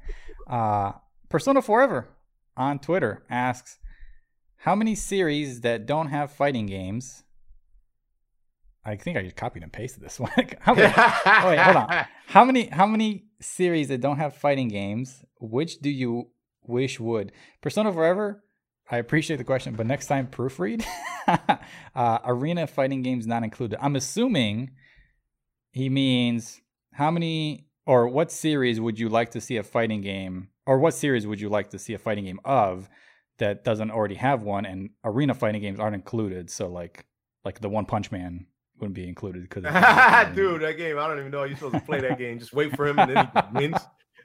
Uh, 0.47 0.91
Persona 1.27 1.63
Forever 1.63 2.07
on 2.55 2.77
Twitter 2.77 3.23
asks, 3.31 3.79
"How 4.57 4.75
many 4.75 4.93
series 4.93 5.61
that 5.61 5.87
don't 5.87 6.09
have 6.09 6.31
fighting 6.31 6.67
games 6.67 7.23
I 8.83 8.95
think 8.95 9.17
I 9.17 9.21
just 9.21 9.35
copied 9.35 9.63
and 9.63 9.71
pasted 9.71 10.03
this 10.03 10.19
one. 10.19 10.31
how 10.59 10.73
many, 10.73 10.93
oh 10.97 11.47
wait, 11.49 11.59
hold 11.59 11.75
on. 11.77 12.05
How 12.27 12.45
many 12.45 12.67
how 12.67 12.85
many 12.85 13.25
series 13.39 13.89
that 13.89 14.01
don't 14.01 14.17
have 14.17 14.35
fighting 14.35 14.67
games? 14.67 15.23
Which 15.39 15.79
do 15.79 15.89
you 15.89 16.31
wish 16.63 16.99
would? 16.99 17.31
Persona 17.61 17.91
Forever. 17.91 18.43
I 18.89 18.97
appreciate 18.97 19.37
the 19.37 19.45
question, 19.45 19.75
but 19.75 19.87
next 19.87 20.07
time 20.07 20.27
proofread. 20.27 20.83
uh, 21.95 22.19
arena 22.25 22.67
fighting 22.67 23.03
games 23.03 23.25
not 23.25 23.43
included. 23.43 23.79
I'm 23.81 23.95
assuming 23.95 24.71
he 25.71 25.87
means 25.87 26.59
how 26.93 27.09
many 27.09 27.67
or 27.85 28.07
what 28.09 28.31
series 28.31 28.81
would 28.81 28.99
you 28.99 29.07
like 29.07 29.31
to 29.31 29.41
see 29.41 29.57
a 29.57 29.63
fighting 29.63 30.01
game, 30.01 30.49
or 30.65 30.77
what 30.79 30.93
series 30.93 31.25
would 31.25 31.39
you 31.39 31.49
like 31.49 31.69
to 31.69 31.79
see 31.79 31.93
a 31.93 31.97
fighting 31.97 32.25
game 32.25 32.39
of 32.43 32.89
that 33.37 33.63
doesn't 33.63 33.91
already 33.91 34.15
have 34.15 34.43
one? 34.43 34.65
And 34.65 34.89
arena 35.03 35.33
fighting 35.33 35.61
games 35.61 35.79
aren't 35.79 35.95
included. 35.95 36.49
So 36.49 36.67
like 36.67 37.05
like 37.45 37.59
the 37.61 37.69
One 37.69 37.85
Punch 37.85 38.11
Man 38.11 38.45
wouldn't 38.81 38.95
be 38.95 39.07
included 39.07 39.43
because 39.43 39.63
dude, 40.35 40.61
that 40.61 40.77
game 40.77 40.97
I 40.97 41.07
don't 41.07 41.19
even 41.19 41.31
know 41.31 41.39
how 41.39 41.43
you're 41.45 41.55
supposed 41.57 41.75
to 41.75 41.81
play 41.81 42.01
that 42.01 42.17
game. 42.17 42.39
Just 42.39 42.53
wait 42.53 42.75
for 42.75 42.87
him 42.87 42.99
and 42.99 43.15
then 43.15 43.29
he 43.33 43.41
wins. 43.53 43.77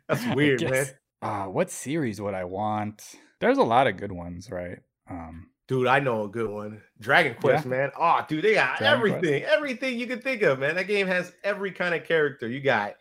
That's 0.09 0.35
weird, 0.35 0.62
man. 0.62 0.87
Uh, 1.23 1.45
what 1.45 1.70
series 1.70 2.20
would 2.20 2.35
I 2.35 2.45
want? 2.45 3.16
There's 3.41 3.59
a 3.59 3.62
lot 3.62 3.87
of 3.87 3.97
good 3.97 4.12
ones, 4.12 4.51
right? 4.51 4.78
Um, 5.11 5.49
dude, 5.69 5.87
I 5.87 5.99
know 6.01 6.24
a 6.24 6.28
good 6.28 6.49
one. 6.49 6.83
Dragon 7.01 7.35
Quest, 7.41 7.65
yeah. 7.65 7.70
man. 7.70 7.91
Oh, 7.99 8.24
dude, 8.28 8.45
they 8.45 8.55
got 8.55 8.78
Dragon 8.78 8.97
everything, 8.97 9.43
Quest. 9.43 9.55
everything 9.55 9.99
you 9.99 10.07
can 10.07 10.20
think 10.20 10.43
of, 10.43 10.59
man. 10.59 10.77
That 10.77 10.87
game 10.87 11.07
has 11.07 11.33
every 11.45 11.73
kind 11.73 11.95
of 11.95 12.05
character. 12.05 12.49
You 12.49 12.61
got, 12.61 12.95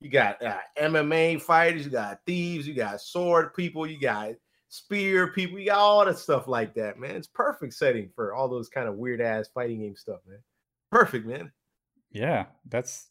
you 0.00 0.10
got 0.10 0.42
uh, 0.42 0.58
MMA 0.80 1.40
fighters, 1.42 1.84
you 1.84 1.90
got 1.90 2.20
thieves, 2.26 2.66
you 2.66 2.74
got 2.74 3.00
sword 3.00 3.54
people, 3.54 3.86
you 3.86 4.00
got 4.00 4.32
spear 4.68 5.28
people, 5.32 5.58
you 5.58 5.66
got 5.66 5.78
all 5.78 6.04
the 6.04 6.14
stuff 6.14 6.46
like 6.48 6.74
that, 6.74 6.98
man. 6.98 7.16
It's 7.16 7.26
perfect 7.26 7.74
setting 7.74 8.10
for 8.14 8.34
all 8.34 8.48
those 8.48 8.68
kind 8.68 8.88
of 8.88 8.96
weird 8.96 9.20
ass 9.20 9.48
fighting 9.52 9.80
game 9.80 9.96
stuff, 9.96 10.20
man. 10.28 10.38
Perfect, 10.90 11.26
man. 11.26 11.52
Yeah, 12.10 12.46
that's. 12.68 13.06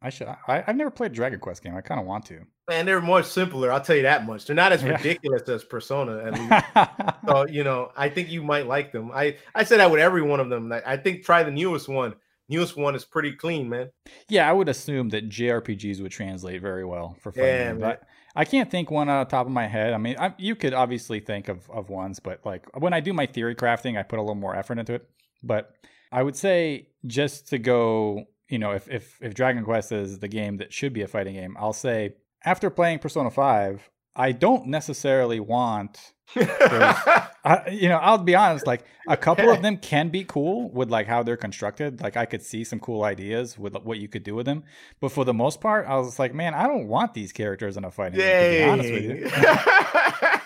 I 0.00 0.10
should. 0.10 0.26
I, 0.26 0.64
I've 0.66 0.76
never 0.76 0.90
played 0.90 1.12
a 1.12 1.14
Dragon 1.14 1.38
Quest 1.38 1.62
game. 1.62 1.76
I 1.76 1.80
kind 1.80 2.00
of 2.00 2.06
want 2.06 2.26
to. 2.26 2.40
Man, 2.68 2.86
they're 2.86 3.00
much 3.00 3.26
simpler. 3.26 3.70
I'll 3.70 3.80
tell 3.80 3.96
you 3.96 4.02
that 4.02 4.26
much. 4.26 4.46
They're 4.46 4.56
not 4.56 4.72
as 4.72 4.82
yeah. 4.82 4.96
ridiculous 4.96 5.48
as 5.48 5.64
Persona, 5.64 6.24
at 6.24 6.34
least. 6.34 7.16
so 7.28 7.46
you 7.46 7.64
know, 7.64 7.92
I 7.96 8.08
think 8.08 8.30
you 8.30 8.42
might 8.42 8.66
like 8.66 8.92
them. 8.92 9.10
I 9.12 9.36
I 9.54 9.64
said 9.64 9.78
that 9.78 9.90
with 9.90 10.00
every 10.00 10.22
one 10.22 10.40
of 10.40 10.48
them. 10.48 10.72
I 10.84 10.96
think 10.96 11.24
try 11.24 11.42
the 11.42 11.50
newest 11.50 11.88
one. 11.88 12.14
Newest 12.48 12.76
one 12.76 12.94
is 12.94 13.04
pretty 13.04 13.32
clean, 13.32 13.68
man. 13.68 13.90
Yeah, 14.28 14.48
I 14.48 14.52
would 14.52 14.68
assume 14.68 15.08
that 15.10 15.28
JRPGs 15.28 16.02
would 16.02 16.12
translate 16.12 16.60
very 16.60 16.84
well 16.84 17.16
for 17.20 17.32
fighting. 17.32 17.50
Yeah, 17.50 17.72
but 17.74 18.02
I 18.34 18.44
can't 18.44 18.70
think 18.70 18.90
one 18.90 19.08
on 19.08 19.20
the 19.24 19.30
top 19.30 19.46
of 19.46 19.52
my 19.52 19.66
head. 19.66 19.92
I 19.92 19.98
mean, 19.98 20.16
I, 20.18 20.34
you 20.38 20.54
could 20.54 20.74
obviously 20.74 21.20
think 21.20 21.48
of 21.48 21.70
of 21.70 21.88
ones, 21.88 22.20
but 22.20 22.44
like 22.44 22.64
when 22.78 22.92
I 22.92 23.00
do 23.00 23.12
my 23.12 23.26
theory 23.26 23.54
crafting, 23.54 23.98
I 23.98 24.02
put 24.02 24.18
a 24.18 24.22
little 24.22 24.34
more 24.34 24.56
effort 24.56 24.78
into 24.78 24.94
it. 24.94 25.08
But 25.42 25.74
I 26.12 26.22
would 26.22 26.36
say 26.36 26.88
just 27.06 27.48
to 27.48 27.58
go, 27.58 28.26
you 28.48 28.58
know, 28.58 28.72
if 28.72 28.88
if 28.88 29.18
if 29.20 29.34
Dragon 29.34 29.64
Quest 29.64 29.92
is 29.92 30.18
the 30.18 30.28
game 30.28 30.58
that 30.58 30.72
should 30.72 30.92
be 30.92 31.02
a 31.02 31.08
fighting 31.08 31.34
game, 31.34 31.56
I'll 31.58 31.72
say 31.72 32.14
after 32.44 32.70
playing 32.70 32.98
Persona 32.98 33.30
5, 33.30 33.90
I 34.14 34.32
don't 34.32 34.66
necessarily 34.66 35.40
want 35.40 36.12
I, 36.36 37.68
you 37.70 37.88
know, 37.88 37.98
I'll 37.98 38.18
be 38.18 38.34
honest, 38.34 38.66
like 38.66 38.84
a 39.06 39.16
couple 39.16 39.50
of 39.50 39.60
them 39.60 39.76
can 39.76 40.08
be 40.08 40.24
cool 40.24 40.70
with 40.70 40.90
like 40.90 41.06
how 41.06 41.22
they're 41.22 41.36
constructed. 41.36 42.00
Like 42.00 42.16
I 42.16 42.24
could 42.24 42.42
see 42.42 42.64
some 42.64 42.80
cool 42.80 43.04
ideas 43.04 43.58
with 43.58 43.76
what 43.82 43.98
you 43.98 44.08
could 44.08 44.22
do 44.22 44.34
with 44.34 44.46
them. 44.46 44.64
But 45.00 45.12
for 45.12 45.24
the 45.24 45.34
most 45.34 45.60
part, 45.60 45.86
I 45.86 45.96
was 45.96 46.18
like, 46.18 46.34
man, 46.34 46.54
I 46.54 46.66
don't 46.66 46.88
want 46.88 47.12
these 47.12 47.32
characters 47.32 47.76
in 47.76 47.84
a 47.84 47.90
fighting 47.90 48.18
game, 48.18 48.50
to 48.50 48.58
be 48.58 48.70
honest 48.70 48.92
with 48.92 49.04
you. 49.04 49.30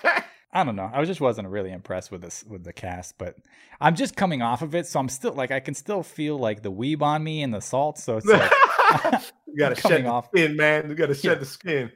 I 0.56 0.64
don't 0.64 0.74
know. 0.74 0.90
I 0.90 1.04
just 1.04 1.20
wasn't 1.20 1.48
really 1.48 1.70
impressed 1.70 2.10
with 2.10 2.22
this 2.22 2.42
with 2.44 2.64
the 2.64 2.72
cast, 2.72 3.18
but 3.18 3.36
I'm 3.78 3.94
just 3.94 4.16
coming 4.16 4.40
off 4.40 4.62
of 4.62 4.74
it, 4.74 4.86
so 4.86 4.98
I'm 4.98 5.10
still 5.10 5.34
like 5.34 5.50
I 5.50 5.60
can 5.60 5.74
still 5.74 6.02
feel 6.02 6.38
like 6.38 6.62
the 6.62 6.72
weeb 6.72 7.02
on 7.02 7.22
me 7.22 7.42
and 7.42 7.52
the 7.52 7.60
salt. 7.60 7.98
So 7.98 8.16
it's 8.16 8.26
like 8.26 8.50
you 9.46 9.58
gotta 9.58 9.74
shed 9.80 10.04
the 10.04 10.08
off. 10.08 10.28
skin, 10.28 10.56
man. 10.56 10.88
You 10.88 10.94
gotta 10.94 11.14
shed 11.14 11.24
yeah. 11.24 11.34
the 11.34 11.44
skin. 11.44 11.92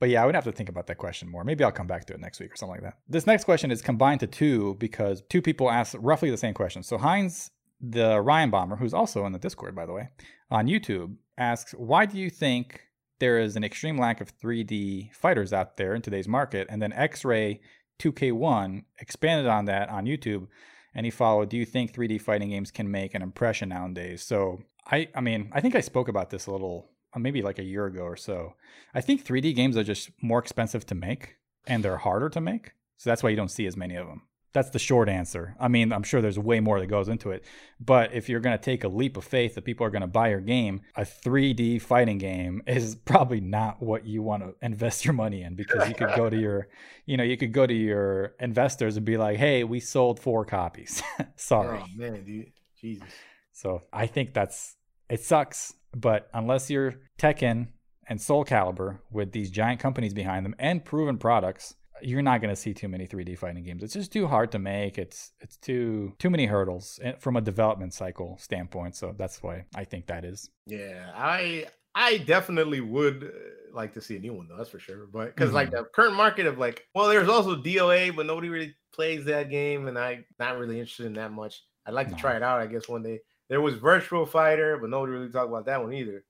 But 0.00 0.08
yeah, 0.08 0.24
I 0.24 0.26
would 0.26 0.34
have 0.34 0.42
to 0.44 0.50
think 0.50 0.68
about 0.68 0.88
that 0.88 0.98
question 0.98 1.28
more. 1.28 1.44
Maybe 1.44 1.62
I'll 1.62 1.70
come 1.70 1.86
back 1.86 2.06
to 2.06 2.14
it 2.14 2.18
next 2.18 2.40
week 2.40 2.52
or 2.52 2.56
something 2.56 2.82
like 2.82 2.82
that. 2.82 2.98
This 3.08 3.28
next 3.28 3.44
question 3.44 3.70
is 3.70 3.80
combined 3.80 4.20
to 4.20 4.26
two 4.26 4.74
because 4.80 5.22
two 5.28 5.40
people 5.40 5.70
asked 5.70 5.94
roughly 6.00 6.30
the 6.30 6.36
same 6.36 6.54
question. 6.54 6.82
So 6.82 6.98
Heinz, 6.98 7.52
the 7.80 8.20
Ryan 8.20 8.50
Bomber, 8.50 8.76
who's 8.76 8.94
also 8.94 9.24
in 9.24 9.32
the 9.32 9.38
Discord, 9.38 9.76
by 9.76 9.86
the 9.86 9.92
way, 9.92 10.08
on 10.50 10.66
YouTube, 10.66 11.14
asks, 11.38 11.72
Why 11.72 12.06
do 12.06 12.18
you 12.18 12.28
think 12.28 12.80
there 13.20 13.38
is 13.38 13.54
an 13.54 13.62
extreme 13.62 13.98
lack 13.98 14.20
of 14.20 14.36
3D 14.38 15.14
fighters 15.14 15.52
out 15.52 15.76
there 15.76 15.94
in 15.94 16.02
today's 16.02 16.26
market? 16.26 16.66
And 16.70 16.80
then 16.82 16.92
X 16.92 17.24
Ray 17.24 17.60
2K1 18.00 18.84
expanded 18.98 19.46
on 19.46 19.66
that 19.66 19.88
on 19.88 20.06
YouTube 20.06 20.48
and 20.94 21.06
he 21.06 21.10
followed, 21.10 21.50
Do 21.50 21.56
you 21.56 21.64
think 21.64 21.92
3D 21.92 22.20
fighting 22.20 22.50
games 22.50 22.70
can 22.70 22.90
make 22.90 23.14
an 23.14 23.22
impression 23.22 23.68
nowadays? 23.68 24.22
So 24.22 24.62
I, 24.90 25.08
I 25.14 25.20
mean, 25.20 25.50
I 25.52 25.60
think 25.60 25.74
I 25.76 25.80
spoke 25.80 26.08
about 26.08 26.30
this 26.30 26.46
a 26.46 26.52
little 26.52 26.90
uh, 27.14 27.18
maybe 27.18 27.42
like 27.42 27.58
a 27.58 27.64
year 27.64 27.86
ago 27.86 28.02
or 28.02 28.16
so. 28.16 28.54
I 28.94 29.00
think 29.00 29.24
3D 29.24 29.54
games 29.54 29.76
are 29.76 29.84
just 29.84 30.10
more 30.22 30.38
expensive 30.38 30.86
to 30.86 30.94
make 30.94 31.36
and 31.66 31.84
they're 31.84 31.98
harder 31.98 32.28
to 32.30 32.40
make. 32.40 32.72
So 32.96 33.10
that's 33.10 33.22
why 33.22 33.30
you 33.30 33.36
don't 33.36 33.50
see 33.50 33.66
as 33.66 33.76
many 33.76 33.96
of 33.96 34.06
them. 34.06 34.22
That's 34.52 34.70
the 34.70 34.78
short 34.78 35.08
answer. 35.08 35.54
I 35.60 35.68
mean, 35.68 35.92
I'm 35.92 36.02
sure 36.02 36.20
there's 36.20 36.38
way 36.38 36.60
more 36.60 36.80
that 36.80 36.86
goes 36.86 37.08
into 37.08 37.30
it. 37.30 37.44
But 37.78 38.12
if 38.12 38.28
you're 38.28 38.40
going 38.40 38.56
to 38.56 38.62
take 38.62 38.84
a 38.84 38.88
leap 38.88 39.16
of 39.16 39.24
faith 39.24 39.54
that 39.54 39.64
people 39.64 39.86
are 39.86 39.90
going 39.90 40.02
to 40.02 40.08
buy 40.08 40.30
your 40.30 40.40
game, 40.40 40.80
a 40.96 41.02
3D 41.02 41.80
fighting 41.80 42.18
game 42.18 42.62
is 42.66 42.96
probably 42.96 43.40
not 43.40 43.82
what 43.82 44.06
you 44.06 44.22
want 44.22 44.42
to 44.42 44.54
invest 44.60 45.04
your 45.04 45.14
money 45.14 45.42
in 45.42 45.54
because 45.54 45.88
you 45.88 45.94
could 45.94 46.14
go 46.16 46.28
to 46.28 46.36
your, 46.36 46.68
you 47.06 47.16
know, 47.16 47.24
you 47.24 47.36
could 47.36 47.52
go 47.52 47.66
to 47.66 47.74
your 47.74 48.34
investors 48.40 48.96
and 48.96 49.06
be 49.06 49.16
like, 49.16 49.36
hey, 49.36 49.64
we 49.64 49.80
sold 49.80 50.18
four 50.18 50.44
copies. 50.44 51.02
Sorry. 51.36 51.78
Oh, 51.80 51.86
man, 51.96 52.24
dude. 52.24 52.52
Jesus. 52.80 53.08
So 53.52 53.82
I 53.92 54.06
think 54.06 54.34
that's, 54.34 54.76
it 55.08 55.20
sucks 55.20 55.74
but 55.94 56.28
unless 56.32 56.70
you're 56.70 56.94
Tekken 57.18 57.68
and 58.08 58.20
Soul 58.20 58.44
Calibur 58.44 58.98
with 59.10 59.32
these 59.32 59.50
giant 59.50 59.80
companies 59.80 60.14
behind 60.14 60.44
them 60.44 60.54
and 60.58 60.84
proven 60.84 61.18
products, 61.18 61.74
you're 62.02 62.22
not 62.22 62.40
going 62.40 62.54
to 62.54 62.60
see 62.60 62.74
too 62.74 62.88
many 62.88 63.06
3D 63.06 63.38
fighting 63.38 63.64
games. 63.64 63.82
It's 63.82 63.94
just 63.94 64.12
too 64.12 64.26
hard 64.26 64.52
to 64.52 64.58
make. 64.58 64.98
It's 64.98 65.32
it's 65.40 65.56
too 65.56 66.14
too 66.18 66.30
many 66.30 66.46
hurdles 66.46 66.98
eh, 67.02 67.12
from 67.18 67.36
a 67.36 67.40
development 67.40 67.94
cycle 67.94 68.36
standpoint. 68.38 68.96
So 68.96 69.14
that's 69.16 69.42
why 69.42 69.64
I 69.74 69.84
think 69.84 70.06
that 70.06 70.24
is. 70.24 70.50
Yeah, 70.66 71.10
I 71.14 71.66
I 71.94 72.18
definitely 72.18 72.80
would 72.80 73.24
uh, 73.24 73.74
like 73.74 73.94
to 73.94 74.00
see 74.00 74.16
a 74.16 74.20
new 74.20 74.34
one 74.34 74.48
though. 74.48 74.56
That's 74.56 74.70
for 74.70 74.78
sure. 74.78 75.06
But 75.12 75.34
because 75.34 75.48
mm-hmm. 75.48 75.56
like 75.56 75.70
the 75.70 75.84
current 75.94 76.14
market 76.14 76.46
of 76.46 76.58
like, 76.58 76.86
well, 76.94 77.08
there's 77.08 77.28
also 77.28 77.56
DOA, 77.56 78.14
but 78.14 78.26
nobody 78.26 78.48
really 78.48 78.74
plays 78.92 79.24
that 79.26 79.50
game, 79.50 79.88
and 79.88 79.98
I'm 79.98 80.24
not 80.38 80.58
really 80.58 80.78
interested 80.78 81.06
in 81.06 81.14
that 81.14 81.32
much. 81.32 81.62
I'd 81.86 81.94
like 81.94 82.10
no. 82.10 82.16
to 82.16 82.20
try 82.20 82.36
it 82.36 82.42
out. 82.42 82.60
I 82.60 82.66
guess 82.66 82.88
one 82.88 83.02
day. 83.02 83.20
There 83.48 83.60
was 83.60 83.74
Virtual 83.74 84.26
Fighter, 84.26 84.78
but 84.80 84.90
nobody 84.90 85.12
really 85.12 85.28
talked 85.28 85.48
about 85.48 85.66
that 85.66 85.82
one 85.82 85.92
either. 85.92 86.24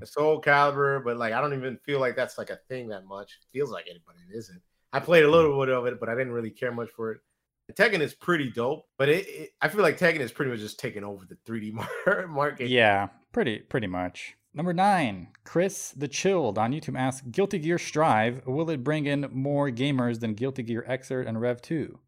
The 0.00 0.06
Soul 0.06 0.40
Calibur, 0.40 1.04
but 1.04 1.16
like 1.16 1.32
I 1.32 1.40
don't 1.40 1.54
even 1.54 1.78
feel 1.84 2.00
like 2.00 2.16
that's 2.16 2.38
like 2.38 2.50
a 2.50 2.58
thing 2.68 2.88
that 2.88 3.04
much. 3.04 3.38
Feels 3.52 3.70
like 3.70 3.86
it, 3.86 4.00
but 4.06 4.16
it 4.16 4.36
isn't. 4.36 4.60
I 4.92 5.00
played 5.00 5.24
a 5.24 5.30
little 5.30 5.52
mm. 5.52 5.66
bit 5.66 5.74
of 5.74 5.86
it, 5.86 6.00
but 6.00 6.08
I 6.08 6.14
didn't 6.14 6.32
really 6.32 6.50
care 6.50 6.72
much 6.72 6.88
for 6.90 7.12
it. 7.12 7.20
Tekken 7.74 8.00
is 8.00 8.14
pretty 8.14 8.50
dope, 8.50 8.86
but 8.96 9.10
it, 9.10 9.26
it, 9.28 9.50
I 9.60 9.68
feel 9.68 9.82
like 9.82 9.98
Tekken 9.98 10.20
is 10.20 10.32
pretty 10.32 10.50
much 10.50 10.60
just 10.60 10.80
taking 10.80 11.04
over 11.04 11.26
the 11.26 11.36
3D 11.46 12.26
market. 12.28 12.68
Yeah, 12.68 13.08
pretty 13.32 13.58
pretty 13.58 13.86
much. 13.86 14.34
Number 14.54 14.72
nine, 14.72 15.28
Chris 15.44 15.90
the 15.90 16.08
Chilled 16.08 16.58
on 16.58 16.72
YouTube 16.72 16.98
asks, 16.98 17.26
Guilty 17.30 17.58
Gear 17.58 17.78
Strive, 17.78 18.46
will 18.46 18.70
it 18.70 18.82
bring 18.82 19.04
in 19.04 19.28
more 19.30 19.70
gamers 19.70 20.20
than 20.20 20.32
Guilty 20.32 20.62
Gear 20.62 20.84
Xrd 20.88 21.28
and 21.28 21.40
Rev 21.40 21.60
2? 21.60 21.98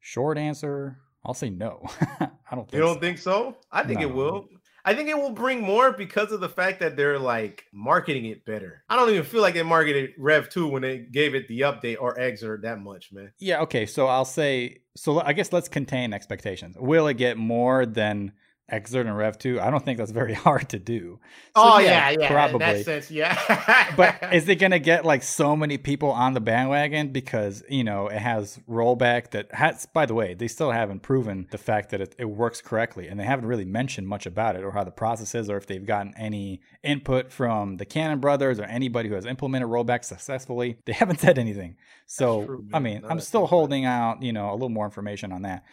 Short 0.00 0.36
answer, 0.36 0.98
I'll 1.24 1.34
say 1.34 1.50
no. 1.50 1.86
I 2.20 2.54
don't. 2.54 2.70
you 2.72 2.80
don't 2.80 2.94
so. 2.94 3.00
think 3.00 3.18
so? 3.18 3.56
I 3.70 3.84
think 3.84 4.00
no. 4.00 4.08
it 4.08 4.14
will. 4.14 4.48
I 4.86 4.94
think 4.94 5.08
it 5.08 5.18
will 5.18 5.30
bring 5.30 5.62
more 5.62 5.90
because 5.90 6.30
of 6.30 6.38
the 6.38 6.48
fact 6.48 6.78
that 6.78 6.96
they're 6.96 7.18
like 7.18 7.64
marketing 7.72 8.26
it 8.26 8.44
better. 8.44 8.84
I 8.88 8.94
don't 8.94 9.10
even 9.10 9.24
feel 9.24 9.42
like 9.42 9.54
they 9.54 9.64
marketed 9.64 10.12
Rev 10.16 10.48
2 10.48 10.68
when 10.68 10.82
they 10.82 10.98
gave 10.98 11.34
it 11.34 11.48
the 11.48 11.62
update 11.62 11.96
or 12.00 12.14
Xrd 12.14 12.62
that 12.62 12.78
much, 12.78 13.12
man. 13.12 13.32
Yeah, 13.40 13.62
okay. 13.62 13.84
So 13.84 14.06
I'll 14.06 14.24
say 14.24 14.78
so 14.94 15.20
I 15.20 15.32
guess 15.32 15.52
let's 15.52 15.68
contain 15.68 16.12
expectations. 16.12 16.76
Will 16.78 17.08
it 17.08 17.14
get 17.14 17.36
more 17.36 17.84
than 17.84 18.32
Xrd 18.72 19.02
and 19.02 19.16
Rev 19.16 19.38
2, 19.38 19.60
I 19.60 19.70
don't 19.70 19.84
think 19.84 19.98
that's 19.98 20.10
very 20.10 20.34
hard 20.46 20.68
to 20.70 20.78
do. 20.78 21.20
So, 21.54 21.62
oh 21.62 21.78
yeah, 21.78 22.10
yeah, 22.10 22.28
probably. 22.28 22.54
In 22.54 22.76
that 22.76 22.84
sense, 22.84 23.10
yeah. 23.10 23.94
but 23.96 24.16
is 24.34 24.48
it 24.48 24.56
gonna 24.56 24.80
get 24.80 25.04
like 25.04 25.22
so 25.22 25.54
many 25.54 25.78
people 25.78 26.10
on 26.10 26.34
the 26.34 26.40
bandwagon 26.40 27.08
because 27.08 27.62
you 27.68 27.84
know 27.84 28.08
it 28.08 28.18
has 28.18 28.58
rollback 28.68 29.30
that 29.30 29.52
has? 29.54 29.86
By 29.86 30.06
the 30.06 30.14
way, 30.14 30.34
they 30.34 30.48
still 30.48 30.72
haven't 30.72 31.02
proven 31.02 31.46
the 31.50 31.58
fact 31.58 31.90
that 31.90 32.00
it, 32.00 32.16
it 32.18 32.24
works 32.24 32.60
correctly, 32.60 33.06
and 33.06 33.20
they 33.20 33.24
haven't 33.24 33.46
really 33.46 33.64
mentioned 33.64 34.08
much 34.08 34.26
about 34.26 34.56
it 34.56 34.64
or 34.64 34.72
how 34.72 34.82
the 34.82 34.90
process 34.90 35.34
is, 35.34 35.48
or 35.48 35.56
if 35.56 35.66
they've 35.66 35.86
gotten 35.86 36.12
any 36.16 36.60
input 36.82 37.30
from 37.30 37.76
the 37.76 37.84
Cannon 37.84 38.18
brothers 38.18 38.58
or 38.58 38.64
anybody 38.64 39.08
who 39.08 39.14
has 39.14 39.26
implemented 39.26 39.68
rollback 39.68 40.04
successfully. 40.04 40.78
They 40.86 40.92
haven't 41.06 41.20
said 41.20 41.38
anything. 41.38 41.76
So 42.06 42.46
true, 42.46 42.64
I 42.72 42.78
mean, 42.78 43.02
no, 43.02 43.08
I'm 43.08 43.20
still 43.20 43.46
holding 43.46 43.84
out, 43.84 44.22
you 44.22 44.32
know, 44.32 44.50
a 44.50 44.54
little 44.54 44.68
more 44.68 44.84
information 44.84 45.32
on 45.32 45.42
that. 45.42 45.64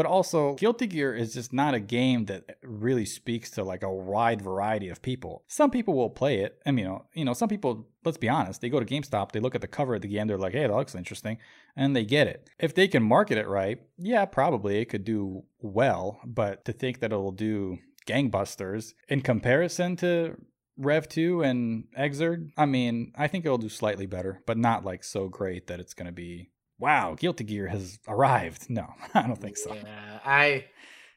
But 0.00 0.06
also, 0.06 0.54
Guilty 0.54 0.86
Gear 0.86 1.14
is 1.14 1.34
just 1.34 1.52
not 1.52 1.74
a 1.74 1.78
game 1.78 2.24
that 2.24 2.56
really 2.62 3.04
speaks 3.04 3.50
to 3.50 3.62
like 3.62 3.82
a 3.82 3.92
wide 3.92 4.40
variety 4.40 4.88
of 4.88 5.02
people. 5.02 5.44
Some 5.46 5.70
people 5.70 5.92
will 5.92 6.08
play 6.08 6.38
it, 6.38 6.58
and 6.64 6.78
you 6.78 6.86
know, 6.86 7.04
you 7.12 7.26
know, 7.26 7.34
some 7.34 7.50
people. 7.50 7.86
Let's 8.02 8.16
be 8.16 8.30
honest. 8.30 8.62
They 8.62 8.70
go 8.70 8.80
to 8.80 8.86
GameStop, 8.86 9.32
they 9.32 9.40
look 9.40 9.54
at 9.54 9.60
the 9.60 9.68
cover 9.68 9.94
of 9.94 10.00
the 10.00 10.08
game, 10.08 10.26
they're 10.26 10.38
like, 10.38 10.54
"Hey, 10.54 10.66
that 10.66 10.74
looks 10.74 10.94
interesting," 10.94 11.36
and 11.76 11.94
they 11.94 12.06
get 12.06 12.28
it. 12.28 12.48
If 12.58 12.74
they 12.74 12.88
can 12.88 13.02
market 13.02 13.36
it 13.36 13.46
right, 13.46 13.78
yeah, 13.98 14.24
probably 14.24 14.78
it 14.78 14.86
could 14.86 15.04
do 15.04 15.44
well. 15.58 16.18
But 16.24 16.64
to 16.64 16.72
think 16.72 17.00
that 17.00 17.12
it'll 17.12 17.30
do 17.30 17.76
gangbusters 18.06 18.94
in 19.06 19.20
comparison 19.20 19.96
to 19.96 20.38
Rev 20.78 21.10
2 21.10 21.42
and 21.42 21.84
Xrd. 21.98 22.52
I 22.56 22.64
mean, 22.64 23.12
I 23.18 23.28
think 23.28 23.44
it'll 23.44 23.58
do 23.58 23.68
slightly 23.68 24.06
better, 24.06 24.40
but 24.46 24.56
not 24.56 24.82
like 24.82 25.04
so 25.04 25.28
great 25.28 25.66
that 25.66 25.78
it's 25.78 25.92
going 25.92 26.06
to 26.06 26.12
be 26.12 26.48
wow, 26.80 27.14
Guilty 27.18 27.44
Gear 27.44 27.68
has 27.68 27.98
arrived. 28.08 28.68
No, 28.70 28.86
I 29.14 29.22
don't 29.22 29.40
think 29.40 29.56
so. 29.56 29.72
Yeah, 29.74 30.18
I 30.24 30.64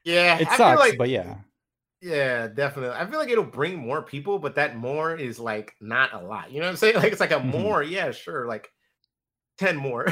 yeah, 0.04 0.38
It 0.38 0.48
I 0.48 0.56
sucks, 0.56 0.80
like- 0.80 0.98
but 0.98 1.08
yeah. 1.08 1.36
Yeah, 2.00 2.48
definitely. 2.48 2.94
I 2.94 3.06
feel 3.06 3.18
like 3.18 3.30
it'll 3.30 3.44
bring 3.44 3.76
more 3.78 4.02
people, 4.02 4.38
but 4.38 4.56
that 4.56 4.76
more 4.76 5.16
is 5.16 5.38
like 5.40 5.74
not 5.80 6.12
a 6.12 6.18
lot. 6.22 6.52
You 6.52 6.60
know 6.60 6.66
what 6.66 6.72
I'm 6.72 6.76
saying? 6.76 6.94
Like 7.02 7.12
it's 7.12 7.20
like 7.20 7.30
a 7.30 7.36
Mhm. 7.40 7.46
more, 7.46 7.82
yeah, 7.82 8.10
sure, 8.10 8.46
like 8.46 8.68
10 9.56 9.76
more. 9.76 10.04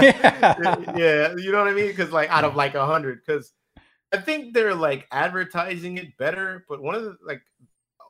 Yeah. 0.00 0.54
yeah, 0.96 1.34
you 1.36 1.52
know 1.52 1.58
what 1.58 1.68
I 1.68 1.74
mean? 1.74 1.88
Because 1.88 2.10
like 2.10 2.30
out 2.30 2.44
of 2.44 2.56
like 2.56 2.74
a 2.74 2.86
hundred, 2.86 3.20
because 3.26 3.52
I 4.12 4.16
think 4.16 4.54
they're 4.54 4.74
like 4.74 5.06
advertising 5.12 5.98
it 5.98 6.16
better. 6.16 6.64
But 6.68 6.80
one 6.82 6.94
of 6.94 7.02
the 7.04 7.16
like 7.26 7.42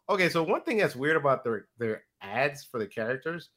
okay, 0.08 0.28
so 0.28 0.44
one 0.44 0.62
thing 0.62 0.76
that's 0.78 0.94
weird 0.94 1.16
about 1.16 1.42
their 1.42 1.66
their 1.78 2.04
ads 2.22 2.64
for 2.64 2.78
the 2.78 2.86
characters, 2.86 3.50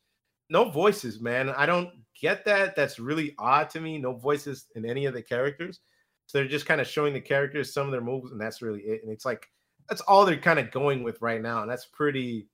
no 0.50 0.70
voices, 0.72 1.22
man. 1.22 1.50
I 1.52 1.68
don't 1.68 1.90
get 2.24 2.44
that. 2.46 2.76
That's 2.76 2.98
really 2.98 3.36
odd 3.38 3.70
to 3.72 3.80
me. 3.82 3.98
No 4.00 4.14
voices 4.14 4.66
in 4.76 4.86
any 4.86 5.06
of 5.06 5.14
the 5.14 5.22
characters. 5.22 5.82
So 6.26 6.38
they're 6.38 6.48
just 6.48 6.66
kind 6.66 6.80
of 6.82 6.88
showing 6.88 7.14
the 7.14 7.20
characters 7.22 7.74
some 7.74 7.86
of 7.86 7.92
their 7.92 8.02
moves, 8.02 8.32
and 8.32 8.40
that's 8.42 8.62
really 8.62 8.80
it. 8.82 9.04
And 9.04 9.12
it's 9.12 9.26
like 9.26 9.46
that's 9.90 10.02
all 10.02 10.26
they're 10.26 10.38
kind 10.38 10.58
of 10.58 10.72
going 10.72 11.04
with 11.04 11.22
right 11.22 11.42
now, 11.42 11.62
and 11.62 11.70
that's 11.70 11.86
pretty 11.86 12.48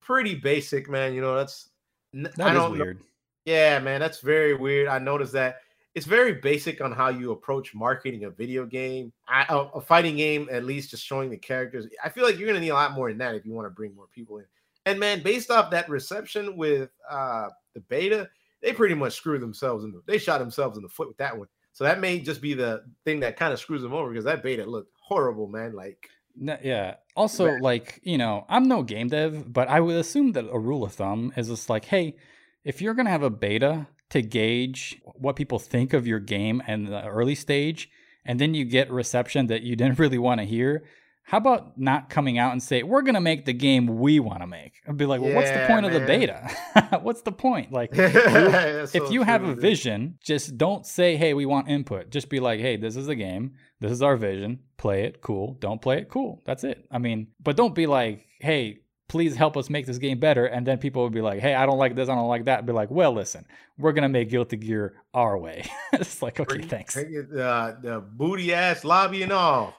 pretty 0.00 0.34
basic, 0.34 0.88
man. 0.90 1.14
You 1.14 1.22
know, 1.22 1.34
that's 1.34 1.70
I 2.14 2.18
That 2.22 2.30
is 2.30 2.36
don't 2.36 2.54
know- 2.78 2.84
weird. 2.84 3.00
yeah, 3.46 3.78
man, 3.80 3.98
that's 4.00 4.20
very 4.20 4.54
weird. 4.54 4.88
I 4.88 4.98
noticed 4.98 5.32
that 5.32 5.60
it's 5.94 6.06
very 6.06 6.34
basic 6.34 6.80
on 6.82 6.92
how 6.92 7.08
you 7.08 7.30
approach 7.32 7.74
marketing 7.74 8.24
a 8.24 8.30
video 8.30 8.66
game, 8.66 9.12
I, 9.28 9.46
a, 9.48 9.58
a 9.78 9.80
fighting 9.80 10.16
game. 10.16 10.48
At 10.52 10.64
least 10.64 10.90
just 10.90 11.04
showing 11.06 11.30
the 11.30 11.38
characters. 11.38 11.86
I 12.04 12.10
feel 12.10 12.24
like 12.24 12.36
you're 12.38 12.46
gonna 12.48 12.60
need 12.60 12.70
a 12.70 12.74
lot 12.74 12.92
more 12.92 13.08
than 13.08 13.18
that 13.18 13.34
if 13.34 13.46
you 13.46 13.52
want 13.52 13.66
to 13.66 13.70
bring 13.70 13.94
more 13.94 14.08
people 14.14 14.38
in. 14.38 14.44
And 14.86 15.00
man, 15.00 15.22
based 15.22 15.50
off 15.50 15.70
that 15.70 15.88
reception 15.88 16.56
with 16.58 16.90
uh 17.10 17.48
the 17.74 17.80
beta, 17.80 18.28
they 18.64 18.72
pretty 18.72 18.94
much 18.94 19.12
screwed 19.12 19.42
themselves 19.42 19.84
in 19.84 19.92
the. 19.92 20.02
They 20.06 20.18
shot 20.18 20.38
themselves 20.38 20.76
in 20.76 20.82
the 20.82 20.88
foot 20.88 21.06
with 21.08 21.18
that 21.18 21.36
one. 21.38 21.48
So 21.72 21.84
that 21.84 22.00
may 22.00 22.18
just 22.18 22.40
be 22.40 22.54
the 22.54 22.82
thing 23.04 23.20
that 23.20 23.36
kind 23.36 23.52
of 23.52 23.60
screws 23.60 23.82
them 23.82 23.92
over 23.92 24.08
because 24.08 24.24
that 24.24 24.42
beta 24.42 24.64
looked 24.64 24.92
horrible, 25.00 25.46
man. 25.48 25.74
Like 25.74 26.08
No, 26.36 26.56
yeah. 26.62 26.94
Also, 27.14 27.46
Right. 27.46 27.62
like, 27.62 28.00
you 28.02 28.16
know, 28.18 28.44
I'm 28.48 28.66
no 28.66 28.82
game 28.82 29.08
dev, 29.08 29.52
but 29.52 29.68
I 29.68 29.80
would 29.80 29.96
assume 29.96 30.32
that 30.32 30.46
a 30.50 30.58
rule 30.58 30.84
of 30.84 30.92
thumb 30.94 31.32
is 31.36 31.48
just 31.48 31.68
like, 31.68 31.84
hey, 31.86 32.16
if 32.64 32.80
you're 32.80 32.94
going 32.94 33.06
to 33.06 33.12
have 33.12 33.22
a 33.22 33.30
beta 33.30 33.86
to 34.10 34.22
gauge 34.22 35.00
what 35.04 35.36
people 35.36 35.58
think 35.58 35.92
of 35.92 36.06
your 36.06 36.20
game 36.20 36.62
in 36.66 36.84
the 36.86 37.04
early 37.06 37.34
stage, 37.34 37.90
and 38.24 38.40
then 38.40 38.54
you 38.54 38.64
get 38.64 38.90
reception 38.90 39.46
that 39.48 39.62
you 39.62 39.76
didn't 39.76 39.98
really 40.04 40.18
want 40.18 40.40
to 40.40 40.44
hear, 40.46 40.84
how 41.26 41.38
about 41.38 41.78
not 41.78 42.10
coming 42.10 42.38
out 42.38 42.52
and 42.52 42.62
say, 42.62 42.82
we're 42.82 43.02
going 43.02 43.14
to 43.14 43.20
make 43.20 43.44
the 43.46 43.52
game 43.54 43.86
we 43.98 44.20
want 44.20 44.40
to 44.42 44.46
make? 44.46 44.74
I'd 44.86 44.96
be 44.96 45.06
like, 45.06 45.20
well, 45.20 45.32
what's 45.32 45.50
the 45.50 45.58
Yeah, 45.58 45.66
point 45.66 45.86
of 45.86 45.92
the 45.92 46.00
beta? 46.00 46.50
what's 47.02 47.22
the 47.22 47.32
point? 47.32 47.72
Like, 47.72 47.90
if 47.94 48.90
so 48.90 49.10
you 49.10 49.22
have 49.22 49.40
true, 49.40 49.50
a 49.50 49.54
dude. 49.54 49.62
vision, 49.62 50.18
just 50.22 50.56
don't 50.58 50.86
say, 50.86 51.16
"Hey, 51.16 51.34
we 51.34 51.46
want 51.46 51.68
input." 51.68 52.10
Just 52.10 52.28
be 52.28 52.40
like, 52.40 52.60
"Hey, 52.60 52.76
this 52.76 52.94
is 52.96 53.06
the 53.06 53.14
game. 53.14 53.54
This 53.80 53.90
is 53.90 54.02
our 54.02 54.16
vision. 54.16 54.60
Play 54.76 55.04
it, 55.04 55.20
cool. 55.20 55.54
Don't 55.60 55.80
play 55.80 55.98
it, 55.98 56.08
cool." 56.08 56.42
That's 56.44 56.64
it. 56.64 56.86
I 56.90 56.98
mean, 56.98 57.28
but 57.42 57.56
don't 57.56 57.74
be 57.74 57.86
like, 57.86 58.26
"Hey, 58.40 58.80
please 59.08 59.36
help 59.36 59.56
us 59.56 59.70
make 59.70 59.86
this 59.86 59.98
game 59.98 60.18
better." 60.18 60.46
And 60.46 60.66
then 60.66 60.78
people 60.78 61.02
would 61.02 61.12
be 61.12 61.20
like, 61.20 61.40
"Hey, 61.40 61.54
I 61.54 61.66
don't 61.66 61.78
like 61.78 61.94
this. 61.94 62.08
I 62.08 62.14
don't 62.14 62.28
like 62.28 62.44
that." 62.46 62.66
Be 62.66 62.72
like, 62.72 62.90
"Well, 62.90 63.12
listen, 63.12 63.46
we're 63.78 63.92
gonna 63.92 64.08
make 64.08 64.30
Guilty 64.30 64.56
Gear 64.56 64.94
our 65.12 65.38
way." 65.38 65.64
it's 65.92 66.22
like, 66.22 66.40
okay, 66.40 66.62
thanks. 66.62 66.96
uh, 66.96 67.02
the 67.82 68.04
booty 68.12 68.52
ass 68.52 68.84
lobby 68.84 69.22
and 69.22 69.32
all. 69.32 69.74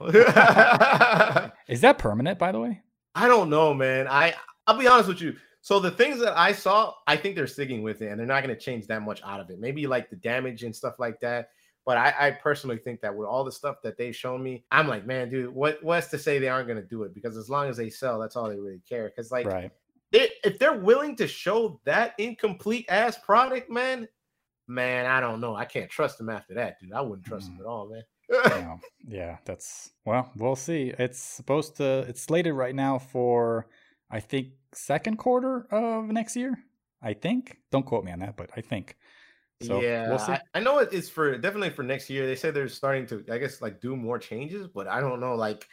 Is 1.68 1.80
that 1.80 1.96
permanent, 1.98 2.38
by 2.38 2.52
the 2.52 2.60
way? 2.60 2.82
I 3.14 3.28
don't 3.28 3.50
know, 3.50 3.72
man. 3.72 4.08
I 4.08 4.34
I'll 4.66 4.78
be 4.78 4.88
honest 4.88 5.08
with 5.08 5.20
you. 5.20 5.36
So 5.66 5.80
the 5.80 5.90
things 5.90 6.20
that 6.20 6.38
I 6.38 6.52
saw, 6.52 6.94
I 7.08 7.16
think 7.16 7.34
they're 7.34 7.48
sticking 7.48 7.82
with 7.82 8.00
it, 8.00 8.10
and 8.10 8.20
they're 8.20 8.26
not 8.26 8.44
going 8.44 8.54
to 8.54 8.60
change 8.60 8.86
that 8.86 9.02
much 9.02 9.20
out 9.24 9.40
of 9.40 9.50
it. 9.50 9.58
Maybe 9.58 9.88
like 9.88 10.08
the 10.10 10.14
damage 10.14 10.62
and 10.62 10.74
stuff 10.74 10.94
like 11.00 11.18
that. 11.20 11.48
But 11.86 11.98
I, 11.98 12.14
I 12.18 12.30
personally 12.32 12.78
think 12.78 13.00
that 13.02 13.14
with 13.16 13.28
all 13.28 13.44
the 13.44 13.52
stuff 13.52 13.76
that 13.84 13.96
they've 13.96 14.14
shown 14.14 14.42
me, 14.42 14.64
I'm 14.72 14.88
like, 14.88 15.06
man, 15.06 15.30
dude, 15.30 15.54
what 15.54 15.82
what's 15.84 16.08
to 16.08 16.18
say 16.18 16.40
they 16.40 16.48
aren't 16.48 16.66
going 16.66 16.82
to 16.82 16.86
do 16.86 17.04
it? 17.04 17.14
Because 17.14 17.36
as 17.36 17.48
long 17.48 17.68
as 17.68 17.76
they 17.76 17.90
sell, 17.90 18.18
that's 18.18 18.34
all 18.34 18.48
they 18.48 18.58
really 18.58 18.82
care. 18.88 19.08
Because 19.08 19.30
like, 19.30 19.46
right. 19.46 19.70
if 20.10 20.58
they're 20.58 20.80
willing 20.80 21.14
to 21.16 21.28
show 21.28 21.80
that 21.84 22.14
incomplete 22.18 22.86
ass 22.88 23.16
product, 23.24 23.70
man, 23.70 24.08
man, 24.66 25.06
I 25.06 25.20
don't 25.20 25.40
know. 25.40 25.54
I 25.54 25.64
can't 25.64 25.88
trust 25.88 26.18
them 26.18 26.28
after 26.28 26.54
that, 26.54 26.80
dude. 26.80 26.92
I 26.92 27.00
wouldn't 27.00 27.24
trust 27.24 27.46
them 27.46 27.58
Mm. 27.58 27.60
at 27.60 27.66
all, 27.66 27.88
man. 27.88 28.02
yeah, 28.28 28.76
yeah, 29.06 29.36
that's 29.44 29.92
well, 30.04 30.32
we'll 30.34 30.56
see. 30.56 30.92
It's 30.98 31.20
supposed 31.20 31.76
to. 31.76 32.00
It's 32.08 32.22
slated 32.22 32.54
right 32.54 32.74
now 32.74 32.98
for, 32.98 33.68
I 34.10 34.18
think, 34.18 34.48
second 34.74 35.18
quarter 35.18 35.68
of 35.70 36.06
next 36.06 36.34
year. 36.34 36.58
I 37.00 37.12
think. 37.12 37.58
Don't 37.70 37.86
quote 37.86 38.02
me 38.02 38.10
on 38.10 38.18
that, 38.18 38.36
but 38.36 38.50
I 38.56 38.60
think. 38.60 38.96
So 39.62 39.80
yeah, 39.80 40.08
we'll 40.08 40.18
see. 40.18 40.32
I, 40.32 40.40
I 40.54 40.60
know 40.60 40.78
it's 40.78 41.08
for 41.08 41.36
definitely 41.38 41.70
for 41.70 41.82
next 41.82 42.10
year. 42.10 42.26
They 42.26 42.36
said 42.36 42.52
they're 42.54 42.68
starting 42.68 43.06
to, 43.06 43.24
I 43.30 43.38
guess, 43.38 43.62
like 43.62 43.80
do 43.80 43.96
more 43.96 44.18
changes, 44.18 44.66
but 44.68 44.86
I 44.86 45.00
don't 45.00 45.18
know. 45.20 45.34
Like, 45.34 45.66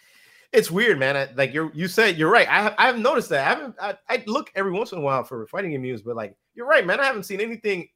it's 0.53 0.72
weird, 0.72 0.99
man. 0.99 1.18
I, 1.18 1.30
like 1.35 1.53
you're, 1.53 1.72
you 1.73 1.88
said 1.88 2.18
you're 2.18 2.30
right. 2.31 2.47
I 2.47 2.61
have, 2.61 2.76
I 2.77 2.85
have 2.88 2.99
noticed 2.99 3.30
that. 3.30 3.45
I 3.45 3.49
haven't. 3.49 3.76
I, 3.81 3.97
I 4.07 4.23
look 4.26 4.51
every 4.55 4.72
once 4.72 4.91
in 4.93 4.99
a 4.99 5.01
while 5.01 5.23
for 5.23 5.45
fighting 5.47 5.72
game 5.72 5.81
news, 5.81 6.01
but 6.01 6.15
like 6.15 6.35
you're 6.53 6.68
right, 6.68 6.85
man. 6.85 6.99
I 6.99 7.05
haven't 7.05 7.23
seen 7.23 7.41
anything, 7.41 7.89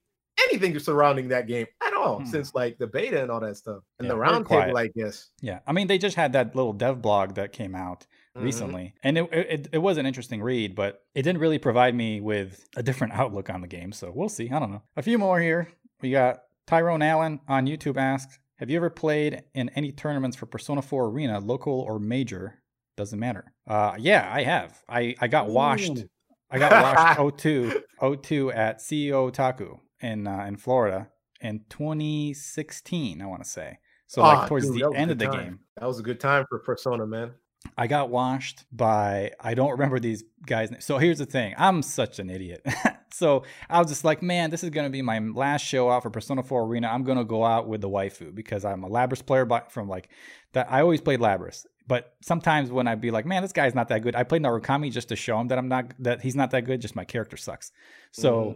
anything 0.49 0.77
surrounding 0.79 1.29
that 1.29 1.47
game 1.47 1.67
at 1.85 1.93
all 1.93 2.19
Hmm. 2.19 2.25
since 2.25 2.53
like 2.53 2.77
the 2.79 2.87
beta 2.87 3.21
and 3.21 3.31
all 3.31 3.39
that 3.39 3.55
stuff 3.57 3.83
and 3.99 4.07
Yeah, 4.07 4.13
the 4.13 4.17
very 4.17 4.29
round 4.31 4.45
quiet. 4.45 4.65
table. 4.67 4.77
I 4.77 4.87
guess 4.87 5.29
Yeah, 5.41 5.59
I 5.67 5.71
mean, 5.71 5.87
they 5.87 5.97
just 5.97 6.15
had 6.17 6.33
that 6.33 6.55
little 6.55 6.73
dev 6.73 7.01
blog 7.01 7.35
that 7.35 7.53
came 7.53 7.75
out 7.75 8.05
Mhm. 8.37 8.43
recently, 8.43 8.93
and 9.03 9.17
it, 9.17 9.29
it 9.33 9.67
it 9.73 9.77
was 9.79 9.97
an 9.97 10.05
interesting 10.05 10.41
read, 10.41 10.75
but 10.75 11.01
it 11.15 11.23
didn't 11.23 11.41
really 11.41 11.57
provide 11.59 11.95
me 11.95 12.21
with 12.21 12.63
a 12.75 12.83
different 12.83 13.13
outlook 13.13 13.49
on 13.49 13.61
the 13.61 13.67
game. 13.67 13.91
So 13.91 14.11
we'll 14.13 14.29
see. 14.29 14.49
I 14.51 14.59
don't 14.59 14.71
know. 14.71 14.83
A 14.95 15.01
few 15.01 15.17
more 15.17 15.39
here. 15.39 15.67
We 16.01 16.11
got 16.11 16.39
Tyrone 16.67 17.01
Allen 17.01 17.39
on 17.47 17.65
YouTube 17.65 17.97
asks, 17.97 18.37
"Have 18.59 18.69
you 18.69 18.77
ever 18.77 18.89
played 18.89 19.43
in 19.53 19.69
any 19.69 19.91
tournaments 19.91 20.37
for 20.37 20.45
Persona 20.45 20.81
4 20.81 21.05
Arena, 21.09 21.39
local 21.39 21.79
or 21.81 21.99
major? 21.99 22.61
Doesn't 22.95 23.19
matter." 23.19 23.53
Uh, 23.67 23.95
yeah, 23.97 24.29
I 24.31 24.43
have. 24.43 24.83
I 24.87 25.15
I 25.19 25.27
got 25.27 25.49
washed. 25.49 26.05
I 26.49 26.59
got 26.59 26.71
washed 27.17 27.37
02, 27.41 27.83
02 28.21 28.51
at 28.51 28.79
CEO 28.79 29.29
Otaku 29.31 29.79
in 30.01 30.27
uh, 30.27 30.45
in 30.47 30.57
Florida 30.57 31.09
in 31.41 31.65
2016. 31.69 33.21
I 33.21 33.25
want 33.25 33.43
to 33.43 33.49
say. 33.49 33.77
So 34.07 34.21
like 34.21 34.37
Ah, 34.39 34.47
towards 34.47 34.65
dude, 34.67 34.75
the 34.75 34.79
that 34.81 34.89
was 34.89 34.95
a 34.95 34.99
end 34.99 35.11
of 35.11 35.19
the 35.19 35.25
time. 35.25 35.43
game. 35.43 35.59
That 35.77 35.85
was 35.87 35.99
a 35.99 36.03
good 36.03 36.19
time 36.19 36.45
for 36.49 36.59
Persona, 36.59 37.05
man. 37.05 37.31
I 37.77 37.87
got 37.87 38.09
washed 38.09 38.65
by 38.71 39.31
I 39.39 39.53
don't 39.55 39.71
remember 39.71 39.99
these 39.99 40.23
guys. 40.45 40.69
So 40.79 40.97
here's 40.97 41.17
the 41.17 41.25
thing: 41.25 41.55
I'm 41.57 41.81
such 41.81 42.19
an 42.19 42.29
idiot. 42.29 42.65
so 43.11 43.43
I 43.69 43.79
was 43.79 43.87
just 43.87 44.03
like, 44.03 44.21
man, 44.21 44.49
this 44.51 44.63
is 44.63 44.69
gonna 44.69 44.89
be 44.89 45.01
my 45.01 45.19
last 45.19 45.65
show 45.65 45.89
out 45.89 46.03
for 46.03 46.09
Persona 46.09 46.43
4 46.43 46.63
Arena. 46.65 46.87
I'm 46.87 47.03
gonna 47.03 47.25
go 47.25 47.43
out 47.43 47.67
with 47.67 47.81
the 47.81 47.89
waifu 47.89 48.33
because 48.35 48.63
I'm 48.65 48.83
a 48.83 48.89
Labrys 48.89 49.25
player, 49.25 49.45
but 49.45 49.71
from 49.71 49.87
like 49.89 50.09
that, 50.53 50.67
I 50.71 50.81
always 50.81 51.01
played 51.01 51.19
Labrys. 51.19 51.65
But 51.87 52.13
sometimes 52.21 52.69
when 52.69 52.85
I'd 52.87 52.99
be 52.99 53.11
like, 53.11 53.25
man, 53.25 53.41
this 53.41 53.53
guy's 53.53 53.73
not 53.73 53.87
that 53.89 54.01
good, 54.01 54.13
I 54.15 54.23
played 54.23 54.41
Narukami 54.43 54.91
just 54.91 55.07
to 55.09 55.15
show 55.15 55.39
him 55.39 55.47
that 55.47 55.57
I'm 55.57 55.69
not 55.69 55.93
that 55.99 56.21
he's 56.21 56.35
not 56.35 56.51
that 56.51 56.61
good. 56.65 56.81
Just 56.81 56.95
my 56.95 57.05
character 57.05 57.37
sucks. 57.37 57.71
So 58.11 58.31
Mhm. 58.31 58.55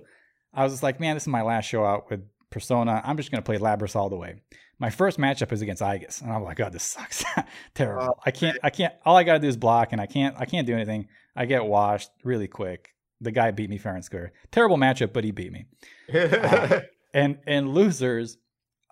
I 0.53 0.63
was 0.63 0.73
just 0.73 0.83
like, 0.83 0.99
man, 0.99 1.15
this 1.15 1.23
is 1.23 1.27
my 1.29 1.41
last 1.41 1.65
show 1.65 1.85
out 1.85 2.09
with 2.09 2.21
Persona. 2.49 3.01
I'm 3.05 3.15
just 3.15 3.31
gonna 3.31 3.41
play 3.41 3.57
Labrys 3.57 3.95
all 3.95 4.09
the 4.09 4.17
way. 4.17 4.41
My 4.81 4.89
first 4.89 5.19
matchup 5.19 5.51
is 5.51 5.61
against 5.61 5.83
Aigis, 5.83 6.23
and 6.23 6.33
I'm 6.33 6.43
like, 6.43 6.57
God, 6.57 6.73
this 6.73 6.81
sucks. 6.81 7.23
Terrible. 7.75 8.15
Oh, 8.17 8.19
I 8.25 8.31
can't. 8.31 8.57
I 8.63 8.71
can't. 8.71 8.91
All 9.05 9.15
I 9.15 9.23
gotta 9.23 9.37
do 9.37 9.47
is 9.47 9.55
block, 9.55 9.91
and 9.91 10.01
I 10.01 10.07
can't. 10.07 10.35
I 10.39 10.45
can't 10.45 10.65
do 10.65 10.73
anything. 10.73 11.07
I 11.35 11.45
get 11.45 11.63
washed 11.63 12.09
really 12.23 12.47
quick. 12.47 12.89
The 13.21 13.29
guy 13.29 13.51
beat 13.51 13.69
me 13.69 13.77
fair 13.77 13.93
and 13.93 14.03
square. 14.03 14.33
Terrible 14.49 14.77
matchup, 14.77 15.13
but 15.13 15.23
he 15.23 15.29
beat 15.31 15.51
me. 15.51 15.65
And 17.13 17.39
and 17.45 17.73
losers, 17.73 18.37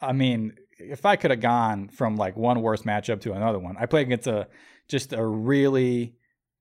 I 0.02 0.12
mean, 0.12 0.54
if 0.78 1.06
I 1.06 1.16
could 1.16 1.32
have 1.32 1.40
gone 1.40 1.88
from 1.88 2.18
like 2.18 2.36
one 2.36 2.62
worst 2.62 2.84
matchup 2.84 3.22
to 3.22 3.32
another 3.32 3.60
one, 3.60 3.78
I 3.80 3.86
played 3.86 4.08
against 4.08 4.28
a 4.28 4.48
just 4.90 5.14
a 5.14 5.26
really 5.26 6.16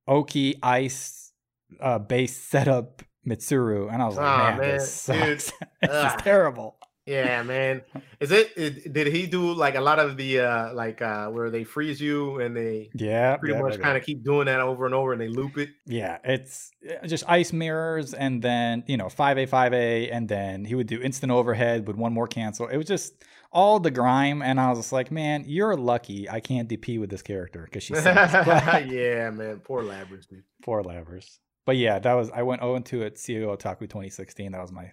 Oki 0.06 0.54
ice 0.62 1.32
uh, 1.80 1.98
base 1.98 2.36
setup 2.36 3.02
Mitsuru, 3.28 3.92
and 3.92 4.00
I 4.00 4.06
was 4.06 4.16
like, 4.16 4.24
Aw, 4.24 4.48
man, 4.50 4.58
man, 4.58 4.70
this 4.78 4.92
sucks. 4.92 5.52
is 5.82 6.12
terrible. 6.22 6.77
Yeah, 7.08 7.42
man. 7.42 7.82
Is 8.20 8.30
it, 8.30 8.52
it? 8.56 8.92
Did 8.92 9.06
he 9.06 9.26
do 9.26 9.52
like 9.54 9.74
a 9.76 9.80
lot 9.80 9.98
of 9.98 10.16
the 10.16 10.40
uh 10.40 10.74
like 10.74 11.00
uh 11.00 11.28
where 11.28 11.50
they 11.50 11.64
freeze 11.64 12.00
you 12.00 12.40
and 12.40 12.54
they 12.54 12.90
Yeah, 12.94 13.36
pretty 13.36 13.54
yeah, 13.54 13.62
much 13.62 13.80
kind 13.80 13.96
of 13.96 14.04
keep 14.04 14.22
doing 14.22 14.46
that 14.46 14.60
over 14.60 14.84
and 14.84 14.94
over 14.94 15.12
and 15.12 15.20
they 15.20 15.28
loop 15.28 15.56
it? 15.56 15.70
Yeah, 15.86 16.18
it's 16.22 16.70
uh, 16.88 17.06
just 17.06 17.24
ice 17.28 17.52
mirrors 17.52 18.12
and 18.12 18.42
then, 18.42 18.84
you 18.86 18.96
know, 18.96 19.06
5A, 19.06 19.48
5A, 19.48 20.10
and 20.12 20.28
then 20.28 20.64
he 20.64 20.74
would 20.74 20.86
do 20.86 21.00
instant 21.00 21.32
overhead 21.32 21.86
with 21.86 21.96
one 21.96 22.12
more 22.12 22.26
cancel. 22.28 22.68
It 22.68 22.76
was 22.76 22.86
just 22.86 23.24
all 23.50 23.80
the 23.80 23.90
grime. 23.90 24.42
And 24.42 24.60
I 24.60 24.68
was 24.68 24.78
just 24.80 24.92
like, 24.92 25.10
man, 25.10 25.44
you're 25.46 25.76
lucky 25.76 26.28
I 26.28 26.40
can't 26.40 26.68
DP 26.68 27.00
with 27.00 27.08
this 27.10 27.22
character 27.22 27.62
because 27.64 27.82
she 27.82 27.94
sucks. 27.94 28.32
But- 28.46 28.86
yeah, 28.90 29.30
man. 29.30 29.60
Poor 29.60 29.82
Labyrinth, 29.82 30.28
dude. 30.28 30.44
Poor 30.62 30.82
Labrys. 30.82 31.38
But 31.64 31.76
yeah, 31.76 31.98
that 31.98 32.14
was, 32.14 32.30
I 32.30 32.42
went 32.42 32.62
0 32.62 32.78
2 32.80 33.04
at 33.04 33.14
CEO 33.16 33.46
Otaku 33.56 33.80
2016. 33.80 34.52
That 34.52 34.60
was 34.60 34.72
my 34.72 34.92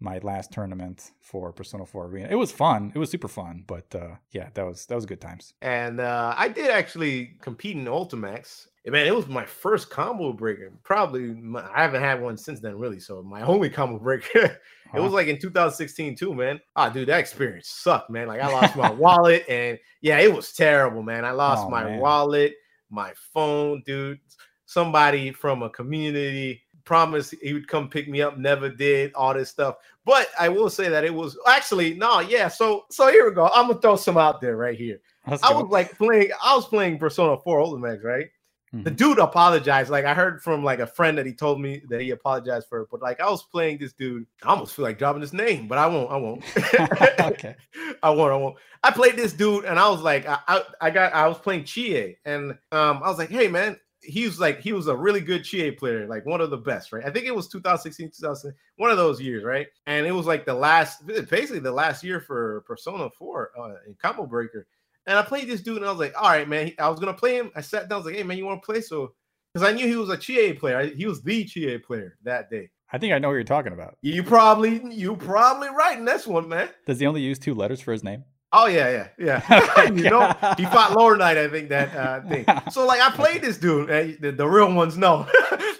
my 0.00 0.18
last 0.22 0.52
tournament 0.52 1.10
for 1.20 1.52
Persona 1.52 1.84
4 1.84 2.06
Arena. 2.06 2.28
It 2.30 2.36
was 2.36 2.52
fun. 2.52 2.92
It 2.94 2.98
was 2.98 3.10
super 3.10 3.28
fun, 3.28 3.64
but 3.66 3.92
uh, 3.94 4.14
yeah, 4.30 4.48
that 4.54 4.64
was 4.64 4.86
that 4.86 4.94
was 4.94 5.06
good 5.06 5.20
times. 5.20 5.54
And 5.60 6.00
uh, 6.00 6.34
I 6.36 6.48
did 6.48 6.70
actually 6.70 7.36
compete 7.40 7.76
in 7.76 7.84
Ultimax. 7.86 8.66
Man, 8.86 9.06
it 9.06 9.14
was 9.14 9.26
my 9.26 9.44
first 9.44 9.90
combo 9.90 10.32
breaker. 10.32 10.72
Probably 10.82 11.34
my, 11.34 11.62
I 11.74 11.82
haven't 11.82 12.00
had 12.00 12.22
one 12.22 12.38
since 12.38 12.60
then, 12.60 12.78
really. 12.78 13.00
So 13.00 13.22
my 13.22 13.42
only 13.52 13.68
combo 13.70 13.98
breaker. 13.98 14.38
it 14.38 14.60
Huh? 14.92 15.02
was 15.02 15.12
like 15.12 15.26
in 15.26 15.38
2016 15.38 16.14
too, 16.16 16.32
man. 16.34 16.58
Ah, 16.76 16.88
dude, 16.88 17.08
that 17.08 17.18
experience 17.18 17.68
sucked, 17.68 18.08
man. 18.08 18.28
Like 18.28 18.40
I 18.40 18.48
lost 18.50 18.76
my 18.76 18.90
wallet, 19.04 19.44
and 19.48 19.78
yeah, 20.00 20.18
it 20.20 20.32
was 20.34 20.52
terrible, 20.52 21.02
man. 21.02 21.24
I 21.24 21.32
lost 21.32 21.64
Oh, 21.66 21.70
my 21.70 21.84
man. 21.84 22.00
wallet, 22.00 22.54
my 22.88 23.12
phone, 23.34 23.82
dude. 23.84 24.20
Somebody 24.64 25.32
from 25.32 25.62
a 25.62 25.70
community 25.70 26.62
promised 26.88 27.34
he 27.42 27.52
would 27.52 27.68
come 27.68 27.88
pick 27.88 28.08
me 28.08 28.22
up, 28.22 28.38
never 28.38 28.70
did. 28.70 29.12
All 29.14 29.34
this 29.34 29.50
stuff, 29.50 29.76
but 30.06 30.28
I 30.40 30.48
will 30.48 30.70
say 30.70 30.88
that 30.88 31.04
it 31.04 31.12
was 31.12 31.38
actually 31.46 31.94
no, 31.94 32.20
yeah. 32.20 32.48
So 32.48 32.86
so 32.90 33.08
here 33.08 33.28
we 33.28 33.34
go. 33.34 33.50
I'm 33.54 33.68
gonna 33.68 33.80
throw 33.80 33.96
some 33.96 34.16
out 34.16 34.40
there 34.40 34.56
right 34.56 34.76
here. 34.76 34.98
Let's 35.28 35.42
I 35.44 35.50
go. 35.50 35.60
was 35.62 35.70
like 35.70 35.96
playing, 35.98 36.30
I 36.42 36.56
was 36.56 36.66
playing 36.66 36.98
Persona 36.98 37.36
4 37.36 37.60
Ultimax, 37.60 38.02
right? 38.02 38.26
The 38.72 38.90
Mhm. 38.90 38.96
dude 38.96 39.18
apologized. 39.18 39.88
Like 39.90 40.04
I 40.04 40.12
heard 40.12 40.42
from 40.42 40.62
like 40.62 40.78
a 40.80 40.86
friend 40.86 41.16
that 41.16 41.24
he 41.24 41.32
told 41.32 41.58
me 41.60 41.82
that 41.88 42.00
he 42.02 42.10
apologized 42.10 42.66
for 42.68 42.80
it. 42.82 42.88
But 42.90 43.00
like 43.00 43.18
I 43.20 43.28
was 43.30 43.42
playing 43.44 43.78
this 43.78 43.92
dude, 43.94 44.26
I 44.42 44.48
almost 44.50 44.74
feel 44.74 44.84
like 44.84 44.98
dropping 44.98 45.22
his 45.22 45.32
name, 45.32 45.68
but 45.68 45.78
I 45.78 45.86
won't. 45.86 46.10
I 46.10 46.16
won't. 46.16 46.42
okay. 47.20 47.56
I 48.02 48.10
won't. 48.10 48.32
I 48.32 48.36
won't. 48.36 48.56
I 48.82 48.90
played 48.90 49.16
this 49.16 49.32
dude, 49.32 49.64
and 49.64 49.78
I 49.78 49.88
was 49.88 50.02
like, 50.02 50.28
I, 50.28 50.38
I, 50.46 50.62
I 50.82 50.90
got, 50.90 51.12
I 51.14 51.26
was 51.28 51.38
playing 51.38 51.64
Chie, 51.64 52.16
and 52.26 52.52
um, 52.72 53.00
I 53.02 53.08
was 53.08 53.16
like, 53.18 53.30
hey 53.30 53.48
man, 53.48 53.78
he 54.08 54.24
was 54.24 54.40
like, 54.40 54.60
he 54.60 54.72
was 54.72 54.86
a 54.86 54.96
really 54.96 55.20
good 55.20 55.44
Chie 55.44 55.70
player, 55.70 56.06
like 56.06 56.24
one 56.24 56.40
of 56.40 56.50
the 56.50 56.56
best, 56.56 56.92
right? 56.92 57.04
I 57.04 57.10
think 57.10 57.26
it 57.26 57.34
was 57.34 57.46
2016, 57.48 58.10
2000, 58.10 58.54
one 58.76 58.90
of 58.90 58.96
those 58.96 59.20
years, 59.20 59.44
right? 59.44 59.66
And 59.86 60.06
it 60.06 60.12
was 60.12 60.26
like 60.26 60.46
the 60.46 60.54
last, 60.54 61.06
basically 61.06 61.58
the 61.58 61.72
last 61.72 62.02
year 62.02 62.20
for 62.20 62.62
Persona 62.66 63.10
4 63.10 63.50
uh, 63.58 63.68
in 63.86 63.94
Combo 64.00 64.26
Breaker. 64.26 64.66
And 65.06 65.16
I 65.16 65.22
played 65.22 65.48
this 65.48 65.62
dude, 65.62 65.78
and 65.78 65.86
I 65.86 65.90
was 65.90 65.98
like, 65.98 66.14
all 66.16 66.28
right, 66.28 66.48
man, 66.48 66.72
I 66.78 66.88
was 66.88 67.00
gonna 67.00 67.14
play 67.14 67.36
him. 67.36 67.50
I 67.54 67.60
sat 67.60 67.88
down, 67.88 67.96
I 67.96 67.96
was 67.96 68.06
like, 68.06 68.16
hey 68.16 68.22
man, 68.22 68.36
you 68.36 68.44
want 68.44 68.62
to 68.62 68.66
play? 68.66 68.80
So, 68.80 69.14
because 69.52 69.66
I 69.66 69.72
knew 69.72 69.86
he 69.86 69.96
was 69.96 70.10
a 70.10 70.18
Chie 70.18 70.52
player, 70.52 70.86
he 70.86 71.06
was 71.06 71.22
the 71.22 71.44
Chie 71.44 71.78
player 71.78 72.16
that 72.24 72.50
day. 72.50 72.70
I 72.90 72.98
think 72.98 73.12
I 73.12 73.18
know 73.18 73.28
what 73.28 73.34
you're 73.34 73.44
talking 73.44 73.72
about. 73.72 73.98
You 74.00 74.22
probably, 74.22 74.82
you 74.94 75.16
probably 75.16 75.68
right 75.68 75.98
in 75.98 76.04
this 76.06 76.26
one, 76.26 76.48
man. 76.48 76.70
Does 76.86 77.00
he 77.00 77.06
only 77.06 77.20
use 77.20 77.38
two 77.38 77.54
letters 77.54 77.80
for 77.80 77.92
his 77.92 78.02
name? 78.02 78.24
Oh 78.52 78.66
yeah, 78.66 79.08
yeah, 79.18 79.40
yeah. 79.48 79.90
You 79.92 80.10
know, 80.10 80.32
he 80.56 80.64
fought 80.64 80.96
Lower 80.96 81.16
Knight, 81.16 81.36
I 81.36 81.48
think 81.48 81.68
that 81.68 81.94
uh, 81.94 82.20
thing. 82.28 82.46
So 82.72 82.86
like, 82.86 83.00
I 83.00 83.10
played 83.10 83.42
this 83.42 83.58
dude, 83.58 83.90
and 83.90 84.18
the, 84.20 84.32
the 84.32 84.46
real 84.46 84.72
ones 84.72 84.96
know. 84.96 85.26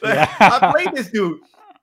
Like, 0.02 0.14
Yeah. 0.14 0.34
I 0.38 0.70
played 0.72 0.94
this 0.94 1.10
dude, 1.10 1.40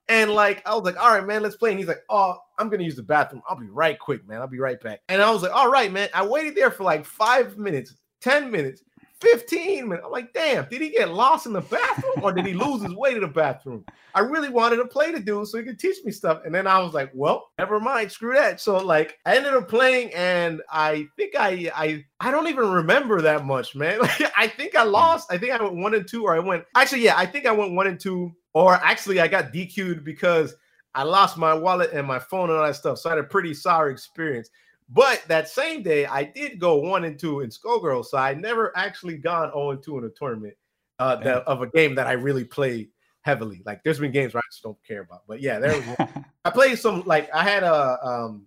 and 0.07 0.32
like, 0.32 0.62
I 0.68 0.76
was 0.76 0.84
like, 0.84 0.98
all 0.98 1.14
right, 1.14 1.26
man, 1.26 1.41
let's 1.41 1.56
play. 1.56 1.72
And 1.72 1.80
he's 1.80 1.88
like, 1.88 2.03
oh, 2.10 2.38
I'm 2.60 2.70
gonna 2.70 2.84
use 2.84 2.95
the 2.95 3.03
bathroom. 3.03 3.41
I'll 3.49 3.60
be 3.60 3.68
right 3.68 3.98
quick, 3.98 4.28
man. 4.28 4.41
I'll 4.41 4.48
be 4.48 4.60
right 4.60 4.80
back. 4.80 5.02
And 5.10 5.22
I 5.22 5.32
was 5.32 5.41
like, 5.41 5.53
all 5.53 5.70
right, 5.70 5.91
man. 5.91 6.10
I 6.14 6.26
waited 6.26 6.56
there 6.56 6.72
for 6.72 6.84
like 6.84 7.06
five 7.06 7.57
minutes, 7.57 7.95
ten 8.22 8.52
minutes. 8.52 8.82
15 9.26 9.90
minutes. 9.90 10.06
I'm 10.06 10.12
like, 10.12 10.34
damn, 10.34 10.68
did 10.70 10.82
he 10.82 10.90
get 10.90 11.12
lost 11.12 11.46
in 11.46 11.54
the 11.54 11.62
bathroom 11.62 12.24
or 12.24 12.32
did 12.32 12.46
he 12.46 12.54
lose 12.54 12.84
his 12.84 12.94
way 12.94 13.14
to 13.14 13.20
the 13.20 13.28
bathroom? 13.28 13.84
I 14.14 14.20
really 14.20 14.50
wanted 14.50 14.78
to 14.78 14.86
play 14.86 15.12
the 15.12 15.20
dude 15.20 15.48
so 15.48 15.58
he 15.58 15.64
could 15.64 15.80
teach 15.80 15.98
me 16.06 16.12
stuff. 16.12 16.42
And 16.46 16.54
then 16.54 16.68
I 16.68 16.80
was 16.80 16.94
like, 16.94 17.12
well, 17.14 17.50
never 17.58 17.80
mind, 17.80 18.12
screw 18.12 18.34
that. 18.34 18.62
So 18.62 18.78
like 18.78 19.18
I 19.26 19.36
ended 19.36 19.54
up 19.54 19.68
playing 19.68 20.14
and 20.14 20.62
I 20.70 21.08
think 21.18 21.34
I 21.38 21.72
I 21.76 22.06
I 22.20 22.32
don't 22.32 22.48
even 22.48 22.70
remember 22.70 23.22
that 23.22 23.46
much, 23.46 23.76
man. 23.76 24.00
Like 24.06 24.32
I 24.38 24.48
think 24.48 24.76
I 24.76 24.84
lost. 24.84 25.32
I 25.32 25.38
think 25.38 25.52
I 25.52 25.62
went 25.62 25.76
one 25.78 25.96
and 25.96 26.08
two, 26.08 26.26
or 26.26 26.36
I 26.36 26.40
went 26.40 26.64
actually, 26.76 27.02
yeah, 27.02 27.18
I 27.18 27.26
think 27.26 27.48
I 27.48 27.52
went 27.52 27.74
one 27.74 27.88
and 27.88 28.00
two, 28.00 28.32
or 28.54 28.76
actually 28.76 29.20
I 29.20 29.28
got 29.28 29.52
DQ'd 29.52 30.04
because 30.04 30.54
I 30.94 31.04
lost 31.04 31.38
my 31.38 31.54
wallet 31.54 31.92
and 31.92 32.08
my 32.08 32.20
phone 32.20 32.50
and 32.50 32.60
all 32.60 32.66
that 32.66 32.76
stuff. 32.76 33.00
So 33.00 33.10
I 33.10 33.16
had 33.16 33.20
a 33.24 33.28
pretty 33.28 33.54
sour 33.54 33.90
experience. 33.90 34.50
But 34.90 35.24
that 35.28 35.49
same 35.49 35.82
day, 35.82 36.06
I 36.06 36.24
did 36.24 36.60
go 36.60 36.76
one 36.76 37.06
and 37.06 37.18
two 37.18 37.41
in 37.41 37.49
Skullgirls, 37.49 38.06
so 38.06 38.18
I 38.18 38.34
never 38.36 38.76
actually 38.78 39.18
gone 39.18 39.52
0 39.52 39.72
and 39.72 39.84
2 39.84 39.98
in 39.98 40.03
a 40.06 40.10
tournament 40.10 40.53
uh, 40.99 41.16
that, 41.18 41.44
of 41.44 41.62
a 41.62 41.68
game 41.68 41.95
that 41.95 42.07
I 42.07 42.14
really 42.14 42.44
played 42.44 42.90
heavily. 43.22 43.62
Like 43.66 43.84
there's 43.84 43.99
been 43.99 44.12
games 44.12 44.34
where 44.34 44.41
I 44.41 44.49
just 44.52 44.64
don't 44.64 44.78
care 44.88 45.02
about. 45.02 45.24
But 45.28 45.41
yeah, 45.41 45.60
there 45.60 45.74
was. 45.74 46.07
I 46.45 46.52
played 46.52 46.78
some 46.78 47.03
like 47.06 47.34
I 47.34 47.44
had 47.44 47.64
a 47.64 47.98
um 48.06 48.45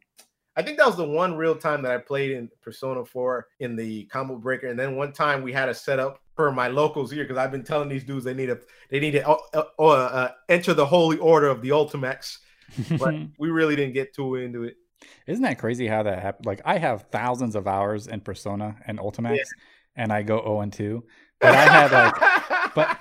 I 0.56 0.62
think 0.62 0.78
that 0.78 0.86
was 0.86 0.96
the 0.96 1.04
one 1.04 1.36
real 1.36 1.54
time 1.54 1.82
that 1.82 1.92
I 1.92 1.98
played 1.98 2.32
in 2.32 2.50
Persona 2.60 3.04
4 3.04 3.46
in 3.60 3.76
the 3.76 4.04
combo 4.06 4.36
breaker. 4.36 4.66
And 4.66 4.78
then 4.78 4.96
one 4.96 5.12
time 5.12 5.42
we 5.42 5.52
had 5.52 5.68
a 5.68 5.74
setup 5.74 6.20
for 6.34 6.50
my 6.50 6.66
locals 6.66 7.12
here 7.12 7.22
because 7.22 7.36
I've 7.36 7.52
been 7.52 7.62
telling 7.62 7.88
these 7.88 8.02
dudes 8.02 8.24
they 8.24 8.34
need 8.34 8.46
to 8.46 8.60
they 8.90 9.00
need 9.00 9.12
to 9.12 9.28
uh, 9.28 9.62
uh, 9.78 10.30
enter 10.48 10.74
the 10.74 10.86
holy 10.86 11.18
order 11.18 11.48
of 11.48 11.62
the 11.62 11.70
Ultimax, 11.70 12.38
but 12.98 13.14
we 13.38 13.50
really 13.50 13.76
didn't 13.76 13.94
get 13.94 14.14
too 14.14 14.36
into 14.36 14.64
it. 14.64 14.76
Isn't 15.26 15.42
that 15.42 15.58
crazy 15.58 15.86
how 15.86 16.02
that 16.02 16.20
happened? 16.20 16.46
Like 16.46 16.62
I 16.64 16.78
have 16.78 17.06
thousands 17.10 17.54
of 17.54 17.66
hours 17.66 18.06
in 18.06 18.20
Persona 18.20 18.76
and 18.86 18.98
Ultimax, 18.98 19.38
and 19.96 20.12
I 20.12 20.22
go 20.22 20.38
0 20.38 20.60
and 20.60 20.72
2. 20.72 21.04
But 21.40 21.54
I 21.54 21.64
had 21.64 21.92
like, 21.92 22.74
but 22.74 22.98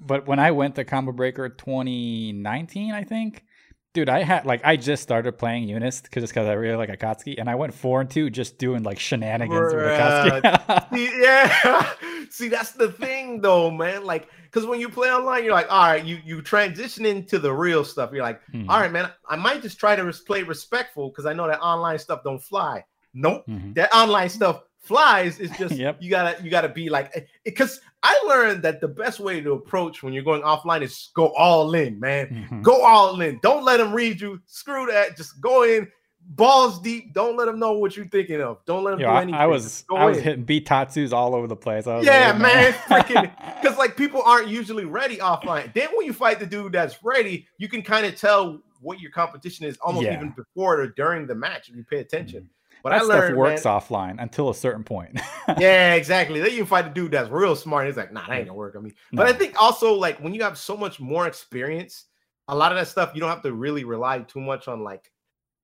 but 0.00 0.26
when 0.26 0.38
I 0.38 0.50
went 0.50 0.76
to 0.76 0.84
Combo 0.84 1.12
Breaker 1.12 1.48
2019, 1.48 2.92
I 2.92 3.04
think, 3.04 3.44
dude, 3.92 4.08
I 4.08 4.22
had 4.22 4.46
like 4.46 4.62
I 4.64 4.76
just 4.76 5.02
started 5.02 5.38
playing 5.38 5.68
UNIST 5.68 6.04
because 6.04 6.22
just 6.22 6.32
because 6.32 6.48
I 6.48 6.54
really 6.54 6.76
like 6.76 6.88
Akatsuki, 6.88 7.36
and 7.38 7.48
I 7.48 7.54
went 7.54 7.74
four 7.74 8.00
and 8.00 8.10
two 8.10 8.30
just 8.30 8.58
doing 8.58 8.82
like 8.82 8.98
shenanigans 8.98 9.74
with 9.74 9.84
Akatsuki. 9.84 10.90
Yeah. 10.92 11.92
See, 12.30 12.48
that's 12.48 12.72
the 12.72 12.90
thing 12.90 13.40
though, 13.40 13.70
man. 13.70 14.04
Like, 14.04 14.28
because 14.52 14.66
when 14.66 14.80
you 14.80 14.88
play 14.88 15.10
online, 15.12 15.44
you're 15.44 15.52
like, 15.54 15.70
all 15.70 15.84
right, 15.86 16.04
you 16.04 16.18
you 16.24 16.42
transition 16.42 17.06
into 17.06 17.38
the 17.38 17.52
real 17.52 17.84
stuff. 17.84 18.10
You're 18.12 18.22
like, 18.24 18.40
Mhm. 18.52 18.66
all 18.68 18.80
right, 18.80 18.90
man, 18.90 19.10
I 19.28 19.36
might 19.36 19.62
just 19.62 19.78
try 19.78 19.94
to 19.96 20.02
res- 20.04 20.20
play 20.20 20.42
respectful 20.42 21.08
because 21.10 21.26
I 21.26 21.32
know 21.32 21.46
that 21.46 21.60
online 21.60 21.98
stuff 21.98 22.22
don't 22.24 22.42
fly. 22.42 22.84
Nope, 23.14 23.44
Mhm. 23.48 23.74
that 23.74 23.92
online 23.94 24.28
stuff 24.28 24.62
flies. 24.80 25.38
It's 25.40 25.56
just 25.58 25.74
Yep. 25.84 25.98
you 26.00 26.10
gotta 26.10 26.42
you 26.42 26.50
gotta 26.50 26.68
be 26.68 26.88
like 26.88 27.28
because 27.44 27.80
I 28.02 28.18
learned 28.26 28.62
that 28.62 28.80
the 28.80 28.88
best 28.88 29.20
way 29.20 29.40
to 29.42 29.52
approach 29.52 30.02
when 30.02 30.12
you're 30.14 30.22
going 30.24 30.42
offline 30.42 30.82
is 30.82 31.10
go 31.14 31.28
all 31.34 31.74
in, 31.74 32.00
man. 32.00 32.48
Mhm. 32.50 32.62
Go 32.62 32.82
all 32.82 33.20
in. 33.20 33.38
Don't 33.42 33.62
let 33.64 33.76
them 33.76 33.92
read 33.92 34.20
you. 34.20 34.40
Screw 34.46 34.86
that. 34.86 35.16
Just 35.16 35.40
go 35.40 35.64
in, 35.64 35.86
balls 36.28 36.80
deep. 36.80 37.12
Don't 37.12 37.36
let 37.36 37.46
them 37.46 37.58
know 37.58 37.72
what 37.72 37.96
you're 37.96 38.06
thinking 38.06 38.40
of. 38.40 38.58
Don't 38.66 38.84
let 38.84 38.92
them 38.92 39.00
Yo, 39.00 39.10
do 39.10 39.16
anything. 39.16 39.34
I 39.34 39.46
was 39.46 39.84
I 39.94 40.04
was 40.04 40.18
in. 40.18 40.24
hitting 40.24 40.44
beat 40.44 40.66
tatsus 40.66 41.12
all 41.12 41.34
over 41.34 41.46
the 41.46 41.56
place. 41.56 41.86
I 41.86 41.96
was 41.96 42.06
Yeah, 42.06 42.26
like, 42.26 42.34
"Oh, 42.34 42.38
man, 42.38 42.72
freaking- 42.72 43.32
Because 43.62 43.76
like 43.78 43.96
people 43.96 44.22
aren't 44.22 44.48
usually 44.48 44.84
ready 44.84 45.16
offline. 45.18 45.72
Then 45.74 45.88
when 45.96 46.06
you 46.06 46.12
fight 46.12 46.38
the 46.40 46.46
dude 46.46 46.72
that's 46.72 47.02
ready, 47.02 47.46
you 47.58 47.68
can 47.68 47.82
kind 47.82 48.06
of 48.06 48.16
tell 48.16 48.60
what 48.80 49.00
your 49.00 49.10
competition 49.10 49.66
is 49.66 49.76
almost 49.82 50.06
Yeah. 50.06 50.14
even 50.14 50.30
before 50.30 50.80
or 50.80 50.86
during 50.88 51.26
the 51.26 51.34
match 51.34 51.68
if 51.68 51.76
you 51.76 51.84
pay 51.84 51.98
attention. 51.98 52.42
Mm. 52.44 52.48
But 52.82 52.90
that 52.90 53.02
I 53.02 53.04
stuff 53.04 53.08
learned, 53.18 53.36
works 53.36 53.64
man- 53.66 53.74
offline 53.80 54.16
until 54.22 54.48
a 54.48 54.54
certain 54.54 54.84
point. 54.84 55.20
yeah, 55.58 55.92
exactly. 55.94 56.40
Then 56.40 56.52
you 56.52 56.64
fight 56.64 56.86
a 56.86 56.88
dude 56.88 57.10
that's 57.12 57.28
real 57.28 57.54
smart. 57.54 57.86
He's 57.86 57.96
like, 57.98 58.10
nah, 58.10 58.26
that 58.26 58.34
ain't 58.38 58.46
gonna 58.46 58.56
work 58.56 58.74
on 58.76 58.82
me. 58.84 58.92
But 59.12 59.26
I 59.26 59.34
think 59.34 59.60
also 59.60 59.92
like 59.92 60.18
when 60.20 60.32
you 60.32 60.42
have 60.44 60.56
so 60.56 60.76
much 60.78 60.98
more 60.98 61.26
experience, 61.26 62.06
a 62.48 62.56
lot 62.56 62.72
of 62.72 62.78
that 62.78 62.88
stuff 62.88 63.10
you 63.14 63.20
don't 63.20 63.28
have 63.28 63.42
to 63.42 63.52
really 63.52 63.84
rely 63.84 64.20
too 64.20 64.40
much 64.40 64.66
on 64.66 64.82
like 64.82 65.12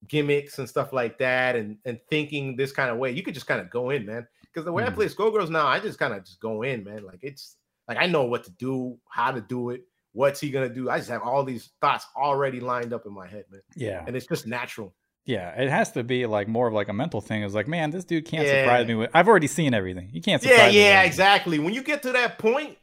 gimmicks 0.09 0.59
and 0.59 0.69
stuff 0.69 0.93
like 0.93 1.19
that 1.19 1.57
and 1.57 1.79
and 1.85 1.99
thinking 2.11 2.57
this 2.57 2.73
kind 2.73 2.91
of 2.91 2.99
way. 2.99 3.11
You 3.13 3.23
could 3.23 3.35
just 3.35 3.47
kind 3.47 3.61
of 3.61 3.71
go 3.71 3.91
in, 3.91 4.07
man. 4.07 4.27
Because 4.43 4.65
the 4.65 4.73
way 4.73 4.85
I 4.85 4.91
Mhm. 4.91 4.95
play 4.95 5.07
Skullgirls 5.07 5.51
now, 5.51 5.67
I 5.67 5.81
just 5.81 5.99
kind 5.99 6.15
of 6.15 6.25
just 6.25 6.41
go 6.41 6.63
in, 6.63 6.85
man. 6.85 7.05
Like 7.05 7.19
it's 7.23 7.57
like 7.89 7.99
I 7.99 8.07
know 8.07 8.25
what 8.25 8.45
to 8.45 8.51
do, 8.53 8.99
how 9.09 9.31
to 9.33 9.41
do 9.41 9.71
it, 9.71 9.83
what's 10.13 10.41
he 10.41 10.51
gonna 10.51 10.69
do. 10.69 10.89
I 10.91 10.99
just 10.99 11.11
have 11.11 11.23
all 11.23 11.45
these 11.45 11.71
thoughts 11.81 12.07
already 12.17 12.61
lined 12.61 12.93
up 12.93 13.07
in 13.07 13.13
my 13.13 13.27
head, 13.29 13.45
man. 13.51 13.61
yeah, 13.77 14.03
And 14.07 14.17
it's 14.17 14.27
just 14.27 14.47
natural. 14.47 14.95
yeah. 15.27 15.51
It 15.61 15.69
has 15.69 15.93
to 15.93 16.03
be 16.05 16.25
like 16.27 16.49
more 16.49 16.69
of 16.69 16.75
like 16.75 16.89
a 16.89 16.93
mental 16.95 17.21
thing. 17.21 17.43
It's 17.43 17.55
like, 17.55 17.69
man, 17.69 17.91
this 17.91 18.05
dude 18.05 18.25
can't 18.25 18.47
Yeah. 18.47 18.63
surprise 18.63 18.87
me 18.87 18.95
with. 18.95 19.11
I've 19.13 19.29
already 19.29 19.47
seen 19.49 19.75
everything. 19.75 20.09
You 20.13 20.23
can't. 20.23 20.43
Yeah, 20.43 20.51
Surprise 20.51 20.75
yeah, 20.75 20.83
everything. 20.85 21.07
exactly. 21.07 21.59
When 21.59 21.75
you 21.75 21.83
get 21.83 22.03
to 22.05 22.13
that 22.13 22.39
point 22.39 22.79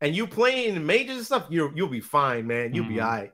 and 0.00 0.14
you 0.14 0.26
playing 0.26 0.84
majors 0.86 1.16
and 1.16 1.26
stuff, 1.26 1.46
you'll 1.50 1.72
you'll 1.74 1.88
be 1.88 2.00
fine, 2.00 2.46
man. 2.46 2.72
You'll 2.74 2.86
be 2.88 2.96
Mhm. 2.96 3.04
all 3.04 3.10
right. 3.10 3.32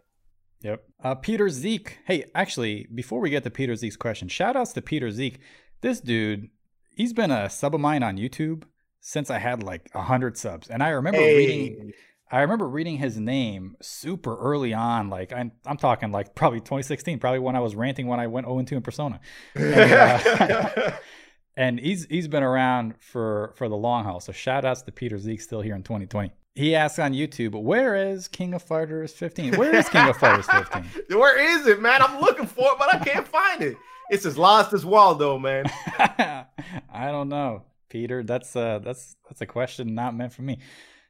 Yep. 0.63 0.85
Uh, 1.03 1.15
Peter 1.17 1.49
Zeke. 1.49 1.99
Hey, 2.07 2.25
actually, 2.35 2.87
before 2.95 3.21
we 3.21 3.31
get 3.31 3.45
to 3.45 3.51
Peter 3.51 3.75
Zeke's 3.75 3.97
question, 3.97 4.29
shout 4.29 4.57
outs 4.57 4.73
to 4.75 4.83
Peter 4.83 5.11
Zeke. 5.11 5.41
This 5.81 6.01
dude, 6.01 6.49
he's 6.95 7.13
been 7.13 7.31
a 7.31 7.51
sub 7.51 7.75
of 7.75 7.81
mine 7.81 8.03
on 8.03 8.17
YouTube 8.17 8.65
since 9.01 9.31
I 9.31 9.39
had 9.39 9.63
like 9.63 9.91
a 9.95 10.03
hundred 10.03 10.37
subs, 10.37 10.69
and 10.69 10.83
I 10.83 10.91
remember 10.91 11.21
reading. 11.21 11.93
I 12.31 12.41
remember 12.41 12.67
reading 12.67 12.97
his 12.97 13.19
name 13.19 13.77
super 13.83 14.39
early 14.39 14.73
on. 14.73 15.11
Like 15.11 15.35
I'm, 15.35 15.53
I'm 15.67 15.77
talking 15.77 16.13
like 16.13 16.35
probably 16.35 16.61
2016, 16.61 17.19
probably 17.19 17.41
when 17.41 17.57
I 17.57 17.61
was 17.61 17.75
ranting 17.75 18.07
when 18.07 18.21
I 18.21 18.27
went 18.27 18.47
0 18.47 18.63
2 18.63 18.77
in 18.77 18.83
Persona. 18.83 19.21
And, 19.55 19.93
uh, 19.93 20.93
and 21.57 21.79
he's 21.79 22.07
he's 22.07 22.29
been 22.29 22.43
around 22.43 22.95
for 23.01 23.53
for 23.57 23.69
the 23.69 23.77
long 23.77 24.05
haul. 24.05 24.21
So 24.21 24.33
shout 24.33 24.65
outs 24.65 24.81
to 24.83 24.93
Peter 24.93 25.19
Zeke 25.19 25.43
still 25.43 25.61
here 25.61 25.75
in 25.75 25.83
2020. 25.83 26.33
He 26.55 26.75
asks 26.75 26.99
on 26.99 27.13
YouTube, 27.15 27.61
where 27.61 27.97
is 27.97 28.29
King 28.29 28.53
of 28.53 28.63
Fighters 28.63 29.13
15? 29.13 29.57
Where 29.57 29.75
is 29.75 29.89
King 29.89 30.09
of 30.09 30.17
Fighters 30.19 30.47
15? 30.47 30.85
Where 31.19 31.59
is 31.59 31.67
it, 31.67 31.81
man? 31.81 32.03
I'm 32.03 32.21
looking 32.21 32.47
for 32.47 32.73
it, 32.73 32.79
but 32.79 32.95
I 32.95 32.99
can't 32.99 33.27
find 33.27 33.63
it. 33.63 33.77
It's 34.11 34.27
as 34.27 34.37
lost 34.37 34.75
as 34.75 34.85
Waldo, 34.85 35.39
man. 35.39 35.65
I 35.99 36.45
don't 37.11 37.31
know, 37.31 37.63
Peter. 37.89 38.23
That's 38.23 38.55
uh 38.55 38.81
that's 38.81 39.17
that's 39.27 39.41
a 39.41 39.47
question 39.47 39.95
not 39.95 40.15
meant 40.15 40.35
for 40.35 40.43
me. 40.43 40.59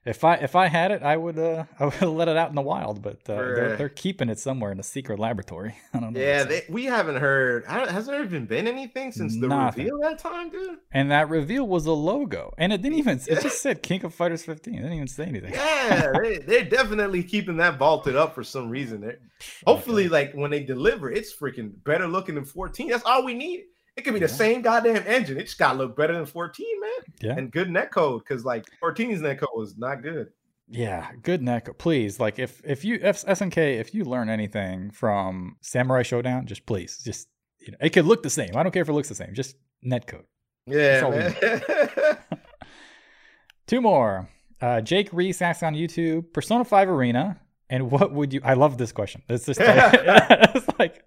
If 0.05 0.25
I 0.25 0.35
if 0.35 0.57
I 0.57 0.67
had 0.67 0.91
it, 0.91 1.03
I 1.03 1.17
would 1.17 1.39
uh 1.39 1.65
I 1.79 1.85
would 1.85 2.03
let 2.03 2.27
it 2.29 2.37
out 2.37 2.49
in 2.49 2.57
the 2.57 2.63
wild, 2.63 3.03
but 3.03 3.19
uh, 3.29 3.37
they're, 3.37 3.77
they're 3.77 3.89
keeping 3.89 4.29
it 4.29 4.39
somewhere 4.39 4.73
in 4.73 4.81
a 4.81 4.83
secret 4.83 5.19
laboratory. 5.21 5.77
I 5.95 6.01
don't 6.01 6.13
know. 6.13 6.21
Yeah, 6.21 6.43
they, 6.43 6.65
we 6.69 6.87
haven't 6.87 7.17
heard. 7.17 7.65
Has 7.67 8.07
there 8.07 8.23
even 8.25 8.47
been 8.47 8.67
anything 8.67 9.13
since 9.13 9.39
the 9.39 9.47
Nothing. 9.47 9.85
reveal 9.85 10.01
that 10.01 10.19
time, 10.19 10.51
dude? 10.51 10.79
and 10.93 11.11
that 11.13 11.29
reveal 11.29 11.67
was 11.67 11.87
a 11.87 11.93
logo, 11.93 12.53
and 12.59 12.73
it 12.73 12.83
didn't 12.83 12.99
even. 12.99 13.21
It 13.29 13.43
just 13.43 13.63
said 13.63 13.83
King 13.83 14.05
of 14.05 14.13
Fighters 14.15 14.45
15. 14.45 14.75
It 14.75 14.77
didn't 14.79 14.93
even 14.93 15.07
say 15.07 15.25
anything. 15.25 15.53
Yeah, 15.53 16.13
they, 16.21 16.39
they're 16.39 16.65
definitely 16.65 17.23
keeping 17.23 17.57
that 17.59 17.79
vaulted 17.79 18.17
up 18.17 18.35
for 18.35 18.43
some 18.43 18.71
reason. 18.71 19.03
They're, 19.03 19.19
hopefully, 19.67 20.09
like 20.09 20.33
when 20.33 20.51
they 20.51 20.65
deliver, 20.65 21.11
it's 21.13 21.33
freaking 21.35 21.73
better 21.85 22.09
looking 22.09 22.35
than 22.35 22.45
14. 22.45 22.89
That's 22.89 23.05
all 23.05 23.25
we 23.25 23.35
need. 23.35 23.65
It 23.97 24.03
could 24.03 24.15
be 24.15 24.21
the 24.21 24.29
same 24.29 24.63
goddamn 24.63 25.05
engine. 25.07 25.39
It 25.39 25.45
just 25.45 25.59
got 25.59 25.73
to 25.73 25.79
look 25.79 25.97
better 25.97 26.15
than 26.15 26.25
14, 26.25 26.67
man. 26.81 26.91
Yeah. 27.21 27.35
And 27.37 27.53
good 27.53 27.69
netcode 27.69 28.21
because 28.21 28.45
like 28.45 28.65
14's 28.83 29.21
netcode 29.21 29.55
was 29.55 29.77
not 29.77 30.03
good. 30.03 30.29
Yeah, 30.69 31.11
good 31.23 31.43
neck. 31.43 31.69
Please, 31.77 32.19
like 32.19 32.39
if 32.39 32.63
if 32.65 32.83
you 32.83 32.99
if 33.03 33.23
SNK, 33.25 33.79
if 33.79 33.95
you 33.95 34.05
learn 34.05 34.31
anything 34.31 34.91
from 34.91 35.57
Samurai 35.61 36.03
Shodown, 36.03 36.47
just 36.47 36.65
please, 36.65 37.03
just 37.05 37.29
you 37.59 37.73
know, 37.73 37.79
it 37.81 37.91
could 37.91 38.07
look 38.07 38.23
the 38.23 38.31
same. 38.31 38.57
I 38.57 38.63
don't 38.63 38.73
care 38.73 38.81
if 38.81 38.89
it 38.89 38.95
looks 38.95 39.11
the 39.11 39.15
same. 39.15 39.35
Just 39.35 39.57
netcode. 39.85 40.25
Yeah, 40.67 41.11
man. 41.11 42.19
Two 43.67 43.83
more. 43.83 44.31
Uh, 44.61 44.81
Jake 44.81 45.11
Reese 45.13 45.43
asks 45.43 45.63
on 45.63 45.75
YouTube, 45.75 46.33
Persona 46.33 46.65
5 46.65 46.89
Arena, 46.89 47.41
and 47.73 47.91
what 47.91 48.13
would 48.13 48.35
you? 48.35 48.43
I 48.45 48.53
love 48.53 48.77
this 48.77 48.93
question. 48.93 49.23
It's 49.31 49.47
just 49.47 49.59
it's 49.63 50.69
like, 50.79 51.03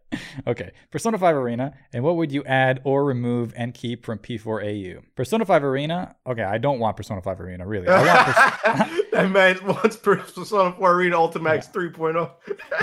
okay, 0.47 0.71
Persona 0.89 1.19
5 1.19 1.35
Arena, 1.35 1.75
and 1.93 2.03
what 2.03 2.15
would 2.15 2.31
you 2.31 2.43
add 2.43 2.81
or 2.83 3.05
remove 3.05 3.53
and 3.55 3.71
keep 3.71 4.03
from 4.03 4.17
P4AU? 4.17 5.03
Persona 5.15 5.45
5 5.45 5.63
Arena. 5.63 6.15
Okay, 6.25 6.41
I 6.41 6.57
don't 6.57 6.79
want 6.79 6.97
Persona 6.97 7.21
5 7.21 7.39
Arena 7.39 7.67
really. 7.67 7.87
I 7.87 8.03
want 8.03 8.89
Pers- 8.89 9.01
that 9.11 9.29
man 9.29 9.59
wants 9.63 9.95
Persona 9.95 10.73
4 10.73 10.91
Arena 10.91 11.17
Ultimax 11.17 11.69
oh. 11.75 11.79
3.0. 11.79 12.31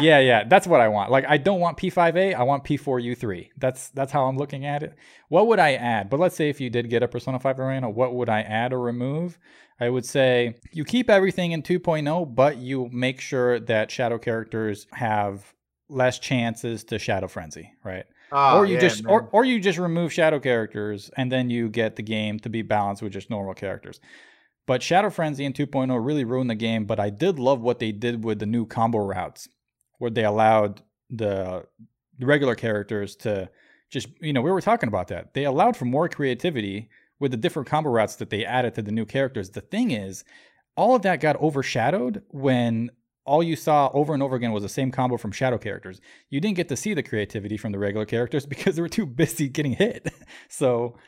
yeah, 0.01 0.21
yeah, 0.21 0.45
that's 0.45 0.69
what 0.69 0.81
I 0.81 0.87
want. 0.87 1.11
Like 1.11 1.25
I 1.29 1.37
don't 1.37 1.59
want 1.59 1.77
P5A, 1.77 2.37
I 2.37 2.43
want 2.45 2.63
P4U3. 2.63 3.51
That's 3.59 3.89
that's 3.89 4.13
how 4.13 4.27
I'm 4.27 4.37
looking 4.37 4.65
at 4.65 4.85
it. 4.85 4.95
What 5.29 5.49
would 5.49 5.59
I 5.59 5.75
add? 5.75 6.09
But 6.09 6.21
let's 6.21 6.37
say 6.37 6.49
if 6.49 6.61
you 6.61 6.71
did 6.71 6.89
get 6.89 7.03
a 7.03 7.09
Persona 7.09 7.41
5 7.41 7.59
Arena, 7.59 7.91
what 7.91 8.15
would 8.15 8.29
I 8.29 8.43
add 8.43 8.73
or 8.73 8.79
remove? 8.79 9.41
I 9.83 9.91
would 9.91 10.05
say 10.05 10.55
you 10.71 10.85
keep 10.85 11.11
everything 11.11 11.51
in 11.51 11.61
2.0, 11.61 12.37
but 12.37 12.59
you 12.59 12.89
make 12.93 13.21
sure 13.21 13.59
that 13.59 13.91
shadow 13.91 14.17
characters 14.17 14.87
have 14.93 15.53
less 15.89 16.21
chances 16.21 16.85
to 16.85 17.01
shadow 17.01 17.27
frenzy, 17.27 17.73
right? 17.83 18.05
Oh, 18.31 18.59
or 18.59 18.65
you 18.65 18.75
yeah, 18.75 18.81
just 18.81 19.03
man. 19.03 19.13
or, 19.13 19.29
or 19.33 19.45
you 19.45 19.59
just 19.59 19.81
remove 19.81 20.13
shadow 20.13 20.39
characters 20.39 21.11
and 21.17 21.33
then 21.33 21.51
you 21.51 21.69
get 21.69 21.97
the 21.97 22.03
game 22.05 22.39
to 22.41 22.49
be 22.49 22.63
balanced 22.63 23.03
with 23.03 23.13
just 23.13 23.29
normal 23.29 23.55
characters. 23.55 23.99
But 24.67 24.85
Shadow 24.85 25.11
Frenzy 25.11 25.45
in 25.45 25.53
2.0 25.53 26.07
really 26.07 26.23
ruined 26.23 26.49
the 26.49 26.55
game, 26.55 26.85
but 26.85 27.01
I 27.01 27.11
did 27.11 27.41
love 27.41 27.61
what 27.61 27.81
they 27.81 27.91
did 27.91 28.23
with 28.23 28.39
the 28.39 28.47
new 28.47 28.65
combo 28.65 28.99
routes 28.99 29.49
where 29.99 30.13
they 30.13 30.25
allowed 30.25 30.83
the 31.11 31.67
the 32.21 32.27
regular 32.27 32.55
characters 32.55 33.17
to 33.17 33.51
just 33.91 34.07
you 34.21 34.33
know, 34.33 34.43
we 34.43 34.53
were 34.53 34.61
talking 34.61 34.89
about 34.89 35.09
that. 35.09 35.35
They 35.35 35.45
allowed 35.45 35.77
for 35.77 35.87
more 35.87 36.09
creativity 36.09 36.89
with 37.23 37.31
the 37.31 37.36
different 37.36 37.69
combo 37.69 37.89
routes 37.89 38.16
that 38.16 38.31
they 38.31 38.44
added 38.44 38.74
to 38.74 38.82
the 38.82 38.90
new 38.90 39.07
characters. 39.07 39.51
The 39.51 39.61
thing 39.61 39.93
is, 39.93 40.24
all 40.77 40.97
of 40.97 41.03
that 41.03 41.20
got 41.20 41.40
overshadowed 41.40 42.23
when 42.31 42.90
all 43.24 43.44
you 43.44 43.55
saw 43.55 43.90
over 43.94 44.12
and 44.12 44.24
over 44.24 44.35
again 44.35 44.51
was 44.51 44.65
the 44.65 44.69
same 44.69 44.90
combo 44.90 45.16
from 45.16 45.31
shadow 45.31 45.57
characters. 45.57 46.01
You 46.31 46.40
didn't 46.40 46.57
get 46.57 46.69
to 46.70 46.77
see 46.77 46.94
the 46.94 47.03
creativity 47.05 47.57
from 47.57 47.70
the 47.70 47.78
regular 47.78 48.07
characters 48.07 48.44
because 48.55 48.74
they 48.74 48.82
were 48.82 48.89
too 48.89 49.07
busy 49.07 49.49
getting 49.49 49.73
hit. 49.73 50.12
So 50.49 50.99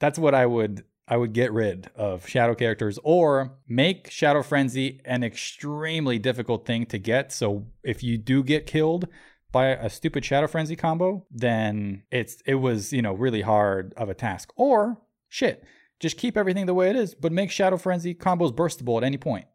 that's 0.00 0.18
what 0.18 0.34
I 0.34 0.44
would 0.44 0.84
I 1.06 1.16
would 1.16 1.32
get 1.32 1.52
rid 1.52 1.88
of 1.94 2.28
shadow 2.28 2.54
characters 2.54 2.98
or 3.04 3.56
make 3.68 4.10
Shadow 4.10 4.42
Frenzy 4.42 5.00
an 5.04 5.22
extremely 5.22 6.18
difficult 6.18 6.66
thing 6.66 6.86
to 6.86 6.98
get. 6.98 7.32
So 7.32 7.66
if 7.84 8.02
you 8.02 8.18
do 8.18 8.42
get 8.42 8.66
killed 8.66 9.08
by 9.52 9.68
a 9.68 9.88
stupid 9.88 10.24
Shadow 10.24 10.46
Frenzy 10.48 10.76
combo, 10.76 11.26
then 11.30 12.02
it's 12.10 12.42
it 12.46 12.56
was, 12.56 12.92
you 12.92 13.02
know, 13.02 13.12
really 13.12 13.42
hard 13.42 13.94
of 13.96 14.08
a 14.08 14.14
task. 14.14 14.52
Or 14.56 14.98
shit, 15.32 15.64
just 15.98 16.18
keep 16.18 16.36
everything 16.36 16.66
the 16.66 16.74
way 16.74 16.90
it 16.90 16.96
is, 16.96 17.14
but 17.14 17.32
make 17.32 17.50
Shadow 17.50 17.78
Frenzy 17.78 18.14
combos 18.14 18.54
burstable 18.54 18.98
at 18.98 19.04
any 19.04 19.16
point. 19.16 19.46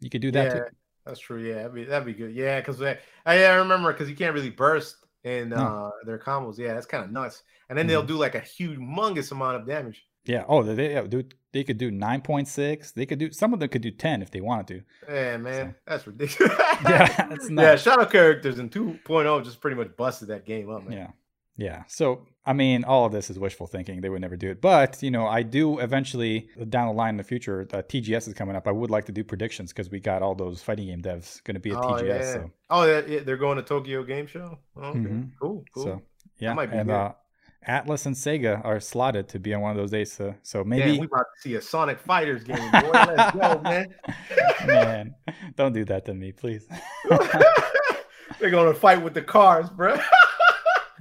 You 0.00 0.08
could 0.08 0.22
do 0.22 0.30
that 0.30 0.44
yeah, 0.46 0.54
too. 0.54 0.64
that's 1.04 1.20
true. 1.20 1.42
Yeah, 1.46 1.56
that'd 1.56 1.74
be, 1.74 1.84
that'd 1.84 2.06
be 2.06 2.14
good. 2.14 2.34
Yeah, 2.34 2.58
because 2.60 2.80
I, 2.80 2.96
I 3.26 3.44
I 3.44 3.54
remember 3.56 3.92
because 3.92 4.08
you 4.08 4.16
can't 4.16 4.34
really 4.34 4.48
burst 4.50 4.96
in 5.24 5.52
uh, 5.52 5.90
their 6.06 6.18
combos. 6.18 6.56
Yeah, 6.56 6.72
that's 6.72 6.86
kind 6.86 7.04
of 7.04 7.12
nuts. 7.12 7.42
And 7.68 7.78
then 7.78 7.84
Mm-hmm. 7.84 7.90
they'll 7.90 8.02
do 8.02 8.16
like 8.16 8.34
a 8.34 8.40
humongous 8.40 9.30
amount 9.30 9.56
of 9.56 9.66
damage. 9.66 10.06
Yeah. 10.24 10.44
Oh, 10.48 10.62
they 10.62 10.74
they, 10.74 11.06
do, 11.06 11.22
they 11.52 11.64
could 11.64 11.76
do 11.78 11.90
nine 11.90 12.22
point 12.22 12.48
six. 12.48 12.92
They 12.92 13.04
could 13.04 13.18
do 13.18 13.30
some 13.30 13.52
of 13.52 13.60
them 13.60 13.68
could 13.68 13.82
do 13.82 13.90
ten 13.90 14.22
if 14.22 14.30
they 14.30 14.40
wanted 14.40 14.66
to. 14.68 15.14
Yeah, 15.14 15.36
man, 15.36 15.74
that's 15.86 16.06
ridiculous. 16.06 16.56
Yeah, 16.84 17.28
it's 17.30 17.50
yeah, 17.50 17.76
shadow 17.76 18.06
characters 18.06 18.58
in 18.58 18.70
2.0 18.70 19.44
just 19.44 19.60
pretty 19.60 19.76
much 19.76 19.94
busted 19.96 20.28
that 20.28 20.46
game 20.46 20.70
up, 20.70 20.84
man. 20.88 20.96
Yeah. 20.96 21.10
Yeah. 21.56 21.82
So, 21.88 22.26
I 22.46 22.54
mean, 22.54 22.84
all 22.84 23.04
of 23.04 23.12
this 23.12 23.28
is 23.28 23.38
wishful 23.38 23.66
thinking. 23.66 24.00
They 24.00 24.08
would 24.08 24.22
never 24.22 24.36
do 24.36 24.50
it. 24.50 24.62
But, 24.62 25.02
you 25.02 25.10
know, 25.10 25.26
I 25.26 25.42
do 25.42 25.78
eventually 25.78 26.48
down 26.70 26.86
the 26.88 26.94
line 26.94 27.10
in 27.10 27.16
the 27.18 27.22
future, 27.24 27.68
uh, 27.72 27.82
TGS 27.82 28.28
is 28.28 28.34
coming 28.34 28.56
up. 28.56 28.66
I 28.66 28.72
would 28.72 28.90
like 28.90 29.04
to 29.06 29.12
do 29.12 29.22
predictions 29.22 29.72
because 29.72 29.90
we 29.90 30.00
got 30.00 30.22
all 30.22 30.34
those 30.34 30.62
fighting 30.62 30.86
game 30.86 31.02
devs 31.02 31.44
going 31.44 31.54
to 31.54 31.60
be 31.60 31.70
at 31.72 31.76
Oh, 31.76 31.80
TGS. 31.92 32.06
yeah. 32.08 32.32
So, 32.32 32.50
Oh, 32.70 32.84
yeah, 32.86 33.02
yeah, 33.06 33.20
they're 33.20 33.36
going 33.36 33.56
to 33.58 33.62
Tokyo 33.62 34.02
Game 34.04 34.26
Show. 34.26 34.58
Oh, 34.76 34.80
okay, 34.88 34.98
Mhm. 35.00 35.30
cool, 35.40 35.64
cool. 35.74 35.84
so 35.84 36.02
yeah. 36.38 36.54
might 36.54 36.70
be 36.70 36.78
and 36.78 36.90
uh, 36.90 37.12
Atlus 37.68 38.06
and 38.06 38.16
Sega 38.16 38.64
are 38.64 38.80
slotted 38.80 39.28
to 39.28 39.38
be 39.38 39.52
on 39.52 39.60
one 39.60 39.72
of 39.72 39.76
those 39.76 39.90
days. 39.90 40.10
So, 40.10 40.34
so 40.42 40.64
Maybe 40.64 40.84
maybe, 40.86 40.98
we 41.00 41.06
about 41.06 41.26
to 41.34 41.40
see 41.42 41.54
a 41.56 41.60
Sonic 41.60 42.00
Fighters 42.00 42.42
game, 42.42 42.56
boy. 42.70 42.90
Let's 42.90 43.36
go, 43.36 43.60
man. 43.62 43.94
man, 44.66 45.14
don't 45.56 45.74
do 45.74 45.84
that 45.84 46.06
to 46.06 46.14
me, 46.14 46.32
please. 46.32 46.66
they're 48.40 48.50
going 48.50 48.72
to 48.72 48.78
fight 48.80 49.02
with 49.02 49.12
the 49.12 49.20
cars, 49.22 49.68
bro. 49.68 49.96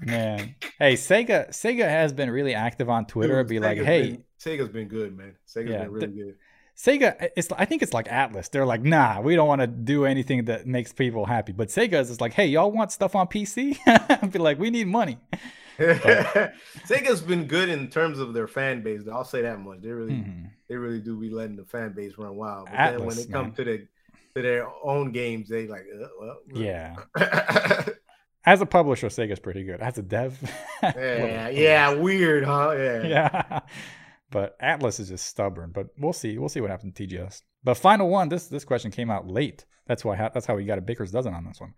man. 0.06 0.56
Hey, 0.78 0.94
Sega, 0.94 1.50
Sega 1.50 1.88
has 1.88 2.14
been 2.14 2.30
really 2.30 2.54
active 2.54 2.90
on 2.90 3.06
Twitter. 3.06 3.38
Dude, 3.44 3.48
be 3.50 3.60
like, 3.60 3.78
hey, 3.78 4.12
been- 4.12 4.24
Sega's 4.40 4.70
been 4.70 4.88
good, 4.88 5.16
man. 5.18 5.36
Sega's 5.48 5.70
Yeah, 5.72 5.84
been 5.84 5.92
really 5.92 6.08
good. 6.08 6.36
Sega, 6.78 7.30
it's 7.36 7.50
I 7.58 7.66
think 7.66 7.82
it's 7.82 7.94
like 7.94 8.08
Atlus. 8.08 8.50
They're 8.50 8.66
like, 8.66 8.82
nah, 8.84 9.20
we 9.20 9.36
don't 9.36 9.48
want 9.50 9.60
to 9.60 9.68
do 9.68 10.06
anything 10.06 10.46
that 10.46 10.66
makes 10.66 10.94
people 10.94 11.26
happy. 11.26 11.52
But 11.52 11.68
Sega's 11.68 12.10
is 12.10 12.22
like, 12.22 12.32
hey, 12.34 12.46
y'all 12.48 12.72
want 12.72 12.92
stuff 12.94 13.16
on 13.16 13.28
PC? 13.28 13.78
I'd 13.86 14.32
be 14.32 14.40
like, 14.40 14.58
we 14.60 14.70
need 14.70 14.88
money. 14.88 15.18
Sega's 15.80 17.22
been 17.22 17.46
good 17.46 17.70
in 17.70 17.90
terms 17.90 18.20
of 18.20 18.34
their 18.34 18.48
fan 18.48 18.82
base. 18.82 19.02
I'll 19.12 19.24
say 19.26 19.42
that 19.42 19.60
much. 19.60 19.82
They 19.82 19.90
really, 19.90 20.14
Mhm. 20.14 20.50
they 20.70 20.76
really 20.76 21.00
do 21.00 21.18
be 21.20 21.30
letting 21.30 21.56
the 21.58 21.66
fan 21.66 21.94
base 21.94 22.14
run 22.18 22.36
wild. 22.36 22.68
But 22.72 22.92
then 22.98 23.06
when 23.06 23.18
it 23.18 23.32
comes 23.32 23.56
to 23.58 23.64
the 23.64 23.88
to 24.36 24.42
their 24.44 24.68
own 24.84 25.12
games, 25.12 25.50
they 25.50 25.68
like, 25.68 25.86
uh, 26.02 26.08
well, 26.20 26.38
Yeah. 26.54 26.96
As 28.46 28.62
a 28.62 28.66
publisher, 28.66 29.08
Sega's 29.08 29.40
pretty 29.40 29.64
good. 29.64 29.82
As 29.82 29.98
a 29.98 30.02
dev, 30.02 30.40
yeah, 30.84 31.50
yeah, 31.50 31.94
weird, 31.94 32.44
huh? 32.46 32.74
Yeah, 32.78 33.04
yeah. 33.06 33.60
But 34.32 34.60
Atlus 34.60 35.00
is 35.00 35.10
just 35.10 35.26
stubborn. 35.26 35.72
But 35.72 35.88
we'll 35.98 36.14
see. 36.14 36.38
We'll 36.38 36.50
see 36.50 36.62
what 36.62 36.70
happens 36.70 36.94
to 36.94 37.08
TGS. 37.08 37.42
But 37.64 37.76
final 37.76 38.10
one. 38.10 38.30
This 38.30 38.46
this 38.48 38.64
question 38.64 38.92
came 38.92 39.10
out 39.10 39.28
late. 39.28 39.66
That's 39.88 40.06
why 40.06 40.16
that's 40.16 40.46
how 40.46 40.56
we 40.56 40.66
got 40.66 40.78
a 40.78 40.82
Baker's 40.82 41.12
dozen 41.12 41.34
on 41.34 41.46
this 41.46 41.60
one. 41.60 41.74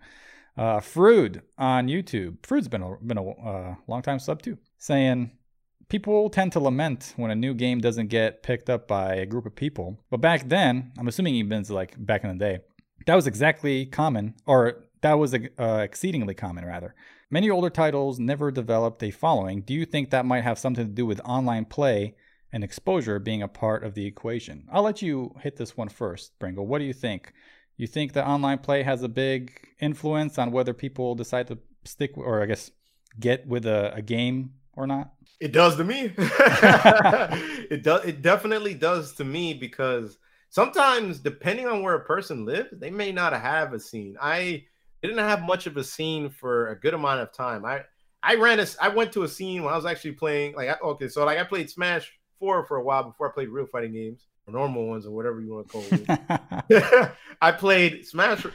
Uh, 0.57 0.79
Frood 0.79 1.41
on 1.57 1.87
YouTube. 1.87 2.39
Frood's 2.41 2.67
been 2.67 2.83
a 2.83 2.97
been 2.97 3.17
a 3.17 3.29
uh, 3.29 3.75
long 3.87 4.01
time 4.01 4.19
sub 4.19 4.41
too, 4.41 4.57
saying 4.77 5.31
people 5.87 6.29
tend 6.29 6.51
to 6.53 6.59
lament 6.59 7.13
when 7.15 7.31
a 7.31 7.35
new 7.35 7.53
game 7.53 7.79
doesn't 7.79 8.07
get 8.07 8.43
picked 8.43 8.69
up 8.69 8.87
by 8.87 9.15
a 9.15 9.25
group 9.25 9.45
of 9.45 9.55
people. 9.55 9.97
But 10.09 10.21
back 10.21 10.49
then, 10.49 10.91
I'm 10.97 11.07
assuming 11.07 11.35
he 11.35 11.43
means 11.43 11.71
like 11.71 11.95
back 11.97 12.23
in 12.23 12.37
the 12.37 12.43
day, 12.43 12.59
that 13.05 13.15
was 13.15 13.27
exactly 13.27 13.85
common, 13.85 14.35
or 14.45 14.85
that 15.01 15.13
was 15.13 15.33
uh, 15.33 15.79
exceedingly 15.83 16.33
common 16.33 16.65
rather. 16.65 16.95
Many 17.29 17.49
older 17.49 17.69
titles 17.69 18.19
never 18.19 18.51
developed 18.51 19.01
a 19.03 19.11
following. 19.11 19.61
Do 19.61 19.73
you 19.73 19.85
think 19.85 20.09
that 20.09 20.25
might 20.25 20.43
have 20.43 20.59
something 20.59 20.85
to 20.85 20.91
do 20.91 21.05
with 21.05 21.21
online 21.23 21.65
play 21.65 22.15
and 22.51 22.63
exposure 22.63 23.19
being 23.19 23.41
a 23.41 23.47
part 23.47 23.83
of 23.83 23.93
the 23.93 24.05
equation? 24.05 24.67
I'll 24.71 24.83
let 24.83 25.01
you 25.01 25.35
hit 25.39 25.55
this 25.55 25.77
one 25.77 25.89
first, 25.89 26.37
Pringle. 26.39 26.67
What 26.67 26.79
do 26.79 26.85
you 26.85 26.93
think? 26.93 27.33
You 27.77 27.87
think 27.87 28.13
that 28.13 28.27
online 28.27 28.59
play 28.59 28.83
has 28.83 29.01
a 29.01 29.09
big 29.09 29.69
influence 29.79 30.37
on 30.37 30.51
whether 30.51 30.73
people 30.73 31.15
decide 31.15 31.47
to 31.47 31.57
stick, 31.83 32.17
or 32.17 32.43
I 32.43 32.45
guess 32.45 32.69
get 33.19 33.47
with 33.47 33.65
a, 33.65 33.93
a 33.95 34.01
game 34.01 34.51
or 34.73 34.85
not? 34.85 35.13
It 35.39 35.53
does 35.53 35.77
to 35.77 35.83
me. 35.83 36.13
it 36.17 37.81
does. 37.81 38.05
It 38.05 38.21
definitely 38.21 38.75
does 38.75 39.13
to 39.13 39.23
me 39.23 39.53
because 39.55 40.17
sometimes, 40.49 41.19
depending 41.19 41.65
on 41.65 41.81
where 41.81 41.95
a 41.95 42.05
person 42.05 42.45
lives, 42.45 42.69
they 42.73 42.91
may 42.91 43.11
not 43.11 43.33
have 43.33 43.73
a 43.73 43.79
scene. 43.79 44.17
I 44.21 44.65
didn't 45.07 45.17
have 45.19 45.41
much 45.41 45.67
of 45.67 45.77
a 45.77 45.83
scene 45.83 46.29
for 46.29 46.69
a 46.69 46.79
good 46.79 46.93
amount 46.93 47.21
of 47.21 47.33
time. 47.33 47.65
I 47.65 47.81
I 48.23 48.35
ran 48.35 48.59
a. 48.59 48.67
I 48.79 48.89
went 48.89 49.11
to 49.13 49.23
a 49.23 49.27
scene 49.27 49.63
when 49.63 49.73
I 49.73 49.75
was 49.77 49.85
actually 49.85 50.13
playing. 50.13 50.55
Like, 50.55 50.69
I- 50.69 50.79
okay, 50.87 51.07
so 51.07 51.25
like 51.25 51.39
I 51.39 51.43
played 51.43 51.69
Smash 51.69 52.11
Four 52.39 52.65
for 52.65 52.77
a 52.77 52.83
while 52.83 53.03
before 53.03 53.29
I 53.29 53.33
played 53.33 53.49
real 53.49 53.65
fighting 53.65 53.93
games 53.93 54.27
or 54.47 54.53
normal 54.53 54.87
ones 54.87 55.05
or 55.05 55.11
whatever 55.11 55.41
you 55.41 55.53
want 55.53 55.67
to 55.67 55.71
call 55.71 55.85
it. 55.91 57.11
I 57.41 57.51
played 57.51 58.05
Smash 58.05 58.45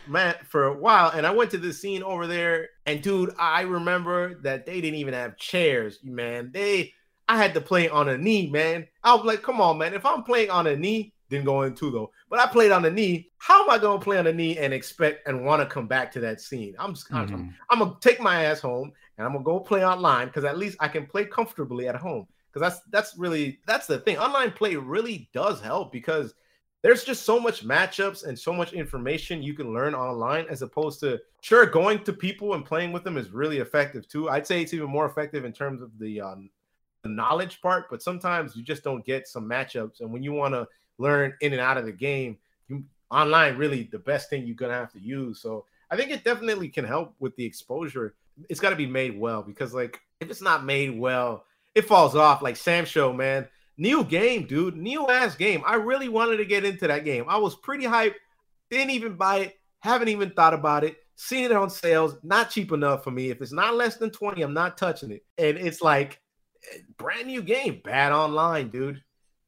for 0.48 0.66
a 0.66 0.76
while, 0.78 1.10
and 1.10 1.26
I 1.26 1.30
went 1.32 1.50
to 1.52 1.58
this 1.58 1.80
scene 1.80 2.02
over 2.02 2.26
there. 2.26 2.68
And 2.86 3.02
dude, 3.02 3.34
I 3.38 3.62
remember 3.62 4.40
that 4.42 4.66
they 4.66 4.80
didn't 4.80 4.98
even 5.00 5.14
have 5.14 5.36
chairs, 5.36 5.98
man. 6.04 6.50
They, 6.52 6.92
I 7.28 7.36
had 7.36 7.54
to 7.54 7.60
play 7.60 7.88
on 7.88 8.08
a 8.08 8.16
knee, 8.18 8.48
man. 8.48 8.86
I 9.02 9.14
was 9.14 9.24
like, 9.24 9.42
come 9.42 9.60
on, 9.60 9.78
man. 9.78 9.94
If 9.94 10.06
I'm 10.06 10.22
playing 10.22 10.50
on 10.50 10.66
a 10.68 10.76
knee, 10.76 11.12
Didn't 11.28 11.46
go 11.46 11.62
into 11.62 11.90
though. 11.90 12.10
But 12.30 12.38
I 12.38 12.46
played 12.46 12.70
on 12.70 12.82
the 12.82 12.90
knee. 12.90 13.30
How 13.38 13.64
am 13.64 13.70
I 13.70 13.78
gonna 13.78 14.00
play 14.00 14.18
on 14.18 14.26
the 14.26 14.32
knee 14.32 14.58
and 14.58 14.72
expect 14.72 15.26
and 15.26 15.44
want 15.44 15.60
to 15.60 15.66
come 15.66 15.88
back 15.88 16.12
to 16.12 16.20
that 16.20 16.40
scene? 16.40 16.74
I'm 16.78 16.94
just 16.94 17.12
I'm, 17.12 17.28
Mhm. 17.28 17.54
I'm 17.70 17.78
gonna 17.80 17.96
take 18.00 18.20
my 18.20 18.44
ass 18.44 18.60
home 18.60 18.92
and 19.18 19.26
I'm 19.26 19.32
gonna 19.32 19.44
go 19.44 19.58
play 19.58 19.84
online 19.84 20.28
because 20.28 20.44
at 20.44 20.58
least 20.58 20.76
I 20.80 20.88
can 20.88 21.06
play 21.06 21.24
comfortably 21.24 21.88
at 21.88 21.96
home. 21.96 22.26
Because 22.52 22.74
that's 22.74 22.86
that's 22.90 23.18
really 23.18 23.60
that's 23.66 23.86
the 23.86 23.98
thing. 23.98 24.18
Online 24.18 24.50
play 24.52 24.76
really 24.76 25.28
does 25.34 25.60
help 25.60 25.92
because 25.92 26.34
there's 26.82 27.02
just 27.02 27.24
so 27.24 27.40
much 27.40 27.66
matchups 27.66 28.24
and 28.24 28.38
so 28.38 28.52
much 28.52 28.72
information 28.72 29.42
you 29.42 29.54
can 29.54 29.72
learn 29.74 29.94
online 29.94 30.46
as 30.48 30.62
opposed 30.62 31.00
to 31.00 31.18
sure 31.40 31.66
going 31.66 32.04
to 32.04 32.12
people 32.12 32.54
and 32.54 32.64
playing 32.64 32.92
with 32.92 33.02
them 33.02 33.16
is 33.16 33.30
really 33.30 33.58
effective 33.58 34.06
too. 34.06 34.28
I'd 34.30 34.46
say 34.46 34.62
it's 34.62 34.72
even 34.72 34.88
more 34.88 35.06
effective 35.06 35.44
in 35.44 35.52
terms 35.52 35.82
of 35.82 35.98
the 35.98 36.20
um, 36.20 36.50
the 37.02 37.08
knowledge 37.08 37.60
part, 37.60 37.90
but 37.90 38.02
sometimes 38.02 38.54
you 38.56 38.62
just 38.62 38.84
don't 38.84 39.04
get 39.04 39.26
some 39.26 39.48
matchups. 39.48 40.00
And 40.00 40.12
when 40.12 40.22
you 40.22 40.32
want 40.32 40.54
to 40.54 40.66
learn 40.98 41.34
in 41.40 41.52
and 41.52 41.60
out 41.60 41.78
of 41.78 41.84
the 41.84 41.92
game, 41.92 42.38
you 42.68 42.84
online 43.10 43.56
really 43.56 43.84
the 43.84 43.98
best 43.98 44.30
thing 44.30 44.46
you're 44.46 44.56
gonna 44.56 44.74
have 44.74 44.92
to 44.92 45.00
use. 45.00 45.40
So 45.40 45.64
I 45.90 45.96
think 45.96 46.10
it 46.10 46.24
definitely 46.24 46.68
can 46.68 46.84
help 46.84 47.14
with 47.20 47.36
the 47.36 47.44
exposure. 47.44 48.14
It's 48.48 48.60
got 48.60 48.70
to 48.70 48.76
be 48.76 48.86
made 48.86 49.18
well 49.18 49.42
because 49.42 49.72
like 49.72 50.00
if 50.20 50.30
it's 50.30 50.42
not 50.42 50.64
made 50.64 50.98
well, 50.98 51.44
it 51.74 51.86
falls 51.86 52.16
off. 52.16 52.42
Like 52.42 52.56
SamSho, 52.56 53.14
man. 53.14 53.48
New 53.78 54.04
game, 54.04 54.46
dude. 54.46 54.76
New 54.76 55.08
ass 55.08 55.34
game. 55.36 55.62
I 55.66 55.74
really 55.74 56.08
wanted 56.08 56.38
to 56.38 56.44
get 56.44 56.64
into 56.64 56.86
that 56.88 57.04
game. 57.04 57.26
I 57.28 57.36
was 57.36 57.54
pretty 57.54 57.84
hyped. 57.84 58.14
Didn't 58.70 58.90
even 58.90 59.14
buy 59.14 59.38
it. 59.38 59.58
Haven't 59.80 60.08
even 60.08 60.30
thought 60.30 60.54
about 60.54 60.84
it. 60.84 60.96
Seen 61.14 61.44
it 61.44 61.52
on 61.52 61.70
sales. 61.70 62.16
Not 62.22 62.50
cheap 62.50 62.72
enough 62.72 63.04
for 63.04 63.10
me. 63.10 63.30
If 63.30 63.40
it's 63.40 63.52
not 63.52 63.74
less 63.74 63.96
than 63.96 64.10
20, 64.10 64.42
I'm 64.42 64.54
not 64.54 64.78
touching 64.78 65.10
it. 65.10 65.24
And 65.38 65.56
it's 65.58 65.82
like 65.82 66.20
eh, 66.72 66.78
brand 66.96 67.26
new 67.26 67.42
game. 67.42 67.80
Bad 67.84 68.12
online, 68.12 68.70
dude. 68.70 69.02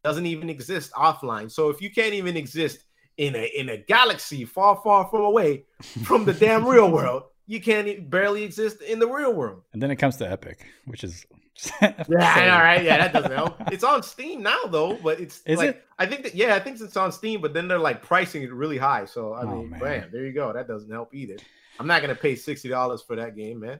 Doesn't 0.09 0.26
even 0.26 0.48
exist 0.48 0.90
offline. 0.93 1.51
So 1.51 1.68
if 1.68 1.82
you 1.82 1.90
can't 1.90 2.14
even 2.14 2.35
exist 2.36 2.78
in 3.18 3.35
a 3.35 3.44
in 3.60 3.68
a 3.68 3.76
galaxy 3.76 4.44
far, 4.47 4.80
far 4.82 5.06
from 5.10 5.22
away 5.22 5.64
from 6.05 6.24
the 6.24 6.32
damn 6.32 6.64
real 6.66 6.90
world, 6.90 7.24
you 7.47 7.60
can't 7.60 8.09
barely 8.09 8.43
exist 8.43 8.80
in 8.80 8.98
the 9.01 9.06
real 9.06 9.35
world. 9.35 9.62
And 9.74 9.82
then 9.82 9.90
it 9.90 9.97
comes 9.97 10.16
to 10.16 10.30
Epic, 10.30 10.66
which 10.86 11.05
is 11.05 11.26
Yeah, 11.82 12.55
all 12.56 12.62
right. 12.62 12.82
Yeah, 12.85 12.97
that 12.98 13.12
doesn't 13.12 13.32
help. 13.32 13.60
It's 13.74 13.85
on 13.85 14.02
Steam 14.02 14.43
now 14.43 14.62
though, 14.70 14.94
but 15.02 15.20
it's 15.20 15.43
Is 15.44 15.59
like 15.59 15.70
it? 15.70 15.85
I 15.98 16.06
think 16.06 16.22
that 16.22 16.35
yeah, 16.35 16.55
I 16.55 16.60
think 16.60 16.80
it's 16.80 16.97
on 16.97 17.12
Steam, 17.12 17.40
but 17.43 17.52
then 17.52 17.68
they're 17.68 17.78
like 17.90 18.01
pricing 18.02 18.43
it 18.43 18.52
really 18.52 18.78
high. 18.78 19.05
So 19.05 19.35
I 19.35 19.43
Oh, 19.43 19.47
mean, 19.56 19.70
man. 19.70 19.80
bam, 19.80 20.09
there 20.12 20.24
you 20.24 20.32
go. 20.32 20.52
That 20.55 20.68
doesn't 20.68 20.90
help 20.90 21.14
either. 21.14 21.36
I'm 21.78 21.86
not 21.86 22.01
gonna 22.01 22.14
pay 22.26 22.35
sixty 22.35 22.68
dollars 22.70 23.02
for 23.02 23.14
that 23.16 23.36
game, 23.36 23.60
man. 23.60 23.78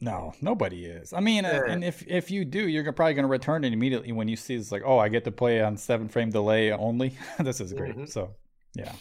No, 0.00 0.32
nobody 0.40 0.84
is. 0.84 1.12
I 1.12 1.20
mean, 1.20 1.44
uh, 1.44 1.62
Yeah. 1.66 1.72
and 1.72 1.82
if 1.82 2.06
if 2.06 2.30
you 2.30 2.44
do, 2.44 2.68
you're 2.68 2.92
probably 2.92 3.14
going 3.14 3.24
to 3.24 3.28
return 3.30 3.64
it 3.64 3.72
immediately 3.72 4.12
when 4.12 4.28
you 4.28 4.36
see 4.36 4.54
it's 4.54 4.70
like, 4.70 4.82
oh, 4.84 4.98
I 4.98 5.08
get 5.08 5.24
to 5.24 5.32
play 5.32 5.60
on 5.60 5.76
seven 5.76 6.08
frame 6.08 6.30
delay 6.30 6.70
only. 6.72 7.16
this 7.40 7.60
is 7.60 7.72
great. 7.72 7.96
Mhm. 7.96 8.08
So, 8.08 8.36
yeah, 8.76 8.92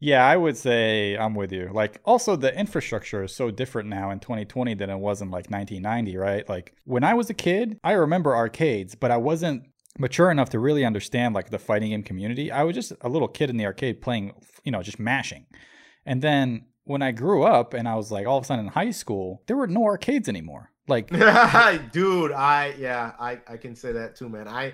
yeah, 0.00 0.26
I 0.26 0.36
would 0.36 0.56
say 0.56 1.16
I'm 1.16 1.34
with 1.34 1.52
you. 1.52 1.70
Like, 1.72 2.00
also 2.04 2.34
the 2.36 2.52
infrastructure 2.58 3.22
is 3.22 3.34
so 3.34 3.50
different 3.50 3.88
now 3.88 4.10
in 4.10 4.18
2020 4.18 4.74
than 4.74 4.90
it 4.90 4.96
was 4.98 5.22
in 5.22 5.30
like 5.30 5.48
1990, 5.50 6.16
right? 6.16 6.48
Like 6.48 6.74
when 6.84 7.04
I 7.04 7.14
was 7.14 7.30
a 7.30 7.34
kid, 7.34 7.78
I 7.84 7.92
remember 7.92 8.34
arcades, 8.34 8.94
but 8.96 9.10
I 9.10 9.16
wasn't 9.18 9.62
mature 9.98 10.30
enough 10.30 10.50
to 10.50 10.58
really 10.58 10.84
understand 10.84 11.34
like 11.34 11.50
the 11.50 11.58
fighting 11.58 11.90
game 11.90 12.02
community. 12.02 12.50
I 12.50 12.64
was 12.64 12.74
just 12.74 12.92
a 13.00 13.08
little 13.08 13.28
kid 13.28 13.48
in 13.48 13.56
the 13.56 13.64
arcade 13.64 14.02
playing, 14.02 14.32
you 14.64 14.72
know, 14.72 14.82
just 14.82 14.98
mashing. 14.98 15.46
And 16.04 16.20
then 16.20 16.66
when 16.86 17.02
I 17.02 17.12
grew 17.12 17.42
up 17.42 17.74
and 17.74 17.86
I 17.86 17.94
was 17.96 18.10
like 18.10 18.26
all 18.26 18.38
of 18.38 18.44
a 18.44 18.46
sudden 18.46 18.64
in 18.66 18.72
high 18.72 18.90
school, 18.92 19.42
there 19.46 19.56
were 19.56 19.66
no 19.66 19.84
arcades 19.84 20.28
anymore. 20.28 20.70
Like 20.88 21.08
Dude, 21.92 22.32
I 22.32 22.74
yeah, 22.78 23.12
I 23.20 23.40
I 23.46 23.56
can 23.58 23.74
say 23.76 23.92
that 23.92 24.16
too, 24.16 24.28
man. 24.28 24.48
I 24.48 24.72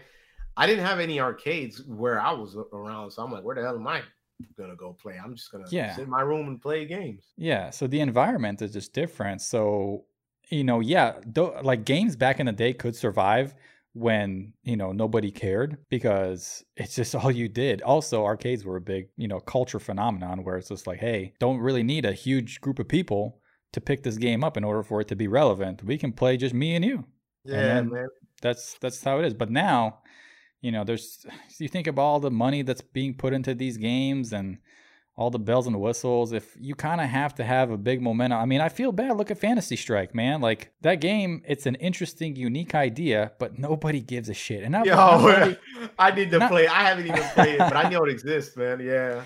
I 0.57 0.67
didn't 0.67 0.85
have 0.85 1.01
any 1.01 1.19
arcades 1.21 1.83
where 1.87 2.21
I 2.21 2.33
was 2.33 2.55
around, 2.73 3.11
so 3.11 3.23
I'm 3.23 3.33
like, 3.33 3.43
where 3.43 3.55
the 3.57 3.63
hell 3.63 3.75
am 3.77 3.89
I 3.89 4.03
gonna 4.59 4.77
go 4.77 4.93
play? 4.93 5.19
I'm 5.23 5.35
just 5.35 5.51
gonna 5.51 5.65
Yeah. 5.71 5.95
sit 5.97 6.05
in 6.05 6.11
my 6.11 6.21
room 6.21 6.49
and 6.49 6.61
play 6.61 6.85
games. 6.85 7.25
Yeah, 7.37 7.71
so 7.71 7.87
the 7.87 8.01
environment 8.01 8.61
is 8.61 8.73
just 8.73 8.93
different. 8.93 9.41
So, 9.41 10.05
you 10.51 10.65
know, 10.65 10.81
yeah, 10.81 11.15
though, 11.25 11.59
like 11.63 11.85
games 11.87 12.15
back 12.17 12.41
in 12.41 12.47
the 12.47 12.53
day 12.53 12.75
could 12.75 12.95
survive 12.95 13.55
when, 13.95 14.53
you 14.63 14.77
know, 14.77 14.93
nobody 14.93 15.31
cared 15.31 15.79
because 15.91 16.65
it's 16.77 16.95
just 16.97 17.15
all 17.15 17.31
you 17.31 17.49
did. 17.49 17.83
Also, 17.83 18.25
arcades 18.25 18.65
were 18.65 18.77
a 18.77 18.81
big, 18.81 19.09
you 19.17 19.29
know, 19.29 19.41
culture 19.41 19.79
phenomenon 19.79 20.45
where 20.45 20.57
it's 20.57 20.69
just 20.69 20.87
like, 20.87 20.99
hey, 21.01 21.35
don't 21.39 21.59
really 21.59 21.83
need 21.83 22.05
a 22.05 22.13
huge 22.13 22.61
group 22.61 22.79
of 22.79 22.89
people 22.89 23.41
to 23.73 23.81
pick 23.81 24.03
this 24.03 24.17
game 24.17 24.45
up 24.45 24.57
in 24.57 24.65
order 24.65 24.83
for 24.83 25.01
it 25.01 25.09
to 25.09 25.17
be 25.17 25.29
relevant. 25.29 25.83
We 25.83 25.99
can 25.99 26.13
play 26.13 26.37
just 26.37 26.55
me 26.55 26.75
and 26.75 26.85
you. 26.85 27.05
Yeah, 27.45 27.63
then- 27.63 27.91
man. 27.91 28.09
That's 28.41 28.77
that's 28.81 29.05
how 29.05 29.21
it 29.21 29.25
is. 29.25 29.35
But 29.35 29.51
now, 29.51 30.01
you 30.63 30.73
know, 30.73 30.83
there's 30.83 31.25
you 31.61 31.69
think 31.69 31.87
of 31.87 31.99
all 31.99 32.19
the 32.19 32.31
money 32.31 32.63
that's 32.63 32.81
being 32.81 33.15
put 33.15 33.33
into 33.33 33.55
these 33.55 33.77
games 33.77 34.33
and 34.33 34.59
all 35.17 35.31
the 35.31 35.39
bells 35.39 35.67
and 35.67 35.79
whistles. 35.81 36.33
If 36.33 36.57
you 36.59 36.75
kind 36.75 37.01
of 37.01 37.09
have 37.09 37.35
to 37.35 37.45
have 37.45 37.71
a 37.71 37.77
big 37.77 38.01
momentum, 38.01 38.39
I 38.39 38.47
mean, 38.47 38.61
I 38.61 38.69
feel 38.69 38.93
bad. 38.93 39.17
Look 39.17 39.31
at 39.31 39.39
Fantasy 39.39 39.77
Strike, 39.77 40.15
man. 40.15 40.41
Like 40.41 40.73
that 40.81 41.01
game, 41.01 41.43
it's 41.47 41.67
an 41.67 41.75
interesting, 41.77 42.35
unique 42.37 42.75
idea, 42.75 43.33
but 43.39 43.59
nobody 43.59 44.01
gives 44.01 44.29
a 44.29 44.35
shit. 44.35 44.63
And 44.63 44.73
not, 44.73 44.87
not 44.87 45.21
Yo, 45.47 45.55
I 45.99 46.11
need 46.13 46.31
to 46.31 46.39
not- 46.39 46.51
play. 46.51 46.67
I 46.67 46.85
haven't 46.85 47.07
even 47.07 47.23
played 47.35 47.55
it, 47.55 47.59
but 47.59 47.77
I 47.77 47.89
know 47.91 48.05
it 48.05 48.11
exists, 48.11 48.57
man. 48.57 48.81
Yeah. 48.81 49.23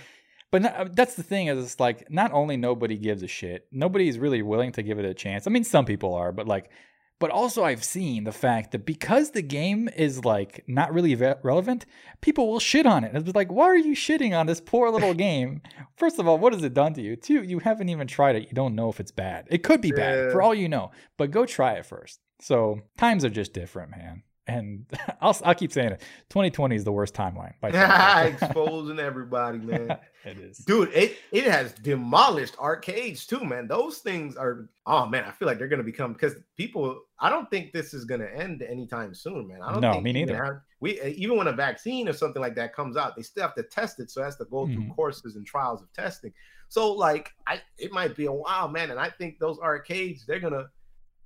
But 0.51 0.63
no, 0.63 0.69
uh, 0.69 0.89
that's 0.93 1.15
the 1.15 1.23
thing 1.23 1.49
is, 1.49 1.63
it's 1.63 1.81
like 1.81 2.11
not 2.11 2.33
only 2.33 2.57
nobody 2.57 2.97
gives 2.97 3.23
a 3.23 3.27
shit, 3.29 3.67
nobody's 3.73 4.19
really 4.19 4.43
willing 4.43 4.73
to 4.73 4.83
give 4.83 4.99
it 4.99 5.05
a 5.05 5.15
chance. 5.15 5.47
I 5.47 5.51
mean, 5.51 5.65
some 5.65 5.85
people 5.85 6.15
are, 6.15 6.33
but 6.33 6.47
like, 6.47 6.71
but 7.19 7.31
also 7.31 7.65
I've 7.65 7.85
seen 7.85 8.25
the 8.25 8.33
fact 8.33 8.73
that 8.73 8.85
because 8.85 9.31
the 9.31 9.43
game 9.43 9.89
is 9.97 10.25
like 10.25 10.65
not 10.67 10.93
really 10.93 11.15
ve- 11.15 11.35
relevant, 11.43 11.87
people 12.21 12.49
will 12.51 12.61
shit 12.61 12.87
on 12.87 13.05
it. 13.05 13.15
It's 13.15 13.35
like, 13.35 13.51
why 13.51 13.65
are 13.67 13.77
you 13.77 13.95
shitting 13.95 14.39
on 14.39 14.47
this 14.47 14.61
poor 14.61 14.91
little 14.91 15.15
game? 15.29 15.63
First 15.97 16.19
of 16.19 16.29
all, 16.29 16.39
what 16.39 16.53
has 16.53 16.63
it 16.63 16.75
done 16.75 16.95
to 16.95 17.03
you? 17.03 17.17
Two, 17.17 17.43
you 17.43 17.59
haven't 17.61 17.89
even 17.89 18.07
tried 18.07 18.37
it. 18.37 18.49
You 18.49 18.55
don't 18.55 18.75
know 18.75 18.91
if 18.91 19.01
it's 19.01 19.13
bad. 19.13 19.47
It 19.51 19.63
could 19.63 19.81
be 19.81 19.93
bad 19.93 20.33
for 20.33 20.43
all 20.43 20.55
you 20.55 20.69
know, 20.69 20.91
but 21.17 21.31
go 21.31 21.47
try 21.47 21.73
it 21.73 21.87
first. 21.87 22.21
So 22.41 22.81
times 22.99 23.25
are 23.25 23.31
just 23.31 23.53
different, 23.55 23.91
man. 23.93 24.23
And 24.49 24.87
I'll 25.21 25.37
I'll 25.45 25.55
keep 25.55 25.73
saying 25.73 25.93
it. 25.93 26.01
2020 26.31 26.77
is 26.77 26.85
the 26.85 26.93
worst 26.93 27.15
timeline. 27.15 27.53
By. 27.61 27.71
Exposing 28.41 28.99
everybody, 28.99 29.59
man. 29.59 29.99
it 30.25 30.39
is. 30.39 30.59
Dude, 30.59 30.91
it 30.93 31.17
it 31.33 31.45
has 31.45 31.73
demolished 31.73 32.57
arcades 32.59 33.27
too, 33.27 33.45
man. 33.45 33.67
Those 33.69 33.99
things 33.99 34.37
are 34.37 34.69
oh 34.87 35.07
man, 35.07 35.25
I 35.25 35.33
feel 35.33 35.47
like 35.49 35.59
they're 35.59 35.69
gonna 35.69 35.83
become 35.83 36.13
because 36.13 36.35
people. 36.57 37.01
I 37.19 37.31
don't 37.31 37.51
think 37.51 37.73
this 37.73 37.95
is 37.95 38.05
gonna 38.05 38.27
end 38.27 38.63
anytime 38.63 39.15
soon, 39.15 39.49
man. 39.49 39.63
I 39.63 39.73
don't 39.73 39.81
No, 39.81 39.93
think 39.93 40.05
me 40.05 40.13
neither. 40.13 40.37
have- 40.45 40.61
we 40.81 41.01
uh, 41.01 41.07
even 41.07 41.39
when 41.39 41.47
a 41.47 41.53
vaccine 41.53 42.07
or 42.09 42.13
something 42.13 42.43
like 42.43 42.55
that 42.57 42.75
comes 42.75 42.97
out, 42.99 43.17
they 43.17 43.23
still 43.23 43.43
have 43.43 43.55
to 43.55 43.63
test 43.63 43.99
it, 44.01 44.11
so 44.11 44.21
it 44.21 44.27
has 44.27 44.37
to 44.37 44.45
go 44.45 44.67
through 44.67 44.83
Mhm. 44.85 44.95
courses 44.95 45.35
and 45.37 45.47
trials 45.47 45.81
of 45.83 45.91
testing. 45.95 46.33
So 46.69 46.93
like, 46.93 47.31
I 47.47 47.63
it 47.79 47.93
might 47.93 48.15
be 48.15 48.27
a 48.27 48.33
while, 48.33 48.69
man, 48.69 48.91
and 48.91 49.01
I 49.01 49.09
think 49.09 49.39
those 49.39 49.59
arcades 49.59 50.27
they're 50.27 50.39
gonna. 50.41 50.67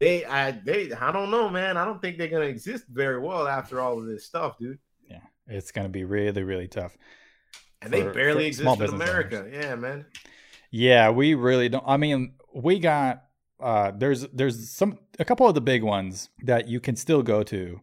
They, 0.01 0.25
I, 0.25 0.51
they, 0.53 0.91
I 0.93 1.13
don't 1.13 1.31
know, 1.31 1.49
man. 1.51 1.77
I 1.77 1.85
don't 1.85 2.01
think 2.01 2.17
they're 2.19 2.29
gonna 2.29 2.45
exist 2.47 2.85
very 2.91 3.21
well 3.21 3.47
after 3.47 3.81
all 3.81 3.99
of 3.99 4.07
this 4.07 4.25
stuff, 4.25 4.59
dude. 4.59 4.79
Yeah, 5.09 5.21
it's 5.47 5.71
going 5.71 5.85
to 5.85 5.91
be 5.91 6.05
really, 6.05 6.43
really 6.43 6.69
tough. 6.69 6.97
And 7.83 7.93
they 7.93 8.03
barely 8.03 8.47
exist 8.47 8.81
in 8.81 8.89
America. 8.95 9.41
owners. 9.41 9.55
Yeah, 9.65 9.75
man. 9.75 10.07
Yeah, 10.71 11.11
we 11.11 11.35
really 11.35 11.69
don't. 11.69 11.85
I 11.87 11.97
mean, 11.97 12.35
we 12.55 12.79
got 12.79 13.25
uh, 13.61 13.93
there's 13.97 14.23
there's 14.29 14.71
some 14.71 14.99
a 15.19 15.25
couple 15.25 15.47
of 15.49 15.55
the 15.55 15.61
big 15.61 15.83
ones 15.83 16.31
that 16.45 16.69
you 16.69 16.81
can 16.81 16.97
still 16.97 17.23
go 17.23 17.43
to 17.45 17.81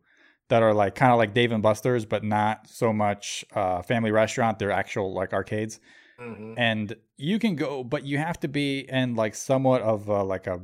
that 0.49 0.63
are 0.63 0.73
like 0.73 0.95
kind 0.95 1.11
of 1.11 1.17
like 1.17 1.33
Dave 1.33 1.51
and 1.51 1.61
Buster's, 1.61 2.05
but 2.05 2.23
not 2.23 2.67
so 2.67 2.93
much 2.93 3.43
uh, 3.53 3.81
family 3.81 4.11
restaurant. 4.11 4.57
They're 4.59 4.71
actual 4.71 5.13
like 5.13 5.33
arcades, 5.33 5.79
Mhm. 6.19 6.53
and 6.57 6.95
you 7.17 7.37
can 7.37 7.55
go, 7.55 7.83
but 7.83 8.05
you 8.05 8.17
have 8.17 8.39
to 8.39 8.47
be 8.47 8.79
in 8.89 9.15
like 9.15 9.35
somewhat 9.35 9.81
of 9.81 10.07
a, 10.07 10.23
like 10.23 10.47
a 10.47 10.61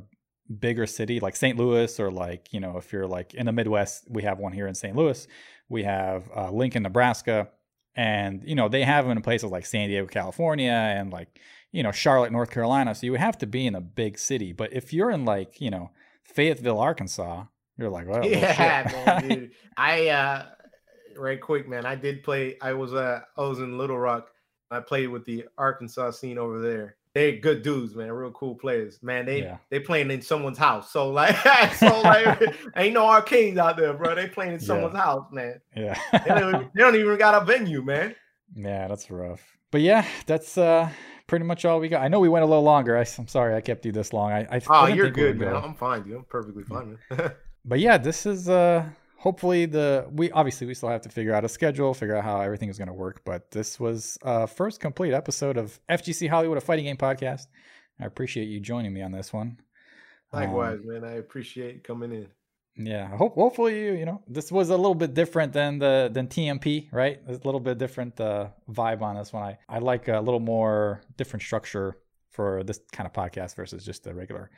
bigger 0.58 0.86
city, 0.86 1.20
like 1.20 1.36
St. 1.36 1.58
Louis, 1.58 1.98
or 1.98 2.10
like 2.10 2.52
you 2.52 2.60
know 2.60 2.76
if 2.76 2.92
you're 2.92 3.06
like 3.06 3.34
in 3.34 3.46
the 3.46 3.52
Midwest, 3.52 4.04
we 4.08 4.22
have 4.22 4.38
one 4.38 4.52
here 4.52 4.66
in 4.66 4.74
St. 4.74 4.96
Louis. 4.96 5.26
We 5.68 5.84
have 5.84 6.30
uh, 6.34 6.50
Lincoln, 6.50 6.82
Nebraska, 6.82 7.48
and 7.96 8.42
you 8.44 8.54
know 8.54 8.68
they 8.68 8.82
have 8.82 9.04
them 9.04 9.16
in 9.16 9.22
places 9.22 9.50
like 9.50 9.66
San 9.66 9.88
Diego, 9.88 10.06
California, 10.06 10.72
and 10.72 11.12
like 11.12 11.40
you 11.72 11.82
know 11.82 11.92
Charlotte, 11.92 12.32
North 12.32 12.50
Carolina. 12.50 12.94
So 12.94 13.06
you 13.06 13.14
have 13.14 13.38
to 13.38 13.46
be 13.46 13.66
in 13.66 13.74
a 13.74 13.80
big 13.80 14.18
city. 14.18 14.52
But 14.52 14.72
if 14.72 14.92
you're 14.92 15.10
in 15.10 15.24
like 15.24 15.60
you 15.60 15.70
know 15.70 15.90
Fayetteville, 16.22 16.78
Arkansas, 16.78 17.44
you're 17.76 17.90
like, 17.90 18.08
well, 18.08 18.24
yeah, 18.24 18.90
man, 19.06 19.28
dude. 19.28 19.50
I 19.76 20.08
uh 20.08 20.46
right 21.16 21.40
quick, 21.40 21.68
man. 21.68 21.86
I 21.86 21.94
did 21.94 22.22
play. 22.22 22.56
I 22.60 22.72
was 22.72 22.92
uh 22.92 23.20
I 23.36 23.42
was 23.42 23.58
in 23.58 23.78
Little 23.78 23.98
Rock. 23.98 24.28
I 24.70 24.80
played 24.80 25.08
with 25.08 25.24
the 25.24 25.44
Arkansas 25.56 26.12
scene 26.12 26.38
over 26.38 26.60
there. 26.60 26.96
They're 27.14 27.36
good 27.36 27.62
dudes, 27.62 27.94
man. 27.94 28.10
Real 28.10 28.32
cool 28.32 28.56
players, 28.56 29.00
man. 29.02 29.24
They 29.26 29.42
Yeah. 29.42 29.58
they 29.70 29.78
playing 29.80 30.10
in 30.10 30.20
someone's 30.20 30.58
house. 30.58 30.90
So 30.92 31.10
like, 31.10 31.36
so 31.76 32.00
like, 32.02 32.54
ain't 32.76 32.94
no 32.94 33.06
arcades 33.06 33.56
out 33.56 33.76
there, 33.76 33.92
bro. 33.94 34.14
They 34.16 34.26
playing 34.28 34.54
in 34.54 34.60
Yeah. 34.60 34.66
someone's 34.66 34.96
house, 34.96 35.26
man. 35.32 35.60
yeah, 35.76 35.98
They 36.12 36.28
don't, 36.30 36.54
even, 36.56 36.70
they 36.74 36.82
don't 36.82 36.96
even 36.96 37.16
got 37.18 37.40
a 37.40 37.44
venue, 37.44 37.82
man. 37.82 38.14
yeah, 38.56 38.88
that's 38.88 39.10
rough. 39.10 39.40
But 39.70 39.80
yeah, 39.82 40.04
that's 40.26 40.58
uh 40.58 40.88
pretty 41.26 41.44
much 41.44 41.64
all 41.64 41.80
we 41.80 41.88
got. 41.88 42.02
I 42.02 42.08
know 42.08 42.18
we 42.20 42.28
went 42.28 42.42
a 42.42 42.46
little 42.46 42.62
longer. 42.64 42.96
I, 42.98 43.06
am 43.18 43.28
sorry 43.28 43.54
I 43.54 43.60
kept 43.60 43.86
you 43.86 43.92
this 43.92 44.12
long. 44.12 44.32
I, 44.32 44.46
I 44.50 44.60
Oh, 44.68 44.86
you're 44.86 45.06
think 45.06 45.16
we 45.16 45.22
would 45.24 45.38
good, 45.38 45.40
man. 45.40 45.52
go. 45.52 45.58
I'm 45.68 45.74
fine, 45.74 46.02
dude. 46.02 46.16
I'm 46.16 46.24
perfectly 46.24 46.64
fine, 46.64 46.98
man. 47.10 47.32
But 47.64 47.80
yeah, 47.80 47.96
this 47.96 48.26
is 48.26 48.48
uh 48.48 48.84
hopefully 49.24 49.64
the 49.64 50.06
we 50.12 50.30
obviously 50.32 50.66
we 50.66 50.74
still 50.74 50.90
have 50.90 51.00
to 51.00 51.08
figure 51.08 51.34
out 51.34 51.44
a 51.44 51.48
schedule, 51.48 51.94
figure 51.94 52.14
out 52.14 52.24
how 52.24 52.40
everything 52.42 52.68
is 52.68 52.76
going 52.76 52.88
to 52.88 52.94
work. 52.94 53.22
But 53.24 53.50
this 53.50 53.80
was 53.80 54.18
uh 54.22 54.46
first 54.46 54.80
complete 54.80 55.14
episode 55.14 55.56
of 55.56 55.80
FGC 55.88 56.28
Hollywood, 56.28 56.58
a 56.58 56.60
fighting 56.60 56.84
game 56.84 56.98
podcast. 56.98 57.46
I 57.98 58.04
appreciate 58.04 58.44
you 58.44 58.60
joining 58.60 58.92
me 58.92 59.00
on 59.02 59.12
this 59.12 59.32
one. 59.32 59.60
Likewise, 60.32 60.80
um, 60.80 60.88
man. 60.88 61.04
I 61.04 61.14
appreciate 61.14 61.84
coming 61.84 62.12
in. 62.12 62.28
Yeah, 62.76 63.08
I 63.10 63.16
hope 63.16 63.34
hopefully 63.34 63.74
you 63.84 63.92
you 63.94 64.04
know 64.04 64.20
this 64.28 64.52
was 64.52 64.68
a 64.68 64.76
little 64.76 64.94
bit 64.94 65.14
different 65.14 65.52
than 65.54 65.78
the 65.78 66.10
than 66.12 66.26
TMP, 66.26 66.92
right? 66.92 67.18
a 67.26 67.32
little 67.32 67.60
bit 67.60 67.78
different 67.78 68.20
uh, 68.20 68.48
vibe 68.70 69.00
on 69.00 69.16
this 69.16 69.32
one. 69.32 69.42
I 69.42 69.58
I 69.68 69.78
like 69.78 70.08
a 70.08 70.20
little 70.20 70.40
more 70.40 71.00
different 71.16 71.42
structure 71.42 71.96
for 72.30 72.62
this 72.64 72.80
kind 72.92 73.06
of 73.06 73.12
podcast 73.14 73.54
versus 73.56 73.84
just 73.86 74.02
the 74.04 74.12
regular 74.12 74.50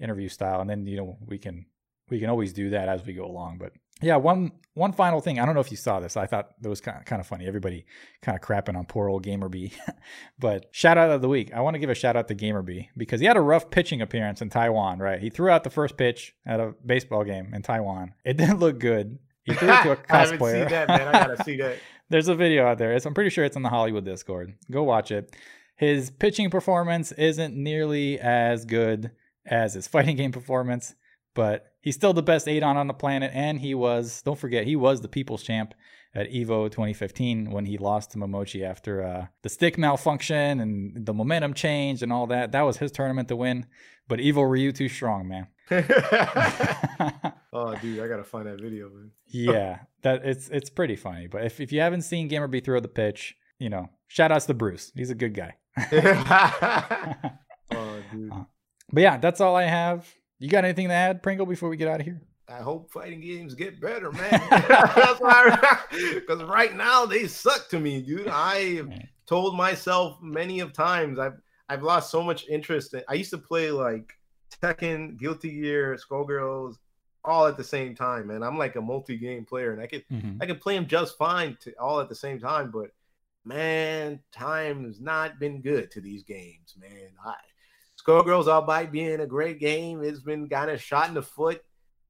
interview 0.00 0.28
style. 0.28 0.60
And 0.60 0.68
then 0.68 0.86
you 0.86 0.96
know 0.96 1.18
we 1.24 1.38
can 1.38 1.66
we 2.10 2.20
can 2.20 2.30
always 2.30 2.52
do 2.52 2.70
that 2.70 2.88
as 2.88 3.04
we 3.04 3.12
go 3.12 3.26
along. 3.26 3.58
But 3.58 3.72
yeah, 4.00 4.16
one 4.16 4.52
one 4.74 4.92
final 4.92 5.20
thing. 5.20 5.40
I 5.40 5.44
don't 5.44 5.54
know 5.54 5.60
if 5.60 5.70
you 5.70 5.76
saw 5.76 5.98
this. 5.98 6.16
I 6.16 6.26
thought 6.26 6.50
that 6.62 6.68
was 6.68 6.80
kind 6.80 6.98
of, 6.98 7.04
kind 7.04 7.20
of 7.20 7.26
funny. 7.26 7.46
Everybody 7.46 7.84
kind 8.22 8.36
of 8.36 8.42
crapping 8.42 8.76
on 8.76 8.86
poor 8.86 9.08
old 9.08 9.24
GamerBee. 9.24 9.72
but 10.38 10.66
shout 10.70 10.96
out 10.96 11.10
of 11.10 11.20
the 11.20 11.28
week. 11.28 11.52
I 11.52 11.60
want 11.60 11.74
to 11.74 11.78
give 11.78 11.90
a 11.90 11.94
shout 11.94 12.16
out 12.16 12.28
to 12.28 12.34
GamerBee 12.34 12.88
because 12.96 13.20
he 13.20 13.26
had 13.26 13.36
a 13.36 13.40
rough 13.40 13.70
pitching 13.70 14.00
appearance 14.00 14.40
in 14.40 14.50
Taiwan. 14.50 15.00
Right, 15.00 15.20
he 15.20 15.30
threw 15.30 15.50
out 15.50 15.64
the 15.64 15.70
first 15.70 15.96
pitch 15.96 16.34
at 16.46 16.60
a 16.60 16.74
baseball 16.84 17.24
game 17.24 17.52
in 17.54 17.62
Taiwan. 17.62 18.14
It 18.24 18.36
didn't 18.38 18.60
look 18.60 18.78
good. 18.78 19.18
He 19.42 19.54
threw 19.54 19.68
it 19.68 19.82
to 19.82 19.92
a 19.92 19.96
cosplayer. 19.96 20.06
I 20.10 20.18
haven't 20.18 20.40
seen 20.40 20.68
that, 20.68 20.88
man. 20.88 21.08
I 21.08 21.12
gotta 21.12 21.44
see 21.44 21.56
that. 21.56 21.78
There's 22.10 22.28
a 22.28 22.34
video 22.34 22.66
out 22.66 22.78
there. 22.78 22.92
It's, 22.92 23.04
I'm 23.04 23.14
pretty 23.14 23.30
sure 23.30 23.44
it's 23.44 23.56
on 23.56 23.62
the 23.62 23.68
Hollywood 23.68 24.04
Discord. 24.04 24.54
Go 24.70 24.82
watch 24.82 25.10
it. 25.10 25.34
His 25.76 26.10
pitching 26.10 26.50
performance 26.50 27.12
isn't 27.12 27.54
nearly 27.54 28.18
as 28.18 28.64
good 28.64 29.10
as 29.46 29.74
his 29.74 29.86
fighting 29.86 30.16
game 30.16 30.32
performance 30.32 30.94
but 31.38 31.66
he's 31.82 31.94
still 31.94 32.12
the 32.12 32.20
best 32.20 32.48
Adon 32.48 32.76
on 32.76 32.88
the 32.88 32.92
planet. 32.92 33.30
And 33.32 33.60
he 33.60 33.72
was, 33.72 34.22
don't 34.22 34.36
forget, 34.36 34.66
he 34.66 34.74
was 34.74 35.02
the 35.02 35.08
people's 35.08 35.44
champ 35.44 35.72
at 36.12 36.28
Evo 36.32 36.68
2015 36.68 37.52
when 37.52 37.64
he 37.64 37.78
lost 37.78 38.10
to 38.10 38.18
Momochi 38.18 38.64
after 38.68 39.04
uh, 39.04 39.26
the 39.44 39.48
stick 39.48 39.78
malfunction 39.78 40.58
and 40.58 41.06
the 41.06 41.14
momentum 41.14 41.54
change 41.54 42.02
and 42.02 42.12
all 42.12 42.26
that. 42.26 42.50
That 42.50 42.62
was 42.62 42.78
his 42.78 42.90
tournament 42.90 43.28
to 43.28 43.36
win. 43.36 43.66
But 44.08 44.18
Evo 44.18 44.50
Ryu 44.50 44.72
too 44.72 44.88
strong, 44.88 45.28
man. 45.28 45.46
oh, 47.52 47.76
dude, 47.76 48.00
I 48.02 48.08
gotta 48.08 48.24
find 48.24 48.48
that 48.48 48.60
video, 48.60 48.88
man. 48.88 49.12
yeah, 49.26 49.82
that 50.02 50.24
it's 50.24 50.48
it's 50.48 50.70
pretty 50.70 50.96
funny. 50.96 51.28
But 51.28 51.44
if, 51.44 51.60
if 51.60 51.70
you 51.70 51.78
haven't 51.78 52.02
seen 52.02 52.28
GamerBee 52.28 52.64
throw 52.64 52.80
the 52.80 52.88
pitch, 52.88 53.36
you 53.60 53.68
know, 53.68 53.90
shout 54.08 54.32
outs 54.32 54.46
to 54.46 54.54
Bruce. 54.54 54.90
He's 54.96 55.10
a 55.10 55.14
good 55.14 55.34
guy. 55.34 55.54
oh, 57.70 57.98
dude. 58.10 58.32
Uh, 58.32 58.44
but 58.90 59.02
yeah, 59.02 59.18
that's 59.18 59.40
all 59.40 59.54
I 59.54 59.66
have. 59.66 60.12
You 60.38 60.48
got 60.48 60.64
anything 60.64 60.88
to 60.88 60.94
add, 60.94 61.22
Pringle, 61.22 61.46
before 61.46 61.68
we 61.68 61.76
get 61.76 61.88
out 61.88 62.00
of 62.00 62.06
here? 62.06 62.20
I 62.48 62.62
hope 62.62 62.90
fighting 62.90 63.20
games 63.20 63.54
get 63.54 63.80
better, 63.80 64.10
man. 64.10 64.30
That's 64.50 65.20
why, 65.20 65.80
because 66.14 66.42
right 66.44 66.74
now 66.74 67.04
they 67.04 67.26
suck 67.26 67.68
to 67.70 67.78
me, 67.78 68.00
dude. 68.00 68.28
I 68.32 68.82
told 69.26 69.56
myself 69.56 70.18
many 70.22 70.60
of 70.60 70.72
times 70.72 71.18
I've 71.18 71.38
I've 71.68 71.82
lost 71.82 72.10
so 72.10 72.22
much 72.22 72.48
interest. 72.48 72.94
In, 72.94 73.02
I 73.08 73.14
used 73.14 73.30
to 73.30 73.38
play 73.38 73.70
like 73.70 74.14
Tekken, 74.62 75.18
Guilty 75.18 75.60
Gear, 75.60 75.96
Skullgirls, 75.96 76.76
all 77.22 77.46
at 77.46 77.58
the 77.58 77.64
same 77.64 77.94
time, 77.94 78.28
man. 78.28 78.42
I'm 78.42 78.56
like 78.56 78.76
a 78.76 78.80
multi-game 78.80 79.44
player, 79.44 79.72
and 79.72 79.82
I 79.82 79.86
could 79.86 80.04
mm-hmm. 80.10 80.38
I 80.40 80.46
can 80.46 80.56
play 80.56 80.74
them 80.74 80.86
just 80.86 81.18
fine 81.18 81.58
to 81.60 81.72
all 81.78 82.00
at 82.00 82.08
the 82.08 82.14
same 82.14 82.40
time. 82.40 82.70
But 82.70 82.90
man, 83.44 84.20
time 84.32 84.84
has 84.84 85.00
not 85.00 85.38
been 85.38 85.60
good 85.60 85.90
to 85.90 86.00
these 86.00 86.22
games, 86.22 86.74
man. 86.80 87.10
I 87.22 87.34
Skullgirls, 88.08 88.48
albeit 88.48 88.90
being 88.90 89.20
a 89.20 89.26
great 89.26 89.60
game, 89.60 90.02
it's 90.02 90.20
been 90.20 90.48
kind 90.48 90.70
of 90.70 90.80
shot 90.80 91.08
in 91.08 91.14
the 91.14 91.22
foot. 91.22 91.62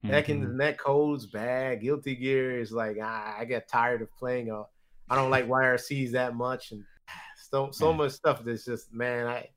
Back 0.05 0.29
in 0.29 0.41
the 0.41 0.49
net 0.49 0.79
code's 0.79 1.27
bad. 1.27 1.81
Guilty 1.81 2.15
Gear 2.15 2.61
is 2.61 2.71
like 2.71 2.99
ah, 3.03 3.35
I 3.37 3.45
get 3.45 3.69
tired 3.69 4.01
of 4.01 4.15
playing. 4.17 4.51
Uh, 4.51 4.63
I 5.11 5.17
don't 5.17 5.31
like 5.31 5.49
YRCs 5.49 6.13
that 6.13 6.37
much, 6.37 6.71
and 6.71 6.85
so 7.51 7.71
so 7.73 7.93
much 7.93 8.13
stuff 8.13 8.45
that's 8.45 8.65
just 8.65 8.95
man. 8.95 9.27
I 9.27 9.49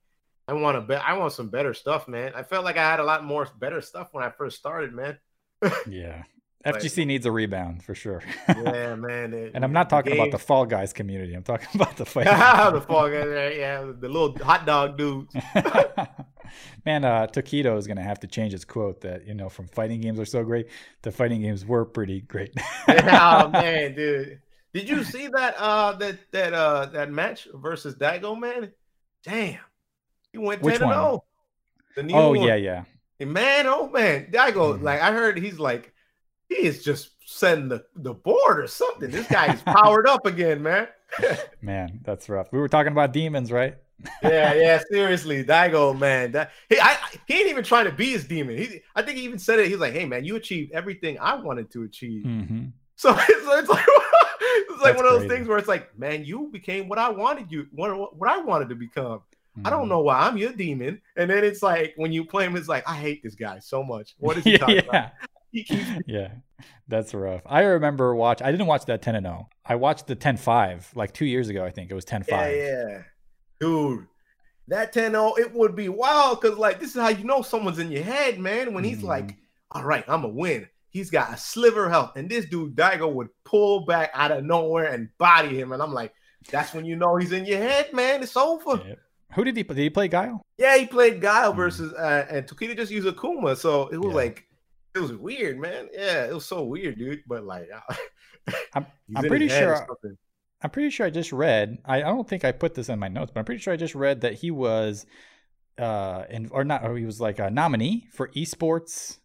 I 0.48 0.54
want 0.54 0.76
to 0.76 0.80
bet. 0.80 1.04
I 1.06 1.16
want 1.16 1.32
some 1.32 1.48
better 1.48 1.72
stuff, 1.72 2.08
man. 2.08 2.32
I 2.34 2.42
felt 2.42 2.64
like 2.64 2.76
I 2.76 2.90
had 2.90 2.98
a 2.98 3.04
lot 3.04 3.24
more 3.24 3.46
better 3.60 3.80
stuff 3.80 4.08
when 4.10 4.24
I 4.24 4.30
first 4.30 4.58
started, 4.58 4.92
man. 4.92 5.16
yeah, 5.88 6.24
FGC 6.64 7.06
needs 7.06 7.26
a 7.26 7.32
rebound 7.32 7.82
for 7.82 7.94
sure. 7.94 8.22
yeah, 8.48 8.94
man. 8.98 9.32
It, 9.32 9.52
and 9.54 9.64
I'm 9.64 9.72
not 9.72 9.90
talking 9.90 10.12
about 10.12 10.30
the 10.30 10.38
Fall 10.38 10.64
Guys 10.64 10.92
community. 10.92 11.34
I'm 11.34 11.42
talking 11.42 11.68
about 11.74 11.96
the 11.96 12.04
fight. 12.06 12.24
the 12.24 12.80
Fall 12.80 13.10
Guys, 13.10 13.56
yeah, 13.56 13.80
the 13.80 14.08
little 14.08 14.36
hot 14.38 14.64
dog 14.66 14.96
dudes. 14.96 15.34
man, 16.86 17.04
uh, 17.04 17.26
Tokido 17.26 17.76
is 17.78 17.86
gonna 17.86 18.02
have 18.02 18.20
to 18.20 18.26
change 18.26 18.52
his 18.52 18.64
quote 18.64 19.00
that 19.00 19.26
you 19.26 19.34
know 19.34 19.48
from 19.48 19.66
fighting 19.68 20.00
games 20.00 20.20
are 20.20 20.24
so 20.24 20.44
great. 20.44 20.68
The 21.02 21.10
fighting 21.10 21.42
games 21.42 21.66
were 21.66 21.84
pretty 21.84 22.20
great. 22.20 22.52
oh 22.88 23.48
man, 23.48 23.94
dude. 23.94 24.40
Did 24.72 24.88
you 24.88 25.04
see 25.04 25.28
that 25.28 25.54
uh 25.58 25.92
that 25.94 26.18
that 26.30 26.54
uh 26.54 26.86
that 26.86 27.10
match 27.10 27.48
versus 27.52 27.94
Daigo, 27.96 28.38
man? 28.38 28.72
Damn. 29.24 29.58
He 30.32 30.38
went 30.38 30.62
10 30.62 30.78
0. 30.78 31.24
The 31.94 32.02
new 32.02 32.14
oh, 32.14 32.30
one. 32.30 32.40
yeah, 32.42 32.54
yeah. 32.54 32.84
man, 33.20 33.66
oh 33.66 33.88
man. 33.88 34.30
Daigo, 34.32 34.74
mm-hmm. 34.74 34.84
like 34.84 35.02
I 35.02 35.12
heard 35.12 35.38
he's 35.38 35.58
like 35.58 35.91
he 36.56 36.66
is 36.66 36.84
just 36.84 37.10
setting 37.24 37.68
the, 37.68 37.84
the 37.96 38.14
board 38.14 38.60
or 38.60 38.66
something. 38.66 39.10
This 39.10 39.26
guy 39.26 39.52
is 39.52 39.62
powered 39.62 40.06
up 40.06 40.26
again, 40.26 40.62
man. 40.62 40.88
man, 41.62 42.00
that's 42.04 42.28
rough. 42.28 42.52
We 42.52 42.58
were 42.58 42.68
talking 42.68 42.92
about 42.92 43.12
demons, 43.12 43.52
right? 43.52 43.76
yeah, 44.22 44.54
yeah, 44.54 44.82
seriously, 44.90 45.44
Daigo, 45.44 45.98
man. 45.98 46.32
That 46.32 46.50
he, 46.68 46.78
I, 46.80 46.96
he 47.26 47.34
ain't 47.34 47.48
even 47.48 47.64
trying 47.64 47.84
to 47.84 47.92
be 47.92 48.10
his 48.10 48.24
demon. 48.24 48.56
He, 48.58 48.80
I 48.94 49.02
think 49.02 49.18
he 49.18 49.24
even 49.24 49.38
said 49.38 49.58
it. 49.58 49.68
He's 49.68 49.78
like, 49.78 49.92
"Hey, 49.92 50.04
man, 50.04 50.24
you 50.24 50.36
achieved 50.36 50.72
everything 50.72 51.18
I 51.20 51.36
wanted 51.36 51.70
to 51.72 51.84
achieve." 51.84 52.24
Mm-hmm. 52.24 52.66
So, 52.96 53.12
so, 53.16 53.58
it's 53.58 53.68
like, 53.68 53.84
it's 54.40 54.82
like 54.82 54.96
one 54.96 55.04
of 55.04 55.12
those 55.12 55.20
crazy. 55.22 55.34
things 55.34 55.48
where 55.48 55.58
it's 55.58 55.68
like, 55.68 55.96
man, 55.98 56.24
you 56.24 56.48
became 56.52 56.88
what 56.88 56.98
I 56.98 57.10
wanted 57.10 57.50
you, 57.50 57.66
what, 57.72 58.16
what 58.16 58.30
I 58.30 58.38
wanted 58.38 58.68
to 58.68 58.74
become. 58.74 59.22
Mm-hmm. 59.58 59.66
I 59.66 59.70
don't 59.70 59.80
mm-hmm. 59.80 59.88
know 59.90 60.00
why 60.00 60.20
I'm 60.20 60.36
your 60.36 60.52
demon. 60.52 61.00
And 61.16 61.28
then 61.28 61.44
it's 61.44 61.62
like 61.62 61.94
when 61.96 62.12
you 62.12 62.24
play 62.24 62.46
him, 62.46 62.56
it's 62.56 62.68
like, 62.68 62.88
I 62.88 62.94
hate 62.94 63.22
this 63.22 63.34
guy 63.34 63.58
so 63.58 63.82
much. 63.82 64.14
What 64.18 64.38
is 64.38 64.44
he 64.44 64.56
talking 64.56 64.76
yeah. 64.76 64.82
about? 64.82 65.12
yeah, 66.06 66.28
that's 66.88 67.12
rough. 67.14 67.42
I 67.46 67.62
remember 67.62 68.14
watch. 68.14 68.40
I 68.42 68.50
didn't 68.50 68.66
watch 68.66 68.86
that 68.86 69.02
ten 69.02 69.14
and 69.14 69.26
zero. 69.26 69.48
Oh. 69.48 69.56
I 69.64 69.76
watched 69.76 70.06
the 70.06 70.16
10-5 70.16 70.96
like 70.96 71.12
two 71.12 71.24
years 71.24 71.48
ago. 71.48 71.64
I 71.64 71.70
think 71.70 71.90
it 71.90 71.94
was 71.94 72.04
10-5. 72.04 72.28
Yeah, 72.28 72.50
yeah, 72.50 73.02
dude. 73.60 74.06
That 74.68 74.92
10-0, 74.92 75.38
it 75.38 75.52
would 75.52 75.76
be 75.76 75.88
wild 75.88 76.40
because 76.40 76.58
like 76.58 76.80
this 76.80 76.94
is 76.94 77.00
how 77.00 77.08
you 77.08 77.24
know 77.24 77.42
someone's 77.42 77.78
in 77.78 77.90
your 77.90 78.02
head, 78.04 78.38
man. 78.38 78.74
When 78.74 78.84
he's 78.84 78.98
mm-hmm. 78.98 79.08
like, 79.08 79.36
"All 79.72 79.84
right, 79.84 80.04
I'm 80.08 80.24
a 80.24 80.28
win." 80.28 80.68
He's 80.88 81.10
got 81.10 81.32
a 81.32 81.36
sliver 81.36 81.86
of 81.86 81.92
health, 81.92 82.12
and 82.16 82.28
this 82.28 82.46
dude 82.46 82.76
Daigo 82.76 83.12
would 83.12 83.28
pull 83.44 83.84
back 83.86 84.10
out 84.14 84.30
of 84.30 84.44
nowhere 84.44 84.92
and 84.92 85.08
body 85.18 85.58
him, 85.58 85.72
and 85.72 85.82
I'm 85.82 85.92
like, 85.92 86.14
"That's 86.50 86.72
when 86.72 86.84
you 86.84 86.96
know 86.96 87.16
he's 87.16 87.32
in 87.32 87.44
your 87.44 87.58
head, 87.58 87.92
man. 87.92 88.22
It's 88.22 88.36
over." 88.36 88.80
Yeah. 88.86 88.94
Who 89.34 89.44
did 89.44 89.56
he? 89.56 89.64
Play? 89.64 89.76
Did 89.76 89.82
he 89.82 89.90
play 89.90 90.08
Guile? 90.08 90.46
Yeah, 90.58 90.76
he 90.76 90.86
played 90.86 91.20
Guile 91.20 91.50
mm-hmm. 91.50 91.60
versus 91.60 91.92
uh, 91.94 92.26
and 92.30 92.46
Tokido 92.46 92.76
just 92.76 92.92
used 92.92 93.08
Akuma, 93.08 93.56
so 93.56 93.88
it 93.88 93.98
was 93.98 94.10
yeah. 94.10 94.16
like 94.16 94.46
it 94.94 94.98
was 95.00 95.12
weird, 95.12 95.58
man. 95.58 95.88
Yeah, 95.92 96.26
it 96.26 96.34
was 96.34 96.46
so 96.46 96.64
weird, 96.64 96.98
dude. 96.98 97.22
But 97.26 97.44
like, 97.44 97.68
I'm, 98.74 98.86
I'm 99.16 99.24
pretty 99.24 99.48
sure. 99.48 99.86
I'm 100.62 100.70
pretty 100.70 100.90
sure 100.90 101.06
I 101.06 101.10
just 101.10 101.32
read. 101.32 101.78
I, 101.84 101.98
I 101.98 102.06
don't 102.06 102.28
think 102.28 102.44
I 102.44 102.52
put 102.52 102.74
this 102.74 102.88
in 102.88 102.98
my 102.98 103.08
notes, 103.08 103.32
but 103.34 103.40
I'm 103.40 103.44
pretty 103.44 103.60
sure 103.60 103.72
I 103.72 103.76
just 103.76 103.96
read 103.96 104.20
that 104.20 104.34
he 104.34 104.52
was, 104.52 105.06
uh, 105.76 106.22
in, 106.30 106.48
or 106.52 106.62
not, 106.62 106.84
or 106.84 106.96
he 106.96 107.04
was 107.04 107.20
like 107.20 107.40
a 107.40 107.50
nominee 107.50 108.06
for 108.12 108.28
esports 108.28 109.18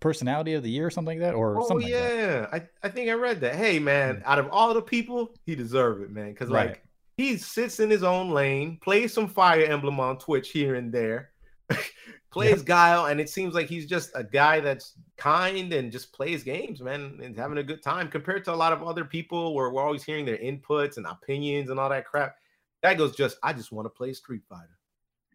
personality 0.00 0.52
of 0.52 0.62
the 0.62 0.70
year 0.70 0.86
or 0.86 0.90
something 0.90 1.18
like 1.18 1.26
that, 1.26 1.34
or 1.34 1.60
oh, 1.60 1.66
something. 1.66 1.88
yeah, 1.88 2.46
like 2.52 2.70
I 2.82 2.88
I 2.88 2.90
think 2.90 3.08
I 3.08 3.14
read 3.14 3.40
that. 3.40 3.54
Hey, 3.54 3.78
man, 3.78 4.22
out 4.26 4.38
of 4.38 4.48
all 4.50 4.74
the 4.74 4.82
people, 4.82 5.34
he 5.46 5.54
deserved 5.54 6.02
it, 6.02 6.10
man, 6.10 6.32
because 6.32 6.50
like 6.50 6.68
right. 6.68 6.80
he 7.16 7.38
sits 7.38 7.80
in 7.80 7.88
his 7.88 8.02
own 8.02 8.30
lane, 8.30 8.78
plays 8.82 9.14
some 9.14 9.28
Fire 9.28 9.64
Emblem 9.64 9.98
on 9.98 10.18
Twitch 10.18 10.50
here 10.50 10.74
and 10.74 10.92
there. 10.92 11.30
plays 12.36 12.62
Guile, 12.62 13.06
and 13.06 13.20
it 13.20 13.30
seems 13.30 13.54
like 13.54 13.66
he's 13.68 13.86
just 13.86 14.10
a 14.14 14.22
guy 14.22 14.60
that's 14.60 14.94
kind 15.16 15.72
and 15.72 15.90
just 15.90 16.12
plays 16.12 16.42
games, 16.42 16.82
man, 16.82 17.18
and 17.22 17.36
having 17.36 17.58
a 17.58 17.62
good 17.62 17.82
time 17.82 18.08
compared 18.08 18.44
to 18.44 18.52
a 18.52 18.54
lot 18.54 18.72
of 18.72 18.82
other 18.82 19.04
people 19.04 19.54
where 19.54 19.70
we're 19.70 19.82
always 19.82 20.04
hearing 20.04 20.26
their 20.26 20.38
inputs 20.38 20.98
and 20.98 21.06
opinions 21.06 21.70
and 21.70 21.80
all 21.80 21.88
that 21.88 22.04
crap. 22.04 22.36
That 22.82 22.98
goes 22.98 23.16
just, 23.16 23.38
I 23.42 23.52
just 23.52 23.72
want 23.72 23.86
to 23.86 23.90
play 23.90 24.12
Street 24.12 24.42
Fighter. 24.48 24.76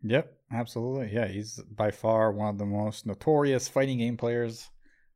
Yep, 0.03 0.31
absolutely. 0.53 1.11
Yeah, 1.13 1.27
he's 1.27 1.59
by 1.75 1.91
far 1.91 2.31
one 2.31 2.49
of 2.49 2.57
the 2.57 2.65
most 2.65 3.05
notorious 3.05 3.67
fighting 3.67 3.97
game 3.97 4.17
players 4.17 4.69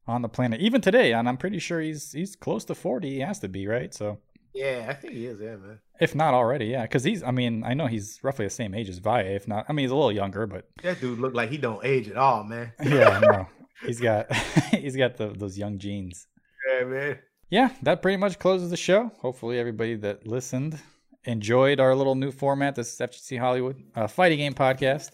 on 0.07 0.21
the 0.21 0.29
planet, 0.29 0.61
even 0.61 0.81
today. 0.81 1.13
And 1.13 1.27
I'm 1.27 1.37
pretty 1.37 1.59
sure 1.59 1.81
he's 1.81 2.11
he's 2.11 2.35
close 2.35 2.65
to 2.65 2.75
40. 2.75 3.09
He 3.09 3.19
has 3.19 3.39
to 3.39 3.47
be, 3.47 3.67
right? 3.67 3.93
So 3.93 4.19
yeah, 4.53 4.85
I 4.87 4.93
think 4.93 5.13
he 5.13 5.25
is. 5.25 5.39
Yeah, 5.39 5.55
man. 5.55 5.79
If 5.99 6.13
not 6.13 6.33
already, 6.33 6.65
yeah, 6.65 6.81
because 6.81 7.03
he's. 7.03 7.23
I 7.23 7.31
mean, 7.31 7.63
I 7.63 7.73
know 7.73 7.87
he's 7.87 8.19
roughly 8.21 8.45
the 8.45 8.49
same 8.49 8.73
age 8.73 8.89
as 8.89 8.97
Valle. 8.97 9.25
If 9.25 9.47
not, 9.47 9.65
I 9.69 9.73
mean, 9.73 9.85
he's 9.85 9.91
a 9.91 9.95
little 9.95 10.11
younger, 10.11 10.45
but 10.45 10.67
that 10.83 10.99
dude 10.99 11.19
looked 11.19 11.35
like 11.35 11.49
he 11.49 11.57
don't 11.57 11.83
age 11.85 12.09
at 12.09 12.17
all, 12.17 12.43
man. 12.43 12.73
yeah, 12.83 13.19
no, 13.19 13.47
he's 13.85 14.01
got 14.01 14.33
he's 14.71 14.95
got 14.95 15.17
the, 15.17 15.27
those 15.27 15.57
young 15.57 15.77
genes. 15.77 16.27
Yeah, 16.69 16.85
man. 16.85 17.19
Yeah, 17.49 17.69
that 17.83 18.01
pretty 18.01 18.17
much 18.17 18.39
closes 18.39 18.69
the 18.69 18.77
show. 18.77 19.11
Hopefully, 19.19 19.57
everybody 19.57 19.95
that 19.95 20.27
listened 20.27 20.79
enjoyed 21.23 21.79
our 21.79 21.95
little 21.95 22.15
new 22.15 22.31
format. 22.31 22.75
This 22.75 22.93
is 22.93 22.99
FGC 22.99 23.39
Hollywood 23.39 23.81
uh, 23.95 24.07
fighting 24.07 24.39
game 24.39 24.53
podcast, 24.53 25.11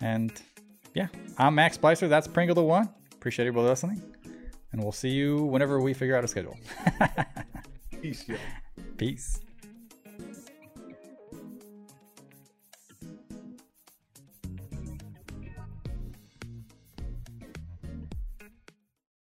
and 0.00 0.32
yeah, 0.94 1.08
I'm 1.38 1.54
Max 1.54 1.78
Splicer. 1.78 2.08
That's 2.08 2.26
Pringle 2.26 2.56
the 2.56 2.64
One. 2.64 2.88
Appreciate 3.12 3.46
everybody 3.46 3.68
listening, 3.68 4.02
And 4.72 4.82
we'll 4.82 4.90
see 4.90 5.10
you 5.10 5.44
whenever 5.44 5.80
we 5.80 5.94
figure 5.94 6.16
out 6.16 6.24
a 6.24 6.28
schedule. 6.28 6.56
Peace, 8.00 8.26
yo. 8.26 8.34
Peace. 8.96 9.40